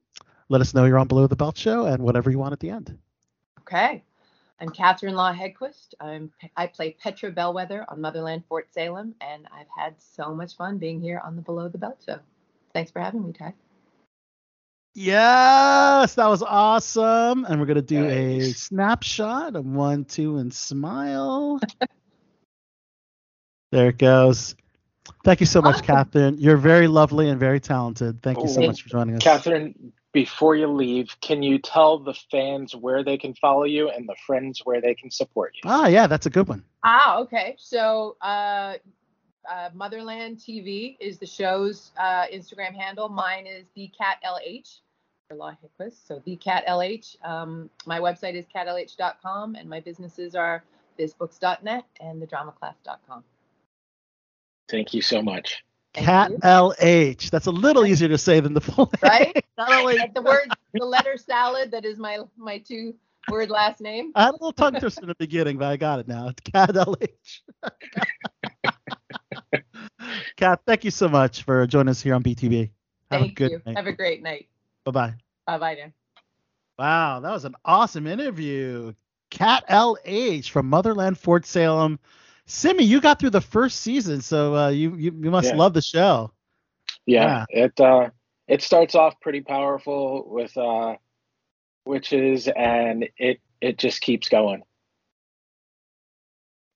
Let 0.50 0.62
us 0.62 0.74
know 0.76 0.86
you're 0.86 1.00
on 1.00 1.08
Below 1.08 1.26
the 1.28 1.36
Belt 1.36 1.58
Show 1.58 1.86
and 1.88 2.04
whatever 2.04 2.30
you 2.30 2.38
want 2.38 2.54
at 2.54 2.60
the 2.60 2.70
end. 2.70 2.98
Okay. 3.62 4.04
I'm 4.60 4.70
Catherine 4.70 5.16
Lough 5.16 5.34
Haggquist. 5.34 5.94
I'm 6.00 6.32
I 6.56 6.68
play 6.68 6.96
Petra 7.02 7.32
Bellweather 7.32 7.84
on 7.90 8.00
Motherland 8.00 8.44
Fort 8.48 8.68
Salem, 8.74 9.14
and 9.20 9.48
I've 9.54 9.68
had 9.76 9.96
so 10.02 10.34
much 10.34 10.56
fun 10.56 10.78
being 10.78 11.02
here 11.02 11.22
on 11.26 11.36
the 11.36 11.42
Below 11.42 11.68
the 11.68 11.78
Belt 11.78 12.02
show. 12.06 12.20
Thanks 12.74 12.92
for 12.92 13.02
having 13.02 13.26
me, 13.26 13.34
Ty. 13.34 13.54
Yes, 14.94 16.16
that 16.16 16.28
was 16.28 16.42
awesome. 16.42 17.44
And 17.46 17.60
we're 17.60 17.66
going 17.66 17.76
to 17.76 17.82
do 17.82 18.06
a 18.06 18.40
snapshot 18.52 19.58
of 19.58 19.66
one, 19.66 20.06
two, 20.06 20.38
and 20.38 20.54
smile. 20.54 21.60
there 23.74 23.90
it 23.90 23.98
goes. 23.98 24.56
Thank 25.26 25.42
you 25.42 25.46
so 25.46 25.62
much, 25.62 25.84
Catherine. 25.84 26.38
You're 26.40 26.56
very 26.56 26.88
lovely 26.88 27.28
and 27.28 27.38
very 27.40 27.60
talented. 27.60 28.22
Thank 28.22 28.40
you 28.40 28.48
so 28.48 28.64
Oh, 28.64 28.68
much 28.68 28.84
for 28.84 28.90
joining 28.90 29.16
us. 29.18 29.22
Catherine, 29.22 29.92
before 30.16 30.56
you 30.56 30.68
leave, 30.68 31.14
can 31.20 31.44
you 31.44 31.60
tell 31.60 32.00
the 32.00 32.14
fans 32.32 32.74
where 32.74 33.04
they 33.04 33.18
can 33.18 33.34
follow 33.34 33.66
you 33.66 33.90
and 33.90 34.08
the 34.08 34.16
friends 34.26 34.62
where 34.64 34.80
they 34.80 34.96
can 34.96 35.12
support 35.12 35.54
you? 35.56 35.70
Ah, 35.70 35.88
yeah, 35.88 36.08
that's 36.08 36.26
a 36.26 36.30
good 36.30 36.48
one. 36.48 36.64
Ah, 36.86 37.20
okay. 37.20 37.58
So 37.60 38.16
uh, 38.22 38.76
uh, 39.52 39.70
Motherland 39.74 40.38
TV 40.38 40.96
is 41.02 41.20
the 41.20 41.26
show's 41.26 41.92
uh, 42.00 42.28
Instagram 42.34 42.74
handle. 42.74 43.10
Mine 43.10 43.46
is 43.46 43.66
the 43.76 43.90
Cat 43.90 44.20
LH 44.26 44.80
for 45.28 45.36
Lough 45.36 45.52
Haggquist. 45.52 46.08
So 46.08 46.22
the 46.24 46.38
Cat 46.38 46.66
LH. 46.66 47.18
Um, 47.22 47.70
my 47.86 48.00
website 48.00 48.36
is 48.36 48.46
catlh.com, 48.56 49.56
and 49.56 49.70
my 49.70 49.82
businesses 49.82 50.34
are 50.34 50.64
bizbooks.net 50.98 51.84
and 52.00 52.22
thedramaclass.com. 52.22 53.26
Thank 54.70 54.94
you 54.94 55.02
so 55.02 55.22
much. 55.22 55.66
Cat 55.96 56.32
LH. 56.44 57.30
That's 57.30 57.48
a 57.48 57.52
little 57.52 57.86
easier 57.86 58.10
to 58.10 58.18
say 58.18 58.40
than 58.40 58.54
the 58.54 58.62
full 58.62 58.86
name. 58.86 58.92
Right? 59.02 59.46
LH. 59.60 59.98
Like 59.98 60.14
the 60.14 60.22
word, 60.22 60.48
the 60.74 60.86
letter 60.86 61.18
salad. 61.18 61.72
That 61.72 61.86
is 61.86 61.98
my 61.98 62.20
my 62.38 62.60
two 62.60 62.96
word 63.30 63.50
last 63.50 63.82
name. 63.82 64.12
I 64.16 64.26
had 64.26 64.30
a 64.32 64.34
little 64.34 64.54
tongue 64.54 64.80
twister 64.80 65.02
in 65.02 65.08
the 65.08 65.16
beginning, 65.16 65.58
but 65.58 65.68
I 65.68 65.78
got 65.78 66.00
it 66.00 66.08
now. 66.08 66.30
It's 66.30 66.42
Cat 66.42 66.70
LH. 66.70 67.42
Cat, 70.38 70.62
thank 70.66 70.84
you 70.84 70.92
so 70.92 71.08
much 71.08 71.44
for 71.44 71.66
joining 71.68 71.90
us 71.90 72.02
here 72.02 72.14
on 72.14 72.24
BTV. 72.24 72.72
Have 73.12 73.22
Thank 73.22 73.32
a 73.32 73.36
good 73.36 73.52
you. 73.52 73.62
night. 73.66 73.78
Have 73.78 73.88
a 73.88 73.94
great 73.94 74.22
night. 74.22 74.48
Bye 74.84 74.92
bye. 74.92 75.14
Bye 75.48 75.58
bye 75.58 75.76
now. 75.76 75.92
Wow, 76.78 77.20
that 77.22 77.32
was 77.32 77.46
an 77.46 77.56
awesome 77.64 78.08
interview. 78.08 78.94
Cat 79.30 79.64
LH 79.70 80.50
from 80.50 80.70
Motherland 80.70 81.18
Fort 81.18 81.46
Salem. 81.46 82.00
Simi, 82.48 82.84
you 82.84 83.02
got 83.02 83.20
through 83.20 83.32
the 83.32 83.42
first 83.42 83.82
season, 83.82 84.22
so 84.22 84.56
uh, 84.56 84.70
you, 84.70 84.96
you 84.96 85.12
you 85.20 85.32
must 85.32 85.52
Yeah. 85.52 85.58
love 85.58 85.74
the 85.74 85.82
show. 85.82 86.32
Yeah, 87.06 87.46
it 87.50 87.80
uh, 87.80 88.10
it 88.48 88.62
starts 88.62 88.96
off 88.96 89.20
pretty 89.20 89.42
powerful 89.42 90.26
with 90.28 90.56
uh, 90.58 90.96
witches, 91.86 92.48
and 92.48 93.08
it 93.18 93.40
it 93.62 93.78
just 93.78 94.02
keeps 94.02 94.30
going. 94.30 94.64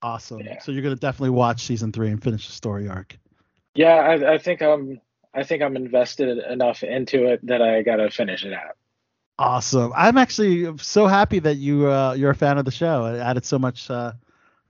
Awesome. 0.02 0.42
So 0.62 0.72
you're 0.72 0.82
gonna 0.82 0.96
definitely 0.96 1.30
watch 1.30 1.66
season 1.66 1.92
three 1.92 2.08
and 2.08 2.22
finish 2.22 2.46
the 2.46 2.52
story 2.52 2.88
arc. 2.88 3.16
Yeah, 3.74 3.94
I, 3.94 4.34
I 4.34 4.38
think 4.38 4.62
I'm 4.62 5.00
I 5.34 5.44
think 5.44 5.62
I'm 5.62 5.76
invested 5.76 6.38
enough 6.38 6.82
into 6.82 7.26
it 7.26 7.46
that 7.46 7.62
I 7.62 7.82
gotta 7.82 8.10
finish 8.10 8.44
it 8.44 8.52
out. 8.52 8.76
Awesome. 9.38 9.92
I'm 9.96 10.18
actually 10.18 10.76
so 10.78 11.06
happy 11.06 11.38
that 11.40 11.56
you 11.56 11.88
uh, 11.88 12.14
you're 12.14 12.30
a 12.30 12.34
fan 12.34 12.58
of 12.58 12.64
the 12.64 12.70
show. 12.70 13.06
It 13.06 13.18
added 13.20 13.44
so 13.44 13.58
much 13.58 13.88
uh, 13.90 14.12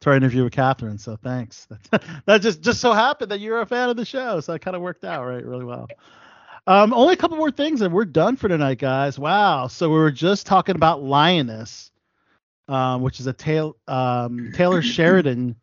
to 0.00 0.10
our 0.10 0.16
interview 0.16 0.44
with 0.44 0.52
Catherine. 0.52 0.98
So 0.98 1.16
thanks. 1.16 1.68
that 2.26 2.40
just 2.40 2.62
just 2.62 2.80
so 2.80 2.92
happened 2.92 3.30
that 3.30 3.40
you're 3.40 3.60
a 3.60 3.66
fan 3.66 3.88
of 3.88 3.96
the 3.96 4.04
show. 4.04 4.40
So 4.40 4.54
it 4.54 4.62
kind 4.62 4.76
of 4.76 4.82
worked 4.82 5.04
out 5.04 5.24
right 5.24 5.44
really 5.44 5.64
well. 5.64 5.88
Um, 6.66 6.92
only 6.92 7.14
a 7.14 7.16
couple 7.16 7.36
more 7.36 7.50
things 7.50 7.80
and 7.80 7.92
we're 7.92 8.04
done 8.04 8.36
for 8.36 8.48
tonight, 8.48 8.78
guys. 8.78 9.18
Wow. 9.18 9.66
So 9.66 9.88
we 9.88 9.96
were 9.96 10.10
just 10.10 10.46
talking 10.46 10.76
about 10.76 11.02
Lioness, 11.02 11.90
um, 12.68 13.02
which 13.02 13.20
is 13.20 13.26
a 13.26 13.32
tail, 13.32 13.76
um, 13.88 14.52
Taylor 14.54 14.82
Sheridan 14.82 15.56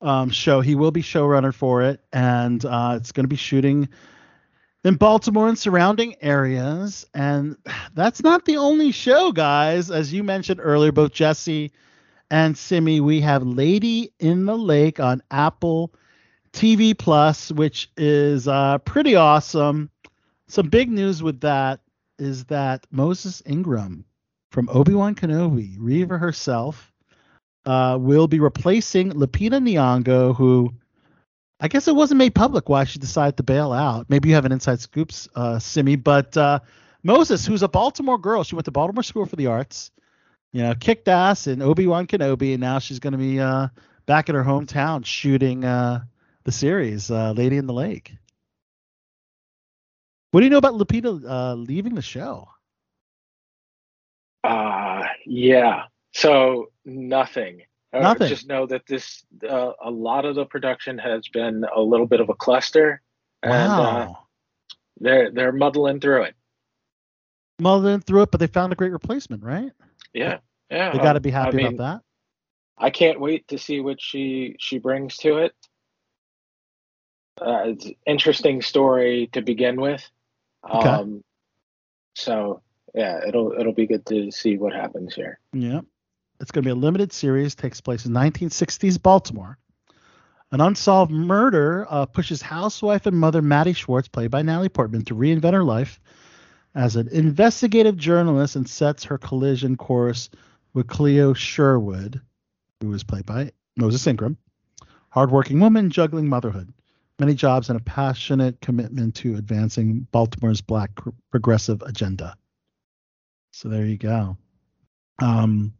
um, 0.00 0.30
show. 0.30 0.60
He 0.60 0.74
will 0.74 0.90
be 0.90 1.02
showrunner 1.02 1.54
for 1.54 1.82
it, 1.82 2.00
and 2.12 2.64
uh, 2.64 2.94
it's 2.96 3.12
going 3.12 3.24
to 3.24 3.28
be 3.28 3.36
shooting 3.36 3.88
in 4.84 4.96
Baltimore 4.96 5.48
and 5.48 5.58
surrounding 5.58 6.14
areas. 6.20 7.06
And 7.14 7.56
that's 7.94 8.22
not 8.22 8.44
the 8.44 8.58
only 8.58 8.92
show, 8.92 9.32
guys. 9.32 9.90
As 9.90 10.12
you 10.12 10.22
mentioned 10.22 10.60
earlier, 10.62 10.92
both 10.92 11.12
Jesse 11.12 11.72
and 12.30 12.56
Simi, 12.56 13.00
we 13.00 13.20
have 13.20 13.42
Lady 13.42 14.12
in 14.18 14.46
the 14.46 14.56
Lake 14.56 15.00
on 15.00 15.22
Apple 15.30 15.92
TV 16.52 16.96
Plus, 16.96 17.50
which 17.52 17.90
is 17.96 18.48
uh, 18.48 18.78
pretty 18.78 19.16
awesome. 19.16 19.90
Some 20.48 20.68
big 20.68 20.90
news 20.90 21.22
with 21.22 21.40
that 21.40 21.80
is 22.18 22.44
that 22.44 22.86
Moses 22.90 23.42
Ingram 23.46 24.04
from 24.50 24.68
Obi 24.68 24.94
Wan 24.94 25.14
Kenobi, 25.14 25.76
Reva 25.78 26.16
herself, 26.16 26.92
uh, 27.66 27.98
will 28.00 28.28
be 28.28 28.40
replacing 28.40 29.10
Lupita 29.12 29.58
Nyong'o, 29.58 30.34
who 30.34 30.72
I 31.60 31.68
guess 31.68 31.88
it 31.88 31.94
wasn't 31.94 32.18
made 32.18 32.34
public 32.34 32.68
why 32.68 32.84
she 32.84 32.98
decided 32.98 33.36
to 33.38 33.42
bail 33.42 33.72
out. 33.72 34.10
Maybe 34.10 34.28
you 34.28 34.34
have 34.34 34.44
an 34.44 34.52
inside 34.52 34.80
scoops, 34.80 35.28
uh, 35.34 35.58
Simi, 35.58 35.96
but 35.96 36.36
uh, 36.36 36.60
Moses, 37.02 37.46
who's 37.46 37.62
a 37.62 37.68
Baltimore 37.68 38.18
girl, 38.18 38.44
she 38.44 38.54
went 38.54 38.66
to 38.66 38.70
Baltimore 38.70 39.02
School 39.02 39.26
for 39.26 39.36
the 39.36 39.46
Arts, 39.46 39.90
you 40.54 40.62
know, 40.62 40.72
kicked 40.78 41.08
ass 41.08 41.48
in 41.48 41.60
Obi 41.60 41.88
Wan 41.88 42.06
Kenobi, 42.06 42.52
and 42.52 42.60
now 42.60 42.78
she's 42.78 43.00
going 43.00 43.10
to 43.12 43.18
be 43.18 43.40
uh, 43.40 43.66
back 44.06 44.28
in 44.28 44.36
her 44.36 44.44
hometown 44.44 45.04
shooting 45.04 45.64
uh, 45.64 46.04
the 46.44 46.52
series, 46.52 47.10
uh, 47.10 47.32
Lady 47.32 47.56
in 47.56 47.66
the 47.66 47.72
Lake. 47.72 48.12
What 50.30 50.40
do 50.40 50.46
you 50.46 50.50
know 50.50 50.58
about 50.58 50.74
Lupita 50.74 51.22
uh, 51.28 51.54
leaving 51.54 51.96
the 51.96 52.02
show? 52.02 52.48
Uh 54.44 55.02
yeah. 55.26 55.84
So 56.12 56.70
nothing. 56.84 57.62
Nothing. 57.92 58.28
Just 58.28 58.46
know 58.46 58.66
that 58.66 58.86
this 58.86 59.24
uh, 59.48 59.72
a 59.82 59.90
lot 59.90 60.24
of 60.24 60.34
the 60.36 60.44
production 60.44 60.98
has 60.98 61.26
been 61.28 61.64
a 61.74 61.80
little 61.80 62.06
bit 62.06 62.20
of 62.20 62.28
a 62.28 62.34
cluster, 62.34 63.00
and 63.42 63.52
uh, 63.72 63.76
Wow. 63.76 64.18
they're 65.00 65.30
they're 65.30 65.52
muddling 65.52 66.00
through 66.00 66.24
it. 66.24 66.34
Muddling 67.60 68.00
through 68.00 68.22
it, 68.22 68.30
but 68.30 68.38
they 68.40 68.48
found 68.48 68.72
a 68.72 68.76
great 68.76 68.92
replacement, 68.92 69.42
right? 69.42 69.70
Yeah, 70.14 70.38
yeah. 70.70 70.92
They 70.92 70.98
got 70.98 71.12
to 71.12 71.18
um, 71.18 71.22
be 71.22 71.30
happy 71.30 71.48
I 71.48 71.56
mean, 71.56 71.74
about 71.74 71.78
that. 71.78 72.00
I 72.78 72.90
can't 72.90 73.20
wait 73.20 73.48
to 73.48 73.58
see 73.58 73.80
what 73.80 74.00
she 74.00 74.56
she 74.58 74.78
brings 74.78 75.16
to 75.18 75.38
it. 75.38 75.52
Uh, 77.40 77.64
it's 77.66 77.86
an 77.86 77.96
interesting 78.06 78.62
story 78.62 79.28
to 79.32 79.42
begin 79.42 79.80
with. 79.80 80.08
Okay. 80.68 80.88
Um, 80.88 81.24
so 82.14 82.62
yeah, 82.94 83.20
it'll 83.26 83.52
it'll 83.52 83.74
be 83.74 83.86
good 83.86 84.06
to 84.06 84.30
see 84.30 84.56
what 84.56 84.72
happens 84.72 85.14
here. 85.14 85.40
Yeah. 85.52 85.80
It's 86.40 86.50
going 86.50 86.64
to 86.64 86.66
be 86.66 86.72
a 86.72 86.74
limited 86.74 87.12
series, 87.12 87.54
takes 87.54 87.80
place 87.80 88.06
in 88.06 88.12
1960s 88.12 89.00
Baltimore. 89.00 89.56
An 90.50 90.60
unsolved 90.60 91.10
murder 91.10 91.86
uh, 91.88 92.06
pushes 92.06 92.42
housewife 92.42 93.06
and 93.06 93.16
mother 93.16 93.40
Maddie 93.40 93.72
Schwartz, 93.72 94.08
played 94.08 94.30
by 94.30 94.42
Natalie 94.42 94.68
Portman, 94.68 95.04
to 95.06 95.14
reinvent 95.14 95.52
her 95.52 95.64
life 95.64 96.00
as 96.74 96.96
an 96.96 97.08
investigative 97.08 97.96
journalist 97.96 98.56
and 98.56 98.68
sets 98.68 99.04
her 99.04 99.18
collision 99.18 99.76
course 99.76 100.30
with 100.72 100.88
Cleo 100.88 101.32
Sherwood, 101.32 102.20
who 102.80 102.92
is 102.92 103.04
played 103.04 103.26
by 103.26 103.52
Moses 103.76 104.06
Ingram. 104.06 104.36
Hardworking 105.10 105.60
woman 105.60 105.90
juggling 105.90 106.28
motherhood, 106.28 106.72
many 107.20 107.34
jobs, 107.34 107.70
and 107.70 107.78
a 107.78 107.82
passionate 107.82 108.60
commitment 108.60 109.14
to 109.16 109.36
advancing 109.36 110.08
Baltimore's 110.10 110.60
black 110.60 110.90
progressive 111.30 111.82
agenda. 111.82 112.36
So 113.52 113.68
there 113.68 113.84
you 113.84 113.96
go. 113.96 114.36
Um, 115.20 115.74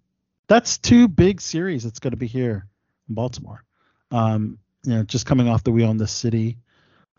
that's 0.47 0.79
two 0.79 1.09
big 1.09 1.41
series 1.41 1.83
that's 1.83 1.99
going 1.99 2.12
to 2.12 2.16
be 2.16 2.29
here 2.29 2.69
in 3.09 3.16
Baltimore. 3.16 3.65
Um, 4.12 4.59
you 4.85 4.95
know, 4.95 5.03
just 5.03 5.27
coming 5.27 5.49
off 5.49 5.65
the 5.65 5.73
wheel 5.73 5.91
in 5.91 5.97
the 5.97 6.07
city. 6.07 6.59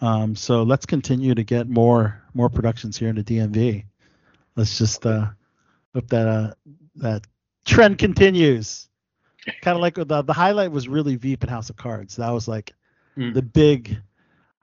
Um, 0.01 0.35
so 0.35 0.63
let's 0.63 0.85
continue 0.85 1.35
to 1.35 1.43
get 1.43 1.69
more 1.69 2.21
more 2.33 2.49
productions 2.49 2.97
here 2.97 3.09
in 3.09 3.15
the 3.15 3.23
DMV. 3.23 3.85
Let's 4.55 4.77
just 4.77 5.05
uh, 5.05 5.27
hope 5.93 6.07
that 6.09 6.27
uh, 6.27 6.53
that 6.95 7.25
trend 7.65 7.97
continues. 7.97 8.87
Kind 9.61 9.75
of 9.75 9.81
like 9.81 9.95
the 9.95 10.21
the 10.21 10.33
highlight 10.33 10.71
was 10.71 10.87
really 10.87 11.15
Veep 11.15 11.43
and 11.43 11.49
House 11.49 11.69
of 11.69 11.75
Cards. 11.75 12.15
That 12.17 12.31
was 12.31 12.47
like 12.47 12.73
the 13.33 13.41
big 13.41 13.97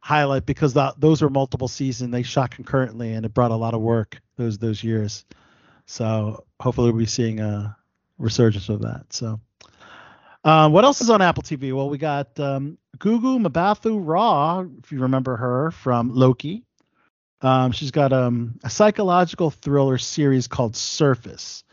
highlight 0.01 0.45
because 0.45 0.75
that, 0.75 1.01
those 1.01 1.23
were 1.23 1.31
multiple 1.31 1.69
seasons. 1.69 2.11
They 2.11 2.23
shot 2.23 2.51
concurrently 2.51 3.13
and 3.13 3.25
it 3.25 3.33
brought 3.33 3.53
a 3.53 3.57
lot 3.57 3.73
of 3.73 3.81
work 3.81 4.21
those 4.37 4.59
those 4.59 4.83
years. 4.83 5.25
So 5.87 6.45
hopefully 6.61 6.91
we'll 6.91 6.99
be 6.99 7.07
seeing 7.07 7.41
a 7.41 7.77
resurgence 8.19 8.69
of 8.69 8.83
that. 8.83 9.13
So 9.13 9.41
uh, 10.45 10.69
what 10.69 10.85
else 10.85 11.01
is 11.01 11.11
on 11.11 11.23
Apple 11.23 11.43
TV? 11.43 11.73
Well, 11.73 11.89
we 11.89 11.99
got 11.99 12.39
um, 12.41 12.79
Gugu 12.99 13.45
Mbatha-Raw, 13.47 14.65
if 14.83 14.93
you 14.93 15.01
remember 15.01 15.37
her 15.37 15.71
from 15.71 16.15
Loki. 16.15 16.65
Um, 17.41 17.73
she's 17.73 17.91
got 17.91 18.13
um, 18.13 18.61
a 18.63 18.71
psychological 18.71 19.51
thriller 19.51 19.99
series 19.99 20.47
called 20.47 20.77
Surface. 20.77 21.65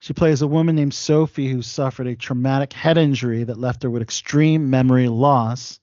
She 0.00 0.12
plays 0.12 0.42
a 0.42 0.46
woman 0.46 0.76
named 0.76 0.94
Sophie 0.94 1.48
who 1.48 1.60
suffered 1.60 2.06
a 2.06 2.16
traumatic 2.16 2.72
head 2.72 2.96
injury 2.96 3.44
that 3.44 3.58
left 3.58 3.82
her 3.82 3.90
with 3.90 4.00
extreme 4.00 4.70
memory 4.70 5.08
loss. 5.08 5.80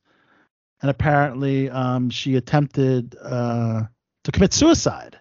And 0.81 0.89
apparently, 0.89 1.69
um, 1.69 2.09
she 2.09 2.35
attempted 2.35 3.15
uh, 3.21 3.83
to 4.23 4.31
commit 4.31 4.53
suicide. 4.53 5.19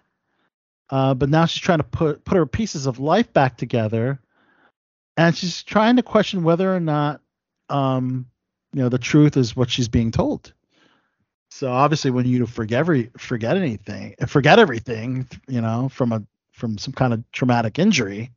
Uh, 0.90 1.14
but 1.14 1.28
now 1.28 1.46
she's 1.46 1.62
trying 1.62 1.78
to 1.78 1.84
put 1.84 2.24
put 2.24 2.36
her 2.36 2.46
pieces 2.46 2.86
of 2.86 2.98
life 2.98 3.32
back 3.32 3.56
together, 3.56 4.20
and 5.16 5.36
she's 5.36 5.62
trying 5.62 5.96
to 5.96 6.02
question 6.02 6.44
whether 6.44 6.74
or 6.74 6.80
not, 6.80 7.20
um, 7.70 8.26
you 8.74 8.82
know, 8.82 8.88
the 8.88 8.98
truth 8.98 9.36
is 9.36 9.54
what 9.54 9.70
she's 9.70 9.88
being 9.88 10.10
told. 10.10 10.52
So 11.48 11.70
obviously, 11.70 12.10
when 12.10 12.26
you 12.26 12.44
forget 12.46 12.80
every 12.80 13.10
forget 13.16 13.56
anything, 13.56 14.16
forget 14.26 14.58
everything, 14.58 15.28
you 15.46 15.60
know, 15.60 15.88
from 15.88 16.12
a 16.12 16.24
from 16.50 16.76
some 16.78 16.92
kind 16.92 17.14
of 17.14 17.22
traumatic 17.30 17.78
injury, 17.78 18.32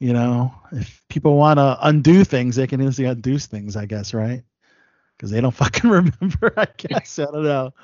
you 0.00 0.14
know, 0.14 0.54
if 0.72 1.04
people 1.10 1.36
want 1.36 1.58
to 1.58 1.76
undo 1.82 2.24
things, 2.24 2.56
they 2.56 2.66
can 2.66 2.80
easily 2.80 3.06
undo 3.06 3.38
things, 3.38 3.76
I 3.76 3.84
guess, 3.84 4.14
right? 4.14 4.42
Because 5.16 5.30
they 5.30 5.42
don't 5.42 5.54
fucking 5.54 5.90
remember, 5.90 6.54
I 6.56 6.68
guess. 6.78 7.18
I 7.18 7.24
don't 7.24 7.44
know. 7.44 7.74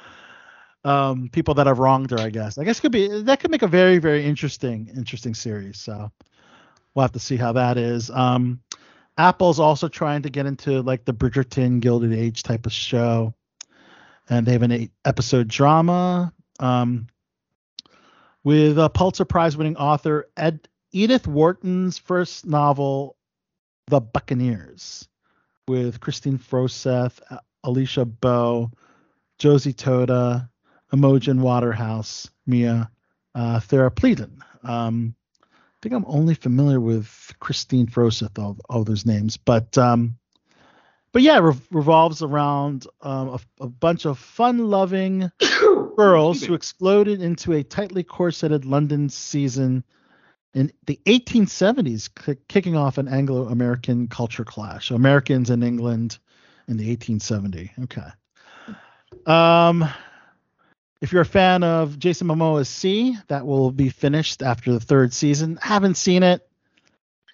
Um, 0.85 1.28
people 1.31 1.53
that 1.55 1.66
have 1.66 1.78
wronged 1.78 2.12
her, 2.12 2.19
I 2.19 2.31
guess. 2.31 2.57
I 2.57 2.65
guess 2.65 2.81
could 2.81 2.93
be 2.93 3.23
that 3.23 3.40
could 3.40 3.51
make 3.51 3.62
a 3.62 3.69
very, 3.69 3.99
very 3.99 4.24
interesting, 4.24 4.90
interesting 4.97 5.35
series. 5.35 5.78
So 5.78 6.11
we'll 6.95 7.03
have 7.03 7.12
to 7.12 7.20
see 7.20 7.36
how 7.36 7.53
that 7.53 7.77
is. 7.77 8.11
Um, 8.11 8.61
Apple's 9.19 9.59
also 9.59 9.89
trying 9.89 10.23
to 10.23 10.31
get 10.31 10.47
into 10.47 10.81
like 10.82 11.05
the 11.05 11.12
Bridgerton 11.12 11.81
Gilded 11.81 12.12
Age 12.12 12.45
type 12.45 12.66
of 12.66 12.73
show. 12.73 13.35
and 14.31 14.47
they 14.47 14.53
have 14.53 14.62
an 14.62 14.70
eight 14.70 14.93
episode 15.05 15.49
drama 15.49 16.32
um, 16.61 17.09
with 18.45 18.78
a 18.78 18.89
Pulitzer 18.89 19.24
Prize 19.24 19.57
winning 19.57 19.77
author 19.77 20.31
Ed, 20.36 20.69
Edith 20.93 21.27
Wharton's 21.27 21.99
first 21.99 22.47
novel, 22.47 23.16
The 23.89 24.01
Buccaneers, 24.01 25.09
with 25.66 26.01
Kristine 26.01 26.39
Froseth, 26.39 27.20
Alisha 27.66 28.05
Boe, 28.20 28.70
Josie 29.39 29.73
Totah, 29.73 30.49
Imogen 30.93 31.43
Waterhouse, 31.43 32.31
Mia 32.47 32.90
uh. 33.35 33.61
Um, 34.65 35.15
I 35.78 35.80
think 35.82 35.94
I'm 35.94 36.05
only 36.09 36.34
familiar 36.34 36.80
with 36.80 37.32
Kristine 37.40 37.86
Froseth, 37.86 38.36
all, 38.36 38.56
all 38.68 38.82
those 38.82 39.06
names, 39.06 39.36
but 39.36 39.78
um, 39.78 40.18
but 41.12 41.22
yeah, 41.22 41.38
it 41.38 41.42
re- 41.42 41.55
revolves 41.70 42.20
around 42.20 42.86
um, 43.00 43.28
a, 43.28 43.40
a 43.60 43.68
bunch 43.68 44.05
of 44.05 44.18
fun-loving 44.18 45.30
girls 45.96 46.42
who 46.42 46.55
exploded 46.55 47.22
into 47.22 47.52
a 47.52 47.62
tightly 47.62 48.02
corseted 48.02 48.64
London 48.64 49.09
season 49.09 49.84
in 50.52 50.72
the 50.86 51.00
1870s, 51.06 52.10
ki- 52.24 52.40
kicking 52.48 52.76
off 52.76 52.98
an 52.98 53.06
Anglo-American 53.06 54.09
culture 54.09 54.44
clash. 54.44 54.90
Americans 54.90 55.50
in 55.50 55.62
England 55.62 56.18
in 56.66 56.76
the 56.76 56.88
1870. 56.88 57.72
Okay. 57.84 58.02
Um, 59.26 59.88
if 61.01 61.12
you're 61.12 61.23
a 61.23 61.27
fan 61.27 61.62
of 61.62 61.99
Jason 61.99 62.27
Momoa's 62.29 62.69
See, 62.69 63.16
that 63.29 63.47
will 63.47 63.70
be 63.70 63.89
finished 63.89 64.43
after 64.43 64.73
the 64.73 64.81
third 64.81 65.12
season. 65.12 65.59
Haven't 65.62 65.97
seen 65.97 66.23
it. 66.23 66.47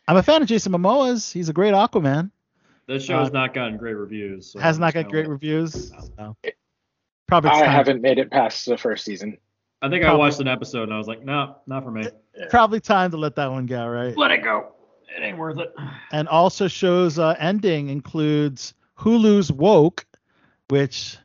I'm 0.06 0.16
a 0.16 0.22
fan 0.22 0.42
of 0.42 0.48
Jason 0.48 0.72
Momoa's. 0.72 1.32
He's 1.32 1.48
a 1.48 1.52
great 1.52 1.72
Aquaman. 1.74 2.30
That 2.86 3.00
show's 3.02 3.28
Uh, 3.28 3.32
not 3.32 3.54
gotten 3.54 3.78
great 3.78 3.94
reviews. 3.94 4.52
So 4.52 4.58
Has 4.60 4.78
not 4.78 4.88
it's 4.88 5.04
got 5.04 5.10
great 5.10 5.22
like- 5.24 5.30
reviews. 5.30 5.90
So. 6.16 6.36
Probably 7.26 7.50
I 7.50 7.64
haven't 7.64 8.02
made 8.02 8.18
it 8.18 8.30
past 8.30 8.66
the 8.66 8.76
first 8.76 9.04
season. 9.04 9.38
I 9.80 9.88
think 9.88 10.04
I 10.04 10.12
watched 10.14 10.40
an 10.40 10.48
episode 10.48 10.84
and 10.84 10.92
I 10.94 10.98
was 10.98 11.06
like, 11.08 11.24
no, 11.24 11.56
not 11.66 11.82
for 11.84 11.90
me. 11.90 12.04
probably 12.50 12.80
time 12.80 13.10
to 13.12 13.16
let 13.16 13.36
that 13.36 13.50
one 13.50 13.64
go, 13.66 13.86
right? 13.86 14.16
Let 14.16 14.30
it 14.30 14.42
go. 14.42 14.72
It 15.16 15.22
ain't 15.22 15.38
worth 15.38 15.58
it. 15.58 15.72
and 16.12 16.28
also 16.28 16.68
shows 16.68 17.18
uh, 17.18 17.34
ending 17.38 17.88
includes 17.88 18.74
Hulu's 18.98 19.50
woke, 19.50 20.04
which 20.68 21.16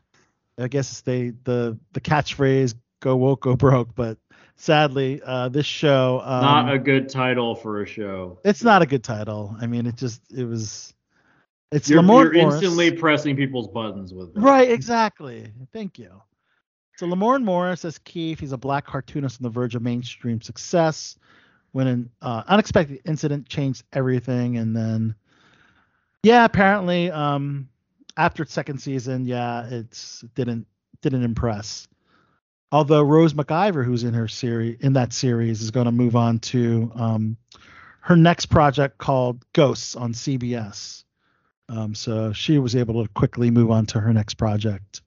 I 0.58 0.68
guess 0.68 0.92
is 0.92 1.00
the 1.02 1.34
the 1.44 2.00
catchphrase 2.00 2.74
"Go 3.00 3.16
woke, 3.16 3.42
go 3.42 3.56
broke." 3.56 3.94
But 3.94 4.18
sadly, 4.56 5.20
uh, 5.24 5.48
this 5.48 5.66
show 5.66 6.20
um, 6.24 6.42
not 6.42 6.72
a 6.72 6.78
good 6.78 7.08
title 7.08 7.54
for 7.54 7.82
a 7.82 7.86
show. 7.86 8.38
it's 8.44 8.62
not 8.62 8.82
a 8.82 8.86
good 8.86 9.04
title. 9.04 9.56
I 9.60 9.66
mean, 9.66 9.86
it 9.86 9.96
just 9.96 10.22
it 10.32 10.44
was. 10.44 10.94
It's 11.72 11.88
You're, 11.88 12.02
Lamorne 12.02 12.34
you're 12.34 12.42
Morris. 12.42 12.54
instantly 12.56 12.90
pressing 12.90 13.36
people's 13.36 13.68
buttons 13.68 14.12
with 14.12 14.36
it. 14.36 14.40
Right, 14.40 14.68
exactly. 14.68 15.52
Thank 15.72 16.00
you. 16.00 16.10
So 17.00 17.06
Lamorne 17.06 17.44
Morris 17.44 17.86
as 17.86 17.96
Keith, 17.96 18.40
he's 18.40 18.52
a 18.52 18.58
black 18.58 18.84
cartoonist 18.84 19.40
on 19.40 19.44
the 19.44 19.48
verge 19.48 19.74
of 19.74 19.80
mainstream 19.80 20.42
success 20.42 21.16
when 21.72 21.86
an 21.86 22.10
uh, 22.20 22.42
unexpected 22.46 23.00
incident 23.06 23.48
changed 23.48 23.84
everything. 23.94 24.58
And 24.58 24.76
then, 24.76 25.14
yeah, 26.22 26.44
apparently, 26.44 27.10
um, 27.10 27.69
after 28.20 28.42
its 28.42 28.52
second 28.52 28.78
season, 28.78 29.24
yeah, 29.24 29.66
it's 29.70 30.20
didn't 30.34 30.66
didn't 31.00 31.24
impress. 31.24 31.88
Although 32.70 33.02
Rose 33.02 33.32
McIver, 33.32 33.84
who's 33.84 34.04
in 34.04 34.14
her 34.14 34.28
series 34.28 34.78
in 34.80 34.92
that 34.92 35.12
series, 35.12 35.62
is 35.62 35.70
going 35.70 35.86
to 35.86 35.92
move 35.92 36.14
on 36.14 36.38
to 36.40 36.92
um, 36.94 37.36
her 38.00 38.16
next 38.16 38.46
project 38.46 38.98
called 38.98 39.44
Ghosts 39.54 39.96
on 39.96 40.12
CBS. 40.12 41.04
Um, 41.68 41.94
so 41.94 42.32
she 42.32 42.58
was 42.58 42.76
able 42.76 43.02
to 43.02 43.10
quickly 43.12 43.50
move 43.50 43.70
on 43.70 43.86
to 43.86 44.00
her 44.00 44.12
next 44.12 44.34
project, 44.34 45.00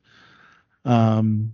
um, 0.84 1.54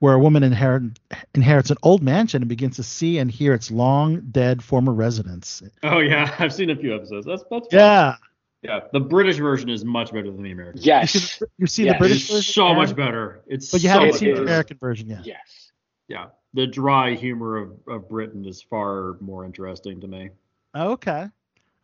where 0.00 0.14
a 0.14 0.18
woman 0.18 0.42
inherit, 0.42 0.98
inherits 1.34 1.70
an 1.70 1.76
old 1.82 2.02
mansion 2.02 2.42
and 2.42 2.48
begins 2.48 2.76
to 2.76 2.82
see 2.82 3.18
and 3.18 3.30
hear 3.30 3.54
its 3.54 3.70
long 3.70 4.20
dead 4.32 4.64
former 4.64 4.92
residents. 4.92 5.62
Oh 5.84 6.00
yeah, 6.00 6.34
I've 6.40 6.52
seen 6.52 6.70
a 6.70 6.76
few 6.76 6.94
episodes. 6.94 7.26
That's 7.26 7.44
that's 7.50 7.68
fun. 7.68 7.78
Yeah, 7.78 8.16
yeah. 8.62 8.80
The 8.92 9.00
British 9.00 9.36
version 9.38 9.68
is 9.68 9.84
much 9.84 10.12
better 10.12 10.30
than 10.30 10.42
the 10.42 10.52
American. 10.52 10.80
Yes. 10.82 11.42
you 11.58 11.66
see 11.66 11.84
Yes. 11.84 11.94
the 11.94 11.98
British 11.98 12.22
It's 12.24 12.30
version, 12.32 12.52
so 12.52 12.66
Aaron? 12.66 12.76
much 12.78 12.96
better. 12.96 13.42
It's 13.46 13.70
but 13.72 13.82
you 13.82 13.88
so 13.88 13.92
haven't 13.92 14.08
much 14.10 14.18
seen 14.18 14.34
the. 14.34 14.42
American 14.42 14.78
version 14.78 15.08
yet. 15.08 15.26
Yes. 15.26 15.72
Yeah, 16.08 16.26
the 16.54 16.66
dry 16.66 17.14
humor 17.14 17.56
of, 17.56 17.72
of 17.88 18.08
Britain 18.08 18.44
is 18.44 18.60
far 18.62 19.16
more 19.20 19.44
interesting 19.44 20.00
to 20.00 20.06
me. 20.08 20.30
Okay, 20.74 21.26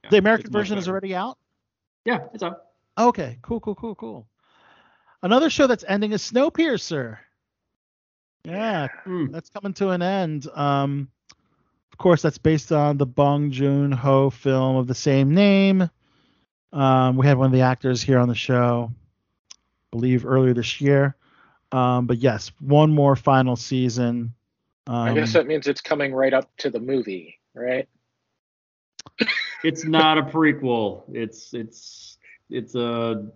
Yeah, 0.04 0.10
the 0.10 0.18
American 0.18 0.50
version 0.52 0.76
is 0.78 0.88
already 0.88 1.14
out. 1.14 1.38
Yeah, 2.04 2.20
it's 2.34 2.42
out. 2.42 2.64
Okay, 2.98 3.38
cool, 3.42 3.60
cool, 3.60 3.74
cool, 3.74 3.94
cool. 3.94 4.26
Another 5.22 5.50
show 5.50 5.66
that's 5.66 5.84
ending 5.88 6.12
is 6.12 6.22
Snowpiercer. 6.22 7.18
Yeah, 8.44 8.88
Hmm. 9.04 9.26
that's 9.30 9.50
coming 9.50 9.72
to 9.74 9.90
an 9.90 10.02
end. 10.02 10.46
Um, 10.54 11.08
of 11.92 11.98
course, 11.98 12.22
that's 12.22 12.38
based 12.38 12.72
on 12.72 12.96
the 12.98 13.06
Bong 13.06 13.50
Joon 13.50 13.92
Ho 13.92 14.30
film 14.30 14.76
of 14.76 14.86
the 14.86 14.94
same 14.94 15.34
name. 15.34 15.88
Um, 16.72 17.16
we 17.16 17.26
had 17.26 17.38
one 17.38 17.46
of 17.46 17.52
the 17.52 17.62
actors 17.62 18.02
here 18.02 18.18
on 18.18 18.28
the 18.28 18.34
show, 18.34 18.90
I 19.52 19.56
believe 19.90 20.26
earlier 20.26 20.54
this 20.54 20.80
year. 20.80 21.16
Um, 21.72 22.06
but 22.06 22.18
yes, 22.18 22.50
one 22.60 22.90
more 22.94 23.16
final 23.16 23.56
season. 23.56 24.34
Um, 24.86 24.94
I 24.96 25.14
guess 25.14 25.32
that 25.34 25.46
means 25.46 25.66
it's 25.66 25.80
coming 25.80 26.14
right 26.14 26.32
up 26.32 26.50
to 26.58 26.70
the 26.70 26.80
movie, 26.80 27.38
right? 27.54 27.88
It's 29.64 29.84
not 29.84 30.18
a 30.18 30.22
prequel. 30.22 31.02
It's 31.12 31.52
it's 31.52 32.16
it's 32.48 32.74
a 32.74 33.30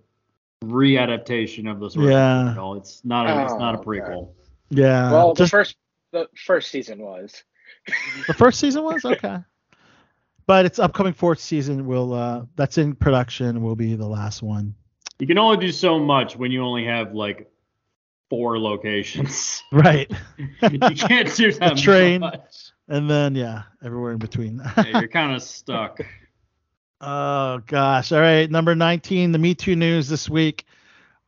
readaptation 0.64 1.70
of 1.70 1.80
the 1.80 1.90
source 1.90 2.10
Yeah. 2.10 2.44
material. 2.44 2.74
It's 2.76 3.04
not 3.04 3.26
a, 3.28 3.44
it's 3.44 3.58
not 3.58 3.74
a 3.74 3.78
Oh, 3.78 3.80
okay. 3.80 4.00
prequel. 4.00 4.30
yeah, 4.70 5.10
well, 5.10 5.34
the 5.34 5.48
first 5.48 5.76
the 6.12 6.28
first 6.36 6.70
season 6.70 7.00
was. 7.02 7.42
the 8.28 8.34
first 8.34 8.60
season 8.60 8.84
was 8.84 9.04
okay, 9.04 9.38
but 10.46 10.66
its 10.66 10.78
upcoming 10.78 11.12
fourth 11.12 11.40
season 11.40 11.86
will 11.86 12.12
uh, 12.14 12.44
that's 12.56 12.78
in 12.78 12.94
production 12.94 13.62
will 13.62 13.76
be 13.76 13.94
the 13.94 14.06
last 14.06 14.42
one. 14.42 14.74
You 15.18 15.26
can 15.26 15.38
only 15.38 15.58
do 15.58 15.70
so 15.72 15.98
much 15.98 16.36
when 16.36 16.50
you 16.50 16.62
only 16.62 16.84
have 16.84 17.14
like 17.14 17.50
four 18.28 18.58
locations. 18.58 19.62
Right. 19.72 20.10
you 20.38 20.78
can't 20.78 21.34
do 21.34 21.52
that 21.52 21.76
train. 21.76 22.20
much. 22.20 22.72
And 22.88 23.08
then 23.08 23.34
yeah, 23.34 23.62
everywhere 23.84 24.12
in 24.12 24.18
between. 24.18 24.60
Yeah, 24.76 25.00
you're 25.00 25.08
kind 25.08 25.34
of 25.34 25.42
stuck. 25.42 26.00
oh 27.00 27.58
gosh. 27.66 28.12
All 28.12 28.20
right, 28.20 28.50
number 28.50 28.74
19, 28.74 29.32
the 29.32 29.38
Me 29.38 29.54
Too 29.54 29.76
news 29.76 30.08
this 30.08 30.28
week. 30.28 30.64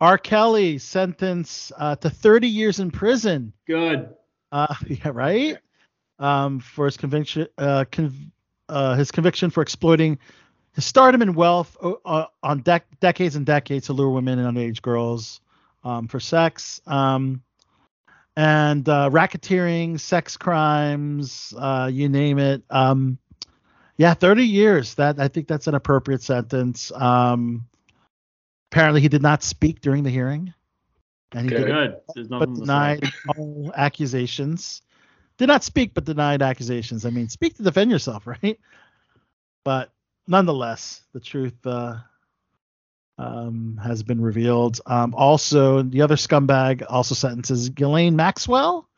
R. 0.00 0.18
Kelly 0.18 0.78
sentenced 0.78 1.72
uh, 1.78 1.96
to 1.96 2.10
30 2.10 2.48
years 2.48 2.80
in 2.80 2.90
prison. 2.90 3.52
Good. 3.66 4.14
Uh, 4.50 4.74
yeah, 4.88 5.10
right. 5.12 5.58
Um, 6.18 6.60
for 6.60 6.86
his 6.86 6.96
conviction, 6.96 7.48
uh, 7.58 7.84
uh, 8.68 8.94
his 8.94 9.10
conviction 9.10 9.50
for 9.50 9.62
exploiting 9.62 10.18
his 10.74 10.84
stardom 10.84 11.22
and 11.22 11.36
wealth 11.36 11.76
uh, 11.82 12.26
on 12.42 12.62
dec- 12.62 12.82
decades 13.00 13.36
and 13.36 13.46
decades 13.46 13.86
to 13.86 13.92
lure 13.92 14.10
women 14.10 14.38
and 14.38 14.56
underage 14.56 14.82
girls 14.82 15.40
um, 15.84 16.08
for 16.08 16.18
sex. 16.18 16.80
Um, 16.86 17.42
and 18.36 18.88
uh, 18.88 19.10
racketeering, 19.10 20.00
sex 20.00 20.36
crimes, 20.36 21.54
uh, 21.56 21.88
you 21.92 22.08
name 22.08 22.38
it. 22.38 22.62
Um, 22.70 23.18
yeah, 23.96 24.14
30 24.14 24.44
years. 24.44 24.94
That 24.94 25.20
I 25.20 25.28
think 25.28 25.46
that's 25.46 25.68
an 25.68 25.76
appropriate 25.76 26.22
sentence. 26.22 26.90
Um, 26.92 27.68
apparently, 28.72 29.00
he 29.00 29.08
did 29.08 29.22
not 29.22 29.44
speak 29.44 29.80
during 29.80 30.02
the 30.02 30.10
hearing, 30.10 30.52
and 31.32 31.44
he 31.44 31.48
Good. 31.50 31.58
did 31.58 31.66
Good. 31.66 31.96
There's 32.14 32.26
but 32.26 32.48
nothing 32.48 32.54
to 32.54 32.60
say. 32.60 32.64
denied 32.66 33.12
all 33.28 33.72
accusations. 33.76 34.82
Did 35.38 35.48
not 35.48 35.64
speak, 35.64 35.94
but 35.94 36.04
denied 36.04 36.42
accusations. 36.42 37.04
I 37.04 37.10
mean, 37.10 37.28
speak 37.28 37.56
to 37.56 37.62
defend 37.62 37.90
yourself, 37.90 38.26
right? 38.42 38.58
But 39.64 39.90
nonetheless, 40.28 41.02
the 41.12 41.20
truth 41.20 41.54
uh, 41.66 41.96
um, 43.18 43.80
has 43.82 44.02
been 44.02 44.20
revealed. 44.20 44.80
Um, 44.86 45.14
also, 45.14 45.82
the 45.82 46.02
other 46.02 46.16
scumbag 46.16 46.84
also 46.88 47.14
sentences 47.14 47.68
Ghislaine 47.70 48.16
Maxwell 48.16 48.88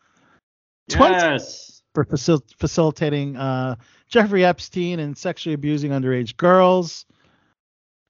20 0.91 1.15
Yes. 1.15 1.83
for 1.95 2.05
facil- 2.05 2.43
facilitating 2.59 3.37
uh, 3.37 3.77
Jeffrey 4.09 4.45
Epstein 4.45 5.01
and 5.01 5.17
sexually 5.17 5.55
abusing 5.55 5.91
underage 5.91 6.37
girls. 6.37 7.07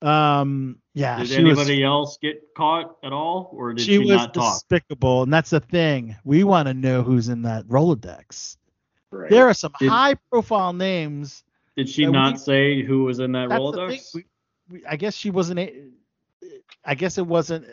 Um, 0.02 0.78
yeah, 0.94 1.18
Did 1.18 1.28
she 1.28 1.42
was 1.42 1.58
anybody 1.58 1.82
else 1.84 2.18
get 2.20 2.42
caught 2.56 2.96
at 3.02 3.12
all, 3.12 3.50
or 3.52 3.72
did 3.72 3.84
she, 3.84 3.92
she, 3.92 3.98
was 3.98 4.08
not 4.10 4.34
talk? 4.34 4.54
despicable, 4.54 5.22
and 5.22 5.32
that's 5.32 5.50
the 5.50 5.60
thing. 5.60 6.16
We 6.24 6.44
want 6.44 6.68
to 6.68 6.74
know 6.74 7.02
who's 7.02 7.28
in 7.28 7.42
that 7.42 7.66
Rolodex. 7.66 8.56
Right. 9.10 9.30
There 9.30 9.48
are 9.48 9.54
some 9.54 9.72
Did- 9.80 9.88
high-profile 9.88 10.74
names. 10.74 11.42
Did 11.76 11.88
she 11.88 12.04
that 12.04 12.10
we- 12.10 12.12
not 12.16 12.40
say 12.40 12.82
who 12.82 13.04
was 13.04 13.18
in 13.20 13.32
that. 13.32 13.48
Rolodex? 13.48 14.14
We, 14.14 14.26
we, 14.70 14.86
I 14.86 14.96
guess 14.96 15.14
she 15.14 15.30
wasn't. 15.30 15.70
I 16.84 16.94
guess 16.94 17.18
it 17.18 17.26
wasn't. 17.26 17.66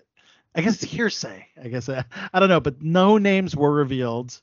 I 0.56 0.62
guess 0.62 0.82
it's 0.82 0.92
hearsay. 0.92 1.48
I 1.62 1.68
guess 1.68 1.90
I, 1.90 2.06
I 2.34 2.40
don't 2.40 2.50
know, 2.50 2.60
but 2.60 2.82
no 2.82 3.18
names 3.18 3.56
were 3.56 3.72
revealed. 3.72 4.40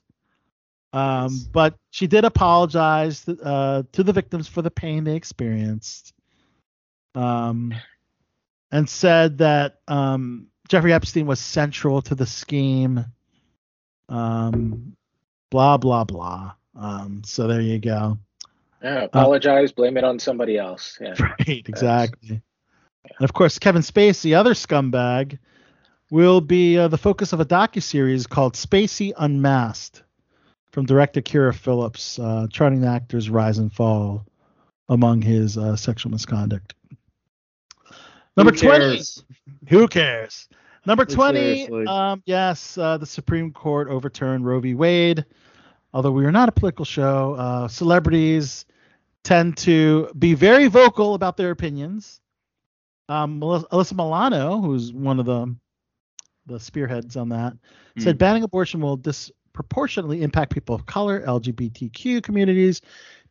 Um, 0.93 1.31
Yes. 1.31 1.43
but 1.43 1.75
she 1.91 2.05
did 2.07 2.25
apologize 2.25 3.23
to, 3.25 3.39
uh, 3.41 3.83
to 3.93 4.03
the 4.03 4.11
victims 4.11 4.47
for 4.47 4.61
the 4.61 4.71
pain 4.71 5.03
they 5.05 5.15
experienced. 5.15 6.13
Um, 7.15 7.73
and 8.71 8.89
said 8.89 9.39
that 9.39 9.79
um, 9.87 10.47
Jeffrey 10.69 10.93
Epstein 10.93 11.25
was 11.25 11.39
central 11.39 12.01
to 12.03 12.15
the 12.15 12.25
scheme. 12.25 13.05
Um, 14.07 14.95
blah 15.49 15.77
blah 15.77 16.05
blah. 16.05 16.53
Um, 16.75 17.23
so 17.25 17.47
there 17.47 17.61
you 17.61 17.79
go. 17.79 18.17
Yeah, 18.81 19.03
apologize, 19.03 19.71
blame 19.71 19.97
it 19.97 20.03
on 20.03 20.19
somebody 20.19 20.57
else. 20.57 20.97
Yeah. 20.99 21.15
Right, 21.19 21.63
exactly. 21.67 22.41
And 23.03 23.23
of 23.23 23.33
course, 23.33 23.59
Kevin 23.59 23.81
Spacey, 23.81 24.23
the 24.23 24.35
other 24.35 24.53
scumbag, 24.53 25.37
will 26.09 26.41
be 26.41 26.77
uh, 26.77 26.87
the 26.87 26.97
focus 26.97 27.33
of 27.33 27.39
a 27.39 27.45
docuseries 27.45 28.27
called 28.27 28.53
Spacey 28.53 29.13
Unmasked 29.17 30.03
from 30.71 30.85
director 30.85 31.21
Kira 31.21 31.53
Phillips, 31.53 32.17
uh, 32.17 32.47
charting 32.49 32.81
the 32.81 32.87
actor's 32.87 33.29
rise 33.29 33.57
and 33.57 33.71
fall 33.71 34.25
among 34.89 35.21
his 35.21 35.57
uh, 35.57 35.75
sexual 35.75 36.11
misconduct. 36.11 36.73
Number 38.37 38.51
Who 38.53 38.59
20. 38.59 38.79
cares? 38.79 39.23
Who 39.69 39.87
cares? 39.87 40.47
Number 40.85 41.05
20. 41.05 41.67
Um, 41.87 42.23
yes, 42.25 42.77
uh, 42.77 42.97
the 42.97 43.05
Supreme 43.05 43.51
Court 43.51 43.87
overturned 43.89 44.45
Roe 44.45 44.59
v. 44.59 44.73
Wade. 44.73 45.25
Although 45.93 46.11
we 46.11 46.25
are 46.25 46.31
not 46.31 46.49
a 46.49 46.51
political 46.51 46.85
show, 46.85 47.35
uh, 47.35 47.67
celebrities 47.67 48.65
tend 49.23 49.57
to 49.57 50.09
be 50.17 50.33
very 50.33 50.67
vocal 50.67 51.13
about 51.13 51.37
their 51.37 51.51
opinions. 51.51 52.21
Um, 53.09 53.39
Mel- 53.39 53.67
Alyssa 53.71 53.93
Milano, 53.93 54.61
who's 54.61 54.93
one 54.93 55.19
of 55.19 55.25
the 55.25 55.55
the 56.47 56.59
spearheads 56.59 57.15
on 57.17 57.29
that, 57.29 57.53
said 57.99 58.15
Mm. 58.15 58.19
banning 58.19 58.43
abortion 58.43 58.81
will 58.81 58.97
disproportionately 58.97 60.23
impact 60.23 60.51
people 60.51 60.73
of 60.73 60.87
color, 60.87 61.21
LGBTQ 61.21 62.23
communities, 62.23 62.81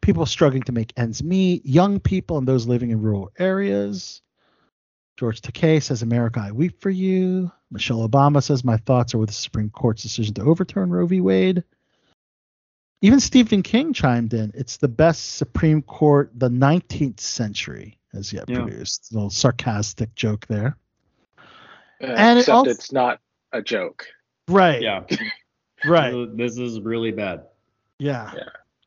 people 0.00 0.24
struggling 0.26 0.62
to 0.62 0.72
make 0.72 0.92
ends 0.96 1.20
meet, 1.22 1.66
young 1.66 1.98
people, 1.98 2.38
and 2.38 2.46
those 2.46 2.68
living 2.68 2.90
in 2.90 3.00
rural 3.00 3.30
areas. 3.38 4.22
George 5.20 5.42
Takei 5.42 5.82
says, 5.82 6.00
America, 6.00 6.40
I 6.40 6.50
weep 6.50 6.80
for 6.80 6.88
you. 6.88 7.52
Michelle 7.70 8.08
Obama 8.08 8.42
says, 8.42 8.64
My 8.64 8.78
thoughts 8.78 9.12
are 9.14 9.18
with 9.18 9.28
the 9.28 9.34
Supreme 9.34 9.68
Court's 9.68 10.02
decision 10.02 10.32
to 10.36 10.42
overturn 10.44 10.88
Roe 10.88 11.04
v. 11.04 11.20
Wade. 11.20 11.62
Even 13.02 13.20
Stephen 13.20 13.62
King 13.62 13.92
chimed 13.92 14.32
in. 14.32 14.50
It's 14.54 14.78
the 14.78 14.88
best 14.88 15.36
Supreme 15.36 15.82
Court 15.82 16.30
the 16.34 16.48
19th 16.48 17.20
century 17.20 17.98
has 18.14 18.32
yet 18.32 18.48
Yeah. 18.48 18.62
produced. 18.62 19.10
A 19.12 19.14
little 19.14 19.28
sarcastic 19.28 20.14
joke 20.14 20.46
there. 20.46 20.78
Uh, 22.02 22.06
And 22.06 22.38
it 22.38 22.42
except 22.42 22.54
also- 22.56 22.70
it's 22.70 22.90
not 22.90 23.20
a 23.52 23.60
joke. 23.60 24.06
Right. 24.48 24.80
Yeah. 24.80 25.04
Right. 25.84 26.14
This 26.36 26.56
is 26.58 26.80
really 26.80 27.10
bad. 27.10 27.44
Yeah. 27.98 28.32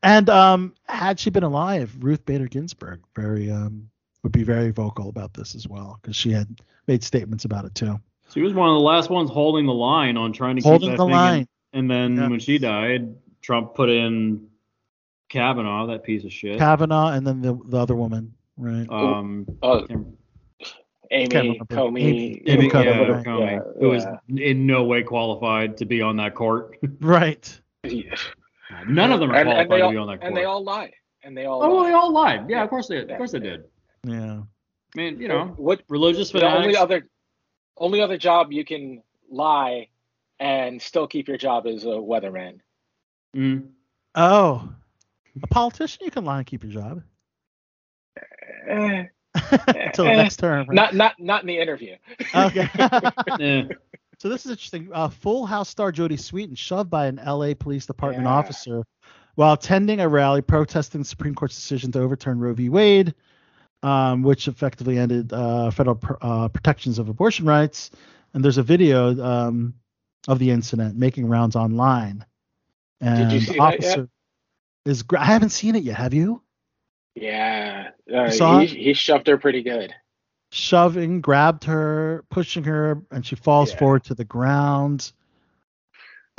And 0.02 0.28
um, 0.30 0.74
had 0.88 1.18
she 1.20 1.30
been 1.30 1.42
alive, 1.44 1.92
Ruth 2.00 2.24
Bader 2.24 2.46
Ginsburg 2.48 3.02
very 3.16 3.50
um, 3.50 3.90
would 4.24 4.32
be 4.32 4.42
very 4.42 4.70
vocal 4.72 5.08
about 5.08 5.32
this 5.34 5.54
as 5.54 5.68
well 5.68 6.00
because 6.02 6.16
she 6.16 6.32
had 6.32 6.48
made 6.88 7.04
statements 7.04 7.44
about 7.44 7.64
it 7.64 7.74
too. 7.76 8.00
She 8.32 8.40
was 8.40 8.54
one 8.54 8.68
of 8.70 8.74
the 8.74 8.80
last 8.80 9.10
ones 9.10 9.30
holding 9.30 9.66
the 9.66 9.72
line 9.74 10.16
on 10.16 10.32
trying 10.32 10.56
to 10.56 10.62
Holding 10.62 10.90
keep 10.90 10.98
that 10.98 11.04
the 11.04 11.04
thing 11.04 11.10
in- 11.14 11.16
line. 11.16 11.48
and 11.74 11.90
then 11.90 12.16
Yeah. 12.16 12.28
when 12.28 12.40
she 12.40 12.58
died, 12.58 13.14
Trump 13.42 13.74
put 13.74 13.90
in 13.90 14.48
Kavanaugh, 15.28 15.86
that 15.86 16.02
piece 16.02 16.24
of 16.24 16.32
shit. 16.32 16.58
Kavanaugh 16.58 17.12
and 17.12 17.24
then 17.26 17.42
the, 17.42 17.54
the 17.66 17.76
other 17.78 17.94
woman, 17.94 18.32
right? 18.56 18.86
um, 18.90 19.46
Oh, 19.62 19.86
Can't- 19.86 20.06
Amy 21.10 21.28
Comey. 21.28 22.00
Amy- 22.00 22.00
Amy, 22.00 22.42
Amy 22.46 22.70
Coney, 22.70 22.86
yeah, 22.86 22.98
right. 23.02 23.24
Comey, 23.26 23.50
Yeah, 23.52 23.60
who 23.78 23.90
was 23.90 24.04
in 24.36 24.66
no 24.66 24.84
way 24.84 25.02
qualified 25.02 25.76
to 25.76 25.84
be 25.84 26.00
on 26.00 26.16
that 26.16 26.34
court. 26.34 26.76
right. 27.00 27.60
None 28.88 29.12
of 29.12 29.20
them 29.20 29.30
are 29.30 29.42
qualified 29.44 29.60
and 29.60 29.70
they 29.70 29.76
to 29.78 29.84
all, 29.84 29.90
be 29.92 29.96
on 29.98 30.06
that 30.08 30.20
court. 30.20 30.28
and 30.28 30.36
they 30.36 30.44
all 30.44 30.64
lied. 30.64 30.92
And 31.22 31.36
they 31.36 31.44
all. 31.44 31.62
oh, 31.62 31.74
lied. 31.76 31.86
they 31.88 31.92
all 31.94 32.12
lied. 32.12 32.50
Yeah, 32.50 32.64
of 32.64 32.70
course 32.70 32.88
they, 32.88 32.98
of 33.02 33.08
course 33.18 33.32
they 33.32 33.38
did. 33.40 33.64
Yeah. 34.04 34.42
I 34.94 34.98
mean, 34.98 35.20
you 35.20 35.28
know, 35.28 35.46
what 35.56 35.82
religious 35.88 36.30
the 36.30 36.40
fanatics. 36.40 36.64
only 36.66 36.76
other 36.76 37.08
only 37.78 38.00
other 38.00 38.16
job 38.16 38.52
you 38.52 38.64
can 38.64 39.02
lie 39.30 39.88
and 40.38 40.80
still 40.80 41.06
keep 41.06 41.26
your 41.28 41.36
job 41.36 41.66
is 41.66 41.84
a 41.84 41.88
weatherman. 41.88 42.58
Mm. 43.34 43.68
Oh, 44.14 44.68
a 45.42 45.46
politician 45.48 46.04
you 46.04 46.10
can 46.12 46.24
lie 46.24 46.38
and 46.38 46.46
keep 46.46 46.62
your 46.62 46.72
job 46.72 47.02
Eh, 48.68 49.04
until 49.34 50.04
the 50.04 50.10
eh, 50.12 50.16
next 50.16 50.36
term. 50.36 50.66
right? 50.68 50.74
Not 50.74 50.94
not 50.94 51.14
not 51.18 51.40
in 51.42 51.48
the 51.48 51.58
interview. 51.58 51.96
Okay. 52.34 52.68
So 54.20 54.28
this 54.28 54.46
is 54.46 54.52
interesting. 54.52 54.88
Uh, 54.92 55.08
Full 55.08 55.44
House 55.44 55.68
star 55.68 55.90
Jodie 55.92 56.12
Sweetin 56.18 56.56
shoved 56.56 56.88
by 56.88 57.06
an 57.06 57.18
L.A. 57.18 57.52
Police 57.54 57.84
Department 57.84 58.24
Yeah. 58.24 58.32
officer 58.32 58.84
while 59.34 59.52
attending 59.54 60.00
a 60.00 60.08
rally 60.08 60.40
protesting 60.40 61.00
the 61.02 61.04
Supreme 61.04 61.34
Court's 61.34 61.56
decision 61.56 61.90
to 61.92 62.00
overturn 62.00 62.38
Roe 62.38 62.54
v. 62.54 62.68
Wade, 62.68 63.12
um, 63.84 64.22
which 64.22 64.48
effectively 64.48 64.98
ended 64.98 65.32
uh, 65.32 65.70
federal 65.70 65.96
pr- 65.96 66.14
uh, 66.20 66.48
protections 66.48 66.98
of 66.98 67.08
abortion 67.08 67.44
rights. 67.46 67.90
And 68.32 68.44
there's 68.44 68.58
a 68.58 68.62
video 68.62 69.22
um, 69.22 69.74
of 70.26 70.38
the 70.38 70.50
incident 70.50 70.96
making 70.96 71.28
rounds 71.28 71.54
online. 71.54 72.24
And 73.00 73.30
Did 73.30 73.32
you 73.40 73.46
the 73.46 73.52
see 73.52 73.58
officer 73.58 74.08
is. 74.86 75.02
Gra- 75.02 75.20
I 75.20 75.26
haven't 75.26 75.50
seen 75.50 75.76
it 75.76 75.82
yet. 75.84 75.96
Have 75.98 76.14
you? 76.14 76.40
Yeah, 77.14 77.90
uh, 78.12 78.30
he, 78.60 78.66
he 78.66 78.92
shoved 78.94 79.26
her 79.28 79.36
pretty 79.38 79.62
good. 79.62 79.94
shoving, 80.50 81.20
grabbed 81.20 81.64
her, 81.64 82.24
pushing 82.30 82.64
her, 82.64 83.02
and 83.12 83.24
she 83.24 83.36
falls 83.36 83.70
Yeah. 83.70 83.78
forward 83.78 84.04
to 84.04 84.14
the 84.14 84.24
ground. 84.24 85.12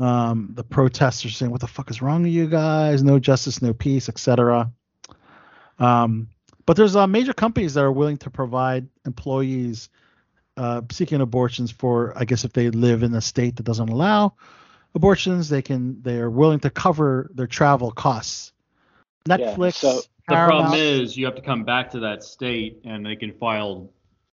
Um, 0.01 0.49
the 0.53 0.63
protesters 0.65 1.37
saying, 1.37 1.51
"What 1.51 1.61
the 1.61 1.67
fuck 1.67 1.89
is 1.91 2.01
wrong 2.01 2.23
with 2.23 2.31
you 2.33 2.47
guys? 2.47 3.03
No 3.03 3.19
justice, 3.19 3.61
no 3.61 3.73
peace, 3.73 4.09
etc." 4.09 4.69
Um, 5.79 6.27
but 6.65 6.77
there's 6.77 6.95
uh, 6.95 7.07
major 7.07 7.33
companies 7.33 7.73
that 7.75 7.83
are 7.83 7.91
willing 7.91 8.17
to 8.17 8.29
provide 8.29 8.87
employees 9.05 9.89
uh, 10.57 10.81
seeking 10.91 11.21
abortions 11.21 11.71
for, 11.71 12.13
I 12.15 12.25
guess, 12.25 12.43
if 12.45 12.53
they 12.53 12.69
live 12.69 13.03
in 13.03 13.13
a 13.13 13.21
state 13.21 13.57
that 13.57 13.63
doesn't 13.63 13.89
allow 13.89 14.33
abortions, 14.93 15.49
they 15.49 15.61
can. 15.61 16.01
They 16.01 16.17
are 16.17 16.29
willing 16.29 16.59
to 16.61 16.69
cover 16.69 17.29
their 17.33 17.47
travel 17.47 17.91
costs. 17.91 18.53
Netflix, 19.27 19.75
so- 19.75 20.01
The 20.27 20.35
problem 20.35 20.73
is 20.73 21.17
you 21.17 21.25
have 21.25 21.35
to 21.35 21.41
come 21.41 21.63
back 21.65 21.91
to 21.91 21.99
that 22.01 22.23
state 22.23 22.79
and 22.85 23.05
they 23.05 23.15
can 23.15 23.33
file 23.33 23.91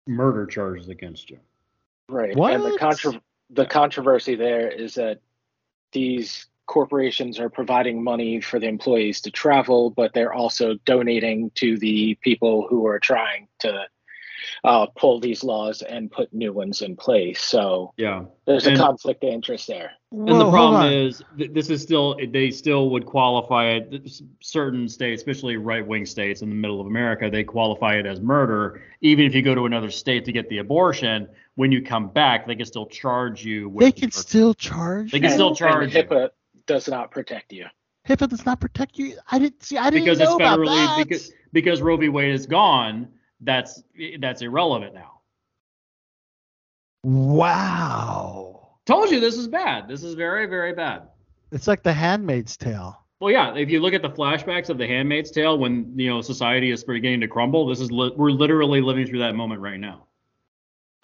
murder 0.07 0.45
charges 0.45 0.89
against 0.89 1.29
you. 1.29 1.39
Right. 2.09 2.29
And 2.35 2.63
the 2.63 2.69
What? 2.69 2.79
contro- 2.79 3.21
the 3.49 3.65
controversy 3.65 4.35
there 4.35 4.67
is 4.69 4.95
that 4.95 5.19
these 5.91 6.47
corporations 6.67 7.39
are 7.39 7.49
providing 7.49 8.03
money 8.03 8.39
for 8.41 8.59
the 8.59 8.67
employees 8.67 9.21
to 9.21 9.31
travel, 9.31 9.89
but 9.89 10.13
they're 10.13 10.33
also 10.33 10.75
donating 10.85 11.49
to 11.55 11.77
the 11.77 12.15
people 12.21 12.67
who 12.69 12.85
are 12.85 12.99
trying 12.99 13.47
to 13.59 13.85
uh, 14.63 14.85
pull 14.95 15.19
these 15.19 15.43
laws 15.43 15.81
and 15.81 16.11
put 16.11 16.31
new 16.33 16.53
ones 16.53 16.81
in 16.81 16.95
place. 16.95 17.41
So 17.41 17.93
Yeah. 17.97 18.25
there's 18.45 18.65
And- 18.67 18.77
a 18.77 18.79
conflict 18.79 19.23
of 19.23 19.29
interest 19.31 19.67
there. 19.67 19.91
And 20.11 20.29
Whoa, 20.29 20.37
the 20.37 20.51
problem 20.51 20.91
is 20.93 21.21
th- 21.37 21.51
this 21.51 21.69
is 21.69 21.81
still 21.81 22.15
they 22.29 22.49
still 22.51 22.89
would 22.91 23.05
qualify 23.05 23.71
it 23.71 24.09
certain 24.39 24.87
states, 24.87 25.21
especially 25.21 25.57
right-wing 25.57 26.05
states 26.05 26.41
in 26.41 26.49
the 26.49 26.55
middle 26.55 26.79
of 26.79 26.87
America, 26.87 27.29
they 27.29 27.43
qualify 27.43 27.95
it 27.95 28.05
as 28.05 28.21
murder. 28.21 28.81
Even 29.01 29.25
if 29.25 29.35
you 29.35 29.41
go 29.41 29.53
to 29.53 29.65
another 29.65 29.89
state 29.91 30.23
to 30.25 30.31
get 30.31 30.47
the 30.49 30.59
abortion, 30.59 31.27
when 31.55 31.71
you 31.71 31.81
come 31.81 32.07
back, 32.07 32.47
they 32.47 32.55
can 32.55 32.65
still 32.65 32.85
charge 32.85 33.43
you. 33.43 33.67
With 33.67 33.83
they 33.83 33.91
can 33.91 34.11
still 34.11 34.53
charge. 34.53 35.11
They 35.11 35.19
can 35.19 35.29
you? 35.29 35.35
still 35.35 35.55
charge 35.55 35.93
you. 35.93 36.03
HIPAA 36.03 36.29
does 36.67 36.87
not 36.87 37.11
protect 37.11 37.51
you. 37.51 37.65
HIPAA 38.07 38.29
does 38.29 38.45
not 38.45 38.61
protect 38.61 38.97
you. 38.97 39.17
I 39.31 39.39
didn't 39.39 39.63
see. 39.63 39.77
I 39.77 39.89
didn't 39.89 40.05
know. 40.05 40.13
because 40.13 40.19
know 40.19 40.35
it's 40.35 40.35
about 40.35 40.59
federally 40.59 40.75
that. 40.75 41.07
because 41.07 41.31
because 41.51 41.81
Roe 41.81 41.97
v. 41.97 42.09
Wade 42.09 42.33
is 42.33 42.45
gone. 42.45 43.09
That's 43.41 43.83
that's 44.19 44.41
irrelevant 44.41 44.93
now. 44.93 45.21
Wow. 47.03 48.69
Told 48.85 49.11
you 49.11 49.19
this 49.19 49.37
is 49.37 49.47
bad. 49.47 49.87
This 49.87 50.03
is 50.03 50.13
very 50.13 50.45
very 50.45 50.73
bad. 50.73 51.03
It's 51.51 51.67
like 51.67 51.83
The 51.83 51.93
Handmaid's 51.93 52.57
Tale. 52.57 52.97
Well, 53.19 53.31
yeah. 53.31 53.55
If 53.55 53.69
you 53.69 53.79
look 53.79 53.93
at 53.93 54.01
the 54.01 54.09
flashbacks 54.09 54.69
of 54.69 54.77
The 54.77 54.87
Handmaid's 54.87 55.31
Tale, 55.31 55.57
when 55.57 55.91
you 55.97 56.09
know 56.09 56.21
society 56.21 56.71
is 56.71 56.83
beginning 56.83 57.21
to 57.21 57.27
crumble, 57.27 57.67
this 57.67 57.79
is 57.79 57.91
li- 57.91 58.13
we're 58.15 58.31
literally 58.31 58.81
living 58.81 59.05
through 59.05 59.19
that 59.19 59.35
moment 59.35 59.61
right 59.61 59.79
now. 59.79 60.06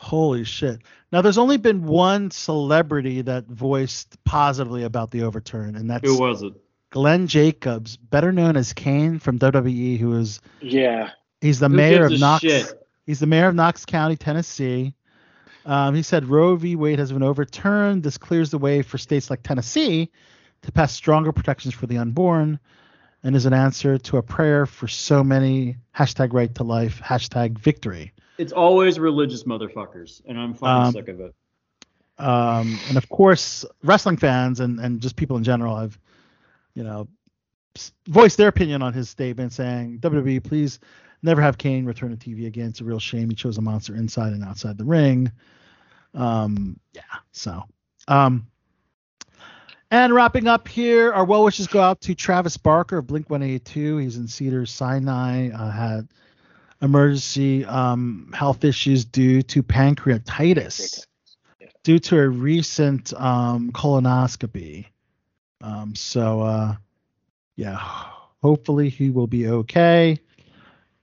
Holy 0.03 0.43
shit. 0.43 0.81
Now, 1.11 1.21
there's 1.21 1.37
only 1.37 1.57
been 1.57 1.85
one 1.85 2.29
celebrity 2.29 3.21
that 3.21 3.45
voiced 3.47 4.21
positively 4.25 4.83
about 4.83 5.11
the 5.11 5.23
overturn, 5.23 5.75
and 5.75 5.89
that's 5.89 6.07
Who 6.07 6.19
was 6.19 6.43
it? 6.43 6.53
Glenn 6.89 7.25
Jacobs, 7.27 7.97
better 7.97 8.31
known 8.31 8.55
as 8.57 8.73
Kane 8.73 9.17
from 9.17 9.39
WWE, 9.39 9.97
who 9.97 10.15
is 10.17 10.41
Yeah. 10.61 11.11
he's 11.41 11.59
the 11.59 11.69
Who 11.69 11.75
mayor 11.75 12.05
of 12.05 12.19
Knox. 12.19 12.41
shit? 12.41 12.87
He's 13.05 13.19
the 13.19 13.25
mayor 13.27 13.47
of 13.47 13.55
Knox 13.55 13.85
County, 13.85 14.15
Tennessee. 14.15 14.93
Um, 15.65 15.95
he 15.95 16.01
said 16.01 16.25
Roe 16.25 16.55
v. 16.57 16.75
Wade 16.75 16.99
has 16.99 17.11
been 17.11 17.23
overturned. 17.23 18.03
This 18.03 18.17
clears 18.17 18.51
the 18.51 18.57
way 18.57 18.81
for 18.81 18.97
states 18.97 19.29
like 19.29 19.41
Tennessee 19.43 20.11
to 20.63 20.71
pass 20.71 20.91
stronger 20.93 21.31
protections 21.31 21.73
for 21.73 21.87
the 21.87 21.97
unborn, 21.97 22.59
and 23.23 23.35
is 23.35 23.45
an 23.45 23.53
answer 23.53 23.97
to 23.97 24.17
a 24.17 24.21
prayer 24.21 24.65
for 24.65 24.87
so 24.89 25.23
many 25.23 25.77
hashtag 25.95 26.33
right 26.33 26.53
to 26.55 26.63
life 26.63 27.01
hashtag 27.01 27.57
victory. 27.57 28.11
It's 28.37 28.51
always 28.51 28.99
religious 28.99 29.43
motherfuckers, 29.43 30.21
and 30.25 30.39
I'm 30.39 30.53
fucking 30.53 30.87
Um, 30.87 30.93
sick 30.93 31.07
of 31.07 31.19
it. 31.19 31.35
um, 32.17 32.79
and 32.89 32.97
of 32.97 33.07
course, 33.09 33.65
wrestling 33.83 34.17
fans 34.17 34.59
and, 34.59 34.79
and 34.79 35.01
just 35.01 35.15
people 35.15 35.37
in 35.37 35.43
general 35.43 35.75
have, 35.77 35.97
you 36.73 36.83
know, 36.83 37.07
voiced 38.07 38.37
their 38.37 38.47
opinion 38.49 38.81
on 38.81 38.93
his 38.93 39.09
statement, 39.09 39.51
saying, 39.53 39.99
"WWE, 39.99 40.39
please 40.43 40.79
never 41.21 41.41
have 41.41 41.57
Kane 41.57 41.85
return 41.85 42.15
to 42.15 42.17
TV 42.17 42.45
again. 42.47 42.69
It's 42.69 42.81
a 42.81 42.83
real 42.83 42.99
shame. 42.99 43.29
He 43.29 43.35
chose 43.35 43.57
a 43.57 43.61
monster 43.61 43.95
inside 43.95 44.33
and 44.33 44.43
outside 44.43 44.77
the 44.77 44.85
ring." 44.85 45.31
Um, 46.13 46.79
yeah. 46.93 47.01
So, 47.31 47.63
um, 48.07 48.45
and 49.89 50.13
wrapping 50.13 50.47
up 50.47 50.67
here, 50.67 51.11
our 51.13 51.25
well 51.25 51.43
wishes 51.43 51.67
go 51.67 51.81
out 51.81 52.01
to 52.01 52.15
Travis 52.15 52.57
Barker 52.57 52.97
of 52.99 53.07
Blink 53.07 53.29
182. 53.29 53.97
He's 53.97 54.17
in 54.17 54.27
Cedar 54.27 54.65
Sinai. 54.65 55.49
Uh, 55.49 55.71
had 55.71 56.07
emergency 56.83 57.65
um, 57.65 58.29
health 58.33 58.63
issues 58.63 59.05
due 59.05 59.41
to 59.41 59.63
pancreatitis 59.63 61.07
due 61.83 61.99
to 61.99 62.17
a 62.17 62.27
recent 62.27 63.13
um, 63.13 63.71
colonoscopy. 63.71 64.85
Um, 65.61 65.95
so, 65.95 66.41
uh, 66.41 66.75
yeah, 67.55 67.77
hopefully 68.41 68.89
he 68.89 69.09
will 69.09 69.27
be 69.27 69.47
okay. 69.47 70.19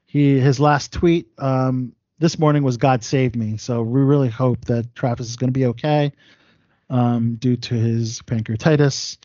He 0.06 0.40
his 0.40 0.58
last 0.58 0.92
tweet 0.92 1.28
um, 1.38 1.94
this 2.18 2.38
morning 2.38 2.62
was 2.62 2.76
"God 2.76 3.04
save 3.04 3.36
me." 3.36 3.56
So 3.56 3.82
we 3.82 4.00
really 4.00 4.28
hope 4.28 4.64
that 4.64 4.94
Travis 4.94 5.28
is 5.28 5.36
going 5.36 5.48
to 5.48 5.58
be 5.58 5.66
okay 5.66 6.12
um, 6.90 7.36
due 7.36 7.56
to 7.56 7.74
his 7.74 8.20
pancreatitis. 8.22 9.18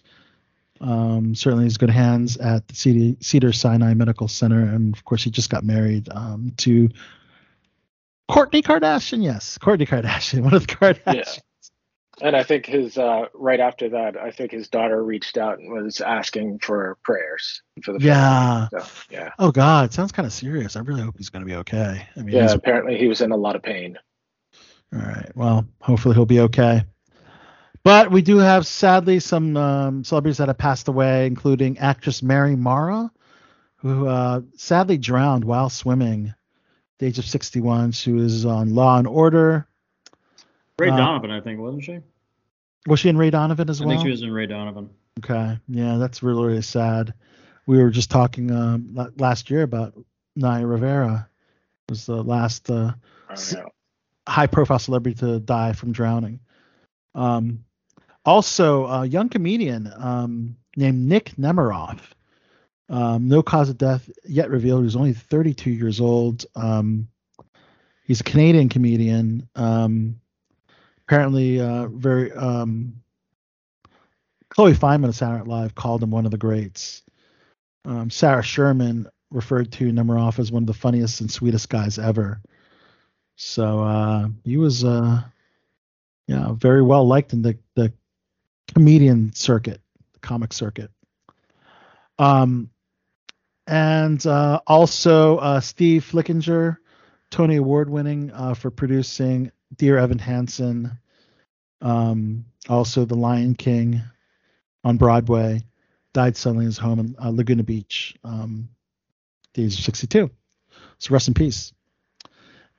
Um, 0.85 1.33
certainly, 1.35 1.65
he's 1.65 1.77
good 1.77 1.89
hands 1.89 2.37
at 2.37 2.67
the 2.67 2.75
Cedar, 2.75 3.17
Cedar 3.21 3.51
Sinai 3.53 3.93
Medical 3.95 4.27
Center, 4.27 4.59
and 4.61 4.95
of 4.95 5.03
course, 5.05 5.23
he 5.23 5.31
just 5.31 5.49
got 5.49 5.63
married 5.63 6.07
um, 6.11 6.51
to 6.57 6.89
Kourtney 8.29 8.61
Kardashian. 8.63 9.23
Yes, 9.23 9.57
Kourtney 9.57 9.87
Kardashian, 9.87 10.41
one 10.43 10.53
of 10.53 10.65
the 10.67 10.73
Kardashians. 10.73 11.15
Yeah. 11.15 11.23
And 12.21 12.33
I 12.33 12.43
think 12.43 12.65
his 12.65 12.97
uh, 12.97 13.25
right 13.33 13.59
after 13.59 13.89
that, 13.89 14.15
I 14.15 14.31
think 14.31 14.51
his 14.51 14.69
daughter 14.69 15.03
reached 15.03 15.37
out 15.37 15.59
and 15.59 15.69
was 15.73 15.99
asking 15.99 16.59
for 16.59 16.97
prayers 17.03 17.61
for 17.83 17.91
the 17.91 17.99
Yeah. 17.99 18.69
family. 18.69 18.85
So, 18.85 18.91
yeah. 19.11 19.29
Oh 19.37 19.51
God, 19.51 19.91
sounds 19.91 20.13
kind 20.13 20.25
of 20.25 20.31
serious. 20.31 20.77
I 20.77 20.79
really 20.79 21.01
hope 21.01 21.15
he's 21.17 21.29
going 21.29 21.41
to 21.43 21.45
be 21.45 21.55
okay. 21.57 22.07
I 22.15 22.19
mean, 22.21 22.33
Yeah. 22.35 22.53
Apparently, 22.53 22.97
he 22.97 23.07
was 23.07 23.19
in 23.19 23.31
a 23.31 23.35
lot 23.35 23.57
of 23.57 23.63
pain. 23.63 23.97
all 24.93 25.01
right. 25.01 25.29
Well, 25.35 25.67
hopefully 25.81 26.15
he'll 26.15 26.25
be 26.25 26.39
okay. 26.41 26.85
But 27.85 28.09
we 28.09 28.23
do 28.23 28.39
have 28.39 28.65
sadly 28.65 29.19
some 29.19 29.55
um, 29.55 30.03
celebrities 30.03 30.39
that 30.39 30.47
have 30.47 30.57
passed 30.57 30.87
away, 30.87 31.27
including 31.27 31.77
actress 31.77 32.23
Mary 32.23 32.55
Mara, 32.55 33.11
who 33.75 34.07
uh, 34.07 34.41
sadly 34.55 34.97
drowned 34.97 35.45
while 35.45 35.69
swimming, 35.69 36.29
at 36.29 36.35
the 36.97 37.05
age 37.05 37.19
of 37.19 37.25
61. 37.27 37.91
She 37.91 38.11
was 38.11 38.43
on 38.43 38.73
Law 38.73 38.97
and 38.97 39.05
Order. 39.07 39.67
Ray 40.79 40.89
Uh, 40.89 40.97
Donovan, 40.97 41.29
I 41.29 41.41
think, 41.41 41.59
wasn't 41.59 41.83
she? 41.83 41.99
Was 42.87 42.99
she 43.01 43.09
in 43.09 43.17
Ray 43.17 43.29
Donovan 43.29 43.69
as 43.69 43.79
I 43.79 43.85
well? 43.85 43.93
I 43.93 43.97
think 43.97 44.07
she 44.07 44.11
was 44.11 44.23
in 44.23 44.31
Ray 44.31 44.47
Donovan. 44.47 44.89
Okay. 45.19 45.59
Yeah, 45.67 45.97
that's 45.97 46.23
really, 46.23 46.43
really 46.43 46.61
sad. 46.63 47.13
We 47.67 47.77
were 47.77 47.91
just 47.91 48.09
talking 48.09 48.49
um, 48.51 48.89
la- 48.93 49.09
last 49.17 49.51
year 49.51 49.61
about 49.61 49.93
Naya 50.35 50.65
Rivera. 50.65 51.29
Was 51.89 52.07
the 52.07 52.23
last 52.23 52.67
uh, 52.71 52.93
c- 53.35 53.57
high-profile 54.27 54.79
celebrity 54.79 55.19
to 55.19 55.39
die 55.39 55.73
from 55.73 55.91
drowning. 55.91 56.39
Um, 57.13 57.63
also, 58.25 58.85
a 58.87 59.05
young 59.05 59.29
comedian 59.29 59.91
um, 59.97 60.55
named 60.75 61.07
Nick 61.07 61.33
Nemiroff. 61.37 61.99
Um, 62.89 63.27
no 63.27 63.41
cause 63.41 63.69
of 63.69 63.77
death 63.77 64.09
yet 64.25 64.49
revealed. 64.49 64.83
He's 64.83 64.95
only 64.95 65.13
32 65.13 65.71
years 65.71 65.99
old. 65.99 66.45
Um, 66.55 67.07
he's 68.03 68.21
a 68.21 68.23
Canadian 68.23 68.69
comedian. 68.69 69.47
Um, 69.55 70.19
apparently, 71.07 71.59
uh, 71.59 71.87
very 71.87 72.31
um, 72.33 73.01
Chloe 74.49 74.73
Fineman 74.73 75.09
of 75.09 75.15
Saturday 75.15 75.39
Night 75.39 75.47
Live 75.47 75.75
called 75.75 76.03
him 76.03 76.11
one 76.11 76.25
of 76.25 76.31
the 76.31 76.37
greats. 76.37 77.03
Um, 77.85 78.09
Sarah 78.09 78.43
Sherman 78.43 79.07
referred 79.31 79.71
to 79.73 79.91
Nemiroff 79.91 80.39
as 80.39 80.51
one 80.51 80.63
of 80.63 80.67
the 80.67 80.73
funniest 80.73 81.21
and 81.21 81.29
sweetest 81.29 81.69
guys 81.69 81.99
ever. 81.99 82.41
So 83.35 83.83
uh, 83.83 84.29
he 84.43 84.57
was, 84.57 84.83
uh, 84.83 85.21
yeah, 86.27 86.53
very 86.53 86.81
well 86.81 87.05
liked 87.07 87.33
in 87.33 87.41
the 87.41 87.57
the 87.75 87.91
comedian 88.73 89.33
circuit, 89.33 89.81
comic 90.21 90.53
circuit. 90.53 90.91
Um, 92.17 92.69
and 93.67 94.25
uh, 94.25 94.61
also 94.67 95.37
uh, 95.37 95.59
Steve 95.59 96.07
Flickinger, 96.09 96.77
Tony 97.31 97.55
Award 97.55 97.89
winning 97.89 98.31
uh, 98.31 98.53
for 98.53 98.69
producing 98.71 99.51
Dear 99.75 99.97
Evan 99.97 100.19
Hansen, 100.19 100.97
um, 101.81 102.45
also 102.69 103.05
The 103.05 103.15
Lion 103.15 103.55
King 103.55 104.01
on 104.83 104.97
Broadway, 104.97 105.61
died 106.13 106.37
suddenly 106.37 106.63
in 106.65 106.67
his 106.67 106.77
home 106.77 106.99
in 106.99 107.15
uh, 107.21 107.29
Laguna 107.29 107.63
Beach, 107.63 108.15
um, 108.23 108.69
the 109.53 109.65
age 109.65 109.77
of 109.77 109.83
62. 109.83 110.29
So 110.99 111.13
rest 111.13 111.27
in 111.27 111.33
peace. 111.33 111.73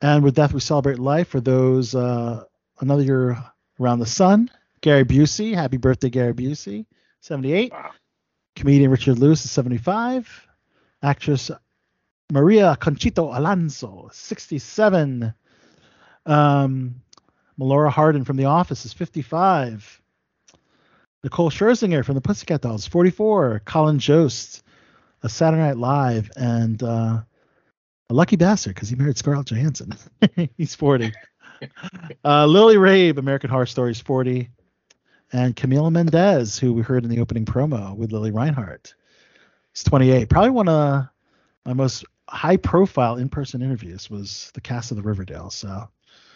And 0.01 0.23
with 0.23 0.35
death, 0.35 0.53
we 0.53 0.61
celebrate 0.61 0.99
life 0.99 1.29
for 1.29 1.41
those 1.41 1.95
uh, 1.95 2.45
another 2.81 3.03
year 3.03 3.43
around 3.81 3.99
the 3.99 4.07
sun. 4.07 4.51
Gary 4.81 5.05
Busey, 5.05 5.55
happy 5.55 5.77
birthday, 5.77 6.11
Gary 6.11 6.35
Busey, 6.35 6.87
78. 7.21 7.73
Comedian 8.55 8.91
Richard 8.91 9.19
Lewis 9.19 9.45
is 9.45 9.51
75. 9.51 10.47
Actress 11.03 11.51
Maria 12.33 12.77
Conchita 12.77 13.23
Alonso, 13.23 14.09
67. 14.13 15.35
Um, 16.25 16.95
Melora 17.59 17.91
Hardin 17.91 18.25
from 18.25 18.37
The 18.37 18.47
Office 18.47 18.85
is 18.85 18.93
55. 18.93 20.03
Nicole 21.23 21.51
Scherzinger 21.51 22.05
from 22.05 22.15
the 22.15 22.21
Pussycat 22.21 22.61
Dolls, 22.63 22.87
44. 22.87 23.63
Colin 23.65 23.99
Jost, 23.99 24.63
a 25.23 25.29
Saturday 25.29 25.63
Night 25.63 25.77
Live, 25.77 26.31
and 26.37 26.83
uh, 26.83 27.21
a 28.11 28.15
lucky 28.15 28.37
bastard 28.37 28.75
because 28.75 28.89
he 28.89 28.97
married 28.97 29.19
Scarlett 29.19 29.47
Johansson. 29.47 29.93
He's 30.57 30.75
40. 30.75 31.13
Uh, 32.23 32.45
Lily 32.45 32.77
Rabe, 32.77 33.17
American 33.17 33.49
Horror 33.49 33.65
Stories, 33.65 33.99
40. 33.99 34.51
And 35.33 35.57
Camila 35.57 35.91
Mendes, 35.91 36.59
who 36.59 36.73
we 36.73 36.83
heard 36.83 37.05
in 37.05 37.11
the 37.11 37.21
opening 37.21 37.45
promo 37.45 37.97
with 37.97 38.13
Lili 38.13 38.31
Reinhart, 38.31 38.95
is 39.75 39.83
28. 39.83 40.29
Probably 40.29 40.51
one 40.51 40.69
of 40.69 41.09
my 41.65 41.73
most 41.73 42.05
high-profile 42.29 43.17
in-person 43.17 43.63
interviews 43.63 44.09
was 44.11 44.51
the 44.55 44.61
cast 44.61 44.91
of 44.91 44.97
the 44.97 45.03
Riverdale. 45.03 45.51
So 45.51 45.89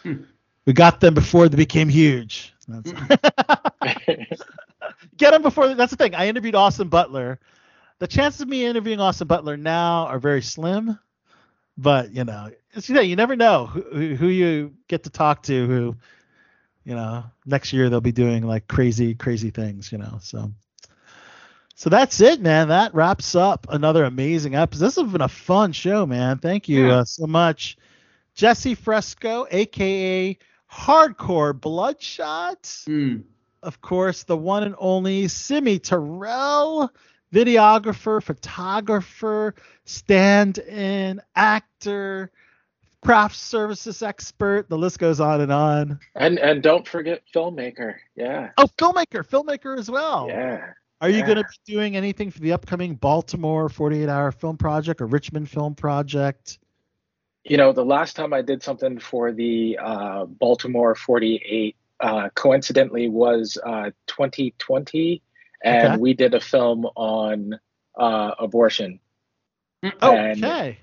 hmm. 0.03 0.23
we 0.65 0.73
got 0.73 0.99
them 0.99 1.13
before 1.13 1.47
they 1.47 1.57
became 1.57 1.89
huge. 1.89 2.53
That's 2.67 2.91
hmm. 2.91 4.23
Get 5.17 5.31
them 5.31 5.41
before. 5.41 5.73
That's 5.73 5.91
the 5.91 5.97
thing. 5.97 6.15
I 6.15 6.27
interviewed 6.27 6.55
Austin 6.55 6.87
Butler. 6.87 7.39
The 7.99 8.07
chances 8.07 8.41
of 8.41 8.47
me 8.47 8.65
interviewing 8.65 8.99
Austin 8.99 9.27
Butler 9.27 9.57
now 9.57 10.07
are 10.07 10.19
very 10.19 10.41
slim, 10.41 10.97
but 11.77 12.11
you 12.11 12.23
know, 12.23 12.49
it's, 12.73 12.89
you 12.89 12.95
know, 12.95 13.01
you 13.01 13.15
never 13.15 13.35
know 13.35 13.67
who, 13.67 13.81
who 13.81 14.15
who 14.15 14.27
you 14.27 14.73
get 14.87 15.03
to 15.03 15.09
talk 15.09 15.43
to. 15.43 15.67
Who, 15.67 15.95
you 16.83 16.95
know, 16.95 17.23
next 17.45 17.73
year 17.73 17.89
they'll 17.89 18.01
be 18.01 18.11
doing 18.11 18.45
like 18.45 18.67
crazy, 18.67 19.15
crazy 19.15 19.49
things. 19.51 19.91
You 19.91 19.99
know, 19.99 20.19
so. 20.21 20.51
So 21.75 21.89
that's 21.89 22.21
it, 22.21 22.41
man. 22.41 22.67
That 22.67 22.93
wraps 22.93 23.33
up 23.33 23.65
another 23.69 24.03
amazing 24.03 24.53
episode. 24.53 24.85
This 24.85 24.95
has 24.97 25.11
been 25.11 25.21
a 25.21 25.27
fun 25.27 25.71
show, 25.71 26.05
man. 26.05 26.37
Thank 26.37 26.69
you 26.69 26.87
Yeah. 26.87 26.97
uh, 26.97 27.03
so 27.05 27.25
much, 27.25 27.75
Jesse 28.35 28.75
Fresco, 28.75 29.47
aka 29.49 30.37
Hardcore 30.71 31.59
Bloodshot 31.59 32.83
of 33.63 33.81
course, 33.81 34.23
the 34.23 34.37
one 34.37 34.63
and 34.63 34.75
only 34.77 35.27
Simi 35.27 35.79
Terrell, 35.79 36.91
videographer, 37.33 38.21
photographer, 38.21 39.55
stand 39.85 40.57
in, 40.59 41.21
actor, 41.35 42.31
craft 43.01 43.35
services 43.35 44.01
expert. 44.01 44.69
The 44.69 44.77
list 44.77 44.99
goes 44.99 45.19
on 45.19 45.41
and 45.41 45.51
on. 45.51 45.99
And 46.15 46.39
and 46.39 46.61
don't 46.63 46.87
forget 46.87 47.23
filmmaker. 47.33 47.95
Yeah. 48.15 48.51
Oh, 48.57 48.67
filmmaker, 48.77 49.27
filmmaker 49.27 49.77
as 49.77 49.89
well. 49.89 50.27
Yeah. 50.27 50.73
Are 51.01 51.09
you 51.09 51.17
yeah. 51.17 51.25
going 51.25 51.37
to 51.37 51.43
be 51.43 51.73
doing 51.73 51.97
anything 51.97 52.29
for 52.29 52.39
the 52.39 52.53
upcoming 52.53 52.93
Baltimore 52.93 53.69
48 53.69 54.07
hour 54.07 54.31
film 54.31 54.55
project 54.57 55.01
or 55.01 55.07
Richmond 55.07 55.49
film 55.49 55.73
project? 55.73 56.59
You 57.43 57.57
know, 57.57 57.71
the 57.73 57.83
last 57.83 58.15
time 58.15 58.33
I 58.33 58.43
did 58.43 58.61
something 58.61 58.99
for 58.99 59.31
the 59.31 59.79
uh, 59.81 60.25
Baltimore 60.25 60.93
48, 60.93 61.75
uh, 61.99 62.29
coincidentally, 62.35 63.09
was 63.09 63.57
uh, 63.65 63.89
2020, 64.05 65.23
and 65.63 65.87
Okay. 65.87 65.97
we 65.97 66.13
did 66.13 66.35
a 66.35 66.39
film 66.39 66.85
on 66.95 67.59
uh, 67.97 68.31
abortion. 68.37 68.99
Oh, 70.03 70.15
And- 70.15 70.43
okay. 70.45 70.77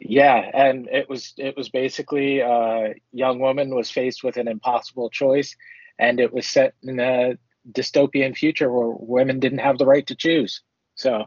Yeah, 0.00 0.50
and 0.54 0.88
it 0.88 1.08
was 1.08 1.34
it 1.36 1.56
was 1.56 1.68
basically 1.68 2.40
a 2.40 2.94
young 3.12 3.38
woman 3.38 3.74
was 3.74 3.90
faced 3.90 4.24
with 4.24 4.38
an 4.38 4.48
impossible 4.48 5.10
choice, 5.10 5.54
and 5.98 6.18
it 6.18 6.32
was 6.32 6.46
set 6.46 6.74
in 6.82 6.98
a 6.98 7.36
dystopian 7.70 8.34
future 8.34 8.72
where 8.72 8.88
women 8.98 9.40
didn't 9.40 9.58
have 9.58 9.76
the 9.76 9.86
right 9.86 10.06
to 10.06 10.14
choose. 10.14 10.62
So 10.94 11.26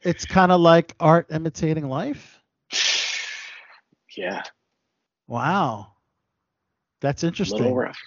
It's 0.00 0.24
kind 0.24 0.50
of 0.50 0.60
like 0.60 0.94
art 0.98 1.26
imitating 1.30 1.88
life. 1.88 2.40
yeah, 4.16 4.42
Wow. 5.28 5.88
That's 7.00 7.24
a 7.24 7.26
interesting. 7.26 7.58
little 7.58 7.74
rough. 7.76 7.98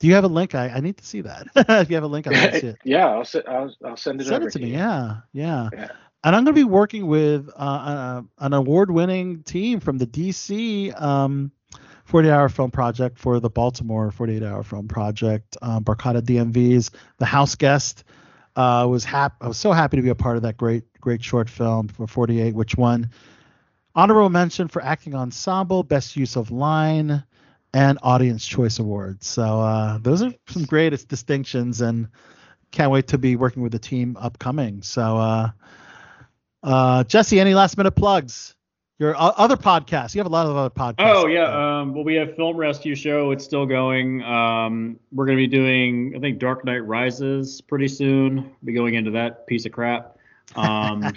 Do 0.00 0.08
you 0.08 0.14
have 0.14 0.24
a 0.24 0.28
link? 0.28 0.54
I, 0.54 0.68
I 0.68 0.80
need 0.80 0.98
to 0.98 1.04
see 1.04 1.22
that. 1.22 1.46
if 1.56 1.88
you 1.88 1.96
have 1.96 2.04
a 2.04 2.08
link, 2.08 2.26
to 2.30 2.60
see 2.60 2.66
it. 2.68 2.78
yeah, 2.84 3.06
I'll, 3.06 3.26
I'll 3.48 3.74
I'll 3.84 3.96
send 3.96 4.20
it 4.20 4.26
Send 4.26 4.44
it 4.44 4.52
to 4.52 4.58
to 4.58 4.64
me. 4.64 4.72
Yeah, 4.72 5.20
yeah. 5.32 5.70
Yeah. 5.72 5.88
And 6.24 6.34
I'm 6.34 6.44
going 6.44 6.54
to 6.54 6.60
be 6.60 6.64
working 6.64 7.06
with 7.06 7.50
uh, 7.50 7.60
uh, 7.60 8.22
an 8.38 8.54
award-winning 8.54 9.42
team 9.42 9.78
from 9.80 9.98
the 9.98 10.06
DC 10.06 10.98
um, 11.00 11.52
48 12.06 12.30
Hour 12.30 12.48
Film 12.48 12.70
Project 12.70 13.18
for 13.18 13.40
the 13.40 13.50
Baltimore 13.50 14.10
48 14.10 14.42
Hour 14.42 14.62
Film 14.62 14.88
Project. 14.88 15.58
Um, 15.60 15.84
Barcata 15.84 16.22
DMV's 16.22 16.90
The 17.18 17.26
House 17.26 17.56
Guest. 17.56 18.04
Uh, 18.56 18.86
was 18.88 19.04
hap- 19.04 19.36
I 19.42 19.48
was 19.48 19.58
so 19.58 19.72
happy 19.72 19.98
to 19.98 20.02
be 20.02 20.08
a 20.08 20.14
part 20.14 20.36
of 20.36 20.44
that 20.44 20.56
great 20.56 20.84
great 21.00 21.22
short 21.22 21.50
film 21.50 21.88
for 21.88 22.06
48, 22.06 22.54
which 22.54 22.76
won 22.76 23.10
honorable 23.94 24.30
mention 24.30 24.68
for 24.68 24.82
acting 24.82 25.14
ensemble, 25.14 25.82
best 25.82 26.16
use 26.16 26.36
of 26.36 26.50
line, 26.50 27.24
and 27.74 27.98
audience 28.00 28.46
choice 28.46 28.78
awards. 28.78 29.26
So 29.26 29.42
uh, 29.42 29.98
those 29.98 30.22
are 30.22 30.32
some 30.48 30.64
great 30.64 30.90
distinctions, 31.08 31.80
and 31.80 32.08
can't 32.70 32.92
wait 32.92 33.08
to 33.08 33.18
be 33.18 33.36
working 33.36 33.62
with 33.62 33.72
the 33.72 33.78
team 33.80 34.16
upcoming. 34.18 34.82
So 34.82 35.50
uh, 36.64 36.68
uh, 36.68 37.04
Jesse, 37.04 37.38
any 37.38 37.54
last 37.54 37.76
minute 37.76 37.92
plugs? 37.92 38.54
Your 38.98 39.16
o- 39.16 39.34
other 39.36 39.56
podcasts. 39.56 40.14
You 40.14 40.20
have 40.20 40.26
a 40.26 40.30
lot 40.30 40.46
of 40.46 40.56
other 40.56 40.70
podcasts. 40.70 40.94
Oh 40.98 41.26
yeah. 41.26 41.80
Um, 41.80 41.94
well, 41.94 42.04
we 42.04 42.14
have 42.14 42.36
Film 42.36 42.56
Rescue 42.56 42.94
Show. 42.94 43.32
It's 43.32 43.44
still 43.44 43.66
going. 43.66 44.22
Um, 44.22 44.98
we're 45.12 45.26
going 45.26 45.36
to 45.36 45.42
be 45.42 45.48
doing, 45.48 46.14
I 46.16 46.20
think, 46.20 46.38
Dark 46.38 46.64
Knight 46.64 46.86
Rises 46.86 47.60
pretty 47.60 47.88
soon. 47.88 48.52
Be 48.64 48.72
going 48.72 48.94
into 48.94 49.10
that 49.12 49.46
piece 49.46 49.66
of 49.66 49.72
crap. 49.72 50.16
Um, 50.54 51.12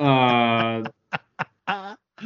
uh, 0.00 0.82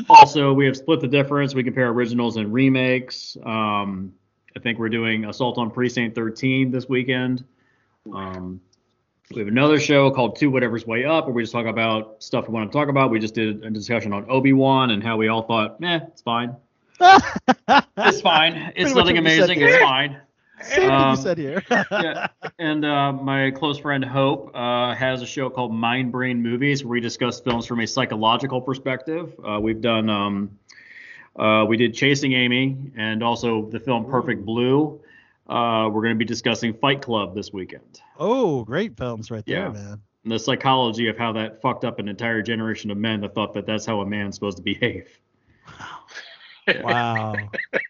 also, 0.08 0.52
we 0.52 0.66
have 0.66 0.76
Split 0.76 1.00
the 1.00 1.08
Difference. 1.08 1.54
We 1.54 1.62
compare 1.62 1.88
originals 1.88 2.36
and 2.36 2.52
remakes. 2.52 3.36
Um, 3.44 4.12
I 4.56 4.60
think 4.60 4.78
we're 4.78 4.88
doing 4.88 5.26
Assault 5.26 5.58
on 5.58 5.70
Precinct 5.70 6.14
13 6.14 6.70
this 6.70 6.88
weekend. 6.88 7.44
Um, 8.12 8.60
we 9.32 9.40
have 9.40 9.48
another 9.48 9.80
show 9.80 10.10
called 10.10 10.36
Two 10.36 10.50
Whatever's 10.50 10.86
Way 10.86 11.04
Up, 11.04 11.24
where 11.26 11.34
we 11.34 11.42
just 11.42 11.52
talk 11.52 11.66
about 11.66 12.22
stuff 12.22 12.46
we 12.48 12.54
want 12.54 12.70
to 12.70 12.78
talk 12.78 12.88
about. 12.88 13.10
We 13.10 13.18
just 13.18 13.34
did 13.34 13.64
a 13.64 13.70
discussion 13.70 14.12
on 14.12 14.24
Obi 14.30 14.52
Wan 14.52 14.90
and 14.90 15.02
how 15.02 15.16
we 15.16 15.28
all 15.28 15.42
thought, 15.42 15.78
eh, 15.82 15.98
it's 16.08 16.22
fine. 16.22 16.54
it's 17.00 18.20
fine. 18.20 18.72
It's 18.76 18.94
nothing 18.94 19.16
what 19.16 19.24
you 19.24 19.40
said 19.40 19.50
amazing. 19.50 19.60
It's 19.62 19.78
fine. 19.82 20.20
Same 20.62 20.80
thing 20.82 20.90
Um, 20.90 21.10
you 21.10 21.22
said 21.22 21.38
here. 21.38 21.62
yeah. 21.70 22.28
And 22.58 22.84
uh, 22.84 23.12
my 23.12 23.50
close 23.50 23.78
friend 23.78 24.02
Hope 24.04 24.52
uh, 24.54 24.94
has 24.94 25.20
a 25.20 25.26
show 25.26 25.50
called 25.50 25.74
Mind 25.74 26.12
Brain 26.12 26.40
Movies 26.42 26.82
where 26.84 26.92
we 26.92 27.00
discuss 27.00 27.40
films 27.40 27.66
from 27.66 27.80
a 27.80 27.86
psychological 27.86 28.60
perspective. 28.62 29.34
Uh, 29.44 29.58
we've 29.60 29.82
done, 29.82 30.08
um, 30.08 30.58
uh, 31.38 31.66
we 31.68 31.76
did 31.76 31.92
Chasing 31.94 32.32
Amy 32.32 32.76
and 32.96 33.22
also 33.22 33.66
the 33.66 33.80
film 33.80 34.06
Perfect 34.06 34.46
Blue. 34.46 34.98
Uh, 35.48 35.88
we're 35.92 36.02
going 36.02 36.14
to 36.14 36.18
be 36.18 36.24
discussing 36.24 36.74
Fight 36.74 37.02
Club 37.02 37.34
this 37.34 37.52
weekend. 37.52 38.00
Oh, 38.18 38.64
great 38.64 38.96
films 38.96 39.30
right 39.30 39.44
there, 39.46 39.56
Yeah. 39.66 39.68
man. 39.70 40.00
And 40.24 40.32
the 40.32 40.38
psychology 40.40 41.06
of 41.08 41.16
how 41.16 41.32
that 41.34 41.62
fucked 41.62 41.84
up 41.84 42.00
an 42.00 42.08
entire 42.08 42.42
generation 42.42 42.90
of 42.90 42.98
men 42.98 43.20
that 43.20 43.34
thought 43.34 43.54
that 43.54 43.64
that's 43.64 43.86
how 43.86 44.00
a 44.00 44.06
man's 44.06 44.34
supposed 44.34 44.56
to 44.56 44.62
behave. 44.62 45.08
Wow. 45.78 45.98
wow. 46.82 47.34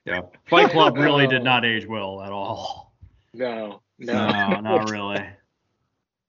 Yeah. 0.04 0.20
Fight 0.50 0.70
Club 0.70 0.96
really 0.98 1.26
did 1.26 1.42
not 1.44 1.64
age 1.64 1.86
well 1.86 2.20
at 2.20 2.30
all. 2.30 2.94
No, 3.32 3.80
no, 3.98 4.12
No, 4.28 4.60
not 4.60 4.90
really. 4.90 5.24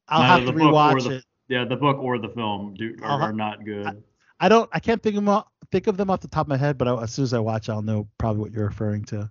I'll 0.07 0.21
Neither 0.21 0.31
have 0.33 0.39
to 0.39 0.45
the 0.45 0.51
book 0.53 0.61
or 0.61 0.71
rewatch 0.73 1.03
the- 1.09 1.15
it. 1.17 1.23
Yeah, 1.49 1.63
the 1.65 1.75
book 1.77 1.97
or 1.97 2.17
the 2.19 2.29
film 2.29 2.73
do, 2.77 2.95
are, 3.01 3.19
ha- 3.19 3.25
are 3.27 3.33
not 3.33 3.63
good. 3.65 4.03
I 4.39 4.49
don't. 4.49 4.69
I 4.73 4.79
can't 4.79 5.01
think 5.01 5.15
of 5.15 5.23
them. 5.23 5.29
off- 5.29 5.47
Think 5.71 5.87
of 5.87 5.97
them 5.97 6.09
off 6.09 6.21
the 6.21 6.29
top 6.29 6.45
of 6.45 6.47
my 6.49 6.55
head, 6.55 6.77
but 6.77 6.87
I, 6.87 7.03
as 7.03 7.11
soon 7.13 7.23
as 7.23 7.33
I 7.33 7.39
watch, 7.39 7.67
I'll 7.67 7.81
know 7.81 8.07
probably 8.17 8.41
what 8.41 8.51
you're 8.53 8.67
referring 8.67 9.03
to. 9.05 9.29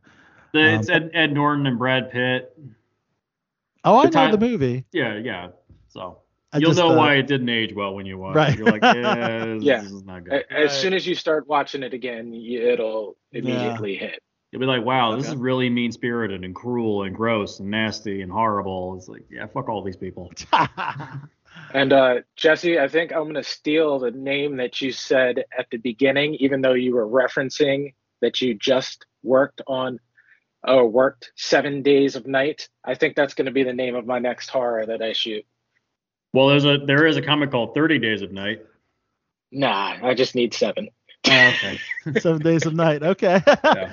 The- 0.57 0.75
it's 0.75 0.89
um, 0.91 0.94
Ed, 0.94 1.10
Ed 1.15 1.33
Norton 1.33 1.67
and 1.67 1.78
Brad 1.78 2.10
Pitt. 2.10 2.57
Oh, 3.85 3.99
I 3.99 4.02
The 4.02 4.07
know 4.09 4.10
time- 4.10 4.31
the 4.33 4.39
movie. 4.39 4.85
Yeah, 4.93 5.17
yeah. 5.17 5.49
So 5.89 6.18
I 6.52 6.59
you'll 6.59 6.70
just, 6.70 6.78
know 6.81 6.91
uh, 6.93 6.97
why 6.97 7.15
it 7.15 7.26
didn't 7.26 7.49
age 7.49 7.75
well 7.75 7.94
when 7.94 8.07
you 8.07 8.18
watch 8.18 8.35
Right. 8.36 8.52
it. 8.52 8.59
You're 8.59 8.67
like, 8.67 8.83
yeah, 8.83 9.44
this, 9.44 9.62
Yeah. 9.62 9.81
this 9.83 9.93
is 9.93 10.05
not 10.05 10.25
good. 10.25 10.44
A- 10.51 10.52
As 10.52 10.78
soon 10.78 10.93
as 10.94 11.07
you 11.07 11.15
start 11.15 11.47
watching 11.47 11.83
it 11.83 11.94
again, 11.94 12.33
it'll 12.35 13.17
immediately 13.33 13.97
hit. 13.97 14.23
You'll 14.52 14.60
be 14.60 14.67
like, 14.67 14.85
wow, 14.85 15.15
this 15.17 15.26
Okay. 15.26 15.35
is 15.35 15.39
really 15.39 15.68
mean 15.68 15.93
spirited 15.93 16.44
and 16.44 16.55
cruel 16.55 17.02
and 17.02 17.15
gross 17.15 17.59
and 17.60 17.70
nasty 17.70 18.23
and 18.23 18.31
horrible. 18.33 18.97
It's 18.97 19.09
like, 19.09 19.25
yeah, 19.31 19.47
fuck 19.47 19.68
all 19.68 19.83
these 19.83 19.97
people. 19.97 20.33
And 21.75 21.93
uh, 21.93 22.17
Jesse, 22.36 22.78
I 22.78 22.86
think 22.86 23.12
I'm 23.12 23.23
going 23.25 23.35
to 23.35 23.43
steal 23.43 23.99
the 23.99 24.10
name 24.10 24.57
that 24.59 24.81
you 24.81 24.93
said 24.93 25.44
at 25.59 25.67
the 25.70 25.78
beginning, 25.78 26.35
even 26.35 26.60
though 26.60 26.75
you 26.75 26.94
were 26.94 27.07
referencing 27.09 27.94
that 28.20 28.41
you 28.41 28.55
just 28.55 29.05
worked 29.23 29.62
on 29.67 29.99
or 30.67 30.89
worked 30.89 31.33
seven 31.36 31.83
days 31.83 32.17
of 32.17 32.27
night. 32.27 32.69
I 32.85 32.95
think 32.95 33.15
that's 33.17 33.35
going 33.35 33.47
to 33.47 33.53
be 33.53 33.62
the 33.62 33.73
name 33.73 33.95
of 33.95 34.07
my 34.07 34.19
next 34.19 34.49
horror 34.51 34.85
that 34.86 35.03
I 35.03 35.12
shoot. 35.12 35.45
Well, 36.33 36.49
there's 36.49 36.65
a 36.65 36.78
there 36.78 37.07
is 37.07 37.17
a 37.17 37.23
comic 37.23 37.51
called 37.51 37.75
Thirty 37.75 37.99
Days 37.99 38.23
of 38.23 38.33
Night. 38.33 38.65
Nah, 39.53 39.97
I 40.03 40.15
just 40.15 40.35
need 40.35 40.53
seven. 40.55 40.89
Oh, 41.28 41.31
okay. 41.49 41.78
Seven 42.20 42.41
Days 42.41 42.67
of 42.67 42.75
Night. 42.75 43.03
Okay. 43.03 43.41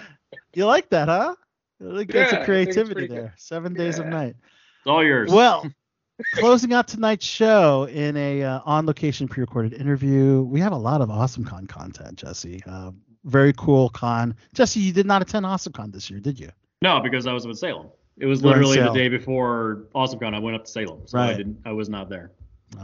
you 0.53 0.65
like 0.65 0.89
that, 0.89 1.07
huh? 1.07 1.35
Really 1.79 2.05
Yeah, 2.09 2.21
I 2.21 2.23
good 2.23 2.29
think 2.29 2.33
it's 2.39 2.45
creativity 2.45 2.93
pretty 2.93 3.07
good. 3.07 3.17
there. 3.17 3.33
Seven 3.37 3.73
Days 3.73 3.97
of 3.97 4.05
Night. 4.07 4.35
It's 4.39 4.87
all 4.87 5.03
yours. 5.03 5.31
Well, 5.31 5.67
closing 6.35 6.73
out 6.73 6.87
tonight's 6.87 7.25
show 7.25 7.85
in 7.85 8.15
a 8.17 8.43
uh, 8.43 8.59
on-location 8.65 9.27
pre-recorded 9.27 9.73
interview, 9.73 10.43
we 10.43 10.59
have 10.59 10.73
a 10.73 10.77
lot 10.77 11.01
of 11.01 11.09
awesome 11.09 11.43
con 11.43 11.65
content, 11.65 12.17
Jesse. 12.17 12.61
Uh, 12.67 12.91
very 13.23 13.53
cool 13.53 13.89
con. 13.89 14.35
Jesse, 14.53 14.79
you 14.79 14.91
did 14.93 15.05
not 15.07 15.21
attend 15.21 15.45
AwesomeCon 15.45 15.91
this 15.91 16.09
year, 16.09 16.19
did 16.19 16.39
you? 16.39 16.49
No, 16.83 16.99
because 16.99 17.25
I 17.25 17.31
was 17.31 17.45
up 17.45 17.49
in 17.51 17.55
Salem. 17.55 17.87
It 18.17 18.25
was 18.25 18.41
You 18.41 18.49
were 18.49 18.55
in 18.55 18.61
literally 18.63 18.87
the 18.89 18.93
day 18.93 19.07
before 19.07 19.85
AwesomeCon. 19.95 20.35
I 20.35 20.39
went 20.39 20.57
up 20.57 20.65
to 20.65 20.69
Salem, 20.69 20.99
so 21.05 21.17
I 21.17 21.33
didn't. 21.33 21.59
I 21.65 21.71
was 21.71 21.87
not 21.87 22.09
there. 22.09 22.31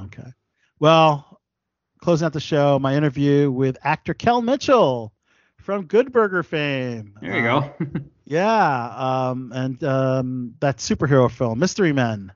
Okay. 0.05 0.33
Well, 0.79 1.41
closing 2.01 2.25
out 2.25 2.31
the 2.31 2.39
show, 2.39 2.79
my 2.79 2.95
interview 2.95 3.51
with 3.51 3.77
actor 3.83 4.13
Kel 4.13 4.41
Mitchell 4.41 5.11
from 5.57 5.85
Good 5.85 6.13
Burger 6.13 6.43
fame. 6.43 7.13
There 7.21 7.37
you 7.41 7.45
Uh, 7.45 7.59
go. 7.59 7.87
Yeah, 8.23 8.93
um, 9.31 9.51
and 9.53 9.83
um, 9.83 10.53
that 10.61 10.77
superhero 10.77 11.29
film, 11.29 11.59
Mystery 11.59 11.91
Men, 11.91 12.31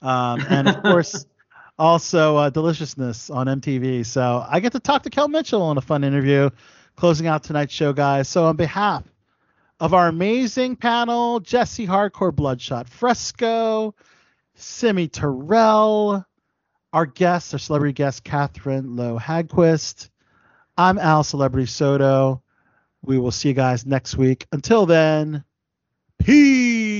um, 0.00 0.40
and 0.48 0.66
of 0.66 0.82
course, 0.82 1.26
also 1.78 2.38
uh, 2.38 2.48
Deliciousness 2.48 3.28
on 3.28 3.48
MTV. 3.48 4.06
So 4.06 4.46
I 4.48 4.60
get 4.60 4.72
to 4.72 4.80
talk 4.80 5.02
to 5.02 5.10
Kel 5.10 5.28
Mitchell 5.28 5.70
in 5.72 5.76
a 5.76 5.82
fun 5.82 6.04
interview, 6.04 6.48
closing 6.96 7.26
out 7.26 7.42
tonight's 7.42 7.74
show, 7.74 7.92
guys. 7.92 8.28
So 8.28 8.44
on 8.46 8.56
behalf 8.56 9.02
of 9.80 9.94
our 9.94 10.08
amazing 10.08 10.76
panel, 10.76 11.40
Jesse 11.40 11.86
Hardcore 11.86 12.34
Bloodshot 12.34 12.88
Fresco, 12.88 13.94
Simi 14.54 15.08
Terrell, 15.08 16.24
our 16.92 17.06
guest, 17.06 17.54
our 17.54 17.58
celebrity 17.58 17.94
guest, 17.94 18.22
Catherine 18.22 18.96
Lough 18.96 19.18
Haggquist. 19.18 20.10
I'm 20.76 20.98
Al 20.98 21.24
Celebrity 21.24 21.66
Soto. 21.66 22.42
We 23.02 23.18
will 23.18 23.32
see 23.32 23.48
you 23.48 23.54
guys 23.54 23.84
next 23.86 24.16
week. 24.16 24.46
Until 24.52 24.86
then, 24.86 25.42
peace. 26.18 26.92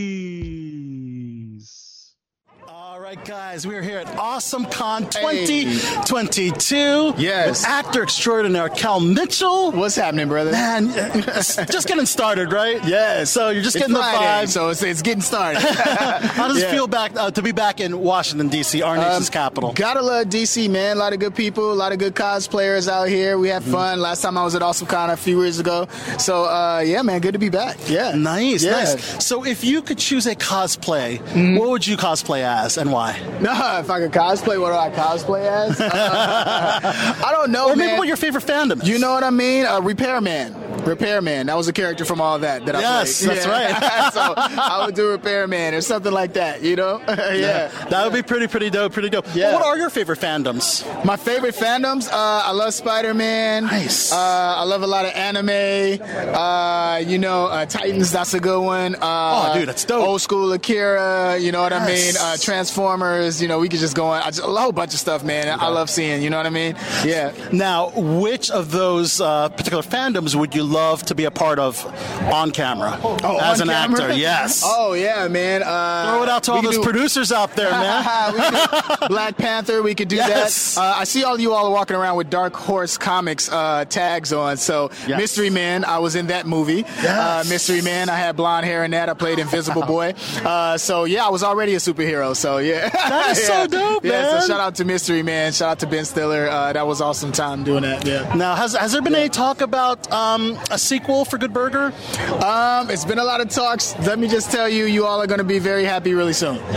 All 2.67 2.99
right, 2.99 3.25
guys, 3.25 3.52
we 3.53 3.77
are 3.77 3.83
here 3.83 3.99
at 3.99 4.07
AwesomeCon 4.07 5.11
2022. 5.11 7.13
Yes. 7.19 7.61
With 7.61 7.69
actor 7.69 8.03
extraordinaire 8.03 8.71
Kel 8.71 8.99
Mitchell. 8.99 9.73
What's 9.73 9.95
happening, 9.95 10.29
brother? 10.29 10.53
Man, 10.53 10.91
just 10.91 11.87
getting 11.87 12.07
started, 12.07 12.51
right? 12.51 12.83
Yes. 12.93 13.31
So 13.31 13.51
you're 13.51 13.63
just 13.63 13.77
It's 13.77 13.83
getting 13.85 13.97
Friday, 13.97 14.19
the 14.19 14.47
vibe. 14.47 14.49
so 14.49 14.69
it's, 14.71 14.83
it's 14.83 15.03
getting 15.03 15.21
started. 15.21 15.61
How 15.61 16.49
does 16.49 16.61
Yeah. 16.61 16.69
it 16.69 16.71
feel 16.71 16.87
back 16.87 17.13
uh, 17.15 17.31
to 17.31 17.43
be 17.43 17.53
back 17.53 17.79
in 17.81 17.99
Washington 18.01 18.49
D.C., 18.49 18.81
our 18.83 18.97
nation's 18.97 19.29
Um, 19.29 19.33
capital? 19.33 19.73
Gotta 19.75 20.01
love 20.01 20.29
DC, 20.29 20.71
man. 20.71 20.97
A 20.97 21.01
lot 21.01 21.13
of 21.13 21.21
good 21.21 21.35
people, 21.35 21.73
a 21.73 21.75
lot 21.75 21.93
of 21.93 21.99
good 21.99 22.15
cosplayers 22.15 22.89
out 22.89 23.09
here. 23.09 23.37
We 23.39 23.49
Mm-hmm. 23.49 23.65
had 23.65 23.73
fun. 23.73 24.01
Last 24.01 24.23
time 24.23 24.39
I 24.39 24.45
was 24.45 24.55
at 24.55 24.63
AwesomeCon 24.63 25.11
a 25.13 25.17
few 25.17 25.43
years 25.43 25.61
ago. 25.61 25.89
So, 26.19 26.45
uh, 26.45 26.83
yeah, 26.85 27.03
man, 27.03 27.21
good 27.21 27.35
to 27.35 27.39
be 27.39 27.51
back. 27.51 27.77
Yeah. 27.87 28.15
Nice, 28.15 28.65
Yeah. 28.65 28.73
nice. 28.73 29.25
So 29.25 29.45
if 29.45 29.63
you 29.63 29.83
could 29.83 29.99
choose 29.99 30.27
a 30.27 30.35
cosplay, 30.35 31.19
Mm-hmm. 31.19 31.57
what 31.59 31.69
would 31.69 31.87
you 31.87 31.97
cosplay 31.99 32.41
as 32.43 32.79
and 32.79 32.91
why? 32.91 33.19
No, 33.47 33.79
if 33.81 33.91
I 33.91 33.99
could 34.01 34.13
cosplay, 34.13 34.61
what 34.61 34.69
do 34.71 34.77
I 34.77 34.91
cosplay 34.91 35.47
as? 35.47 35.81
I 35.81 37.29
don't 37.33 37.51
know, 37.51 37.71
Or 37.71 37.77
maybe 37.77 37.91
man. 37.91 37.99
what 37.99 38.07
your 38.07 38.17
favorite 38.17 38.45
fandom 38.45 38.83
is. 38.83 38.89
You 38.89 38.99
know 39.01 39.13
what 39.13 39.25
I 39.25 39.31
mean? 39.31 39.67
Uh, 39.67 39.81
Repairman. 39.81 40.55
Repairman. 40.85 41.47
That 41.47 41.57
was 41.57 41.69
a 41.69 41.73
character 41.73 42.05
from 42.05 42.21
all 42.21 42.39
that 42.41 42.67
that 42.67 42.77
I 42.77 42.81
Yes, 42.81 43.25
played. 43.25 43.39
that's 43.39 43.47
Yeah. 43.47 44.03
right. 44.03 44.13
so 44.13 44.35
I 44.37 44.85
would 44.85 44.95
do 44.95 45.09
Repairman 45.11 45.75
or 45.75 45.81
something 45.81 46.13
like 46.13 46.35
that, 46.35 46.63
you 46.63 46.77
know? 46.77 47.01
yeah. 47.09 47.69
That 47.91 48.05
would 48.05 48.13
be 48.13 48.23
pretty, 48.23 48.47
pretty 48.49 48.71
dope, 48.71 48.93
pretty 48.93 49.09
dope. 49.11 49.27
Yeah. 49.35 49.53
What 49.55 49.65
are 49.65 49.77
your 49.79 49.91
favorite 49.91 50.19
fandoms? 50.21 50.85
My 51.05 51.17
favorite 51.17 51.55
fandoms, 51.55 52.09
uh, 52.11 52.15
I 52.45 52.53
love 52.53 52.75
Spider 52.75 53.15
Man. 53.15 53.65
Nice. 53.65 54.13
Uh, 54.13 54.17
I 54.17 54.65
love 54.65 54.83
a 54.83 54.87
lot 54.87 55.05
of 55.05 55.13
anime. 55.13 56.01
Uh, 56.35 56.99
you 57.05 57.19
know, 57.19 57.47
uh, 57.47 57.67
Titans, 57.67 58.11
that's 58.13 58.35
a 58.35 58.41
good 58.41 58.61
one. 58.61 58.95
Uh, 58.97 58.99
Oh, 59.33 59.55
dude, 59.55 59.69
that's 59.69 59.85
dope. 59.85 60.07
Old 60.07 60.21
school 60.21 60.53
Akira, 60.53 61.39
you 61.39 61.53
know 61.53 61.63
what 61.63 61.73
I 61.73 61.87
mean? 61.87 62.15
Uh, 62.19 62.37
Transformers, 62.37 63.41
you 63.41 63.49
know, 63.49 63.59
we 63.59 63.69
could 63.69 63.81
just 63.81 63.95
go 63.97 64.07
on. 64.07 64.23
I 64.23 64.27
just, 64.27 64.41
a 64.41 64.43
whole 64.47 64.73
bunch 64.73 64.95
of 64.95 65.01
stuff, 65.01 65.25
man. 65.25 65.49
I 65.61 65.69
love 65.69 65.89
seeing, 65.91 66.23
you 66.23 66.31
know 66.31 66.37
what 66.37 66.47
I 66.47 66.51
mean? 66.51 66.77
Yeah. 67.05 67.33
Now, 67.53 67.91
which 67.97 68.51
of 68.51 68.71
those 68.71 69.21
uh, 69.21 69.49
particular 69.51 69.83
fandoms 69.83 70.35
would 70.35 70.55
you 70.55 70.63
love 70.73 71.03
to 71.05 71.15
be 71.15 71.25
a 71.27 71.31
part 71.31 71.59
of 71.59 71.85
on 72.33 72.51
camera 72.51 72.99
Oh, 73.03 73.39
as 73.43 73.61
on 73.61 73.69
an 73.69 73.75
camera? 73.75 74.03
actor? 74.03 74.13
Yes. 74.23 74.63
Oh 74.65 74.93
yeah, 74.95 75.27
man. 75.29 75.63
Uh, 75.63 76.11
Throw 76.13 76.23
it 76.23 76.29
out 76.29 76.43
to 76.45 76.53
all 76.53 76.63
those 76.63 76.77
do- 76.77 76.83
producers 76.83 77.33
out 77.33 77.55
there, 77.57 77.71
man. 77.85 78.33
We 78.35 78.41
could 78.41 79.01
do 79.01 79.07
Black 79.09 79.37
Panther, 79.37 79.83
we 79.83 79.95
could 79.95 80.09
do 80.09 80.17
Yes. 80.17 80.75
that. 80.75 80.81
Uh, 80.81 80.95
I 80.99 81.05
see 81.05 81.25
all 81.25 81.39
you 81.41 81.53
all 81.55 81.67
are 81.67 81.73
walking 81.73 81.97
around 81.97 82.17
with 82.17 82.31
Dark 82.31 82.55
Horse 82.55 82.97
Comics 82.99 83.51
uh, 83.51 83.85
tags 83.89 84.33
on. 84.33 84.57
So 84.57 84.91
Yes. 85.07 85.19
Mystery 85.19 85.51
Men, 85.51 85.85
I 85.85 85.99
was 85.99 86.15
in 86.15 86.29
that 86.29 86.47
movie. 86.47 86.85
Uh, 87.07 87.45
Mystery 87.49 87.83
Men, 87.83 88.09
I 88.09 88.17
had 88.17 88.37
blonde 88.37 88.65
hair 88.67 88.85
in 88.85 88.91
that. 88.93 89.09
I 89.09 89.15
played 89.15 89.39
Invisible 89.39 89.83
Boy. 89.83 90.15
Uh, 90.45 90.79
so 90.79 91.05
yeah, 91.05 91.27
I 91.27 91.31
was 91.31 91.43
already 91.43 91.75
a 91.75 91.79
superhero. 91.79 92.35
So 92.37 92.59
yeah, 92.59 92.89
That 92.91 93.31
is 93.37 93.45
so 93.47 93.67
dope, 93.67 94.05
yeah, 94.05 94.11
man. 94.11 94.41
So 94.43 94.47
shout 94.49 94.61
out 94.61 94.75
to 94.77 94.85
Mystery 94.85 95.23
Men. 95.23 95.53
Shout 95.53 95.71
out 95.71 95.79
to 95.81 95.87
Ben 95.87 96.05
Stiller. 96.05 96.49
Uh, 96.49 96.73
that 96.73 96.87
was 96.87 97.01
awesome 97.01 97.33
time 97.33 97.65
doing 97.65 97.83
that. 97.83 98.07
Yeah. 98.07 98.33
Now, 98.35 98.55
has, 98.55 98.75
has 98.75 98.93
there 98.93 99.03
been 99.03 99.15
any 99.15 99.29
talk 99.29 99.61
about 99.61 100.11
um, 100.13 100.59
a 100.71 100.79
sequel 100.79 101.25
for 101.25 101.39
Good 101.39 101.53
Burger? 101.53 101.93
Um, 102.45 102.91
it's 102.91 103.05
been 103.05 103.19
a 103.19 103.25
lot 103.25 103.41
of 103.41 103.49
talks. 103.49 103.97
Let 104.01 104.19
me 104.19 104.29
just 104.29 104.51
tell 104.51 104.69
you, 104.69 104.85
you 104.87 105.07
all 105.07 105.21
are 105.21 105.27
going 105.27 105.39
to 105.39 105.45
be 105.45 105.59
very 105.59 105.85
happy 105.85 106.15
really 106.15 106.33
soon. 106.33 106.61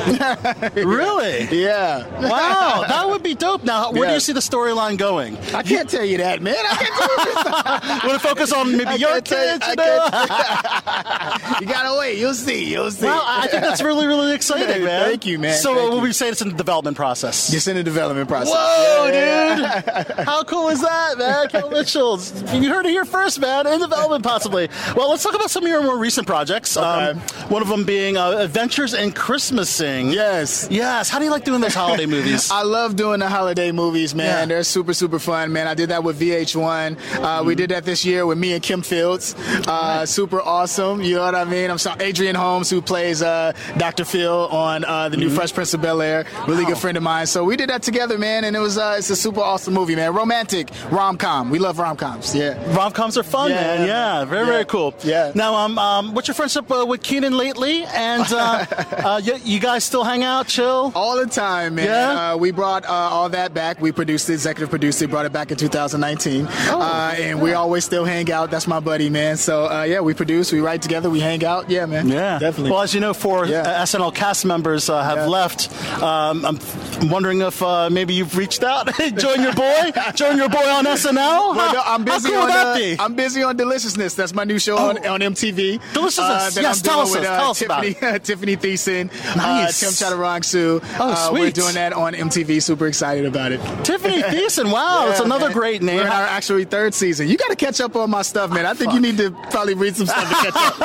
Really? 0.75 1.47
Yeah. 1.63 2.05
Wow, 2.21 2.83
that 2.87 3.07
would 3.07 3.23
be 3.23 3.33
dope. 3.35 3.63
Now, 3.63 3.91
where 3.91 4.07
do 4.07 4.13
you 4.13 4.19
see 4.19 4.33
the 4.33 4.39
storyline 4.39 4.97
going? 4.97 5.37
I 5.53 5.63
can't 5.63 5.89
tell 5.89 6.03
you 6.05 6.17
that, 6.17 6.41
man. 6.41 6.55
I 6.57 6.75
can't 6.75 6.93
tell 6.95 7.25
this. 7.25 8.03
Want 8.03 8.21
to 8.21 8.27
focus 8.27 8.51
on 8.53 8.71
maybe 8.71 8.85
I 8.85 8.95
your 8.95 9.21
kids? 9.21 9.65
You 9.67 9.75
know? 9.75 10.05
you 11.61 11.67
gotta 11.67 11.97
wait. 11.99 12.17
You'll 12.17 12.33
see. 12.33 12.71
You'll 12.71 12.91
see. 12.91 13.05
Well, 13.05 13.21
I 13.25 13.47
think 13.47 13.63
that's 13.63 13.81
really, 13.81 14.05
really 14.05 14.33
exciting, 14.33 14.83
man. 14.83 15.05
Thank 15.05 15.25
you, 15.25 15.39
man. 15.39 15.57
So, 15.57 15.75
Thank 15.75 15.91
uh, 15.91 15.95
you. 15.95 16.01
we 16.01 16.13
say 16.13 16.29
it's 16.29 16.41
in 16.41 16.49
the 16.49 16.55
development 16.55 16.97
process. 16.97 17.49
Just 17.51 17.67
in 17.67 17.75
the 17.75 17.83
development 17.83 18.27
process. 18.27 18.53
Whoa, 18.53 19.09
Yeah, 19.11 19.47
yeah, 19.57 20.03
dude! 20.03 20.25
How 20.25 20.43
cool 20.43 20.69
is 20.69 20.81
that, 20.81 21.17
man? 21.17 21.47
Kel 21.49 21.69
Mitchell, 21.69 22.19
you 22.53 22.69
heard 22.69 22.85
it 22.85 22.89
here 22.91 23.05
first, 23.05 23.39
man. 23.39 23.65
In 23.75 23.81
development, 23.81 24.23
possibly. 24.23 24.69
Well, 24.95 25.09
let's 25.09 25.23
talk 25.23 25.35
about 25.35 25.49
some 25.51 25.63
of 25.63 25.69
your 25.69 25.83
more 25.83 25.97
recent 25.97 26.25
projects. 26.27 26.77
Um, 26.77 27.19
one 27.49 27.61
of 27.61 27.67
them 27.67 27.83
being 27.83 28.15
uh, 28.17 28.37
Adventures 28.37 28.93
in 28.93 29.11
Christmasing. 29.11 30.13
Yes. 30.13 30.67
Yes. 30.71 31.09
How 31.09 31.19
do 31.19 31.25
you 31.25 31.31
like 31.31 31.43
doing 31.43 31.61
those 31.61 31.73
holiday 31.75 32.05
movies? 32.05 32.49
I 32.59 32.63
love 32.63 32.95
doing 32.95 33.19
the 33.19 33.27
holiday 33.29 33.71
movies, 33.71 34.15
man. 34.15 34.25
Yeah. 34.25 34.45
They're 34.45 34.63
super, 34.63 34.93
super 34.93 35.19
fun, 35.19 35.51
man. 35.51 35.67
I 35.67 35.73
did 35.73 35.89
that 35.89 36.03
with 36.03 36.19
VH1. 36.19 36.97
Uh, 37.21 37.43
We 37.43 37.55
did 37.55 37.71
that 37.71 37.83
this 37.85 38.05
year 38.05 38.25
with 38.25 38.37
me 38.37 38.53
and 38.53 38.63
Kim 38.63 38.81
Fields. 38.81 39.35
Uh, 39.67 40.05
super 40.05 40.41
awesome. 40.41 41.01
You 41.01 41.15
know 41.15 41.25
what 41.25 41.35
I 41.35 41.43
mean? 41.43 41.69
I'm 41.69 41.77
sorry, 41.77 42.03
Adrian 42.05 42.35
Holmes, 42.35 42.69
who 42.69 42.81
plays 42.81 43.21
uh, 43.21 43.51
Dr. 43.77 44.05
Phil 44.05 44.47
on 44.47 44.85
uh, 44.85 45.09
the 45.09 45.17
new 45.17 45.29
Fresh 45.29 45.53
Prince 45.53 45.73
of 45.73 45.81
Bel 45.81 46.01
Air. 46.01 46.25
Really 46.47 46.65
good 46.65 46.77
friend 46.77 46.95
of 46.97 47.03
mine. 47.03 47.27
So 47.27 47.43
we 47.43 47.57
did 47.57 47.69
that 47.69 47.83
together, 47.83 48.17
man, 48.17 48.45
and 48.45 48.55
it 48.55 48.59
was 48.59 48.77
uh, 48.77 48.95
it's 48.97 49.09
a 49.09 49.15
super 49.15 49.41
awesome 49.41 49.73
movie, 49.73 49.95
man. 49.95 50.13
Romantic 50.13 50.69
rom 50.91 51.17
com. 51.17 51.49
We 51.49 51.59
love 51.59 51.77
rom 51.79 51.97
coms. 51.97 52.33
Yeah. 52.35 52.55
Rom 52.75 52.91
coms 52.91 53.17
are 53.17 53.23
fun, 53.23 53.49
Yeah, 53.51 53.64
man. 53.67 53.87
yeah, 53.87 54.19
Yeah, 54.19 54.25
very, 54.25 54.45
Yeah. 54.45 54.51
very 54.51 54.65
cool. 54.65 54.93
Yeah. 55.03 55.31
Now, 55.35 55.55
um, 55.55 55.77
um, 55.79 56.13
what's 56.13 56.27
your 56.27 56.35
friendship 56.35 56.69
uh, 56.71 56.85
with 56.87 57.01
Kenan 57.03 57.35
lately? 57.37 57.83
And 57.85 58.25
uh, 58.31 58.65
uh, 59.03 59.21
you, 59.23 59.35
you 59.43 59.59
guys 59.59 59.83
still 59.83 60.03
hang 60.03 60.23
out, 60.23 60.47
chill? 60.47 60.91
All 60.95 61.15
the 61.17 61.25
time, 61.25 61.75
man. 61.75 61.85
Yeah? 61.85 62.33
Uh, 62.33 62.37
we 62.37 62.51
brought 62.51 62.85
uh, 62.85 62.91
all 63.15 63.29
that 63.29 63.53
back. 63.53 63.79
We 63.81 63.91
produced 63.91 64.29
it, 64.29 64.33
executive 64.33 64.69
produced 64.69 65.01
it, 65.01 65.09
brought 65.09 65.25
it 65.25 65.33
back 65.33 65.51
in 65.51 65.57
2019. 65.57 66.47
Oh. 66.49 66.81
uh, 66.81 67.13
and 67.17 67.41
we 67.41 67.53
always 67.53 67.85
still 67.85 68.05
hang 68.05 68.31
out. 68.31 68.51
That's 68.51 68.67
my 68.67 68.79
buddy, 68.79 69.09
man. 69.09 69.37
So, 69.37 69.65
uh, 69.69 69.83
yeah, 69.83 69.99
we 70.01 70.13
produce, 70.13 70.51
we 70.51 70.59
write 70.61 70.81
together, 70.81 71.09
we 71.09 71.19
hang 71.19 71.43
out. 71.45 71.69
Yeah, 71.69 71.85
man. 71.85 72.07
Yeah, 72.07 72.39
Definitely. 72.39 72.71
Well, 72.71 72.81
as 72.81 72.93
you 72.93 72.99
know, 73.01 73.13
four 73.13 73.45
Yeah. 73.45 73.83
SNL 73.83 74.13
cast 74.13 74.45
members 74.45 74.89
uh, 74.89 75.01
have 75.03 75.17
Yeah. 75.17 75.25
left. 75.27 75.71
Um, 76.01 76.45
I'm 76.45 76.59
I'm 77.01 77.09
wondering 77.09 77.41
if 77.41 77.61
uh, 77.61 77.89
maybe 77.89 78.13
you've 78.13 78.37
reached 78.37 78.63
out, 78.63 78.87
join 79.17 79.41
your 79.43 79.53
boy, 79.53 79.91
join 80.15 80.37
your 80.37 80.47
boy 80.49 80.63
on 80.65 80.85
SNL. 80.85 81.55
Well, 81.55 81.73
no, 81.73 81.81
I'm 81.85 82.03
busy 82.05 82.29
How 82.29 82.33
cool 82.33 82.41
on 82.41 82.47
would 82.47 82.53
that 82.53 82.77
be? 82.77 82.95
I'm 82.99 83.13
busy 83.15 83.43
on 83.43 83.54
Deliciousness. 83.55 84.13
That's 84.15 84.33
my 84.33 84.43
new 84.43 84.59
show 84.59 84.77
on, 84.77 85.05
on 85.05 85.19
MTV. 85.21 85.79
Deliciousness. 85.93 86.57
Uh, 86.57 86.61
Yes, 86.61 86.81
tell 86.81 87.01
us 87.01 87.11
with, 87.15 87.25
uh, 87.25 87.37
Tell 87.39 87.51
us 87.51 87.61
about 87.61 87.83
Tiffany, 87.83 88.19
Tiffany 88.19 88.57
Thiessen, 88.57 89.11
Nice. 89.35 89.81
uh, 89.83 89.85
Tim 89.85 89.93
Chantarangsu. 90.17 90.81
Oh, 90.99 91.29
uh, 91.29 91.29
We're 91.33 91.51
doing 91.51 91.73
that 91.75 91.93
on 91.93 92.13
MTV. 92.13 92.61
Super 92.61 92.87
excited 92.87 93.25
about 93.25 93.51
it. 93.51 93.59
Tiffany 93.85 94.21
Thiessen. 94.23 94.71
Wow, 94.71 95.05
that's 95.07 95.19
Yeah, 95.19 95.25
another 95.25 95.45
man. 95.47 95.53
great 95.53 95.81
name. 95.81 95.97
We're 95.97 96.01
in 96.03 96.07
our 96.07 96.23
actually 96.23 96.65
third 96.65 96.93
season. 96.93 97.27
You 97.27 97.37
got 97.37 97.49
to 97.49 97.55
catch 97.55 97.79
up 97.81 97.95
on 97.95 98.09
my 98.09 98.21
stuff, 98.21 98.49
man. 98.51 98.65
I 98.65 98.73
think 98.73 98.93
you 98.93 98.99
need 98.99 99.17
to 99.17 99.31
probably 99.51 99.73
read 99.75 99.95
some 99.95 100.07
stuff 100.07 100.27
to 100.27 100.35
catch 100.51 100.55
up. 100.55 100.75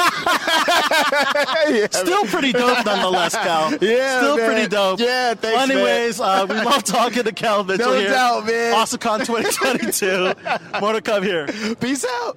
Yeah, 1.71 1.87
Still 1.91 2.25
pretty 2.27 2.53
dope, 2.53 2.85
nonetheless, 2.85 3.35
Kel. 3.35 3.73
Yeah, 3.81 4.19
still 4.21 4.37
man. 4.37 4.47
pretty 4.51 4.69
dope. 4.69 4.99
Yeah, 5.01 5.35
thanks, 5.35 5.71
anyways, 5.71 6.21
uh, 6.21 6.47
we 6.49 6.57
love 6.57 6.83
talking 6.85 7.23
to 7.25 7.33
Kel 7.33 7.65
Mitchell 7.65 7.93
No 7.93 7.99
here. 7.99 8.11
doubt, 8.11 8.47
man. 8.47 8.75
AwesomeCon 8.75 9.27
2022. 9.27 10.81
More 10.81 10.93
to 10.93 11.01
come 11.01 11.23
here. 11.23 11.47
Peace 11.81 12.05
out. 12.23 12.37